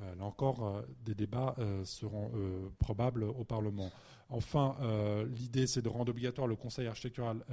Euh, 0.00 0.14
là 0.14 0.24
encore, 0.24 0.66
euh, 0.66 0.82
des 1.04 1.14
débats 1.14 1.56
seront 1.84 2.30
probables 2.78 3.24
au 3.24 3.44
Parlement. 3.44 3.90
Enfin, 4.28 4.76
l'idée, 5.26 5.66
c'est 5.66 5.82
de 5.82 5.88
rendre 5.90 6.10
obligatoire 6.10 6.46
le 6.46 6.56
conseil 6.56 6.86
architectural 6.86 7.44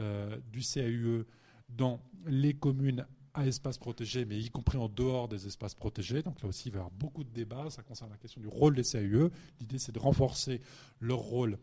du 0.49 0.61
CAUE 0.61 1.25
dans 1.67 1.99
les 2.25 2.53
communes 2.53 3.05
à 3.33 3.45
espaces 3.45 3.77
protégés, 3.77 4.25
mais 4.25 4.39
y 4.39 4.49
compris 4.49 4.77
en 4.77 4.87
dehors 4.87 5.27
des 5.27 5.45
espaces 5.45 5.75
protégés. 5.75 6.23
Donc 6.23 6.41
là 6.41 6.47
aussi, 6.47 6.69
il 6.69 6.71
va 6.71 6.77
y 6.77 6.79
avoir 6.79 6.91
beaucoup 6.91 7.25
de 7.25 7.29
débats. 7.29 7.69
Ça 7.69 7.83
concerne 7.83 8.11
la 8.11 8.17
question 8.17 8.39
du 8.39 8.47
rôle 8.47 8.75
des 8.75 8.83
CAUE. 8.83 9.29
L'idée, 9.59 9.77
c'est 9.77 9.91
de 9.91 9.99
renforcer 9.99 10.61
leur 11.01 11.19
rôle 11.19 11.57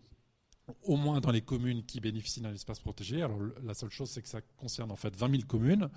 au 0.82 0.97
moins 0.97 1.20
dans 1.20 1.30
les 1.30 1.43
communes 1.43 1.84
qui 1.84 2.01
bénéficient 2.01 2.40
d'un 2.40 2.55
espace 2.55 2.80
protégé. 2.80 3.22
Alors 3.22 3.38
la 3.62 3.74
seule 3.74 3.90
chose, 3.90 4.10
c'est 4.10 4.22
que 4.22 4.28
ça 4.28 4.40
concerne 4.56 4.90
en 4.90 4.97
fait 4.97 5.14
20 5.14 5.30
000 5.30 5.43
communes. 5.47 5.88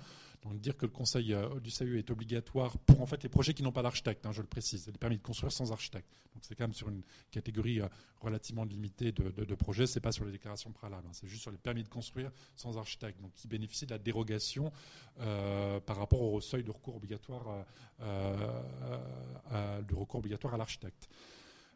Donc 0.42 0.58
dire 0.58 0.76
que 0.76 0.86
le 0.86 0.92
conseil 0.92 1.34
euh, 1.34 1.60
du 1.60 1.70
CAE 1.70 1.98
est 1.98 2.10
obligatoire 2.10 2.78
pour 2.78 3.02
en 3.02 3.06
fait 3.06 3.22
les 3.22 3.28
projets 3.28 3.52
qui 3.52 3.62
n'ont 3.62 3.72
pas 3.72 3.82
d'architecte, 3.82 4.24
hein, 4.24 4.32
je 4.32 4.40
le 4.40 4.46
précise, 4.46 4.86
les 4.86 4.96
permis 4.96 5.18
de 5.18 5.22
construire 5.22 5.52
sans 5.52 5.70
architecte. 5.70 6.08
Donc 6.34 6.44
c'est 6.46 6.54
quand 6.54 6.64
même 6.64 6.72
sur 6.72 6.88
une 6.88 7.02
catégorie 7.30 7.80
euh, 7.80 7.88
relativement 8.20 8.64
limitée 8.64 9.12
de, 9.12 9.30
de, 9.30 9.44
de 9.44 9.54
projets. 9.54 9.86
C'est 9.86 10.00
pas 10.00 10.12
sur 10.12 10.24
les 10.24 10.32
déclarations 10.32 10.72
préalables, 10.72 11.06
hein. 11.06 11.12
c'est 11.12 11.26
juste 11.26 11.42
sur 11.42 11.50
les 11.50 11.58
permis 11.58 11.82
de 11.82 11.88
construire 11.88 12.30
sans 12.56 12.78
architecte, 12.78 13.20
donc 13.20 13.34
qui 13.34 13.48
bénéficient 13.48 13.84
de 13.86 13.92
la 13.92 13.98
dérogation 13.98 14.72
euh, 15.20 15.78
par 15.80 15.96
rapport 15.96 16.22
au 16.22 16.40
seuil 16.40 16.64
de 16.64 16.70
recours 16.70 16.96
obligatoire, 16.96 17.66
de 18.00 19.94
recours 19.94 20.20
obligatoire 20.20 20.54
à 20.54 20.56
l'architecte. 20.56 21.08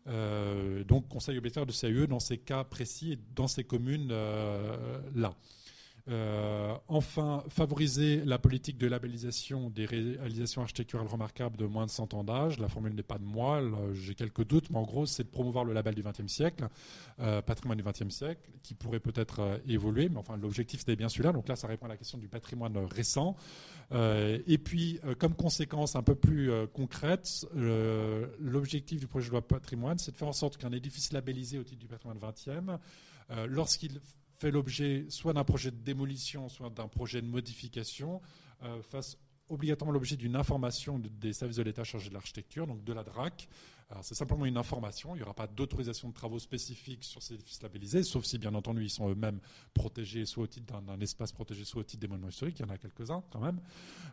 Euh, 0.06 0.84
donc 0.84 1.08
conseil 1.08 1.38
obligatoire 1.38 1.66
de 1.66 1.72
CAE 1.72 2.06
dans 2.06 2.20
ces 2.20 2.36
cas 2.36 2.62
précis 2.64 3.12
et 3.12 3.18
dans 3.34 3.48
ces 3.48 3.64
communes-là. 3.64 5.34
Euh, 6.06 6.76
enfin, 6.88 7.42
favoriser 7.48 8.22
la 8.26 8.38
politique 8.38 8.76
de 8.76 8.86
labellisation 8.86 9.70
des 9.70 9.86
réalisations 9.86 10.60
architecturales 10.60 11.06
remarquables 11.06 11.56
de 11.56 11.64
moins 11.64 11.86
de 11.86 11.90
100 11.90 12.12
ans 12.12 12.24
d'âge. 12.24 12.58
La 12.58 12.68
formule 12.68 12.94
n'est 12.94 13.02
pas 13.02 13.16
de 13.16 13.24
moi, 13.24 13.62
j'ai 13.94 14.14
quelques 14.14 14.44
doutes, 14.44 14.68
mais 14.68 14.76
en 14.76 14.82
gros, 14.82 15.06
c'est 15.06 15.24
de 15.24 15.28
promouvoir 15.28 15.64
le 15.64 15.72
label 15.72 15.94
du 15.94 16.02
XXe 16.02 16.26
siècle, 16.26 16.68
euh, 17.20 17.40
patrimoine 17.40 17.78
du 17.78 17.84
XXe 17.84 18.10
siècle, 18.14 18.50
qui 18.62 18.74
pourrait 18.74 19.00
peut-être 19.00 19.40
euh, 19.40 19.58
évoluer, 19.66 20.10
mais 20.10 20.18
enfin, 20.18 20.36
l'objectif, 20.36 20.80
c'était 20.80 20.96
bien 20.96 21.08
celui-là. 21.08 21.32
Donc 21.32 21.48
là, 21.48 21.56
ça 21.56 21.68
répond 21.68 21.86
à 21.86 21.88
la 21.88 21.96
question 21.96 22.18
du 22.18 22.28
patrimoine 22.28 22.76
récent. 22.76 23.36
et 23.92 24.58
puis, 24.58 25.00
comme 25.18 25.34
conséquence 25.34 25.96
un 25.96 26.02
peu 26.02 26.14
plus 26.14 26.50
concrète, 26.72 27.46
l'objectif 27.54 29.00
du 29.00 29.06
projet 29.06 29.28
de 29.28 29.32
loi 29.32 29.46
patrimoine, 29.46 29.98
c'est 29.98 30.12
de 30.12 30.16
faire 30.16 30.28
en 30.28 30.32
sorte 30.32 30.56
qu'un 30.56 30.72
édifice 30.72 31.12
labellisé 31.12 31.58
au 31.58 31.64
titre 31.64 31.80
du 31.80 31.86
patrimoine 31.86 32.18
20e, 32.18 32.78
lorsqu'il 33.46 34.00
fait 34.44 34.50
l'objet 34.50 35.06
soit 35.08 35.32
d'un 35.32 35.42
projet 35.42 35.70
de 35.70 35.76
démolition, 35.76 36.50
soit 36.50 36.68
d'un 36.68 36.86
projet 36.86 37.22
de 37.22 37.26
modification, 37.26 38.20
euh, 38.62 38.82
fasse 38.82 39.16
obligatoirement 39.48 39.94
l'objet 39.94 40.16
d'une 40.16 40.36
information 40.36 40.98
des 40.98 41.32
services 41.32 41.56
de 41.56 41.62
l'État 41.62 41.82
chargés 41.82 42.10
de 42.10 42.14
l'architecture, 42.14 42.66
donc 42.66 42.84
de 42.84 42.92
la 42.92 43.04
DRAC, 43.04 43.48
c'est 44.02 44.14
simplement 44.14 44.46
une 44.46 44.56
information. 44.56 45.14
Il 45.14 45.18
n'y 45.18 45.22
aura 45.22 45.34
pas 45.34 45.46
d'autorisation 45.46 46.08
de 46.08 46.14
travaux 46.14 46.38
spécifiques 46.38 47.04
sur 47.04 47.22
ces 47.22 47.34
édifices 47.34 47.62
labellisés, 47.62 48.02
sauf 48.02 48.24
si, 48.24 48.38
bien 48.38 48.54
entendu, 48.54 48.84
ils 48.84 48.90
sont 48.90 49.08
eux-mêmes 49.08 49.40
protégés, 49.72 50.26
soit 50.26 50.44
au 50.44 50.46
titre 50.46 50.80
d'un 50.80 51.00
espace 51.00 51.32
protégé, 51.32 51.64
soit 51.64 51.80
au 51.80 51.84
titre 51.84 52.00
des 52.00 52.08
monuments 52.08 52.28
historiques. 52.28 52.58
Il 52.58 52.66
y 52.66 52.68
en 52.68 52.72
a 52.72 52.78
quelques-uns 52.78 53.22
quand 53.30 53.40
même. 53.40 53.60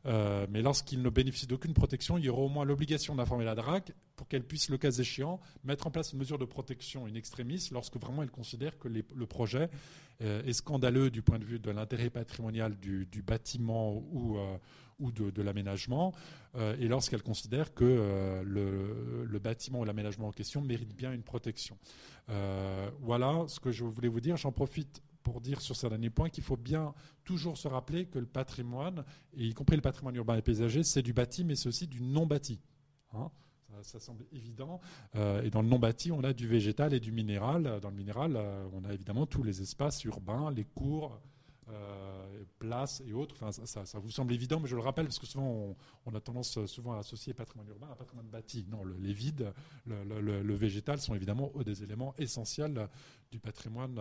Euh, 0.06 0.46
mais 0.50 0.62
lorsqu'ils 0.62 1.02
ne 1.02 1.10
bénéficient 1.10 1.48
d'aucune 1.48 1.74
protection, 1.74 2.18
il 2.18 2.26
y 2.26 2.30
aura 2.30 2.42
au 2.42 2.50
moins 2.50 2.66
l'obligation 2.66 3.16
d'informer 3.16 3.46
la 3.46 3.56
DRAC 3.56 3.94
pour 4.16 4.28
qu'elle 4.28 4.44
puisse, 4.44 4.70
le 4.70 4.78
cas 4.78 4.92
échéant, 4.92 5.40
mettre 5.64 5.88
en 5.88 5.92
place 5.92 6.14
une 6.14 6.20
mesure 6.20 6.38
de 6.38 6.46
protection 6.46 7.06
in 7.06 7.16
extremis 7.16 7.70
lorsque 7.72 7.98
vraiment 7.98 8.24
elle 8.24 8.32
considère 8.32 8.78
que 8.78 8.88
le 8.88 9.26
projet 9.26 9.70
euh, 10.24 10.44
est 10.44 10.54
scandaleux 10.54 11.10
du 11.10 11.24
point 11.24 11.40
de 11.40 11.46
vue 11.46 11.58
de 11.58 11.72
l'intérêt 11.72 12.12
patrimonial 12.12 12.78
du, 12.78 13.24
bâtiment 13.26 14.04
ou, 14.12 14.38
euh, 14.38 14.58
ou 15.02 15.12
de, 15.12 15.42
l'aménagement, 15.42 16.14
euh, 16.56 16.76
et 16.80 16.88
lorsqu'elle 16.88 17.24
considère 17.24 17.74
que 17.74 18.42
le, 18.46 19.40
bâtiment 19.40 19.80
ou 19.80 19.86
l'aménagement 19.86 20.28
en 20.28 20.32
question 20.32 20.62
mérite 20.62 20.96
bien 20.96 21.12
une 21.12 21.24
protection. 21.24 21.78
voilà 23.02 23.46
ce 23.48 23.60
que 23.60 23.72
je 23.72 23.84
voulais 23.84 24.08
vous 24.08 24.22
dire. 24.22 24.38
J'en 24.38 24.52
profite 24.52 25.02
pour 25.24 25.42
dire 25.42 25.62
sur 25.62 25.76
ce 25.76 25.88
dernier 25.88 26.10
point 26.10 26.30
qu'il 26.30 26.44
faut 26.44 26.58
bien 26.58 26.94
toujours 27.24 27.58
se 27.58 27.68
rappeler 27.68 28.06
que 28.06 28.20
le 28.20 28.26
patrimoine, 28.26 29.04
y 29.36 29.54
compris 29.54 29.76
le 29.76 29.82
patrimoine 29.82 30.16
urbain 30.16 30.36
et 30.36 30.42
paysager, 30.42 30.84
c'est 30.84 31.02
du 31.02 31.14
bâti, 31.14 31.44
mais 31.44 31.56
c'est 31.56 31.70
aussi 31.70 31.88
du 31.88 32.02
non 32.02 32.26
bâti. 32.26 32.60
Hein 33.14 33.30
ça 33.84 34.00
semble 34.00 34.26
évident. 34.32 34.80
Euh, 35.16 35.42
et 35.44 35.50
dans 35.50 35.62
le 35.62 35.68
non 35.68 35.80
bâti, 35.80 36.12
on 36.12 36.24
a 36.24 36.34
du 36.34 36.48
végétal 36.48 36.94
et 36.94 37.00
du 37.00 37.12
minéral. 37.12 37.80
Dans 37.82 37.90
le 37.90 37.96
minéral, 37.96 38.36
euh, 38.36 38.68
on 38.74 38.84
a 38.84 38.94
évidemment 38.94 39.26
tous 39.26 39.44
les 39.44 39.62
espaces 39.62 40.04
urbains, 40.04 40.52
les 40.52 40.66
cours, 40.66 41.20
euh, 41.70 42.44
places 42.60 43.02
et 43.06 43.14
autres. 43.14 43.36
Ça, 43.52 44.00
vous 44.00 44.12
semble 44.12 44.34
évident, 44.34 44.60
mais 44.60 44.68
je 44.68 44.76
le 44.76 44.82
rappelle 44.82 45.06
parce 45.06 45.20
que 45.20 45.26
souvent 45.26 45.76
on, 46.06 46.16
a 46.16 46.20
tendance 46.20 46.66
souvent 46.66 46.94
à 46.94 47.00
associer 47.00 47.34
patrimoine 47.34 47.68
urbain 47.70 47.88
à 47.92 47.96
patrimoine 47.96 48.28
bâti. 48.28 48.66
Non, 48.70 48.84
les 48.84 49.14
vides, 49.14 49.54
le, 49.86 50.54
végétal 50.56 51.00
sont 51.00 51.16
évidemment 51.16 51.52
des 51.64 51.84
éléments 51.84 52.14
essentiels 52.18 52.90
du 53.32 53.40
patrimoine 53.40 54.00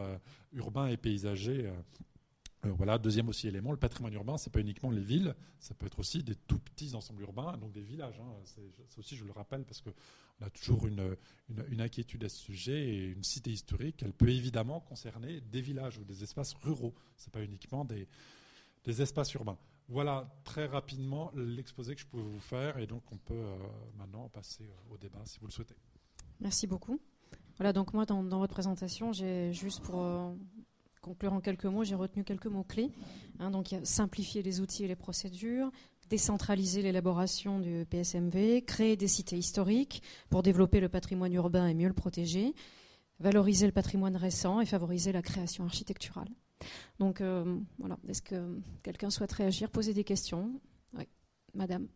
urbain 0.53 0.87
et 0.89 0.97
paysager 0.97 1.71
euh, 2.67 2.73
voilà, 2.73 2.99
deuxième 2.99 3.29
aussi 3.29 3.49
élément, 3.49 3.71
le 3.71 3.79
patrimoine 3.79 4.13
urbain, 4.13 4.37
c'est 4.37 4.53
pas 4.53 4.61
uniquement 4.61 4.91
les 4.91 5.01
villes, 5.01 5.35
ça 5.61 5.75
peut 5.75 5.87
être 5.87 5.99
aussi 5.99 6.23
des 6.23 6.35
tout 6.35 6.59
petits 6.59 6.95
ensembles 6.95 7.23
urbains, 7.23 7.57
donc 7.57 7.73
des 7.73 7.81
villages. 7.81 8.21
Hein. 8.21 8.31
C'est 8.45 8.99
aussi, 8.99 9.17
je 9.17 9.25
le 9.25 9.33
rappelle, 9.33 9.65
parce 9.65 9.81
qu'on 9.81 10.45
a 10.45 10.51
toujours 10.51 10.87
une, 10.87 11.17
inquiétude 11.79 12.23
à 12.25 12.29
ce 12.29 12.37
sujet 12.37 12.89
et 12.89 13.07
une 13.07 13.25
cité 13.25 13.51
historique, 13.51 14.03
elle 14.03 14.13
peut 14.13 14.29
évidemment 14.29 14.81
concerner 14.81 15.41
des 15.41 15.63
villages 15.63 15.97
ou 15.99 16.05
des 16.05 16.23
espaces 16.23 16.53
ruraux. 16.63 16.95
C'est 17.17 17.33
pas 17.33 17.43
uniquement 17.43 17.87
des, 17.87 18.07
espaces 19.01 19.33
urbains. 19.35 19.59
Voilà 19.89 20.29
très 20.45 20.67
rapidement 20.67 21.33
l'exposé 21.35 21.95
que 21.95 22.01
je 22.01 22.07
pouvais 22.07 22.23
vous 22.23 22.39
faire, 22.39 22.79
et 22.79 22.87
donc 22.87 23.03
on 23.11 23.17
peut 23.17 23.35
euh, 23.35 23.57
maintenant 23.97 24.29
passer 24.29 24.65
euh, 24.65 24.95
au 24.95 24.99
débat 24.99 25.21
si 25.25 25.39
vous 25.41 25.47
le 25.47 25.53
souhaitez. 25.53 25.77
Merci 26.41 26.67
beaucoup. 26.67 27.01
Voilà, 27.57 27.73
donc 27.73 27.93
moi, 27.93 28.05
dans, 28.07 28.23
votre 28.23 28.53
présentation, 28.53 29.13
j'ai 29.13 29.53
juste 29.53 29.83
pour 29.83 30.35
conclure 31.01 31.33
en 31.33 31.41
quelques 31.41 31.67
mots, 31.67 31.85
j'ai 31.85 31.95
retenu 31.95 32.25
quelques 32.25 32.47
mots-clés. 32.47 32.91
Hein, 33.39 33.51
donc, 33.51 33.75
simplifier 33.85 34.43
les 34.43 34.61
outils 34.61 34.85
et 34.85 34.89
les 34.89 34.97
procédures, 34.97 35.71
décentraliser 36.09 36.83
l'élaboration 36.83 37.61
du 37.61 37.87
PSMV, 37.89 38.63
créer 38.63 38.97
des 38.97 39.09
cités 39.09 39.37
historiques 39.37 40.03
pour 40.29 40.43
développer 40.43 40.81
le 40.81 40.89
patrimoine 40.89 41.33
urbain 41.33 41.67
et 41.67 41.75
mieux 41.75 41.89
le 41.89 41.95
protéger, 41.95 42.55
valoriser 43.21 43.67
le 43.67 43.73
patrimoine 43.73 44.17
récent 44.17 44.61
et 44.61 44.67
favoriser 44.67 45.13
la 45.13 45.23
création 45.23 45.65
architecturale. 45.65 46.29
Donc, 46.99 47.21
euh, 47.21 47.59
voilà. 47.79 47.97
Est-ce 48.09 48.23
que 48.23 48.59
quelqu'un 48.83 49.11
souhaite 49.11 49.33
réagir, 49.33 49.71
poser 49.71 49.95
des 49.95 50.05
questions? 50.05 50.61
Oui, 50.95 51.05
madame. 51.55 51.87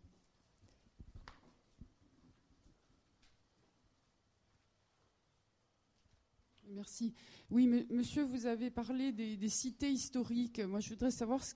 Merci. 6.74 7.14
Oui, 7.50 7.68
monsieur, 7.90 8.24
vous 8.24 8.46
avez 8.46 8.70
parlé 8.70 9.12
des, 9.12 9.48
cités 9.48 9.90
historiques. 9.90 10.60
Moi, 10.60 10.80
je 10.80 10.88
voudrais 10.88 11.10
savoir 11.10 11.44
ce 11.44 11.54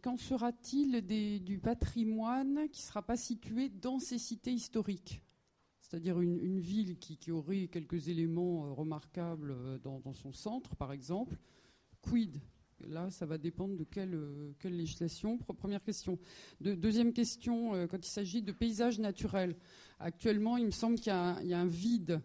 qu'en 0.00 0.16
sera-t-il 0.16 1.04
du 1.44 1.58
patrimoine 1.58 2.68
qui 2.70 2.80
ne 2.80 2.86
sera 2.86 3.02
pas 3.02 3.16
situé 3.16 3.68
dans 3.68 3.98
ces 3.98 4.18
cités 4.18 4.52
historiques? 4.52 5.20
C'est-à-dire 5.80 6.20
une, 6.20 6.60
ville 6.60 6.98
qui, 6.98 7.32
aurait 7.32 7.68
quelques 7.68 8.08
éléments 8.08 8.66
euh, 8.66 8.72
remarquables 8.72 9.52
euh, 9.52 9.78
dans, 9.78 10.12
son 10.12 10.32
centre, 10.32 10.76
par 10.76 10.92
exemple. 10.92 11.36
Quid? 12.02 12.40
Là, 12.86 13.10
ça 13.10 13.26
va 13.26 13.38
dépendre 13.38 13.74
de 13.74 13.84
quelle, 13.84 14.14
euh, 14.14 14.52
législation. 14.64 15.38
Première 15.38 15.82
question. 15.82 16.18
deuxième 16.60 17.12
question, 17.12 17.88
quand 17.88 18.06
il 18.06 18.10
s'agit 18.10 18.42
de 18.42 18.52
paysages 18.52 19.00
naturels. 19.00 19.56
Actuellement, 19.98 20.58
il 20.58 20.66
me 20.66 20.70
semble 20.70 20.96
qu'il 20.96 21.06
y, 21.06 21.54
a 21.54 21.58
un 21.58 21.66
vide 21.66 22.20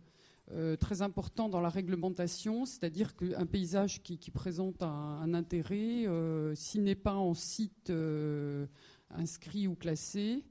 euh, 0.51 0.75
très 0.75 1.01
important 1.01 1.47
dans 1.47 1.61
la 1.61 1.69
réglementation, 1.69 2.65
c'est-à-dire 2.65 3.15
qu'un 3.15 3.45
paysage 3.45 4.03
qui, 4.03 4.29
présente 4.29 4.83
un, 4.83 5.33
intérêt, 5.33 6.05
euh, 6.05 6.53
s'il 6.53 6.83
n'est 6.83 6.95
pas 6.95 7.15
en 7.15 7.33
site 7.33 7.89
euh, 7.89 8.67
inscrit 9.09 9.67
ou 9.67 9.75
classé, 9.75 10.43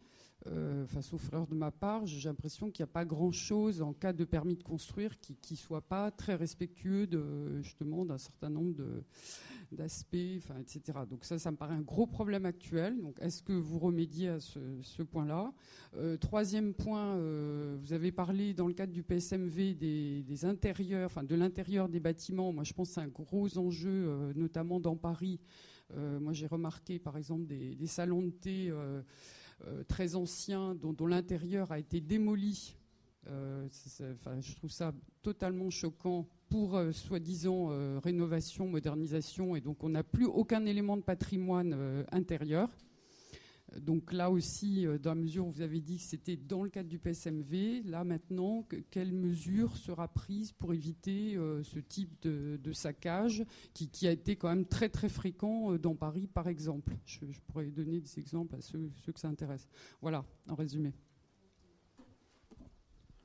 enfin, 0.46 1.02
sauf 1.02 1.28
erreur 1.32 1.46
de 1.46 1.54
ma 1.54 1.70
part, 1.70 2.04
j'ai 2.06 2.28
l'impression 2.28 2.70
qu'il 2.70 2.82
n'y 2.82 2.90
a 2.90 2.92
pas 2.92 3.04
grand-chose 3.04 3.80
en 3.80 3.92
cas 3.92 4.12
de 4.12 4.24
permis 4.24 4.56
de 4.56 4.62
construire 4.64 5.20
qui 5.20 5.36
ne 5.50 5.56
soit 5.56 5.82
pas 5.82 6.10
très 6.10 6.34
respectueux 6.34 7.08
justement 7.62 8.04
d'un 8.04 8.18
certain 8.18 8.50
nombre 8.50 8.74
de, 8.74 9.04
d'aspects, 9.72 10.14
etc. 10.60 10.98
Donc 11.08 11.24
ça, 11.24 11.38
ça 11.38 11.50
me 11.50 11.56
paraît 11.56 11.74
un 11.74 11.80
gros 11.82 12.06
problème 12.06 12.46
actuel. 12.46 13.00
Donc 13.00 13.16
est-ce 13.20 13.42
que 13.42 13.52
vous 13.52 13.78
remédiez 13.78 14.28
à 14.28 14.40
ce, 14.40 15.02
point-là? 15.02 15.52
Euh, 15.96 16.16
Troisième 16.16 16.74
point, 16.74 17.16
euh, 17.16 17.76
vous 17.80 17.92
avez 17.92 18.12
parlé 18.12 18.54
dans 18.54 18.66
le 18.66 18.74
cadre 18.74 18.92
du 18.92 19.02
PSMV 19.02 19.74
des, 19.74 20.44
intérieurs, 20.44 21.10
de 21.22 21.34
l'intérieur 21.34 21.88
des 21.88 22.00
bâtiments. 22.00 22.52
Moi, 22.52 22.64
je 22.64 22.72
pense 22.72 22.88
que 22.88 22.94
c'est 22.94 23.00
un 23.00 23.08
gros 23.08 23.58
enjeu, 23.58 23.90
euh, 23.90 24.32
notamment 24.34 24.80
dans 24.80 24.96
Paris. 24.96 25.40
moi, 26.20 26.32
j'ai 26.32 26.46
remarqué, 26.46 26.98
par 26.98 27.16
exemple, 27.16 27.46
des, 27.46 27.86
salons 27.86 28.22
de 28.22 28.30
thé 28.30 28.72
très 29.88 30.14
anciens 30.14 30.74
dont, 30.74 31.06
l'intérieur 31.06 31.70
a 31.70 31.78
été 31.78 32.00
démoli. 32.00 32.76
Je 33.26 34.54
trouve 34.56 34.70
ça 34.70 34.94
totalement 35.22 35.68
choquant 35.68 36.26
pour 36.52 36.76
euh, 36.76 36.92
soi-disant 36.92 37.68
euh, 37.70 37.98
rénovation, 38.04 38.68
modernisation, 38.68 39.56
et 39.56 39.62
donc 39.62 39.82
on 39.82 39.88
n'a 39.88 40.02
plus 40.02 40.26
aucun 40.26 40.66
élément 40.66 40.98
de 40.98 41.02
patrimoine 41.02 41.72
euh, 41.74 42.04
intérieur. 42.12 42.68
Donc 43.80 44.12
là 44.12 44.30
aussi, 44.30 44.84
dans 45.02 45.12
la 45.12 45.22
mesure 45.22 45.46
où 45.46 45.50
vous 45.50 45.62
avez 45.62 45.80
dit 45.80 45.96
que 45.96 46.02
c'était 46.02 46.36
dans 46.36 46.62
le 46.62 46.68
cadre 46.68 46.90
du 46.90 46.98
PSMV, 46.98 47.84
là 47.86 48.04
maintenant, 48.04 48.66
quelle 48.90 49.14
mesure 49.14 49.78
sera 49.78 50.08
prise 50.08 50.52
pour 50.52 50.74
éviter 50.74 51.38
ce 51.62 51.78
type 51.78 52.20
de, 52.20 52.72
saccage 52.74 53.42
qui, 53.72 54.06
a 54.06 54.10
été 54.10 54.36
quand 54.36 54.50
même 54.50 54.66
très 54.66 54.90
très 54.90 55.08
fréquent 55.08 55.78
dans 55.78 55.94
Paris, 55.94 56.26
par 56.26 56.48
exemple? 56.48 56.92
Je, 57.06 57.20
pourrais 57.46 57.64
donner 57.70 57.98
des 57.98 58.18
exemples 58.18 58.56
à 58.56 58.60
ceux, 58.60 58.90
ceux 59.06 59.12
que 59.12 59.20
ça 59.20 59.28
intéresse. 59.28 59.66
Voilà, 60.02 60.22
en 60.50 60.54
résumé. 60.54 60.92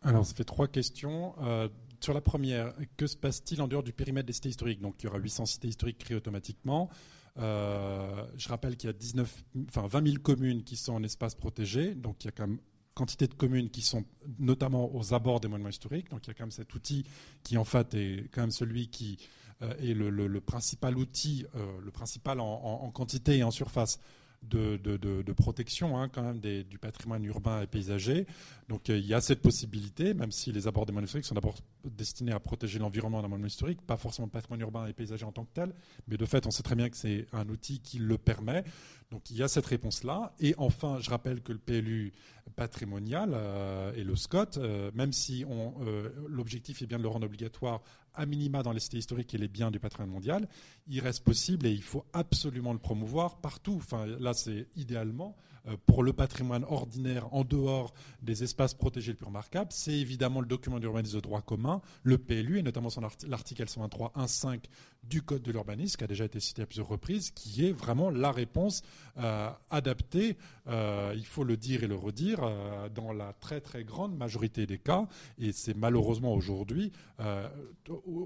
Alors, 0.01 0.25
ça 0.25 0.33
fait 0.33 0.45
trois 0.45 0.69
questions. 0.69 1.35
Sur 1.99 2.13
la 2.13 2.21
première, 2.21 2.73
que 2.95 3.07
se 3.07 3.17
passe-t-il 3.17 3.61
en 3.61 3.67
dehors 3.67 3.83
du 3.83 3.93
périmètre 3.93 4.27
des 4.27 4.33
cités 4.33 4.49
historiques? 4.49 4.81
Donc, 4.81 4.95
il 5.01 5.05
y 5.05 5.09
aura 5.09 5.17
800 5.17 5.45
cités 5.45 5.67
historiques 5.67 5.97
créées 5.97 6.17
automatiquement. 6.17 6.89
Euh, 7.39 8.25
je 8.35 8.49
rappelle 8.49 8.77
qu'il 8.77 8.87
y 8.87 8.89
a 8.89 8.93
19, 8.93 9.43
enfin 9.69 9.87
20 9.87 10.07
000 10.07 10.17
communes 10.21 10.63
qui 10.63 10.75
sont 10.75 10.93
en 10.93 11.03
espace 11.03 11.35
protégé, 11.35 11.93
donc 11.93 12.23
il 12.23 12.25
y 12.25 12.29
a 12.29 12.31
quand 12.31 12.47
même 12.47 12.59
quantité 12.95 13.27
de 13.27 13.35
communes 13.35 13.69
qui 13.69 13.81
sont 13.81 14.03
notamment 14.39 14.93
aux 14.95 15.13
abords 15.13 15.39
des 15.39 15.47
monuments 15.47 15.69
historiques. 15.69 16.09
Donc 16.09 16.25
il 16.25 16.29
y 16.29 16.31
a 16.31 16.33
quand 16.33 16.45
même 16.45 16.51
cet 16.51 16.73
outil 16.73 17.03
qui 17.43 17.57
en 17.57 17.63
fait 17.63 17.93
est 17.93 18.27
quand 18.31 18.41
même 18.41 18.51
celui 18.51 18.87
qui 18.87 19.19
euh, 19.61 19.75
est 19.77 19.93
le, 19.93 20.41
principal 20.41 20.97
outil, 20.97 21.45
euh, 21.55 21.79
le 21.83 21.91
principal 21.91 22.39
en, 22.39 22.89
quantité 22.91 23.37
et 23.37 23.43
en 23.43 23.51
surface 23.51 23.99
de, 24.43 25.31
protection 25.33 25.97
hein, 25.97 26.09
quand 26.09 26.23
même 26.23 26.39
du 26.39 26.77
patrimoine 26.79 27.23
urbain 27.25 27.61
et 27.61 27.67
paysager. 27.67 28.25
Donc 28.69 28.89
euh, 28.89 28.97
il 28.97 29.05
y 29.05 29.13
a 29.13 29.21
cette 29.21 29.41
possibilité, 29.41 30.13
même 30.13 30.31
si 30.31 30.51
les 30.51 30.67
abords 30.67 30.85
des 30.85 30.91
monuments 30.91 31.05
historiques 31.05 31.25
sont 31.25 31.35
d'abord 31.35 31.55
destinés 31.85 32.31
à 32.31 32.39
protéger 32.39 32.79
l'environnement 32.79 33.21
d'un 33.21 33.27
monument 33.27 33.47
historique, 33.47 33.81
pas 33.81 33.97
forcément 33.97 34.25
le 34.25 34.31
patrimoine 34.31 34.61
urbain 34.61 34.87
et 34.87 34.93
paysager 34.93 35.25
en 35.25 35.31
tant 35.31 35.45
que 35.45 35.53
tel, 35.53 35.73
mais 36.07 36.17
de 36.17 36.25
fait 36.25 36.45
on 36.45 36.51
sait 36.51 36.63
très 36.63 36.75
bien 36.75 36.89
que 36.89 36.97
c'est 36.97 37.27
un 37.33 37.47
outil 37.49 37.79
qui 37.79 37.99
le 37.99 38.17
permet. 38.17 38.63
Donc 39.11 39.29
il 39.29 39.37
y 39.37 39.43
a 39.43 39.47
cette 39.47 39.65
réponse-là. 39.65 40.33
Et 40.39 40.53
enfin, 40.57 40.97
je 40.99 41.09
rappelle 41.09 41.41
que 41.41 41.53
le 41.53 41.59
PLU 41.59 42.11
patrimonial 42.55 43.31
euh, 43.33 43.93
et 43.95 44.03
le 44.03 44.15
SCOT, 44.15 44.57
euh, 44.57 44.91
même 44.93 45.13
si 45.13 45.45
l'objectif 46.27 46.81
est 46.81 46.87
bien 46.87 46.97
de 46.97 47.03
le 47.03 47.09
rendre 47.09 47.25
obligatoire 47.25 47.81
à 48.17 48.25
minima 48.25 48.63
dans 48.63 48.73
les 48.73 48.79
cités 48.79 48.97
historiques 48.97 49.33
et 49.33 49.37
les 49.37 49.47
biens 49.47 49.71
du 49.71 49.79
patrimoine 49.79 50.09
mondial, 50.09 50.47
il 50.87 50.99
reste 50.99 51.23
possible 51.23 51.65
et 51.65 51.71
il 51.71 51.83
faut 51.83 52.05
absolument 52.13 52.73
le 52.73 52.79
promouvoir 52.79 53.37
partout. 53.37 53.75
Enfin, 53.77 54.05
là, 54.05 54.33
c'est 54.33 54.67
idéalement 54.75 55.35
pour 55.85 56.03
le 56.03 56.13
patrimoine 56.13 56.63
ordinaire 56.63 57.33
en 57.33 57.43
dehors 57.43 57.93
des 58.21 58.43
espaces 58.43 58.73
protégés 58.73 59.11
les 59.11 59.17
plus 59.17 59.25
remarquables, 59.25 59.71
c'est 59.71 59.93
évidemment 59.93 60.41
le 60.41 60.47
document 60.47 60.79
d'urbanisme 60.79 61.15
de 61.15 61.21
droit 61.21 61.41
commun, 61.41 61.81
le 62.03 62.17
PLU, 62.17 62.59
et 62.59 62.63
notamment 62.63 62.89
son 62.89 63.01
l'article 63.27 63.65
123.1.5 63.65 64.61
du 65.09 65.21
Code 65.21 65.41
de 65.41 65.51
l'urbanisme, 65.51 65.97
qui 65.97 66.03
a 66.03 66.07
déjà 66.07 66.25
été 66.25 66.39
cité 66.39 66.61
à 66.61 66.65
plusieurs 66.65 66.87
reprises, 66.87 67.31
qui 67.31 67.65
est 67.65 67.71
vraiment 67.71 68.09
la 68.09 68.31
réponse 68.31 68.81
euh, 69.17 69.49
adaptée, 69.69 70.37
euh, 70.67 71.13
il 71.15 71.25
faut 71.25 71.43
le 71.43 71.57
dire 71.57 71.83
et 71.83 71.87
le 71.87 71.95
redire, 71.95 72.39
euh, 72.43 72.89
dans 72.89 73.11
la 73.13 73.33
très 73.33 73.61
très 73.61 73.83
grande 73.83 74.15
majorité 74.15 74.65
des 74.65 74.77
cas. 74.77 75.07
Et 75.39 75.51
c'est 75.51 75.75
malheureusement 75.75 76.33
aujourd'hui, 76.33 76.91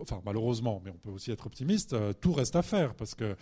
enfin 0.01 0.21
malheureusement, 0.25 0.81
mais 0.83 0.91
on 0.91 0.97
peut 0.97 1.11
aussi 1.11 1.31
être 1.31 1.47
optimiste, 1.47 1.95
tout 2.19 2.33
reste 2.33 2.55
à 2.55 2.61
faire, 2.61 2.93
parce 2.95 3.15
que 3.15 3.35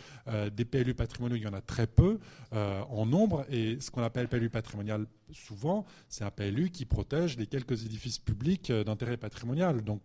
des 0.50 0.66
PLU 0.66 0.94
patrimoniaux, 0.94 1.38
il 1.38 1.44
y 1.44 1.48
en 1.48 1.54
a 1.54 1.62
très 1.62 1.88
peu 1.88 2.20
en 2.52 3.06
nombre, 3.06 3.46
et 3.50 3.80
ce 3.80 3.92
qu'on 3.92 4.04
appelle 4.04 4.28
PLU 4.28 4.50
patrimonial 4.50 5.06
souvent, 5.34 5.86
c'est 6.08 6.24
un 6.24 6.32
PLU 6.32 6.70
qui 6.70 6.86
protège 6.86 7.38
les 7.38 7.48
quelques 7.48 7.86
édifices 7.86 8.20
publics 8.20 8.72
d'intérêt 8.72 9.18
patrimonial. 9.18 9.84
Donc, 9.84 10.02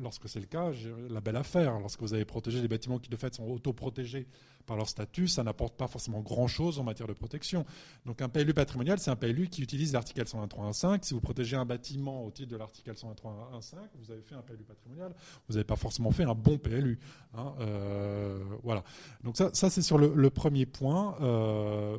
lorsque 0.00 0.28
c'est 0.28 0.40
le 0.40 0.46
cas, 0.46 0.70
la 1.08 1.20
belle 1.20 1.36
affaire 1.36 1.78
lorsque 1.80 2.00
vous 2.00 2.14
avez 2.14 2.24
protégé 2.24 2.60
les 2.60 2.68
bâtiments 2.68 2.98
qui 2.98 3.10
de 3.10 3.16
fait 3.16 3.34
sont 3.34 3.48
autoprotégés 3.48 4.26
par 4.66 4.76
leur 4.76 4.88
statut, 4.88 5.28
ça 5.28 5.42
n'apporte 5.42 5.76
pas 5.76 5.86
forcément 5.86 6.20
grand-chose 6.20 6.78
en 6.78 6.84
matière 6.84 7.08
de 7.08 7.12
protection. 7.12 7.64
Donc 8.06 8.22
un 8.22 8.28
PLU 8.28 8.54
patrimonial, 8.54 8.98
c'est 8.98 9.10
un 9.10 9.16
PLU 9.16 9.48
qui 9.48 9.62
utilise 9.62 9.92
l'article 9.92 10.22
123.1.5. 10.22 11.00
Si 11.02 11.14
vous 11.14 11.20
protégez 11.20 11.56
un 11.56 11.64
bâtiment 11.64 12.24
au 12.24 12.30
titre 12.30 12.50
de 12.50 12.56
l'article 12.56 12.92
123.1.5, 12.92 13.76
vous 13.98 14.10
avez 14.10 14.22
fait 14.22 14.34
un 14.34 14.42
PLU 14.42 14.64
patrimonial, 14.64 15.14
vous 15.48 15.54
n'avez 15.54 15.64
pas 15.64 15.76
forcément 15.76 16.10
fait 16.10 16.24
un 16.24 16.34
bon 16.34 16.58
PLU. 16.58 16.98
Hein, 17.34 17.54
euh, 17.60 18.42
voilà. 18.62 18.84
Donc 19.24 19.36
ça, 19.36 19.50
c'est 19.52 19.82
sur 19.82 19.98
le, 19.98 20.30
premier 20.30 20.66
point, 20.66 21.16
euh, 21.20 21.98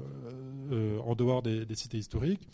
euh, 0.72 1.00
en 1.00 1.16
dehors 1.16 1.42
des 1.42 1.76
cités 1.76 1.98
historiques. 1.98 2.48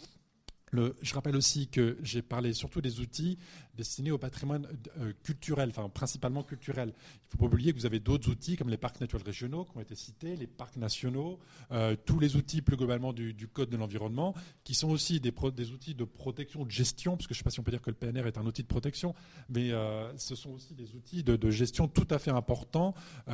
Je 0.73 1.13
rappelle 1.13 1.35
aussi 1.35 1.67
que 1.67 1.97
j'ai 2.01 2.21
parlé 2.21 2.53
surtout 2.53 2.81
des 2.81 2.99
outils 2.99 3.37
destinés 3.79 4.11
au 4.11 4.17
patrimoine 4.17 4.67
euh, 4.99 5.13
culturel, 5.23 5.69
enfin 5.69 5.87
principalement 5.87 6.43
culturel. 6.43 6.89
Il 6.89 7.25
ne 7.27 7.31
faut 7.31 7.37
pas 7.37 7.45
oublier 7.45 7.71
que 7.71 7.77
vous 7.77 7.85
avez 7.85 8.01
d'autres 8.01 8.29
outils 8.29 8.57
comme 8.57 8.69
les 8.69 8.77
parcs 8.77 8.99
naturels 8.99 9.25
régionaux 9.25 9.63
qui 9.63 9.77
ont 9.77 9.79
été 9.79 9.95
cités, 9.95 10.35
les 10.35 10.47
parcs 10.47 10.75
nationaux, 10.75 11.39
euh, 11.71 11.95
tous 12.05 12.19
les 12.19 12.35
outils 12.35 12.61
plus 12.61 12.75
globalement 12.75 13.13
du, 13.13 13.47
Code 13.53 13.69
de 13.69 13.77
l'environnement, 13.77 14.35
qui 14.65 14.75
sont 14.75 14.89
aussi 14.89 15.21
des, 15.21 15.33
des, 15.55 15.71
outils 15.71 15.95
de 15.95 16.03
protection, 16.03 16.65
de 16.65 16.71
gestion, 16.71 17.15
parce 17.15 17.25
que 17.25 17.33
je 17.33 17.39
ne 17.39 17.41
sais 17.41 17.43
pas 17.45 17.51
si 17.51 17.59
on 17.61 17.63
peut 17.63 17.71
dire 17.71 17.81
que 17.81 17.89
le 17.89 17.95
PNR 17.95 18.27
est 18.27 18.37
un 18.37 18.45
outil 18.45 18.63
de 18.63 18.67
protection, 18.67 19.15
mais 19.47 19.71
euh, 19.71 20.15
ce 20.17 20.35
sont 20.35 20.51
aussi 20.51 20.75
des 20.75 20.93
outils 20.93 21.23
de, 21.23 21.49
gestion 21.49 21.87
tout 21.87 22.07
à 22.11 22.19
fait 22.19 22.31
importants, 22.31 22.93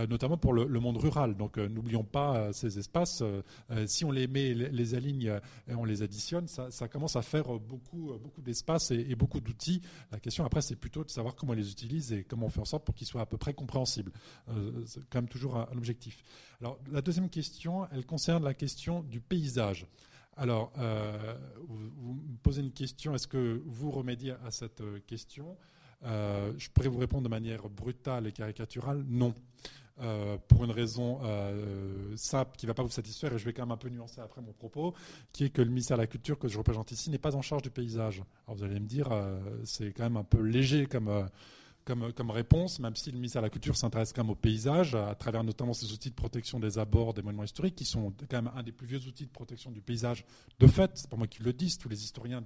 notamment 0.10 0.38
pour 0.38 0.54
le, 0.54 0.80
monde 0.80 0.98
rural. 0.98 1.36
Donc 1.36 1.58
n'oublions 1.58 2.04
pas 2.04 2.54
ces 2.54 2.78
espaces. 2.80 3.24
si 3.88 4.06
on 4.06 4.12
les 4.12 4.28
met, 4.28 4.54
les, 4.54 4.96
aligne 4.96 5.40
et 5.68 5.74
on 5.74 5.86
les 5.86 6.02
additionne, 6.02 6.48
ça, 6.48 6.70
ça 6.72 6.88
commence 6.88 7.16
à 7.16 7.22
faire 7.26 7.60
beaucoup, 7.60 8.14
beaucoup 8.22 8.42
d'espace 8.42 8.92
et, 8.92 9.16
beaucoup 9.16 9.40
d'outils. 9.40 9.82
La 10.12 10.20
question 10.20 10.46
après, 10.46 10.62
c'est 10.62 10.76
plutôt 10.76 11.04
de 11.04 11.10
savoir 11.10 11.36
comment 11.36 11.54
on 11.54 11.56
les 11.56 11.72
utilise 11.72 12.14
et 12.14 12.24
comment 12.24 12.48
on 12.48 12.50
fait 12.50 12.60
en 12.60 12.66
sorte 12.66 12.86
pour 12.86 12.96
qu'ils 12.96 13.08
soient 13.08 13.22
à 13.22 13.26
peu 13.26 13.38
près 13.38 13.54
compréhensibles. 13.54 14.12
Euh, 14.50 14.84
c'est 14.86 15.02
quand 15.10 15.20
même 15.20 15.30
toujours 15.30 15.58
un, 15.58 15.68
objectif. 15.78 16.24
Alors, 16.62 16.80
la 16.92 17.02
deuxième 17.02 17.30
question, 17.30 17.88
elle 17.92 18.06
concerne 18.06 18.44
la 18.44 18.54
question 18.54 19.04
du 19.04 19.20
paysage. 19.20 19.86
Alors, 20.38 20.74
euh, 20.78 21.36
vous, 21.68 22.14
me 22.14 22.38
posez 22.44 22.62
une 22.62 22.72
question, 22.72 23.16
est-ce 23.16 23.28
que 23.28 23.62
vous 23.66 23.92
remédiez 23.92 24.36
à 24.46 24.52
cette 24.52 24.82
euh, 24.82 25.00
question? 25.08 25.58
Je 26.04 26.70
pourrais 26.70 26.88
vous 26.90 27.00
répondre 27.00 27.24
de 27.24 27.30
manière 27.30 27.68
brutale 27.68 28.28
et 28.28 28.32
caricaturale, 28.32 29.04
non. 29.08 29.34
Euh, 30.02 30.38
pour 30.50 30.66
une 30.66 30.72
raison 30.72 31.22
euh, 31.24 32.14
simple 32.18 32.58
qui 32.58 32.66
ne 32.66 32.72
va 32.72 32.74
pas 32.74 32.84
vous 32.84 32.90
satisfaire, 32.90 33.32
et 33.34 33.38
je 33.38 33.46
vais 33.46 33.54
quand 33.54 33.62
même 33.62 33.72
un 33.72 33.78
peu 33.78 33.88
nuancer 33.88 34.20
après 34.20 34.42
mon 34.42 34.52
propos, 34.52 34.94
qui 35.32 35.46
est 35.46 35.50
que 35.50 35.62
le 35.62 35.70
ministère 35.70 35.96
de 35.96 36.02
la 36.02 36.08
Culture 36.08 36.38
que 36.38 36.50
je 36.50 36.58
représente 36.58 36.92
ici 36.92 37.10
n'est 37.10 37.18
pas 37.18 37.34
en 37.34 37.42
charge 37.42 37.62
du 37.62 37.70
paysage. 37.70 38.22
Alors 38.46 38.58
vous 38.58 38.66
allez 38.66 38.82
me 38.82 38.88
dire, 38.88 39.10
euh, 39.14 39.40
c'est 39.64 39.94
quand 39.94 40.04
même 40.04 40.18
un 40.18 40.26
peu 40.26 40.42
léger 40.42 40.86
comme 40.86 41.30
comme, 41.86 42.32
réponse, 42.32 42.80
même 42.80 42.96
si 42.96 43.12
le 43.12 43.16
ministère 43.16 43.44
de 43.44 43.46
la 43.46 43.52
Culture 43.52 43.78
s'intéresse 43.78 44.12
quand 44.12 44.24
même 44.24 44.32
au 44.32 44.36
paysage, 44.36 44.96
à 44.96 45.14
travers 45.14 45.44
notamment 45.44 45.74
ces 45.74 45.94
outils 45.94 46.10
de 46.10 46.16
protection 46.16 46.60
des 46.60 46.80
abords 46.80 47.14
des 47.14 47.22
monuments 47.22 47.44
historiques, 47.44 47.76
qui 47.76 47.86
sont 47.86 48.12
quand 48.30 48.42
même 48.42 48.52
un 48.56 48.64
des 48.64 48.72
plus 48.72 48.88
vieux 48.88 49.06
outils 49.08 49.26
de 49.26 49.32
protection 49.32 49.70
du 49.70 49.82
paysage. 49.82 50.26
De 50.60 50.66
fait, 50.66 50.92
c'est 50.96 51.10
pas 51.10 51.16
moi 51.16 51.28
qui 51.28 51.44
le 51.44 51.54
dis, 51.54 51.78
tous 51.78 51.88
les 51.88 52.04
historiens 52.04 52.44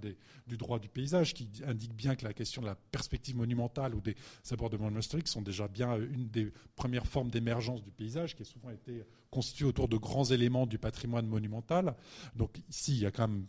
du 0.47 0.57
droit 0.57 0.77
du 0.77 0.89
paysage 0.89 1.33
qui 1.33 1.49
indiquent 1.65 1.95
bien 1.95 2.15
que 2.15 2.25
la 2.25 2.33
question 2.33 2.61
de 2.61 2.67
la 2.67 2.75
perspective 2.75 3.37
monumentale 3.37 3.95
ou 3.95 4.01
des 4.01 4.15
abords 4.51 4.69
des 4.69 4.77
monuments 4.77 4.99
historiques 4.99 5.29
sont 5.29 5.41
déjà 5.41 5.69
bien 5.69 5.95
une 5.95 6.27
des 6.27 6.51
premières 6.75 7.07
formes 7.07 7.29
d'émergence 7.29 7.81
du 7.81 7.91
paysage, 7.91 8.35
qui 8.35 8.41
a 8.41 8.45
souvent 8.45 8.71
été 8.71 9.05
constituée 9.31 9.65
autour 9.65 9.87
de 9.87 9.95
grands 9.95 10.25
éléments 10.25 10.67
du 10.67 10.77
patrimoine 10.77 11.27
monumental. 11.27 11.95
Donc 12.35 12.61
ici, 12.69 12.93
il 12.93 12.99
y 12.99 13.05
a 13.05 13.11
quand 13.11 13.27
même 13.29 13.45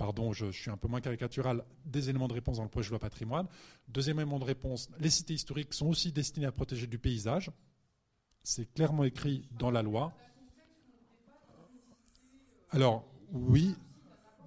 pardon, 0.00 0.32
je, 0.32 0.50
suis 0.50 0.70
un 0.70 0.78
peu 0.78 0.88
moins 0.88 1.02
caricatural, 1.02 1.62
des 1.84 2.08
éléments 2.08 2.26
de 2.26 2.32
réponse 2.32 2.56
dans 2.56 2.62
le 2.62 2.70
projet 2.70 2.88
de 2.88 2.92
loi 2.92 2.98
patrimoine. 2.98 3.46
Deuxième 3.86 4.18
élément 4.18 4.38
de 4.38 4.44
réponse, 4.44 4.88
les 4.98 5.10
cités 5.10 5.34
historiques 5.34 5.74
sont 5.74 5.88
aussi 5.88 6.10
destinées 6.10 6.46
à 6.46 6.52
protéger 6.52 6.86
du 6.86 6.98
paysage. 6.98 7.50
C'est 8.42 8.72
clairement 8.72 9.04
écrit 9.04 9.46
dans 9.58 9.70
la 9.70 9.82
loi. 9.82 10.14
Alors, 12.70 13.04
oui, 13.30 13.76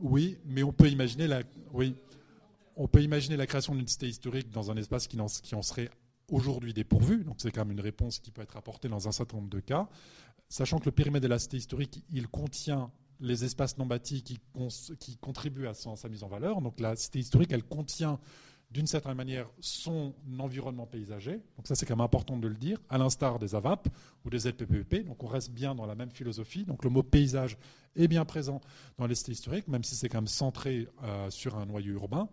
oui, 0.01 0.39
mais 0.43 0.63
on 0.63 0.73
peut 0.73 0.89
imaginer 0.89 1.27
la, 1.27 1.43
oui, 1.71 1.95
on 2.75 2.87
peut 2.87 3.03
imaginer 3.03 3.37
la 3.37 3.45
création 3.45 3.75
d'une 3.75 3.87
cité 3.87 4.07
historique 4.07 4.49
dans 4.49 4.71
un 4.71 4.75
espace 4.75 5.07
qui 5.07 5.21
en, 5.21 5.27
qui 5.27 5.53
en 5.53 5.61
serait 5.61 5.91
aujourd'hui 6.31 6.73
dépourvu. 6.73 7.23
Donc 7.25 7.35
c'est 7.37 7.51
quand 7.51 7.63
même 7.63 7.77
une 7.77 7.83
réponse 7.83 8.17
qui 8.17 8.31
peut 8.31 8.41
être 8.41 8.57
apportée 8.57 8.89
dans 8.89 9.07
un 9.07 9.11
certain 9.11 9.37
nombre 9.37 9.49
de 9.51 9.59
cas. 9.59 9.87
Sachant 10.49 10.79
que 10.79 10.85
le 10.85 10.91
périmètre 10.91 11.21
de 11.21 11.29
la 11.29 11.37
cité 11.37 11.57
historique, 11.57 12.03
il 12.11 12.27
contient 12.27 12.91
les 13.23 13.45
espaces 13.45 13.77
non 13.77 13.85
bâtis 13.85 14.21
qui, 14.21 14.39
contribuent 15.21 15.67
à 15.67 15.73
sa 15.73 16.09
mise 16.09 16.23
en 16.23 16.27
valeur. 16.27 16.61
Donc 16.61 16.79
la 16.79 16.95
cité 16.95 17.19
historique, 17.19 17.51
elle 17.51 17.63
contient 17.63 18.19
d'une 18.69 18.87
certaine 18.87 19.13
manière 19.13 19.47
son 19.61 20.13
environnement 20.39 20.85
paysager. 20.85 21.33
Donc 21.55 21.65
ça, 21.65 21.75
c'est 21.75 21.85
quand 21.85 21.95
même 21.95 22.03
important 22.03 22.37
de 22.37 22.47
le 22.47 22.55
dire, 22.55 22.79
à 22.89 22.97
l'instar 22.97 23.39
des 23.39 23.55
AVAP 23.55 23.87
ou 24.25 24.29
des 24.29 24.49
LPPEP. 24.49 25.05
Donc 25.05 25.23
on 25.23 25.27
reste 25.27 25.51
bien 25.51 25.73
dans 25.73 25.85
la 25.85 25.95
même 25.95 26.09
philosophie. 26.09 26.65
Donc 26.65 26.83
le 26.83 26.89
mot 26.89 27.03
paysage 27.03 27.57
est 27.95 28.07
bien 28.07 28.25
présent 28.25 28.59
dans 28.97 29.07
les 29.07 29.15
cités 29.15 29.31
historiques, 29.31 29.67
même 29.67 29.83
si 29.83 29.95
c'est 29.95 30.09
quand 30.09 30.17
même 30.17 30.27
centré 30.27 30.89
euh, 31.03 31.29
sur 31.29 31.57
un 31.57 31.65
noyau 31.65 31.93
urbain. 31.93 32.27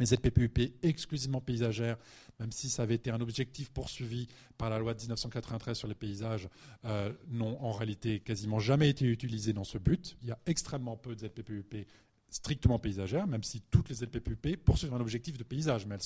Les 0.00 0.06
ZPPUP 0.06 0.78
exclusivement 0.82 1.42
paysagères, 1.42 1.98
même 2.38 2.52
si 2.52 2.70
ça 2.70 2.84
avait 2.84 2.94
été 2.94 3.10
un 3.10 3.20
objectif 3.20 3.70
poursuivi 3.70 4.28
par 4.56 4.70
la 4.70 4.78
loi 4.78 4.94
de 4.94 5.00
1993 5.00 5.76
sur 5.76 5.88
les 5.88 5.94
paysages, 5.94 6.48
euh, 6.86 7.12
n'ont 7.28 7.62
en 7.62 7.70
réalité 7.70 8.20
quasiment 8.20 8.58
jamais 8.58 8.88
été 8.88 9.04
utilisés 9.04 9.52
dans 9.52 9.62
ce 9.62 9.76
but. 9.76 10.16
Il 10.22 10.28
y 10.28 10.32
a 10.32 10.38
extrêmement 10.46 10.96
peu 10.96 11.14
de 11.14 11.26
ZPPUP 11.26 11.86
strictement 12.30 12.78
paysagères, 12.78 13.26
même 13.26 13.42
si 13.42 13.60
toutes 13.70 13.90
les 13.90 13.96
ZPPUP 13.96 14.56
poursuivent 14.64 14.94
un 14.94 15.00
objectif 15.00 15.36
de 15.36 15.44
paysage, 15.44 15.84
mais 15.84 15.96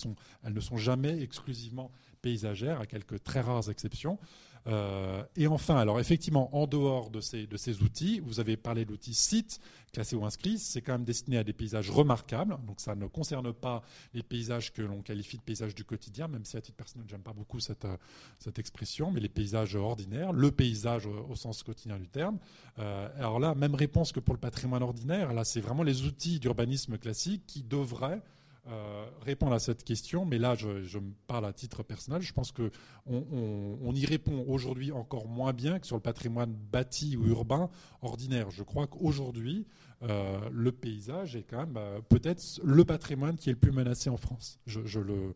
elles 0.42 0.54
ne 0.54 0.60
sont 0.60 0.76
jamais 0.76 1.22
exclusivement 1.22 1.92
paysagères, 2.20 2.80
à 2.80 2.86
quelques 2.86 3.22
très 3.22 3.42
rares 3.42 3.70
exceptions. 3.70 4.18
Euh, 4.66 5.22
et 5.36 5.46
enfin, 5.46 5.76
alors 5.76 6.00
effectivement, 6.00 6.54
en 6.56 6.66
dehors 6.66 7.10
de 7.10 7.20
ces, 7.20 7.46
de 7.46 7.56
ces 7.56 7.82
outils, 7.82 8.20
vous 8.20 8.40
avez 8.40 8.56
parlé 8.56 8.84
de 8.84 8.90
l'outil 8.90 9.14
site, 9.14 9.60
classé 9.92 10.16
ou 10.16 10.24
inscrit, 10.24 10.58
c'est 10.58 10.80
quand 10.80 10.92
même 10.92 11.04
destiné 11.04 11.38
à 11.38 11.44
des 11.44 11.52
paysages 11.52 11.90
remarquables, 11.90 12.56
donc 12.66 12.80
ça 12.80 12.94
ne 12.94 13.06
concerne 13.06 13.52
pas 13.52 13.82
les 14.14 14.22
paysages 14.22 14.72
que 14.72 14.82
l'on 14.82 15.02
qualifie 15.02 15.36
de 15.36 15.42
paysages 15.42 15.74
du 15.74 15.84
quotidien, 15.84 16.28
même 16.28 16.44
si 16.44 16.56
à 16.56 16.60
titre 16.60 16.76
personnel, 16.76 17.06
j'aime 17.08 17.22
pas 17.22 17.32
beaucoup 17.32 17.60
cette, 17.60 17.84
euh, 17.84 17.96
cette 18.38 18.58
expression, 18.58 19.10
mais 19.10 19.20
les 19.20 19.28
paysages 19.28 19.76
ordinaires, 19.76 20.32
le 20.32 20.50
paysage 20.50 21.06
au, 21.06 21.34
sens 21.36 21.62
quotidien 21.62 21.98
du 21.98 22.08
terme. 22.08 22.38
Euh, 22.78 23.08
alors 23.18 23.38
là, 23.38 23.54
même 23.54 23.74
réponse 23.74 24.12
que 24.12 24.20
pour 24.20 24.34
le 24.34 24.40
patrimoine 24.40 24.82
ordinaire, 24.82 25.32
là 25.32 25.44
c'est 25.44 25.60
vraiment 25.60 25.82
les 25.82 26.02
outils 26.02 26.40
d'urbanisme 26.40 26.96
classique 26.96 27.42
qui 27.46 27.62
devraient 27.62 28.22
euh, 28.66 29.06
répondre 29.20 29.52
à 29.52 29.58
cette 29.58 29.84
question, 29.84 30.24
mais 30.24 30.38
là, 30.38 30.54
je, 30.54 30.98
me 30.98 31.12
parle 31.26 31.44
à 31.44 31.52
titre 31.52 31.82
personnel. 31.82 32.22
Je 32.22 32.32
pense 32.32 32.50
qu'on 32.50 32.70
on, 33.06 33.94
y 33.94 34.06
répond 34.06 34.42
aujourd'hui 34.48 34.90
encore 34.90 35.28
moins 35.28 35.52
bien 35.52 35.78
que 35.78 35.86
sur 35.86 35.96
le 35.96 36.02
patrimoine 36.02 36.54
bâti 36.72 37.16
ou 37.18 37.26
urbain 37.26 37.68
ordinaire. 38.00 38.50
Je 38.50 38.62
crois 38.62 38.86
qu'aujourd'hui, 38.86 39.66
euh, 40.02 40.48
le 40.50 40.72
paysage 40.72 41.36
est 41.36 41.42
quand 41.42 41.58
même 41.58 41.76
euh, 41.76 42.00
peut-être 42.08 42.42
le 42.64 42.84
patrimoine 42.86 43.36
qui 43.36 43.50
est 43.50 43.52
le 43.52 43.58
plus 43.58 43.72
menacé 43.72 44.08
en 44.08 44.16
France. 44.16 44.58
Je, 44.66 44.80
le, 44.98 45.34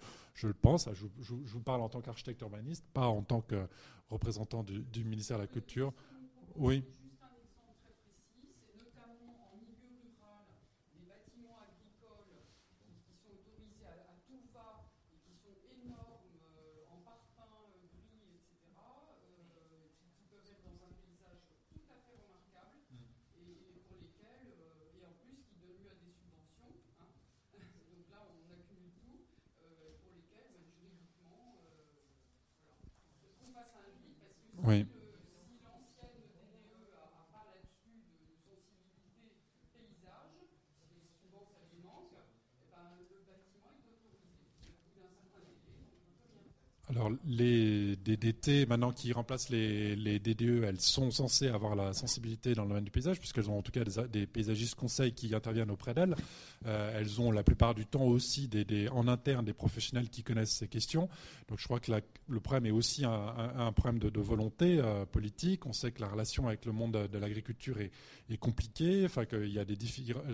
pense. 0.63 0.89
Je, 0.95 1.35
vous 1.35 1.61
parle 1.61 1.83
en 1.83 1.91
tant 1.91 2.01
qu'architecte 2.01 2.41
urbaniste, 2.41 2.85
pas 2.95 3.09
en 3.09 3.23
tant 3.23 3.43
que 3.43 3.67
représentant 4.09 4.63
du, 4.63 4.81
du 4.91 5.05
ministère 5.05 5.37
de 5.37 5.43
la 5.43 5.49
Culture. 5.49 5.93
Oui. 6.57 6.83
Les 47.27 47.97
DDT, 47.97 48.67
maintenant 48.67 48.93
qui 48.93 49.13
remplacent 49.13 49.51
les, 49.51 50.19
DDE, 50.19 50.65
elles 50.65 50.81
sont 50.81 51.11
censées 51.11 51.49
avoir 51.49 51.77
la 51.77 51.93
sensibilité 51.93 52.55
dans 52.55 52.63
le 52.63 52.69
domaine 52.69 52.85
du 52.85 52.91
paysage, 52.91 53.19
puisqu'elles 53.19 53.51
ont 53.51 53.59
en 53.59 53.63
tout 53.63 53.73
cas 53.73 53.85
des, 53.85 54.27
paysagistes 54.27 54.75
conseils 54.75 55.13
qui 55.13 55.35
interviennent 55.35 55.71
auprès 55.71 55.95
d'elles. 55.95 56.17
Euh, 56.67 56.99
elles 56.99 57.21
ont 57.21 57.31
la 57.31 57.43
plupart 57.43 57.75
du 57.75 57.87
temps 57.87 58.05
aussi 58.05 58.49
en 58.93 59.09
interne 59.09 59.45
des 59.45 59.53
professionnels 59.53 60.09
qui 60.09 60.23
connaissent 60.23 60.53
ces 60.53 60.69
questions. 60.69 61.09
Donc, 61.49 61.59
je 61.59 61.65
crois 61.65 61.81
que 61.81 61.93
le 62.29 62.41
problème 62.41 62.67
est 62.67 62.71
aussi 62.71 63.05
un, 63.05 63.73
problème 63.73 63.99
de, 63.99 64.21
volonté 64.21 64.79
euh, 64.79 65.07
politique. 65.07 65.67
On 65.67 65.73
sait 65.73 65.93
que 65.93 66.01
la 66.01 66.09
relation 66.09 66.47
avec 66.47 66.65
le 66.67 66.73
monde 66.73 67.09
de, 67.11 67.19
l'agriculture 67.19 67.81
est, 67.81 67.91
est, 68.31 68.37
compliquée. 68.37 69.05
Enfin, 69.05 69.25
qu'il 69.25 69.53
y 69.53 69.59
a 69.59 69.65
des 69.65 69.77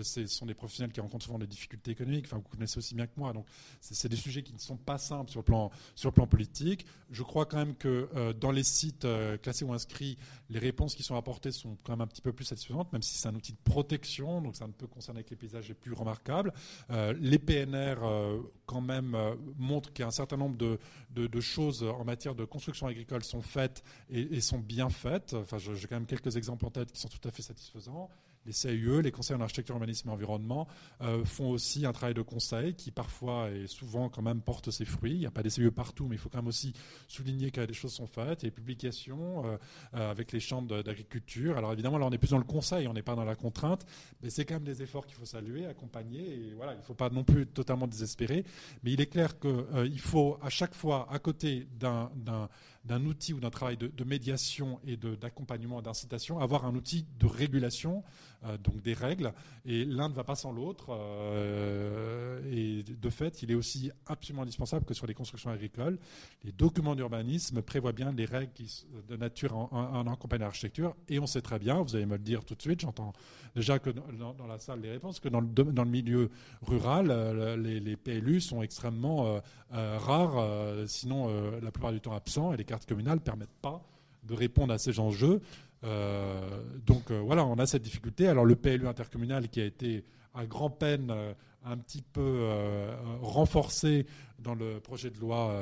ce 0.01 0.27
sont 0.27 0.45
des 0.45 0.53
professionnels 0.53 0.91
qui 0.91 0.99
rencontrent 0.99 1.25
souvent 1.25 1.39
des 1.39 1.47
difficultés 1.47 1.91
économiques. 1.91 2.25
Enfin, 2.25 2.37
vous 2.37 2.49
connaissez 2.49 2.77
aussi 2.77 2.95
bien 2.95 3.07
que 3.07 3.17
moi. 3.17 3.33
Donc, 3.33 3.45
c'est 3.79 4.09
des 4.09 4.15
sujets 4.15 4.43
qui 4.43 4.53
ne 4.53 4.59
sont 4.59 4.77
pas 4.77 4.97
simples 4.97 5.31
sur 5.31 5.39
le 5.39 5.45
plan, 5.45 5.71
sur 5.95 6.09
le 6.09 6.13
plan 6.13 6.27
politique. 6.27 6.45
Je 7.11 7.23
crois 7.23 7.45
quand 7.45 7.57
même 7.57 7.75
que 7.75 8.09
euh, 8.15 8.33
dans 8.33 8.51
les 8.51 8.63
sites 8.63 9.05
euh, 9.05 9.37
classés 9.37 9.65
ou 9.65 9.73
inscrits, 9.73 10.17
les 10.49 10.59
réponses 10.59 10.95
qui 10.95 11.03
sont 11.03 11.15
apportées 11.15 11.51
sont 11.51 11.77
quand 11.83 11.93
même 11.93 12.01
un 12.01 12.07
petit 12.07 12.21
peu 12.21 12.33
plus 12.33 12.45
satisfaisantes, 12.45 12.91
même 12.93 13.01
si 13.01 13.15
c'est 13.17 13.27
un 13.27 13.35
outil 13.35 13.53
de 13.53 13.57
protection, 13.63 14.41
donc 14.41 14.55
ça 14.55 14.67
ne 14.67 14.71
peut 14.71 14.87
concerner 14.87 15.23
que 15.23 15.29
les 15.29 15.35
paysages 15.35 15.67
les 15.67 15.73
plus 15.73 15.93
remarquables. 15.93 16.53
Euh, 16.89 17.13
les 17.19 17.39
PNR, 17.39 17.95
quand 18.65 18.81
même, 18.81 19.17
montrent 19.57 19.91
qu'il 19.93 20.03
y 20.03 20.05
a 20.05 20.07
un 20.07 20.11
certain 20.11 20.37
nombre 20.37 20.57
de, 20.57 20.79
de, 21.15 21.41
choses 21.41 21.83
en 21.83 22.03
matière 22.03 22.35
de 22.35 22.45
construction 22.45 22.87
agricole 22.87 23.23
sont 23.23 23.41
faites 23.41 23.83
et, 24.09 24.21
et 24.21 24.41
sont 24.41 24.59
bien 24.59 24.89
faites. 24.89 25.33
Enfin, 25.33 25.57
j'ai 25.57 25.87
quand 25.87 25.95
même 25.95 26.05
quelques 26.05 26.35
exemples 26.37 26.65
en 26.65 26.71
tête 26.71 26.91
qui 26.91 26.99
sont 26.99 27.09
tout 27.09 27.27
à 27.27 27.31
fait 27.31 27.43
satisfaisants 27.43 28.09
les 28.45 28.53
CIE, 28.53 29.01
les 29.01 29.11
conseils 29.11 29.35
en 29.35 29.41
architecture, 29.41 29.75
urbanisme 29.75 30.09
et 30.09 30.11
environnement, 30.11 30.67
euh, 31.01 31.25
font 31.25 31.49
aussi 31.49 31.85
un 31.85 31.91
travail 31.91 32.13
de 32.13 32.21
conseil 32.21 32.75
qui 32.75 32.91
parfois 32.91 33.49
et 33.51 33.67
souvent 33.67 34.09
quand 34.09 34.21
même 34.21 34.41
porte 34.41 34.71
ses 34.71 34.85
fruits. 34.85 35.13
Il 35.13 35.19
n'y 35.19 35.25
a 35.25 35.31
pas 35.31 35.43
des 35.43 35.49
CIE 35.49 35.69
partout, 35.71 36.07
mais 36.07 36.15
il 36.15 36.19
faut 36.19 36.29
quand 36.29 36.39
même 36.39 36.47
aussi 36.47 36.73
souligner 37.07 37.51
que 37.51 37.61
des 37.65 37.73
choses 37.73 37.93
sont 37.93 38.07
faites. 38.07 38.43
Il 38.43 38.45
y 38.45 38.47
a 38.47 38.49
des 38.49 38.55
publications 38.55 39.45
euh, 39.45 39.57
euh, 39.95 40.11
avec 40.11 40.31
les 40.31 40.39
chambres 40.39 40.83
d'agriculture. 40.83 41.57
Alors 41.57 41.73
évidemment, 41.73 41.97
là 41.97 42.05
on 42.05 42.11
est 42.11 42.17
plus 42.17 42.31
dans 42.31 42.37
le 42.37 42.43
conseil, 42.43 42.87
on 42.87 42.93
n'est 42.93 43.01
pas 43.01 43.15
dans 43.15 43.25
la 43.25 43.35
contrainte, 43.35 43.85
mais 44.21 44.29
c'est 44.29 44.45
quand 44.45 44.55
même 44.55 44.63
des 44.63 44.81
efforts 44.81 45.05
qu'il 45.05 45.15
faut 45.15 45.25
saluer, 45.25 45.65
accompagner. 45.65 46.49
Et 46.49 46.53
voilà, 46.53 46.73
il 46.73 46.77
ne 46.77 46.83
faut 46.83 46.93
pas 46.93 47.09
non 47.09 47.23
plus 47.23 47.47
totalement 47.47 47.87
désespérer. 47.87 48.45
Mais 48.83 48.91
il 48.91 49.01
est 49.01 49.07
clair 49.07 49.39
qu'il 49.39 49.99
faut 49.99 50.37
à 50.41 50.49
chaque 50.49 50.75
fois, 50.75 51.07
à 51.11 51.19
côté 51.19 51.67
d'un 51.79 53.05
outil 53.05 53.33
ou 53.33 53.39
d'un 53.39 53.49
travail 53.49 53.77
de, 53.77 54.03
médiation 54.03 54.79
et 54.85 54.97
d'accompagnement, 54.97 55.81
d'incitation, 55.81 56.39
avoir 56.39 56.65
un 56.65 56.75
outil 56.75 57.05
de 57.19 57.25
régulation, 57.25 58.03
donc 58.57 58.81
des 58.81 58.93
règles, 58.93 59.33
et 59.65 59.85
l'un 59.85 60.09
ne 60.09 60.13
va 60.13 60.23
pas 60.23 60.35
sans 60.35 60.51
l'autre. 60.51 60.87
Euh, 60.89 62.39
et 62.51 62.83
de 62.83 63.09
fait, 63.09 63.41
il 63.43 63.51
est 63.51 63.55
aussi 63.55 63.91
absolument 64.05 64.43
indispensable 64.43 64.85
que 64.85 64.93
sur 64.93 65.07
les 65.07 65.13
constructions 65.13 65.49
agricoles, 65.49 65.97
les 66.43 66.51
documents 66.51 66.95
d'urbanisme 66.95 67.61
prévoient 67.61 67.91
bien 67.91 68.11
les 68.11 68.25
règles 68.25 68.51
de 69.07 69.15
nature 69.15 69.55
en, 69.55 69.69
en, 69.71 70.11
accompagnement 70.11 70.47
l'architecture, 70.47 70.95
et 71.09 71.19
on 71.19 71.27
sait 71.27 71.41
très 71.41 71.59
bien, 71.59 71.81
vous 71.81 71.95
allez 71.95 72.05
me 72.05 72.17
le 72.17 72.23
dire 72.23 72.43
tout 72.43 72.55
de 72.55 72.61
suite, 72.61 72.81
j'entends 72.81 73.13
déjà 73.55 73.79
que 73.79 73.89
dans, 73.89 74.35
la 74.47 74.59
salle 74.59 74.81
les 74.81 74.91
réponses, 74.91 75.19
que 75.19 75.29
dans 75.29 75.41
le, 75.41 75.47
dans 75.47 75.83
le 75.83 75.89
milieu 75.89 76.29
rural, 76.61 77.07
euh, 77.09 77.55
les, 77.55 77.95
PLU 77.95 78.41
sont 78.41 78.61
extrêmement 78.61 79.39
rares, 79.71 80.87
sinon 80.87 81.29
la 81.61 81.71
plupart 81.71 81.91
du 81.91 82.01
temps 82.01 82.13
absents, 82.13 82.53
et 82.53 82.57
les 82.57 82.65
cartes 82.65 82.85
communales 82.85 83.15
ne 83.15 83.23
permettent 83.23 83.61
pas 83.61 83.81
de 84.23 84.33
répondre 84.33 84.73
à 84.73 84.77
ces 84.77 84.99
enjeux. 84.99 85.41
Euh, 85.83 85.87
euh, 85.87 86.44
voilà, 87.25 87.45
on 87.45 87.55
a 87.55 87.65
cette 87.65 87.83
difficulté. 87.83 88.27
Alors 88.27 88.45
le 88.45 88.55
PLU 88.55 88.87
intercommunal 88.87 89.49
qui 89.49 89.61
a 89.61 89.65
été 89.65 90.05
à 90.33 90.45
grand 90.45 90.69
peine 90.69 91.11
euh, 91.11 91.33
un 91.65 91.77
petit 91.77 92.01
peu 92.01 92.47
renforcé 93.21 94.05
dans 94.39 94.55
le 94.55 94.79
projet 94.79 95.09
de 95.09 95.19
loi, 95.19 95.53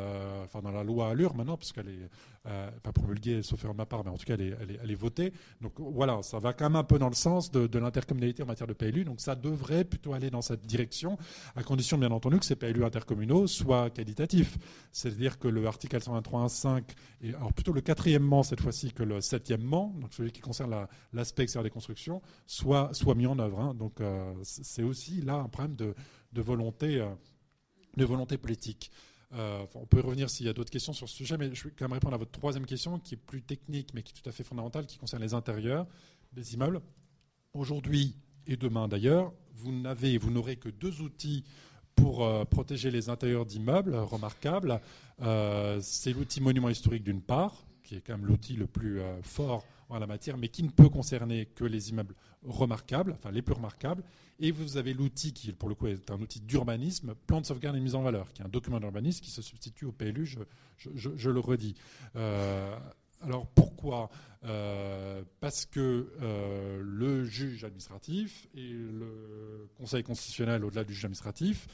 enfin 0.44 0.62
dans 0.62 0.72
la 0.72 0.84
loi 0.84 1.10
Allure 1.10 1.36
maintenant, 1.36 1.58
puisqu'elle 1.58 1.90
est 1.90 2.10
euh, 2.46 2.70
pas 2.84 2.92
promulguée, 2.92 3.42
sauf 3.42 3.64
erreur 3.64 3.74
de 3.74 3.78
ma 3.78 3.86
part, 3.86 4.04
mais 4.04 4.12
en 4.12 4.18
tout 4.18 4.26
cas, 4.26 4.34
elle 4.34 4.92
est, 4.92 4.96
votée. 4.96 5.32
Donc 5.62 5.80
voilà, 5.80 6.22
ça 6.24 6.40
va 6.40 6.52
quand 6.52 6.66
même 6.66 6.76
un 6.76 6.84
peu 6.84 7.00
dans 7.00 7.08
le 7.08 7.16
sens 7.16 7.50
de, 7.52 7.80
l'intercommunalité 7.80 8.44
en 8.44 8.46
matière 8.46 8.68
de 8.68 8.74
PLU. 8.74 9.06
Donc 9.06 9.22
ça 9.22 9.36
devrait 9.36 9.86
plutôt 9.86 10.12
aller 10.14 10.30
dans 10.30 10.42
cette 10.42 10.66
direction, 10.66 11.18
à 11.56 11.64
condition 11.64 11.98
bien 11.98 12.12
entendu 12.12 12.40
que 12.40 12.46
ces 12.46 12.58
PLU 12.58 12.84
intercommunaux 12.84 13.48
soient 13.48 13.90
qualitatifs. 13.90 14.58
C'est-à-dire 14.92 15.40
que 15.40 15.48
le 15.48 15.66
article 15.66 15.98
123.1.5, 15.98 16.84
et 17.22 17.30
alors 17.30 17.54
plutôt 17.54 17.72
le 17.72 17.80
quatrièmement 17.80 18.44
cette 18.44 18.60
fois-ci 18.60 18.92
que 18.92 19.04
le 19.04 19.22
septièmement, 19.22 19.96
donc 20.02 20.12
celui 20.12 20.34
qui 20.34 20.42
concerne 20.42 20.76
l'aspect 21.14 21.44
extérieur 21.44 21.64
des 21.64 21.70
constructions, 21.70 22.22
soit, 22.46 22.90
soit 22.92 23.16
mis 23.16 23.26
en 23.26 23.40
œuvre. 23.40 23.62
Hein. 23.62 23.74
Donc 23.74 24.02
euh, 24.02 24.34
c'est 24.44 24.84
aussi 24.84 25.22
là 25.22 25.36
un 25.36 25.48
problème 25.48 25.78
de, 25.78 25.93
volonté, 26.42 27.00
euh, 27.00 27.10
de 27.98 28.06
volonté 28.06 28.38
politique. 28.38 28.92
Euh, 29.34 29.66
on 29.76 29.86
peut 29.86 29.98
y 29.98 30.02
revenir 30.02 30.30
s'il 30.30 30.46
y 30.46 30.50
a 30.50 30.54
d'autres 30.54 30.72
questions 30.72 30.94
sur 30.94 31.10
ce 31.10 31.16
sujet, 31.16 31.38
mais 31.38 31.54
je 31.54 31.64
vais 31.64 31.72
quand 31.72 31.86
même 31.86 31.94
répondre 31.94 32.14
à 32.14 32.18
votre 32.18 32.32
troisième 32.32 32.66
question, 32.66 33.00
qui 33.00 33.16
est 33.16 33.18
plus 33.18 33.42
technique, 33.42 33.94
mais 33.94 34.04
qui 34.04 34.14
est 34.14 34.22
tout 34.22 34.30
à 34.30 34.32
fait 34.32 34.44
fondamentale, 34.44 34.86
qui 34.86 34.98
concerne 34.98 35.22
les 35.24 35.34
intérieurs 35.34 35.88
des 36.34 36.54
immeubles. 36.54 36.82
Aujourd'hui 37.54 38.16
et 38.48 38.58
demain 38.58 38.88
d'ailleurs, 38.88 39.32
vous 39.54 39.72
n'avez, 39.72 40.18
vous 40.18 40.32
n'aurez 40.32 40.58
que 40.58 40.70
deux 40.70 41.02
outils 41.02 41.44
pour 41.96 42.24
euh, 42.24 42.46
protéger 42.46 42.92
les 42.92 43.10
intérieurs 43.10 43.46
d'immeubles 43.46 43.96
remarquables. 43.96 44.80
C'est 45.82 46.12
l'outil 46.12 46.42
monument 46.42 46.70
historique 46.70 47.04
d'une 47.04 47.22
part, 47.22 47.66
qui 47.94 48.00
est 48.00 48.02
quand 48.02 48.18
même 48.18 48.26
l'outil 48.26 48.56
le 48.56 48.66
plus 48.66 49.02
fort 49.22 49.66
en 49.90 50.00
la 50.00 50.08
matière, 50.08 50.38
mais 50.38 50.48
qui 50.48 50.64
ne 50.64 50.70
peut 50.70 50.90
concerner 50.90 51.46
que 51.46 51.64
les 51.64 51.92
immeubles 51.92 52.16
remarquables, 52.44 53.14
enfin 53.14 53.32
les 53.32 53.42
plus 53.42 53.54
remarquables. 53.54 54.04
Et 54.40 54.52
vous 54.52 54.78
avez 54.78 54.94
l'outil 54.94 55.32
qui, 55.34 55.52
pour 55.54 55.70
le 55.70 55.76
coup, 55.76 55.88
est 55.88 56.10
un 56.10 56.20
outil 56.20 56.42
d'urbanisme, 56.42 57.14
plan 57.28 57.40
de 57.40 57.46
sauvegarde 57.46 57.78
et 57.78 57.80
mise 57.80 57.96
en 57.96 58.02
valeur, 58.02 58.34
qui 58.34 58.42
est 58.42 58.46
un 58.46 58.50
document 58.50 58.80
d'urbanisme 58.80 59.24
qui 59.24 59.30
se 59.30 59.42
substitue 59.42 59.86
au 59.86 59.92
PLU, 59.92 60.26
je, 60.26 61.30
le 61.30 61.40
redis. 61.40 61.76
Euh, 62.16 62.76
alors 63.22 63.46
pourquoi? 63.48 64.10
Euh, 64.44 65.22
Parce 65.40 65.66
que 65.66 66.12
euh, 66.22 66.82
le 66.84 67.24
juge 67.24 67.64
administratif 67.64 68.48
et 68.56 68.70
le 68.70 69.70
Conseil 69.78 70.04
constitutionnel, 70.04 70.66
au-delà 70.66 70.84
du 70.84 70.94
juge 70.94 71.06
administratif, 71.06 71.68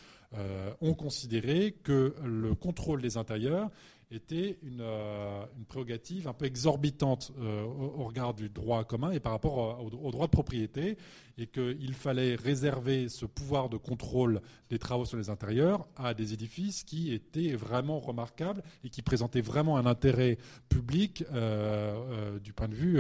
ont 0.82 0.94
considéré 0.94 1.76
que 1.84 2.14
le 2.24 2.54
contrôle 2.54 3.02
des 3.02 3.18
intérieurs 3.18 3.72
était 4.12 4.58
une, 4.64 4.82
euh, 4.82 5.46
une, 5.58 5.66
prérogative 5.66 6.28
un 6.28 6.34
peu 6.34 6.46
exorbitante 6.46 7.32
euh, 7.40 7.64
au, 7.64 8.06
regard 8.06 8.34
du 8.34 8.50
droit 8.50 8.84
commun 8.84 9.12
et 9.12 9.20
par 9.20 9.34
rapport 9.34 9.84
au, 9.84 10.12
droit 10.12 10.26
de 10.26 10.32
propriété, 10.32 10.98
et 11.38 11.48
qu'il 11.48 11.94
fallait 11.94 12.36
réserver 12.36 13.08
ce 13.08 13.26
pouvoir 13.26 13.70
de 13.70 13.78
contrôle 13.78 14.42
des 14.70 14.80
travaux 14.80 15.06
sur 15.06 15.18
les 15.18 15.30
intérieurs 15.30 15.88
à 15.96 16.14
des 16.14 16.34
édifices 16.34 16.84
qui 16.84 17.14
étaient 17.14 17.56
vraiment 17.56 18.00
remarquables 18.00 18.64
et 18.84 18.90
qui 18.90 19.02
présentaient 19.02 19.42
vraiment 19.42 19.78
un 19.78 19.86
intérêt 19.86 20.38
public 20.68 21.24
euh, 21.32 22.40
du 22.40 22.52
point 22.52 22.68
de 22.68 22.76
vue, 22.76 23.00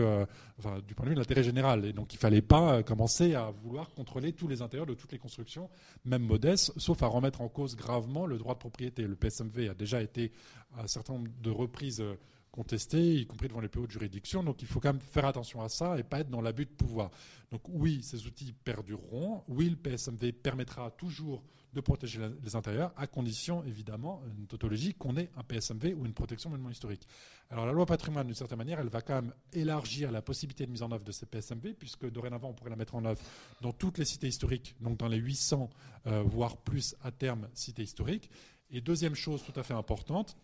enfin, 0.58 0.78
du 0.88 0.94
point 0.96 1.06
de 1.06 1.10
vue 1.10 1.16
de 1.16 1.20
l'intérêt 1.20 1.44
général. 1.44 1.86
Et 1.86 1.92
donc 1.92 2.14
il 2.14 2.18
ne 2.18 2.22
fallait 2.22 2.42
pas 2.42 2.82
commencer 2.84 3.34
à 3.34 3.52
vouloir 3.64 3.90
contrôler 3.90 4.32
tous 4.32 4.48
les 4.48 4.62
intérieurs 4.62 4.88
de 4.88 4.94
toutes 4.94 5.12
les 5.12 5.20
constructions, 5.20 5.70
même 6.06 6.24
modestes, 6.24 6.72
sauf 6.78 7.02
à 7.04 7.08
remettre 7.08 7.42
en 7.42 7.50
cause 7.50 7.76
gravement 7.76 8.26
le 8.26 8.38
droit 8.38 8.54
de 8.54 8.60
propriété. 8.60 9.04
Le 9.04 9.16
PSMV 9.16 9.70
a 9.70 9.74
déjà 9.74 10.02
été 10.02 10.32
un 10.78 10.88
certain 10.88 11.14
nombre 11.14 11.32
de 11.42 11.50
reprises 11.50 12.02
euh, 12.02 12.16
contestées, 12.52 13.16
y 13.16 13.26
compris 13.26 13.48
devant 13.48 13.62
les 13.62 13.68
plus 13.68 13.82
hautes 13.82 13.92
juridictions. 13.92 14.44
Donc 14.44 14.62
il 14.62 14.68
faut 14.68 14.80
quand 14.80 14.94
même 14.94 15.02
faire 15.02 15.26
attention 15.26 15.62
à 15.62 15.70
ça 15.70 15.98
et 15.98 16.04
pas 16.04 16.20
être 16.20 16.30
dans 16.30 16.42
l'abus 16.42 16.66
de 16.66 16.72
pouvoir. 16.72 17.12
Donc 17.52 17.62
oui, 17.70 18.02
ces 18.04 18.26
outils 18.26 18.54
perdureront. 18.54 19.44
Oui, 19.48 19.70
le 19.70 19.76
PSMV 19.76 20.32
permettra 20.34 20.92
toujours 20.92 21.44
de 21.74 21.82
protéger 21.82 22.20
les 22.44 22.56
intérieurs, 22.56 22.92
à 22.98 23.06
condition 23.06 23.64
évidemment, 23.64 24.24
une 24.38 24.48
tautologie, 24.48 24.96
qu'on 24.96 25.16
ait 25.18 25.30
un 25.38 25.44
PSMV 25.44 25.94
ou 25.94 26.06
une 26.06 26.14
protection 26.14 26.50
monument 26.50 26.72
historique. 26.72 27.08
Alors 27.52 27.66
la 27.66 27.74
loi 27.74 27.86
patrimoine, 27.86 28.26
d'une 28.26 28.36
certaine 28.36 28.58
manière, 28.58 28.80
elle 28.80 28.90
va 28.90 29.02
quand 29.02 29.16
même 29.16 29.34
élargir 29.54 30.12
la 30.12 30.22
possibilité 30.22 30.66
de 30.66 30.72
mise 30.72 30.82
en 30.82 30.92
œuvre 30.92 31.04
de 31.04 31.12
ces 31.12 31.28
PSMV, 31.28 31.74
puisque 31.74 32.10
dorénavant, 32.10 32.50
on 32.50 32.54
pourrait 32.54 32.72
la 32.72 32.76
mettre 32.76 32.96
en 32.96 33.06
œuvre 33.06 33.22
dans 33.62 33.72
toutes 33.72 34.00
les 34.00 34.06
cités 34.06 34.28
historiques, 34.28 34.76
donc 34.82 34.98
dans 34.98 35.08
les 35.08 35.18
800, 35.18 35.70
euh, 36.08 36.24
voire 36.24 36.58
plus 36.58 36.96
à 37.04 37.12
terme, 37.12 37.48
cités 37.54 37.84
historiques. 37.84 38.32
Et 38.72 38.82
deuxième 38.82 39.16
chose 39.16 39.44
tout 39.44 39.58
à 39.60 39.64
fait 39.64 39.74
importante, 39.74 40.38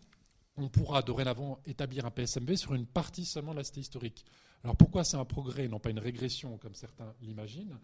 on 0.56 0.68
pourra 0.68 1.02
dorénavant 1.02 1.60
établir 1.66 2.06
un 2.06 2.10
PSMV 2.10 2.56
sur 2.56 2.74
une 2.74 2.86
partie 2.86 3.24
seulement 3.24 3.52
de 3.52 3.60
la 3.60 3.62
historique. 3.76 4.24
Alors 4.64 4.76
pourquoi 4.76 5.04
c'est 5.04 5.16
un 5.16 5.24
progrès, 5.24 5.68
non 5.68 5.78
pas 5.78 5.90
une 5.90 5.98
régression 5.98 6.56
comme 6.58 6.74
certains 6.74 7.14
l'imaginent? 7.20 7.78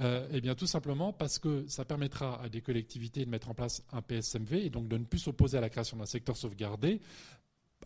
Euh, 0.00 0.28
Eh 0.32 0.40
bien 0.40 0.54
tout 0.54 0.66
simplement 0.66 1.12
parce 1.12 1.38
que 1.38 1.66
ça 1.68 1.84
permettra 1.84 2.40
à 2.42 2.48
des 2.48 2.60
collectivités 2.60 3.24
de 3.24 3.30
mettre 3.30 3.48
en 3.48 3.54
place 3.54 3.82
un 3.92 4.02
PSMV 4.02 4.64
et 4.64 4.70
donc 4.70 4.88
de 4.88 4.96
ne 4.96 5.04
plus 5.04 5.18
s'opposer 5.18 5.58
à 5.58 5.60
la 5.60 5.70
création 5.70 5.96
d'un 5.96 6.06
secteur 6.06 6.36
sauvegardé 6.36 7.00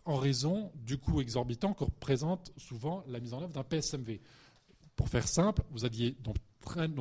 en 0.03 0.17
raison 0.17 0.71
du 0.75 0.97
coût 0.97 1.21
exorbitant 1.21 1.73
que 1.73 1.85
représente 1.85 2.51
souvent 2.57 3.03
la 3.07 3.19
mise 3.19 3.33
en 3.33 3.41
œuvre 3.41 3.53
d'un 3.53 3.63
PSMV. 3.63 4.21
Pour 4.95 5.09
faire 5.09 5.27
simple, 5.27 5.63
vous 5.71 5.85
aviez 5.85 6.15
dans 6.23 6.33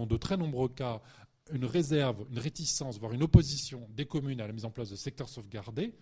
de 0.06 0.16
très 0.16 0.36
nombreux 0.36 0.68
cas 0.68 1.00
une 1.52 1.64
réserve, 1.64 2.26
une 2.30 2.38
réticence, 2.38 2.98
voire 2.98 3.12
une 3.12 3.22
opposition 3.22 3.86
des 3.90 4.06
communes 4.06 4.40
à 4.40 4.46
la 4.46 4.52
mise 4.52 4.64
en 4.64 4.70
place 4.70 4.90
de 4.90 4.96
secteurs 4.96 5.28
sauvegardés 5.28 5.94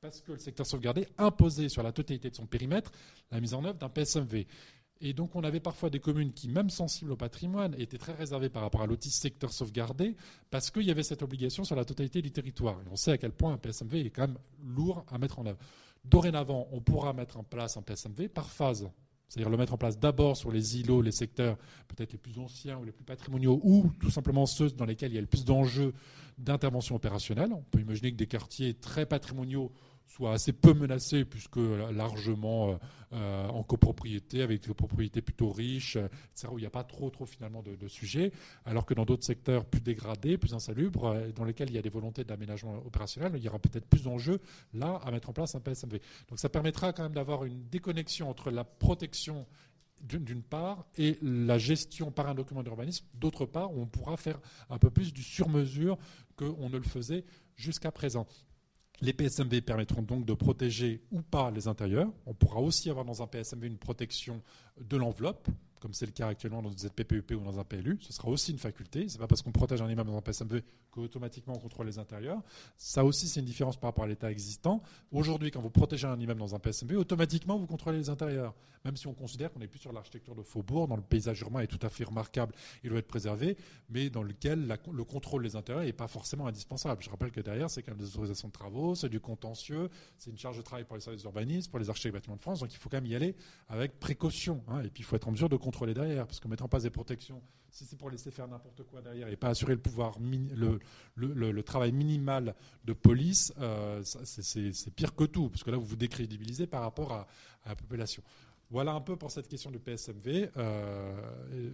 parce 0.00 0.20
que 0.20 0.32
le 0.32 0.38
secteur 0.38 0.66
sauvegardé 0.66 1.08
imposait 1.18 1.68
sur 1.68 1.82
la 1.82 1.92
totalité 1.92 2.30
de 2.30 2.36
son 2.36 2.46
périmètre 2.46 2.92
la 3.30 3.40
mise 3.40 3.54
en 3.54 3.64
œuvre 3.64 3.78
d'un 3.78 3.88
PSMV. 3.88 4.46
Et 5.00 5.12
donc 5.12 5.36
on 5.36 5.44
avait 5.44 5.60
parfois 5.60 5.90
des 5.90 6.00
communes 6.00 6.32
qui, 6.32 6.48
même 6.48 6.70
sensibles 6.70 7.12
au 7.12 7.16
patrimoine, 7.16 7.74
étaient 7.78 7.98
très 7.98 8.14
réservées 8.14 8.48
par 8.48 8.62
rapport 8.62 8.82
à 8.82 8.86
l'outil 8.86 9.10
secteur 9.10 9.52
sauvegardé, 9.52 10.16
parce 10.50 10.70
qu'il 10.70 10.84
y 10.84 10.90
avait 10.90 11.02
cette 11.02 11.22
obligation 11.22 11.64
sur 11.64 11.76
la 11.76 11.84
totalité 11.84 12.22
du 12.22 12.30
territoire. 12.30 12.80
Et 12.80 12.88
on 12.90 12.96
sait 12.96 13.12
à 13.12 13.18
quel 13.18 13.32
point 13.32 13.52
un 13.52 13.58
PSMV 13.58 14.06
est 14.06 14.10
quand 14.10 14.28
même 14.28 14.38
lourd 14.64 15.04
à 15.08 15.18
mettre 15.18 15.38
en 15.38 15.46
œuvre. 15.46 15.58
Dorénavant, 16.04 16.68
on 16.72 16.80
pourra 16.80 17.12
mettre 17.12 17.36
en 17.36 17.44
place 17.44 17.76
un 17.76 17.82
PSMV 17.82 18.28
par 18.28 18.48
phase. 18.48 18.88
C'est-à-dire 19.28 19.50
le 19.50 19.56
mettre 19.56 19.74
en 19.74 19.78
place 19.78 19.98
d'abord 19.98 20.36
sur 20.36 20.52
les 20.52 20.78
îlots, 20.78 21.02
les 21.02 21.12
secteurs 21.12 21.56
peut-être 21.88 22.12
les 22.12 22.18
plus 22.18 22.38
anciens 22.38 22.78
ou 22.78 22.84
les 22.84 22.92
plus 22.92 23.04
patrimoniaux, 23.04 23.60
ou 23.62 23.90
tout 24.00 24.10
simplement 24.10 24.46
ceux 24.46 24.70
dans 24.70 24.84
lesquels 24.84 25.12
il 25.12 25.16
y 25.16 25.18
a 25.18 25.22
le 25.22 25.26
plus 25.26 25.44
d'enjeux 25.44 25.94
d'intervention 26.38 26.94
opérationnelle. 26.94 27.52
On 27.52 27.62
peut 27.62 27.80
imaginer 27.80 28.12
que 28.12 28.16
des 28.16 28.26
quartiers 28.26 28.74
très 28.74 29.06
patrimoniaux 29.06 29.72
soit 30.06 30.32
assez 30.32 30.52
peu 30.52 30.72
menacé 30.72 31.24
puisque 31.24 31.56
largement 31.56 32.70
euh, 32.70 32.76
euh, 33.12 33.48
en 33.48 33.62
copropriété, 33.62 34.42
avec 34.42 34.66
des 34.66 34.74
propriétés 34.74 35.20
plutôt 35.20 35.50
riches, 35.50 35.96
etc., 35.96 36.48
où 36.50 36.58
il 36.58 36.62
n'y 36.62 36.66
a 36.66 36.70
pas 36.70 36.84
trop, 36.84 37.10
trop 37.10 37.26
finalement 37.26 37.62
de, 37.62 37.88
sujets, 37.88 38.32
alors 38.64 38.84
que 38.84 38.94
dans 38.94 39.04
d'autres 39.04 39.24
secteurs 39.24 39.64
plus 39.64 39.80
dégradés, 39.80 40.38
plus 40.38 40.54
insalubres, 40.54 41.06
euh, 41.06 41.32
dans 41.32 41.44
lesquels 41.44 41.70
il 41.70 41.76
y 41.76 41.78
a 41.78 41.82
des 41.82 41.90
volontés 41.90 42.24
d'aménagement 42.24 42.78
opérationnel, 42.84 43.32
il 43.36 43.42
y 43.42 43.48
aura 43.48 43.58
peut-être 43.58 43.86
plus 43.86 44.02
d'enjeux 44.04 44.40
là 44.74 45.00
à 45.04 45.10
mettre 45.10 45.28
en 45.30 45.32
place 45.32 45.54
un 45.54 45.60
PSMV. 45.60 46.00
Donc 46.28 46.38
ça 46.38 46.48
permettra 46.48 46.92
quand 46.92 47.02
même 47.02 47.14
d'avoir 47.14 47.44
une 47.44 47.68
déconnexion 47.68 48.28
entre 48.30 48.50
la 48.50 48.64
protection 48.64 49.46
d'une 50.00 50.42
part, 50.42 50.86
et 50.98 51.18
la 51.22 51.58
gestion 51.58 52.10
par 52.10 52.28
un 52.28 52.34
document 52.34 52.62
d'urbanisme, 52.62 53.06
d'autre 53.14 53.46
part, 53.46 53.72
où 53.74 53.80
on 53.80 53.86
pourra 53.86 54.16
faire 54.16 54.38
un 54.68 54.78
peu 54.78 54.90
plus 54.90 55.12
du 55.12 55.22
sur-mesure 55.22 55.96
qu'on 56.36 56.68
ne 56.68 56.76
le 56.76 56.84
faisait 56.84 57.24
jusqu'à 57.56 57.90
présent. 57.90 58.26
Les 59.00 59.12
PSMV 59.12 59.60
permettront 59.60 60.02
donc 60.02 60.24
de 60.24 60.32
protéger 60.32 61.02
ou 61.10 61.20
pas 61.20 61.50
les 61.50 61.68
intérieurs. 61.68 62.10
On 62.24 62.32
pourra 62.32 62.60
aussi 62.60 62.88
avoir 62.88 63.04
dans 63.04 63.22
un 63.22 63.26
PSMV 63.26 63.66
une 63.66 63.78
protection 63.78 64.42
de 64.80 64.96
l'enveloppe, 64.96 65.48
comme 65.80 65.94
c'est 65.94 66.06
le 66.06 66.12
cas 66.12 66.28
actuellement 66.28 66.62
dans 66.62 66.70
une 66.70 66.78
ZPPUP 66.78 67.32
ou 67.32 67.44
dans 67.44 67.58
un 67.58 67.64
PLU. 67.64 67.98
Ce 68.00 68.12
sera 68.12 68.28
aussi 68.28 68.52
une 68.52 68.58
faculté. 68.58 69.08
Ce 69.08 69.14
n'est 69.14 69.18
pas 69.18 69.26
parce 69.26 69.42
qu'on 69.42 69.52
protège 69.52 69.82
un 69.82 69.88
immeuble 69.88 70.10
dans 70.10 70.16
un 70.16 70.22
PSMV 70.22 70.62
qu'automatiquement 70.90 71.54
on 71.54 71.58
contrôle 71.58 71.86
les 71.86 71.98
intérieurs. 71.98 72.42
Ça 72.76 73.04
aussi, 73.04 73.28
c'est 73.28 73.40
une 73.40 73.46
différence 73.46 73.76
par 73.76 73.88
rapport 73.88 74.04
à 74.04 74.08
l'état 74.08 74.30
existant. 74.30 74.82
Aujourd'hui, 75.10 75.50
quand 75.50 75.60
vous 75.60 75.70
protégez 75.70 76.06
un 76.06 76.18
immeuble 76.18 76.40
dans 76.40 76.54
un 76.54 76.58
PSMV, 76.58 76.96
automatiquement 76.96 77.58
vous 77.58 77.66
contrôlez 77.66 77.98
les 77.98 78.10
intérieurs. 78.10 78.54
Même 78.86 78.96
si 78.96 79.08
on 79.08 79.14
considère 79.14 79.52
qu'on 79.52 79.58
n'est 79.58 79.66
plus 79.66 79.80
sur 79.80 79.92
l'architecture 79.92 80.36
de 80.36 80.44
faubourg, 80.44 80.86
dans 80.86 80.94
le 80.94 81.02
paysage 81.02 81.40
urbain 81.40 81.58
est 81.58 81.66
tout 81.66 81.84
à 81.84 81.88
fait 81.88 82.04
remarquable, 82.04 82.54
il 82.84 82.90
doit 82.90 83.00
être 83.00 83.08
préservé, 83.08 83.56
mais 83.88 84.10
dans 84.10 84.22
lequel 84.22 84.78
le 84.92 85.04
contrôle 85.04 85.42
des 85.42 85.56
intérieurs 85.56 85.84
n'est 85.84 85.92
pas 85.92 86.06
forcément 86.06 86.46
indispensable. 86.46 87.02
Je 87.02 87.10
rappelle 87.10 87.32
que 87.32 87.40
derrière, 87.40 87.68
c'est 87.68 87.82
quand 87.82 87.90
même 87.90 87.98
des 87.98 88.06
autorisations 88.06 88.46
de 88.46 88.52
travaux, 88.52 88.94
c'est 88.94 89.08
du 89.08 89.18
contentieux, 89.18 89.90
c'est 90.18 90.30
une 90.30 90.38
charge 90.38 90.58
de 90.58 90.62
travail 90.62 90.84
pour 90.84 90.94
les 90.94 91.02
services 91.02 91.22
d'urbanisme, 91.22 91.68
pour 91.68 91.80
les 91.80 91.90
architectes 91.90 92.14
bâtiments 92.14 92.36
de 92.36 92.40
France, 92.40 92.60
donc 92.60 92.72
il 92.72 92.76
faut 92.76 92.88
quand 92.88 92.98
même 92.98 93.06
y 93.06 93.16
aller 93.16 93.34
avec 93.68 93.98
précaution. 93.98 94.62
Hein. 94.68 94.82
et 94.84 94.88
puis 94.88 95.02
il 95.02 95.04
faut 95.04 95.16
être 95.16 95.26
en 95.26 95.32
mesure 95.32 95.48
de 95.48 95.56
contrôler 95.66 95.94
derrière, 95.94 96.28
parce 96.28 96.38
qu'en 96.38 96.48
mettant 96.48 96.68
place 96.68 96.84
des 96.84 96.90
protections, 96.90 97.42
si 97.70 97.84
c'est 97.84 97.96
pour 97.96 98.08
laisser 98.08 98.30
faire 98.30 98.46
n'importe 98.46 98.84
quoi 98.84 99.02
derrière 99.02 99.26
et 99.26 99.34
pas 99.34 99.48
assurer 99.48 99.74
le 99.74 99.80
pouvoir, 99.80 100.16
le, 100.20 100.78
le, 101.16 101.62
travail 101.64 101.90
minimal 101.90 102.54
de 102.84 102.92
police, 102.92 103.52
euh, 103.60 104.00
c'est 104.04 104.94
pire 104.94 105.12
que 105.16 105.24
tout, 105.24 105.48
parce 105.48 105.64
que 105.64 105.72
là 105.72 105.76
vous 105.76 105.84
vous 105.84 105.96
décrédibilisez 105.96 106.68
par 106.68 106.82
rapport 106.82 107.12
à, 107.12 107.26
la 107.66 107.74
population. 107.74 108.22
Voilà 108.70 108.92
un 108.92 109.00
peu 109.00 109.16
pour 109.16 109.32
cette 109.32 109.48
question 109.48 109.72
du 109.72 109.80
PSMV, 109.80 110.50
euh, 110.56 111.20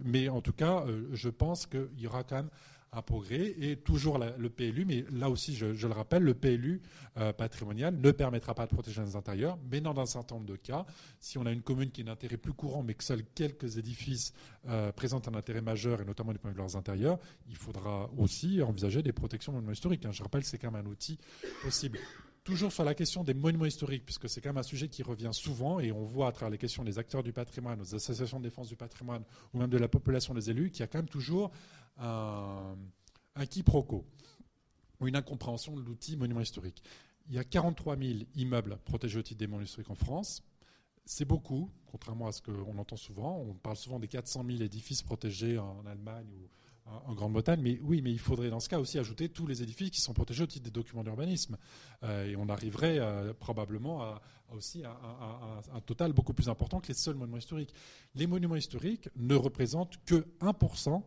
mais 0.03 0.27
en 0.27 0.41
tout 0.41 0.53
cas, 0.53 0.83
euh, 0.87 1.07
je 1.11 1.29
pense 1.29 1.67
qu'il 1.67 1.99
y 1.99 2.07
aura 2.07 2.23
quand 2.23 2.37
même 2.37 2.49
un 2.93 3.01
progrès 3.01 3.53
et 3.59 3.75
toujours 3.77 4.17
le 4.19 4.49
PLU, 4.49 4.85
mais 4.85 5.05
là 5.11 5.29
aussi, 5.29 5.55
je, 5.55 5.65
le 5.65 5.93
rappelle, 5.93 6.23
le 6.23 6.33
PLU 6.33 6.81
euh, 7.17 7.33
patrimonial 7.33 7.95
ne 7.99 8.11
permettra 8.11 8.53
pas 8.53 8.65
de 8.65 8.73
protéger 8.73 9.01
les 9.01 9.15
intérieurs, 9.15 9.57
mais 9.71 9.81
dans 9.81 9.97
un 9.99 10.05
certain 10.05 10.35
nombre 10.35 10.47
de 10.47 10.55
cas, 10.55 10.85
si 11.19 11.37
on 11.37 11.45
a 11.45 11.51
une 11.51 11.61
commune 11.61 11.91
qui 11.91 12.01
a 12.01 12.05
un 12.05 12.11
intérêt 12.11 12.37
plus 12.37 12.53
courant, 12.53 12.83
mais 12.83 12.93
que 12.93 13.03
seuls 13.03 13.23
quelques 13.35 13.77
édifices 13.77 14.33
euh, 14.67 14.91
présentent 14.91 15.27
un 15.27 15.35
intérêt 15.35 15.61
majeur, 15.61 16.01
et 16.01 16.05
notamment 16.05 16.31
du 16.33 16.39
point 16.39 16.51
de 16.51 16.57
leurs 16.57 16.75
intérieurs, 16.75 17.19
il 17.49 17.55
faudra 17.55 18.09
aussi 18.17 18.61
envisager 18.61 19.01
des 19.01 19.13
protections 19.13 19.51
monuments 19.51 19.71
historiques. 19.71 20.05
Hein. 20.05 20.11
Je 20.11 20.23
rappelle, 20.23 20.43
c'est 20.43 20.57
quand 20.57 20.71
même 20.71 20.85
un 20.85 20.89
outil 20.89 21.17
possible 21.61 21.99
toujours 22.43 22.71
sur 22.71 22.83
la 22.83 22.93
question 22.93 23.23
des 23.23 23.33
monuments 23.33 23.65
historiques, 23.65 24.05
puisque 24.05 24.29
c'est 24.29 24.41
quand 24.41 24.49
même 24.49 24.57
un 24.57 24.63
sujet 24.63 24.89
qui 24.89 25.03
revient 25.03 25.29
souvent, 25.31 25.79
et 25.79 25.91
on 25.91 26.03
voit 26.03 26.27
à 26.27 26.31
travers 26.31 26.49
les 26.49 26.57
questions 26.57 26.83
des 26.83 26.99
acteurs 26.99 27.23
du 27.23 27.31
patrimoine, 27.31 27.79
aux 27.81 27.95
associations 27.95 28.39
de 28.39 28.43
défense 28.43 28.67
du 28.67 28.75
patrimoine, 28.75 29.23
ou 29.53 29.59
même 29.59 29.69
de 29.69 29.77
la 29.77 29.87
population 29.87 30.33
des 30.33 30.49
élus, 30.49 30.69
qu'il 30.69 30.81
y 30.81 30.83
a 30.83 30.87
quand 30.87 30.99
même 30.99 31.09
toujours 31.09 31.51
un, 31.97 32.75
quiproquo 33.49 34.05
ou 34.99 35.07
une 35.07 35.15
incompréhension 35.15 35.75
de 35.75 35.81
l'outil 35.81 36.17
monument 36.17 36.41
historique. 36.41 36.83
Il 37.27 37.35
y 37.35 37.39
a 37.39 37.43
43 37.43 37.97
000 37.97 38.19
immeubles 38.35 38.77
protégés 38.83 39.19
au 39.19 39.21
titre 39.21 39.39
des 39.39 39.47
monuments 39.47 39.63
historiques 39.63 39.89
en 39.89 39.95
France. 39.95 40.43
C'est 41.05 41.25
beaucoup, 41.25 41.69
contrairement 41.87 42.27
à 42.27 42.31
ce 42.31 42.41
qu'on 42.41 42.77
entend 42.77 42.97
souvent. 42.97 43.37
On 43.39 43.53
parle 43.53 43.77
souvent 43.77 43.99
des 43.99 44.07
400 44.07 44.45
000 44.45 44.61
édifices 44.61 45.01
protégés 45.01 45.57
en 45.57 45.85
Allemagne 45.85 46.27
ou 46.33 46.49
en 46.85 47.13
Grande-Bretagne, 47.13 47.61
mais 47.61 47.79
oui, 47.81 48.01
mais 48.01 48.11
il 48.11 48.19
faudrait 48.19 48.49
dans 48.49 48.59
ce 48.59 48.69
cas 48.69 48.79
aussi 48.79 48.99
ajouter 48.99 49.29
tous 49.29 49.47
les 49.47 49.63
édifices 49.63 49.91
qui 49.91 50.01
sont 50.01 50.13
protégés 50.13 50.43
au 50.43 50.47
titre 50.47 50.65
des 50.65 50.71
documents 50.71 51.03
d'urbanisme. 51.03 51.57
Euh, 52.03 52.27
et 52.27 52.35
on 52.35 52.49
arriverait 52.49 52.99
euh, 52.99 53.33
probablement 53.33 54.01
à, 54.01 54.21
aussi 54.51 54.83
à, 54.83 54.95
un 55.73 55.81
total 55.81 56.13
beaucoup 56.13 56.33
plus 56.33 56.49
important 56.49 56.79
que 56.79 56.87
les 56.87 56.93
seuls 56.93 57.15
monuments 57.15 57.37
historiques. 57.37 57.73
Les 58.15 58.27
monuments 58.27 58.55
historiques 58.55 59.09
ne 59.15 59.35
représentent 59.35 59.97
que 60.05 60.25
1% 60.41 61.01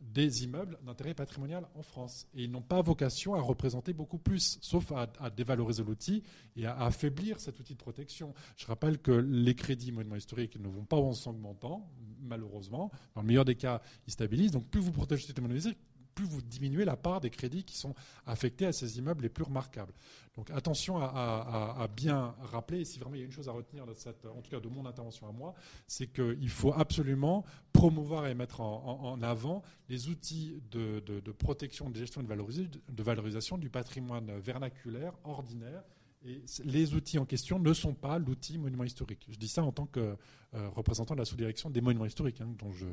des 0.00 0.44
immeubles 0.44 0.78
d'intérêt 0.82 1.12
patrimonial 1.12 1.68
en 1.74 1.82
France. 1.82 2.26
Et 2.34 2.44
ils 2.44 2.50
n'ont 2.50 2.62
pas 2.62 2.80
vocation 2.80 3.34
à 3.34 3.40
représenter 3.40 3.92
beaucoup 3.92 4.18
plus, 4.18 4.58
sauf 4.62 4.92
à, 4.92 5.30
dévaloriser 5.30 5.84
l'outil 5.84 6.22
et 6.56 6.66
à, 6.66 6.78
affaiblir 6.78 7.38
cet 7.38 7.60
outil 7.60 7.74
de 7.74 7.78
protection. 7.78 8.32
Je 8.56 8.66
rappelle 8.66 8.98
que 8.98 9.12
les 9.12 9.54
crédits 9.54 9.92
monuments 9.92 10.16
historiques 10.16 10.58
ne 10.58 10.68
vont 10.68 10.84
pas 10.84 10.96
en 10.96 11.12
s'augmentant, 11.12 11.86
malheureusement. 12.22 12.90
Dans 13.14 13.22
le 13.22 13.26
meilleur 13.26 13.44
des 13.44 13.56
cas, 13.56 13.80
ils 14.06 14.12
stabilisent. 14.12 14.52
Donc 14.52 14.66
plus 14.68 14.80
vous 14.80 14.92
protégez 14.92 15.26
monuments 15.40 15.56
historiques, 15.56 15.78
plus 16.14 16.24
vous 16.24 16.42
diminuez 16.42 16.84
la 16.84 16.96
part 16.96 17.20
des 17.20 17.30
crédits 17.30 17.64
qui 17.64 17.76
sont 17.76 17.94
affectés 18.26 18.66
à 18.66 18.72
ces 18.72 18.98
immeubles 18.98 19.22
les 19.22 19.28
plus 19.28 19.44
remarquables. 19.44 19.92
Donc 20.36 20.50
attention 20.50 20.98
à, 20.98 21.88
bien 21.94 22.34
rappeler, 22.42 22.80
et 22.80 22.84
si 22.84 22.98
vraiment 22.98 23.14
il 23.14 23.20
y 23.20 23.22
a 23.22 23.26
une 23.26 23.32
chose 23.32 23.48
à 23.48 23.52
retenir 23.52 23.86
de 23.86 23.94
cette, 23.94 24.24
en 24.26 24.40
tout 24.40 24.50
cas 24.50 24.60
de 24.60 24.68
mon 24.68 24.86
intervention 24.86 25.28
à 25.28 25.32
moi, 25.32 25.54
c'est 25.86 26.06
qu'il 26.06 26.48
faut 26.48 26.72
absolument 26.72 27.44
promouvoir 27.72 28.26
et 28.26 28.34
mettre 28.34 28.60
en, 28.60 29.20
avant 29.22 29.62
les 29.88 30.08
outils 30.08 30.62
de, 30.70 31.32
protection, 31.32 31.90
de 31.90 31.96
gestion 31.96 32.22
et 32.22 32.24
de 32.24 33.02
valorisation 33.02 33.58
du 33.58 33.70
patrimoine 33.70 34.38
vernaculaire 34.38 35.14
ordinaire 35.24 35.82
et 36.22 36.42
les 36.64 36.94
outils 36.94 37.18
en 37.18 37.24
question 37.24 37.58
ne 37.58 37.72
sont 37.72 37.94
pas 37.94 38.18
l'outil 38.18 38.58
monument 38.58 38.84
historique. 38.84 39.26
Je 39.28 39.38
dis 39.38 39.48
ça 39.48 39.64
en 39.64 39.72
tant 39.72 39.86
que 39.86 40.16
euh, 40.54 40.68
représentant 40.70 41.14
de 41.14 41.20
la 41.20 41.24
sous-direction 41.24 41.70
des 41.70 41.80
monuments 41.80 42.04
historiques, 42.04 42.40
hein, 42.40 42.54
dont 42.58 42.72
je, 42.72 42.86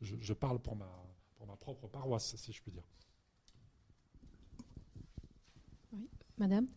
je, 0.00 0.32
parle 0.32 0.60
pour 0.60 0.76
ma, 0.76 0.90
pour 1.36 1.46
ma 1.46 1.56
propre 1.56 1.88
paroisse, 1.88 2.36
si 2.36 2.52
je 2.52 2.62
puis 2.62 2.70
dire. 2.70 2.84
Oui, 5.92 6.08
madame 6.38 6.68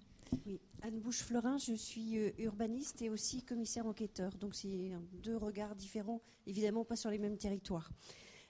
Oui, 0.47 0.59
Anne 0.81 0.99
Bouche-Florin, 0.99 1.57
je 1.59 1.73
suis 1.73 2.17
euh, 2.17 2.31
urbaniste 2.39 3.03
et 3.03 3.09
aussi 3.09 3.43
commissaire 3.43 3.85
enquêteur. 3.85 4.35
Donc 4.37 4.55
c'est 4.55 4.91
deux 5.21 5.37
regards 5.37 5.75
différents, 5.75 6.21
évidemment 6.47 6.83
pas 6.83 6.95
sur 6.95 7.11
les 7.11 7.19
mêmes 7.19 7.37
territoires. 7.37 7.91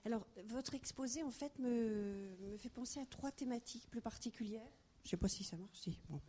Alors, 0.05 0.27
votre 0.49 0.75
exposé, 0.75 1.23
en 1.23 1.31
fait, 1.31 1.57
me, 1.57 2.37
me 2.51 2.57
fait 2.57 2.69
penser 2.69 2.99
à 2.99 3.05
trois 3.07 3.31
thématiques 3.31 3.89
plus 3.89 4.01
particulières. 4.01 4.71
Je 5.03 5.07
ne 5.07 5.09
sais 5.11 5.17
pas 5.17 5.27
si 5.27 5.43
ça 5.43 5.57
marche. 5.57 5.79
Si. 5.79 5.99
Bon. 6.09 6.21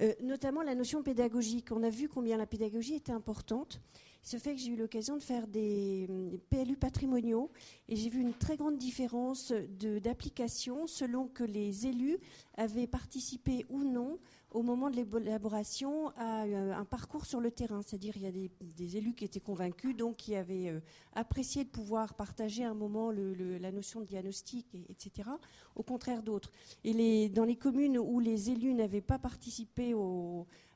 Euh, 0.00 0.14
notamment 0.22 0.62
la 0.62 0.74
notion 0.74 1.02
pédagogique. 1.02 1.68
On 1.72 1.82
a 1.82 1.90
vu 1.90 2.08
combien 2.08 2.36
la 2.36 2.46
pédagogie 2.46 2.94
était 2.94 3.12
importante. 3.12 3.80
Ce 4.22 4.36
fait 4.36 4.54
que 4.54 4.60
j'ai 4.60 4.72
eu 4.72 4.76
l'occasion 4.76 5.16
de 5.16 5.22
faire 5.22 5.46
des, 5.46 6.08
PLU 6.50 6.76
patrimoniaux 6.76 7.50
et 7.88 7.96
j'ai 7.96 8.08
vu 8.10 8.20
une 8.20 8.34
très 8.34 8.56
grande 8.56 8.76
différence 8.76 9.52
d'application 9.52 10.86
selon 10.86 11.26
que 11.26 11.44
les 11.44 11.86
élus 11.86 12.18
avaient 12.56 12.86
participé 12.86 13.64
ou 13.70 13.82
non 13.82 14.18
au 14.50 14.62
moment 14.62 14.90
de 14.90 14.96
l'élaboration 14.96 16.08
à 16.16 16.42
un 16.42 16.84
parcours 16.84 17.26
sur 17.26 17.40
le 17.40 17.50
terrain. 17.50 17.82
C'est-à-dire 17.82 18.16
il 18.16 18.22
y 18.22 18.26
a 18.26 18.32
des, 18.32 18.96
élus 18.96 19.14
qui 19.14 19.24
étaient 19.24 19.40
convaincus, 19.40 19.96
donc 19.96 20.16
qui 20.16 20.34
avaient 20.34 20.68
euh, 20.68 20.80
apprécié 21.14 21.64
de 21.64 21.68
pouvoir 21.68 22.14
partager 22.14 22.64
un 22.64 22.74
moment 22.74 23.10
la 23.10 23.72
notion 23.72 24.00
de 24.00 24.06
diagnostic, 24.06 24.66
etc. 24.88 25.28
Au 25.76 25.82
contraire 25.82 26.22
d'autres. 26.22 26.50
Et 26.84 27.28
dans 27.28 27.44
les 27.44 27.56
communes 27.56 27.98
où 27.98 28.20
les 28.20 28.50
élus 28.50 28.74
n'avaient 28.74 29.00
pas 29.00 29.18
participé 29.18 29.94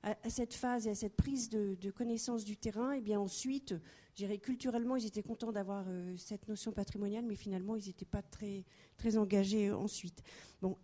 à, 0.03 0.31
cette 0.31 0.55
phase 0.55 0.87
et 0.87 0.91
à 0.91 0.95
cette 0.95 1.17
prise 1.17 1.49
de, 1.51 1.91
connaissance 1.91 2.45
du 2.45 2.57
terrain, 2.57 2.93
et 2.93 2.99
eh 2.99 3.01
bien 3.01 3.19
ensuite, 3.19 3.75
dirais 4.15 4.39
culturellement, 4.39 4.97
ils 4.97 5.07
étaient 5.07 5.23
contents 5.23 5.53
d'avoir 5.53 5.85
euh, 5.89 6.15
cette 6.17 6.49
notion 6.49 6.73
patrimoniale, 6.73 7.25
mais 7.25 7.37
finalement, 7.37 7.77
ils 7.77 7.87
n'étaient 7.87 8.05
pas 8.05 8.23
très, 8.23 8.65
engagés 9.17 9.69
euh, 9.69 9.77
ensuite. 9.77 10.23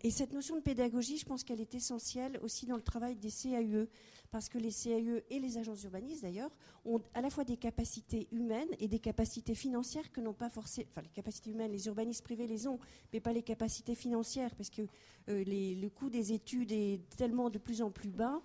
Et 0.03 0.11
cette 0.11 0.31
notion 0.31 0.55
de 0.55 0.61
pédagogie, 0.61 1.17
je 1.17 1.25
pense 1.25 1.43
qu'elle 1.43 1.59
est 1.59 1.73
essentielle 1.73 2.39
aussi 2.43 2.67
dans 2.67 2.75
le 2.75 2.83
travail 2.83 3.15
des 3.15 3.31
CAUE, 3.31 3.87
parce 4.29 4.47
que 4.47 4.57
les 4.57 4.71
CAUE 4.71 5.21
et 5.29 5.39
les 5.39 5.57
agences 5.57 5.83
urbanistes, 5.83 6.21
d'ailleurs, 6.21 6.51
ont 6.85 7.01
à 7.13 7.21
la 7.21 7.29
fois 7.29 7.43
des 7.43 7.57
capacités 7.57 8.27
humaines 8.31 8.69
et 8.79 8.87
des 8.87 8.99
capacités 8.99 9.55
financières 9.55 10.11
que 10.11 10.21
n'ont 10.21 10.33
pas 10.33 10.49
forcément... 10.49 10.87
Enfin, 10.91 11.01
les 11.01 11.09
capacités 11.09 11.49
humaines, 11.49 11.71
les 11.71 11.87
urbanistes 11.87 12.23
privés 12.23 12.47
les 12.47 12.67
ont, 12.67 12.79
mais 13.11 13.19
pas 13.19 13.33
les 13.33 13.43
capacités 13.43 13.95
financières, 13.95 14.53
parce 14.55 14.69
que 14.69 14.83
euh, 15.29 15.43
le 15.45 15.89
coût 15.89 16.09
des 16.09 16.33
études 16.33 16.71
est 16.71 17.01
tellement 17.17 17.49
de 17.49 17.57
plus 17.57 17.81
en 17.81 17.89
plus 17.91 18.09
bas 18.09 18.41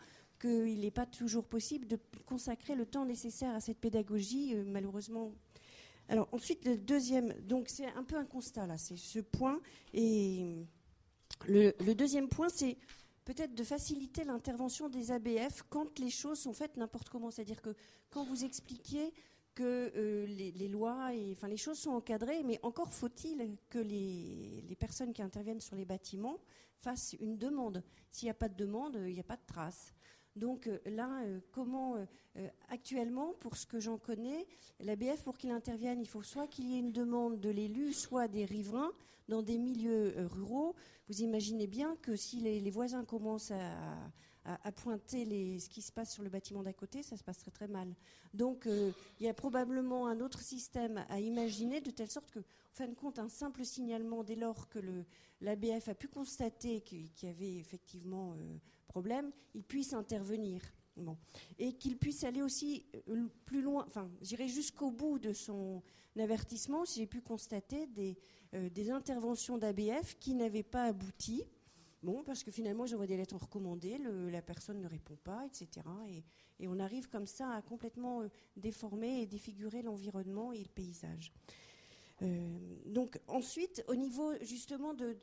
qu'il 0.46 0.80
n'est 0.80 0.90
pas 0.90 1.06
toujours 1.06 1.44
possible 1.44 1.86
de 1.86 1.98
consacrer 2.24 2.74
le 2.74 2.86
temps 2.86 3.04
nécessaire 3.04 3.54
à 3.54 3.60
cette 3.60 3.78
pédagogie, 3.78 4.54
euh, 4.54 4.64
malheureusement. 4.66 5.32
Alors 6.08 6.28
ensuite, 6.32 6.64
le 6.64 6.76
deuxième, 6.76 7.32
donc 7.42 7.68
c'est 7.68 7.86
un 7.86 8.04
peu 8.04 8.16
un 8.16 8.24
constat 8.24 8.66
là, 8.66 8.78
c'est 8.78 8.96
ce 8.96 9.18
point. 9.18 9.60
Et 9.92 10.66
le, 11.46 11.94
deuxième 11.94 12.28
point, 12.28 12.48
c'est 12.48 12.76
peut-être 13.24 13.54
de 13.54 13.64
faciliter 13.64 14.24
l'intervention 14.24 14.88
des 14.88 15.10
ABF 15.10 15.64
quand 15.68 15.98
les 15.98 16.10
choses 16.10 16.38
sont 16.38 16.52
faites 16.52 16.76
n'importe 16.76 17.08
comment. 17.08 17.30
C'est-à-dire 17.30 17.60
que 17.60 17.74
quand 18.10 18.24
vous 18.24 18.44
expliquiez 18.44 19.12
que 19.56 19.90
euh, 19.96 20.26
les, 20.26 20.68
lois, 20.68 21.10
enfin 21.32 21.48
les 21.48 21.56
choses 21.56 21.78
sont 21.78 21.92
encadrées, 21.92 22.42
mais 22.44 22.60
encore 22.62 22.92
faut-il 22.92 23.56
que 23.68 23.78
les, 23.78 24.64
les, 24.68 24.76
personnes 24.76 25.12
qui 25.12 25.22
interviennent 25.22 25.60
sur 25.60 25.76
les 25.76 25.86
bâtiments 25.86 26.38
fassent 26.82 27.16
une 27.20 27.38
demande. 27.38 27.82
S'il 28.12 28.26
n'y 28.26 28.30
a 28.30 28.34
pas 28.34 28.50
de 28.50 28.54
demande, 28.54 28.96
il 29.06 29.14
n'y 29.14 29.20
a 29.20 29.24
pas 29.24 29.36
de 29.36 29.46
trace. 29.46 29.95
Donc 30.36 30.66
euh, 30.66 30.78
là, 30.86 31.22
euh, 31.24 31.40
comment 31.50 31.96
actuellement, 32.68 33.32
pour 33.40 33.56
ce 33.56 33.66
que 33.66 33.80
j'en 33.80 33.96
connais, 33.96 34.46
l'ABF, 34.80 35.22
pour 35.22 35.38
qu'il 35.38 35.50
intervienne, 35.50 36.00
il 36.00 36.08
faut 36.08 36.22
soit 36.22 36.46
qu'il 36.46 36.70
y 36.70 36.76
ait 36.76 36.80
une 36.80 36.92
demande 36.92 37.40
de 37.40 37.48
l'élu, 37.48 37.92
soit 37.94 38.28
des 38.28 38.44
riverains 38.44 38.92
dans 39.28 39.42
des 39.42 39.58
milieux 39.58 40.14
ruraux. 40.18 40.74
Vous 41.08 41.22
imaginez 41.22 41.66
bien 41.66 41.96
que 42.02 42.14
si 42.14 42.40
les 42.40 42.70
voisins 42.70 43.04
commencent 43.04 43.52
à, 43.52 44.72
pointer 44.72 45.58
ce 45.58 45.68
qui 45.68 45.82
se 45.82 45.90
passe 45.90 46.12
sur 46.12 46.22
le 46.22 46.28
bâtiment 46.28 46.62
d'à 46.62 46.72
côté, 46.72 47.02
ça 47.02 47.16
se 47.16 47.24
passerait 47.24 47.50
très 47.50 47.68
mal. 47.68 47.94
Donc 48.34 48.66
euh, 48.66 48.92
il 49.18 49.26
y 49.26 49.28
a 49.28 49.34
probablement 49.34 50.06
un 50.06 50.20
autre 50.20 50.40
système 50.40 51.04
à 51.08 51.20
imaginer 51.20 51.80
de 51.80 51.90
telle 51.90 52.10
sorte 52.10 52.30
que, 52.30 52.40
en 52.40 52.42
fin 52.72 52.86
de 52.86 52.94
compte, 52.94 53.18
un 53.18 53.28
simple 53.28 53.64
signalement 53.64 54.22
dès 54.22 54.36
lors 54.36 54.68
que 54.68 54.78
l'ABF 55.40 55.88
a 55.88 55.94
pu 55.94 56.08
constater 56.08 56.80
qu'il 56.82 57.08
y 57.22 57.26
avait 57.26 57.56
effectivement 57.56 58.34
euh, 58.34 58.58
problème, 58.96 59.30
il 59.54 59.62
puisse 59.62 59.92
intervenir. 59.92 60.62
Et 61.58 61.74
qu'il 61.74 61.98
puisse 61.98 62.24
aller 62.24 62.40
aussi 62.40 62.86
euh, 63.08 63.26
plus 63.44 63.60
loin, 63.60 63.84
enfin, 63.86 64.10
j'irai 64.22 64.48
jusqu'au 64.48 64.90
bout 64.90 65.18
de 65.18 65.34
son 65.34 65.82
avertissement 66.18 66.86
si 66.86 67.00
j'ai 67.00 67.06
pu 67.06 67.20
constater 67.20 67.86
des, 67.88 68.16
des 68.70 68.90
interventions 68.90 69.58
d'ABF 69.58 70.16
qui 70.18 70.32
n'avaient 70.32 70.62
pas 70.62 70.84
abouti 70.84 71.44
Bon, 72.06 72.22
parce 72.22 72.44
que 72.44 72.52
finalement, 72.52 72.86
j'envoie 72.86 73.08
des 73.08 73.16
lettres 73.16 73.36
recommandées, 73.36 73.98
la 74.30 74.40
personne 74.40 74.80
ne 74.80 74.86
répond 74.86 75.16
pas, 75.24 75.44
etc. 75.46 75.84
Et, 76.60 76.68
on 76.68 76.78
arrive 76.78 77.08
comme 77.08 77.26
ça 77.26 77.50
à 77.50 77.62
complètement 77.62 78.22
euh, 78.22 78.28
déformer 78.56 79.22
et 79.22 79.26
défigurer 79.26 79.82
l'environnement 79.82 80.52
et 80.52 80.60
le 80.60 80.68
paysage. 80.68 81.32
Euh, 82.22 82.58
donc 82.86 83.20
ensuite, 83.26 83.84
au 83.88 83.96
niveau 83.96 84.32
justement 84.40 84.94
de, 84.94 85.18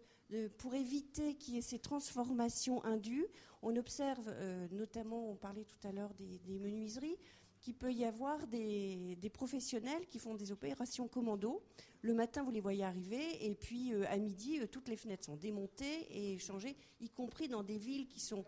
pour 0.57 0.73
éviter 0.73 1.35
qu'il 1.35 1.55
y 1.55 1.57
ait 1.57 1.61
ces 1.61 1.79
transformations 1.79 2.83
indues, 2.85 3.27
on 3.63 3.75
observe 3.77 4.27
euh, 4.27 4.67
notamment, 4.71 5.31
on 5.31 5.35
parlait 5.35 5.63
tout 5.63 5.87
à 5.87 5.91
l'heure 5.91 6.13
des, 6.13 6.59
menuiseries, 6.59 7.17
qu'il 7.61 7.73
peut 7.73 7.93
y 7.93 8.03
avoir 8.03 8.45
des, 8.47 9.17
professionnels 9.33 10.05
qui 10.07 10.19
font 10.19 10.35
des 10.35 10.51
opérations 10.51 11.07
commando. 11.07 11.63
Le 12.01 12.13
matin, 12.13 12.43
vous 12.43 12.51
les 12.51 12.59
voyez 12.59 12.83
arriver, 12.83 13.45
et 13.45 13.55
puis 13.55 13.93
euh, 13.93 14.05
à 14.09 14.17
midi, 14.17 14.59
euh, 14.59 14.67
toutes 14.67 14.89
les 14.89 14.97
fenêtres 14.97 15.23
sont 15.25 15.37
démontées 15.37 16.07
et 16.09 16.37
changées, 16.39 16.75
y 16.99 17.09
compris 17.09 17.47
dans 17.47 17.63
des 17.63 17.77
villes 17.77 18.07
qui 18.07 18.19
sont 18.19 18.45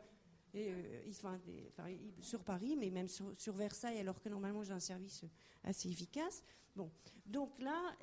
sur 2.21 2.43
Paris, 2.45 2.77
mais 2.77 2.89
même 2.89 3.09
sur, 3.09 3.53
Versailles, 3.53 3.99
alors 3.99 4.21
que 4.21 4.29
normalement 4.29 4.63
j'ai 4.63 4.71
un 4.71 4.79
service 4.79 5.25
assez 5.65 5.89
efficace. 5.89 6.43
Bon, 6.77 6.89
donc 7.25 7.51
là, 7.59 7.93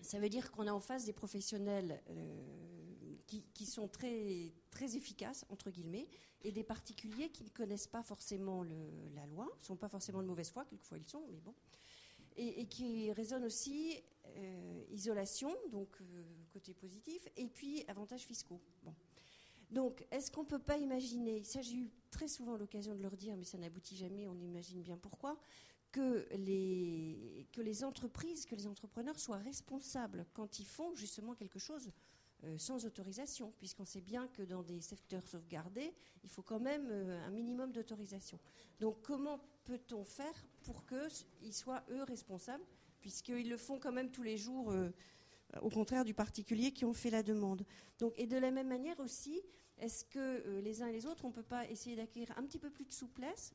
ça 0.00 0.18
veut 0.18 0.28
dire 0.28 0.50
qu'on 0.50 0.66
a 0.66 0.72
en 0.72 0.80
face 0.80 1.04
des 1.04 1.12
professionnels 1.12 2.02
qui, 3.54 3.66
sont 3.66 3.88
très, 3.88 4.52
très 4.70 4.96
efficaces, 4.96 5.44
entre 5.50 5.70
guillemets, 5.70 6.08
et 6.42 6.52
des 6.52 6.64
particuliers 6.64 7.30
qui 7.30 7.44
ne 7.44 7.50
connaissent 7.50 7.86
pas 7.86 8.02
forcément 8.02 8.62
la 8.62 9.26
loi, 9.26 9.48
ne 9.58 9.64
sont 9.64 9.76
pas 9.76 9.88
forcément 9.88 10.22
de 10.22 10.26
mauvaise 10.26 10.50
foi, 10.50 10.64
quelquefois 10.64 10.98
ils 10.98 11.08
sont, 11.08 11.24
mais 11.30 11.40
bon, 11.40 11.54
et, 12.36 12.66
qui 12.66 13.12
raisonnent 13.12 13.44
aussi 13.44 14.02
euh, 14.26 14.84
isolation, 14.90 15.54
donc 15.70 15.88
euh, 16.00 16.24
côté 16.52 16.72
positif, 16.72 17.26
et 17.36 17.48
puis 17.48 17.84
avantages 17.88 18.22
fiscaux. 18.22 18.60
Bon. 18.82 18.94
Donc, 19.70 20.06
est-ce 20.10 20.30
qu'on 20.30 20.44
ne 20.44 20.48
peut 20.48 20.58
pas 20.58 20.78
imaginer, 20.78 21.44
ça 21.44 21.60
j'ai 21.60 21.76
eu 21.76 21.90
très 22.10 22.28
souvent 22.28 22.56
l'occasion 22.56 22.94
de 22.94 23.02
leur 23.02 23.16
dire, 23.16 23.36
mais 23.36 23.44
ça 23.44 23.58
n'aboutit 23.58 23.96
jamais, 23.96 24.26
on 24.26 24.40
imagine 24.40 24.82
bien 24.82 24.96
pourquoi, 24.96 25.38
que 25.92 26.26
les, 26.34 27.84
entreprises, 27.84 28.44
que 28.44 28.54
les 28.54 28.66
entrepreneurs 28.66 29.18
soient 29.18 29.38
responsables 29.38 30.26
quand 30.32 30.58
ils 30.58 30.66
font 30.66 30.94
justement 30.94 31.34
quelque 31.34 31.58
chose 31.58 31.90
euh, 32.44 32.56
sans 32.58 32.84
autorisation, 32.84 33.52
puisqu'on 33.58 33.84
sait 33.84 34.00
bien 34.00 34.28
que 34.28 34.42
dans 34.42 34.62
des 34.62 34.80
secteurs 34.80 35.26
sauvegardés, 35.26 35.92
il 36.22 36.30
faut 36.30 36.42
quand 36.42 36.60
même 36.60 36.86
euh, 36.90 37.26
un 37.26 37.30
minimum 37.30 37.72
d'autorisation. 37.72 38.38
Donc 38.80 39.02
comment 39.02 39.40
peut-on 39.64 40.04
faire 40.04 40.46
pour 40.62 40.84
qu'ils 40.86 41.52
soient, 41.52 41.82
eux, 41.90 42.02
responsables, 42.04 42.64
puisqu'ils 43.00 43.48
le 43.48 43.56
font 43.56 43.78
quand 43.78 43.92
même 43.92 44.10
tous 44.10 44.22
les 44.22 44.36
jours, 44.36 44.70
euh, 44.70 44.90
au 45.62 45.70
contraire 45.70 46.04
du 46.04 46.14
particulier 46.14 46.72
qui 46.72 46.84
ont 46.84 46.94
fait 46.94 47.10
la 47.10 47.22
demande? 47.22 47.64
Et 48.16 48.26
de 48.26 48.36
la 48.36 48.50
même 48.50 48.68
manière 48.68 49.00
aussi, 49.00 49.42
est-ce 49.80 50.04
que 50.04 50.60
les 50.60 50.82
uns 50.82 50.88
et 50.88 50.92
les 50.92 51.06
autres, 51.06 51.24
on 51.24 51.28
ne 51.28 51.32
peut 51.32 51.42
pas 51.42 51.68
essayer 51.68 51.96
d'acquérir 51.96 52.36
un 52.36 52.42
petit 52.44 52.58
peu 52.58 52.70
plus 52.70 52.84
de 52.84 52.92
souplesse? 52.92 53.54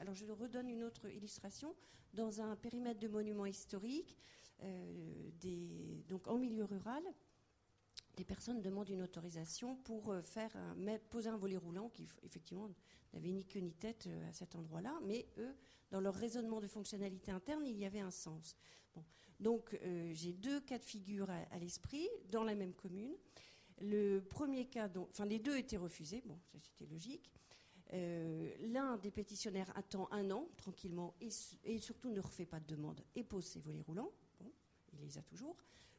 Alors 0.00 0.14
je 0.14 0.26
redonne 0.26 0.68
une 0.68 0.84
autre 0.84 1.08
illustration. 1.10 1.74
Dans 2.12 2.40
un 2.40 2.54
périmètre 2.56 3.00
de 3.00 3.08
monuments 3.08 3.46
historiques, 3.46 4.16
donc 6.08 6.28
en 6.28 6.38
milieu 6.38 6.64
rural, 6.64 7.02
des 8.16 8.24
personnes 8.24 8.60
demandent 8.60 8.88
une 8.88 9.02
autorisation 9.02 9.76
pour 9.76 10.12
euh, 10.12 10.22
poser 11.10 11.28
un 11.28 11.36
volet 11.36 11.56
roulant 11.56 11.88
qui, 11.88 12.06
effectivement, 12.22 12.70
n'avait 13.12 13.32
ni 13.32 13.44
queue 13.44 13.60
ni 13.60 13.72
tête 13.72 14.06
euh, 14.06 14.28
à 14.28 14.32
cet 14.32 14.54
endroit-là, 14.54 14.98
mais 15.02 15.26
eux, 15.38 15.54
dans 15.90 16.00
leur 16.00 16.14
raisonnement 16.14 16.60
de 16.60 16.68
fonctionnalité 16.68 17.32
interne, 17.32 17.66
il 17.66 17.76
y 17.76 17.84
avait 17.84 18.00
un 18.00 18.10
sens. 18.10 18.56
Donc, 19.40 19.76
euh, 19.82 20.12
j'ai 20.14 20.32
deux 20.32 20.60
cas 20.60 20.78
de 20.78 20.84
figure 20.84 21.28
à, 21.28 21.58
l'esprit 21.58 22.08
dans 22.30 22.44
la 22.44 22.54
même 22.54 22.72
commune. 22.72 23.14
Le 23.80 24.20
premier 24.20 24.66
cas, 24.66 24.88
enfin, 25.10 25.26
les 25.26 25.38
deux 25.38 25.56
étaient 25.56 25.76
refusés, 25.76 26.22
bon, 26.26 26.38
ça 26.52 26.58
c'était 26.60 26.86
logique. 26.86 27.30
L'un 27.92 28.96
des 28.96 29.12
pétitionnaires 29.12 29.70
attend 29.76 30.08
un 30.10 30.30
an 30.32 30.48
tranquillement 30.56 31.14
et, 31.20 31.28
et, 31.64 31.78
surtout 31.78 32.10
ne 32.10 32.18
refait 32.18 32.46
pas 32.46 32.58
de 32.58 32.66
demande 32.66 33.00
et 33.14 33.22
pose 33.22 33.44
ses 33.44 33.60
volets 33.60 33.82
roulants. 33.82 34.10
Bon, 34.40 34.50
il 34.92 35.00
les 35.00 35.16
a 35.16 35.22
toujours. 35.22 35.56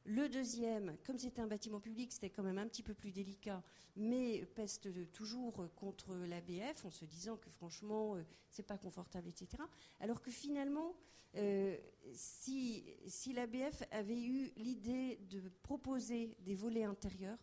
Le 0.08 0.30
deuxième, 0.30 0.96
comme 1.04 1.18
c'était 1.18 1.42
un 1.42 1.48
bâtiment 1.48 1.80
public, 1.80 2.12
c'était 2.12 2.30
quand 2.30 2.44
même 2.44 2.60
un 2.60 2.68
petit 2.68 2.84
peu 2.84 2.94
plus 2.94 3.12
délicat, 3.12 3.64
mais 3.96 4.46
peste 4.54 5.12
toujours 5.12 5.68
contre 5.76 6.14
l'ABF 6.16 6.86
en 6.86 6.92
se 6.92 7.06
disant 7.06 7.38
que 7.38 7.50
franchement, 7.50 8.16
euh, 8.16 8.22
c'est 8.52 8.68
pas 8.68 8.78
confortable, 8.78 9.30
etc. 9.30 9.64
Alors 10.00 10.22
que 10.22 10.30
finalement, 10.30 10.94
euh, 11.38 11.76
si, 12.14 12.86
si 13.08 13.34
l'ABF 13.34 13.82
avait 13.90 14.22
eu 14.22 14.52
l'idée 14.58 15.18
de 15.32 15.42
proposer 15.64 16.38
des 16.42 16.54
volets 16.54 16.84
intérieurs, 16.84 17.40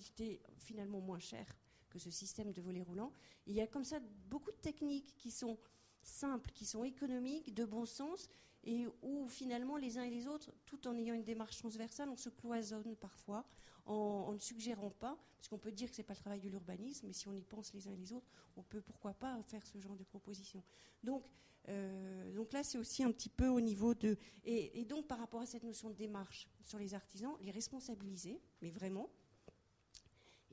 qui 0.00 0.40
finalement 0.58 1.00
moins 1.00 1.18
chers 1.18 1.56
que 1.90 1.98
ce 1.98 2.10
système 2.10 2.52
de 2.52 2.60
volets 2.60 2.82
roulants, 2.82 3.12
il 3.46 3.54
y 3.54 3.60
a 3.60 3.66
comme 3.66 3.84
ça 3.84 4.00
beaucoup 4.28 4.50
de 4.50 4.56
techniques 4.56 5.14
qui 5.16 5.30
sont 5.30 5.58
simples, 6.02 6.50
qui 6.52 6.66
sont 6.66 6.84
économiques, 6.84 7.54
de 7.54 7.64
bon 7.64 7.86
sens, 7.86 8.28
et 8.64 8.86
où 9.02 9.28
finalement 9.28 9.76
les 9.76 9.98
uns 9.98 10.02
et 10.02 10.10
les 10.10 10.26
autres, 10.26 10.52
tout 10.66 10.88
en 10.88 10.96
ayant 10.96 11.14
une 11.14 11.24
démarche 11.24 11.58
transversale, 11.58 12.08
on 12.08 12.16
se 12.16 12.30
cloisonne 12.30 12.96
parfois 12.96 13.44
en, 13.86 14.32
ne 14.32 14.38
suggérant 14.38 14.90
pas, 14.90 15.18
parce 15.36 15.48
qu'on 15.48 15.58
peut 15.58 15.72
dire 15.72 15.90
que 15.90 15.96
ce 15.96 16.00
n'est 16.00 16.06
pas 16.06 16.14
le 16.14 16.20
travail 16.20 16.40
de 16.40 16.48
l'urbanisme, 16.48 17.06
mais 17.06 17.12
si 17.12 17.28
on 17.28 17.34
y 17.34 17.42
pense 17.42 17.72
les 17.74 17.86
uns 17.86 17.92
et 17.92 17.96
les 17.96 18.12
autres, 18.12 18.30
on 18.56 18.62
peut 18.62 18.80
pourquoi 18.80 19.12
pas 19.12 19.40
faire 19.42 19.66
ce 19.66 19.78
genre 19.78 19.96
de 19.96 20.04
proposition. 20.04 20.62
Donc, 21.02 21.24
euh, 21.68 22.32
donc 22.32 22.52
là, 22.52 22.62
c'est 22.62 22.78
aussi 22.78 23.02
un 23.04 23.12
petit 23.12 23.28
peu 23.28 23.48
au 23.48 23.60
niveau 23.60 23.94
de... 23.94 24.16
Et, 24.44 24.84
donc 24.84 25.06
par 25.06 25.18
rapport 25.18 25.40
à 25.40 25.46
cette 25.46 25.64
notion 25.64 25.90
de 25.90 25.94
démarche 25.94 26.48
sur 26.64 26.78
les 26.78 26.94
artisans, 26.94 27.36
les 27.42 27.50
responsabiliser, 27.50 28.40
mais 28.62 28.70
vraiment. 28.70 29.10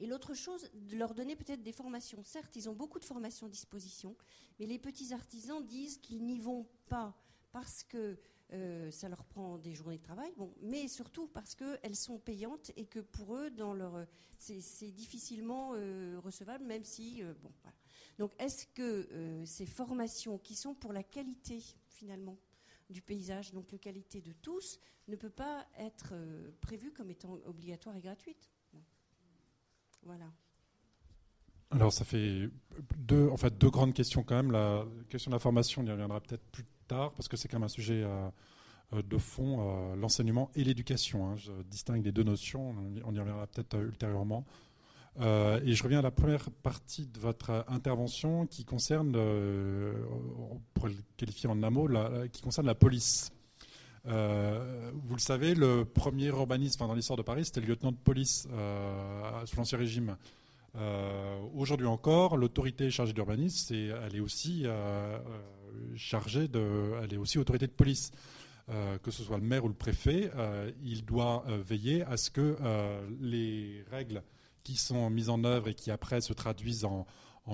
Et 0.02 0.08
l'autre 0.08 0.34
chose, 0.34 0.68
de 0.74 0.98
leur 0.98 1.14
donner 1.14 1.36
peut-être 1.36 1.62
des 1.62 1.72
formations. 1.72 2.24
Certes, 2.24 2.56
ils 2.56 2.68
ont 2.68 2.74
beaucoup 2.74 2.98
de 2.98 3.06
formations 3.06 3.46
à 3.46 3.50
disposition, 3.52 4.16
mais 4.60 4.66
les 4.66 4.80
petits 4.80 5.14
artisans 5.14 5.64
disent 5.64 6.00
qu'ils 6.00 6.26
n'y 6.26 6.40
vont 6.40 6.68
pas 6.90 7.16
parce 7.52 7.84
que 7.84 8.18
euh, 8.52 8.90
ça 8.90 9.10
leur 9.10 9.24
prend 9.24 9.60
des 9.60 9.76
journées 9.76 10.00
de 10.00 10.04
travail, 10.04 10.34
mais 10.60 10.88
surtout 10.88 11.28
parce 11.28 11.54
qu'elles 11.54 11.96
sont 11.96 12.18
payantes 12.18 12.72
et 12.78 12.86
que 12.86 13.00
pour 13.00 13.36
eux, 13.36 13.52
c'est 14.40 14.92
difficilement 14.92 15.74
euh, 15.76 16.20
recevable, 16.20 16.66
même 16.66 16.84
si, 16.84 17.22
euh, 17.22 17.36
bon. 17.44 17.52
Donc, 18.18 18.34
est-ce 18.40 18.66
que 18.68 19.44
ces 19.46 19.66
formations 19.66 20.38
qui 20.38 20.56
sont 20.56 20.74
pour 20.74 20.94
la 20.94 21.04
qualité 21.04 21.64
finalement 21.88 22.38
du 22.90 23.02
paysage, 23.02 23.52
donc 23.54 23.72
la 23.72 23.78
qualité 23.78 24.22
de 24.22 24.34
tous, 24.34 24.80
ne 25.08 25.16
peut 25.16 25.30
pas 25.30 25.66
être 25.78 26.14
prévues 26.60 26.92
comme 26.92 27.10
étant 27.10 27.34
obligatoire 27.46 27.96
et 27.96 28.02
gratuite 28.02 28.51
Voilà. 30.04 30.26
Alors, 31.70 31.94
ça 31.94 32.04
fait 32.04 32.50
deux, 32.98 33.30
en 33.30 33.38
fait, 33.38 33.58
deux 33.58 33.70
grandes 33.70 33.94
questions 33.94 34.24
quand 34.24 34.36
même. 34.36 34.52
La 34.52 34.86
question 35.10 35.32
de 35.32 35.36
la 35.36 35.40
formation, 35.40 35.82
on 35.82 35.86
y 35.86 35.92
reviendra 35.92 36.20
peut-être 36.20 36.44
plus 36.52 36.66
parce 36.92 37.28
que 37.28 37.38
c'est 37.38 37.48
quand 37.48 37.58
même 37.58 37.66
un 37.66 37.70
sujet 37.70 38.04
euh, 38.04 38.30
euh, 38.94 39.02
de 39.02 39.18
fond, 39.18 39.60
euh, 39.60 39.96
l'enseignement 39.96 40.52
et 40.56 40.64
l'éducation. 40.64 41.28
Hein. 41.28 41.36
Je 41.38 41.52
distingue 41.64 42.04
les 42.04 42.12
deux 42.12 42.24
notions, 42.24 42.76
on 43.04 43.14
y 43.14 43.20
reviendra 43.20 43.48
peut-être 43.48 43.78
ultérieurement. 43.78 44.46
et 45.20 45.74
je 45.74 45.84
reviens 45.84 46.00
à 46.00 46.02
la 46.02 46.12
première 46.12 46.50
partie 46.52 47.08
de 47.08 47.20
votre 47.20 47.66
intervention 47.68 48.46
qui 48.48 48.66
concerne, 48.66 49.12
pour 50.74 50.88
le 50.88 50.96
qualifier 51.18 51.50
en 51.50 51.62
un 51.64 51.70
mot, 51.70 51.88
qui 52.32 52.42
concerne 52.42 52.68
la 52.68 52.76
police. 52.76 53.32
Vous 54.06 55.14
le 55.14 55.20
savez, 55.20 55.54
le 55.54 55.86
premier 55.86 56.28
urbanisme 56.28 56.80
dans 56.80 56.94
l'histoire 56.94 57.18
de 57.18 57.24
Paris, 57.24 57.46
c'était 57.46 57.62
le 57.62 57.68
lieutenant 57.68 57.92
de 57.92 57.98
police 57.98 58.48
sous 59.46 59.58
l'Ancien 59.58 59.78
Régime. 59.78 60.18
Aujourd'hui 61.54 61.88
encore, 61.88 62.38
l'autorité 62.38 62.90
chargée 62.90 63.14
d'urbanisme, 63.14 63.76
elle 63.76 64.16
est 64.16 64.20
aussi 64.20 64.66
chargée 65.96 66.48
de, 66.48 66.94
elle 67.04 67.14
est 67.14 67.18
aussi 67.18 67.38
autorité 67.38 67.68
de 67.68 67.72
police. 67.72 68.12
que 68.68 69.12
ce 69.12 69.24
soit 69.24 69.38
le 69.38 69.44
maire 69.44 69.66
ou 69.66 69.68
le 69.68 69.74
préfet, 69.74 70.32
il 70.84 71.06
doit 71.06 71.46
veiller 71.48 72.04
à 72.04 72.18
ce 72.18 72.32
que 72.32 72.58
les 73.20 73.84
règles 73.92 74.24
qui 74.64 74.76
sont 74.76 75.10
mises 75.10 75.30
en 75.30 75.44
œuvre 75.44 75.70
et 75.70 75.74
qui 75.74 75.92
après 75.92 76.22
se 76.22 76.34
traduisent 76.34 76.86
en, 76.86 77.06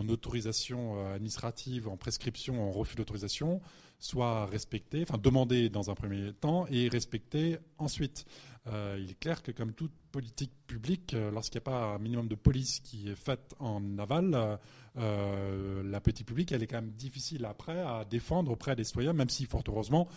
autorisation 0.10 0.98
euh, 0.98 1.16
administrative, 1.16 1.88
en 1.88 1.98
prescription, 1.98 2.62
en 2.62 2.72
refus 2.72 2.96
d'autorisation, 2.96 3.62
soit 4.00 4.46
respectées, 4.46 5.04
enfin 5.04 5.18
demandées 5.18 5.70
dans 5.70 5.90
un 5.90 5.96
premier 5.96 6.34
temps 6.34 6.66
et 6.70 6.88
respectées 6.88 7.58
ensuite. 7.78 8.26
Euh, 8.68 9.00
il 9.02 9.12
est 9.12 9.20
clair 9.20 9.42
que 9.42 9.52
comme 9.52 9.74
toute 9.74 9.92
politique 10.18 10.54
publique, 10.66 11.14
euh, 11.14 11.30
lorsqu'il 11.30 11.60
n'y 11.60 11.64
a 11.66 11.70
pas 11.70 11.94
un 11.94 12.00
minimum 12.00 12.28
de 12.28 12.34
police 12.34 12.80
qui 12.80 13.08
est 13.08 13.16
faite 13.16 13.54
en 13.60 14.00
aval, 14.00 14.58
euh, 14.98 15.84
la 15.84 16.02
politique 16.02 16.26
publique, 16.26 16.52
elle 16.52 16.64
est 16.64 16.68
quand 16.68 16.82
même 16.82 16.90
difficile 16.90 17.46
après 17.46 17.80
à 17.80 18.04
défendre 18.04 18.52
auprès 18.52 18.76
des 18.76 18.84
citoyens, 18.84 19.14
même 19.14 19.30
si, 19.30 19.46
fort 19.46 19.62
heureusement, 19.68 20.08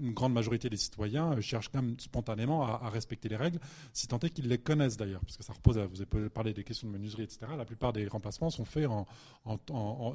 une, 0.00 0.12
grande 0.12 0.32
majorité 0.32 0.68
des 0.68 0.76
citoyens 0.76 1.40
cherchent 1.40 1.68
quand 1.68 1.80
même 1.80 1.94
spontanément 2.00 2.64
à, 2.64 2.90
respecter 2.90 3.28
les 3.28 3.36
règles, 3.36 3.60
si 3.92 4.08
tant 4.08 4.18
est 4.18 4.30
qu'ils 4.30 4.48
les 4.48 4.58
connaissent 4.58 4.96
d'ailleurs, 4.96 5.20
parce 5.20 5.36
que 5.36 5.44
ça 5.44 5.52
repose, 5.52 5.78
vous 5.78 6.02
avez 6.02 6.28
parlé 6.28 6.52
des 6.52 6.64
questions 6.64 6.88
de 6.88 6.92
menuiserie, 6.92 7.22
etc. 7.22 7.46
La 7.56 7.64
plupart 7.64 7.92
des 7.92 8.08
remplacements 8.08 8.50
sont 8.50 8.64
faits 8.64 8.88
en, 8.88 9.06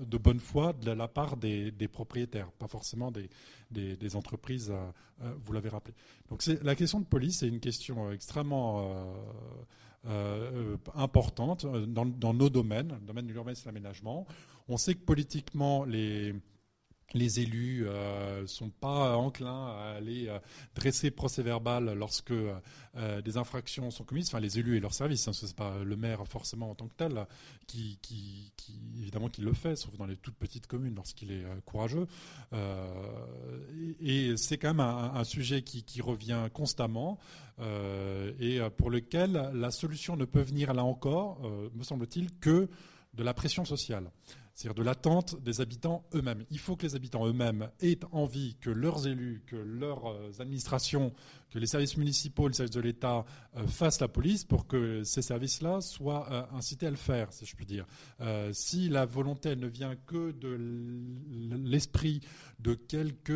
de 0.06 0.18
bonne 0.18 0.42
foi 0.42 0.74
de 0.74 0.92
la 0.92 1.08
part 1.08 1.38
des, 1.38 1.72
propriétaires, 1.88 2.51
pas 2.51 2.68
forcément 2.68 3.11
des, 3.11 4.16
entreprises, 4.18 4.74
vous 5.19 5.53
l'avez 5.53 5.69
rappelé. 5.69 5.93
Donc 6.30 6.45
la 6.64 6.76
question 6.76 7.00
de 7.00 7.06
police, 7.06 7.40
c'est 7.40 7.48
une 7.48 7.60
question 7.60 8.11
extrêmement 8.11 8.82
euh, 8.82 9.14
importante 10.95 11.66
dans, 11.66 12.06
dans, 12.06 12.33
nos 12.33 12.50
domaines, 12.50 12.98
le 13.00 13.06
domaine 13.06 13.27
de 13.27 13.33
l'urbanisme 13.33 13.69
et 13.69 13.72
de 13.72 13.75
l'aménagement. 13.75 14.25
On 14.67 14.77
sait 14.77 14.95
que 14.95 15.03
politiquement, 15.03 15.83
les, 15.83 16.33
les 17.14 17.40
élus 17.40 17.88
euh, 17.88 18.45
sont 18.48 18.69
pas 18.69 19.15
enclins 19.17 19.67
à 19.67 19.95
aller 19.98 20.27
euh, 20.27 20.40
dresser 20.75 21.11
procès 21.11 21.43
verbal 21.43 21.93
lorsque 21.93 22.31
euh, 22.31 23.22
des 23.22 23.38
infractions 23.38 23.91
sont 23.91 24.03
commises. 24.03 24.27
Enfin, 24.27 24.40
les 24.40 24.59
élus 24.59 24.77
et 24.77 24.80
leurs 24.80 24.93
services, 24.93 25.27
hein, 25.27 25.33
ce 25.33 25.45
n'est 25.45 25.53
pas 25.53 25.83
le 25.83 25.95
maire 25.95 26.25
forcément 26.27 26.69
en 26.69 26.75
tant 26.75 26.88
que 26.88 26.95
tel 26.95 27.25
qui, 27.67 27.98
évidemment, 28.99 29.30
qui 29.30 29.41
le 29.41 29.53
fait, 29.53 29.77
sauf 29.77 29.95
dans 29.98 30.06
les 30.06 30.17
toutes 30.17 30.35
petites 30.35 30.67
communes 30.67 30.95
lorsqu'il 30.95 31.31
est 31.31 31.45
courageux. 31.64 32.06
et, 34.01 34.35
c'est 34.35 34.57
quand 34.57 34.73
même 34.73 34.81
un, 34.81 35.23
sujet 35.23 35.61
qui, 35.61 36.01
revient 36.01 36.49
constamment 36.53 37.17
et 38.41 38.59
pour 38.75 38.90
lequel 38.90 39.51
la 39.53 39.72
solution 39.72 40.17
ne 40.17 40.25
peut 40.25 40.41
venir 40.41 40.73
là 40.73 40.83
encore, 40.83 41.40
me 41.73 41.83
semble-t-il, 41.83 42.30
que 42.40 42.67
de 43.14 43.23
la 43.23 43.33
pression 43.33 43.64
sociale 43.64 44.11
c'est-à-dire 44.61 44.83
de 44.83 44.85
l'attente 44.85 45.41
des 45.41 45.59
habitants 45.59 46.03
eux-mêmes. 46.14 46.45
Il 46.51 46.59
faut 46.59 46.75
que 46.75 46.83
les 46.83 46.95
habitants 46.95 47.25
eux-mêmes 47.25 47.69
aient 47.80 47.99
envie 48.11 48.56
que 48.61 48.69
leurs 48.69 49.07
élus, 49.07 49.41
que 49.48 49.56
leurs 49.56 50.06
euh, 50.06 50.30
administrations, 50.40 51.14
que 51.51 51.59
les 51.59 51.67
services 51.67 51.97
municipaux, 51.97 52.47
les 52.47 52.53
services 52.53 52.75
de 52.75 52.81
l'État 52.81 53.25
euh, 53.55 53.67
fassent 53.67 54.01
la 54.01 54.07
police 54.07 54.43
pour 54.43 54.67
que 54.67 55.03
ces 55.03 55.21
services-là 55.21 55.81
soient 55.81 56.27
euh, 56.31 56.57
incités 56.57 56.88
à 56.88 56.89
le 56.89 56.95
faire, 56.95 57.31
si 57.33 57.45
je 57.45 57.55
puis 57.55 57.65
dire. 57.65 57.85
si 58.53 58.89
la 58.89 59.05
volonté 59.05 59.55
ne 59.55 59.67
vient 59.67 59.95
que 59.95 60.31
de 60.31 60.57
l'esprit 61.63 62.21
de 62.59 62.73
quelques 62.73 63.31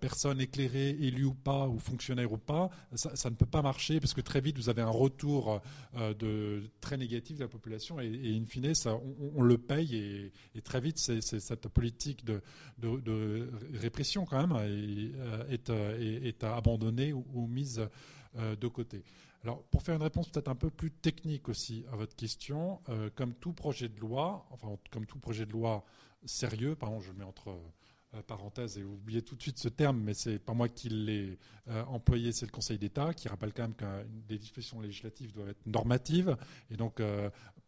personnes 0.00 0.40
éclairées, 0.40 0.90
élues 0.90 1.24
ou 1.24 1.34
pas, 1.34 1.68
ou 1.68 1.78
fonctionnaires 1.78 2.32
ou 2.32 2.38
pas, 2.38 2.70
ça, 2.94 3.30
ne 3.30 3.34
peut 3.34 3.46
pas 3.46 3.62
marcher 3.62 4.00
parce 4.00 4.14
que 4.14 4.20
très 4.20 4.40
vite 4.40 4.56
vous 4.56 4.68
avez 4.68 4.82
un 4.82 4.90
retour 4.90 5.60
très 6.80 6.96
négatif 6.96 7.36
de 7.36 7.42
la 7.42 7.48
population 7.48 8.00
et, 8.00 8.36
in 8.36 8.44
fine, 8.46 8.72
on 9.34 9.42
le 9.42 9.58
paye 9.58 10.30
et, 10.54 10.60
très 10.62 10.80
vite, 10.80 10.98
cette 10.98 11.68
politique 11.68 12.24
de, 12.24 12.40
répression 13.74 14.24
quand 14.24 14.46
même 14.46 14.56
euh, 14.56 15.56
euh, 15.70 16.28
est, 16.28 16.44
abandonnée 16.44 16.93
ou, 17.12 17.46
mise 17.46 17.88
euh, 18.36 18.56
de 18.56 18.68
côté. 18.68 19.04
Alors, 19.42 19.62
pour 19.64 19.82
faire 19.82 19.96
une 19.96 20.02
réponse 20.02 20.28
peut-être 20.28 20.48
un 20.48 20.54
peu 20.54 20.70
plus 20.70 20.90
technique 20.90 21.48
aussi 21.48 21.84
à 21.92 21.96
votre 21.96 22.16
question, 22.16 22.80
comme 23.14 23.34
tout 23.34 23.52
projet 23.52 23.90
de 23.90 24.00
loi, 24.00 24.46
enfin 24.50 24.68
comme 24.90 25.04
tout 25.04 25.18
projet 25.18 25.44
de 25.44 25.52
loi 25.52 25.84
sérieux, 26.24 26.74
pardon, 26.74 26.98
je 27.00 27.12
le 27.12 27.18
mets 27.18 27.24
entre 27.24 27.54
parenthèses 28.26 28.78
et 28.78 28.82
vous 28.82 28.94
oubliez 28.94 29.20
tout 29.20 29.36
de 29.36 29.42
suite 29.42 29.58
ce 29.58 29.68
terme, 29.68 30.00
mais 30.00 30.14
c'est 30.14 30.38
pas 30.38 30.54
moi 30.54 30.70
qui 30.70 30.88
l'ai 30.88 31.38
employé, 31.88 32.32
c'est 32.32 32.46
le 32.46 32.52
Conseil 32.52 32.78
d'État 32.78 33.12
qui 33.12 33.28
rappelle 33.28 33.52
quand 33.52 33.64
même 33.64 33.74
que 33.74 33.84
des 34.26 34.38
dispositions 34.38 34.80
législatives 34.80 35.32
doivent 35.32 35.50
être 35.50 35.66
normatives 35.66 36.38
et 36.70 36.78
donc 36.78 37.02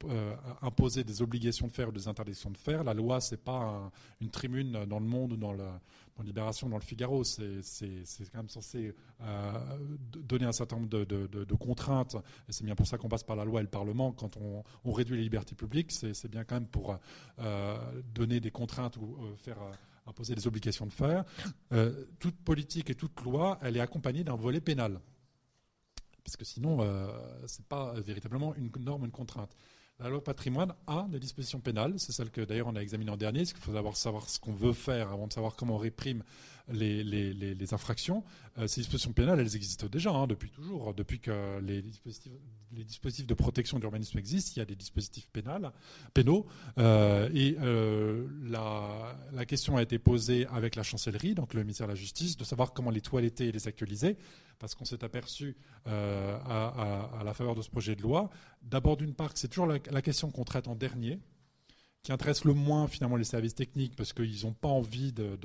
euh, 0.04 0.36
imposer 0.60 1.04
des 1.04 1.22
obligations 1.22 1.66
de 1.66 1.72
faire 1.72 1.88
ou 1.88 1.92
des 1.92 2.06
interdictions 2.06 2.50
de 2.50 2.58
faire. 2.58 2.84
La 2.84 2.92
loi, 2.92 3.20
c'est 3.20 3.42
pas 3.42 3.90
une 4.20 4.30
tribune 4.30 4.84
dans 4.84 4.98
le 4.98 5.06
Monde 5.06 5.32
ou 5.32 5.36
dans, 5.36 5.54
la, 5.54 5.80
Libération, 6.22 6.68
dans 6.68 6.76
le 6.76 6.82
Figaro. 6.82 7.24
C'est 7.24 7.62
quand 8.30 8.38
même 8.38 8.48
censé 8.50 8.94
euh, 9.22 9.52
donner 10.12 10.44
un 10.44 10.52
certain 10.52 10.76
nombre 10.76 10.88
de, 10.88 11.54
contraintes. 11.54 12.16
C'est 12.50 12.64
bien 12.64 12.74
pour 12.74 12.86
ça 12.86 12.98
qu'on 12.98 13.08
passe 13.08 13.24
par 13.24 13.36
la 13.36 13.44
loi 13.44 13.60
et 13.60 13.62
le 13.62 13.70
Parlement. 13.70 14.12
Quand 14.12 14.36
on, 14.36 14.92
réduit 14.92 15.16
les 15.16 15.22
libertés 15.22 15.54
publiques, 15.54 15.92
c'est 15.92 16.28
bien 16.28 16.44
quand 16.44 16.56
même 16.56 16.68
pour 16.68 16.98
euh, 17.38 18.02
donner 18.14 18.38
des 18.40 18.50
contraintes 18.50 18.98
ou 18.98 19.16
faire 19.38 19.58
imposer 20.06 20.34
des 20.34 20.46
obligations 20.46 20.86
de 20.86 20.92
faire. 20.92 21.24
toute 22.18 22.36
politique 22.36 22.90
et 22.90 22.94
toute 22.94 23.20
loi, 23.22 23.58
elle 23.62 23.78
est 23.78 23.80
accompagnée 23.80 24.24
d'un 24.24 24.36
volet 24.36 24.60
pénal 24.60 25.00
parce 26.22 26.36
que 26.36 26.44
sinon, 26.44 26.80
ce 27.46 27.58
n'est 27.58 27.66
pas 27.68 27.92
véritablement 28.00 28.52
une 28.56 28.70
norme, 28.80 29.04
une 29.04 29.12
contrainte. 29.12 29.56
La 29.98 30.10
loi 30.10 30.22
patrimoine 30.22 30.74
a 30.86 31.06
des 31.08 31.18
dispositions 31.18 31.58
pénales, 31.58 31.94
c'est 31.96 32.12
celle 32.12 32.30
que 32.30 32.42
d'ailleurs 32.42 32.66
on 32.66 32.76
a 32.76 32.82
examinée 32.82 33.10
en 33.10 33.16
dernier, 33.16 33.40
parce 33.40 33.54
qu'il 33.54 33.62
faut 33.62 33.72
savoir, 33.72 33.96
savoir 33.96 34.28
ce 34.28 34.38
qu'on 34.38 34.52
veut 34.52 34.74
faire 34.74 35.10
avant 35.10 35.26
de 35.26 35.32
savoir 35.32 35.56
comment 35.56 35.76
on 35.76 35.78
réprime 35.78 36.22
les, 36.68 37.74
infractions. 37.74 38.24
Euh, 38.58 38.66
ces 38.66 38.80
dispositions 38.80 39.12
pénales, 39.12 39.40
elles 39.40 39.56
existent 39.56 39.86
déjà 39.86 40.10
hein, 40.10 40.26
depuis 40.26 40.50
toujours. 40.50 40.94
Depuis 40.94 41.20
que 41.20 41.60
les 41.60 41.82
dispositifs, 41.82 43.26
de 43.26 43.34
protection 43.34 43.78
de 43.78 43.82
l'urbanisme 43.82 44.18
existent, 44.18 44.52
il 44.56 44.58
y 44.58 44.62
a 44.62 44.66
des 44.66 44.76
dispositifs 44.76 45.28
pénaux. 46.14 46.46
Euh, 46.78 47.28
et 47.34 47.56
euh, 47.60 48.26
la, 48.42 49.44
question 49.46 49.76
a 49.76 49.82
été 49.82 49.98
posée 49.98 50.46
avec 50.46 50.76
la 50.76 50.82
chancellerie, 50.82 51.34
donc 51.34 51.54
le 51.54 51.62
ministère 51.62 51.86
de 51.86 51.92
la 51.92 51.96
Justice, 51.96 52.36
de 52.36 52.44
savoir 52.44 52.72
comment 52.72 52.90
les 52.90 53.00
toiletter 53.00 53.46
et 53.48 53.52
les 53.52 53.68
actualiser, 53.68 54.16
parce 54.58 54.74
qu'on 54.74 54.84
s'est 54.84 55.04
aperçu 55.04 55.56
à, 55.86 57.22
la 57.24 57.34
faveur 57.34 57.54
de 57.54 57.62
ce 57.62 57.70
projet 57.70 57.94
de 57.94 58.02
loi, 58.02 58.28
d'abord 58.62 58.96
d'une 58.96 59.14
part 59.14 59.30
c'est 59.34 59.48
toujours 59.48 59.66
la 59.66 60.02
question 60.02 60.30
qu'on 60.30 60.44
traite 60.44 60.66
en 60.66 60.74
dernier, 60.74 61.20
qui 62.06 62.12
intéresse 62.12 62.44
le 62.44 62.54
moins 62.54 62.86
finalement 62.86 63.16
les 63.16 63.24
services 63.24 63.56
techniques 63.56 63.96
parce 63.96 64.12
qu'ils 64.12 64.44
n'ont 64.44 64.52
pas 64.52 64.68
envie 64.68 65.12
de, 65.12 65.36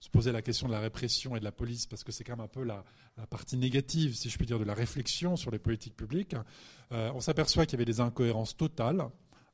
se 0.00 0.10
poser 0.10 0.32
la 0.32 0.42
question 0.42 0.66
de 0.66 0.72
la 0.72 0.80
répression 0.80 1.36
et 1.36 1.38
de 1.38 1.44
la 1.44 1.52
police 1.52 1.86
parce 1.86 2.02
que 2.02 2.10
c'est 2.10 2.24
quand 2.24 2.36
même 2.36 2.44
un 2.44 2.48
peu 2.48 2.64
la, 2.64 2.82
partie 3.30 3.56
négative, 3.56 4.16
si 4.16 4.28
je 4.28 4.36
puis 4.36 4.46
dire, 4.46 4.58
de 4.58 4.64
la 4.64 4.74
réflexion 4.74 5.36
sur 5.36 5.52
les 5.52 5.60
politiques 5.60 5.94
publiques. 5.94 6.34
Euh, 6.90 7.12
on 7.14 7.20
s'aperçoit 7.20 7.66
qu'il 7.66 7.74
y 7.74 7.76
avait 7.76 7.84
des 7.84 8.00
incohérences 8.00 8.56
totales. 8.56 9.00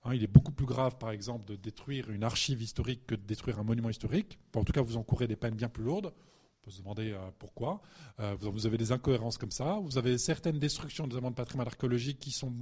Hein. 0.04 0.14
il 0.14 0.24
est 0.24 0.26
beaucoup 0.26 0.52
plus 0.52 0.64
grave, 0.64 0.96
par 0.96 1.10
exemple, 1.10 1.44
de 1.44 1.54
détruire 1.54 2.08
une 2.08 2.24
archive 2.24 2.62
historique 2.62 3.06
que 3.06 3.14
de 3.14 3.20
détruire 3.20 3.58
un 3.58 3.64
monument 3.64 3.90
historique. 3.90 4.38
en 4.54 4.64
tout 4.64 4.72
cas, 4.72 4.80
vous 4.80 4.96
encourez 4.96 5.26
des 5.26 5.36
peines 5.36 5.54
bien 5.54 5.68
plus 5.68 5.84
lourdes. 5.84 6.14
Peut 6.62 6.70
se 6.70 6.78
demander 6.78 7.12
euh, 7.12 7.18
pourquoi. 7.38 7.82
Euh, 8.20 8.36
vous, 8.40 8.66
avez 8.66 8.78
des 8.78 8.92
incohérences 8.92 9.36
comme 9.38 9.50
ça. 9.50 9.80
Vous 9.82 9.98
avez 9.98 10.16
certaines 10.18 10.58
destructions, 10.58 11.06
notamment 11.06 11.30
de 11.30 11.36
patrimoine 11.36 11.66
archéologique, 11.66 12.18
qui 12.18 12.30
sont 12.30 12.52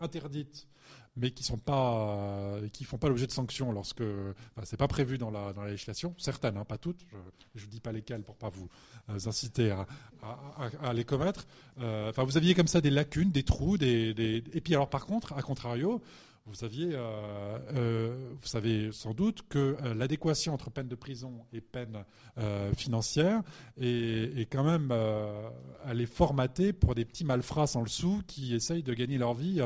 interdites 0.00 0.68
mais 1.18 1.32
qui 1.32 1.42
sont 1.42 1.58
pas, 1.58 2.58
qui 2.72 2.84
font 2.84 2.96
pas 2.96 3.08
l'objet 3.08 3.26
de 3.26 3.32
sanctions 3.32 3.72
lorsque, 3.72 4.02
enfin, 4.02 4.64
c'est 4.64 4.76
pas 4.76 4.86
prévu 4.86 5.18
dans 5.18 5.30
la, 5.30 5.52
législation. 5.66 6.14
Certaines, 6.16 6.56
hein, 6.56 6.64
pas 6.64 6.78
toutes. 6.78 7.04
Je 7.54 7.66
ne 7.66 7.70
dis 7.70 7.80
pas 7.80 7.92
lesquelles 7.92 8.22
pour 8.22 8.36
pas 8.36 8.48
vous 8.48 8.68
euh, 9.10 9.18
inciter 9.26 9.74
à, 10.22 10.92
les 10.92 11.04
commettre. 11.04 11.46
Euh, 11.80 12.10
enfin, 12.10 12.24
vous 12.24 12.36
aviez 12.36 12.54
comme 12.54 12.68
ça 12.68 12.80
des 12.80 12.90
lacunes, 12.90 13.30
des 13.30 13.42
trous, 13.42 13.78
des... 13.78 14.42
et 14.52 14.60
puis 14.60 14.74
alors 14.74 14.88
par 14.88 15.06
contre, 15.06 15.32
à 15.32 15.42
contrario, 15.42 16.00
vous 16.48 16.64
aviez, 16.64 16.90
euh, 16.92 18.16
vous 18.40 18.46
savez 18.46 18.90
sans 18.92 19.14
doute 19.14 19.42
que 19.48 19.76
l'adéquation 19.94 20.54
entre 20.54 20.70
peine 20.70 20.88
de 20.88 20.94
prison 20.94 21.44
et 21.52 21.60
peine 21.60 22.04
financière 22.76 23.42
est, 23.80 24.38
est, 24.38 24.46
quand 24.50 24.64
même, 24.64 24.92
elle 25.86 26.00
est 26.00 26.06
formatée 26.06 26.72
pour 26.72 26.94
des 26.94 27.04
petits 27.04 27.24
malfrats 27.24 27.66
sans 27.66 27.82
le 27.82 27.88
sou 27.88 28.22
qui 28.26 28.54
essayent 28.54 28.82
de 28.82 28.94
gagner 28.94 29.18
leur 29.18 29.34
vie 29.34 29.62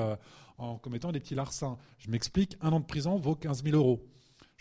en 0.59 0.77
commettant 0.79 1.13
des 1.13 1.21
petits 1.21 1.35
larcins. 1.35 1.77
Je 1.99 2.11
m'explique, 2.11 2.57
un 2.61 2.73
an 2.73 2.81
de 2.81 2.85
prison 2.85 3.17
vaut 3.17 3.35
15 3.35 3.65
000 3.65 3.77
euros. 3.77 4.01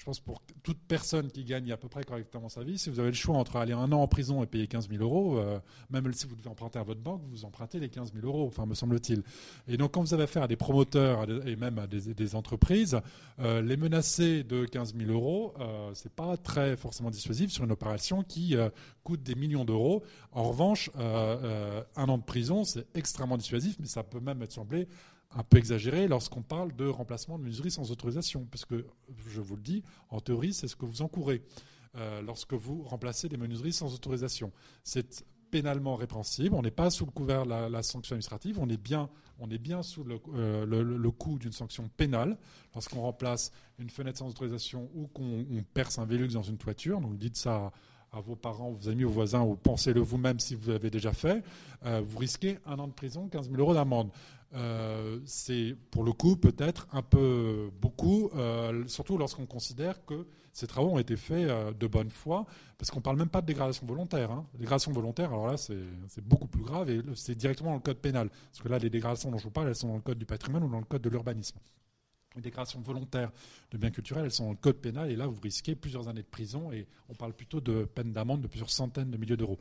Je 0.02 0.06
pense 0.06 0.20
pour 0.20 0.42
toute 0.64 0.80
personne 0.88 1.30
qui 1.30 1.44
gagne 1.44 1.72
à 1.72 1.78
peu 1.78 1.88
près 1.88 2.04
correctement 2.04 2.50
sa 2.50 2.64
vie, 2.64 2.80
si 2.80 2.90
vous 2.90 3.00
avez 3.00 3.10
le 3.10 3.16
choix 3.16 3.38
entre 3.38 3.58
aller 3.58 3.74
un 3.74 3.92
an 3.92 4.02
en 4.02 4.08
prison 4.08 4.42
et 4.42 4.48
payer 4.48 4.66
15 4.66 4.90
000 4.90 5.04
euros, 5.04 5.38
euh, 5.38 5.60
même 5.92 6.12
si 6.12 6.26
vous 6.26 6.36
devez 6.36 6.50
emprunter 6.50 6.80
à 6.80 6.84
votre 6.84 7.02
banque, 7.02 7.22
vous 7.30 7.46
empruntez 7.46 7.80
les 7.80 7.90
15 7.90 8.12
000 8.12 8.26
euros, 8.26 8.48
enfin 8.48 8.66
me 8.66 8.74
semble-t-il. 8.74 9.22
Et 9.68 9.78
donc 9.78 9.92
quand 9.92 10.02
vous 10.02 10.16
avez 10.16 10.24
affaire 10.24 10.42
à 10.42 10.48
des 10.48 10.56
promoteurs 10.56 11.28
et 11.48 11.56
même 11.56 11.78
à 11.78 11.86
des, 11.86 12.36
entreprises, 12.36 13.00
euh, 13.42 13.62
les 13.62 13.78
menacer 13.78 14.44
de 14.44 14.66
15 14.66 14.96
000 14.98 15.12
euros, 15.12 15.54
euh, 15.60 15.92
c'est 15.94 16.12
pas 16.12 16.36
très 16.36 16.78
forcément 16.78 17.12
dissuasif 17.12 17.52
sur 17.52 17.64
une 17.64 17.72
opération 17.72 18.24
qui 18.24 18.56
euh, 18.56 18.72
coûte 19.04 19.22
des 19.22 19.36
millions 19.36 19.66
d'euros. 19.66 20.02
En 20.32 20.46
revanche, 20.50 20.90
un 20.96 22.10
an 22.10 22.18
de 22.18 22.24
prison, 22.24 22.64
c'est 22.64 22.88
extrêmement 22.96 23.38
dissuasif, 23.38 23.76
mais 23.80 23.86
ça 23.86 24.02
peut 24.02 24.20
même 24.20 24.42
être 24.42 24.54
semblé 24.54 24.88
un 25.34 25.44
peu 25.44 25.58
exagéré 25.58 26.08
lorsqu'on 26.08 26.42
parle 26.42 26.76
de 26.76 26.88
remplacement 26.88 27.38
de 27.38 27.44
menuiserie 27.44 27.72
sans 27.72 27.92
autorisation, 27.92 28.46
parce 28.52 28.66
que, 28.66 28.86
je 29.28 29.42
vous 29.42 29.56
le 29.56 29.62
dis, 29.62 29.84
en 30.10 30.20
théorie, 30.20 30.54
c'est 30.54 30.68
ce 30.68 30.76
que 30.76 30.86
vous 30.86 31.02
encourez 31.02 31.44
euh, 31.96 32.22
lorsque 32.22 32.54
vous 32.54 32.84
remplacez 32.84 33.30
des 33.30 33.38
menuiseries 33.38 33.74
sans 33.74 33.94
autorisation. 33.94 34.52
C'est 34.84 35.26
pénalement 35.52 35.96
répréhensible, 35.96 36.56
on 36.56 36.62
n'est 36.62 36.72
pas 36.72 36.90
sous 36.90 37.06
le 37.06 37.12
couvert 37.12 37.46
de 37.46 37.50
la, 37.50 37.84
sanction 37.84 38.14
administrative, 38.14 38.58
on 38.60 38.70
est 38.70 38.78
bien, 38.78 39.10
sous 39.84 40.04
le, 40.04 40.18
euh, 40.34 41.12
d'une 41.38 41.52
sanction 41.52 41.90
pénale 41.98 42.38
lorsqu'on 42.74 43.02
remplace 43.02 43.52
une 43.78 43.90
fenêtre 43.90 44.20
sans 44.20 44.30
autorisation 44.30 44.90
ou 44.96 45.08
qu'on 45.08 45.46
perce 45.74 46.00
un 46.00 46.06
Vélux 46.06 46.30
dans 46.30 46.42
une 46.42 46.58
toiture. 46.58 47.02
Donc 47.02 47.18
dites 47.18 47.36
ça 47.36 47.74
à 48.14 48.20
vos 48.20 48.36
parents, 48.36 48.72
vos 48.72 48.90
amis, 48.90 49.06
aux 49.06 49.10
voisins, 49.10 49.42
ou 49.42 49.56
pensez-le 49.56 50.02
vous-même 50.02 50.40
si 50.40 50.56
vous 50.56 50.72
l'avez 50.72 50.90
déjà 50.90 51.14
fait, 51.14 51.44
euh, 51.86 52.02
vous 52.06 52.18
risquez 52.18 52.60
un 52.66 52.78
an 52.80 52.88
de 52.88 52.94
prison, 52.94 53.28
15 53.30 53.50
000 53.50 53.62
euros 53.62 53.74
d'amende. 53.74 54.10
Euh, 54.54 55.20
c'est 55.26 55.76
pour 55.92 56.04
le 56.04 56.12
coup 56.12 56.36
peut-être 56.36 56.88
un 56.92 57.02
peu 57.02 57.72
beaucoup, 57.80 58.30
euh, 58.36 58.86
surtout 58.88 59.18
lorsqu'on 59.18 59.46
considère 59.46 60.04
que 60.06 60.28
ces 60.52 60.68
travaux 60.68 60.90
ont 60.90 61.00
été 61.00 61.16
faits 61.16 61.48
de 61.78 61.88
bonne 61.88 62.10
foi, 62.10 62.46
parce 62.78 62.92
qu'on 62.92 63.00
ne 63.00 63.04
parle 63.04 63.18
même 63.18 63.30
pas 63.30 63.40
de 63.42 63.46
dégradation 63.46 63.86
volontaire. 63.88 64.32
Hein. 64.32 64.46
Dégradation 64.56 64.92
volontaire, 64.92 65.30
alors 65.30 65.48
là 65.48 65.56
c'est 65.56 66.24
beaucoup 66.24 66.48
plus 66.48 66.64
grave 66.64 66.90
et 66.90 67.02
c'est 67.16 67.36
directement 67.36 67.70
dans 67.70 67.78
le 67.78 67.82
code 67.82 68.00
pénal. 68.00 68.30
Parce 68.30 68.62
que 68.62 68.68
là, 68.68 68.78
les 68.78 68.90
dégradations 68.90 69.32
dont 69.32 69.38
je 69.38 69.46
vous 69.46 69.52
parle, 69.52 69.70
elles 69.70 69.76
sont 69.76 69.88
dans 69.88 69.96
le 69.96 70.02
code 70.02 70.18
du 70.18 70.26
patrimoine 70.26 70.64
ou 70.64 70.70
dans 70.70 70.80
le 70.80 70.86
code 70.86 71.02
de 71.02 71.10
l'urbanisme 71.10 71.58
les 72.36 72.42
dégradations 72.42 72.82
volontaires 72.82 73.32
de 73.72 73.78
biens 73.78 73.92
culturels, 73.92 74.26
elles 74.26 74.32
sont 74.32 74.46
dans 74.46 74.52
le 74.52 74.58
code 74.58 74.78
pénal, 74.78 75.12
et 75.12 75.16
là, 75.16 75.28
vous 75.28 75.40
risquez 75.42 75.76
plusieurs 75.76 76.08
années 76.08 76.22
de 76.22 76.28
prison, 76.28 76.72
et 76.72 76.88
on 77.10 77.14
parle 77.14 77.34
plutôt 77.34 77.62
de 77.62 77.86
peine 77.86 78.14
d'amende 78.14 78.42
de 78.42 78.48
plusieurs 78.48 78.70
centaines 78.70 79.12
de 79.12 79.18
milliers 79.18 79.38
d'euros. 79.38 79.60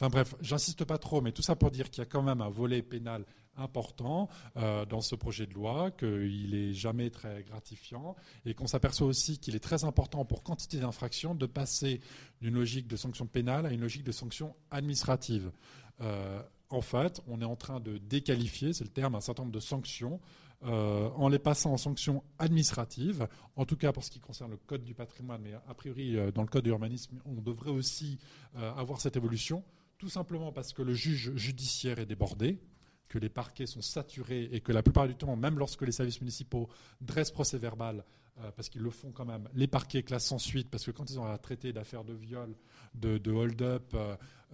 Enfin 0.00 0.08
bref, 0.08 0.34
j'insiste 0.40 0.84
pas 0.84 0.98
trop, 0.98 1.20
mais 1.20 1.32
tout 1.32 1.42
ça 1.42 1.54
pour 1.54 1.70
dire 1.70 1.90
qu'il 1.90 2.02
y 2.02 2.06
a 2.06 2.06
quand 2.06 2.22
même 2.22 2.40
un 2.40 2.48
volet 2.48 2.82
pénal 2.82 3.24
important 3.56 4.28
euh, 4.56 4.84
dans 4.84 5.00
ce 5.00 5.14
projet 5.14 5.46
de 5.46 5.54
loi, 5.54 5.90
qu'il 5.90 6.50
n'est 6.50 6.72
jamais 6.72 7.10
très 7.10 7.42
gratifiant, 7.42 8.16
et 8.44 8.54
qu'on 8.54 8.66
s'aperçoit 8.66 9.06
aussi 9.06 9.38
qu'il 9.38 9.54
est 9.54 9.60
très 9.60 9.84
important 9.84 10.24
pour 10.24 10.42
quantité 10.42 10.78
d'infractions 10.78 11.34
de 11.34 11.46
passer 11.46 12.00
d'une 12.40 12.54
logique 12.54 12.88
de 12.88 12.96
sanction 12.96 13.26
pénale 13.26 13.66
à 13.66 13.72
une 13.72 13.80
logique 13.80 14.04
de 14.04 14.12
sanction 14.12 14.54
administrative. 14.70 15.52
Euh, 16.00 16.42
en 16.70 16.80
fait, 16.80 17.20
on 17.26 17.40
est 17.40 17.46
en 17.46 17.56
train 17.56 17.80
de 17.80 17.98
déqualifier, 17.98 18.72
c'est 18.72 18.84
le 18.84 18.90
terme, 18.90 19.14
un 19.14 19.20
certain 19.20 19.42
nombre 19.42 19.54
de 19.54 19.60
sanctions 19.60 20.20
euh, 20.64 21.10
en 21.16 21.28
les 21.28 21.40
passant 21.40 21.72
en 21.72 21.76
sanctions 21.76 22.22
administratives, 22.38 23.26
en 23.56 23.64
tout 23.64 23.76
cas 23.76 23.92
pour 23.92 24.04
ce 24.04 24.10
qui 24.10 24.20
concerne 24.20 24.52
le 24.52 24.56
code 24.56 24.84
du 24.84 24.94
patrimoine, 24.94 25.42
mais 25.42 25.54
a 25.54 25.74
priori 25.74 26.16
dans 26.32 26.42
le 26.42 26.48
code 26.48 26.64
de 26.64 26.70
l'urbanisme, 26.70 27.18
on 27.26 27.42
devrait 27.42 27.72
aussi 27.72 28.18
avoir 28.54 29.00
cette 29.00 29.16
évolution, 29.16 29.64
tout 29.98 30.08
simplement 30.08 30.52
parce 30.52 30.72
que 30.72 30.82
le 30.82 30.94
juge 30.94 31.34
judiciaire 31.34 31.98
est 31.98 32.06
débordé, 32.06 32.60
que 33.12 33.18
les 33.18 33.28
parquets 33.28 33.66
sont 33.66 33.82
saturés 33.82 34.48
et 34.52 34.60
que 34.60 34.72
la 34.72 34.82
plupart 34.82 35.06
du 35.06 35.14
temps, 35.14 35.36
même 35.36 35.58
lorsque 35.58 35.82
les 35.82 35.92
services 35.92 36.20
municipaux 36.20 36.68
dressent 37.02 37.30
procès 37.30 37.58
verbal, 37.58 38.04
parce 38.56 38.70
qu'ils 38.70 38.80
le 38.80 38.90
font 38.90 39.12
quand 39.12 39.26
même, 39.26 39.46
les 39.54 39.66
parquets 39.66 40.02
classent 40.02 40.24
sans 40.24 40.38
suite, 40.38 40.70
parce 40.70 40.84
que 40.86 40.90
quand 40.90 41.10
ils 41.10 41.20
ont 41.20 41.26
à 41.26 41.36
traiter 41.36 41.72
d'affaires 41.74 42.02
de 42.02 42.14
viol, 42.14 42.56
de, 42.94 43.30
hold-up, 43.30 43.94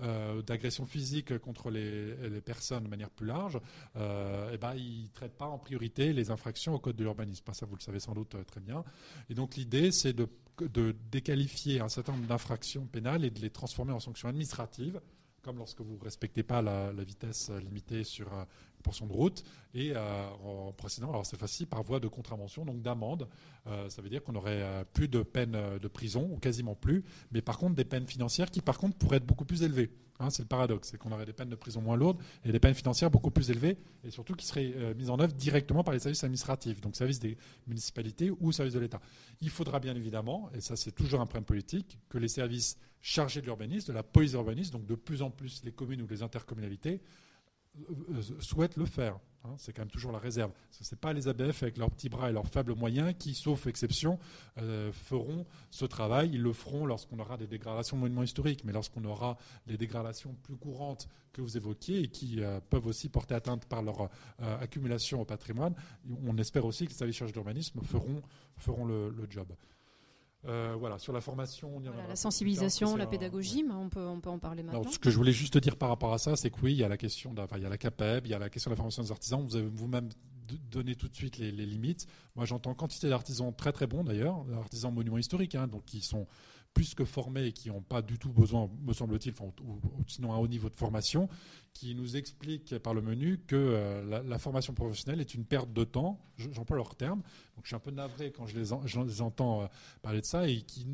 euh, 0.01 0.43
d'agression 0.43 0.87
physique 0.87 1.39
contre 1.39 1.70
les, 1.70 2.41
personnes 2.41 2.85
de 2.85 2.89
manière 2.89 3.11
plus 3.11 3.27
large, 3.27 3.59
euh, 3.97 4.51
eh 4.53 4.57
ben, 4.57 4.75
ils 4.77 5.03
ne 5.03 5.09
traitent 5.09 5.37
pas 5.37 5.47
en 5.47 5.59
priorité 5.59 6.12
les 6.12 6.31
infractions 6.31 6.73
au 6.75 6.78
code 6.78 6.95
de 6.95 7.03
l'urbanisme. 7.03 7.45
Ça, 7.53 7.67
vous 7.67 7.75
le 7.75 7.81
savez 7.81 7.99
sans 7.99 8.15
doute 8.15 8.37
euh, 8.37 8.45
très 8.45 8.61
bien. 8.61 8.85
Et 9.28 9.35
donc 9.35 9.57
l'idée, 9.57 9.91
c'est 9.91 10.12
de, 10.12 10.28
de, 10.61 10.95
déqualifier 11.11 11.81
un 11.81 11.89
certain 11.89 12.12
nombre 12.12 12.28
d'infractions 12.28 12.87
pénales 12.87 13.25
et 13.25 13.31
de 13.31 13.41
les 13.41 13.51
transformer 13.51 13.93
en 13.93 13.99
sanctions 13.99 14.28
administratives, 14.28 15.01
comme 15.49 15.57
lorsque 15.57 15.81
vous 15.81 15.97
ne 15.97 16.05
respectez 16.05 16.43
pas 16.43 16.60
la, 16.60 16.93
vitesse 16.93 17.51
limitée 17.62 18.05
sur 18.05 18.31
une 18.31 18.83
portion 18.83 19.07
de 19.07 19.15
route, 19.15 19.43
et 19.73 19.94
en 19.97 20.75
précédent, 20.77 21.09
alors 21.09 21.25
cette 21.25 21.39
fois-ci 21.39 21.65
par 21.65 21.83
voie 21.83 22.01
de 22.01 22.07
contravention, 22.07 22.67
donc 22.67 22.83
d'amende. 22.83 23.27
ça 23.65 24.02
veut 24.02 24.10
dire 24.10 24.23
qu'on 24.23 24.33
n'aurait 24.33 24.85
plus 24.93 25.09
de 25.09 25.23
peine 25.23 25.57
de 25.81 25.89
prison, 25.89 26.28
ou 26.31 26.36
quasiment 26.36 26.75
plus, 26.75 27.02
mais 27.33 27.41
par 27.41 27.57
contre 27.57 27.77
des 27.77 27.86
peines 27.86 28.07
financières 28.07 28.51
qui 28.51 28.60
par 28.60 28.77
contre 28.77 28.99
pourraient 28.99 29.17
être 29.17 29.27
beaucoup 29.27 29.47
plus 29.47 29.62
élevées. 29.62 29.91
Hein, 30.20 30.28
c'est 30.31 30.43
le 30.43 30.49
paradoxe, 30.49 30.89
c'est 30.91 30.99
qu'on 30.99 31.12
aurait 31.12 31.25
des 31.25 31.33
peines 31.33 31.49
de 31.49 31.55
prison 31.55 31.81
moins 31.81 31.97
lourdes 31.97 32.20
et 32.44 32.52
des 32.52 32.59
peines 32.59 32.75
financières 32.75 33.10
beaucoup 33.10 33.31
plus 33.31 33.51
élevées, 33.51 33.78
et 34.05 34.10
surtout 34.10 34.35
qui 34.35 34.44
seraient 34.44 34.73
euh, 34.75 34.93
mises 34.94 35.10
en 35.10 35.18
œuvre 35.18 35.33
directement 35.33 35.83
par 35.83 35.94
les 35.94 36.01
services 36.01 36.25
administratifs, 36.25 36.81
donc 36.83 36.94
services 36.94 37.20
des 37.20 37.39
municipalités 37.68 38.31
ou 38.41 38.52
services 38.52 38.75
de 38.75 38.81
l'État. 38.81 39.01
Il 39.41 39.49
faudra 39.49 39.81
bien 39.81 39.94
évidemment, 39.94 40.51
et 40.55 40.60
ça 40.60 40.77
c'est 40.77 40.93
toujours 40.93 41.23
un 41.23 41.27
problème 41.27 41.44
politique, 41.44 41.99
que 42.10 42.18
les 42.18 42.28
services 42.28 42.77
chargés 43.01 43.41
de 43.41 43.47
l'urbanisme, 43.47 43.89
de 43.89 43.93
la 43.93 44.02
police 44.02 44.33
urbaniste, 44.33 44.73
donc 44.73 44.86
de 44.86 44.94
plus 44.94 45.23
en 45.23 45.31
plus 45.31 45.62
les 45.65 45.73
communes 45.73 46.02
ou 46.02 46.07
les 46.07 46.23
intercommunalités, 46.23 47.01
euh, 47.78 47.94
euh, 48.10 48.41
souhaitent 48.41 48.77
le 48.77 48.86
faire. 48.86 49.18
Hein, 49.44 49.55
c'est 49.57 49.73
quand 49.73 49.83
même 49.83 49.91
toujours 49.91 50.10
la 50.10 50.18
réserve. 50.18 50.51
Ce 50.70 50.83
n'est 50.83 50.99
pas 50.99 51.12
les 51.12 51.28
ABF 51.28 51.62
avec 51.62 51.77
leurs 51.77 51.91
petits 51.91 52.09
bras 52.09 52.28
et 52.28 52.33
leurs 52.33 52.49
faibles 52.49 52.75
moyens 52.75 53.15
qui, 53.18 53.35
sauf 53.35 53.68
exception, 53.68 54.18
euh, 54.59 54.91
feront 54.93 55.47
ce 55.70 55.85
travail. 55.85 56.31
Ils 56.33 56.43
le 56.43 56.52
feront 56.52 56.86
lorsqu'on 56.86 57.20
aura 57.20 57.36
des 57.36 57.47
dégradations 57.47 57.97
de 57.97 58.02
monuments 58.02 58.25
historiques, 58.25 58.65
mais 58.65 58.73
lorsqu'on 58.73 59.05
aura 59.05 59.36
des 59.67 59.77
dégradations 59.77 60.35
plus 60.43 60.57
courantes 60.57 61.09
que 61.33 61.41
vous 61.41 61.57
évoquiez 61.57 62.01
et 62.01 62.09
qui 62.09 62.41
peuvent 62.68 62.86
aussi 62.86 63.09
porter 63.09 63.35
atteinte 63.35 63.67
par 63.67 63.83
leur 63.83 64.10
accumulation 64.41 65.20
au 65.20 65.25
patrimoine, 65.25 65.75
on 66.27 66.36
espère 66.36 66.65
aussi 66.65 66.86
que 66.86 66.91
les 66.91 66.97
services 66.97 67.17
chargés 67.17 67.33
d'urbanisme 67.33 67.81
feront, 67.83 68.23
feront 68.57 68.86
le 68.86 69.27
job. 69.31 69.47
Euh, 70.47 70.76
voilà, 70.78 70.99
sur 70.99 71.12
la 71.12 71.20
formation, 71.20 71.83
la 72.08 72.15
sensibilisation, 72.15 72.97
la 72.97 73.07
pédagogie, 73.07 73.65
on 73.68 73.89
peut, 73.89 74.07
on 74.07 74.20
peut 74.20 74.31
en 74.31 74.39
parler 74.39 74.62
maintenant. 74.62 74.89
ce 74.89 74.99
que 74.99 75.10
je 75.10 75.17
voulais 75.17 75.33
juste 75.33 75.58
dire 75.58 75.76
par 75.76 75.89
rapport 75.89 76.12
à 76.12 76.18
ça, 76.18 76.36
c'est 76.36 76.50
que 76.50 76.60
oui, 76.62 76.73
il 76.73 76.78
y 76.78 76.84
a 76.84 76.89
la 76.89 76.97
question, 76.97 77.34
de, 77.34 77.42
il 77.57 77.62
y 77.62 77.67
a 77.67 77.68
la 77.68 77.76
CAPEB, 77.76 78.26
il 78.26 78.31
y 78.31 78.34
a 78.34 78.39
la 78.39 78.49
question 78.49 78.70
de 78.70 78.75
la 78.75 78.76
formation 78.76 79.02
des 79.02 79.10
artisans. 79.10 79.44
Vous 79.44 79.57
avez 79.57 79.67
vous-même 79.67 80.08
donné 80.70 80.94
tout 80.94 81.08
de 81.08 81.15
suite 81.15 81.39
les, 81.39 81.50
limites. 81.50 82.07
Moi, 82.36 82.44
j'entends 82.44 82.75
quantité 82.75 83.08
d'artisans 83.08 83.52
très 83.55 83.73
très 83.73 83.86
bons 83.86 84.05
d'ailleurs, 84.05 84.47
artisans 84.57 84.94
monuments 84.94 85.18
historiques, 85.18 85.57
hein, 85.57 85.67
donc 85.67 85.84
qui 85.84 86.00
sont 86.00 86.26
plus 86.73 86.94
que 86.94 87.05
formés 87.05 87.47
et 87.47 87.52
qui 87.52 87.70
n'ont 87.70 87.83
pas 87.83 88.02
du 88.02 88.18
tout 88.18 88.31
besoin, 88.31 88.70
me 88.83 88.92
semble-t-il, 88.92 89.34
sinon 90.07 90.33
un 90.33 90.36
haut 90.36 90.47
niveau 90.47 90.68
de 90.70 90.76
formation, 90.76 91.28
qui 91.73 91.95
nous 91.95 92.17
expliquent 92.17 92.79
par 92.79 92.93
le 92.93 93.01
menu 93.01 93.39
que 93.47 93.55
euh, 93.57 94.23
la, 94.25 94.39
formation 94.39 94.75
professionnelle 94.75 95.21
est 95.21 95.35
une 95.35 95.45
perte 95.45 95.73
de 95.73 95.85
temps, 95.85 96.19
j'emploie 96.37 96.77
leur 96.77 96.97
terme, 96.97 97.23
donc 97.57 97.65
je 97.65 97.69
suis 97.69 97.77
un 97.77 97.81
peu 97.81 97.91
navré 97.91 98.33
quand 98.33 98.47
je 98.47 98.59
les, 98.59 99.23
entends 99.23 99.63
euh, 99.63 99.67
parler 100.03 100.21
de 100.21 100.27
ça, 100.27 100.49
et 100.49 100.63
qui 100.63 100.87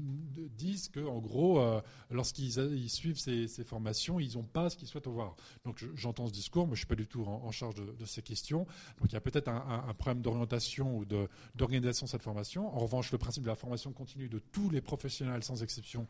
disent 0.56 0.88
qu'en 0.88 1.20
gros, 1.20 1.58
euh, 1.58 1.80
lorsqu'ils 2.10 2.90
suivent 2.90 3.18
ces, 3.18 3.48
formations, 3.64 4.20
ils 4.20 4.36
n'ont 4.36 4.44
pas 4.44 4.68
ce 4.68 4.76
qu'ils 4.76 4.88
souhaitent 4.88 5.06
avoir. 5.06 5.36
Donc 5.64 5.82
j'entends 5.94 6.26
ce 6.26 6.32
discours, 6.32 6.66
mais 6.66 6.74
je 6.74 6.74
ne 6.74 6.78
suis 6.78 6.86
pas 6.86 6.96
du 6.96 7.06
tout 7.06 7.24
en, 7.24 7.50
charge 7.50 7.74
de, 7.76 8.04
ces 8.04 8.22
questions, 8.22 8.66
donc 8.98 9.10
il 9.10 9.12
y 9.14 9.16
a 9.16 9.20
peut-être 9.20 9.48
un, 9.48 9.94
problème 9.94 10.22
d'orientation 10.22 10.98
ou 10.98 11.06
d'organisation 11.54 12.04
de 12.04 12.10
cette 12.10 12.22
formation. 12.22 12.74
En 12.74 12.80
revanche, 12.80 13.10
le 13.10 13.18
principe 13.18 13.44
de 13.44 13.48
la 13.48 13.56
formation 13.56 13.92
continue 13.92 14.28
de 14.28 14.38
tous 14.38 14.68
les 14.68 14.80
professionnels 14.80 15.42
sans 15.42 15.62
exception 15.62 16.06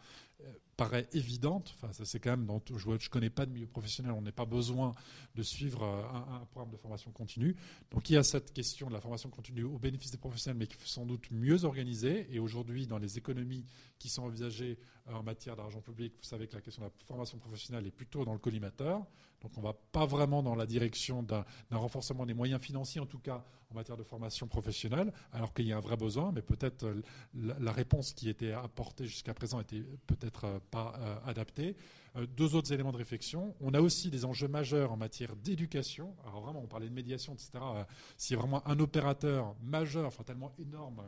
paraît 0.77 1.09
évidente. 1.13 1.75
Enfin, 1.77 2.05
c'est 2.05 2.19
quand 2.19 2.31
même 2.31 2.47
dans, 2.47 2.61
je 2.77 2.89
ne 2.89 3.09
connais 3.09 3.31
pas 3.31 3.47
de 3.47 3.53
milieu 3.53 3.67
professionnel, 3.67 4.13
on 4.13 4.23
n'a 4.23 4.33
pas 4.33 4.45
besoin 4.45 4.95
de 5.35 5.43
suivre 5.43 5.83
euh, 5.83 6.35
un, 6.43 6.45
programme 6.47 6.73
de 6.73 6.77
formation 6.77 7.11
continue. 7.13 7.57
Donc 7.91 8.11
il 8.11 8.15
y 8.15 8.17
a 8.17 8.23
cette 8.23 8.53
question 8.53 8.89
de 8.89 8.93
la 8.93 9.01
formation 9.01 9.31
continue 9.31 9.65
au 9.65 9.79
bénéfice 9.79 10.11
des 10.11 10.19
professionnels, 10.19 10.59
mais 10.59 10.67
qui 10.67 10.77
faut 10.77 10.87
sans 10.87 11.07
doute 11.07 11.31
mieux 11.31 11.65
organisée. 11.65 12.27
Et 12.31 12.39
aujourd'hui, 12.39 12.87
dans 12.87 12.99
les 12.99 13.19
économies 13.19 13.65
qui 13.99 14.09
sont 14.09 14.25
envisagées 14.25 14.79
euh, 15.09 15.15
en 15.15 15.23
matière 15.23 15.57
d'argent 15.57 15.81
public, 15.81 16.15
vous 16.17 16.29
savez 16.29 16.49
que 16.49 16.55
la 16.55 16.61
question 16.61 16.83
de 16.83 16.89
la 16.89 17.07
formation 17.07 17.39
professionnelle 17.39 17.87
est 17.87 17.93
plutôt 17.93 18.25
dans 18.25 18.33
le 18.33 18.39
collimateur. 18.41 19.07
Donc 19.45 19.53
on 19.59 19.61
ne 19.61 19.67
va 19.67 19.75
pas 19.93 20.07
vraiment 20.07 20.43
dans 20.43 20.55
la 20.55 20.65
direction 20.65 21.23
d'un 21.23 21.45
renforcement 21.71 22.25
des 22.25 22.33
moyens 22.33 22.63
financiers, 22.63 23.01
en 23.01 23.07
tout 23.07 23.19
cas 23.19 23.45
en 23.71 23.75
matière 23.75 23.99
de 23.99 24.03
formation 24.03 24.49
professionnelle, 24.49 25.13
alors 25.33 25.53
qu'il 25.53 25.67
y 25.67 25.73
a 25.73 25.77
un 25.77 25.81
vrai 25.81 25.99
besoin, 25.99 26.33
mais 26.33 26.41
peut-être 26.41 26.85
euh, 26.85 27.03
la, 27.35 27.73
réponse 27.73 28.15
qui 28.15 28.31
était 28.31 28.53
apportée 28.53 29.05
jusqu'à 29.05 29.35
présent 29.35 29.61
était 29.61 29.85
peut-être 30.07 30.45
euh, 30.45 30.59
pas 30.71 30.95
euh, 30.99 31.17
adaptée. 31.27 31.77
deux 32.37 32.55
autres 32.55 32.73
éléments 32.73 32.93
de 32.93 32.97
réflexion. 32.97 33.55
On 33.61 33.75
a 33.75 33.81
aussi 33.81 34.11
des 34.11 34.25
enjeux 34.25 34.49
majeurs 34.49 34.93
en 34.93 34.97
matière 34.97 35.37
d'éducation. 35.37 36.15
Alors 36.27 36.41
vraiment, 36.41 36.63
on 36.63 36.67
parlait 36.67 36.89
de 36.89 36.95
médiation, 36.95 37.35
etc. 37.35 37.51
Si 38.17 38.35
vraiment 38.35 38.67
un 38.67 38.79
opérateur 38.79 39.55
majeur, 39.61 40.07
enfin 40.07 40.23
tellement 40.23 40.55
énorme, 40.59 41.03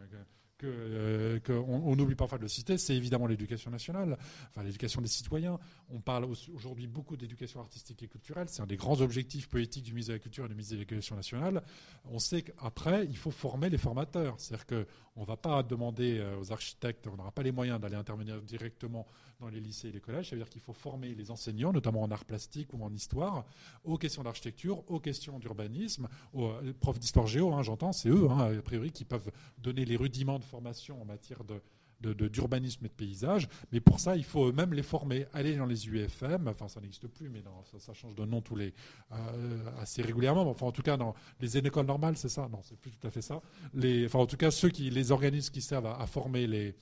qu'on 0.59 0.67
euh, 0.69 1.39
on 1.49 1.97
n'oublie 1.97 2.15
parfois 2.15 2.39
de 2.39 2.43
le 2.43 2.49
citer, 2.49 2.79
c'est 2.79 2.95
évidemment 2.95 3.27
l'éducation 3.27 3.71
nationale, 3.71 4.17
enfin 4.51 4.63
l'éducation 4.63 5.01
des 5.01 5.09
citoyens. 5.09 5.59
On 5.91 6.01
parle 6.01 6.27
aujourd'hui 6.55 6.87
beaucoup 6.87 7.17
d'éducation 7.17 7.61
artistique 7.61 8.03
et 8.03 8.09
culturelle. 8.09 8.49
C'est 8.49 8.63
un 8.63 8.67
des 8.67 8.77
grands 8.77 9.01
objectifs 9.01 9.49
politiques 9.49 9.85
du 9.85 9.93
ministère 9.93 10.15
de 10.15 10.19
la 10.19 10.23
Culture 10.23 10.45
et 10.45 10.49
du 10.49 10.55
ministère 10.55 10.77
de 10.77 10.83
l'Éducation 10.83 11.17
nationale. 11.17 11.63
On 12.07 12.19
sait 12.19 12.43
qu'après, 12.43 13.07
il 13.07 13.17
faut 13.17 13.31
former 13.31 13.69
les 13.69 13.79
formateurs. 13.79 14.35
C'est-à-dire 14.39 14.67
qu'on 14.67 15.21
ne 15.21 15.27
va 15.27 15.37
pas 15.37 15.63
demander 15.63 16.19
euh, 16.19 16.39
aux 16.41 16.53
architectes, 16.53 17.07
on 17.07 17.17
n'aura 17.17 17.33
pas 17.33 17.43
les 17.43 17.53
moyens 17.53 17.81
d'aller 17.81 17.97
intervenir 17.97 18.41
directement 18.43 19.07
dans 19.41 19.49
les 19.49 19.61
lycées 19.61 19.89
et 19.89 19.93
les 19.93 20.01
collèges. 20.01 20.31
Ça 20.31 20.37
veut 20.37 20.43
dire 20.43 20.49
qu'il 20.49 20.61
faut 20.61 20.73
former 20.73 21.15
les 21.15 21.31
enseignants, 21.31 21.73
notamment 21.73 22.03
en 22.03 22.11
art 22.11 22.25
plastique 22.25 22.73
ou 22.73 22.83
en 22.83 22.93
histoire, 22.93 23.45
aux 23.85 23.99
questions 23.99 24.23
d'architecture, 24.23 24.83
aux 24.91 25.01
questions 25.01 25.39
d'urbanisme, 25.39 26.09
aux 26.33 26.49
euh, 26.49 26.75
profs 26.81 26.99
d'histoire 26.99 27.27
géo, 27.27 27.53
hein, 27.53 27.63
j'entends, 27.63 27.93
c'est 27.93 28.09
eux, 28.09 28.29
hein, 28.31 28.59
a 28.59 28.63
priori, 28.63 28.93
qui 28.93 29.05
peuvent 29.05 29.31
donner 29.59 29.85
les 29.85 29.97
rudiments 29.97 30.39
de 30.39 30.45
formation 30.45 31.01
en 31.01 31.05
matière 31.05 31.45
de 31.45 31.61
d'urbanisme 32.01 32.85
et 32.85 32.89
de 32.89 32.95
paysage, 32.95 33.49
mais 33.73 33.81
pour 33.81 34.01
ça, 34.01 34.17
il 34.17 34.25
faut 34.25 34.49
eux-mêmes 34.49 34.75
les 34.75 34.83
former. 34.83 35.27
Aller 35.33 35.57
dans 35.57 35.65
les 35.65 35.89
UFM, 35.89 36.47
enfin 36.47 36.69
ça 36.69 36.79
n'existe 36.81 37.09
plus, 37.09 37.31
mais 37.31 37.43
ça, 37.79 37.95
change 37.95 38.15
de 38.15 38.25
nom 38.25 38.43
tous 38.43 38.55
les, 38.55 38.75
assez 39.79 40.03
régulièrement, 40.03 40.43
enfin 40.43 40.67
en 40.67 40.73
tout 40.73 40.83
cas 40.83 40.99
dans 40.99 41.15
les 41.41 41.57
écoles 41.57 41.87
normales, 41.87 42.19
c'est 42.19 42.29
ça 42.29 42.49
Non, 42.53 42.61
c'est 42.63 42.79
plus 42.79 42.91
tout 42.91 43.07
à 43.07 43.11
fait 43.11 43.23
ça. 43.23 43.41
Enfin 43.75 44.19
en 44.19 44.27
tout 44.27 44.37
cas, 44.37 44.51
ceux 44.51 44.69
qui, 44.69 44.91
les 44.91 45.11
organismes 45.11 45.53
qui 45.53 45.63
servent 45.63 45.87
à 45.87 46.07
former 46.07 46.47
les, 46.47 46.77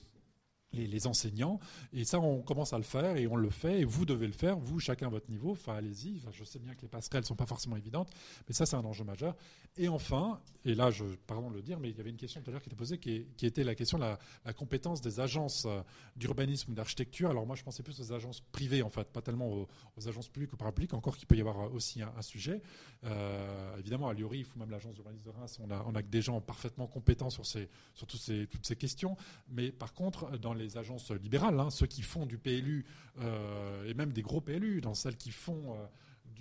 les, 0.74 1.06
enseignants. 1.06 1.60
Et 1.92 2.04
ça, 2.04 2.20
on 2.20 2.42
commence 2.42 2.72
à 2.72 2.78
le 2.78 2.84
faire 2.84 3.16
et 3.16 3.26
on 3.26 3.36
le 3.36 3.50
fait. 3.50 3.80
Et 3.80 3.84
vous 3.84 4.04
devez 4.04 4.26
le 4.26 4.32
faire, 4.32 4.58
vous, 4.58 4.80
chacun 4.80 5.06
à 5.06 5.10
votre 5.10 5.30
niveau. 5.30 5.52
Enfin, 5.52 5.74
allez-y. 5.74 6.20
je 6.32 6.44
sais 6.44 6.58
bien 6.58 6.74
que 6.74 6.82
les 6.82 6.88
passerelles 6.88 7.22
ne 7.22 7.26
sont 7.26 7.36
pas 7.36 7.46
forcément 7.46 7.76
évidentes, 7.76 8.10
mais 8.48 8.54
ça, 8.54 8.66
c'est 8.66 8.76
un 8.76 8.84
enjeu 8.84 9.04
majeur. 9.04 9.36
Et 9.76 9.88
enfin, 9.88 10.40
et 10.64 10.74
là, 10.74 10.90
pardon 11.26 11.50
de 11.50 11.56
le 11.56 11.62
dire, 11.62 11.80
mais 11.80 11.90
il 11.90 11.96
y 11.96 12.00
avait 12.00 12.10
une 12.10 12.16
question 12.16 12.40
tout 12.40 12.50
à 12.50 12.52
l'heure 12.52 12.62
qui 12.62 12.68
était 12.68 12.76
posée, 12.76 12.98
qui, 12.98 13.26
était 13.42 13.64
la 13.64 13.74
question 13.74 13.98
de 13.98 14.04
la, 14.04 14.52
compétence 14.52 15.00
des 15.00 15.18
agences 15.20 15.64
euh, 15.66 15.82
d'urbanisme 16.16 16.72
ou 16.72 16.74
d'architecture. 16.74 17.30
Alors 17.30 17.44
moi, 17.44 17.56
je 17.56 17.64
pensais 17.64 17.82
plus 17.82 18.00
aux 18.00 18.12
agences 18.12 18.40
privées, 18.40 18.82
en 18.82 18.90
fait, 18.90 19.08
pas 19.08 19.20
tellement 19.20 19.48
aux, 19.52 19.68
agences 20.08 20.28
publiques 20.28 20.52
ou 20.52 20.56
parapubliques, 20.56 20.94
encore 20.94 21.16
qu'il 21.16 21.26
peut 21.26 21.36
y 21.36 21.40
avoir 21.40 21.72
aussi 21.72 22.02
un, 22.02 22.22
sujet. 22.22 22.62
Euh, 23.04 23.76
évidemment, 23.78 24.08
à 24.08 24.14
Liori, 24.14 24.44
faut 24.44 24.58
même 24.58 24.70
l'agence 24.70 24.94
d'urbanisme 24.94 25.24
de 25.24 25.30
Reims, 25.30 25.58
on 25.60 25.70
a, 25.70 25.84
on 25.86 25.94
a 25.94 26.02
des 26.02 26.22
gens 26.22 26.40
parfaitement 26.40 26.86
compétents 26.86 27.30
sur, 27.30 27.44
ces, 27.44 27.68
sur 27.94 28.10
ces, 28.10 28.46
toutes 28.46 28.66
ces 28.66 28.76
questions. 28.76 29.16
Mais 29.48 29.72
par 29.72 29.92
contre, 29.92 30.38
dans 30.38 30.54
les 30.54 30.63
les 30.64 30.78
agences 30.78 31.10
libérales, 31.10 31.58
hein, 31.60 31.70
ceux 31.70 31.86
qui 31.86 32.02
font 32.02 32.26
du 32.26 32.38
PLU, 32.38 32.84
euh, 33.20 33.88
et 33.88 33.94
même 33.94 34.12
des 34.12 34.22
gros 34.22 34.40
PLU, 34.40 34.80
dans 34.80 34.94
celles 34.94 35.16
qui 35.16 35.30
font 35.30 35.76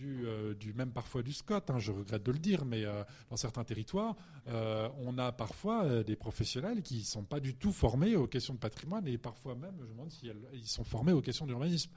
euh, 0.01 0.53
du, 0.53 0.73
même 0.73 0.91
parfois 0.91 1.23
du 1.23 1.33
Scott, 1.33 1.69
hein, 1.69 1.79
je 1.79 1.91
regrette 1.91 2.23
de 2.23 2.31
le 2.31 2.39
dire, 2.39 2.65
mais 2.65 2.83
euh, 2.83 3.03
dans 3.29 3.37
certains 3.37 3.63
territoires, 3.63 4.15
euh, 4.47 4.89
on 4.99 5.17
a 5.17 5.31
parfois 5.31 6.03
des 6.03 6.15
professionnels 6.15 6.81
qui 6.81 6.99
ne 6.99 7.03
sont 7.03 7.23
pas 7.23 7.39
du 7.39 7.55
tout 7.55 7.71
formés 7.71 8.15
aux 8.15 8.27
questions 8.27 8.53
de 8.53 8.59
patrimoine 8.59 9.07
et 9.07 9.17
parfois 9.17 9.55
même, 9.55 9.75
je 9.79 9.83
me 9.83 9.89
demande 9.89 10.11
s'ils 10.11 10.35
ils 10.53 10.67
sont 10.67 10.83
formés 10.83 11.11
aux 11.11 11.21
questions 11.21 11.45
d'urbanisme. 11.45 11.91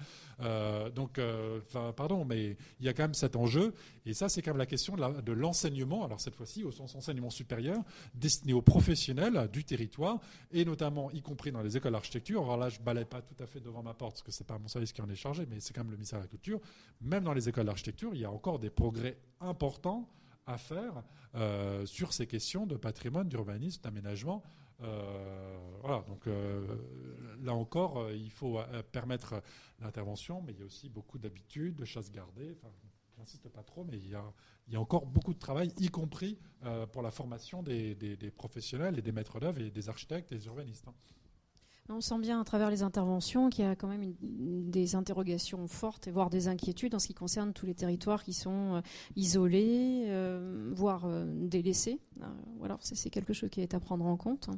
donc, 0.95 1.21
pardon, 1.97 2.25
mais 2.25 2.57
il 2.81 2.87
y 2.87 2.89
a 2.89 2.93
quand 2.93 3.05
même 3.05 3.15
cet 3.15 3.37
enjeu, 3.37 3.75
et 4.05 4.15
ça, 4.15 4.29
c'est 4.29 4.43
quand 4.43 4.53
même 4.53 4.59
la 4.59 4.67
question 4.67 4.97
de 4.97 5.33
l'enseignement, 5.33 6.05
alors 6.05 6.21
cette 6.21 6.37
fois-ci 6.37 6.65
au 6.65 6.71
sens 6.71 6.95
enseignement 6.95 7.31
supérieur, 7.31 7.83
destiné 8.15 8.53
aux 8.53 8.63
professionnels 8.63 9.49
du 9.53 9.65
territoire, 9.65 10.21
et 10.53 10.65
notamment, 10.65 11.11
y 11.11 11.23
compris 11.23 11.53
dans 11.53 11.63
les 11.63 11.77
écoles 11.77 11.93
d'architecture. 11.93 12.43
Alors 12.43 12.57
là, 12.57 12.69
je 12.69 12.79
ne 12.79 12.85
balaye 12.85 13.05
pas 13.05 13.23
tout 13.23 13.43
à 13.43 13.47
fait 13.47 13.61
devant 13.61 13.83
ma 13.83 13.95
porte, 13.95 14.17
parce 14.17 14.23
que 14.23 14.33
ce 14.33 14.43
n'est 14.43 14.47
pas 14.47 14.59
mon 14.59 14.69
service 14.69 14.93
qui 14.93 15.03
en 15.03 15.09
est 15.09 15.17
chargé, 15.17 15.47
mais 15.49 15.61
c'est 15.61 15.73
quand 15.73 15.83
même 15.83 15.91
le 15.91 15.97
ministère 15.97 16.19
de 16.19 16.25
la 16.25 16.29
Culture, 16.29 16.61
même 17.01 17.25
dans 17.25 17.33
les 17.33 17.49
écoles 17.49 17.67
d'architecture 17.67 17.86
il 18.13 18.21
y 18.21 18.25
a 18.25 18.31
encore 18.31 18.59
des 18.59 18.71
progrès 18.71 19.19
importants 19.41 20.09
à 20.47 20.59
faire 20.59 21.03
euh, 21.35 21.85
sur 21.87 22.13
ces 22.13 22.27
questions 22.27 22.67
de 22.67 22.77
patrimoine, 22.77 23.29
d'urbanisme, 23.29 23.83
d'aménagement. 23.83 24.43
Euh, 24.83 25.59
voilà, 25.81 26.03
donc 26.03 26.27
euh, 26.27 26.77
là 27.43 27.55
encore, 27.55 28.11
il 28.11 28.31
faut 28.31 28.59
permettre 28.93 29.43
l'intervention, 29.81 30.43
mais 30.43 30.53
il 30.53 30.61
y 30.61 30.63
a 30.63 30.67
aussi 30.67 30.89
beaucoup 30.89 31.19
d'habitudes, 31.19 31.75
de 31.77 31.85
chasse 31.85 32.11
gardée. 32.11 32.57
Enfin, 32.57 32.73
J'insiste 33.19 33.49
pas 33.49 33.63
trop, 33.63 33.83
mais 33.83 33.97
il 33.97 34.11
y, 34.11 34.15
a, 34.15 34.79
encore 34.79 35.07
beaucoup 35.07 35.33
de 35.33 35.39
travail, 35.39 35.73
y 35.79 35.89
compris 35.89 36.39
pour 36.93 37.01
la 37.01 37.11
formation 37.11 37.63
des, 37.63 37.97
professionnels 38.37 38.99
et 38.99 39.01
des 39.01 39.11
maîtres 39.11 39.41
d'œuvre 39.41 39.59
et 39.63 39.71
des 39.71 39.89
architectes 39.89 40.33
et 40.33 40.37
des 40.37 40.45
urbanistes. 40.45 40.87
Hein. 40.87 40.95
On 41.89 42.01
sent 42.01 42.19
bien 42.19 42.41
à 42.41 42.45
travers 42.45 42.71
les 42.71 42.83
interventions 42.83 43.49
qu'il 43.49 43.65
y 43.65 43.69
a 43.69 43.77
quand 43.77 43.87
même 43.87 44.13
des 44.21 44.97
interrogations 44.97 45.69
fortes 45.69 46.09
voire 46.09 46.31
des 46.31 46.49
inquiétudes 46.49 46.95
en 46.95 46.99
ce 46.99 47.07
qui 47.07 47.15
concerne 47.15 47.53
tous 47.53 47.67
les 47.67 47.75
territoires 47.75 48.25
qui 48.25 48.33
sont 48.33 48.77
euh, 48.77 48.81
isolés, 49.15 50.07
euh, 50.09 50.73
voire 50.75 51.05
euh, 51.05 51.27
délaissés. 51.47 52.01
voilà, 52.59 52.77
c'est 52.81 53.11
quelque 53.11 53.33
chose 53.33 53.51
qui 53.51 53.61
est 53.61 53.75
à 53.75 53.81
prendre 53.81 54.05
en 54.05 54.17
compte. 54.17 54.51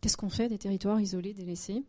Qu'est-ce 0.00 0.16
qu'on 0.16 0.28
fait 0.28 0.48
des 0.48 0.58
territoires 0.58 1.00
isolés, 1.00 1.34
délaissés? 1.34 1.84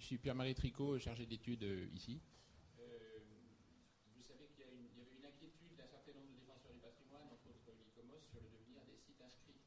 Je 0.00 0.06
suis 0.06 0.18
Pierre-Marie 0.18 0.54
Tricot, 0.54 0.98
chargé 0.98 1.26
d'études 1.26 1.62
euh, 1.62 1.84
ici. 1.92 2.20
Euh, 2.80 3.20
vous 4.16 4.24
savez 4.24 4.48
qu'il 4.48 4.64
y, 4.64 4.64
avait 4.64 5.12
une 5.12 5.26
inquiétude 5.28 5.76
d'un 5.76 5.86
certain 5.86 6.16
nombre 6.16 6.32
de 6.32 6.40
défenseurs 6.40 6.72
du 6.72 6.80
patrimoine, 6.80 7.28
entre 7.28 7.52
autres 7.52 7.68
l'ICOMOS, 7.76 8.24
sur 8.32 8.40
le 8.40 8.48
devenir 8.48 8.80
des 8.88 8.96
sites 8.96 9.20
inscrits. 9.20 9.60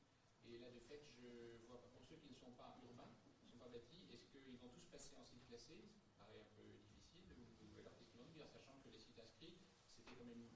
Et 0.50 0.58
là, 0.58 0.74
de 0.74 0.82
fait, 0.90 1.06
je 1.22 1.62
vois 1.70 1.86
pour 1.94 2.02
ceux 2.02 2.18
qui 2.18 2.34
ne 2.34 2.36
sont 2.36 2.52
pas 2.58 2.82
urbains, 2.82 3.14
qui 3.22 3.30
ne 3.30 3.38
sont 3.46 3.62
pas 3.62 3.70
bâtis, 3.70 4.10
est-ce 4.10 4.26
qu'ils 4.34 4.58
vont 4.58 4.74
tous 4.74 4.90
passer 4.90 5.14
en 5.16 5.24
site 5.24 5.46
classé 5.46 5.86
Ça 6.02 6.26
paraît 6.26 6.42
un 6.42 6.50
peu 6.58 6.66
difficile, 6.82 7.30
ou 7.78 7.86
alors 7.86 7.94
qu'est-ce 7.94 8.18
sachant 8.50 8.76
que 8.82 8.90
les 8.90 9.00
sites 9.00 9.20
inscrits, 9.22 9.62
c'était 9.94 10.18
quand 10.18 10.26
même 10.26 10.50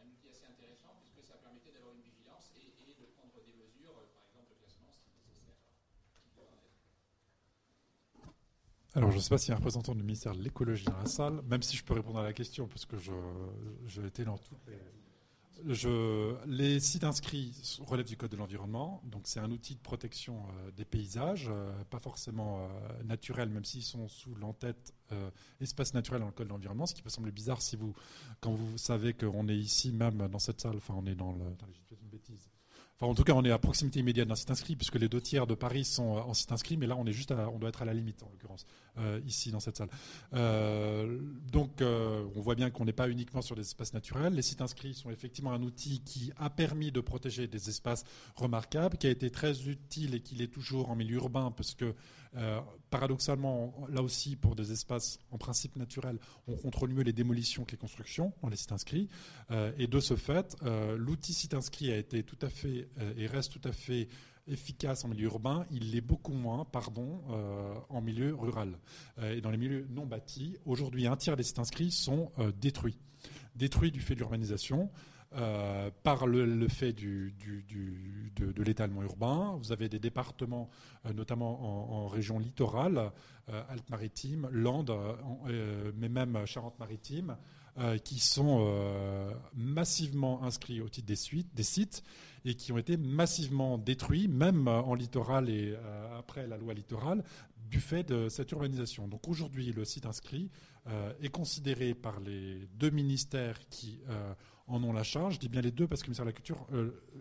un 0.00 0.08
outil 0.08 0.28
assez 0.32 0.48
intéressant, 0.48 0.96
puisque 1.04 1.20
ça 1.28 1.36
permettait 1.36 1.70
d'avoir 1.70 1.92
une 1.94 2.02
vigilance 2.02 2.50
et, 2.56 2.72
et, 2.80 2.96
de 2.96 3.04
prendre 3.12 3.36
des 3.44 3.52
mesures, 3.52 3.92
par 4.16 4.24
exemple 4.24 4.56
le 4.56 4.58
classement 4.64 4.90
si 4.90 5.12
nécessaire. 5.12 5.60
Alors, 8.94 9.10
je 9.10 9.16
ne 9.16 9.22
sais 9.22 9.30
pas 9.30 9.38
s'il 9.38 9.48
y 9.48 9.52
a 9.52 9.54
un 9.54 9.58
représentant 9.58 9.94
du 9.94 10.02
ministère 10.02 10.34
de 10.34 10.42
l'écologie 10.42 10.84
dans 10.84 10.98
la 10.98 11.06
salle, 11.06 11.40
même 11.48 11.62
si 11.62 11.76
je 11.76 11.84
peux 11.84 11.94
répondre 11.94 12.18
à 12.18 12.22
la 12.22 12.34
question, 12.34 12.68
parce 12.68 12.84
que 12.84 12.96
j'ai 13.86 14.04
été 14.04 14.24
dans 14.24 14.36
toutes 14.36 14.66
les... 14.66 14.78
Les 16.46 16.80
sites 16.80 17.04
inscrits 17.04 17.52
relèvent 17.86 18.06
du 18.06 18.16
Code 18.16 18.32
de 18.32 18.36
l'environnement, 18.36 19.00
donc 19.04 19.22
c'est 19.24 19.38
un 19.38 19.50
outil 19.50 19.74
de 19.76 19.80
protection 19.80 20.42
euh, 20.42 20.70
des 20.72 20.84
paysages, 20.84 21.48
euh, 21.50 21.72
pas 21.84 22.00
forcément 22.00 22.64
euh, 22.64 23.02
naturel, 23.04 23.48
même 23.48 23.64
s'ils 23.64 23.84
sont 23.84 24.08
sous 24.08 24.34
l'entête 24.34 24.92
espace 25.60 25.92
naturel 25.92 26.20
dans 26.20 26.26
le 26.26 26.32
Code 26.32 26.48
de 26.48 26.52
l'environnement, 26.52 26.86
ce 26.86 26.94
qui 26.94 27.02
peut 27.02 27.10
sembler 27.10 27.32
bizarre 27.32 27.60
si 27.60 27.76
vous, 27.76 27.94
quand 28.40 28.54
vous 28.54 28.78
savez 28.78 29.12
qu'on 29.12 29.46
est 29.46 29.56
ici 29.56 29.92
même 29.92 30.26
dans 30.28 30.38
cette 30.38 30.60
salle, 30.60 30.76
enfin 30.76 30.94
on 30.96 31.04
est 31.04 31.14
dans 31.14 31.32
le, 31.32 31.44
bêtise, 32.10 32.48
en 33.00 33.14
tout 33.14 33.24
cas, 33.24 33.32
on 33.34 33.44
est 33.44 33.50
à 33.50 33.58
proximité 33.58 34.00
immédiate 34.00 34.28
d'un 34.28 34.36
site 34.36 34.50
inscrit, 34.50 34.76
puisque 34.76 34.94
les 34.94 35.08
deux 35.08 35.20
tiers 35.20 35.46
de 35.46 35.54
Paris 35.54 35.84
sont 35.84 36.02
en 36.02 36.34
site 36.34 36.52
inscrit, 36.52 36.76
mais 36.76 36.86
là, 36.86 36.96
on 36.96 37.04
est 37.04 37.12
juste, 37.12 37.32
on 37.32 37.58
doit 37.58 37.68
être 37.68 37.82
à 37.82 37.84
la 37.84 37.94
limite, 37.94 38.22
en 38.22 38.30
l'occurrence, 38.30 38.64
euh, 38.98 39.20
ici 39.26 39.50
dans 39.50 39.60
cette 39.60 39.78
salle. 39.78 39.88
Euh, 40.34 41.18
donc, 41.50 41.80
euh, 41.80 42.26
on 42.36 42.40
voit 42.42 42.54
bien 42.54 42.68
qu'on 42.68 42.84
n'est 42.84 42.92
pas 42.92 43.08
uniquement 43.08 43.40
sur 43.40 43.56
des 43.56 43.62
espaces 43.62 43.94
naturels. 43.94 44.34
Les 44.34 44.42
sites 44.42 44.60
inscrits 44.60 44.92
sont 44.92 45.10
effectivement 45.10 45.52
un 45.52 45.62
outil 45.62 46.02
qui 46.04 46.30
a 46.36 46.50
permis 46.50 46.92
de 46.92 47.00
protéger 47.00 47.46
des 47.46 47.70
espaces 47.70 48.04
remarquables, 48.36 48.98
qui 48.98 49.06
a 49.06 49.10
été 49.10 49.30
très 49.30 49.66
utile 49.66 50.14
et 50.14 50.20
qui 50.20 50.34
l'est 50.34 50.52
toujours 50.52 50.90
en 50.90 50.96
milieu 50.96 51.16
urbain, 51.16 51.50
parce 51.50 51.74
que 51.74 51.94
paradoxalement, 52.88 53.74
là 53.90 54.02
aussi, 54.02 54.36
pour 54.36 54.56
des 54.56 54.72
espaces 54.72 55.18
en 55.30 55.36
principe 55.36 55.76
naturels, 55.76 56.18
on 56.48 56.56
contrôle 56.56 56.88
mieux 56.88 57.02
les 57.02 57.12
démolitions 57.12 57.66
que 57.66 57.72
les 57.72 57.76
constructions 57.76 58.32
dans 58.42 58.48
les 58.48 58.56
sites 58.56 58.72
inscrits. 58.72 59.10
et 59.76 59.86
de 59.86 60.00
ce 60.00 60.16
fait, 60.16 60.56
l'outil 60.96 61.34
site 61.34 61.52
inscrit 61.52 61.92
a 61.92 61.96
été 61.98 62.22
tout 62.22 62.38
à 62.40 62.48
fait 62.48 62.88
et 63.18 63.26
reste 63.26 63.52
tout 63.52 63.68
à 63.68 63.72
fait 63.72 64.08
efficace 64.46 65.04
en 65.04 65.08
milieu 65.08 65.26
urbain, 65.26 65.64
il 65.70 65.92
l'est 65.92 66.00
beaucoup 66.00 66.32
moins, 66.32 66.64
pardon, 66.64 67.22
euh, 67.30 67.74
en 67.88 68.00
milieu 68.00 68.34
rural. 68.34 68.78
Euh, 69.18 69.36
et 69.36 69.40
dans 69.40 69.50
les 69.50 69.56
milieux 69.58 69.86
non 69.90 70.06
bâtis, 70.06 70.56
aujourd'hui, 70.64 71.06
un 71.06 71.16
tiers 71.16 71.36
des 71.36 71.42
sites 71.42 71.58
inscrits 71.58 71.90
sont 71.90 72.30
détruits. 72.60 72.98
Détruits 73.54 73.90
du 73.92 74.00
fait 74.00 74.14
de 74.14 74.20
l'urbanisation. 74.20 74.90
par 76.02 76.26
le, 76.26 76.68
fait 76.68 76.92
de, 76.92 77.32
l'étalement 78.62 79.02
urbain. 79.02 79.56
Vous 79.58 79.72
avez 79.72 79.88
des 79.88 79.98
départements, 79.98 80.68
notamment 81.14 82.02
en, 82.04 82.08
région 82.08 82.38
littorale, 82.38 83.12
Alpes-Maritimes, 83.48 84.48
Landes, 84.50 84.92
mais 85.96 86.08
même 86.10 86.44
Charente-Maritime, 86.44 87.36
qui 88.04 88.18
sont 88.18 89.32
massivement 89.54 90.42
inscrits 90.42 90.82
au 90.82 90.88
titre 90.90 91.06
des 91.06 91.62
sites 91.62 92.02
et 92.44 92.54
qui 92.54 92.72
ont 92.72 92.78
été 92.78 92.96
massivement 92.96 93.78
détruits, 93.78 94.28
même 94.28 94.68
en 94.68 94.94
littoral 94.94 95.48
et 95.48 95.74
euh, 95.76 96.18
après 96.18 96.46
la 96.46 96.56
loi 96.56 96.74
littorale, 96.74 97.22
du 97.70 97.80
fait 97.80 98.02
de 98.02 98.28
cette 98.28 98.50
urbanisation. 98.52 99.08
Donc 99.08 99.28
aujourd'hui, 99.28 99.72
le 99.72 99.84
site 99.84 100.04
inscrit 100.04 100.50
euh, 100.88 101.12
est 101.22 101.30
considéré 101.30 101.94
par 101.94 102.20
les 102.20 102.68
deux 102.74 102.90
ministères 102.90 103.58
qui 103.70 104.00
euh, 104.08 104.34
en 104.66 104.82
ont 104.82 104.92
la 104.92 105.04
charge. 105.04 105.34
Je 105.34 105.38
dis 105.38 105.48
bien 105.48 105.62
les 105.62 105.70
deux 105.70 105.86
parce 105.86 106.02
que 106.02 106.06
le 106.06 106.10
ministère 106.10 106.26
de 106.26 106.30
la 106.30 106.34
Culture 106.34 106.66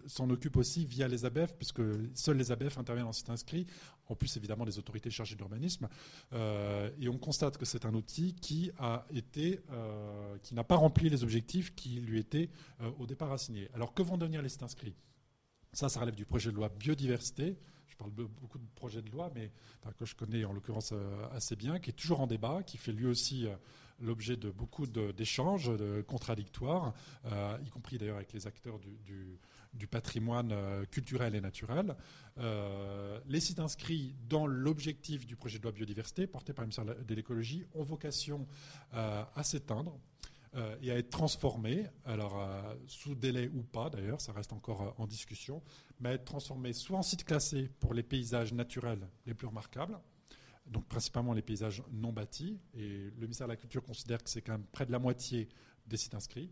s'en 0.07 0.29
occupe 0.29 0.57
aussi 0.57 0.85
via 0.85 1.07
les 1.07 1.25
ABF, 1.25 1.55
puisque 1.55 1.81
seuls 2.15 2.37
les 2.37 2.51
ABF 2.51 2.77
interviennent 2.77 3.07
en 3.07 3.13
site 3.13 3.29
inscrit, 3.29 3.65
en 4.07 4.15
plus 4.15 4.35
évidemment 4.35 4.65
des 4.65 4.77
autorités 4.77 5.09
chargées 5.09 5.35
d'urbanisme. 5.35 5.87
et 6.33 7.09
on 7.09 7.17
constate 7.17 7.57
que 7.57 7.65
c'est 7.65 7.85
un 7.85 7.93
outil 7.93 8.35
qui 8.35 8.71
a 8.77 9.05
été, 9.13 9.59
qui 10.43 10.53
n'a 10.53 10.63
pas 10.63 10.75
rempli 10.75 11.09
les 11.09 11.23
objectifs 11.23 11.73
qui 11.75 11.99
lui 11.99 12.19
étaient 12.19 12.49
au 12.99 13.05
départ 13.05 13.31
assignés. 13.31 13.69
Alors 13.73 13.93
que 13.93 14.01
vont 14.01 14.17
devenir 14.17 14.41
les 14.41 14.49
sites 14.49 14.63
inscrits? 14.63 14.95
Ça, 15.73 15.89
ça 15.89 15.99
relève 15.99 16.15
du 16.15 16.25
projet 16.25 16.51
de 16.51 16.55
loi 16.55 16.69
biodiversité. 16.69 17.57
Je 17.87 17.95
parle 17.95 18.11
beaucoup 18.11 18.57
de 18.57 18.65
projets 18.75 19.01
de 19.01 19.09
loi, 19.11 19.31
mais 19.35 19.51
que 19.97 20.05
je 20.05 20.15
connais 20.15 20.43
en 20.45 20.53
l'occurrence 20.53 20.93
assez 21.31 21.55
bien, 21.55 21.79
qui 21.79 21.91
est 21.91 21.93
toujours 21.93 22.21
en 22.21 22.27
débat, 22.27 22.63
qui 22.63 22.77
fait 22.77 22.91
lui 22.91 23.05
aussi 23.05 23.47
l'objet 23.99 24.37
de 24.37 24.49
beaucoup 24.49 24.87
d'échanges 24.87 25.71
contradictoires, 26.07 26.93
y 27.63 27.69
compris 27.69 27.97
d'ailleurs 27.97 28.17
avec 28.17 28.33
les 28.33 28.47
acteurs 28.47 28.79
du 29.73 29.87
patrimoine 29.87 30.51
euh, 30.51 30.85
culturel 30.85 31.35
et 31.35 31.41
naturel. 31.41 31.95
Euh, 32.37 33.19
les 33.27 33.39
sites 33.39 33.59
inscrits 33.59 34.15
dans 34.27 34.47
l'objectif 34.47 35.25
du 35.25 35.35
projet 35.35 35.57
de 35.57 35.63
loi 35.63 35.71
biodiversité 35.71 36.27
porté 36.27 36.53
par 36.53 36.63
le 36.63 36.67
ministère 36.67 37.05
de 37.05 37.15
l'écologie 37.15 37.65
ont 37.73 37.83
vocation 37.83 38.47
euh, 38.93 39.23
à 39.35 39.43
s'éteindre 39.43 39.97
et 40.81 40.91
à 40.91 40.97
être 40.97 41.09
transformés, 41.09 41.85
alors 42.03 42.45
sous 42.87 43.15
délai 43.15 43.49
ou 43.53 43.63
pas 43.63 43.89
d'ailleurs, 43.89 44.19
ça 44.19 44.33
reste 44.33 44.51
encore 44.51 44.93
en 44.97 45.07
discussion, 45.07 45.61
mais 45.99 46.09
à 46.09 46.13
être 46.13 46.25
transformés 46.25 46.73
soit 46.73 46.97
en 46.97 47.03
sites 47.03 47.23
classés 47.23 47.69
pour 47.79 47.93
les 47.93 48.03
paysages 48.03 48.51
naturels 48.51 49.07
les 49.25 49.33
plus 49.33 49.47
remarquables, 49.47 49.97
donc 50.67 50.85
principalement 50.87 51.33
les 51.33 51.41
paysages 51.41 51.81
non 51.91 52.11
bâtis, 52.11 52.59
et 52.73 53.11
le 53.17 53.21
ministère 53.21 53.47
de 53.47 53.53
la 53.53 53.57
Culture 53.57 53.81
considère 53.81 54.21
que 54.21 54.29
c'est 54.29 54.41
quand 54.41 54.51
même 54.51 54.65
près 54.73 54.85
de 54.85 54.91
la 54.91 54.99
moitié 54.99 55.47
des 55.87 55.95
sites 55.95 56.15
inscrits, 56.15 56.51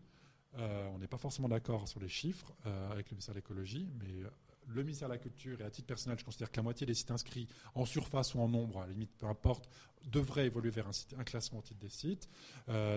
euh, 0.57 0.87
on 0.93 0.97
n'est 0.97 1.07
pas 1.07 1.17
forcément 1.17 1.47
d'accord 1.47 1.87
sur 1.87 1.99
les 1.99 2.07
chiffres 2.07 2.53
euh, 2.65 2.91
avec 2.91 3.09
le 3.09 3.15
ministère 3.15 3.33
de 3.33 3.39
l'écologie, 3.39 3.87
mais 3.99 4.23
euh, 4.23 4.29
le 4.73 4.83
ministère 4.83 5.07
de 5.07 5.13
la 5.13 5.19
Culture, 5.19 5.59
et 5.61 5.63
à 5.63 5.69
titre 5.69 5.87
personnel, 5.87 6.17
je 6.19 6.25
considère 6.25 6.51
que 6.51 6.57
la 6.57 6.63
moitié 6.63 6.85
des 6.85 6.93
sites 6.93 7.11
inscrits 7.11 7.47
en 7.75 7.85
surface 7.85 8.35
ou 8.35 8.39
en 8.39 8.47
nombre, 8.47 8.79
à 8.79 8.87
la 8.87 8.93
limite, 8.93 9.11
peu 9.17 9.25
importe, 9.25 9.69
devraient 10.05 10.45
évoluer 10.45 10.69
vers 10.69 10.87
un, 10.87 11.23
classement 11.23 11.59
au 11.59 11.61
titre 11.61 11.79
des 11.79 11.89
sites. 11.89 12.29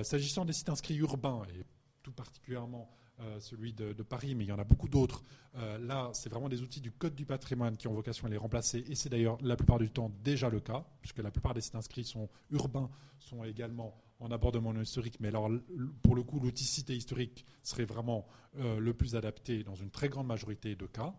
S'agissant 0.02 0.44
des 0.44 0.52
sites 0.52 0.68
inscrits 0.68 0.97
urbains, 0.97 1.42
et 1.55 1.65
tout 2.02 2.12
particulièrement 2.12 2.91
celui 3.39 3.73
de, 3.73 3.92
Paris, 4.02 4.34
mais 4.34 4.44
il 4.44 4.49
y 4.49 4.52
en 4.52 4.59
a 4.59 4.65
beaucoup 4.65 4.89
d'autres. 4.89 5.23
là, 5.55 6.10
c'est 6.12 6.28
vraiment 6.28 6.49
des 6.49 6.62
outils 6.62 6.81
du 6.81 6.91
Code 6.91 7.15
du 7.15 7.26
patrimoine 7.26 7.76
qui 7.76 7.89
ont 7.89 7.94
vocation 7.94 8.26
à 8.26 8.31
les 8.31 8.36
remplacer, 8.36 8.84
et 8.89 8.94
c'est 8.94 9.09
d'ailleurs 9.09 9.39
la 9.42 9.57
plupart 9.57 9.78
du 9.78 9.91
temps 9.91 10.10
déjà 10.23 10.49
le 10.49 10.60
cas, 10.60 10.84
puisque 11.01 11.18
la 11.18 11.31
plupart 11.31 11.55
des 11.55 11.60
sites 11.60 11.75
inscrits 11.75 12.05
sont 12.05 12.28
urbains, 12.51 12.91
sont 13.18 13.44
également 13.44 14.02
en 14.23 14.31
abordement 14.31 14.73
historique, 14.81 15.18
mais 15.20 15.28
alors 15.28 15.51
pour 16.02 16.15
le 16.15 16.23
coup, 16.23 16.39
l'outil 16.39 16.65
cité 16.65 16.97
historique 16.97 17.44
serait 17.62 17.84
vraiment 17.84 18.26
euh, 18.59 18.78
le 18.78 18.94
plus 18.94 19.17
adapté 19.17 19.65
dans 19.65 19.75
une 19.75 19.91
très 19.91 20.09
grande 20.09 20.26
majorité 20.28 20.76
de 20.76 20.86
cas. 20.86 21.15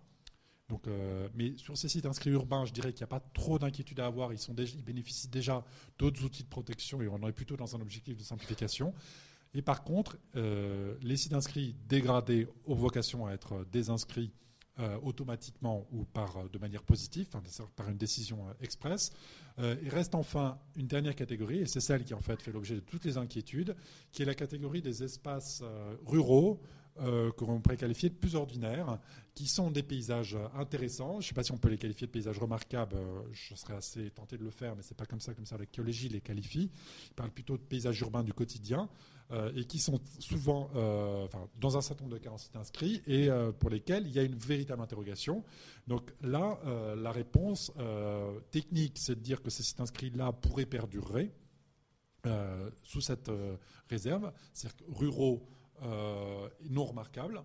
Donc, 0.69 0.87
euh, 0.87 1.27
mais 1.35 1.57
sur 1.57 1.77
ces 1.77 1.89
sites 1.89 2.05
inscrits 2.05 2.31
urbains, 2.31 2.65
je 2.65 2.71
dirais 2.71 2.93
qu'il 2.93 3.01
n'y 3.01 3.05
a 3.05 3.19
pas 3.19 3.19
trop 3.33 3.59
d'inquiétude 3.59 3.99
à 3.99 4.05
avoir. 4.05 4.31
Ils, 4.33 4.83
bénéficient 4.83 5.27
déjà 5.27 5.63
d'autres 5.97 6.23
outils 6.23 6.43
de 6.43 6.49
protection 6.49 7.01
et 7.01 7.07
on 7.07 7.27
est 7.27 7.31
plutôt 7.31 7.57
dans 7.57 7.75
un 7.75 7.81
objectif 7.81 8.17
de 8.17 8.23
simplification. 8.23 8.93
Et 9.53 9.61
par 9.61 9.83
contre, 9.83 10.17
euh, 10.35 10.95
les 11.01 11.17
sites 11.17 11.33
inscrits 11.33 11.75
dégradés 11.87 12.47
ont 12.65 12.75
vocation 12.75 13.27
à 13.27 13.33
être 13.33 13.65
désinscrits 13.71 14.31
euh, 14.79 14.97
automatiquement 15.03 15.85
ou 15.91 16.03
par, 16.03 16.35
euh, 16.35 16.49
de 16.51 16.57
manière 16.57 16.81
positive, 16.81 17.27
par 17.75 17.89
une 17.89 17.97
décision 17.97 18.39
euh, 18.47 18.53
express. 18.59 19.11
il 19.59 19.89
reste 19.89 20.15
enfin 20.15 20.57
une 20.75 20.87
dernière 20.87 21.13
catégorie, 21.13 21.59
et 21.59 21.67
c'est 21.67 21.79
celle 21.79 22.03
qui 22.03 22.15
en 22.15 22.21
fait 22.21 22.41
fait 22.41 22.51
l'objet 22.51 22.73
de 22.73 22.79
toutes 22.79 23.05
les 23.05 23.19
inquiétudes, 23.19 23.75
qui 24.11 24.23
est 24.23 24.25
la 24.25 24.33
catégorie 24.33 24.81
des 24.81 25.03
espaces 25.03 25.61
ruraux 26.07 26.59
euh, 26.99 27.31
que 27.31 27.45
l'on 27.45 27.59
pourrait 27.59 27.77
qualifier 27.77 28.09
de 28.09 28.15
plus 28.15 28.35
ordinaires, 28.35 28.99
qui 29.33 29.47
sont 29.47 29.71
des 29.71 29.83
paysages 29.83 30.37
intéressants. 30.55 31.13
Je 31.21 31.25
ne 31.25 31.29
sais 31.29 31.33
pas 31.33 31.43
si 31.43 31.51
on 31.51 31.57
peut 31.57 31.69
les 31.69 31.77
qualifier 31.77 32.07
de 32.07 32.11
paysages 32.11 32.37
remarquables, 32.37 32.97
je 33.31 33.55
serais 33.55 33.75
assez 33.75 34.11
tenté 34.11 34.37
de 34.37 34.43
le 34.43 34.51
faire, 34.51 34.75
mais 34.75 34.83
ce 34.83 34.89
n'est 34.89 34.97
pas 34.97 35.05
comme 35.05 35.21
ça 35.21 35.33
comme 35.33 35.45
ça 35.45 35.57
l'écologie 35.57 36.09
les 36.09 36.21
qualifie. 36.21 36.69
Ils 37.09 37.13
parlent 37.15 37.31
plutôt 37.31 37.57
de 37.57 37.63
paysages 37.63 37.99
urbains 38.01 38.23
du 38.23 38.33
quotidien. 38.33 38.89
Euh, 39.33 39.51
et 39.55 39.63
qui 39.65 39.79
sont 39.79 39.99
souvent, 40.19 40.69
euh, 40.75 41.27
dans 41.59 41.75
un 41.75 41.81
certain 41.81 42.03
nombre 42.03 42.17
de 42.17 42.21
cas, 42.21 42.29
en 42.29 42.37
site 42.37 42.55
inscrit 42.55 43.01
et 43.07 43.29
euh, 43.29 43.51
pour 43.51 43.69
lesquels 43.71 44.05
il 44.05 44.13
y 44.13 44.19
a 44.19 44.21
une 44.21 44.35
véritable 44.35 44.81
interrogation. 44.81 45.43
Donc 45.87 46.11
là, 46.21 46.59
la 46.95 47.11
réponse 47.11 47.71
technique, 48.51 48.97
c'est 48.97 49.15
de 49.15 49.19
dire 49.21 49.41
que 49.41 49.49
ces 49.49 49.63
sites 49.63 49.79
inscrits-là 49.79 50.31
pourraient 50.31 50.65
perdurer 50.65 51.31
sous 52.83 53.01
cette 53.01 53.29
réserve, 53.89 54.31
c'est-à-dire 54.53 54.87
ruraux 54.95 55.45
non 56.69 56.85
remarquables. 56.85 57.43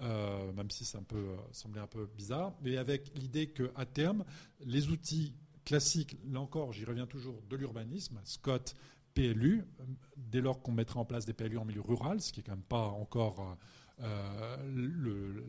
même 0.00 0.70
si 0.70 0.84
ça 0.84 1.00
peut 1.00 1.36
sembler 1.52 1.80
un 1.80 1.86
peu 1.86 2.06
bizarre, 2.16 2.52
mais 2.62 2.76
avec 2.76 3.16
l'idée 3.16 3.48
qu'à 3.48 3.86
terme, 3.86 4.24
les 4.60 4.88
outils 4.88 5.34
classiques, 5.64 6.16
là 6.30 6.40
encore, 6.40 6.72
j'y 6.72 6.84
reviens 6.84 7.06
toujours, 7.06 7.40
de 7.48 7.56
l'urbanisme, 7.56 8.20
Scott 8.24 8.74
PLU, 9.14 9.64
dès 10.16 10.40
lors 10.40 10.60
qu'on 10.60 10.72
mettra 10.72 11.00
en 11.00 11.04
place 11.04 11.24
des 11.24 11.32
PLU 11.32 11.58
en 11.58 11.64
milieu 11.64 11.80
rural, 11.80 12.20
ce 12.20 12.32
qui 12.32 12.40
n'est 12.40 12.44
quand 12.44 12.52
même 12.52 12.62
pas 12.62 12.88
encore 12.88 13.56
euh, 14.02 15.40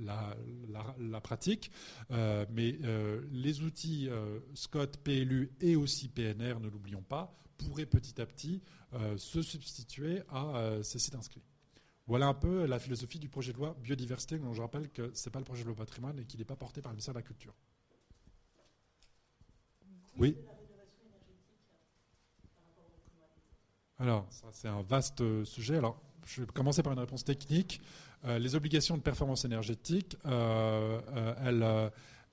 la, 1.00 1.22
pratique. 1.22 1.72
Euh, 2.12 2.46
mais 2.52 2.78
euh, 2.84 3.22
les 3.32 3.62
outils 3.62 4.10
SCOT, 4.54 4.98
PLU 5.04 5.52
et 5.62 5.76
aussi 5.76 6.08
PNR, 6.10 6.60
ne 6.60 6.70
l'oublions 6.70 7.02
pas, 7.02 7.36
pourraient 7.58 7.86
petit 7.86 8.22
à 8.22 8.26
petit 8.26 8.62
se 9.18 9.42
substituer 9.42 10.22
à 10.30 10.80
ces 10.84 11.00
sites 11.00 11.16
inscrits. 11.16 11.44
Voilà 12.08 12.28
un 12.28 12.34
peu 12.34 12.66
la 12.66 12.78
philosophie 12.80 13.20
du 13.20 13.30
projet 13.30 13.52
de 13.52 13.58
loi 13.58 13.76
biodiversité, 13.82 14.38
dont 14.38 14.54
je 14.54 14.62
rappelle 14.62 14.90
que 14.90 15.12
ce 15.14 15.28
n'est 15.28 15.32
pas 15.32 15.40
le 15.40 15.46
projet 15.46 15.64
de 15.64 15.68
loi 15.68 15.76
patrimoine 15.76 16.20
et 16.20 16.26
qu'il 16.26 16.40
n'est 16.40 16.46
pas 16.46 16.56
porté 16.56 16.82
par 16.82 16.92
le 16.92 16.96
ministère 16.96 17.14
de 17.14 17.20
la 17.20 17.24
Culture. 17.24 17.56
Oui. 20.18 20.38
Alors, 23.98 24.26
ça, 24.30 24.48
c'est 24.52 24.68
un 24.68 24.82
vaste 24.82 25.22
euh, 25.22 25.46
sujet. 25.46 25.78
Alors, 25.78 26.02
je 26.26 26.42
vais 26.42 26.48
commencer 26.48 26.84
par 26.84 26.94
une 26.94 27.00
réponse 27.00 27.24
technique. 27.24 27.82
Euh, 28.26 28.40
les 28.40 28.56
obligations 28.56 28.98
de 28.98 29.02
performance 29.02 29.46
énergétique, 29.46 30.18
euh, 30.26 31.36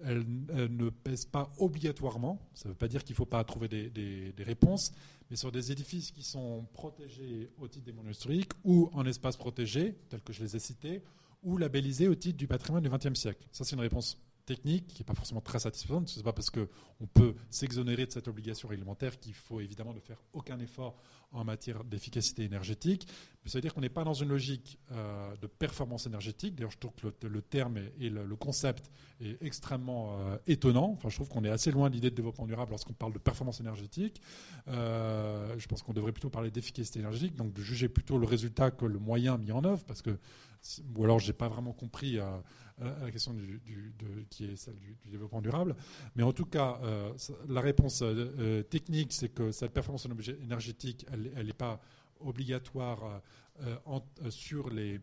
elles, 0.01 0.27
ne 0.71 0.91
pèsent 0.91 1.27
pas 1.27 1.53
obligatoirement. 1.59 2.41
Ça 2.55 2.69
ne 2.69 2.73
veut 2.73 2.79
pas 2.79 2.89
dire 2.89 3.05
qu'il 3.05 3.15
ne 3.15 3.19
faut 3.19 3.27
pas 3.27 3.45
trouver 3.45 3.69
des, 3.69 4.35
réponses, 4.39 4.93
mais 5.33 5.37
sur 5.37 5.51
des 5.51 5.73
édifices 5.73 6.11
qui 6.11 6.23
sont 6.23 6.67
protégés 6.75 7.49
au 7.59 7.67
titre 7.67 7.87
des 7.87 7.93
monuments 7.93 8.11
historiques 8.11 8.53
ou 8.65 8.91
en 8.93 9.07
espaces 9.07 9.39
protégés, 9.39 9.97
tels 10.11 10.21
que 10.21 10.31
je 10.31 10.43
les 10.43 10.57
ai 10.57 10.59
cités, 10.59 11.03
ou 11.43 11.57
labellisés 11.57 12.07
au 12.07 12.15
titre 12.15 12.37
du 12.37 12.47
patrimoine 12.47 12.83
du 12.83 12.91
XXe 12.91 13.19
siècle. 13.19 13.43
Ça, 13.51 13.65
c'est 13.65 13.75
une 13.75 13.81
réponse 13.81 14.19
technique 14.55 14.87
qui 14.89 15.01
n'est 15.01 15.07
pas 15.07 15.15
forcément 15.15 15.41
très 15.41 15.61
satisfaisante. 15.61 16.09
Ce 16.09 16.19
n'est 16.19 16.23
pas 16.23 16.33
parce 16.33 16.51
qu'on 16.51 17.07
peut 17.15 17.35
s'exonérer 17.51 18.07
de 18.07 18.13
cette 18.13 18.29
obligation 18.29 18.69
réglementaire 18.69 19.19
qu'il 19.19 19.35
faut 19.35 19.61
évidemment 19.61 19.95
ne 19.95 20.01
faire 20.01 20.19
aucun 20.33 20.59
effort 20.59 20.97
en 21.33 21.45
matière 21.45 21.85
d'efficacité 21.85 22.45
énergétique. 22.45 23.07
Mais 23.43 23.51
ça 23.51 23.59
veut 23.59 23.63
dire 23.63 23.73
qu'on 23.73 23.81
n'est 23.81 23.89
pas 23.89 24.05
dans 24.05 24.15
une 24.15 24.29
logique 24.29 24.79
euh, 24.93 25.35
de 25.41 25.47
performance 25.47 26.07
énergétique. 26.07 26.55
D'ailleurs, 26.55 26.71
je 26.71 26.79
trouve 26.79 26.93
que 26.93 27.27
le, 27.27 27.43
terme 27.43 27.79
et 27.99 28.11
le, 28.11 28.37
concept 28.37 28.91
est 29.21 29.43
extrêmement 29.43 30.19
euh, 30.19 30.37
étonnant. 30.47 30.91
Enfin, 30.93 31.09
je 31.09 31.17
trouve 31.17 31.29
qu'on 31.31 31.45
est 31.45 31.51
assez 31.51 31.71
loin 31.71 31.89
de 31.89 31.95
l'idée 31.95 32.11
de 32.11 32.15
développement 32.15 32.47
durable 32.47 32.71
lorsqu'on 32.71 32.93
parle 32.93 33.15
de 33.15 33.19
performance 33.19 33.61
énergétique. 33.61 34.21
Euh, 34.69 35.55
je 35.59 35.67
pense 35.67 35.83
qu'on 35.83 35.95
devrait 35.95 36.13
plutôt 36.13 36.31
parler 36.31 36.51
d'efficacité 36.51 37.01
énergétique, 37.01 37.35
donc 37.35 37.55
de 37.55 37.63
juger 37.63 37.89
plutôt 37.89 38.19
le 38.19 38.27
résultat 38.27 38.71
que 38.71 38.85
le 38.85 38.99
moyen 38.99 39.39
mis 39.39 39.53
en 39.53 39.65
œuvre, 39.65 39.83
parce 39.85 40.03
que, 40.03 40.19
ou 40.95 41.05
alors 41.05 41.19
je 41.19 41.27
n'ai 41.27 41.33
pas 41.33 41.49
vraiment 41.49 41.73
compris 41.73 42.19
la 42.79 43.11
question 43.11 43.33
du, 43.35 43.61
qui 44.31 44.45
est 44.45 44.57
celle 44.57 44.77
du, 44.77 44.97
développement 45.11 45.41
durable. 45.41 45.77
Mais 46.17 46.23
en 46.23 46.33
tout 46.33 46.47
cas, 46.47 46.81
la 47.49 47.61
réponse 47.61 48.03
technique, 48.71 49.13
c'est 49.13 49.29
que 49.29 49.53
cette 49.53 49.73
performance 49.73 50.07
énergétique, 50.41 51.07
elle 51.13 51.47
n'est 51.47 51.53
pas 51.53 51.81
obligatoire 52.21 53.23
euh, 53.61 53.77
euh, 53.87 54.31
sur 54.31 54.71
les, 54.71 54.99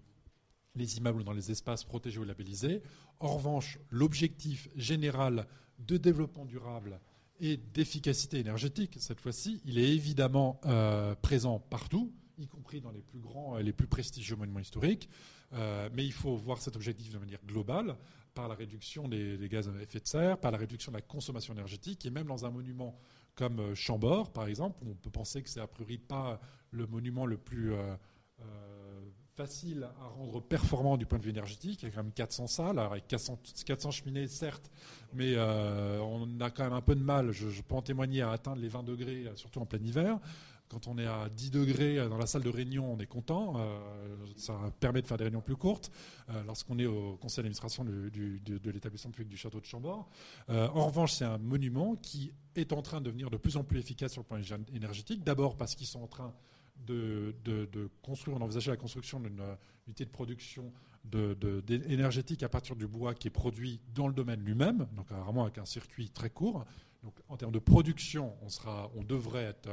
les 0.76 0.98
immeubles 0.98 1.24
dans 1.24 1.34
les 1.34 1.52
espaces 1.52 1.84
protégés 1.84 2.20
ou 2.20 2.24
labellisés. 2.24 2.82
En 3.20 3.36
revanche, 3.36 3.78
l'objectif 3.90 4.70
général 4.76 5.48
de 5.78 5.98
développement 5.98 6.46
durable 6.46 7.00
et 7.40 7.58
d'efficacité 7.58 8.40
énergétique, 8.40 8.98
cette 9.00 9.22
fois-ci, 9.22 9.62
il 9.66 9.78
est 9.78 9.90
évidemment 9.90 10.60
euh, 10.66 11.16
présent 11.16 11.60
partout, 11.60 12.12
y 12.40 12.48
compris 12.48 12.82
dans 12.82 12.92
les 12.92 13.02
plus 13.02 13.20
grands 13.20 13.58
et 13.58 13.64
les 13.64 13.74
plus 13.74 13.88
prestigieux 13.88 14.36
monuments 14.36 14.60
historiques. 14.60 15.10
mais 15.52 16.06
il 16.06 16.14
faut 16.14 16.36
voir 16.36 16.62
cet 16.62 16.76
objectif 16.76 17.14
de 17.14 17.20
manière 17.20 17.44
globale, 17.46 17.96
par 18.34 18.48
la 18.48 18.56
réduction 18.56 19.08
des, 19.08 19.38
gaz 19.50 19.68
à 19.68 19.82
effet 19.82 20.00
de 20.00 20.08
serre, 20.08 20.38
par 20.38 20.52
la 20.52 20.58
réduction 20.58 20.92
de 20.92 20.98
la 20.98 21.02
consommation 21.02 21.54
énergétique, 21.54 22.06
et 22.06 22.10
même 22.10 22.28
dans 22.28 22.46
un 22.46 22.52
monument 22.52 22.98
comme 23.36 23.60
euh, 23.60 23.76
Chambord, 23.76 24.32
par 24.32 24.48
exemple. 24.48 24.78
On 24.86 24.94
peut 24.94 25.10
penser 25.10 25.42
que 25.42 25.50
c'est 25.50 25.60
a 25.60 25.68
priori 25.68 25.98
pas 25.98 26.40
le 26.72 26.88
monument 26.88 27.26
le 27.26 27.38
plus 27.38 27.74
euh, 27.74 27.96
euh, 28.42 29.02
facile 29.36 29.90
à 30.00 30.08
rendre 30.08 30.42
performant 30.42 30.98
du 30.98 31.06
point 31.06 31.18
de 31.18 31.24
vue 31.24 31.32
énergétique. 31.32 31.82
Il 31.82 31.86
y 31.86 31.92
a 31.92 31.92
quand 31.92 32.04
même 32.04 32.14
400 32.14 32.48
salles, 32.48 32.80
avec 32.80 33.08
400, 33.08 33.40
400 33.66 33.92
cheminées, 33.92 34.28
certes, 34.28 34.72
mais 35.14 35.38
on 35.38 36.40
a 36.42 36.50
quand 36.50 36.64
même 36.64 36.74
un 36.74 36.82
peu 36.82 36.96
de 36.96 37.04
mal, 37.04 37.32
je, 37.32 37.50
je, 37.50 37.62
peux 37.62 37.76
en 37.76 37.82
témoigner, 37.82 38.22
à 38.22 38.32
atteindre 38.32 38.62
les 38.62 38.68
20 38.68 38.84
degrés, 38.84 39.26
surtout 39.36 39.60
en 39.60 39.66
plein 39.66 39.80
hiver. 39.80 40.20
Quand 40.70 40.88
on 40.88 41.00
est 41.00 41.08
à 41.08 41.30
10 41.30 41.50
degrés 41.50 41.96
dans 42.08 42.20
la 42.20 42.28
salle 42.28 42.44
de 42.44 42.50
réunion, 42.50 42.94
on 42.94 43.00
est 43.00 43.08
content. 43.08 43.56
Euh, 43.58 43.80
ça 44.36 44.54
permet 44.80 45.02
de 45.02 45.08
faire 45.08 45.18
des 45.18 45.24
réunions 45.24 45.42
plus 45.42 45.56
courtes. 45.56 45.92
Euh, 46.30 46.44
lorsqu'on 46.44 46.78
est 46.78 46.86
au 46.86 47.18
conseil 47.18 47.38
d'administration 47.38 47.84
de 47.84 48.70
l'établissement 48.70 49.10
public 49.10 49.30
du 49.30 49.38
château 49.38 49.60
de 49.60 49.66
Chambord. 49.66 50.08
Euh, 50.50 50.68
en 50.68 50.86
revanche, 50.86 51.14
c'est 51.14 51.26
un 51.26 51.40
monument 51.40 51.96
qui 51.96 52.34
est 52.56 52.72
en 52.72 52.84
train 52.84 53.02
de 53.02 53.06
devenir 53.06 53.32
de 53.32 53.38
plus 53.38 53.58
en 53.58 53.64
plus 53.64 53.80
efficace 53.80 54.12
sur 54.12 54.22
le 54.22 54.28
plan 54.28 54.40
énergétique. 54.72 55.24
D'abord 55.24 55.58
parce 55.58 55.74
qu'ils 55.74 55.88
sont 55.88 56.04
en 56.04 56.08
train 56.08 56.36
de, 56.86 57.34
construire, 58.04 58.38
d'envisager 58.38 58.70
la 58.70 58.78
construction 58.78 59.20
d'une 59.20 59.42
unité 59.88 60.06
de 60.06 60.12
production 60.12 60.72
énergétique 61.88 62.44
à 62.44 62.50
partir 62.50 62.76
du 62.76 62.86
bois 62.86 63.16
qui 63.16 63.28
est 63.28 63.32
produit 63.32 63.82
dans 63.96 64.08
le 64.08 64.14
domaine 64.14 64.42
lui-même, 64.42 64.88
donc 64.96 65.10
vraiment 65.10 65.44
avec 65.44 65.58
un 65.58 65.66
circuit 65.66 66.10
très 66.12 66.30
court. 66.30 66.64
Donc 67.04 67.16
en 67.28 67.38
termes 67.38 67.52
de 67.52 67.60
production, 67.60 68.36
on, 68.44 68.50
sera, 68.50 68.92
on 68.96 69.04
devrait 69.04 69.44
être 69.44 69.70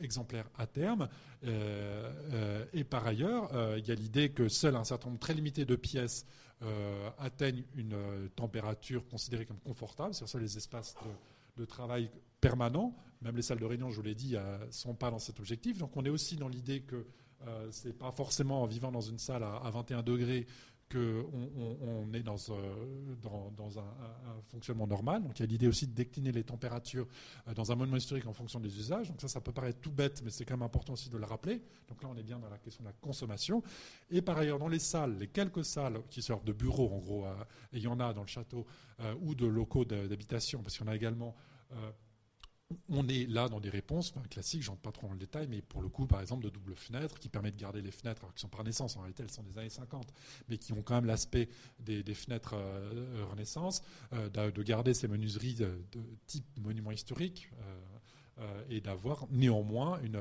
exemplaire 0.00 0.48
à 0.56 0.66
terme. 0.66 1.08
et 1.42 2.84
par 2.84 3.06
ailleurs, 3.06 3.50
il 3.78 3.86
y 3.86 3.90
a 3.90 3.94
l'idée 3.94 4.30
que 4.30 4.48
seul 4.48 4.76
un 4.76 4.84
certain 4.84 5.08
nombre 5.08 5.20
très 5.20 5.34
limité 5.34 5.64
de 5.64 5.76
pièces 5.76 6.26
atteignent 7.18 7.64
une 7.74 7.96
température 8.36 9.06
considérée 9.08 9.46
comme 9.46 9.60
confortable, 9.60 10.14
c'est-à-dire 10.14 10.40
les 10.40 10.56
espaces 10.56 10.94
de, 11.56 11.64
travail 11.64 12.10
permanent. 12.40 12.94
Même 13.22 13.36
les 13.36 13.42
salles 13.42 13.58
de 13.58 13.66
réunion, 13.66 13.90
je 13.90 13.96
vous 13.96 14.02
l'ai 14.02 14.14
dit, 14.14 14.32
ne 14.32 14.38
euh, 14.38 14.70
sont 14.70 14.94
pas 14.94 15.10
dans 15.10 15.18
cet 15.18 15.38
objectif. 15.40 15.76
Donc 15.76 15.94
on 15.96 16.04
est 16.04 16.10
aussi 16.10 16.36
dans 16.36 16.48
l'idée 16.48 16.80
que 16.80 17.06
euh, 17.46 17.70
ce 17.70 17.88
n'est 17.88 17.94
pas 17.94 18.10
forcément 18.12 18.62
en 18.62 18.66
vivant 18.66 18.90
dans 18.90 19.00
une 19.00 19.18
salle 19.18 19.42
à, 19.42 19.70
21 19.70 20.02
degrés 20.02 20.46
qu'on 20.90 21.24
on, 21.82 22.12
est 22.14 22.22
dans, 22.22 22.36
euh, 22.50 23.14
un, 23.24 24.42
fonctionnement 24.48 24.86
normal. 24.86 25.22
Donc 25.22 25.38
il 25.38 25.42
y 25.42 25.44
a 25.44 25.48
l'idée 25.48 25.68
aussi 25.68 25.86
de 25.86 25.94
décliner 25.94 26.32
les 26.32 26.44
températures 26.44 27.06
dans 27.54 27.70
un 27.70 27.74
monument 27.76 27.96
historique 27.96 28.26
en 28.26 28.32
fonction 28.32 28.60
des 28.60 28.76
usages. 28.76 29.08
Donc 29.08 29.20
ça, 29.20 29.28
ça 29.28 29.40
peut 29.40 29.52
paraître 29.52 29.80
tout 29.80 29.92
bête, 29.92 30.20
mais 30.24 30.30
c'est 30.30 30.44
quand 30.44 30.54
même 30.54 30.64
important 30.64 30.94
aussi 30.94 31.08
de 31.08 31.16
le 31.16 31.24
rappeler. 31.24 31.62
Donc 31.88 32.02
là, 32.02 32.08
on 32.12 32.16
est 32.16 32.22
bien 32.22 32.38
dans 32.38 32.50
la 32.50 32.58
question 32.58 32.82
de 32.82 32.88
la 32.88 32.94
consommation. 32.94 33.62
Et 34.10 34.22
par 34.22 34.36
ailleurs, 34.38 34.58
dans 34.58 34.68
les 34.68 34.78
salles, 34.78 35.16
les 35.18 35.28
quelques 35.28 35.64
salles 35.64 36.02
qui 36.10 36.22
servent 36.22 36.44
de 36.44 36.52
bureaux, 36.52 36.90
en 36.92 36.98
gros, 36.98 37.26
et 37.72 37.78
il 37.78 37.82
y 37.82 37.86
en 37.86 38.00
a 38.00 38.12
dans 38.12 38.22
le 38.22 38.28
château, 38.28 38.66
ou 39.22 39.34
de 39.34 39.46
locaux 39.46 39.84
d'habitation, 39.84 40.62
parce 40.62 40.76
qu'il 40.76 40.86
y 40.86 40.88
en 40.88 40.92
a 40.92 40.96
également 40.96 41.34
on 42.88 43.06
est 43.08 43.28
là 43.28 43.48
dans 43.48 43.60
des 43.60 43.70
réponses 43.70 44.14
classiques, 44.30 44.62
j'entre 44.62 44.80
pas 44.80 44.92
trop 44.92 45.06
dans 45.06 45.12
le 45.12 45.18
détail, 45.18 45.46
mais 45.48 45.62
pour 45.62 45.82
le 45.82 45.88
coup, 45.88 46.06
par 46.06 46.20
exemple, 46.20 46.44
de 46.44 46.50
double 46.50 46.74
fenêtre 46.76 47.18
qui 47.18 47.28
permet 47.28 47.50
de 47.50 47.56
garder 47.56 47.82
les 47.82 47.90
fenêtres, 47.90 48.22
alors 48.22 48.34
qui 48.34 48.40
sont 48.40 48.48
par 48.48 48.64
naissance, 48.64 48.96
en 48.96 49.00
réalité, 49.00 49.22
elles 49.22 49.30
sont 49.30 49.42
des 49.42 49.58
années 49.58 49.68
50, 49.68 50.12
mais 50.48 50.58
qui 50.58 50.72
ont 50.72 50.82
quand 50.82 50.94
même 50.94 51.06
l'aspect 51.06 51.48
des, 51.80 52.02
fenêtres 52.14 52.54
euh, 52.54 53.24
Renaissance, 53.30 53.82
euh, 54.12 54.50
de, 54.50 54.62
garder 54.62 54.94
ces 54.94 55.08
menuiseries 55.08 55.54
de, 55.54 55.72
type 56.26 56.44
monument 56.60 56.90
historique. 56.90 57.50
Euh, 57.60 57.80
euh, 58.40 58.62
et 58.70 58.80
d'avoir 58.80 59.26
néanmoins 59.30 60.00
une, 60.02 60.18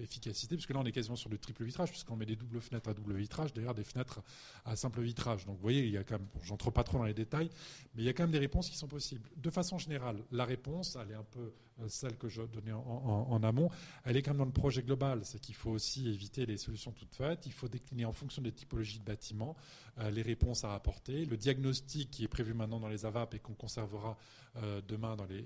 efficacité, 0.00 0.56
puisque 0.56 0.70
là 0.70 0.80
on 0.80 0.86
est 0.86 0.92
quasiment 0.92 1.16
sur 1.16 1.28
du 1.28 1.38
triple 1.38 1.64
vitrage, 1.64 1.90
puisqu'on 1.90 2.16
met 2.16 2.24
des 2.24 2.36
doubles 2.36 2.62
fenêtres 2.62 2.88
à 2.88 2.94
double 2.94 3.14
vitrage, 3.14 3.52
derrière 3.52 3.74
des 3.74 3.84
fenêtres 3.84 4.22
à 4.64 4.74
simple 4.74 5.02
vitrage. 5.02 5.44
Donc 5.44 5.56
vous 5.56 5.62
voyez, 5.62 5.84
il 5.84 5.90
y 5.90 5.98
a 5.98 6.04
quand 6.04 6.18
même, 6.18 6.28
j'entre 6.42 6.70
pas 6.70 6.82
trop 6.82 6.96
dans 6.96 7.04
les 7.04 7.12
détails, 7.12 7.50
mais 7.94 8.02
il 8.02 8.06
y 8.06 8.08
a 8.08 8.14
quand 8.14 8.22
même 8.22 8.32
des 8.32 8.38
réponses 8.38 8.70
qui 8.70 8.76
sont 8.76 8.88
possibles. 8.88 9.28
De 9.36 9.50
façon 9.50 9.76
générale, 9.76 10.16
la 10.32 10.46
réponse, 10.46 10.96
elle 10.98 11.10
est 11.10 11.16
un 11.16 11.24
peu 11.24 11.52
euh, 11.80 11.88
celle 11.88 12.16
que 12.16 12.28
je 12.28 12.40
donnais 12.40 12.72
en, 12.72 13.42
amont, 13.42 13.70
elle 14.04 14.16
est 14.16 14.22
quand 14.22 14.30
même 14.30 14.38
dans 14.38 14.44
le 14.46 14.50
projet 14.50 14.82
global, 14.82 15.20
c'est 15.24 15.38
qu'il 15.38 15.54
faut 15.54 15.70
aussi 15.70 16.08
éviter 16.08 16.46
les 16.46 16.56
solutions 16.56 16.92
toutes 16.92 17.14
faites, 17.14 17.44
il 17.44 17.52
faut 17.52 17.68
décliner 17.68 18.06
en 18.06 18.12
fonction 18.12 18.40
des 18.40 18.52
typologies 18.52 18.98
de 18.98 19.04
bâtiments 19.04 19.56
euh, 19.98 20.10
les 20.10 20.22
réponses 20.22 20.64
à 20.64 20.74
apporter, 20.74 21.26
le 21.26 21.36
diagnostic 21.36 22.10
qui 22.10 22.24
est 22.24 22.28
prévu 22.28 22.54
maintenant 22.54 22.80
dans 22.80 22.88
les 22.88 23.04
AVAP 23.04 23.34
et 23.34 23.38
qu'on 23.40 23.54
conservera 23.54 24.16
demain 24.88 25.14
dans 25.14 25.26
les, 25.26 25.44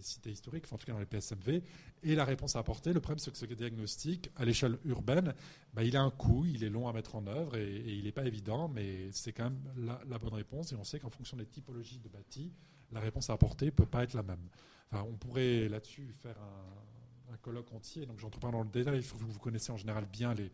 cités 0.00 0.30
historiques, 0.30 0.72
en 0.72 0.78
tout 0.78 0.86
cas 0.86 0.92
dans 0.92 0.98
les 0.98 1.06
PSMV, 1.06 1.62
et 2.02 2.14
la 2.14 2.24
réponse 2.24 2.56
à 2.56 2.60
apporter. 2.60 2.92
Le 2.92 3.00
problème, 3.00 3.18
c'est 3.18 3.30
que 3.30 3.36
ce 3.36 3.46
diagnostic, 3.46 4.30
à 4.36 4.44
l'échelle 4.44 4.78
urbaine, 4.84 5.34
bah, 5.72 5.82
il 5.84 5.96
a 5.96 6.02
un 6.02 6.10
coût, 6.10 6.44
il 6.46 6.64
est 6.64 6.70
long 6.70 6.88
à 6.88 6.92
mettre 6.92 7.14
en 7.14 7.26
œuvre 7.26 7.56
et, 7.56 7.94
il 7.94 8.04
n'est 8.04 8.12
pas 8.12 8.24
évident, 8.24 8.68
mais 8.68 9.10
c'est 9.12 9.32
quand 9.32 9.44
même 9.44 9.60
la, 9.76 10.18
bonne 10.18 10.34
réponse. 10.34 10.72
Et 10.72 10.76
on 10.76 10.84
sait 10.84 10.98
qu'en 10.98 11.10
fonction 11.10 11.36
des 11.36 11.46
typologies 11.46 11.98
de 11.98 12.08
bâtis, 12.08 12.52
la 12.92 13.00
réponse 13.00 13.30
à 13.30 13.34
apporter 13.34 13.66
ne 13.66 13.70
peut 13.70 13.86
pas 13.86 14.04
être 14.04 14.14
la 14.14 14.22
même. 14.22 14.48
Enfin, 14.90 15.04
on 15.08 15.16
pourrait 15.16 15.68
là-dessus 15.68 16.14
faire 16.20 16.36
un, 16.40 17.36
colloque 17.42 17.72
entier. 17.72 18.06
Donc, 18.06 18.20
j'entre 18.20 18.38
pas 18.38 18.50
dans 18.50 18.62
le 18.62 18.68
détail. 18.68 19.00
Vous, 19.00 19.26
vous 19.26 19.38
connaissez 19.40 19.72
en 19.72 19.76
général 19.76 20.06
bien 20.06 20.34
les, 20.34 20.50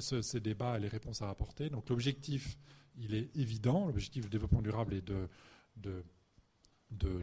ces 0.00 0.40
débats 0.40 0.78
et 0.78 0.80
les 0.80 0.88
réponses 0.88 1.20
à 1.22 1.28
apporter. 1.28 1.68
Donc, 1.68 1.88
l'objectif, 1.90 2.56
il 2.96 3.14
est 3.14 3.36
évident. 3.36 3.86
L'objectif 3.86 4.24
du 4.24 4.30
développement 4.30 4.62
durable 4.62 4.94
est 4.94 5.06
de 5.76 6.02
de, 6.90 7.22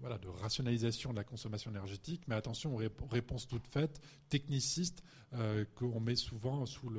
voilà, 0.00 0.18
de 0.18 0.28
rationalisation 0.28 1.12
de 1.12 1.16
la 1.16 1.24
consommation 1.24 1.70
énergétique, 1.70 2.22
mais 2.28 2.34
attention 2.34 2.74
aux 2.74 3.08
réponses 3.08 3.46
toutes 3.46 3.66
faites, 3.66 4.00
technicistes, 4.28 5.02
euh, 5.32 5.64
qu'on 5.74 6.00
met 6.00 6.16
souvent 6.16 6.66
sous 6.66 6.90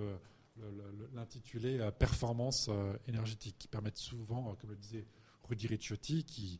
l'intitulé 1.13 1.79
euh, 1.79 1.91
performance 1.91 2.67
euh, 2.69 2.97
énergétique, 3.07 3.57
qui 3.59 3.67
permettent 3.67 3.97
souvent, 3.97 4.55
comme 4.55 4.71
le 4.71 4.75
disait 4.75 5.05
Rudy 5.43 5.67
Ricciotti, 5.67 6.23
qui 6.23 6.59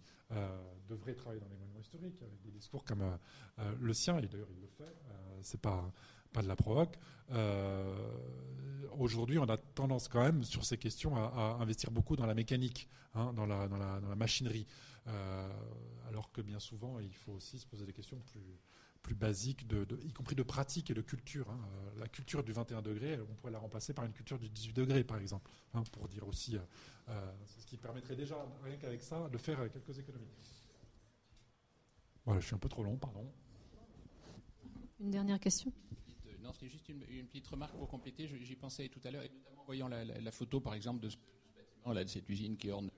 devrait 0.87 1.13
travailler 1.13 1.39
dans 1.39 1.47
les 1.47 1.55
monuments 1.55 1.79
historiques, 1.79 2.21
avec 2.21 2.41
des 2.41 2.51
discours 2.51 2.83
comme 2.83 3.17
le 3.79 3.93
sien, 3.93 4.17
et 4.17 4.27
d'ailleurs 4.27 4.49
il 4.51 4.59
le 4.59 4.67
fait, 4.67 4.95
c'est 5.41 5.61
pas 5.61 5.91
pas 6.35 6.43
de 6.43 6.47
la 6.47 6.55
provoque. 6.55 6.97
Aujourd'hui, 8.99 9.39
on 9.39 9.49
a 9.49 9.57
tendance 9.57 10.07
quand 10.07 10.21
même 10.21 10.43
sur 10.43 10.63
ces 10.63 10.77
questions 10.77 11.15
à, 11.15 11.57
investir 11.59 11.91
beaucoup 11.91 12.15
dans 12.15 12.25
la 12.25 12.33
mécanique, 12.33 12.89
hein, 13.13 13.33
dans, 13.33 13.45
la, 13.45 13.67
dans, 13.67 13.77
la, 13.77 13.99
dans, 13.99 14.09
la, 14.09 14.15
machinerie. 14.15 14.65
Euh, 15.07 15.49
alors 16.07 16.31
que 16.31 16.41
bien 16.41 16.59
souvent, 16.59 16.99
il 16.99 17.13
faut 17.13 17.33
aussi 17.33 17.59
se 17.59 17.67
poser 17.67 17.85
des 17.85 17.93
questions 17.93 18.17
plus, 18.31 18.59
plus 19.01 19.15
basiques, 19.15 19.67
de, 19.67 19.85
y 20.03 20.13
compris 20.13 20.35
de 20.35 20.43
pratique 20.43 20.89
et 20.91 20.93
de 20.93 21.01
culture. 21.01 21.49
Hein. 21.49 21.59
Euh, 21.73 21.99
la 21.99 22.07
culture 22.07 22.43
du 22.43 22.53
21 22.53 22.81
degrés, 22.81 23.19
on 23.19 23.35
pourrait 23.35 23.51
la 23.51 23.59
remplacer 23.59 23.93
par 23.93 24.05
une 24.05 24.13
culture 24.13 24.39
du 24.39 24.49
18 24.49 24.73
degrés, 24.73 25.03
par 25.03 25.17
exemple, 25.17 25.51
hein, 25.73 25.83
pour 25.91 26.07
dire 26.07 26.25
aussi, 26.27 26.57
euh, 27.09 27.31
ce 27.57 27.65
qui 27.65 27.77
permettrait 27.77 28.15
déjà, 28.15 28.37
rien 28.63 28.77
qu'avec 28.77 29.01
ça, 29.01 29.27
de 29.29 29.37
faire 29.37 29.59
quelques 29.71 29.99
économies. 29.99 30.31
Voilà, 32.23 32.39
je 32.39 32.45
suis 32.45 32.55
un 32.55 32.59
peu 32.59 32.69
trop 32.69 32.83
long, 32.83 32.95
pardon. 32.95 33.29
Une 35.01 35.11
dernière 35.11 35.39
question? 35.39 35.71
Non, 36.45 36.53
c'était 36.53 36.69
juste 36.69 36.87
une, 36.89 37.01
petite 37.25 37.47
remarque 37.47 37.75
pour 37.75 37.89
compléter. 37.89 38.27
J'y 38.27 38.55
pensais 38.55 38.87
tout 38.87 39.01
à 39.03 39.11
l'heure, 39.11 39.23
et 39.23 39.29
notamment 39.29 39.61
en 39.61 39.65
voyant 39.65 39.87
la, 39.87 40.31
photo, 40.31 40.61
par 40.61 40.75
exemple, 40.75 41.01
de 41.01 41.09
ce, 41.09 41.17
bâtiment, 41.57 41.91
là, 41.91 42.03
de 42.03 42.09
cette 42.09 42.29
usine 42.29 42.55
qui 42.55 42.69
orne 42.69 42.89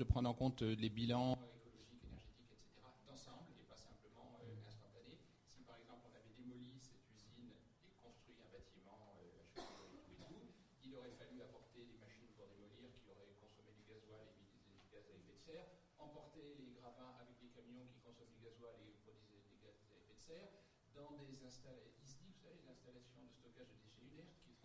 de 0.00 0.04
prendre 0.08 0.30
en 0.30 0.34
compte 0.34 0.62
euh, 0.64 0.74
les 0.80 0.88
bilans 0.88 1.36
écologiques, 1.60 2.00
énergétiques, 2.08 2.56
etc., 2.56 2.88
d'ensemble 3.04 3.52
et 3.60 3.68
pas 3.68 3.76
simplement 3.76 4.40
euh, 4.40 4.64
instantané. 4.64 5.20
Si 5.44 5.60
par 5.68 5.76
exemple 5.76 6.08
on 6.08 6.14
avait 6.16 6.32
démoli 6.40 6.80
cette 6.80 7.04
usine 7.12 7.52
et 7.84 7.92
construit 8.00 8.40
un 8.40 8.48
bâtiment 8.48 9.20
euh, 9.20 9.60
et 10.08 10.16
tout, 10.24 10.40
il 10.88 10.96
aurait 10.96 11.12
fallu 11.20 11.44
apporter 11.44 11.84
des 11.84 12.00
machines 12.00 12.32
pour 12.32 12.48
démolir 12.48 12.88
qui 12.96 13.12
auraient 13.12 13.36
consommé 13.44 13.76
du 13.76 13.84
gasoil 13.84 14.24
et 14.24 14.48
émis 14.56 14.72
des 14.72 14.88
gaz 14.88 15.04
à 15.04 15.20
effet 15.20 15.28
de 15.28 15.36
serre, 15.36 15.68
emporter 16.00 16.56
les 16.64 16.72
gravats 16.80 17.20
avec 17.20 17.36
des 17.36 17.52
camions 17.52 17.84
qui 17.92 18.00
consomment 18.00 18.32
du 18.32 18.40
gasoil 18.40 18.80
et 18.80 18.96
produisent 19.04 19.52
des 19.52 19.60
gaz 19.60 19.76
à 19.84 20.00
effet 20.00 20.16
de 20.16 20.16
serre, 20.16 20.48
dans 20.96 21.12
des 21.28 21.44
installations, 21.44 22.24
vous 22.24 22.40
savez, 22.40 22.56
les 22.56 22.72
installations 22.72 23.20
de 23.20 23.36
stockage 23.36 23.68
de 23.68 23.84
déchets 23.84 24.32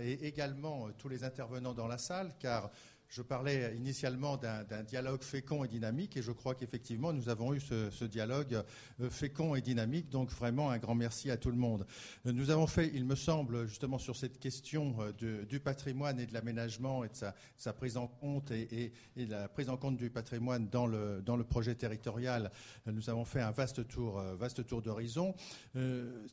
et 0.00 0.26
également 0.26 0.86
euh, 0.86 0.90
tous 0.96 1.08
les 1.08 1.24
intervenants 1.24 1.74
dans 1.74 1.86
la 1.86 1.98
salle, 1.98 2.32
car 2.38 2.70
je 3.10 3.22
parlais 3.22 3.76
initialement 3.76 4.36
d'un 4.36 4.82
dialogue 4.84 5.22
fécond 5.22 5.64
et 5.64 5.68
dynamique, 5.68 6.16
et 6.16 6.22
je 6.22 6.30
crois 6.30 6.54
qu'effectivement, 6.54 7.12
nous 7.12 7.28
avons 7.28 7.52
eu 7.52 7.60
ce, 7.60 8.04
dialogue 8.04 8.62
euh, 9.00 9.10
fécond 9.10 9.56
et 9.56 9.60
dynamique. 9.60 10.08
Donc, 10.10 10.30
vraiment, 10.30 10.70
un 10.70 10.78
grand 10.78 10.94
merci 10.94 11.30
à 11.30 11.36
tout 11.36 11.50
le 11.50 11.56
monde. 11.56 11.86
Euh, 12.26 12.32
nous 12.32 12.50
avons 12.50 12.68
fait, 12.68 12.90
il 12.94 13.04
me 13.04 13.16
semble, 13.16 13.66
justement 13.66 13.98
sur 13.98 14.14
cette 14.14 14.38
question 14.38 14.96
euh, 15.00 15.44
du 15.44 15.58
patrimoine 15.58 16.20
et 16.20 16.26
de 16.26 16.32
l'aménagement 16.32 17.02
et 17.02 17.08
de 17.08 17.16
sa, 17.56 17.72
prise 17.72 17.96
en 17.96 18.06
compte 18.06 18.52
et, 18.52 18.92
la 19.16 19.48
prise 19.48 19.70
en 19.70 19.76
compte 19.76 19.96
du 19.96 20.08
patrimoine 20.10 20.68
dans 20.68 20.86
le, 20.86 21.44
projet 21.48 21.74
territorial, 21.74 22.52
nous 22.86 23.10
avons 23.10 23.24
fait 23.24 23.40
un 23.40 23.50
vaste 23.50 23.88
tour, 23.88 24.20
vaste 24.38 24.66
tour 24.66 24.82
d'horizon, 24.82 25.34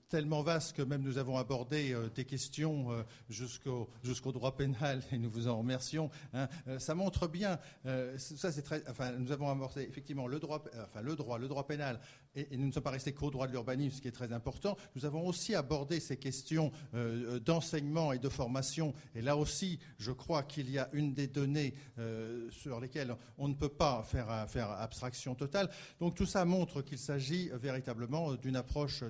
tellement 0.09 0.43
vaste 0.43 0.75
que 0.75 0.81
même 0.81 1.01
nous 1.01 1.17
avons 1.17 1.37
abordé 1.37 1.95
des 2.13 2.25
questions 2.25 2.87
jusqu'au 3.29 3.89
jusqu'au 4.03 4.31
droit 4.31 4.55
pénal, 4.55 5.01
et 5.11 5.17
nous 5.17 5.29
vous 5.29 5.47
en 5.47 5.57
remercions. 5.57 6.09
Hein, 6.33 6.47
ça 6.79 6.95
montre 6.95 7.27
bien, 7.27 7.59
ça 8.17 8.51
c'est 8.51 8.61
très, 8.61 8.83
enfin, 8.89 9.11
nous 9.11 9.31
avons 9.31 9.49
amorcé 9.49 9.81
effectivement 9.81 10.27
le 10.27 10.39
droit, 10.39 10.63
enfin 10.83 11.01
le 11.01 11.15
droit, 11.15 11.37
le 11.37 11.47
droit 11.47 11.65
pénal, 11.67 11.99
et, 12.37 12.57
nous 12.57 12.67
ne 12.67 12.71
sommes 12.71 12.83
pas 12.83 12.91
restés 12.91 13.13
qu'au 13.13 13.31
droit 13.31 13.47
de 13.47 13.51
l'urbanisme, 13.51 13.97
ce 13.97 14.01
qui 14.01 14.07
est 14.07 14.11
très 14.11 14.31
important. 14.31 14.77
Nous 14.95 15.05
avons 15.05 15.27
aussi 15.27 15.55
abordé 15.55 15.99
ces 15.99 16.17
questions 16.17 16.71
d'enseignement 17.45 18.13
et 18.13 18.19
de 18.19 18.29
formation, 18.29 18.93
et 19.15 19.21
là 19.21 19.35
aussi, 19.35 19.79
je 19.97 20.11
crois 20.11 20.43
qu'il 20.43 20.69
y 20.69 20.77
a 20.77 20.89
une 20.93 21.13
des 21.13 21.27
données 21.27 21.73
sur 22.51 22.79
lesquelles 22.79 23.15
on 23.37 23.47
ne 23.47 23.53
peut 23.53 23.69
pas 23.69 24.03
faire, 24.03 24.29
abstraction 24.71 25.35
totale. 25.35 25.69
Donc 25.99 26.15
tout 26.15 26.25
ça 26.25 26.45
montre 26.45 26.81
qu'il 26.81 26.97
s'agit 26.97 27.49
véritablement 27.53 28.35
d'une 28.35 28.55
approche, 28.55 29.03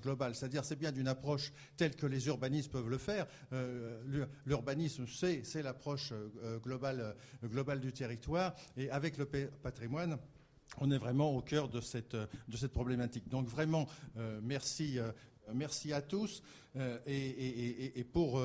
globale, 0.00 0.34
c'est-à-dire 0.34 0.64
c'est 0.64 0.76
bien 0.76 0.92
d'une 0.92 1.08
approche 1.08 1.52
telle 1.76 1.94
que 1.96 2.06
les 2.06 2.26
urbanistes 2.26 2.70
peuvent 2.70 2.88
le 2.88 2.98
faire. 2.98 3.26
Euh, 3.52 4.26
l'urbanisme, 4.46 5.06
c'est 5.06 5.62
l'approche 5.62 6.12
euh, 6.12 6.58
globale 6.58 7.80
du 7.80 7.92
territoire, 7.92 8.54
et 8.76 8.90
avec 8.90 9.16
le 9.16 9.26
patrimoine, 9.26 10.18
on 10.78 10.90
est 10.90 10.98
vraiment 10.98 11.34
au 11.36 11.40
cœur 11.40 11.68
de 11.68 11.80
cette, 11.80 12.16
cette 12.54 12.72
problématique. 12.72 13.28
Donc 13.28 13.46
vraiment, 13.46 13.86
euh, 14.16 14.40
merci, 14.42 14.98
merci 15.52 15.92
à 15.92 16.02
tous. 16.02 16.42
et, 17.06 18.04
pour, 18.12 18.40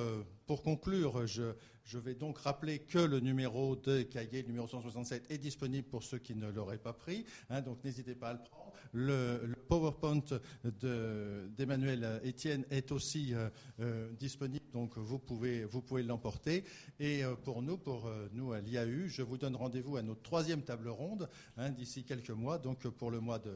conclure, 0.63 1.25
je, 1.25 1.53
je 1.85 1.97
vais 1.97 2.13
donc 2.13 2.37
rappeler 2.39 2.79
que 2.79 2.99
le 2.99 3.19
numéro 3.19 3.75
de 3.75 4.03
cahier, 4.03 4.43
le 4.43 4.47
numéro 4.49 4.67
167, 4.67 5.31
est 5.31 5.37
disponible 5.37 5.87
pour 5.87 6.03
ceux 6.03 6.19
qui 6.19 6.35
ne 6.35 6.47
l'auraient 6.49 6.77
pas 6.77 6.93
pris. 6.93 7.25
Hein, 7.49 7.61
donc 7.61 7.83
n'hésitez 7.83 8.15
pas 8.15 8.29
à 8.29 8.33
le 8.33 8.39
prendre. 8.39 8.68
Le, 8.93 9.55
PowerPoint 9.67 10.23
d'Emmanuel 10.63 12.21
Etienne 12.25 12.65
est 12.71 12.91
aussi 12.91 13.33
euh, 13.33 13.49
euh, 13.79 14.11
disponible, 14.13 14.65
donc 14.73 14.97
vous 14.97 15.19
pouvez, 15.19 15.63
vous 15.65 15.81
pouvez 15.81 16.01
l'emporter. 16.03 16.63
Et 16.99 17.23
euh, 17.23 17.35
pour 17.35 17.61
nous, 17.61 17.77
pour 17.77 18.09
nous 18.33 18.53
à 18.53 18.61
l'IAU, 18.61 19.07
je 19.07 19.21
vous 19.21 19.37
donne 19.37 19.55
rendez-vous 19.55 19.97
à 19.97 20.01
notre 20.01 20.21
troisième 20.21 20.63
table 20.63 20.89
ronde 20.89 21.29
hein, 21.57 21.69
d'ici 21.69 22.03
quelques 22.03 22.31
mois, 22.31 22.57
donc 22.57 22.87
pour 22.87 23.11
le 23.11 23.19
mois 23.19 23.39
de 23.39 23.53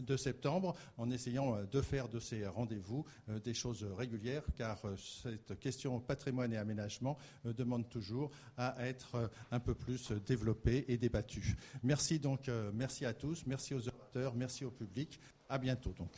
de 0.00 0.16
septembre 0.16 0.74
en 0.96 1.10
essayant 1.10 1.56
euh, 1.56 1.64
de 1.66 1.80
faire 1.80 2.08
de 2.08 2.18
ces 2.18 2.46
rendez-vous 2.46 3.04
euh, 3.28 3.38
des 3.40 3.54
choses 3.54 3.84
régulières 3.96 4.42
car 4.56 4.82
cette 4.96 5.58
question 5.58 6.00
patrimoine 6.00 6.52
et 6.52 6.56
aménagement 6.56 7.18
demande 7.44 7.88
toujours 7.88 8.30
à 8.56 8.86
être 8.86 9.30
un 9.50 9.60
peu 9.60 9.74
plus 9.74 10.12
développée 10.12 10.84
et 10.88 10.96
débattue. 10.96 11.56
Merci 11.82 12.18
donc, 12.18 12.50
merci 12.74 13.04
à 13.04 13.14
tous, 13.14 13.44
merci 13.46 13.74
aux 13.74 13.88
orateurs, 13.88 14.34
merci 14.34 14.64
au 14.64 14.70
public. 14.70 15.20
À 15.48 15.58
bientôt 15.58 15.92
donc. 15.92 16.12